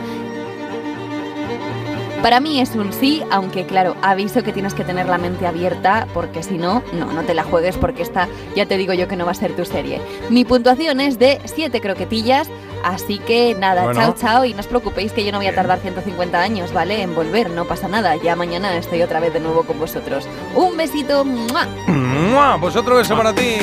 Para 2.22 2.40
mí 2.40 2.60
es 2.60 2.72
un 2.76 2.92
sí, 2.92 3.24
aunque 3.32 3.66
claro, 3.66 3.96
aviso 4.02 4.44
que 4.44 4.52
tienes 4.52 4.74
que 4.74 4.84
tener 4.84 5.08
la 5.08 5.18
mente 5.18 5.46
abierta 5.48 6.08
porque 6.14 6.44
si 6.44 6.58
no, 6.58 6.84
no, 6.94 7.06
no 7.14 7.22
te 7.24 7.34
la 7.34 7.44
juegues 7.44 7.78
porque 7.78 8.02
esta 8.02 8.28
ya 8.56 8.66
te 8.66 8.76
digo 8.78 8.94
yo 8.94 9.08
que 9.08 9.16
no 9.16 9.26
va 9.26 9.32
a 9.32 9.36
ser 9.36 9.56
tu 9.56 9.64
serie. 9.66 10.02
Mi 10.30 10.44
puntuación 10.44 11.00
es 11.00 11.20
de 11.20 11.40
7 11.46 11.80
croquetillas, 11.80 12.50
así 12.84 13.20
que 13.20 13.56
nada, 13.58 13.84
Bueno. 13.84 14.00
chao 14.00 14.16
chao 14.20 14.46
y 14.46 14.54
no 14.54 14.60
os 14.62 14.68
preocupéis 14.68 15.14
que 15.14 15.24
yo 15.24 15.32
no 15.32 15.38
voy 15.38 15.48
a 15.48 15.56
tardar 15.56 15.80
150 15.80 16.42
años, 16.42 16.74
¿vale? 16.74 17.02
En 17.02 17.16
volver, 17.16 17.50
no 17.52 17.66
pasa 17.66 17.88
nada, 17.88 18.16
ya 18.18 18.36
mañana 18.36 18.76
estoy 18.76 19.04
otra 19.04 19.20
vez 19.20 19.32
de 19.34 19.40
nuevo 19.40 19.64
con 19.64 19.80
vosotros. 19.80 20.28
Un 20.56 20.76
besito, 20.76 21.24
¡mua! 21.24 21.68
¡Mua! 21.88 22.58
Pues 22.60 22.76
otro 22.76 22.96
beso 22.96 23.16
para 23.16 23.34
ti. 23.34 23.58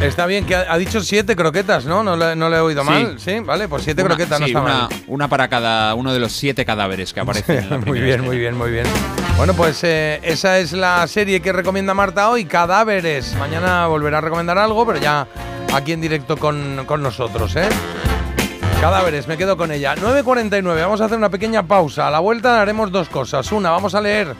Está 0.00 0.26
bien, 0.26 0.44
que 0.46 0.54
ha, 0.54 0.72
ha 0.72 0.78
dicho 0.78 1.00
siete 1.00 1.34
croquetas, 1.34 1.84
¿no? 1.84 2.04
No 2.04 2.16
le, 2.16 2.36
no 2.36 2.48
le 2.48 2.56
he 2.56 2.60
oído 2.60 2.82
Sí. 2.84 2.88
mal. 2.90 3.18
Sí, 3.18 3.40
vale, 3.40 3.66
pues 3.68 3.82
siete 3.82 4.02
Una- 4.02 4.10
croquetas 4.14 4.38
no 4.40 4.46
sí, 4.46 4.52
está 4.52 4.62
una, 4.62 4.74
mal. 4.82 4.88
una 5.08 5.28
para 5.28 5.48
cada 5.48 5.94
uno 5.96 6.12
de 6.12 6.20
los 6.20 6.32
siete 6.32 6.64
cadáveres 6.64 7.12
que 7.12 7.18
aparecen. 7.20 7.58
en 7.64 7.70
la 7.70 7.78
muy 7.86 7.98
bien, 8.00 8.10
escena. 8.10 8.22
muy 8.28 8.38
bien, 8.38 8.56
muy 8.56 8.70
bien. 8.70 8.86
Bueno, 9.36 9.54
pues 9.54 9.82
eh, 9.82 10.20
esa 10.22 10.58
es 10.58 10.72
la 10.72 11.04
serie 11.08 11.40
que 11.40 11.52
recomienda 11.52 11.94
Marta 11.94 12.30
hoy, 12.30 12.44
Cadáveres. 12.44 13.34
Mañana 13.40 13.86
volverá 13.88 14.18
a 14.18 14.20
recomendar 14.20 14.56
algo, 14.58 14.86
pero 14.86 15.00
ya 15.00 15.26
aquí 15.74 15.92
en 15.92 16.00
directo 16.00 16.36
con, 16.36 16.84
con 16.86 17.02
nosotros, 17.02 17.56
¿eh? 17.56 17.68
Cadáveres, 18.80 19.26
me 19.26 19.36
quedo 19.36 19.56
con 19.56 19.72
ella. 19.72 19.96
9.49, 19.96 20.80
vamos 20.80 21.00
a 21.00 21.06
hacer 21.06 21.18
una 21.18 21.28
pequeña 21.30 21.64
pausa. 21.64 22.06
A 22.06 22.10
la 22.12 22.20
vuelta 22.20 22.60
haremos 22.62 22.92
dos 22.92 23.08
cosas. 23.08 23.50
Una, 23.50 23.70
vamos 23.70 23.96
a 23.96 24.00
leer 24.00 24.34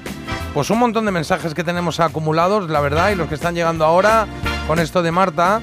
pues 0.54 0.70
un 0.70 0.78
montón 0.78 1.04
de 1.04 1.10
mensajes 1.10 1.52
que 1.52 1.64
tenemos 1.64 1.98
acumulados, 2.00 2.70
la 2.70 2.80
verdad, 2.80 3.10
y 3.10 3.16
los 3.16 3.28
que 3.28 3.34
están 3.34 3.54
llegando 3.56 3.84
ahora 3.84 4.26
con 4.68 4.78
esto 4.78 5.02
de 5.02 5.10
Marta. 5.10 5.60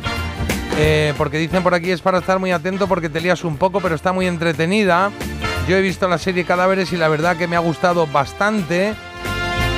Eh, 0.77 1.13
porque 1.17 1.37
dicen 1.37 1.63
por 1.63 1.73
aquí 1.73 1.91
es 1.91 2.01
para 2.01 2.17
estar 2.17 2.37
muy 2.37 2.51
atento 2.51 2.87
porque 2.87 3.07
te 3.07 3.21
lías 3.21 3.45
un 3.45 3.55
poco, 3.55 3.79
pero 3.79 3.95
está 3.95 4.11
muy 4.11 4.27
entretenida. 4.27 5.11
Yo 5.69 5.77
he 5.77 5.81
visto 5.81 6.09
la 6.09 6.17
serie 6.17 6.43
Cadáveres 6.43 6.91
y 6.91 6.97
la 6.97 7.07
verdad 7.07 7.37
que 7.37 7.47
me 7.47 7.55
ha 7.55 7.59
gustado 7.59 8.07
bastante. 8.07 8.93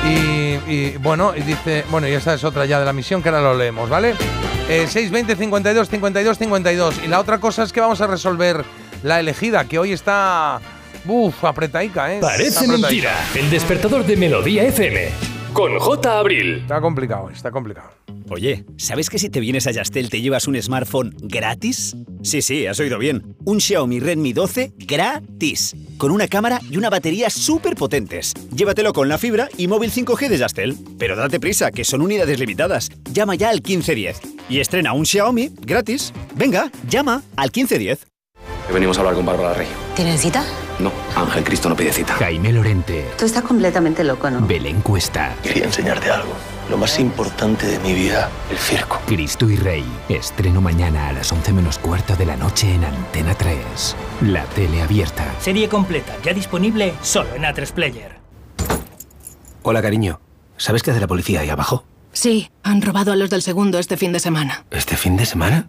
Y, 0.04 0.70
y, 0.70 0.96
bueno, 1.00 1.34
y 1.36 1.42
dice, 1.42 1.84
bueno, 1.90 2.08
y 2.08 2.12
esta 2.12 2.34
es 2.34 2.42
otra 2.42 2.66
ya 2.66 2.80
de 2.80 2.86
la 2.86 2.92
misión 2.92 3.22
que 3.22 3.28
ahora 3.28 3.42
lo 3.42 3.54
leemos, 3.54 3.88
¿vale? 3.88 4.14
Eh, 4.68 4.86
620 4.88 5.36
52 5.36 5.88
52 5.88 6.38
52. 6.38 7.00
Y 7.04 7.08
la 7.08 7.20
otra 7.20 7.38
cosa 7.38 7.62
es 7.62 7.72
que 7.72 7.80
vamos 7.80 8.00
a 8.00 8.06
resolver 8.06 8.64
la 9.02 9.20
elegida, 9.20 9.64
que 9.66 9.78
hoy 9.78 9.92
está. 9.92 10.60
Uf, 11.06 11.44
apretaica, 11.44 12.12
¿eh? 12.12 12.18
Parece 12.20 12.66
mentira. 12.66 13.12
El 13.34 13.50
despertador 13.50 14.04
de 14.04 14.16
Melodía 14.16 14.64
FM. 14.64 15.08
Con 15.52 15.78
J. 15.78 16.18
Abril. 16.18 16.58
Está 16.62 16.80
complicado, 16.80 17.30
está 17.30 17.50
complicado. 17.50 17.90
Oye, 18.30 18.64
¿sabes 18.76 19.08
que 19.08 19.18
si 19.18 19.30
te 19.30 19.40
vienes 19.40 19.66
a 19.66 19.70
Yastel 19.70 20.10
te 20.10 20.20
llevas 20.20 20.46
un 20.46 20.60
smartphone 20.60 21.14
gratis? 21.20 21.96
Sí, 22.22 22.42
sí, 22.42 22.66
has 22.66 22.78
oído 22.78 22.98
bien. 22.98 23.36
Un 23.44 23.60
Xiaomi 23.60 24.00
Redmi 24.00 24.32
12 24.32 24.72
gratis. 24.76 25.74
Con 25.96 26.10
una 26.10 26.28
cámara 26.28 26.60
y 26.70 26.76
una 26.76 26.90
batería 26.90 27.30
súper 27.30 27.74
potentes. 27.74 28.34
Llévatelo 28.54 28.92
con 28.92 29.08
la 29.08 29.16
fibra 29.16 29.48
y 29.56 29.66
móvil 29.66 29.90
5G 29.90 30.28
de 30.28 30.38
Yastel. 30.38 30.76
Pero 30.98 31.16
date 31.16 31.40
prisa, 31.40 31.70
que 31.70 31.84
son 31.84 32.02
unidades 32.02 32.38
limitadas. 32.38 32.90
Llama 33.12 33.34
ya 33.34 33.48
al 33.48 33.62
1510 33.62 34.20
y 34.50 34.60
estrena 34.60 34.92
un 34.92 35.06
Xiaomi 35.06 35.50
gratis. 35.60 36.12
Venga, 36.36 36.70
llama 36.88 37.22
al 37.36 37.50
1510. 37.54 38.06
Venimos 38.72 38.98
a 38.98 39.00
hablar 39.00 39.14
con 39.14 39.24
Bárbara 39.24 39.54
Rey. 39.54 39.68
¿Tienen 39.96 40.18
cita? 40.18 40.44
No, 40.78 40.92
Ángel 41.16 41.42
Cristo 41.44 41.68
no 41.68 41.76
pide 41.76 41.92
cita. 41.92 42.14
Jaime 42.14 42.52
Lorente, 42.52 43.10
Tú 43.18 43.24
estás 43.24 43.42
completamente 43.42 44.04
loco, 44.04 44.30
¿no? 44.30 44.46
Belén 44.46 44.80
Cuesta, 44.80 45.34
Quería 45.42 45.64
enseñarte 45.64 46.10
algo. 46.10 46.32
Lo 46.70 46.76
más 46.76 46.98
importante 47.00 47.66
de 47.66 47.78
mi 47.78 47.94
vida, 47.94 48.28
el 48.50 48.58
circo. 48.58 49.00
Cristo 49.06 49.48
y 49.48 49.56
Rey. 49.56 49.84
Estreno 50.08 50.60
mañana 50.60 51.08
a 51.08 51.12
las 51.14 51.32
11 51.32 51.52
menos 51.54 51.78
cuarto 51.78 52.14
de 52.14 52.26
la 52.26 52.36
noche 52.36 52.72
en 52.74 52.84
Antena 52.84 53.34
3. 53.34 53.56
La 54.22 54.44
tele 54.44 54.82
abierta. 54.82 55.24
Serie 55.40 55.68
completa, 55.68 56.14
ya 56.22 56.34
disponible 56.34 56.92
solo 57.02 57.34
en 57.34 57.42
A3 57.44 57.72
Player. 57.72 58.18
Hola, 59.62 59.82
cariño. 59.82 60.20
¿Sabes 60.58 60.82
qué 60.82 60.90
hace 60.90 61.00
la 61.00 61.06
policía 61.06 61.40
ahí 61.40 61.50
abajo? 61.50 61.84
Sí, 62.12 62.50
han 62.62 62.82
robado 62.82 63.12
a 63.12 63.16
los 63.16 63.30
del 63.30 63.42
segundo 63.42 63.78
este 63.78 63.96
fin 63.96 64.12
de 64.12 64.20
semana. 64.20 64.64
¿Este 64.70 64.96
fin 64.96 65.16
de 65.16 65.24
semana? 65.24 65.68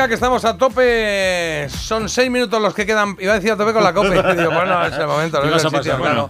Venga, 0.00 0.08
que 0.08 0.14
estamos 0.14 0.42
a 0.46 0.56
tope. 0.56 1.68
Son 1.68 2.08
seis 2.08 2.30
minutos 2.30 2.58
los 2.62 2.72
que 2.72 2.86
quedan. 2.86 3.18
Iba 3.20 3.32
a 3.32 3.34
decir 3.34 3.52
a 3.52 3.56
tope 3.58 3.74
con 3.74 3.84
la 3.84 3.92
copa. 3.92 4.08
Y 4.32 4.36
digo, 4.36 4.50
bueno, 4.50 4.86
es 4.86 4.96
el 4.96 5.06
momento. 5.06 5.44
No 5.44 5.50
¿Qué 5.50 5.56
es 5.56 5.64
el 5.64 5.70
sitio, 5.70 5.98
claro. 5.98 6.29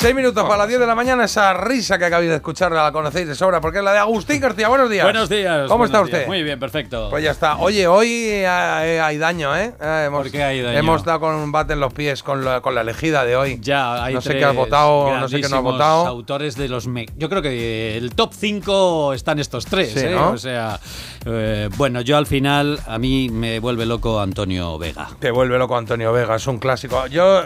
Seis 0.00 0.14
minutos 0.14 0.42
para 0.44 0.56
las 0.56 0.68
10 0.68 0.80
de 0.80 0.86
la 0.86 0.94
mañana. 0.94 1.24
Esa 1.24 1.52
risa 1.52 1.98
que 1.98 2.06
acabáis 2.06 2.30
de 2.30 2.36
escuchar 2.36 2.72
la 2.72 2.90
conocéis 2.90 3.28
de 3.28 3.34
sobra, 3.34 3.60
porque 3.60 3.78
es 3.78 3.84
la 3.84 3.92
de 3.92 3.98
Agustín 3.98 4.40
García. 4.40 4.68
Buenos 4.68 4.88
días. 4.88 5.04
Buenos 5.04 5.28
días. 5.28 5.68
¿Cómo 5.68 5.76
buenos 5.76 5.86
está 5.88 5.98
días. 5.98 6.14
usted? 6.20 6.26
Muy 6.26 6.42
bien, 6.42 6.58
perfecto. 6.58 7.08
Pues 7.10 7.22
ya 7.22 7.32
está. 7.32 7.58
Oye, 7.58 7.86
hoy 7.86 8.08
eh, 8.10 8.48
hay 8.48 9.18
daño, 9.18 9.54
¿eh? 9.54 9.74
Eh, 9.78 10.04
hemos, 10.06 10.22
¿Por 10.22 10.30
qué 10.32 10.42
hay 10.42 10.62
daño? 10.62 10.78
Hemos 10.78 11.04
dado 11.04 11.20
con 11.20 11.34
un 11.34 11.52
bate 11.52 11.74
en 11.74 11.80
los 11.80 11.92
pies 11.92 12.22
con 12.22 12.42
la, 12.46 12.62
con 12.62 12.74
la 12.74 12.80
elegida 12.80 13.26
de 13.26 13.36
hoy. 13.36 13.58
Ya, 13.60 14.02
hay 14.02 14.14
no 14.14 14.22
sé 14.22 14.38
qué 14.38 14.44
has 14.46 14.56
votado, 14.56 15.18
no 15.18 15.28
sé 15.28 15.38
qué 15.42 15.48
no 15.50 15.56
has 15.58 15.62
votado. 15.62 16.06
autores 16.06 16.56
de 16.56 16.68
los 16.70 16.86
me- 16.86 17.04
Yo 17.18 17.28
creo 17.28 17.42
que 17.42 17.98
el 17.98 18.14
top 18.14 18.32
5 18.32 19.12
están 19.12 19.38
estos 19.38 19.66
tres, 19.66 19.92
Sí, 19.92 20.00
¿eh? 20.06 20.10
¿no? 20.14 20.30
O 20.30 20.38
sea, 20.38 20.80
eh, 21.26 21.68
bueno, 21.76 22.00
yo 22.00 22.16
al 22.16 22.24
final 22.26 22.80
a 22.86 22.98
mí 22.98 23.28
me 23.28 23.60
vuelve 23.60 23.84
loco 23.84 24.18
Antonio 24.18 24.78
Vega. 24.78 25.08
Te 25.18 25.30
vuelve 25.30 25.58
loco 25.58 25.76
Antonio 25.76 26.10
Vega, 26.10 26.36
es 26.36 26.46
un 26.46 26.58
clásico. 26.58 27.06
Yo 27.08 27.42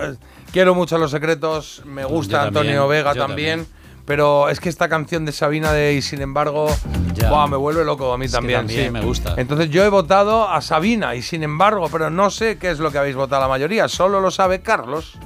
quiero 0.55 0.73
mucho 0.73 0.99
Los 0.99 1.11
Secretos, 1.11 1.83
me 1.85 2.05
gusta 2.05 2.31
Yo 2.31 2.39
también, 2.53 2.77
Antonio 2.77 2.87
Vega 2.89 3.13
también, 3.13 3.67
pero 4.07 4.49
es 4.49 4.61
que 4.61 4.69
esta 4.69 4.89
canción 4.89 5.25
de 5.25 5.33
Sabina 5.33 5.73
de 5.73 5.95
Y 5.95 6.01
sin 6.01 6.23
embargo, 6.23 6.69
me 7.51 7.57
vuelve 7.57 7.85
loco 7.85 8.13
a 8.13 8.19
mí 8.19 8.27
Es 8.27 8.33
también. 8.33 8.61
también 8.61 8.85
sí. 8.87 8.91
me 8.93 9.01
gusta. 9.01 9.35
Entonces 9.37 9.69
yo 9.71 9.83
he 9.83 9.89
votado 9.89 10.49
a 10.49 10.61
Sabina 10.61 11.17
y 11.17 11.23
sin 11.23 11.43
embargo, 11.43 11.89
pero 11.91 12.09
no 12.09 12.31
sé 12.31 12.57
qué 12.57 12.71
es 12.71 12.79
lo 12.79 12.93
que 12.93 12.99
habéis 12.99 13.17
votado 13.17 13.43
la 13.43 13.49
mayoría, 13.49 13.89
solo 13.89 14.21
lo 14.21 14.31
sabe 14.31 14.63
Carlos, 14.63 15.19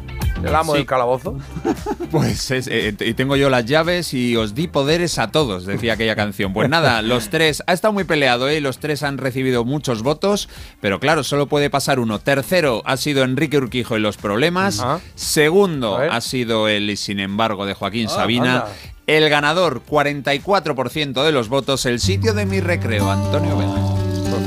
el 0.45 0.55
amo 0.55 0.73
Sí. 0.73 0.79
del 0.79 0.87
calabozo. 0.87 1.37
Pues 2.11 2.51
es- 2.51 2.69
eh, 2.69 2.95
y 3.01 3.13
tengo 3.13 3.37
yo 3.37 3.51
las 3.51 3.67
llaves 3.67 4.15
y 4.15 4.35
os 4.35 4.55
di 4.55 4.67
poderes 4.67 5.19
a 5.19 5.31
todos, 5.31 5.67
decía 5.67 5.93
aquella 5.93 6.17
canción. 6.17 6.55
Pues 6.55 6.69
nada, 6.71 7.03
los 7.03 7.29
tres, 7.29 7.63
ha 7.67 7.75
estado 7.75 7.93
muy 7.93 8.05
peleado, 8.05 8.49
¿eh? 8.49 8.61
Los 8.63 8.79
tres 8.79 9.03
han 9.03 9.19
recibido 9.19 9.65
muchos 9.67 10.03
votos, 10.03 10.49
pero 10.81 11.01
claro, 11.01 11.23
solo 11.23 11.49
puede 11.49 11.69
pasar 11.69 12.01
uno. 12.01 12.19
Tercero 12.19 12.83
ha 12.87 12.97
sido 12.97 13.25
Enrique 13.25 13.59
Urquijo 13.59 13.97
y 13.99 14.01
los 14.01 14.17
problemas. 14.17 14.81
Ah. 14.81 15.01
Segundo 15.17 15.99
ha 15.99 16.21
sido 16.23 16.67
el 16.69 16.89
y 16.89 16.97
sin 16.97 17.21
embargo 17.21 17.67
de 17.67 17.75
Joaquín 17.75 18.07
Ah, 18.09 18.15
Sabina. 18.15 18.53
anda. 18.55 18.69
El 19.07 19.29
ganador, 19.31 19.83
44% 19.89 21.25
de 21.25 21.33
los 21.33 21.49
votos, 21.49 21.85
el 21.87 21.99
sitio 22.01 22.35
de 22.35 22.45
mi 22.47 22.61
recreo, 22.61 23.11
Antonio 23.11 23.57
Vega. 23.57 23.98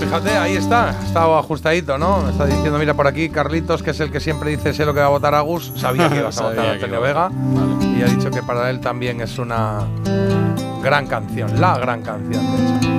Fíjate, 0.01 0.31
ahí 0.31 0.55
está, 0.55 0.95
estaba 1.05 1.37
ajustadito, 1.37 1.95
¿no? 1.95 2.27
Está 2.27 2.47
diciendo, 2.47 2.79
mira 2.79 2.95
por 2.95 3.05
aquí, 3.05 3.29
Carlitos, 3.29 3.83
que 3.83 3.91
es 3.91 3.99
el 3.99 4.11
que 4.11 4.19
siempre 4.19 4.49
dice 4.49 4.73
sé 4.73 4.83
lo 4.83 4.95
que 4.95 4.99
va 4.99 5.05
a 5.05 5.09
votar 5.09 5.35
Agus, 5.35 5.71
sabía 5.75 6.09
que 6.09 6.17
ibas 6.17 6.39
a 6.39 6.43
votar 6.49 6.65
a 6.65 6.71
Antonio 6.71 6.99
Vega. 7.01 7.29
y 7.97 8.01
ha 8.01 8.07
dicho 8.07 8.31
que 8.31 8.41
para 8.41 8.71
él 8.71 8.79
también 8.79 9.21
es 9.21 9.37
una 9.37 9.85
gran 10.81 11.05
canción, 11.05 11.61
la 11.61 11.77
gran 11.77 12.01
canción, 12.01 12.43
de 12.57 12.63
hecho. 12.63 12.89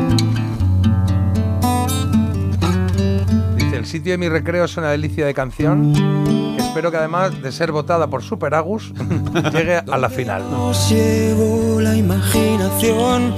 Dice, 3.56 3.76
el 3.76 3.86
sitio 3.86 4.12
de 4.12 4.18
mi 4.18 4.28
recreo 4.28 4.64
es 4.64 4.76
una 4.76 4.90
delicia 4.90 5.26
de 5.26 5.34
canción 5.34 6.41
espero 6.72 6.90
que 6.90 6.96
además 6.96 7.42
de 7.42 7.52
ser 7.52 7.70
votada 7.70 8.06
por 8.06 8.22
Super 8.22 8.54
Agus 8.54 8.94
llegue 9.52 9.76
a 9.76 9.98
la 9.98 10.08
final. 10.08 10.42
Nos 10.50 10.88
llevó 10.88 11.78
la 11.82 11.94
imaginación, 11.94 13.34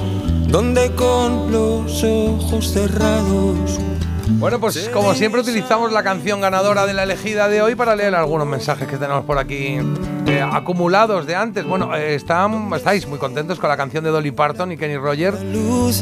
donde 0.47 0.93
con 0.93 1.51
los 1.51 2.05
ojos 2.05 2.71
cerrados. 2.73 3.81
Bueno, 4.29 4.61
pues 4.61 4.89
como 4.91 5.15
siempre 5.15 5.41
utilizamos 5.41 5.91
la 5.91 6.05
canción 6.05 6.41
ganadora 6.41 6.87
de 6.87 6.95
la 6.95 7.03
elegida 7.03 7.49
de 7.49 7.61
hoy 7.61 7.75
para 7.75 7.97
leer 7.97 8.15
algunos 8.15 8.47
mensajes 8.47 8.87
que 8.87 8.99
tenemos 8.99 9.25
por 9.25 9.37
aquí 9.39 9.79
eh, 10.27 10.41
acumulados 10.41 11.27
de 11.27 11.35
antes. 11.35 11.65
Bueno, 11.65 11.93
eh, 11.97 12.15
están, 12.15 12.73
estáis 12.73 13.05
muy 13.09 13.19
contentos 13.19 13.59
con 13.59 13.69
la 13.69 13.77
canción 13.77 14.05
de 14.05 14.11
Dolly 14.11 14.31
Parton 14.31 14.71
y 14.71 14.77
Kenny 14.77 14.97
Rogers, 14.97 15.43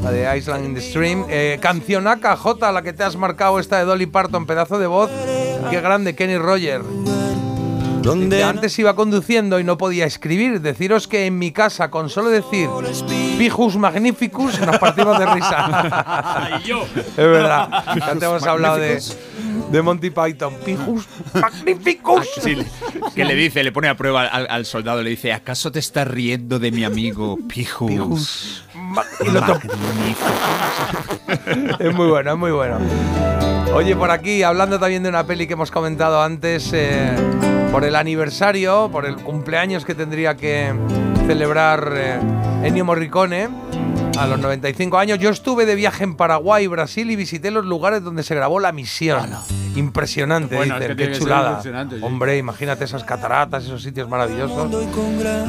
la 0.03 0.11
de 0.11 0.37
Island 0.37 0.67
in 0.67 0.75
the 0.75 0.83
Stream. 0.83 1.25
Eh, 1.31 1.59
cancionaca, 1.63 2.37
J, 2.37 2.73
la 2.73 2.83
que 2.83 2.93
te 2.93 3.05
has 3.05 3.17
marcado 3.17 3.59
esta 3.59 3.79
de 3.79 3.87
Dolly 3.87 4.05
Parton, 4.05 4.45
pedazo 4.45 4.79
de 4.79 4.87
voz. 4.87 5.11
Qué 5.71 5.81
grande, 5.81 6.15
Kenny 6.15 6.39
Rogers. 6.39 6.85
Que 8.31 8.43
antes 8.43 8.77
iba 8.81 8.97
conduciendo 8.97 9.61
y 9.61 9.65
no 9.65 9.79
podía 9.79 10.07
escribir. 10.07 10.61
Deciros 10.61 11.07
que 11.07 11.27
en 11.27 11.39
mi 11.39 11.53
casa, 11.53 11.89
con 11.89 12.11
solo 12.11 12.31
decir 12.31 12.69
Pijus 13.39 13.77
Magnificus, 13.77 14.59
nos 14.61 14.79
partimos 14.79 15.19
de 15.21 15.27
risa. 15.27 16.59
es 16.97 17.17
verdad. 17.17 17.85
Ya 17.97 18.15
te 18.17 18.25
hemos 18.25 18.43
hablado 18.43 18.77
de, 18.79 19.01
de 19.71 19.83
Monty 19.83 20.11
Python. 20.11 20.55
Pijus 20.65 21.07
magnificus. 21.35 22.27
Sí, 22.43 22.57
le- 22.57 22.67
que 23.15 23.25
le 23.25 23.37
dice, 23.37 23.63
le 23.63 23.71
pone 23.71 23.89
a 23.89 23.97
prueba 23.97 24.23
al, 24.23 24.49
al 24.51 24.67
soldado, 24.67 25.01
le 25.03 25.11
dice, 25.11 25.33
¿acaso 25.33 25.71
te 25.71 25.79
estás 25.79 26.09
riendo 26.09 26.59
de 26.59 26.73
mi 26.73 26.83
amigo 26.83 27.39
Pijus? 27.49 28.65
Y 29.25 29.31
lo 29.31 29.41
to- 29.43 29.59
es 31.79 31.95
muy 31.95 32.09
bueno, 32.09 32.33
es 32.33 32.39
muy 32.39 32.51
bueno. 32.51 32.79
Oye, 33.75 33.97
por 33.97 34.11
aquí, 34.11 34.43
hablando 34.43 34.79
también 34.79 35.03
de 35.03 35.09
una 35.09 35.25
peli 35.25 35.47
que 35.47 35.55
hemos 35.55 35.71
comentado 35.71 36.23
antes, 36.23 36.71
eh, 36.75 37.11
por 37.71 37.85
el 37.85 37.97
aniversario, 37.97 38.91
por 38.93 39.07
el 39.07 39.17
cumpleaños 39.17 39.85
que 39.85 39.95
tendría 39.95 40.37
que 40.37 40.73
celebrar 41.27 41.93
eh, 41.97 42.19
Ennio 42.65 42.85
Morricone 42.85 43.49
a 44.19 44.27
los 44.27 44.39
95 44.39 44.99
años, 44.99 45.19
yo 45.19 45.31
estuve 45.31 45.67
de 45.67 45.75
viaje 45.75 46.05
en 46.05 46.15
Paraguay, 46.17 46.67
Brasil 46.67 47.11
y 47.11 47.17
visité 47.17 47.51
los 47.51 47.65
lugares 47.65 48.03
donde 48.03 48.23
se 48.23 48.35
grabó 48.35 48.61
la 48.61 48.73
misión. 48.73 49.31
Impresionante, 49.75 50.55
Bueno, 50.55 50.75
dicen, 50.79 50.91
es 50.91 50.97
que 50.99 51.13
qué 51.13 51.19
chulada. 51.19 51.49
impresionante, 51.51 51.97
sí. 51.97 52.03
Hombre, 52.05 52.37
imagínate 52.37 52.85
esas 52.85 53.05
cataratas, 53.05 53.65
esos 53.65 53.83
sitios 53.83 54.07
maravillosos. 54.07 54.71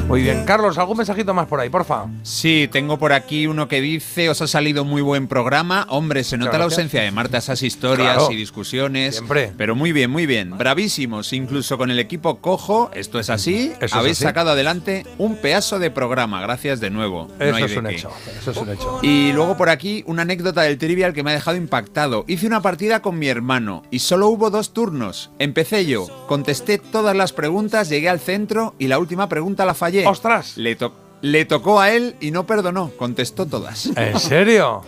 Muy 0.08 0.22
bien, 0.22 0.44
Carlos, 0.46 0.78
¿algún 0.78 0.96
mensajito 0.96 1.34
más 1.34 1.46
por 1.46 1.60
ahí, 1.60 1.68
porfa? 1.68 2.06
Sí, 2.22 2.66
tengo 2.72 2.98
por 2.98 3.12
aquí 3.12 3.46
uno 3.46 3.68
que 3.68 3.82
dice, 3.82 4.30
os 4.30 4.40
ha 4.40 4.46
salido 4.46 4.84
muy 4.86 5.02
buen 5.02 5.28
programa. 5.28 5.86
Hombre, 5.90 6.24
se 6.24 6.38
nota 6.38 6.56
la 6.56 6.64
ausencia 6.64 7.02
de 7.02 7.10
Marta, 7.10 7.36
esas 7.38 7.62
historias 7.62 8.14
Claro. 8.16 8.32
y 8.32 8.36
discusiones. 8.36 9.16
Siempre. 9.16 9.52
Pero 9.58 9.74
muy 9.76 9.92
bien, 9.92 10.10
muy 10.10 10.24
bien. 10.24 10.56
Bravísimos, 10.56 11.32
incluso 11.34 11.76
con 11.76 11.90
el 11.90 11.98
equipo 11.98 12.36
cojo, 12.40 12.90
esto 12.94 13.18
es 13.20 13.28
así, 13.28 13.72
Eso 13.76 13.84
es 13.84 13.92
habéis 13.92 14.16
así. 14.16 14.24
sacado 14.24 14.50
adelante 14.52 15.04
un 15.18 15.36
pedazo 15.36 15.78
de 15.78 15.90
programa. 15.90 16.40
Gracias 16.40 16.80
de 16.80 16.88
nuevo. 16.88 17.28
No 17.38 17.44
Eso 17.44 17.56
hay 17.56 17.64
es 17.64 17.70
de 17.72 17.78
un 17.78 17.86
qué. 17.86 17.94
hecho, 17.94 18.10
eso 18.40 18.53
es 18.54 18.62
un 18.62 18.68
hecho. 18.70 18.98
Y 19.02 19.32
luego 19.32 19.56
por 19.56 19.68
aquí 19.68 20.02
una 20.06 20.22
anécdota 20.22 20.62
del 20.62 20.78
trivial 20.78 21.12
que 21.12 21.22
me 21.22 21.30
ha 21.30 21.34
dejado 21.34 21.56
impactado. 21.56 22.24
Hice 22.28 22.46
una 22.46 22.62
partida 22.62 23.00
con 23.02 23.18
mi 23.18 23.28
hermano 23.28 23.82
y 23.90 23.98
solo 24.00 24.28
hubo 24.28 24.50
dos 24.50 24.72
turnos. 24.72 25.30
Empecé 25.38 25.86
yo, 25.86 26.06
contesté 26.26 26.78
todas 26.78 27.16
las 27.16 27.32
preguntas, 27.32 27.88
llegué 27.88 28.08
al 28.08 28.20
centro 28.20 28.74
y 28.78 28.88
la 28.88 28.98
última 28.98 29.28
pregunta 29.28 29.64
la 29.66 29.74
fallé. 29.74 30.06
¡Ostras! 30.06 30.56
Le, 30.56 30.76
to- 30.76 30.94
le 31.24 31.46
tocó 31.46 31.80
a 31.80 31.90
él 31.90 32.16
y 32.20 32.32
no 32.32 32.44
perdonó, 32.46 32.90
contestó 32.98 33.46
todas. 33.46 33.86
¿En 33.96 34.18
serio? 34.20 34.82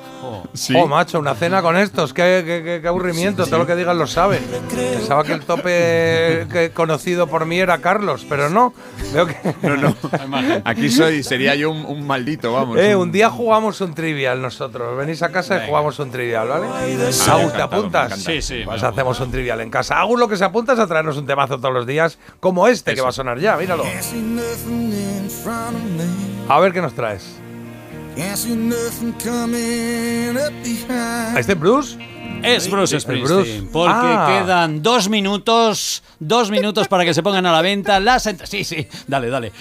Sí. 0.53 0.75
Oh, 0.77 0.87
macho, 0.87 1.19
una 1.19 1.35
cena 1.35 1.63
con 1.63 1.79
estos, 1.79 2.13
qué, 2.13 2.43
qué- 2.45 2.63
qué- 2.63 2.81
qué 2.83 2.89
aburrimiento, 2.89 3.47
todo 3.47 3.59
lo 3.61 3.67
que 3.67 3.75
digan 3.75 3.97
lo 3.99 4.07
saben. 4.07 4.41
Pensaba 4.71 5.25
que 5.25 5.33
el 5.33 5.41
tope 5.47 6.47
que- 6.53 6.73
conocido 6.75 7.27
por 7.27 7.47
mí 7.47 7.59
era 7.59 7.79
Carlos, 7.79 8.27
pero 8.29 8.51
no. 8.51 8.75
Veo 9.15 9.27
que. 9.27 9.37
No, 9.63 9.77
no. 9.79 9.97
Aquí 10.67 10.91
soy, 10.91 11.23
sería 11.23 11.55
yo 11.55 11.71
un, 11.71 11.87
un 11.87 12.07
maldito, 12.07 12.53
vamos. 12.53 12.77
Eh, 12.79 12.95
un 12.95 13.13
día 13.13 13.31
jugamos 13.31 13.81
un 13.81 13.95
trivial 13.95 14.43
nosotros. 14.43 14.95
Venís 14.99 15.23
a 15.23 15.33
casa 15.33 15.65
y 15.65 15.67
jugamos 15.69 15.99
un 16.01 16.11
trivial, 16.11 16.49
¿vale? 16.49 16.67
Agus, 17.31 17.53
¿te 17.55 17.63
apuntas? 17.63 18.19
Sí, 18.21 18.43
sí, 18.43 18.63
Pues 18.67 18.83
hacemos 18.83 19.19
un 19.21 19.31
trivial 19.31 19.63
en 19.63 19.71
casa. 19.71 19.99
Agus 20.01 20.21
lo 20.21 20.29
que 20.29 20.37
se 20.37 20.45
apunta 20.45 20.75
es 20.75 20.79
a 20.81 20.87
traernos 20.87 21.17
un 21.17 21.25
temazo 21.27 21.57
todos 21.59 21.73
los 21.73 21.87
días, 21.87 22.19
como 22.41 22.69
este 22.69 22.95
que 22.95 23.01
va 23.01 23.09
a 23.09 23.13
sonar 23.13 23.39
ya, 23.39 23.57
míralo. 23.57 23.85
A 26.49 26.61
ver 26.61 26.73
qué 26.73 26.81
nos 26.81 26.95
traes. 26.95 27.37
¿Este 31.37 31.53
es 31.53 31.61
Bruce? 31.61 31.99
Es 32.43 32.71
Bruce 32.71 33.01
Springsteen, 33.01 33.39
Bruce. 33.39 33.69
porque 33.73 33.93
Ah. 33.95 34.27
quedan 34.45 34.83
dos 34.83 35.09
minutos, 35.09 36.03
dos 36.21 36.51
minutos 36.51 36.87
para 36.89 37.05
que 37.05 37.13
se 37.15 37.23
pongan 37.23 37.45
a 37.47 37.53
la 37.53 37.63
venta 37.63 37.99
las 37.99 38.27
entradas. 38.27 38.51
Sí, 38.51 38.63
sí, 38.65 38.87
dale, 39.07 39.29
dale. 39.31 39.53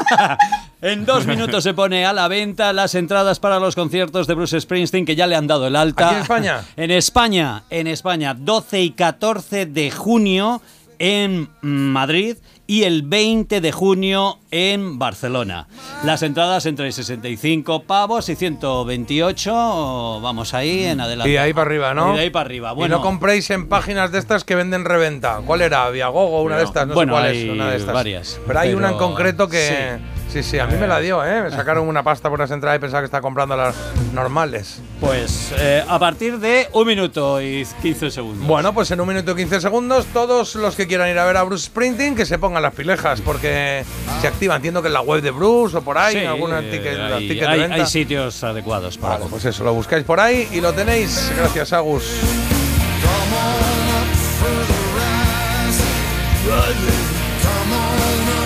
en 0.82 1.06
dos 1.06 1.26
minutos 1.26 1.62
se 1.62 1.74
pone 1.74 2.04
a 2.04 2.12
la 2.12 2.26
venta 2.28 2.72
las 2.72 2.94
entradas 2.94 3.38
para 3.38 3.58
los 3.60 3.74
conciertos 3.74 4.26
de 4.26 4.34
Bruce 4.34 4.60
Springsteen 4.60 5.04
que 5.06 5.14
ya 5.14 5.26
le 5.26 5.36
han 5.36 5.46
dado 5.46 5.66
el 5.68 5.76
alta. 5.76 6.06
¿Aquí 6.08 6.16
en 6.16 6.22
España? 6.22 6.64
En 6.76 6.90
España, 6.90 7.62
en 7.70 7.86
España, 7.86 8.34
12 8.34 8.82
y 8.82 8.90
14 8.90 9.66
de 9.66 9.90
junio 9.90 10.60
en 10.98 11.48
Madrid 11.60 12.36
y 12.66 12.82
el 12.82 13.02
20 13.02 13.60
de 13.60 13.72
junio 13.72 14.38
en 14.50 14.98
Barcelona. 14.98 15.68
Las 16.04 16.22
entradas 16.22 16.66
entre 16.66 16.90
65 16.90 17.82
pavos 17.84 18.28
y 18.28 18.34
128, 18.36 20.20
vamos 20.22 20.54
ahí 20.54 20.84
en 20.84 21.00
adelante. 21.00 21.30
Y 21.30 21.32
de 21.34 21.38
ahí 21.38 21.52
para 21.52 21.66
arriba, 21.66 21.94
¿no? 21.94 22.12
Y 22.12 22.16
de 22.16 22.22
ahí 22.24 22.30
para 22.30 22.46
arriba. 22.46 22.74
Y 22.76 22.88
no 22.88 23.00
compréis 23.00 23.50
en 23.50 23.68
páginas 23.68 24.12
de 24.12 24.18
estas 24.18 24.44
que 24.44 24.54
venden 24.54 24.84
reventa. 24.84 25.40
¿Cuál 25.46 25.62
era? 25.62 25.88
Viagogo, 25.90 26.42
una 26.42 26.56
de 26.58 26.64
estas, 26.64 26.86
no 26.86 26.94
Bueno, 26.94 27.14
sé 27.14 27.20
cuál 27.20 27.36
es, 27.36 27.50
una 27.50 27.70
de 27.70 27.76
estas. 27.76 27.94
varias, 27.94 28.40
Pero 28.46 28.58
hay 28.58 28.74
una 28.74 28.90
en 28.90 28.98
concreto 28.98 29.48
que 29.48 29.98
sí, 29.98 30.15
sí, 30.42 30.58
a 30.58 30.66
mí 30.66 30.74
me 30.78 30.86
la 30.86 30.98
dio, 31.00 31.24
¿eh? 31.24 31.42
Me 31.44 31.50
sacaron 31.50 31.88
una 31.88 32.02
pasta 32.02 32.28
por 32.28 32.38
unas 32.38 32.50
entradas 32.50 32.76
y 32.76 32.80
pensaba 32.80 33.00
que 33.00 33.06
estaba 33.06 33.22
comprando 33.22 33.56
las 33.56 33.74
normales. 34.12 34.80
pues 35.00 35.52
eh, 35.58 35.82
a 35.88 35.98
partir 35.98 36.38
de 36.38 36.68
un 36.72 36.86
minuto 36.86 37.40
y 37.40 37.66
15 37.82 38.10
segundos. 38.10 38.46
Bueno, 38.46 38.74
pues 38.74 38.90
en 38.90 39.00
un 39.00 39.08
minuto 39.08 39.32
y 39.32 39.36
15 39.36 39.60
segundos, 39.62 40.04
todos 40.12 40.54
los 40.56 40.74
que 40.76 40.86
quieran 40.86 41.08
ir 41.08 41.18
a 41.18 41.24
ver 41.24 41.36
a 41.38 41.42
Bruce 41.42 41.66
Sprinting, 41.66 42.14
que 42.14 42.26
se 42.26 42.38
pongan 42.38 42.62
las 42.62 42.74
pilejas, 42.74 43.20
porque 43.22 43.84
se 44.20 44.26
activa, 44.26 44.56
entiendo 44.56 44.82
que 44.82 44.88
en 44.88 44.94
la 44.94 45.00
web 45.00 45.22
de 45.22 45.30
Bruce 45.30 45.76
o 45.78 45.82
por 45.82 45.96
ahí, 45.96 46.14
Sí, 46.14 46.18
en 46.20 46.26
alguna 46.28 46.60
eh, 46.60 46.70
ticket, 46.70 46.98
hay, 46.98 47.28
ticket 47.28 47.42
de 47.44 47.48
hay- 47.48 47.60
venta. 47.60 47.74
hay 47.76 47.86
sitios 47.86 48.44
adecuados 48.44 48.98
para 48.98 49.14
Vale, 49.18 49.26
pues 49.30 49.44
eso, 49.46 49.64
lo 49.64 49.72
buscáis 49.72 50.04
por 50.04 50.20
ahí 50.20 50.48
y 50.52 50.60
lo 50.60 50.72
tenéis. 50.74 51.32
Gracias, 51.36 51.72
Agus. 51.72 52.04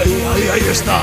Ahí, 0.01 0.25
ahí, 0.35 0.49
ahí 0.63 0.69
está. 0.71 0.99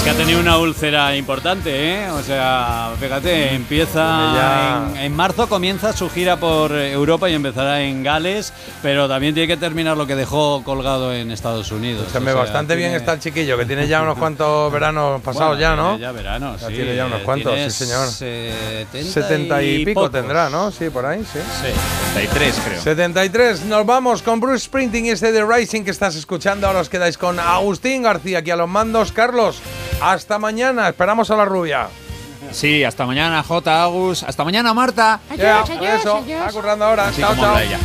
Es 0.00 0.04
que 0.04 0.10
ha 0.12 0.14
tenido 0.14 0.40
una 0.40 0.56
úlcera 0.56 1.14
importante, 1.14 1.70
¿eh? 2.04 2.10
O 2.12 2.22
sea, 2.22 2.90
fíjate, 2.98 3.52
empieza 3.54 4.00
Ya. 4.34 4.90
en, 4.92 4.96
en 4.96 5.14
marzo, 5.14 5.46
comienza 5.46 5.92
su 5.92 6.08
gira 6.08 6.38
por 6.38 6.72
Europa 6.72 7.28
y 7.28 7.34
empezará 7.34 7.82
en 7.82 8.02
Gales, 8.02 8.54
pero 8.80 9.08
también 9.08 9.34
tiene 9.34 9.46
que 9.46 9.58
terminar 9.58 9.98
lo 9.98 10.06
que 10.06 10.16
dejó 10.16 10.62
colgado 10.64 11.12
en 11.12 11.30
Estados 11.30 11.70
Unidos. 11.70 12.06
O 12.08 12.10
sea, 12.18 12.32
bastante 12.34 12.76
bien 12.76 12.94
está 12.94 13.12
el 13.12 13.20
chiquillo, 13.20 13.58
que 13.58 13.66
tiene 13.66 13.86
ya 13.88 14.00
unos 14.02 14.16
cuantos 14.16 14.72
veranos 14.72 15.20
pasados 15.20 15.58
Bueno, 15.58 15.60
ya, 15.60 15.76
¿no? 15.76 15.88
tiene 15.90 16.00
Ya 16.00 16.12
verano, 16.12 16.56
Ya 16.58 16.68
sí. 16.68 16.72
tiene 16.72 16.96
ya 16.96 17.04
unos 17.04 17.20
eh, 17.20 17.24
cuantos, 17.24 17.54
sí, 17.60 17.70
señor. 17.84 18.08
70 18.08 19.12
70 19.12 19.62
y 19.62 19.84
pico 19.84 20.00
pocos. 20.00 20.12
tendrá, 20.12 20.48
¿no? 20.48 20.70
Sí, 20.70 20.88
por 20.88 21.04
ahí, 21.04 21.20
sí. 21.30 21.38
Sí. 21.60 21.72
33, 22.14 22.60
creo. 22.64 22.80
73, 22.80 23.64
nos 23.66 23.84
vamos 23.84 24.22
con 24.22 24.40
Bruce 24.40 24.64
Sprinting 24.64 25.04
y 25.06 25.10
este 25.10 25.30
de 25.30 25.44
Rising 25.44 25.82
que 25.84 25.90
estás 25.90 26.16
escuchando. 26.16 26.66
Ahora 26.66 26.80
os 26.80 26.88
quedáis 26.88 27.18
con 27.18 27.38
Agustín 27.38 28.02
García 28.02 28.38
aquí 28.38 28.50
a 28.50 28.56
los 28.56 28.68
mandos. 28.68 29.12
Carlos, 29.12 29.60
hasta 30.00 30.38
mañana. 30.38 30.88
Esperamos 30.88 31.30
a 31.30 31.36
la 31.36 31.44
rubia. 31.44 31.88
Sí, 32.52 32.82
hasta 32.84 33.06
mañana, 33.06 33.42
J. 33.42 33.82
Agus. 33.82 34.22
Hasta 34.22 34.44
mañana, 34.44 34.74
Marta. 34.74 35.20
Ya, 35.36 35.64
por 35.64 35.82
eso, 35.84 36.18
está 36.26 36.50
currando 36.52 36.84
ahora. 36.84 37.08
Así 37.08 37.20
chao, 37.20 37.34
chao. 37.36 37.58
ella. 37.58 37.78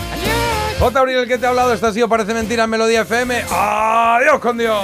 J. 0.79 0.99
Abril, 0.99 1.17
el 1.17 1.27
que 1.27 1.37
te 1.37 1.45
ha 1.45 1.49
hablado, 1.49 1.73
esto 1.73 1.87
ha 1.87 1.93
sido 1.93 2.09
Parece 2.09 2.33
Mentira 2.33 2.63
en 2.63 2.69
Melodía 2.69 3.01
FM. 3.01 3.45
Adiós 3.51 4.39
con 4.39 4.57
Dios. 4.57 4.79